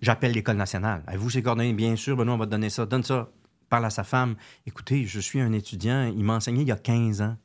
J'appelle 0.02 0.34
l'École 0.34 0.58
nationale. 0.58 1.04
Avez-vous 1.08 1.30
ses 1.30 1.42
coordonnées? 1.44 1.74
Bien 1.74 1.96
sûr, 1.96 2.18
Benoît, 2.18 2.36
on 2.36 2.38
va 2.38 2.46
te 2.46 2.52
donner 2.52 2.70
ça. 2.70 2.86
Donne 2.86 3.04
ça. 3.04 3.30
Parle 3.74 3.86
à 3.86 3.90
sa 3.90 4.04
femme. 4.04 4.36
Écoutez, 4.68 5.06
je 5.06 5.20
suis 5.20 5.42
un 5.42 5.52
étudiant. 5.52 6.06
Il 6.16 6.24
m'a 6.24 6.36
enseigné 6.36 6.62
il 6.62 6.68
y 6.68 6.72
a 6.72 6.78
15 6.78 7.24
ans. 7.24 7.36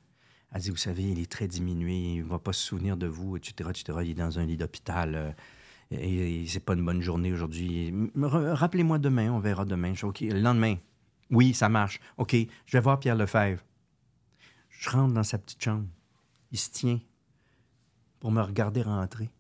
Elle 0.53 0.61
dit, 0.61 0.69
vous 0.69 0.77
savez, 0.77 1.05
il 1.05 1.19
est 1.19 1.33
très 1.33 1.49
diminué, 1.49 2.17
il 2.17 2.23
va 2.23 2.39
pas 2.39 2.53
se 2.53 2.63
souvenir 2.63 2.99
de 2.99 3.07
vous, 3.07 3.39
etc., 3.39 3.71
etc. 3.71 4.01
Il 4.03 4.11
est 4.11 4.15
dans 4.15 4.39
un 4.39 4.45
lit 4.45 4.59
d'hôpital. 4.59 5.15
euh, 5.15 5.31
et, 5.91 6.43
et 6.43 6.47
c'est 6.47 6.61
pas 6.61 6.75
une 6.75 6.85
bonne 6.85 7.01
journée 7.01 7.33
aujourd'hui. 7.33 7.95
Rappelez-moi 8.15 8.99
demain, 8.99 9.33
on 9.33 9.39
verra 9.39 9.65
demain. 9.65 9.95
Je 9.95 10.05
OK, 10.05 10.21
le 10.21 10.39
lendemain. 10.39 10.75
Oui, 11.31 11.55
ça 11.55 11.71
marche. 11.71 11.99
OK, 12.19 12.37
je 12.67 12.77
vais 12.77 12.83
voir 12.83 13.01
Pierre 13.01 13.17
Lefebvre. 13.17 13.63
Je 14.69 14.91
rentre 14.91 15.15
dans 15.15 15.23
sa 15.23 15.39
petite 15.39 15.65
chambre. 15.65 15.87
Il 16.53 16.59
se 16.59 16.71
tient 16.71 17.01
pour 18.21 18.33
me 18.33 18.43
regarder 18.43 18.83
rentrer. 18.83 19.31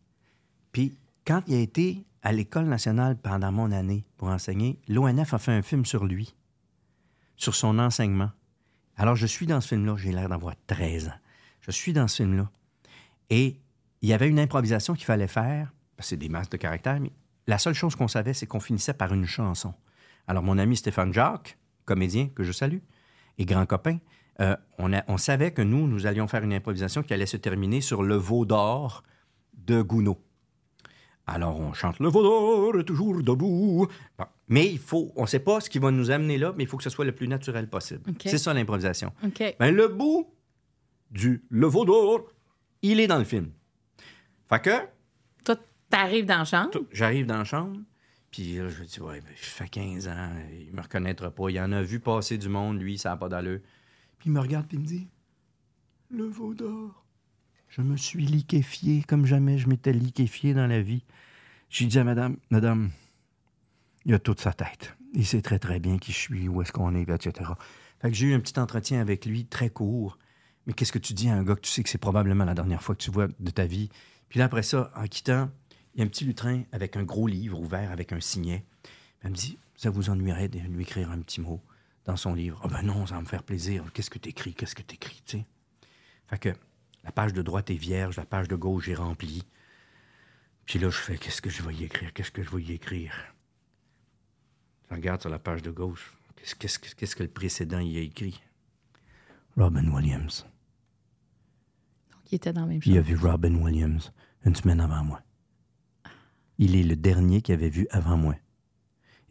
Puis, 0.72 0.96
quand 1.26 1.42
il 1.48 1.54
a 1.54 1.60
été 1.60 2.06
à 2.22 2.32
l'École 2.32 2.64
nationale 2.64 3.18
pendant 3.18 3.52
mon 3.52 3.72
année 3.72 4.06
pour 4.16 4.28
enseigner, 4.28 4.80
l'ONF 4.88 5.34
a 5.34 5.38
fait 5.38 5.52
un 5.52 5.60
film 5.60 5.84
sur 5.84 6.06
lui, 6.06 6.34
sur 7.38 7.54
son 7.54 7.78
enseignement. 7.78 8.30
Alors, 8.96 9.16
je 9.16 9.26
suis 9.26 9.46
dans 9.46 9.60
ce 9.62 9.68
film-là, 9.68 9.96
j'ai 9.96 10.12
l'air 10.12 10.28
d'avoir 10.28 10.54
13 10.66 11.08
ans. 11.08 11.18
Je 11.60 11.70
suis 11.70 11.94
dans 11.94 12.08
ce 12.08 12.16
film-là. 12.16 12.50
Et 13.30 13.56
il 14.02 14.08
y 14.08 14.12
avait 14.12 14.28
une 14.28 14.40
improvisation 14.40 14.94
qu'il 14.94 15.06
fallait 15.06 15.28
faire, 15.28 15.72
c'est 16.00 16.16
des 16.16 16.28
masques 16.28 16.52
de 16.52 16.56
caractère, 16.56 17.00
mais 17.00 17.12
la 17.46 17.58
seule 17.58 17.74
chose 17.74 17.96
qu'on 17.96 18.08
savait, 18.08 18.34
c'est 18.34 18.46
qu'on 18.46 18.60
finissait 18.60 18.92
par 18.92 19.14
une 19.14 19.24
chanson. 19.24 19.72
Alors, 20.26 20.42
mon 20.42 20.58
ami 20.58 20.76
Stéphane 20.76 21.14
Jacques, 21.14 21.56
comédien 21.84 22.28
que 22.28 22.42
je 22.42 22.52
salue, 22.52 22.78
et 23.38 23.46
grand 23.46 23.66
copain, 23.66 23.98
euh, 24.40 24.56
on 24.78 25.16
savait 25.16 25.52
que 25.52 25.62
nous, 25.62 25.88
nous 25.88 26.06
allions 26.06 26.28
faire 26.28 26.42
une 26.42 26.52
improvisation 26.52 27.02
qui 27.02 27.14
allait 27.14 27.26
se 27.26 27.36
terminer 27.36 27.80
sur 27.80 28.02
le 28.02 28.16
veau 28.16 28.44
d'or 28.44 29.02
de 29.54 29.80
Gounod. 29.82 30.16
Alors, 31.28 31.60
on 31.60 31.74
chante 31.74 32.00
Le 32.00 32.08
veau 32.08 32.22
d'or 32.22 32.80
est 32.80 32.84
toujours 32.84 33.22
debout. 33.22 33.86
Bon. 34.18 34.24
Mais 34.48 34.66
il 34.66 34.78
faut, 34.78 35.12
on 35.14 35.22
ne 35.22 35.26
sait 35.26 35.40
pas 35.40 35.60
ce 35.60 35.68
qui 35.68 35.78
va 35.78 35.90
nous 35.90 36.10
amener 36.10 36.38
là, 36.38 36.54
mais 36.56 36.64
il 36.64 36.66
faut 36.66 36.78
que 36.78 36.82
ce 36.82 36.90
soit 36.90 37.04
le 37.04 37.12
plus 37.12 37.28
naturel 37.28 37.68
possible. 37.68 38.02
C'est 38.24 38.38
ça 38.38 38.54
l'improvisation. 38.54 39.12
Ben, 39.58 39.70
le 39.74 39.88
bout 39.88 40.26
du 41.10 41.44
Le 41.50 41.66
veau 41.66 41.84
d'or, 41.84 42.24
il 42.82 42.98
est 43.00 43.06
dans 43.06 43.18
le 43.18 43.24
film. 43.24 43.50
Fait 44.48 44.62
que, 44.62 44.70
Toi, 45.44 45.56
t'arrives 45.90 46.24
dans 46.24 46.38
la 46.38 46.44
chambre? 46.44 46.70
j'arrive 46.92 47.26
dans 47.26 47.38
la 47.38 47.44
chambre, 47.44 47.78
puis 48.30 48.56
là, 48.56 48.68
je 48.68 48.80
me 48.80 48.86
dis, 48.86 49.00
ouais, 49.00 49.20
ben, 49.20 49.32
je 49.36 49.46
fais 49.46 49.68
15 49.68 50.08
ans, 50.08 50.30
il 50.50 50.72
me 50.72 50.80
reconnaîtra 50.80 51.30
pas. 51.30 51.50
Il 51.50 51.60
en 51.60 51.72
a 51.72 51.82
vu 51.82 52.00
passer 52.00 52.38
du 52.38 52.48
monde, 52.48 52.80
lui, 52.80 52.96
ça 52.96 53.10
n'a 53.10 53.16
pas 53.16 53.28
d'allure. 53.28 53.60
Puis 54.18 54.30
il 54.30 54.32
me 54.32 54.40
regarde, 54.40 54.66
puis 54.66 54.78
il 54.78 54.80
me 54.80 54.86
dit, 54.86 55.08
le 56.10 56.24
veau 56.24 56.54
d'or. 56.54 57.04
Je 57.68 57.82
me 57.82 57.96
suis 57.96 58.24
liquéfié 58.24 59.02
comme 59.02 59.26
jamais 59.26 59.58
je 59.58 59.68
m'étais 59.68 59.92
liquéfié 59.92 60.54
dans 60.54 60.66
la 60.66 60.80
vie. 60.80 61.04
J'ai 61.68 61.84
dit 61.86 61.98
à 61.98 62.04
madame, 62.04 62.36
madame, 62.50 62.90
il 64.04 64.14
a 64.14 64.18
toute 64.18 64.40
sa 64.40 64.52
tête. 64.52 64.96
Il 65.14 65.26
sait 65.26 65.42
très, 65.42 65.58
très 65.58 65.78
bien 65.78 65.98
qui 65.98 66.12
je 66.12 66.18
suis, 66.18 66.48
où 66.48 66.62
est-ce 66.62 66.72
qu'on 66.72 66.94
est, 66.94 67.08
etc. 67.08 67.50
Fait 68.00 68.10
que 68.10 68.16
j'ai 68.16 68.28
eu 68.28 68.34
un 68.34 68.40
petit 68.40 68.58
entretien 68.58 69.00
avec 69.00 69.26
lui, 69.26 69.44
très 69.44 69.68
court. 69.68 70.18
Mais 70.66 70.72
qu'est-ce 70.72 70.92
que 70.92 70.98
tu 70.98 71.12
dis 71.12 71.28
à 71.28 71.34
un 71.34 71.42
gars 71.42 71.56
que 71.56 71.60
tu 71.60 71.70
sais 71.70 71.82
que 71.82 71.88
c'est 71.88 71.98
probablement 71.98 72.44
la 72.44 72.54
dernière 72.54 72.82
fois 72.82 72.94
que 72.94 73.02
tu 73.02 73.10
vois 73.10 73.28
de 73.28 73.50
ta 73.50 73.66
vie? 73.66 73.90
Puis 74.28 74.38
là, 74.38 74.46
après 74.46 74.62
ça, 74.62 74.90
en 74.96 75.06
quittant, 75.06 75.50
il 75.94 76.00
y 76.00 76.02
a 76.02 76.04
un 76.06 76.08
petit 76.08 76.24
lutrin 76.24 76.62
avec 76.72 76.96
un 76.96 77.02
gros 77.02 77.26
livre 77.26 77.60
ouvert 77.60 77.90
avec 77.90 78.12
un 78.12 78.20
signet. 78.20 78.64
Elle 79.22 79.30
me 79.30 79.36
dit, 79.36 79.58
ça 79.76 79.90
vous 79.90 80.10
ennuierait 80.10 80.48
de 80.48 80.58
lui 80.58 80.82
écrire 80.82 81.10
un 81.10 81.20
petit 81.20 81.40
mot 81.40 81.60
dans 82.04 82.16
son 82.16 82.34
livre? 82.34 82.60
Ah 82.64 82.68
ben 82.68 82.82
non, 82.82 83.06
ça 83.06 83.16
va 83.16 83.20
me 83.20 83.26
faire 83.26 83.42
plaisir. 83.42 83.84
Qu'est-ce 83.92 84.10
que 84.10 84.18
t'écris? 84.18 84.54
Qu'est-ce 84.54 84.74
que 84.74 84.82
t'écris, 84.82 85.22
tu 85.26 85.38
sais? 85.38 85.46
Fait 86.26 86.38
que 86.38 86.48
la 87.08 87.12
page 87.12 87.32
de 87.32 87.40
droite 87.40 87.70
est 87.70 87.74
vierge, 87.74 88.18
la 88.18 88.26
page 88.26 88.48
de 88.48 88.54
gauche 88.54 88.86
est 88.88 88.94
remplie. 88.94 89.42
Puis 90.66 90.78
là, 90.78 90.90
je 90.90 90.98
fais, 90.98 91.16
qu'est-ce 91.16 91.40
que 91.40 91.48
je 91.48 91.62
vais 91.62 91.74
y 91.74 91.84
écrire? 91.84 92.12
Qu'est-ce 92.12 92.30
que 92.30 92.42
je 92.42 92.50
vais 92.54 92.62
y 92.62 92.72
écrire? 92.72 93.14
Je 94.90 94.94
regarde 94.94 95.18
sur 95.22 95.30
la 95.30 95.38
page 95.38 95.62
de 95.62 95.70
gauche. 95.70 96.12
Qu'est-ce, 96.36 96.54
qu'est-ce 96.54 96.78
que- 96.78 96.94
qu'est-ce 96.94 97.16
que 97.16 97.22
le 97.22 97.30
précédent 97.30 97.78
y 97.80 97.96
a 97.96 98.02
écrit? 98.02 98.42
Robin 99.56 99.88
Williams. 99.90 100.46
Il 102.30 102.34
était 102.34 102.52
dans 102.52 102.60
la 102.60 102.66
même 102.66 102.80
Puis 102.80 102.90
il 102.90 102.98
a 102.98 103.00
vu 103.00 103.16
Robin 103.16 103.54
Williams 103.54 104.12
une 104.44 104.54
semaine 104.54 104.80
avant 104.80 105.02
moi. 105.02 105.22
Il 106.58 106.76
est 106.76 106.82
le 106.82 106.94
dernier 106.94 107.40
qui 107.40 107.52
avait 107.52 107.70
vu 107.70 107.86
avant 107.90 108.18
moi. 108.18 108.34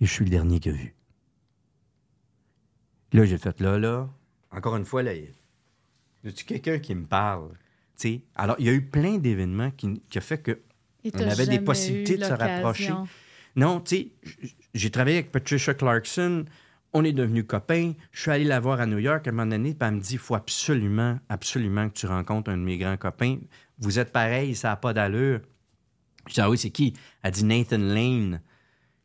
Et 0.01 0.07
je 0.07 0.11
suis 0.11 0.25
le 0.25 0.31
dernier 0.31 0.59
qui 0.59 0.69
a 0.69 0.71
vu. 0.71 0.95
Là, 3.13 3.23
j'ai 3.25 3.37
fait 3.37 3.61
là, 3.61 3.77
là. 3.77 4.09
Encore 4.49 4.75
une 4.77 4.85
fois, 4.85 5.03
là, 5.03 5.13
y 5.13 5.27
a 6.25 6.31
quelqu'un 6.31 6.79
qui 6.79 6.95
me 6.95 7.05
parle? 7.05 7.55
Alors, 8.35 8.55
il 8.59 8.65
y 8.65 8.69
a 8.69 8.73
eu 8.73 8.81
plein 8.81 9.17
d'événements 9.17 9.71
qui, 9.71 10.01
qui 10.09 10.17
a 10.17 10.21
fait 10.21 10.37
que 10.39 10.51
Et 11.03 11.11
on 11.13 11.17
t'as 11.17 11.31
avait 11.31 11.47
des 11.47 11.59
possibilités 11.59 12.17
de 12.17 12.23
se 12.23 12.33
rapprocher. 12.33 12.93
Non, 13.55 13.79
tu 13.79 13.95
sais, 13.95 14.07
j'ai 14.73 14.91
travaillé 14.91 15.17
avec 15.17 15.31
Patricia 15.31 15.73
Clarkson. 15.73 16.45
On 16.93 17.03
est 17.03 17.11
devenus 17.11 17.45
copains. 17.47 17.93
Je 18.11 18.21
suis 18.21 18.31
allé 18.31 18.43
la 18.43 18.59
voir 18.59 18.79
à 18.79 18.85
New 18.85 18.99
York 18.99 19.25
à 19.27 19.31
un 19.31 19.33
moment 19.33 19.49
donné. 19.49 19.73
Puis 19.73 19.87
elle 19.87 19.95
me 19.95 19.99
dit 19.99 20.13
il 20.13 20.19
faut 20.19 20.35
absolument, 20.35 21.19
absolument 21.27 21.89
que 21.89 21.93
tu 21.93 22.05
rencontres 22.05 22.51
un 22.51 22.57
de 22.57 22.63
mes 22.63 22.77
grands 22.77 22.97
copains. 22.97 23.39
Vous 23.79 23.99
êtes 23.99 24.11
pareils, 24.11 24.55
ça 24.55 24.69
n'a 24.69 24.75
pas 24.75 24.93
d'allure. 24.93 25.41
Je 26.27 26.33
dis 26.35 26.41
ah 26.41 26.49
oui, 26.49 26.57
c'est 26.57 26.69
qui? 26.69 26.93
Elle 27.23 27.31
dit 27.31 27.45
Nathan 27.45 27.77
Lane, 27.79 28.41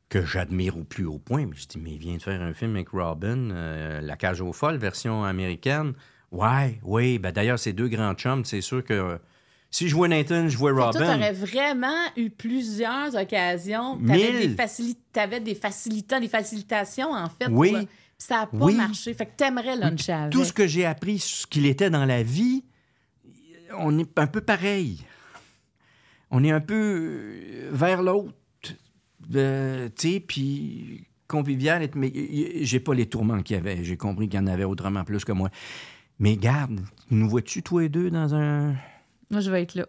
que 0.09 0.25
j'admire 0.25 0.77
au 0.77 0.85
plus 0.85 1.07
haut 1.07 1.19
point. 1.19 1.47
Mais 1.47 1.57
je 1.57 1.67
dis, 1.67 1.79
mais 1.79 1.93
il 1.93 1.99
vient 1.99 2.17
de 2.17 2.23
faire 2.23 2.43
un 2.43 2.53
film 2.53 2.75
avec 2.77 2.91
Robin, 2.91 3.51
euh, 3.51 4.01
La 4.03 4.17
cage 4.17 4.43
aux 4.43 4.53
folles, 4.53 4.77
version 4.77 5.25
américaine. 5.25 5.95
Ouais, 6.33 6.79
oui. 6.83 7.19
Ben, 7.19 7.31
D'ailleurs, 7.33 7.59
ces 7.59 7.73
deux 7.73 7.89
grands 7.89 8.15
chums, 8.15 8.45
c'est 8.45 8.61
sûr 8.63 8.83
que 8.85 8.93
euh, 8.95 9.19
si 9.71 9.89
je 9.89 9.95
vois 9.95 10.09
Nathan, 10.09 10.49
je 10.49 10.57
vois 10.57 10.73
Toi, 10.73 10.87
Robin. 10.87 10.99
t'aurais 11.15 11.33
vraiment 11.33 11.95
eu 12.17 12.31
plusieurs 12.31 13.15
occasions. 13.15 13.99
T'avais 14.07 14.33
Mille. 14.33 14.55
des, 14.57 14.63
facili- 14.63 14.97
t'avais 15.13 15.41
des 15.41 15.55
facilitants, 15.55 16.21
des 16.21 16.29
facilitations, 16.29 17.13
en 17.13 17.29
fait. 17.29 17.49
Oui. 17.51 17.71
pour- 17.71 17.79
puis 17.81 17.89
ça 18.19 18.37
n'a 18.41 18.47
pas 18.47 18.57
Oui. 18.65 18.75
marché. 18.77 19.15
Fait 19.15 19.27
que 19.27 19.33
t'aimerais 19.37 19.77
avec. 19.77 20.31
Tout 20.31 20.45
ce 20.45 20.53
que 20.53 20.67
j'ai 20.67 20.85
appris 20.87 21.19
ce 21.19 21.47
qu'il 21.47 21.67
était 21.67 21.91
dans 21.91 22.05
la 22.07 22.23
vie, 22.23 22.65
on 23.79 23.99
est 23.99 24.19
un 24.19 24.27
peu 24.27 24.41
pareil. 24.41 25.05
On 26.31 26.43
est 26.45 26.51
un 26.51 26.61
peu 26.61 26.75
euh, 26.75 27.69
vers 27.73 28.03
l'autre. 28.03 28.33
Euh, 29.35 29.89
tu 29.99 30.13
sais, 30.13 30.21
puis 30.21 31.05
convivial. 31.29 31.87
Mais 31.95 32.11
j'ai 32.63 32.81
pas 32.81 32.95
les 32.95 33.07
tourments 33.07 33.43
qu'il 33.43 33.57
y 33.57 33.59
avait. 33.59 33.85
J'ai 33.85 33.97
compris 33.97 34.29
qu'il 34.29 34.41
y 34.41 34.43
en 34.43 34.47
avait 34.47 34.65
autrement 34.65 35.05
plus 35.05 35.25
que 35.25 35.33
moi. 35.33 35.51
Mais 36.19 36.37
garde, 36.37 36.81
nous 37.11 37.29
vois-tu, 37.29 37.63
toi 37.63 37.85
et 37.85 37.89
deux, 37.89 38.11
dans 38.11 38.35
un. 38.35 38.75
Moi, 39.31 39.41
je 39.41 39.51
vais 39.51 39.63
être 39.63 39.75
là. 39.75 39.87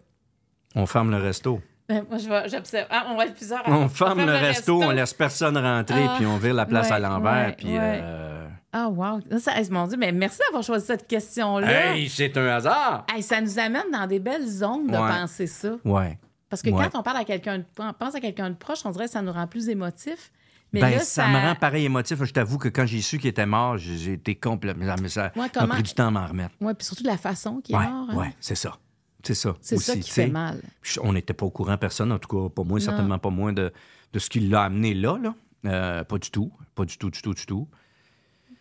On 0.76 0.86
ferme 0.86 1.12
le 1.12 1.18
resto. 1.18 1.62
Ben, 1.88 2.06
Moi, 2.10 2.18
je 2.18 2.30
vais, 2.30 2.50
j'observe. 2.50 2.88
Ah, 2.90 3.08
on 3.10 3.18
va 3.18 3.26
être 3.26 3.36
plusieurs. 3.36 3.62
On 3.68 3.88
ferme 3.90 4.26
le 4.26 4.32
resto, 4.32 4.82
on 4.82 4.90
laisse 4.92 5.14
personne 5.14 5.58
rentrer, 5.58 6.06
Ah, 6.10 6.14
puis 6.18 6.26
on 6.26 6.38
vire 6.38 6.54
la 6.54 6.66
place 6.66 6.90
à 6.92 6.98
l'envers, 7.00 7.48
ouais, 7.48 7.56
puis. 7.58 7.68
ouais. 7.68 8.00
euh, 8.02 8.48
Ah, 8.72 8.88
wow. 8.90 9.20
Ça, 9.40 9.60
hey, 9.60 9.70
mon 9.70 9.86
Dieu, 9.86 9.98
mais 9.98 10.12
merci 10.12 10.40
d'avoir 10.48 10.64
choisi 10.64 10.86
cette 10.88 11.08
question-là. 11.08 11.94
Hey, 11.94 12.10
c'est 12.10 12.36
un 12.38 12.48
hasard! 12.48 13.06
Hey, 13.14 13.22
ça 13.22 13.40
nous 13.42 13.60
amène 13.60 13.92
dans 13.92 14.08
des 14.08 14.20
belles 14.20 14.48
zones 14.48 14.88
de 14.88 14.98
penser 14.98 15.46
ça. 15.46 15.76
Ouais. 15.86 16.18
Parce 16.50 16.62
que 16.62 16.70
quand 16.70 16.98
on 17.00 17.04
parle 17.04 17.18
à 17.18 17.26
quelqu'un, 17.26 17.64
pense 18.00 18.16
à 18.16 18.20
quelqu'un 18.20 18.50
de 18.50 18.56
proche, 18.56 18.80
on 18.86 18.92
dirait 18.92 19.06
que 19.06 19.12
ça 19.12 19.22
nous 19.22 19.32
rend 19.34 19.48
plus 19.48 19.70
émotifs. 19.70 20.32
Mais 20.74 20.82
ben, 20.82 20.90
là, 20.92 21.00
ça... 21.00 21.28
me 21.28 21.38
rend 21.38 21.56
pareil 21.56 21.86
émotif. 21.86 22.24
Je 22.24 22.32
t'avoue 22.34 22.58
que 22.58 22.68
quand 22.68 22.86
j'ai 22.86 23.02
su 23.02 23.20
qu'il 23.20 23.30
était 23.30 23.46
mort, 23.46 23.78
j'ai 23.78 24.14
été 24.14 24.36
complètement. 24.36 24.98
Ça, 24.98 25.08
ça 25.08 25.32
Ouais, 25.36 25.48
m'a 25.56 25.68
pris 25.68 25.84
du 25.84 25.94
temps 25.94 26.08
à 26.08 26.12
m'en 26.12 26.26
remettre. 26.28 26.56
Ouais, 26.60 26.74
puis 26.74 26.86
surtout 26.86 27.04
de 27.04 27.08
la 27.10 27.18
façon 27.18 27.62
qu'il 27.62 27.76
est 27.76 27.78
Ouais, 27.78 27.88
mort. 27.88 28.10
hein. 28.10 28.16
ouais, 28.18 28.36
c'est 28.40 28.56
ça. 28.56 28.76
C'est 29.24 29.36
ça. 29.36 29.56
C'est 29.62 29.78
ça 29.78 29.96
qui 29.96 30.10
fait 30.12 30.28
mal. 30.28 30.62
On 31.02 31.14
n'était 31.14 31.34
pas 31.34 31.46
au 31.46 31.52
courant, 31.52 31.78
personne, 31.78 32.12
en 32.12 32.20
tout 32.20 32.28
cas, 32.28 32.50
pas 32.54 32.64
moi, 32.64 32.80
Non. 32.80 32.86
certainement 32.86 33.20
pas 33.20 33.30
moi, 33.30 33.52
de, 33.54 33.72
de 34.12 34.20
ce 34.20 34.30
qui 34.30 34.40
l'a 34.42 34.64
amené 34.64 34.94
là. 34.94 35.18
là. 35.18 35.36
Euh, 35.66 36.04
pas 36.04 36.18
du 36.18 36.30
tout. 36.32 36.52
Pas 36.76 36.84
du 36.86 36.98
tout, 36.98 37.10
du 37.10 37.22
tout, 37.22 37.34
du 37.34 37.46
tout. 37.46 37.68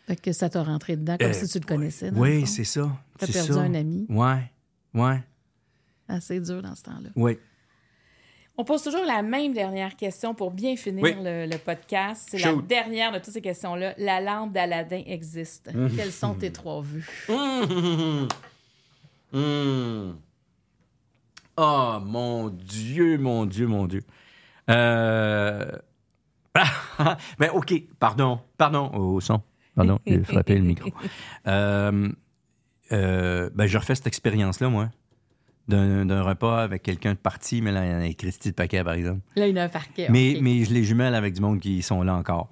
Fait 0.07 0.17
que 0.17 0.33
ça 0.33 0.49
t'a 0.51 0.63
rentré 0.63 0.97
dedans 0.97 1.17
comme 1.19 1.29
Euh, 1.31 1.33
si 1.33 1.49
tu 1.49 1.59
le 1.59 1.65
connaissais. 1.67 2.11
Oui, 2.15 2.47
c'est 2.47 2.65
ça. 2.65 2.91
T'as 3.19 3.27
perdu 3.27 3.53
ça. 3.55 3.61
un 3.61 3.75
ami. 3.75 4.07
Ouais, 4.09 4.51
ouais, 4.95 5.23
Assez 6.09 6.41
dur 6.41 6.61
dans 6.63 6.75
ce 6.75 6.83
temps-là. 6.83 7.09
ouais. 7.17 7.41
On 8.59 8.65
pose 8.65 8.83
toujours 8.83 9.05
la 9.07 9.23
même 9.23 9.55
dernière 9.55 9.97
question 9.97 10.35
pour 10.35 10.51
bien 10.51 10.77
finir 10.77 11.03
Oui. 11.03 11.15
le, 11.19 11.47
le 11.47 11.59
podcast. 11.59 12.29
C'est 12.31 12.39
la 12.39 12.55
dernière 12.55 13.11
de 13.11 13.19
toutes 13.19 13.33
ces 13.33 13.41
questions-là. 13.41 13.95
La 13.97 14.21
lampe 14.21 14.53
d'Aladin 14.53 15.03
existe. 15.07 15.73
Mmh. 15.75 15.97
Quelles 15.97 16.13
sont 16.13 16.35
tes 16.35 16.53
trois 16.53 16.83
vues? 16.83 17.09
Hum. 19.33 20.19
Oh, 21.57 21.99
mon 22.05 22.49
Dieu, 22.49 23.19
mon 23.19 23.47
Dieu, 23.47 23.67
mon 23.67 23.87
Dieu. 23.87 24.03
Euh... 24.71 25.71
ben, 27.39 27.51
OK, 27.55 27.73
pardon, 27.99 28.41
pardon, 28.59 28.91
au 28.95 29.21
son. 29.21 29.41
Pardon, 29.75 29.99
j'ai 30.07 30.23
frappé 30.25 30.57
le 30.57 30.65
micro. 30.65 30.91
Euh, 31.47 32.09
euh, 32.93 33.51
ben, 33.55 33.67
je 33.67 33.79
refais 33.79 33.95
cette 33.95 34.07
expérience-là, 34.07 34.69
moi, 34.69 34.91
d'un 35.69 36.05
d'un 36.07 36.23
repas 36.23 36.63
avec 36.63 36.83
quelqu'un 36.83 37.13
de 37.15 37.19
parti, 37.19 37.63
mais 37.63 37.73
là, 37.73 37.85
il 37.87 37.91
y 37.91 37.95
en 37.95 38.01
a 38.11 38.13
Christy 38.15 38.51
de 38.51 38.55
paquet, 38.55 38.83
par 38.83 38.95
exemple. 38.95 39.21
Là, 39.37 39.47
il 39.47 39.55
y 39.55 39.59
a 39.59 39.65
un 39.65 39.69
parquet. 39.69 40.09
Mais, 40.11 40.39
mais 40.41 40.65
je 40.65 40.73
les 40.75 40.85
jumelle 40.85 41.15
avec 41.15 41.35
du 41.35 41.41
monde 41.41 41.61
qui 41.61 41.83
sont 41.83 42.03
là 42.03 42.15
encore. 42.15 42.49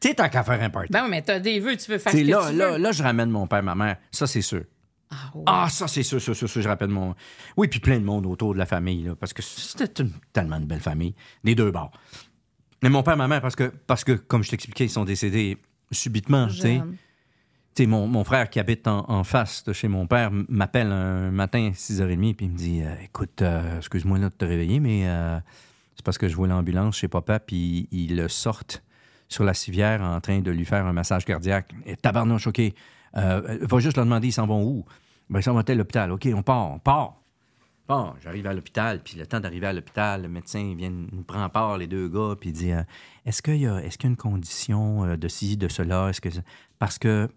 Tu 0.00 0.08
sais, 0.08 0.14
tant 0.14 0.28
qu'à 0.28 0.42
faire 0.42 0.60
un 0.62 0.70
party. 0.70 0.88
Ben 0.92 1.04
oui, 1.04 1.10
mais 1.10 1.22
t'as 1.22 1.38
des 1.40 1.58
vœux, 1.60 1.76
tu 1.76 1.90
veux 1.90 1.98
faire 1.98 2.12
ce 2.12 2.18
que 2.18 2.22
là, 2.30 2.48
tu 2.50 2.56
là, 2.56 2.72
veux. 2.72 2.78
là, 2.78 2.92
je 2.92 3.02
ramène 3.02 3.30
mon 3.30 3.46
père, 3.46 3.62
ma 3.62 3.74
mère. 3.74 3.96
Ça, 4.10 4.26
c'est 4.26 4.42
sûr. 4.42 4.64
Ah, 5.10 5.14
ouais. 5.34 5.42
Ah, 5.46 5.68
ça, 5.70 5.86
c'est 5.88 6.02
sûr, 6.02 6.20
sûr, 6.20 6.34
sûr, 6.34 6.48
sûr, 6.48 6.60
je 6.62 6.68
rappelle 6.68 6.88
mon. 6.88 7.14
Oui, 7.56 7.68
puis 7.68 7.80
plein 7.80 7.98
de 7.98 8.04
monde 8.04 8.26
autour 8.26 8.54
de 8.54 8.58
la 8.58 8.66
famille, 8.66 9.04
là, 9.04 9.14
parce 9.14 9.32
que 9.32 9.40
c'était 9.42 10.02
une- 10.02 10.12
tellement 10.32 10.58
de 10.60 10.64
belle 10.66 10.80
famille, 10.80 11.14
des 11.44 11.54
deux 11.54 11.70
bords. 11.70 11.92
Mais 12.82 12.88
mon 12.90 13.02
père, 13.02 13.16
ma 13.16 13.28
mère, 13.28 13.40
parce 13.40 13.56
que, 13.56 13.72
parce 13.86 14.04
que 14.04 14.12
comme 14.12 14.42
je 14.42 14.50
t'expliquais, 14.50 14.84
ils 14.84 14.90
sont 14.90 15.04
décédés 15.04 15.58
subitement. 15.92 16.48
Tu 16.48 16.56
sais. 16.56 16.82
Jeune. 17.76 17.76
Tu 17.76 17.82
sais, 17.82 17.86
mon, 17.86 18.06
mon 18.06 18.24
frère 18.24 18.48
qui 18.48 18.58
habite 18.58 18.86
en, 18.88 19.22
face 19.24 19.64
de 19.64 19.72
chez 19.72 19.88
mon 19.88 20.06
père 20.06 20.30
m'appelle 20.48 20.90
un 20.92 21.30
matin 21.30 21.68
à 21.68 21.70
6h30 21.70 22.34
puis 22.34 22.46
il 22.46 22.52
me 22.52 22.56
dit 22.56 22.82
euh, 22.82 22.94
Écoute, 23.04 23.42
euh, 23.42 23.78
excuse-moi 23.78 24.18
de 24.18 24.28
te 24.28 24.44
réveiller, 24.44 24.80
mais 24.80 25.06
euh, 25.06 25.38
c'est 25.94 26.04
parce 26.04 26.18
que 26.18 26.28
je 26.28 26.36
vois 26.36 26.48
l'ambulance 26.48 26.96
chez 26.96 27.08
papa, 27.08 27.38
puis 27.38 27.88
ils 27.90 28.16
le 28.16 28.28
sortent 28.28 28.82
sur 29.28 29.44
la 29.44 29.54
civière 29.54 30.02
en 30.02 30.20
train 30.20 30.40
de 30.40 30.50
lui 30.50 30.64
faire 30.64 30.86
un 30.86 30.92
massage 30.92 31.24
cardiaque. 31.24 31.74
Et 31.84 31.96
tabarnouche, 31.96 32.46
OK. 32.46 32.60
Va 33.14 33.78
juste 33.78 33.96
leur 33.96 34.04
demander, 34.04 34.28
ils 34.28 34.32
s'en 34.32 34.46
vont 34.46 34.62
où? 34.62 34.84
Ben, 35.30 35.40
ils 35.40 35.42
s'en 35.42 35.54
vont 35.54 35.60
à 35.60 35.74
l'hôpital. 35.74 36.12
OK, 36.12 36.28
on 36.34 36.42
part, 36.42 36.70
on 36.70 36.78
part. 36.78 37.14
Bon, 37.88 38.12
j'arrive 38.22 38.46
à 38.46 38.52
l'hôpital, 38.52 39.00
puis 39.02 39.16
le 39.18 39.26
temps 39.26 39.40
d'arriver 39.40 39.66
à 39.66 39.72
l'hôpital, 39.72 40.22
le 40.22 40.28
médecin 40.28 40.74
vient 40.76 40.90
nous 40.90 41.22
prend 41.22 41.48
part, 41.48 41.78
les 41.78 41.86
deux 41.86 42.08
gars, 42.08 42.34
puis 42.38 42.50
il 42.50 42.52
dit 42.52 42.70
Est-ce 43.24 43.42
qu'il 43.42 43.56
y, 43.56 43.66
a- 43.66 43.82
est-ce 43.82 43.96
qu'il 43.98 44.08
y 44.08 44.10
a 44.10 44.12
une 44.12 44.16
condition 44.16 45.16
de 45.16 45.28
ci, 45.28 45.56
de 45.56 45.68
cela? 45.68 46.08
Est-ce 46.10 46.20
que 46.20 46.28
Parce 46.78 46.98
que 46.98 47.28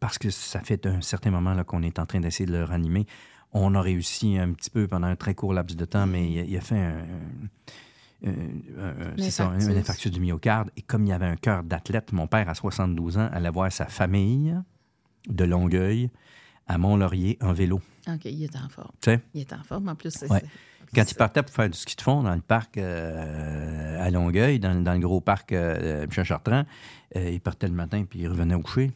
parce 0.00 0.18
que 0.18 0.30
ça 0.30 0.60
fait 0.60 0.86
un 0.86 1.00
certain 1.00 1.30
moment 1.30 1.62
qu'on 1.64 1.82
est 1.82 1.98
en 1.98 2.06
train 2.06 2.20
d'essayer 2.20 2.46
de 2.46 2.52
le 2.52 2.64
ranimer. 2.64 3.06
On 3.52 3.74
a 3.74 3.80
réussi 3.80 4.36
un 4.38 4.52
petit 4.52 4.70
peu 4.70 4.86
pendant 4.88 5.06
un 5.06 5.16
très 5.16 5.34
court 5.34 5.52
laps 5.54 5.76
de 5.76 5.84
temps, 5.84 6.06
mais 6.06 6.28
il 6.30 6.38
a, 6.40 6.42
il 6.42 6.56
a 6.56 6.60
fait 6.60 6.78
un, 6.78 7.06
un- 8.26 9.30
ça, 9.30 9.48
un, 9.48 9.58
infarctus 9.76 10.10
du 10.12 10.20
myocarde. 10.20 10.70
Et 10.76 10.82
comme 10.82 11.06
il 11.06 11.12
avait 11.12 11.26
un 11.26 11.36
cœur 11.36 11.62
d'athlète, 11.62 12.12
mon 12.12 12.26
père, 12.26 12.48
à 12.48 12.54
72 12.54 13.18
ans, 13.18 13.28
allait 13.32 13.50
voir 13.50 13.70
sa 13.72 13.86
famille 13.86 14.56
de 15.28 15.44
Longueuil 15.44 16.10
à 16.66 16.78
Mont-Laurier 16.78 17.38
en 17.42 17.52
vélo. 17.52 17.80
OK, 18.08 18.24
il 18.24 18.42
est 18.44 18.56
en 18.56 18.68
forme. 18.68 18.90
Tu 19.00 19.10
sais? 19.10 19.20
Il 19.34 19.40
est 19.42 19.52
en 19.52 19.62
forme, 19.62 19.88
en 19.88 19.94
plus. 19.94 20.10
c'est- 20.10 20.30
Ouais. 20.30 20.40
c'est- 20.40 20.94
Quand 20.94 21.10
il 21.10 21.14
partait 21.14 21.42
pour 21.42 21.54
faire 21.54 21.68
du 21.68 21.76
ski 21.78 21.96
de 21.96 22.00
fond 22.00 22.22
dans 22.22 22.34
le 22.34 22.40
parc 22.40 22.78
euh, 22.78 24.02
à 24.02 24.10
Longueuil, 24.10 24.58
dans, 24.60 24.74
dans 24.82 24.92
le 24.94 24.98
gros 25.00 25.20
parc 25.20 25.52
euh, 25.52 26.06
Michel-Chartrand, 26.06 26.64
euh, 27.16 27.30
il 27.30 27.40
partait 27.40 27.68
le 27.68 27.74
matin 27.74 28.04
puis 28.08 28.20
il 28.20 28.28
revenait 28.28 28.54
au 28.54 28.60
coucher. 28.60 28.92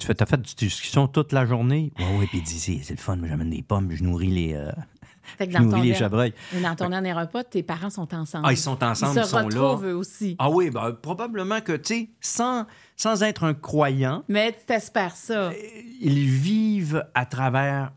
Tu 0.00 0.06
fais, 0.06 0.14
t'as 0.14 0.26
fait 0.26 0.40
du, 0.40 0.54
du 0.54 0.70
ski 0.70 0.88
de 0.88 0.92
fond 0.94 1.06
toute 1.06 1.32
la 1.32 1.46
journée? 1.46 1.92
Oui, 1.98 2.04
oui, 2.18 2.26
puis 2.26 2.38
il 2.38 2.42
dit, 2.44 2.58
c'est 2.82 2.90
le 2.94 2.96
fun, 3.00 3.16
moi, 3.16 3.28
j'amène 3.28 3.50
des 3.50 3.62
pommes, 3.62 3.90
je 3.92 4.02
nourris 4.02 4.28
les, 4.30 4.54
euh, 4.54 4.70
Fait 5.38 5.46
que 5.46 5.52
dans 5.52 5.68
ton, 5.70 5.80
les 5.82 5.90
der- 5.90 5.98
chevreuils. 5.98 6.34
dans 6.62 6.74
ton 6.74 6.88
dernier 6.88 7.12
repas, 7.12 7.44
tes 7.44 7.62
parents 7.62 7.90
sont 7.90 8.12
ensemble. 8.14 8.44
Ah, 8.48 8.52
ils 8.52 8.56
sont 8.56 8.82
ensemble, 8.82 9.12
Ils 9.14 9.20
ils 9.20 9.24
se 9.24 9.30
sont 9.30 9.36
là. 9.36 9.44
retrouvent 9.44 9.86
eux 9.86 9.94
aussi. 9.94 10.34
Ah 10.40 10.50
oui, 10.50 10.70
ben, 10.70 10.92
probablement 10.92 11.60
que, 11.60 11.72
tu 11.72 11.94
sais, 11.94 12.08
sans, 12.20 12.66
sans 12.96 13.22
être 13.22 13.44
un 13.44 13.54
croyant, 13.54 14.24
Mais 14.28 14.52
t'espères 14.66 15.14
ça. 15.14 15.52
ils 16.00 16.28
vivent 16.28 17.06
à 17.14 17.26
travers 17.26 17.92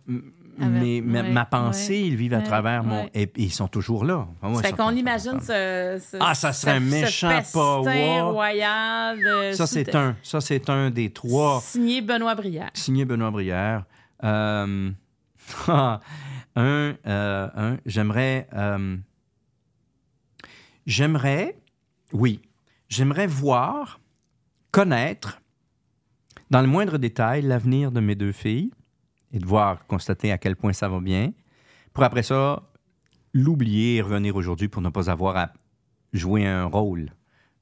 m- 0.59 0.63
Avec- 0.75 0.81
mes- 0.81 1.01
ma, 1.01 1.21
ouais, 1.21 1.31
ma 1.31 1.45
pensée, 1.45 1.93
ouais, 2.01 2.07
ils 2.07 2.15
vivent 2.15 2.33
à 2.33 2.37
ouais, 2.37 2.43
travers 2.43 2.83
mon... 2.83 3.05
Et, 3.13 3.23
et 3.23 3.31
ils 3.37 3.51
sont 3.53 3.67
toujours 3.67 4.05
là. 4.05 4.27
Ah 4.41 4.49
ouais, 4.49 4.55
ils 4.57 4.61
fait 4.61 4.73
qu'on 4.73 4.91
imagine 4.91 5.39
ce, 5.39 5.99
ce- 6.11 6.17
Ah, 6.19 6.35
ça 6.35 6.53
serait 6.53 6.73
ce- 6.73 6.77
un 6.77 6.79
méchant 6.79 7.41
power. 7.51 8.21
royal. 8.21 9.17
de- 9.17 9.51
Ça, 9.53 9.65
c'est 9.67 9.93
un, 9.95 10.15
ça, 10.23 10.41
c'est 10.41 10.69
un 10.69 10.89
des 10.89 11.11
trois. 11.11 11.59
Signé 11.61 12.01
Benoît 12.01 12.35
Brière. 12.35 12.69
Signé 12.73 13.05
Benoît 13.05 13.31
Brière. 13.31 13.85
Euh, 14.23 14.91
un, 15.67 15.99
euh, 16.55 16.93
un, 17.05 17.77
j'aimerais. 17.85 18.47
euh, 18.53 18.97
j'aimerais, 20.85 21.57
oui, 22.11 22.41
j'aimerais 22.89 23.27
voir, 23.27 23.99
connaître, 24.71 25.41
dans 26.51 26.61
le 26.61 26.67
moindre 26.67 26.97
détail, 26.97 27.41
l'avenir 27.41 27.91
de 27.91 27.99
mes 27.99 28.15
deux 28.15 28.31
filles 28.31 28.71
et 29.33 29.39
de 29.39 29.45
voir, 29.45 29.85
constater 29.87 30.31
à 30.31 30.37
quel 30.37 30.55
point 30.55 30.73
ça 30.73 30.87
va 30.87 30.99
bien, 30.99 31.33
pour 31.91 32.03
après 32.03 32.23
ça, 32.23 32.63
l'oublier 33.33 33.97
et 33.97 34.01
revenir 34.01 34.35
aujourd'hui 34.35 34.67
pour 34.67 34.81
ne 34.81 34.89
pas 34.89 35.09
avoir 35.09 35.35
à 35.37 35.53
jouer 36.13 36.45
un 36.45 36.65
rôle 36.65 37.11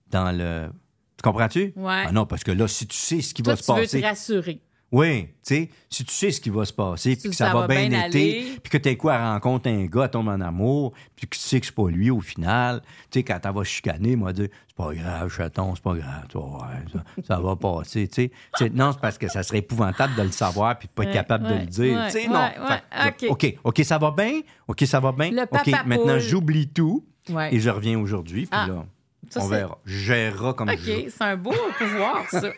dans 0.10 0.32
le. 0.38 0.70
Tu 1.18 1.24
comprends-tu? 1.24 1.74
Ouais. 1.76 2.04
Ah 2.08 2.12
non, 2.12 2.26
parce 2.26 2.44
que 2.44 2.52
là, 2.52 2.68
si 2.68 2.88
tu 2.88 2.98
sais 2.98 3.22
ce 3.22 3.34
qui 3.34 3.42
Toi, 3.44 3.54
va 3.54 3.58
se 3.58 3.64
tu 3.64 3.72
veux 3.72 3.82
passer. 3.82 4.02
te 4.02 4.06
rassurer. 4.06 4.62
Oui, 4.92 5.28
tu 5.28 5.32
sais, 5.44 5.70
si 5.90 6.04
tu 6.04 6.14
sais 6.14 6.32
ce 6.32 6.42
qui 6.42 6.50
va 6.50 6.66
se 6.66 6.74
passer, 6.74 7.12
puis 7.16 7.22
Tu- 7.24 7.30
que 7.30 7.36
ça, 7.36 7.48
ça 7.48 7.54
va 7.54 7.62
va 7.62 7.68
bien 7.68 7.90
été, 8.08 8.58
puis 8.62 8.70
que 8.70 8.78
t'es 8.78 8.98
quoi, 8.98 9.16
elle 9.16 9.22
rencontre 9.22 9.70
un 9.70 9.86
gars, 9.86 10.04
elle 10.04 10.10
tombe 10.10 10.28
en 10.28 10.42
amour, 10.42 10.92
puis 11.16 11.28
que 11.28 11.36
tu 11.38 11.42
sais 11.42 11.62
que 11.62 11.66
c'est 11.66 11.74
pas 11.76 11.88
lui 11.90 12.10
au 12.12 12.20
final, 12.20 12.82
tu 13.10 13.20
sais, 13.20 13.24
quand 13.24 13.40
elle 13.42 13.54
va 13.54 13.64
chicaner, 13.64 14.18
moi, 14.18 14.34
dire, 14.34 14.50
c'est 14.68 14.76
pas 14.76 14.94
grave, 14.94 15.30
chaton, 15.30 15.74
c'est 15.76 15.84
pas 15.84 15.94
grave, 15.94 16.28
toi, 16.28 16.68
ouais, 16.68 16.92
ça, 16.92 17.24
ça 17.26 17.40
va 17.40 17.56
passer, 17.56 18.08
tu 18.10 18.16
sais. 18.24 18.32
Tu. 18.58 18.70
Non, 18.72 18.92
c'est 18.92 19.00
parce 19.00 19.18
que 19.18 19.30
ça 19.30 19.44
serait 19.44 19.60
épouvantable 19.60 20.14
de 20.16 20.24
le 20.24 20.32
savoir, 20.32 20.78
puis 20.78 20.90
de 20.90 20.94
pas 20.94 21.04
être 21.04 21.10
Ouais, 21.10 21.14
capable 21.14 21.48
de 21.48 21.54
le 21.54 21.66
dire, 21.68 21.98
ouais, 21.98 22.06
tu 22.08 22.12
sais, 22.12 22.28
ouais, 22.28 22.34
non. 22.34 22.50
Fait 22.68 23.30
OK. 23.30 23.58
OK, 23.64 23.82
ça 23.86 23.98
va 23.98 24.12
bien, 24.12 24.42
OK, 24.68 24.84
ça 24.86 25.00
va 25.00 25.14
bien, 25.14 25.32
OK, 25.52 25.68
maintenant, 25.86 26.20
j'oublie 26.20 26.68
tout, 26.68 27.06
et 27.54 27.60
je 27.62 27.70
reviens 27.70 27.98
aujourd'hui, 27.98 28.42
puis 28.46 28.50
Ah, 28.62 28.68
là, 28.68 28.86
ça, 29.30 29.42
on 29.42 29.48
verra. 29.48 29.78
Je 29.86 29.98
gérerai 29.98 30.54
comme 30.56 30.70
OK, 30.70 30.80
c'est 30.80 31.22
un 31.22 31.38
beau 31.38 31.54
pouvoir, 31.78 32.30
ça. 32.30 32.50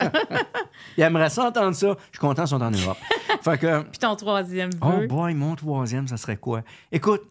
Il 0.98 1.04
aimerait 1.04 1.30
ça 1.30 1.48
entendre 1.48 1.76
ça. 1.76 1.96
Je 2.12 2.18
suis 2.18 2.20
content, 2.20 2.46
ils 2.46 2.48
sont 2.48 2.62
en 2.62 2.72
Europe. 2.72 2.98
fait 3.42 3.58
que... 3.58 3.82
Puis 3.84 4.00
ton 4.00 4.16
troisième 4.16 4.70
Oh 4.82 5.08
boy, 5.08 5.34
mon 5.34 5.56
troisième, 5.56 6.08
ça 6.08 6.18
serait 6.18 6.38
quoi? 6.38 6.64
Écoute, 6.92 7.22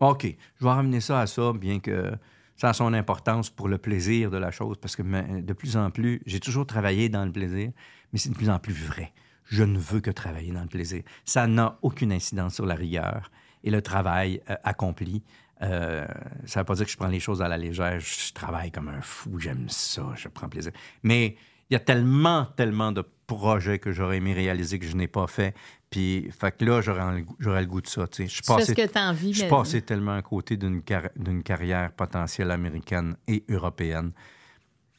OK, 0.00 0.24
je 0.24 0.64
vais 0.64 0.70
ramener 0.70 1.00
ça 1.00 1.20
à 1.20 1.26
ça, 1.26 1.52
bien 1.52 1.80
que 1.80 2.12
ça 2.56 2.70
a 2.70 2.72
son 2.72 2.92
importance 2.92 3.50
pour 3.50 3.68
le 3.68 3.78
plaisir 3.78 4.30
de 4.30 4.36
la 4.36 4.50
chose, 4.50 4.76
parce 4.80 4.96
que 4.96 5.02
de 5.40 5.52
plus 5.52 5.76
en 5.76 5.90
plus, 5.90 6.20
j'ai 6.26 6.40
toujours 6.40 6.66
travaillé 6.66 7.08
dans 7.08 7.24
le 7.24 7.32
plaisir, 7.32 7.70
mais 8.12 8.18
c'est 8.18 8.30
de 8.30 8.34
plus 8.34 8.50
en 8.50 8.58
plus 8.58 8.74
vrai. 8.74 9.12
Je 9.44 9.62
ne 9.62 9.78
veux 9.78 10.00
que 10.00 10.10
travailler 10.10 10.52
dans 10.52 10.62
le 10.62 10.68
plaisir. 10.68 11.02
Ça 11.24 11.46
n'a 11.46 11.78
aucune 11.82 12.12
incidence 12.12 12.54
sur 12.54 12.66
la 12.66 12.74
rigueur 12.74 13.30
et 13.64 13.70
le 13.70 13.80
travail 13.80 14.42
euh, 14.50 14.56
accompli. 14.62 15.22
Euh, 15.62 16.06
ça 16.46 16.60
ne 16.60 16.62
veut 16.62 16.66
pas 16.66 16.74
dire 16.74 16.86
que 16.86 16.92
je 16.92 16.96
prends 16.96 17.08
les 17.08 17.20
choses 17.20 17.42
à 17.42 17.48
la 17.48 17.56
légère. 17.58 17.98
Je 18.00 18.32
travaille 18.32 18.70
comme 18.70 18.88
un 18.88 19.00
fou, 19.00 19.38
j'aime 19.40 19.68
ça, 19.68 20.06
je 20.16 20.28
prends 20.28 20.48
plaisir. 20.48 20.72
Mais 21.02 21.36
il 21.68 21.74
y 21.74 21.76
a 21.76 21.80
tellement, 21.80 22.46
tellement 22.56 22.92
de 22.92 23.04
projets 23.26 23.78
que 23.78 23.92
j'aurais 23.92 24.18
aimé 24.18 24.32
réaliser 24.32 24.78
que 24.78 24.86
je 24.86 24.96
n'ai 24.96 25.08
pas 25.08 25.26
fait. 25.26 25.54
Puis, 25.90 26.30
fait 26.38 26.56
que 26.56 26.64
là, 26.64 26.80
j'aurais, 26.80 27.60
le 27.60 27.66
goût 27.66 27.80
de 27.80 27.86
ça. 27.86 28.06
Tu 28.06 28.22
sais. 28.22 28.28
Je 28.28 28.34
suis 28.34 28.42
passé, 28.42 28.66
ce 28.66 28.72
que 28.72 28.86
tu 28.86 28.98
as 28.98 29.08
envie. 29.08 29.32
je 29.34 29.44
passé 29.46 29.82
tellement 29.82 30.14
à 30.16 30.22
côté 30.22 30.56
d'une, 30.56 30.82
car- 30.82 31.10
d'une 31.16 31.42
carrière 31.42 31.92
potentielle 31.92 32.50
américaine 32.50 33.16
et 33.26 33.44
européenne. 33.48 34.12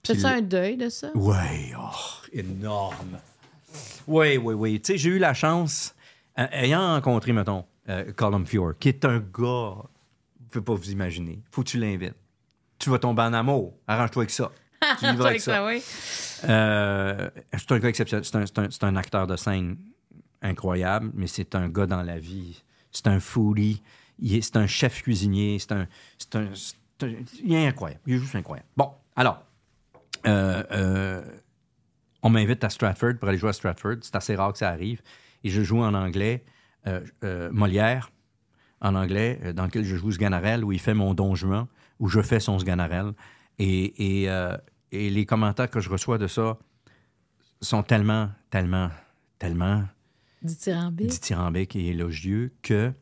Le- 0.08 0.26
un 0.26 0.42
deuil 0.42 0.78
de 0.78 0.90
ça? 0.90 1.10
oui, 1.14 1.74
oh, 1.78 2.28
énorme. 2.34 3.20
Oui, 4.08 4.38
oui, 4.38 4.54
oui. 4.56 4.82
Tu 4.82 4.94
sais, 4.94 4.98
j'ai 4.98 5.10
eu 5.10 5.20
la 5.20 5.34
chance, 5.34 5.96
euh, 6.40 6.48
ayant 6.52 6.94
rencontré, 6.96 7.34
mettons, 7.34 7.66
euh, 7.90 8.12
Colin 8.16 8.44
Fjord, 8.46 8.74
qui 8.80 8.90
est 8.90 9.06
un 9.06 9.20
gars, 9.20 9.76
pouvez 10.50 10.64
pas 10.64 10.74
vous 10.74 10.92
imaginer. 10.92 11.42
Faut 11.52 11.64
que 11.64 11.70
tu 11.70 11.78
l'invites. 11.80 12.16
Tu 12.80 12.90
vas 12.90 13.00
tomber 13.00 13.22
en 13.24 13.34
amour. 13.34 13.78
Arrange-toi 13.88 14.24
avec 14.24 14.32
ça. 14.32 14.52
Tu 15.00 15.06
vivras 15.06 15.30
avec 15.30 15.42
ça. 15.42 15.66
oui. 15.66 15.84
Euh, 16.48 17.30
c'est 17.58 17.72
un 17.74 17.80
gars 17.80 17.90
exceptionnel. 17.90 18.26
C'est 18.26 18.84
un, 18.84 18.96
acteur 18.96 19.28
de 19.28 19.36
scène 19.36 19.78
incroyable, 20.42 21.12
mais 21.14 21.28
c'est 21.28 21.54
un 21.56 21.68
gars 21.68 21.86
dans 21.86 22.02
la 22.02 22.18
vie. 22.18 22.64
C'est 22.92 23.08
un 23.08 23.20
foodie. 23.20 23.84
Il 24.20 24.36
est- 24.36 24.42
C'est 24.42 24.56
un 24.56 24.68
chef 24.68 25.02
cuisinier. 25.04 25.60
C'est 25.60 25.74
un, 25.74 25.88
c'est 26.18 26.36
un, 26.36 26.48
Il 27.44 27.54
est 27.54 27.68
incroyable. 27.68 28.02
Il 28.08 28.16
est 28.16 28.20
juste 28.20 28.36
incroyable. 28.36 28.68
Bon, 28.78 28.94
alors, 29.18 29.44
euh, 30.28 30.64
euh, 30.72 31.22
on 32.24 32.30
m'invite 32.30 32.64
à 32.64 32.70
Stratford 32.70 33.16
pour 33.20 33.28
aller 33.28 33.38
jouer 33.38 33.50
à 33.50 33.54
Stratford. 33.54 33.98
C'est 34.02 34.16
assez 34.16 34.36
rare 34.36 34.54
que 34.54 34.60
ça 34.60 34.70
arrive. 34.70 35.02
Et 35.44 35.50
je 35.50 35.62
joue 35.62 35.82
en 35.82 35.94
anglais 35.94 36.46
Molière, 37.52 38.12
en 38.82 38.96
anglais, 38.96 39.40
euh, 39.44 39.54
dans 39.54 39.66
lequel 39.66 39.84
je 39.84 39.96
joue 39.96 40.12
Sganarelle, 40.12 40.64
où 40.64 40.72
il 40.72 40.80
fait 40.80 40.94
mon 40.94 41.14
Don 41.14 41.36
Juan, 41.36 41.68
où 42.00 42.08
je 42.08 42.22
fais 42.22 42.40
son 42.40 42.60
Sganarelle. 42.60 43.14
Et, 43.58 44.22
et, 44.22 44.30
euh, 44.30 44.58
et 44.92 45.10
les 45.10 45.26
commentaires 45.26 45.70
que 45.70 45.80
je 45.80 45.90
reçois 45.90 46.18
de 46.18 46.28
ça 46.28 46.58
sont 47.62 47.84
tellement, 47.84 48.30
tellement, 48.50 48.90
tellement 49.38 49.84
Dithyrambique. 50.42 51.10
dithyrambiques 51.10 51.76
et 51.76 51.88
élogieux 51.88 52.54
que, 52.62 52.94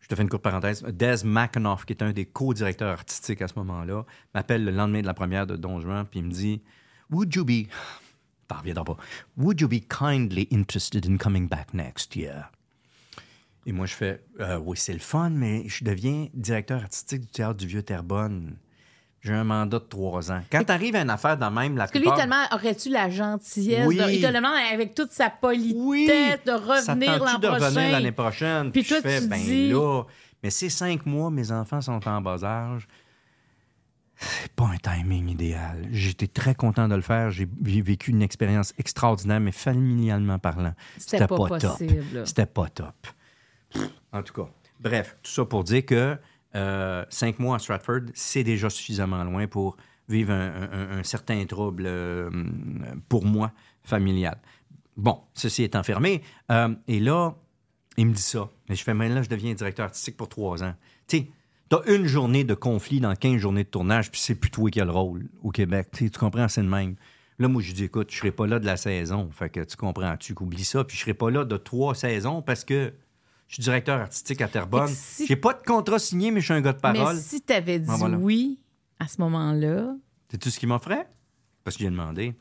je 0.00 0.08
te 0.08 0.14
fais 0.14 0.22
une 0.22 0.28
courte 0.28 0.42
parenthèse, 0.42 0.82
Des 0.82 1.24
McAnoff, 1.24 1.86
qui 1.86 1.94
est 1.94 2.02
un 2.02 2.12
des 2.12 2.26
co-directeurs 2.26 2.90
artistiques 2.90 3.40
à 3.40 3.48
ce 3.48 3.54
moment-là, 3.60 4.04
m'appelle 4.34 4.64
le 4.64 4.70
lendemain 4.70 5.00
de 5.00 5.06
la 5.06 5.14
première 5.14 5.46
de 5.46 5.56
Don 5.56 5.80
Juan, 5.80 6.06
puis 6.06 6.20
il 6.20 6.26
me 6.26 6.30
dit 6.30 6.62
Would 7.10 7.34
you 7.34 7.44
be. 7.44 7.68
T'en 8.48 8.58
reviendras 8.58 8.84
pas. 8.84 8.96
Would 9.38 9.60
you 9.60 9.68
be 9.68 9.80
kindly 9.88 10.46
interested 10.50 11.06
in 11.06 11.16
coming 11.16 11.48
back 11.48 11.72
next 11.72 12.14
year? 12.16 12.50
Et 13.66 13.72
moi, 13.72 13.86
je 13.86 13.94
fais 13.94 14.20
Euh, 14.40 14.58
Oui, 14.58 14.76
c'est 14.76 14.92
le 14.92 14.98
fun, 14.98 15.30
mais 15.30 15.64
je 15.68 15.84
deviens 15.84 16.26
directeur 16.34 16.82
artistique 16.82 17.20
du 17.22 17.26
Théâtre 17.28 17.54
du 17.58 17.66
Vieux-Terrebonne. 17.66 18.56
J'ai 19.20 19.34
un 19.34 19.44
mandat 19.44 19.78
de 19.78 19.84
trois 19.84 20.32
ans. 20.32 20.40
Quand 20.50 20.64
t'arrives 20.64 20.96
à 20.96 21.02
une 21.02 21.10
affaire 21.10 21.36
dans 21.36 21.50
même 21.52 21.76
la 21.76 21.84
Parce 21.84 21.92
que 21.92 21.98
lui, 21.98 22.08
tellement 22.16 22.42
aurais-tu 22.52 22.88
la 22.90 23.08
gentillesse, 23.08 23.86
Oui. 23.86 23.96
de- 23.98 24.10
il 24.10 24.20
te 24.20 24.26
demande 24.26 24.56
avec 24.72 24.96
toute 24.96 25.12
sa 25.12 25.30
politesse 25.30 25.76
Oui. 25.76 26.06
de 26.44 26.50
revenir 26.52 27.18
l'an 27.18 27.24
tente-tu 27.26 27.40
de 27.40 27.46
revenir 27.46 27.70
prochain? 27.72 27.90
l'année 27.92 28.12
prochaine? 28.12 28.72
Puis 28.72 28.82
Puis, 28.82 28.88
toi, 28.88 28.96
je 28.96 29.02
fais, 29.08 29.20
tu 29.20 29.28
ben 29.28 29.38
dis- 29.40 29.70
là, 29.70 30.02
mais 30.42 30.50
ces 30.50 30.68
cinq 30.68 31.06
mois, 31.06 31.30
mes 31.30 31.52
enfants 31.52 31.80
sont 31.80 32.08
en 32.08 32.20
bas 32.20 32.42
âge. 32.42 32.88
C'est 34.16 34.52
pas 34.52 34.66
un 34.66 34.76
timing 34.76 35.28
idéal. 35.30 35.86
J'étais 35.92 36.26
très 36.26 36.54
content 36.56 36.88
de 36.88 36.94
le 36.96 37.00
faire. 37.02 37.30
J'ai 37.30 37.48
vécu 37.64 38.10
une 38.10 38.22
expérience 38.22 38.72
extraordinaire, 38.78 39.40
mais 39.40 39.52
familialement 39.52 40.38
parlant, 40.40 40.74
C'était 40.98 41.26
pas 41.28 41.36
top. 41.36 41.48
possible, 41.60 42.04
là. 42.12 42.26
C'était 42.26 42.46
pas 42.46 42.68
top. 42.68 42.94
En 44.12 44.22
tout 44.22 44.34
cas, 44.34 44.48
bref, 44.80 45.16
tout 45.22 45.30
ça 45.30 45.44
pour 45.44 45.64
dire 45.64 45.84
que 45.86 46.16
euh, 46.54 47.04
cinq 47.08 47.38
mois 47.38 47.56
à 47.56 47.58
Stratford, 47.58 48.02
c'est 48.14 48.44
déjà 48.44 48.68
suffisamment 48.68 49.24
loin 49.24 49.46
pour 49.46 49.76
vivre 50.08 50.32
un, 50.32 51.02
certain 51.02 51.44
trouble 51.46 51.84
euh, 51.86 52.30
pour 53.08 53.24
moi 53.24 53.52
familial. 53.82 54.38
Bon, 54.96 55.20
ceci 55.32 55.62
est 55.62 55.74
enfermé. 55.76 56.22
Euh, 56.50 56.74
et 56.86 57.00
là, 57.00 57.34
il 57.96 58.06
me 58.06 58.12
dit 58.12 58.22
ça. 58.22 58.50
Je 58.68 58.82
fais, 58.82 58.94
mais 58.94 59.08
là, 59.08 59.22
je 59.22 59.28
deviens 59.28 59.54
directeur 59.54 59.86
artistique 59.86 60.16
pour 60.16 60.28
trois 60.28 60.62
ans. 60.62 60.74
Tu 61.06 61.18
sais, 61.18 61.28
t'as 61.68 61.82
une 61.86 62.06
journée 62.06 62.44
de 62.44 62.54
conflit 62.54 63.00
dans 63.00 63.14
15 63.14 63.38
journées 63.38 63.64
de 63.64 63.68
tournage, 63.68 64.10
puis 64.10 64.20
c'est 64.20 64.34
plus 64.34 64.50
toi 64.50 64.70
qui 64.70 64.80
as 64.80 64.84
le 64.84 64.90
rôle 64.90 65.28
au 65.42 65.50
Québec. 65.50 65.88
Tu 65.92 66.10
comprends, 66.10 66.48
c'est 66.48 66.62
le 66.62 66.68
même. 66.68 66.96
Là, 67.38 67.48
moi, 67.48 67.62
je 67.62 67.72
dis, 67.72 67.84
écoute, 67.84 68.10
je 68.10 68.18
serai 68.18 68.30
pas 68.30 68.46
là 68.46 68.58
de 68.58 68.66
la 68.66 68.76
saison. 68.76 69.30
Fait 69.32 69.48
que 69.48 69.60
tu 69.60 69.76
comprends, 69.76 70.16
tu 70.18 70.34
oublies 70.38 70.64
ça. 70.64 70.84
Puis 70.84 70.96
je 70.96 71.02
serai 71.02 71.14
pas 71.14 71.30
là 71.30 71.44
de 71.44 71.56
trois 71.56 71.94
saisons 71.94 72.42
parce 72.42 72.64
que 72.64 72.92
je 73.52 73.56
suis 73.56 73.62
directeur 73.64 74.00
artistique 74.00 74.40
à 74.40 74.48
Terrebonne. 74.48 74.86
Que 74.88 74.92
si- 74.96 75.26
J'ai 75.26 75.36
pas 75.36 75.52
de 75.52 75.62
contrat 75.62 75.98
signé, 75.98 76.30
mais 76.30 76.40
je 76.40 76.46
suis 76.46 76.54
un 76.54 76.62
gars 76.62 76.72
de 76.72 76.80
parole. 76.80 77.16
Mais 77.16 77.20
si 77.20 77.42
tu 77.42 77.52
avais 77.52 77.78
dit 77.78 77.84
voilà. 77.86 78.16
oui 78.16 78.58
à 78.98 79.06
ce 79.08 79.20
moment-là, 79.20 79.94
C'est 80.30 80.38
tout 80.38 80.48
ce 80.48 80.58
qu'il 80.58 80.70
m'offrait? 80.70 81.06
Parce 81.62 81.76
qu'il 81.76 81.86
a 81.86 81.90
demandé. 81.90 82.34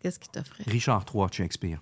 qu'est-ce 0.00 0.18
qu'il 0.18 0.32
t'offrait? 0.32 0.64
Richard 0.66 1.04
III 1.14 1.26
de 1.28 1.32
Shakespeare. 1.34 1.80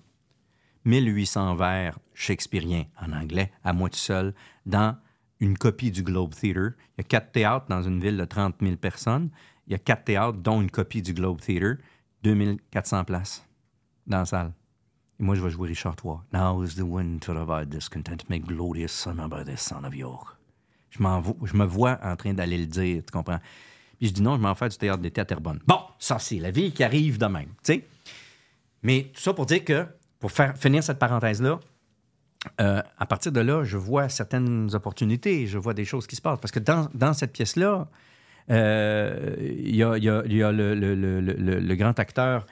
1800 0.85 1.55
vers 1.55 1.97
shakespeariens 2.13 2.85
en 3.01 3.11
anglais, 3.13 3.51
à 3.63 3.73
moi 3.73 3.89
tout 3.89 3.97
seul, 3.97 4.35
dans 4.67 4.95
une 5.39 5.57
copie 5.57 5.89
du 5.91 6.03
Globe 6.03 6.35
Theatre. 6.35 6.75
Il 6.97 6.99
y 6.99 7.01
a 7.01 7.03
quatre 7.05 7.31
théâtres 7.31 7.65
dans 7.69 7.81
une 7.81 7.99
ville 7.99 8.17
de 8.17 8.25
30 8.25 8.55
000 8.61 8.75
personnes. 8.77 9.29
Il 9.65 9.71
y 9.71 9.75
a 9.75 9.79
quatre 9.79 10.03
théâtres, 10.03 10.37
dont 10.37 10.61
une 10.61 10.69
copie 10.69 11.01
du 11.01 11.13
Globe 11.13 11.41
Theatre. 11.41 11.81
2400 12.23 13.03
places 13.03 13.45
dans 14.07 14.19
la 14.19 14.25
salle. 14.25 14.53
Moi, 15.23 15.35
je 15.35 15.41
vais 15.41 15.49
jouer 15.49 15.69
Richard 15.69 15.95
III. 16.03 16.15
Now 16.33 16.63
is 16.63 16.75
the 16.75 16.81
wind 16.81 17.21
to 17.21 17.33
revive 17.33 17.69
discontent, 17.69 18.29
make 18.29 18.45
glorious 18.45 18.89
summer 18.89 19.29
by 19.29 19.43
the 19.45 19.57
son 19.57 19.85
of 19.85 19.95
York. 19.95 20.37
Je, 20.89 20.99
je 20.99 21.57
me 21.57 21.65
vois 21.65 21.97
en 22.03 22.15
train 22.17 22.33
d'aller 22.33 22.57
le 22.57 22.65
dire, 22.65 23.01
tu 23.05 23.11
comprends? 23.11 23.39
Puis 23.97 24.09
je 24.09 24.13
dis 24.13 24.21
non, 24.21 24.35
je 24.35 24.41
m'en 24.41 24.53
fais 24.53 24.67
du 24.67 24.77
théâtre 24.77 25.01
d'été 25.01 25.21
à 25.21 25.25
Terrebonne. 25.25 25.61
Bon, 25.65 25.79
ça, 25.97 26.19
c'est 26.19 26.39
la 26.39 26.51
vie 26.51 26.73
qui 26.73 26.83
arrive 26.83 27.17
de 27.17 27.25
même, 27.25 27.47
tu 27.63 27.73
sais? 27.73 27.87
Mais 28.83 29.11
tout 29.13 29.21
ça 29.21 29.33
pour 29.33 29.45
dire 29.45 29.63
que, 29.63 29.87
pour 30.19 30.31
faire 30.31 30.57
finir 30.57 30.83
cette 30.83 30.99
parenthèse-là, 30.99 31.59
euh, 32.59 32.81
à 32.97 33.05
partir 33.05 33.31
de 33.31 33.39
là, 33.39 33.63
je 33.63 33.77
vois 33.77 34.09
certaines 34.09 34.75
opportunités, 34.75 35.47
je 35.47 35.57
vois 35.57 35.73
des 35.73 35.85
choses 35.85 36.05
qui 36.05 36.17
se 36.17 36.21
passent. 36.21 36.39
Parce 36.41 36.51
que 36.51 36.59
dans, 36.59 37.13
cette 37.13 37.31
pièce-là, 37.31 37.87
euh, 38.49 39.35
il 39.39 39.75
y 39.75 39.83
a, 39.83 39.97
le, 39.97 41.75
grand 41.75 41.97
acteur 41.97 42.45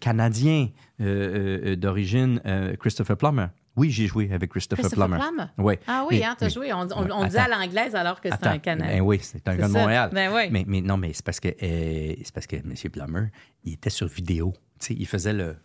canadien 0.00 0.68
euh, 1.00 1.72
euh, 1.72 1.76
d'origine, 1.76 2.40
euh, 2.46 2.76
Christopher 2.76 3.16
Plummer. 3.16 3.46
Oui, 3.76 3.90
j'ai 3.90 4.06
joué 4.06 4.30
avec 4.32 4.50
Christopher, 4.50 4.84
Christopher 4.84 5.08
Plummer. 5.08 5.20
Plummer? 5.20 5.50
Oui. 5.58 5.74
Ah 5.88 6.04
oui, 6.08 6.22
hein, 6.22 6.36
t'as 6.38 6.46
mais- 6.46 6.50
joué. 6.52 6.72
On, 6.72 6.82
on, 6.94 7.04
mais 7.04 7.12
on 7.12 7.24
dit 7.26 7.36
à 7.36 7.48
l'anglaise 7.48 7.94
alors 7.96 8.20
que 8.20 8.28
c'est 8.30 8.46
un 8.46 8.58
Canadien. 8.58 8.98
Ben 8.98 9.00
oui, 9.02 9.18
c'est 9.20 9.46
un 9.48 9.56
gars 9.56 9.66
de. 9.66 9.72
Montréal. 9.72 10.10
Ben 10.12 10.30
oui. 10.32 10.42
mais, 10.50 10.64
mais 10.66 10.80
non, 10.80 10.96
mais 10.96 11.12
c'est 11.12 11.24
parce 11.24 11.40
que 11.40 11.48
euh, 11.48 12.14
c'est 12.22 12.32
parce 12.32 12.46
que 12.46 12.56
M. 12.56 12.72
Plummer, 12.92 13.28
il 13.64 13.72
était 13.72 13.90
sur 13.90 14.06
vidéo. 14.06 14.52
Tu 14.78 14.86
sais, 14.86 14.94
il 14.96 15.06
faisait 15.06 15.32
le 15.32 15.56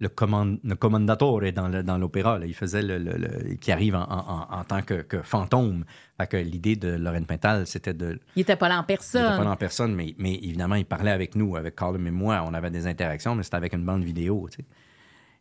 le, 0.00 0.08
command, 0.08 0.58
le 0.64 1.50
dans 1.52 1.68
le- 1.68 1.82
dans 1.82 1.98
l'opéra. 1.98 2.38
là. 2.38 2.46
Il 2.46 2.54
faisait 2.54 2.82
le, 2.82 3.54
qui 3.56 3.70
arrive 3.72 3.94
en, 3.94 4.02
en- 4.02 4.46
en- 4.50 4.58
en 4.60 4.64
tant 4.64 4.82
que, 4.82 5.02
que 5.02 5.22
fantôme. 5.22 5.84
Fait 6.20 6.26
que 6.26 6.36
l'idée 6.36 6.76
de 6.76 6.88
Lorraine 6.88 7.26
Pintal, 7.26 7.66
c'était 7.66 7.94
de 7.94 8.18
Il 8.36 8.42
était 8.42 8.56
pas 8.56 8.68
là 8.68 8.76
en 8.76 8.80
il 8.80 8.84
était 8.84 8.94
personne. 8.94 9.36
pas 9.38 9.44
là 9.44 9.50
en 9.50 9.56
personne, 9.56 9.94
mais, 9.94 10.14
mais 10.18 10.34
évidemment, 10.34 10.74
il 10.76 10.84
parlait 10.84 11.10
avec 11.10 11.34
nous, 11.36 11.56
avec 11.56 11.74
Colin 11.76 12.04
et 12.06 12.10
moi. 12.10 12.44
On 12.46 12.54
avait 12.54 12.70
des 12.70 12.86
interactions, 12.86 13.34
mais 13.34 13.42
c'était 13.42 13.56
avec 13.56 13.72
une 13.72 13.84
bande 13.84 14.02
vidéo. 14.04 14.48
tu 14.50 14.56
sais. 14.58 14.64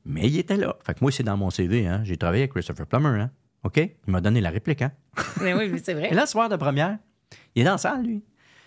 Mais 0.06 0.27
il 0.27 0.38
était 0.38 0.57
là. 0.57 0.75
Fait 0.83 0.93
que 0.93 0.99
moi, 1.01 1.11
c'est 1.11 1.23
dans 1.23 1.38
mon 1.38 1.49
CV. 1.49 1.88
Hein. 1.88 2.01
J'ai 2.03 2.17
travaillé 2.17 2.43
avec 2.43 2.51
Christopher 2.51 2.85
Plummer. 2.85 3.22
Hein. 3.22 3.32
OK? 3.64 3.77
Il 3.77 4.11
m'a 4.11 4.19
donné 4.22 4.41
la 4.41 4.49
réplique. 4.49 4.82
Hein. 4.82 4.91
Mais 5.41 5.53
oui, 5.53 5.72
c'est 5.83 5.93
vrai. 5.93 6.09
Et 6.11 6.14
là, 6.14 6.25
soir 6.25 6.49
de 6.49 6.56
première, 6.57 6.98
il 7.56 7.61
est 7.61 7.65
dans 7.65 7.72
la 7.73 7.77
salle, 7.77 8.03
lui. 8.06 8.23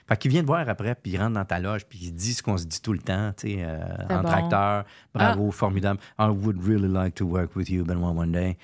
Fait 0.08 0.16
qu'il 0.16 0.30
vient 0.30 0.42
te 0.42 0.46
voir 0.46 0.68
après, 0.68 0.94
puis 0.94 1.12
il 1.12 1.18
rentre 1.18 1.32
dans 1.34 1.44
ta 1.44 1.58
loge, 1.58 1.84
puis 1.86 1.98
il 2.02 2.12
dit 2.14 2.32
ce 2.34 2.42
qu'on 2.42 2.56
se 2.56 2.64
dit 2.64 2.80
tout 2.80 2.92
le 2.92 3.00
temps, 3.00 3.32
tu 3.36 3.48
sais, 3.48 3.56
euh, 3.60 3.78
C'est 4.08 4.14
entre 4.14 4.22
bon. 4.22 4.48
Ah. 4.52 4.84
Bravo, 5.14 5.50
formidable. 5.50 5.98
I 6.18 6.28
would 6.28 6.62
really 6.64 6.88
like 6.88 7.14
to 7.16 7.24
work 7.26 7.56
with 7.56 7.68
you, 7.70 7.84
Benoît, 7.84 8.10
one 8.10 8.30
day. 8.32 8.56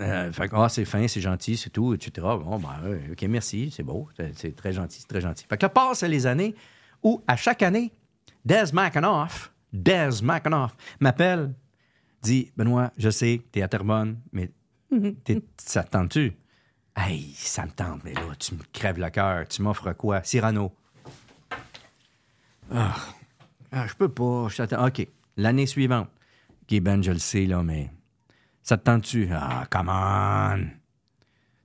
Euh, 0.00 0.32
fait 0.32 0.48
que, 0.48 0.56
ah, 0.56 0.68
c'est 0.70 0.86
fin, 0.86 1.06
c'est 1.06 1.20
gentil, 1.20 1.56
c'est 1.58 1.68
tout, 1.70 1.92
etc. 1.92 2.10
Bon, 2.42 2.58
ben, 2.58 2.98
OK, 3.12 3.22
merci, 3.28 3.70
c'est 3.70 3.82
beau, 3.82 4.08
c'est- 4.34 4.56
très 4.56 4.72
gentil, 4.72 5.00
c'est 5.00 5.06
très 5.08 5.20
gentil. 5.20 5.44
Fait 5.46 5.58
que 5.58 5.66
là, 5.66 5.68
passent 5.68 6.02
les 6.02 6.26
années 6.26 6.54
où, 7.02 7.22
à 7.28 7.36
chaque 7.36 7.62
année, 7.62 7.92
Des 8.44 8.64
McAnoff, 8.72 9.52
Des 9.72 10.08
McAnoff 10.22 10.74
m'appelle, 11.00 11.52
dit 12.22 12.50
Benoît, 12.56 12.90
je 12.96 13.10
sais, 13.10 13.42
t'es 13.52 13.62
à 13.62 13.68
Terrebonne, 13.68 14.16
mais 14.32 14.50
t'es- 15.24 15.42
ça 15.58 15.82
tente-tu? 15.84 16.32
Hey, 16.96 17.32
ça 17.36 17.64
me 17.64 17.70
tente, 17.70 18.04
mais 18.04 18.12
là, 18.14 18.22
tu 18.38 18.54
me 18.54 18.60
crèves 18.72 18.98
le 18.98 19.08
cœur. 19.10 19.48
Tu 19.48 19.62
m'offres 19.62 19.92
quoi? 19.92 20.22
Cyrano. 20.22 20.72
Ah, 22.70 22.94
Ah, 23.70 23.86
je 23.86 23.94
peux 23.94 24.08
pas. 24.10 24.48
je. 24.48 24.62
OK. 24.86 25.08
L'année 25.38 25.66
suivante. 25.66 26.08
OK, 26.62 26.80
Ben, 26.80 27.02
je 27.02 27.12
le 27.12 27.18
sais, 27.18 27.46
là, 27.46 27.62
mais 27.62 27.90
ça 28.62 28.76
te 28.76 28.84
tente-tu? 28.84 29.28
Ah, 29.32 29.66
come 29.70 29.88
on! 29.88 30.66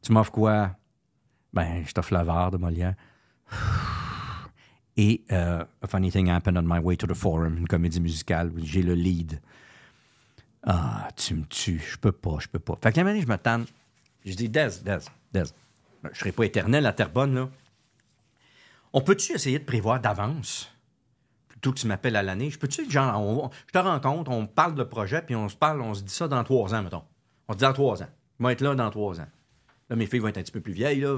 Tu 0.02 0.12
m'offres 0.14 0.32
quoi? 0.32 0.76
Ben, 1.54 1.84
je 1.86 1.92
t'offre 1.92 2.14
la 2.14 2.24
VAR 2.24 2.52
de 2.52 2.58
Molière. 2.58 2.96
Et 4.96 5.24
euh, 5.32 5.64
A 5.82 5.88
Funny 5.88 6.12
Thing 6.12 6.30
Happened 6.30 6.58
on 6.58 6.64
My 6.64 6.80
Way 6.80 6.98
to 6.98 7.08
the 7.08 7.14
Forum, 7.14 7.58
une 7.58 7.68
comédie 7.68 8.00
musicale 8.00 8.52
où 8.52 8.60
j'ai 8.66 8.82
le 8.82 8.94
lead. 8.94 9.42
Ah, 10.64 11.10
tu 11.16 11.36
me 11.36 11.44
tues. 11.46 11.80
Je 11.92 11.98
peux 11.98 12.12
pas, 12.12 12.38
je 12.40 12.48
peux 12.48 12.60
pas. 12.60 12.76
Fait 12.82 12.92
que 12.92 12.98
la 12.98 13.04
manière, 13.04 13.22
je 13.22 13.28
me 13.28 13.38
tanne. 13.38 13.66
Je 14.26 14.34
dis, 14.34 14.50
Des, 14.50 14.68
Des, 14.84 14.98
Des, 15.34 15.44
je 16.14 16.20
serai 16.20 16.32
pas 16.32 16.44
éternel 16.46 16.86
à 16.86 16.94
Terrebonne, 16.94 17.36
là. 17.36 17.50
On 18.94 19.02
peut-tu 19.02 19.34
essayer 19.34 19.60
de 19.60 19.66
prévoir 19.66 20.00
d'avance? 20.00 20.72
Plutôt 21.50 21.72
que 21.74 21.80
tu 21.80 21.88
m'appelles 21.88 22.16
à 22.16 22.24
l'année. 22.24 22.50
Je 22.50 22.58
peux-tu, 22.60 22.90
genre, 22.90 23.20
on- 23.22 23.50
je 23.68 23.72
te 23.74 23.78
rencontre, 23.78 24.32
on 24.32 24.46
parle 24.48 24.76
de 24.76 24.84
projet, 24.84 25.22
puis 25.22 25.36
on 25.36 25.50
se 25.50 25.56
parle, 25.56 25.82
on 25.82 25.94
se 25.94 26.04
dit 26.04 26.14
ça 26.14 26.28
dans 26.28 26.44
trois 26.44 26.74
ans, 26.74 26.84
mettons. 26.84 27.04
On 27.48 27.54
se 27.54 27.58
dit 27.58 27.64
dans 27.64 27.74
trois 27.74 28.02
ans. 28.04 28.08
Je 28.40 28.46
vais 28.46 28.54
être 28.54 28.62
là 28.62 28.76
dans 28.76 28.90
trois 28.90 29.20
ans. 29.20 29.28
Là, 29.90 29.96
mes 29.96 30.06
filles 30.06 30.20
vont 30.20 30.28
être 30.28 30.38
un 30.38 30.42
petit 30.44 30.52
peu 30.52 30.60
plus 30.62 30.74
vieilles, 30.74 31.00
là. 31.00 31.16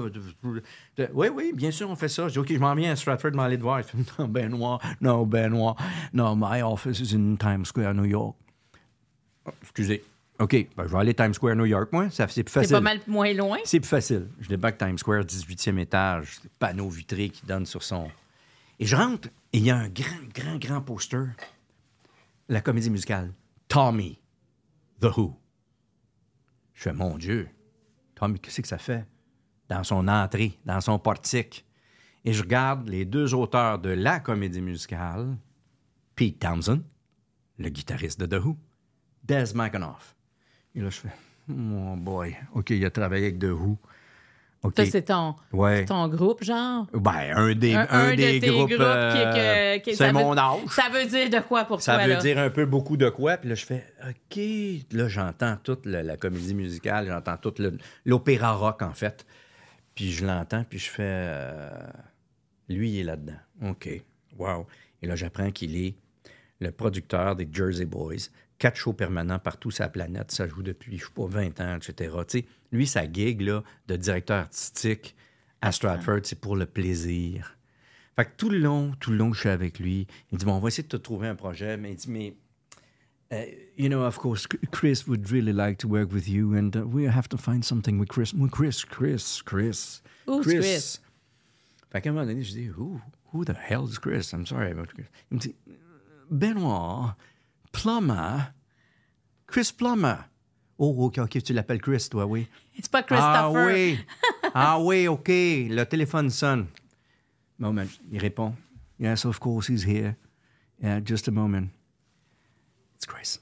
Oui, 1.12 1.28
oui, 1.28 1.52
bien 1.54 1.70
sûr, 1.70 1.90
on 1.90 1.96
fait 1.96 2.08
ça. 2.08 2.28
Je 2.28 2.32
dis, 2.34 2.38
OK, 2.38 2.52
je 2.52 2.58
m'en 2.58 2.74
viens 2.74 2.92
à 2.92 2.96
Stratford, 2.96 3.32
m'en 3.32 3.42
aller 3.42 3.56
te 3.58 3.62
voir. 3.62 3.80
Non, 4.18 4.28
Benoît, 4.28 4.78
non, 5.00 5.26
Benoît, 5.26 5.76
non, 6.12 6.36
my 6.36 6.62
office 6.62 7.00
is 7.00 7.14
in 7.14 7.36
Times 7.36 7.64
Square, 7.66 7.94
New 7.94 8.04
York. 8.04 8.34
Ah, 9.46 9.50
Excusez. 9.62 10.04
OK, 10.40 10.68
ben, 10.74 10.86
je 10.86 10.92
vais 10.92 10.98
aller 10.98 11.14
Times 11.14 11.34
Square, 11.34 11.54
New 11.54 11.66
York, 11.66 11.90
moi. 11.92 12.08
Ça, 12.08 12.26
c'est 12.28 12.42
plus 12.42 12.50
C'est 12.52 12.60
facile. 12.60 12.76
pas 12.76 12.80
mal 12.80 13.00
moins 13.06 13.32
loin. 13.34 13.58
C'est 13.64 13.78
plus 13.78 13.88
facile. 13.88 14.28
Je 14.40 14.48
débarque 14.48 14.78
Times 14.78 14.96
Square, 14.96 15.24
18e 15.24 15.78
étage, 15.78 16.40
panneau 16.58 16.88
vitré 16.88 17.28
qui 17.28 17.44
donne 17.44 17.66
sur 17.66 17.82
son. 17.82 18.10
Et 18.78 18.86
je 18.86 18.96
rentre 18.96 19.28
et 19.52 19.58
il 19.58 19.64
y 19.64 19.70
a 19.70 19.76
un 19.76 19.88
grand, 19.90 20.24
grand, 20.34 20.56
grand 20.58 20.80
poster. 20.80 21.26
La 22.48 22.62
comédie 22.62 22.88
musicale. 22.88 23.32
Tommy, 23.68 24.18
The 25.00 25.14
Who. 25.16 25.36
Je 26.72 26.82
fais, 26.84 26.92
mon 26.94 27.18
Dieu, 27.18 27.48
Tommy, 28.14 28.40
qu'est-ce 28.40 28.62
que 28.62 28.68
ça 28.68 28.78
fait? 28.78 29.04
Dans 29.68 29.84
son 29.84 30.08
entrée, 30.08 30.58
dans 30.64 30.80
son 30.80 30.98
portique? 30.98 31.66
Et 32.24 32.32
je 32.32 32.42
regarde 32.42 32.88
les 32.88 33.04
deux 33.04 33.34
auteurs 33.34 33.78
de 33.78 33.90
la 33.90 34.20
comédie 34.20 34.62
musicale, 34.62 35.36
Pete 36.16 36.38
Townsend, 36.38 36.80
le 37.58 37.68
guitariste 37.68 38.18
de 38.20 38.26
The 38.26 38.42
Who, 38.42 38.56
Des 39.22 39.54
McAnuff. 39.54 40.16
Et 40.74 40.80
là, 40.80 40.90
je 40.90 41.00
fais, 41.00 41.08
oh 41.50 41.94
boy, 41.96 42.36
OK, 42.54 42.70
il 42.70 42.84
a 42.84 42.90
travaillé 42.90 43.26
avec 43.26 43.38
The 43.38 43.44
Who. 43.52 43.76
OK. 44.62 44.74
Ça, 44.76 44.84
c'est 44.84 45.02
ton, 45.06 45.34
Ouais. 45.54 45.86
ton 45.86 46.06
groupe, 46.08 46.44
genre? 46.44 46.86
Ben, 46.92 47.32
un 47.34 47.54
des, 47.54 47.74
Un, 47.74 47.86
un 47.88 48.08
un 48.10 48.14
des 48.14 48.40
de 48.40 48.50
groupes. 48.50 48.72
euh, 48.78 49.78
c'est 49.82 49.94
ça 49.94 50.12
mon 50.12 50.32
veut- 50.32 50.38
âge. 50.38 50.60
Ça 50.68 50.90
veut 50.92 51.06
dire 51.06 51.30
de 51.30 51.38
quoi 51.40 51.64
pour 51.64 51.80
Ça 51.80 51.94
toi, 51.94 52.04
veut 52.04 52.12
là? 52.12 52.20
dire 52.20 52.38
un 52.38 52.50
peu 52.50 52.66
beaucoup 52.66 52.98
de 52.98 53.08
quoi. 53.08 53.38
Puis 53.38 53.48
là, 53.48 53.54
je 53.54 53.64
fais 53.64 53.86
OK. 54.06 54.38
Là, 54.92 55.08
j'entends 55.08 55.56
toute 55.62 55.86
la, 55.86 56.02
la 56.02 56.18
comédie 56.18 56.54
musicale, 56.54 57.06
j'entends 57.06 57.38
tout 57.38 57.54
le- 57.58 57.78
l'opéra 58.04 58.52
rock, 58.52 58.82
en 58.82 58.92
fait. 58.92 59.24
Puis 59.94 60.12
je 60.12 60.26
l'entends, 60.26 60.64
puis 60.68 60.78
je 60.78 60.90
fais 60.90 61.02
euh, 61.06 61.70
lui, 62.68 62.90
il 62.90 63.00
est 63.00 63.04
là-dedans. 63.04 63.38
OK. 63.66 63.88
Wow. 64.38 64.66
Et 65.00 65.06
là, 65.06 65.16
j'apprends 65.16 65.50
qu'il 65.50 65.74
est 65.82 65.94
le 66.60 66.70
producteur 66.70 67.34
des 67.34 67.48
Jersey 67.50 67.86
Boys. 67.86 68.28
Quatre 68.60 68.76
shows 68.76 68.92
permanents 68.92 69.38
partout 69.38 69.72
sur 69.72 69.84
la 69.84 69.88
planète. 69.88 70.30
Ça 70.30 70.46
joue 70.46 70.62
depuis, 70.62 70.98
je 70.98 71.06
sais 71.06 71.10
pas, 71.12 71.26
20 71.26 71.60
ans, 71.60 71.76
etc. 71.76 72.14
Tu 72.28 72.38
sais, 72.40 72.44
lui, 72.70 72.86
sa 72.86 73.10
gig 73.10 73.40
là, 73.40 73.64
de 73.88 73.96
directeur 73.96 74.36
artistique 74.36 75.16
à 75.62 75.72
Stratford, 75.72 76.20
c'est 76.24 76.38
pour 76.38 76.56
le 76.56 76.66
plaisir. 76.66 77.56
Fait 78.16 78.26
que 78.26 78.30
tout 78.36 78.50
le 78.50 78.58
long, 78.58 78.92
tout 79.00 79.12
le 79.12 79.16
long 79.16 79.30
que 79.30 79.36
je 79.36 79.40
suis 79.40 79.48
avec 79.48 79.78
lui, 79.78 80.06
il 80.30 80.34
me 80.34 80.38
dit, 80.38 80.44
bon, 80.44 80.52
on 80.52 80.58
va 80.58 80.68
essayer 80.68 80.82
de 80.82 80.88
te 80.88 80.96
trouver 80.98 81.28
un 81.28 81.34
projet, 81.34 81.78
mais 81.78 81.92
il 81.92 81.96
dit, 81.96 82.10
mais, 82.10 82.34
uh, 83.32 83.50
you 83.78 83.88
know, 83.88 84.02
of 84.02 84.18
course, 84.18 84.46
Chris 84.70 85.04
would 85.06 85.30
really 85.30 85.54
like 85.54 85.78
to 85.78 85.88
work 85.88 86.12
with 86.12 86.28
you, 86.28 86.54
and 86.54 86.76
uh, 86.76 86.84
we 86.84 87.08
have 87.08 87.28
to 87.28 87.38
find 87.38 87.64
something 87.64 87.98
with 87.98 88.10
Chris. 88.10 88.34
Chris, 88.50 88.84
Chris, 88.84 89.42
Chris. 89.42 90.02
Who's 90.26 90.44
Chris? 90.44 91.00
Fait 91.90 92.00
qu'à 92.02 92.10
un 92.10 92.12
moment 92.12 92.26
donné, 92.26 92.42
je 92.42 92.52
dis, 92.52 92.68
who, 92.68 93.00
who 93.32 93.44
the 93.44 93.56
hell 93.56 93.86
is 93.88 93.98
Chris? 93.98 94.34
I'm 94.34 94.44
sorry 94.44 94.70
about 94.70 94.88
Chris. 94.94 95.06
Il 95.30 95.36
me 95.36 95.40
dit, 95.40 95.54
Benoît, 96.30 97.16
Plummer, 97.72 98.52
Chris 99.46 99.72
Plummer. 99.76 100.16
Oh, 100.78 100.94
OK, 101.06 101.18
OK, 101.18 101.42
tu 101.42 101.52
l'appelles 101.52 101.80
Chris, 101.80 102.08
toi, 102.10 102.24
oui. 102.24 102.46
C'est 102.76 102.90
pas 102.90 103.00
Ah 103.00 103.50
Christopher. 103.50 103.66
oui. 103.74 103.98
ah 104.54 104.78
oui, 104.80 105.06
OK. 105.08 105.28
Le 105.28 105.84
téléphone 105.84 106.30
sonne. 106.30 106.66
Moment. 107.58 107.84
Il 108.10 108.18
répond. 108.18 108.54
Yes, 108.98 109.24
of 109.26 109.38
course, 109.38 109.68
he's 109.68 109.84
here. 109.84 110.16
Yeah, 110.82 111.00
just 111.04 111.28
a 111.28 111.30
moment. 111.30 111.68
It's 112.96 113.04
Chris. 113.06 113.38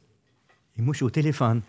Et 0.77 0.83
moi, 0.83 0.93
je 0.93 0.99
suis 0.99 1.05
au 1.05 1.11
téléphone 1.11 1.63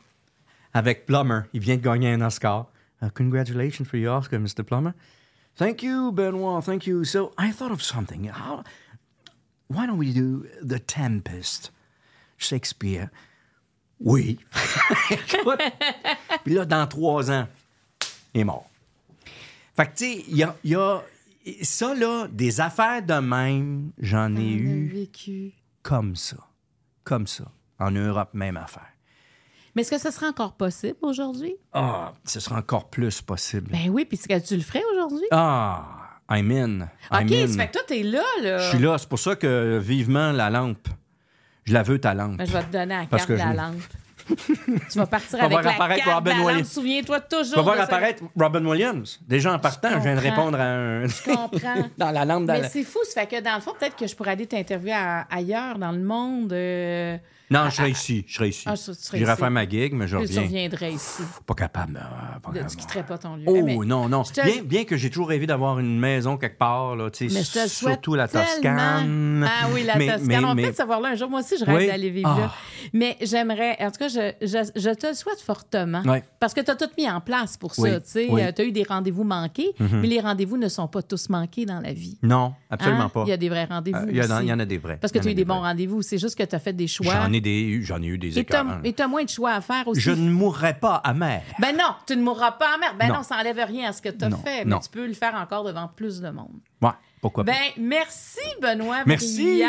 avec 0.73 1.05
Plummer. 1.05 1.41
Il 1.53 1.59
vient 1.61 1.77
de 1.77 1.81
gagner 1.81 2.11
un 2.13 2.21
Oscar. 2.21 2.67
Uh, 3.01 3.09
congratulations 3.13 3.85
for 3.85 3.97
your 3.97 4.15
Oscar, 4.17 4.39
Mr. 4.39 4.63
Plummer. 4.65 4.93
Thank 5.55 5.83
you, 5.83 6.11
Benoit. 6.11 6.61
Thank 6.63 6.87
you. 6.87 7.03
So 7.03 7.31
I 7.37 7.51
thought 7.51 7.71
of 7.71 7.81
something. 7.83 8.25
How, 8.25 8.63
why 9.67 9.85
don't 9.85 9.99
we 9.99 10.11
do 10.11 10.47
The 10.61 10.79
Tempest? 10.79 11.69
Shakespeare. 12.39 13.09
Oui. 13.99 14.39
Puis 16.43 16.53
là, 16.53 16.65
dans 16.65 16.87
trois 16.87 17.29
ans, 17.31 17.47
il 18.33 18.41
est 18.41 18.43
mort. 18.43 18.69
Fait 19.75 19.85
que, 19.87 19.95
tu 19.97 20.05
sais, 20.05 20.23
il 20.27 20.37
y 20.37 20.43
a, 20.43 20.55
y 20.63 20.75
a- 20.75 21.01
Ça, 21.63 21.93
là, 21.95 22.27
des 22.29 22.61
affaires 22.61 23.01
de 23.03 23.13
même, 23.15 23.91
j'en 23.99 24.35
ai 24.35 24.51
eu 24.53 24.87
vécu. 24.93 25.53
comme 25.81 26.15
ça. 26.15 26.37
Comme 27.03 27.27
ça. 27.27 27.45
En 27.79 27.91
Europe, 27.91 28.29
même 28.33 28.57
affaire. 28.57 28.85
Mais 29.75 29.83
est-ce 29.83 29.91
que 29.91 29.97
ce 29.99 30.11
serait 30.11 30.27
encore 30.27 30.53
possible 30.55 30.97
aujourd'hui? 31.01 31.55
Ah, 31.73 32.13
ce 32.25 32.39
sera 32.39 32.57
encore 32.57 32.89
plus 32.89 33.21
possible. 33.21 33.71
Ben 33.71 33.89
oui, 33.89 34.03
puis 34.05 34.17
tu 34.17 34.55
le 34.55 34.61
ferais 34.61 34.83
aujourd'hui? 34.93 35.25
Ah, 35.31 36.19
I'm 36.29 36.51
in. 36.51 36.89
I'm 37.11 37.25
OK, 37.25 37.31
in. 37.31 37.47
ça 37.47 37.53
fait 37.57 37.67
que 37.67 37.73
toi, 37.73 37.81
t'es 37.87 38.03
là, 38.03 38.23
là. 38.41 38.57
Je 38.57 38.69
suis 38.69 38.79
là. 38.79 38.97
C'est 38.97 39.07
pour 39.09 39.19
ça 39.19 39.35
que 39.35 39.77
vivement 39.81 40.31
la 40.31 40.49
lampe. 40.49 40.87
Je 41.69 41.73
la 41.73 41.83
veux, 41.83 41.99
ta 41.99 42.13
lampe. 42.13 42.37
Ben, 42.37 42.45
je 42.47 42.51
vais 42.51 42.63
te 42.63 42.71
donner 42.71 42.85
la 42.95 43.05
Parce 43.09 43.25
carte 43.25 43.29
de 43.31 43.35
que 43.35 43.39
la 43.39 43.51
je- 43.51 43.57
lampe. 43.57 43.81
tu 44.91 44.97
vas 44.99 45.05
partir 45.07 45.37
vas 45.39 45.45
avec 45.45 45.51
voir 45.51 45.63
la 45.63 45.71
apparaître 45.71 46.03
carte 46.05 46.15
Robin 46.15 46.23
de 46.23 46.29
la 46.29 46.37
lampe. 46.37 46.47
Williams. 46.51 46.71
Souviens-toi 46.71 47.19
toujours 47.21 47.45
Tu 47.51 47.55
vas 47.55 47.61
voir 47.61 47.75
de 47.75 47.79
ça. 47.79 47.85
apparaître 47.85 48.23
Robin 48.37 48.65
Williams. 48.65 49.19
Déjà 49.27 49.53
en 49.53 49.59
partant, 49.59 49.89
je, 49.93 49.97
viens 49.99 50.15
de 50.15 50.19
comprends. 50.21 50.29
répondre 50.35 50.59
à 50.59 50.63
un. 50.65 51.07
Je 51.07 51.23
comprends. 51.23 51.89
dans 51.97 52.11
la 52.11 52.25
lampe. 52.25 52.45
Dans 52.45 52.53
Mais 52.53 52.61
la- 52.61 52.69
c'est 52.69 52.83
fou, 52.83 52.99
ça 53.05 53.21
fait 53.21 53.27
que 53.37 53.41
dans 53.41 53.55
le 53.55 53.61
fond, 53.61 53.73
peut-être 53.79 53.95
que 53.95 54.07
je 54.07 54.15
pourrais 54.15 54.31
aller 54.31 54.45
t'interviewer 54.47 54.93
à- 54.93 55.27
ailleurs 55.31 55.77
dans 55.79 55.91
le 55.91 55.99
monde. 56.03 56.51
euh, 56.53 57.17
Non, 57.51 57.65
je 57.69 57.75
serai 57.75 57.89
ici. 57.89 58.23
Je 58.27 58.35
serai 58.35 58.49
ici. 58.49 58.63
Ah, 58.67 58.75
ça, 58.75 58.93
tu 58.93 59.01
serais 59.01 59.17
J'irai 59.17 59.31
ici. 59.31 59.39
faire 59.39 59.51
ma 59.51 59.67
gig, 59.67 59.93
mais 59.93 60.07
je 60.07 60.17
puis 60.17 60.25
tu 60.27 60.33
reviens. 60.37 60.43
reviendrais 60.43 60.93
ici. 60.93 61.23
Pas 61.45 61.53
capable. 61.55 61.97
euh, 61.97 62.39
pas 62.39 62.49
Tu 62.51 62.57
capable. 62.57 62.75
quitterais 62.75 63.05
pas 63.05 63.17
ton 63.17 63.35
lieu. 63.35 63.43
Oh, 63.47 63.55
Eh, 63.57 63.61
mais 63.63 63.75
non, 63.77 64.07
non. 64.07 64.23
je 64.23 64.33
te- 64.33 64.41
Bien, 64.45 64.61
bien 64.63 64.83
que 64.85 64.97
j'ai 64.97 65.09
toujours 65.09 65.29
rêvé 65.29 65.47
d'avoir 65.47 65.79
une 65.79 65.99
maison 65.99 66.37
quelque 66.37 66.57
part, 66.57 66.95
là, 66.95 67.09
tu 67.09 67.27
sais, 67.29 67.33
Mais 67.33 67.43
je 67.43 67.51
te 67.51 67.59
le 67.59 67.67
souhaite 67.67 67.93
surtout 67.95 68.15
la 68.15 68.27
tellement. 68.27 68.45
Toscane. 68.47 69.47
Ah 69.49 69.67
oui, 69.73 69.83
la 69.83 69.95
Mais- 69.97 70.07
Toscane. 70.07 70.25
mais- 70.27 70.37
On 70.37 70.41
va 70.41 70.55
mais- 70.55 70.63
peut-être 70.63 70.75
savoir 70.77 71.01
là 71.01 71.09
un 71.09 71.15
jour. 71.15 71.29
Moi 71.29 71.39
aussi, 71.39 71.55
je 71.59 71.65
rêve 71.65 71.75
Oui. 71.77 71.87
d'aller 71.87 72.09
vivre 72.09 72.29
là. 72.29 72.51
Ah. 72.51 72.55
Mais 72.93 73.17
j'aimerais, 73.21 73.77
en 73.79 73.91
tout 73.91 73.97
cas, 73.99 74.07
je, 74.09 74.31
je, 74.41 74.71
je 74.79 74.89
te 74.91 75.07
le 75.07 75.13
souhaite 75.13 75.41
fortement. 75.41 76.01
Ouais. 76.03 76.23
Parce 76.39 76.53
que 76.53 76.61
tu 76.61 76.71
as 76.71 76.75
tout 76.75 76.89
mis 76.97 77.09
en 77.09 77.19
place 77.19 77.57
pour 77.57 77.73
ça. 77.75 77.81
Oui, 77.81 77.89
Tu 77.95 77.99
sais, 78.05 78.27
oui. 78.29 78.43
Mhm. 78.43 78.53
tu 78.53 78.61
as 78.61 78.65
eu 78.65 78.71
des 78.71 78.83
rendez-vous 78.83 79.23
manqués, 79.23 79.73
mais 79.79 80.07
les 80.07 80.19
rendez-vous 80.19 80.57
ne 80.57 80.67
sont 80.69 80.87
pas 80.87 81.01
tous 81.01 81.29
manqués 81.29 81.65
dans 81.65 81.79
la 81.79 81.93
vie. 81.93 82.17
Non, 82.23 82.53
absolument 82.69 83.03
Hein? 83.05 83.09
pas. 83.09 83.23
Il 83.25 83.29
y 83.29 83.33
a 83.33 83.37
des 83.37 83.49
vrais 83.49 83.65
rendez-vous. 83.65 83.97
Euh, 83.97 84.05
il 84.09 84.17
y, 84.17 84.21
en 84.21 84.29
a- 84.29 84.35
aussi. 84.37 84.45
il 84.45 84.49
y 84.49 84.53
en 84.53 84.59
a 84.59 84.65
des 84.65 84.77
vrais. 84.77 84.97
Parce 84.97 85.11
que 85.11 85.17
Il 85.17 85.19
y 85.19 85.21
en 85.21 85.23
tu 85.23 85.27
as 85.29 85.31
eu 85.31 85.35
des 85.35 85.45
bons 85.45 85.59
vrais. 85.59 85.69
rendez-vous. 85.69 86.01
C'est 86.01 86.17
juste 86.17 86.37
que 86.37 86.43
tu 86.43 86.55
as 86.55 86.59
fait 86.59 86.73
des 86.73 86.87
choix. 86.87 87.13
J'en 87.13 87.33
ai, 87.33 87.38
des, 87.41 87.81
j'en 87.83 88.01
ai 88.01 88.07
eu 88.07 88.17
des 88.17 88.29
Et 88.29 88.33
tu 88.33 88.39
écarts. 88.39 88.65
as 88.99 89.07
moins 89.07 89.23
de 89.23 89.29
choix 89.29 89.51
à 89.51 89.61
faire 89.61 89.87
aussi. 89.87 90.01
Je 90.01 90.11
ne 90.11 90.29
mourrai 90.29 90.73
pas 90.75 90.95
amer. 90.95 91.41
Ben 91.59 91.75
non, 91.75 91.93
tu 92.07 92.15
ne 92.15 92.21
mourras 92.21 92.51
pas 92.51 92.75
en 92.75 92.79
mer. 92.79 92.95
Ben 92.99 93.07
non, 93.09 93.15
Non. 93.15 93.23
ça 93.23 93.37
n'enlève 93.37 93.59
rien 93.67 93.89
à 93.89 93.93
ce 93.93 94.01
que 94.01 94.09
tu 94.09 94.23
as 94.25 94.29
Non, 94.29 94.37
fait. 94.37 94.65
non. 94.65 94.77
Mais 94.77 94.81
tu 94.83 94.89
peux 94.89 95.05
le 95.07 95.13
faire 95.13 95.35
encore 95.35 95.63
devant 95.63 95.87
plus 95.95 96.21
de 96.21 96.29
monde. 96.29 96.59
Ouais, 96.81 96.89
pourquoi 97.21 97.43
pas? 97.43 97.51
Ben, 97.51 97.83
merci, 97.83 98.39
Benoît 98.61 99.03
Merci. 99.05 99.63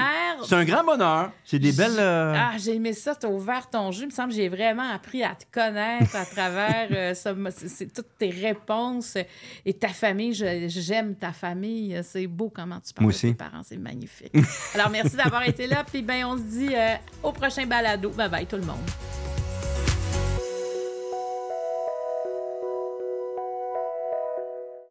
C'est 0.45 0.55
un 0.55 0.65
grand 0.65 0.85
bonheur. 0.85 1.33
C'est 1.45 1.59
des 1.59 1.73
belles. 1.73 1.99
euh, 1.99 2.35
Ah, 2.37 2.53
j'ai 2.59 2.75
aimé 2.77 2.93
ça, 2.93 3.15
t'as 3.15 3.29
ouvert 3.29 3.69
ton 3.69 3.91
jeu. 3.93 4.03
Il 4.03 4.07
me 4.07 4.11
semble 4.13 4.31
que 4.31 4.37
j'ai 4.37 4.49
vraiment 4.49 4.89
appris 4.91 5.23
à 5.25 5.35
te 5.35 5.45
connaître 5.53 6.15
à 6.17 6.25
travers 6.25 6.89
euh, 6.93 7.15
ça, 7.15 7.35
c'est- 7.51 7.69
c'est 7.69 7.93
toutes 7.93 8.17
tes 8.19 8.31
réponses 8.31 9.17
et 9.67 9.75
ta 9.75 9.89
famille. 9.89 10.33
Je- 10.35 10.67
J'aime 10.69 11.15
ta 11.17 11.33
famille. 11.33 12.01
C'est 12.05 12.27
beau 12.27 12.51
comment 12.55 12.79
tu 12.81 12.93
parles 12.95 13.05
Moi 13.05 13.13
de 13.13 13.17
aussi. 13.17 13.29
tes 13.29 13.35
parents. 13.35 13.63
C'est 13.65 13.77
magnifique. 13.79 14.33
Alors, 14.75 14.91
merci 14.91 15.17
d'avoir 15.17 15.47
été 15.47 15.67
là. 15.67 15.85
Puis, 15.85 16.03
ben, 16.03 16.25
on 16.25 16.37
se 16.37 16.43
dit 16.43 16.75
euh, 16.75 16.95
au 17.23 17.33
prochain 17.33 17.67
balado. 17.67 18.11
Bye 18.11 18.29
bye, 18.29 18.47
tout 18.47 18.57
le 18.57 18.63
monde. 18.63 18.79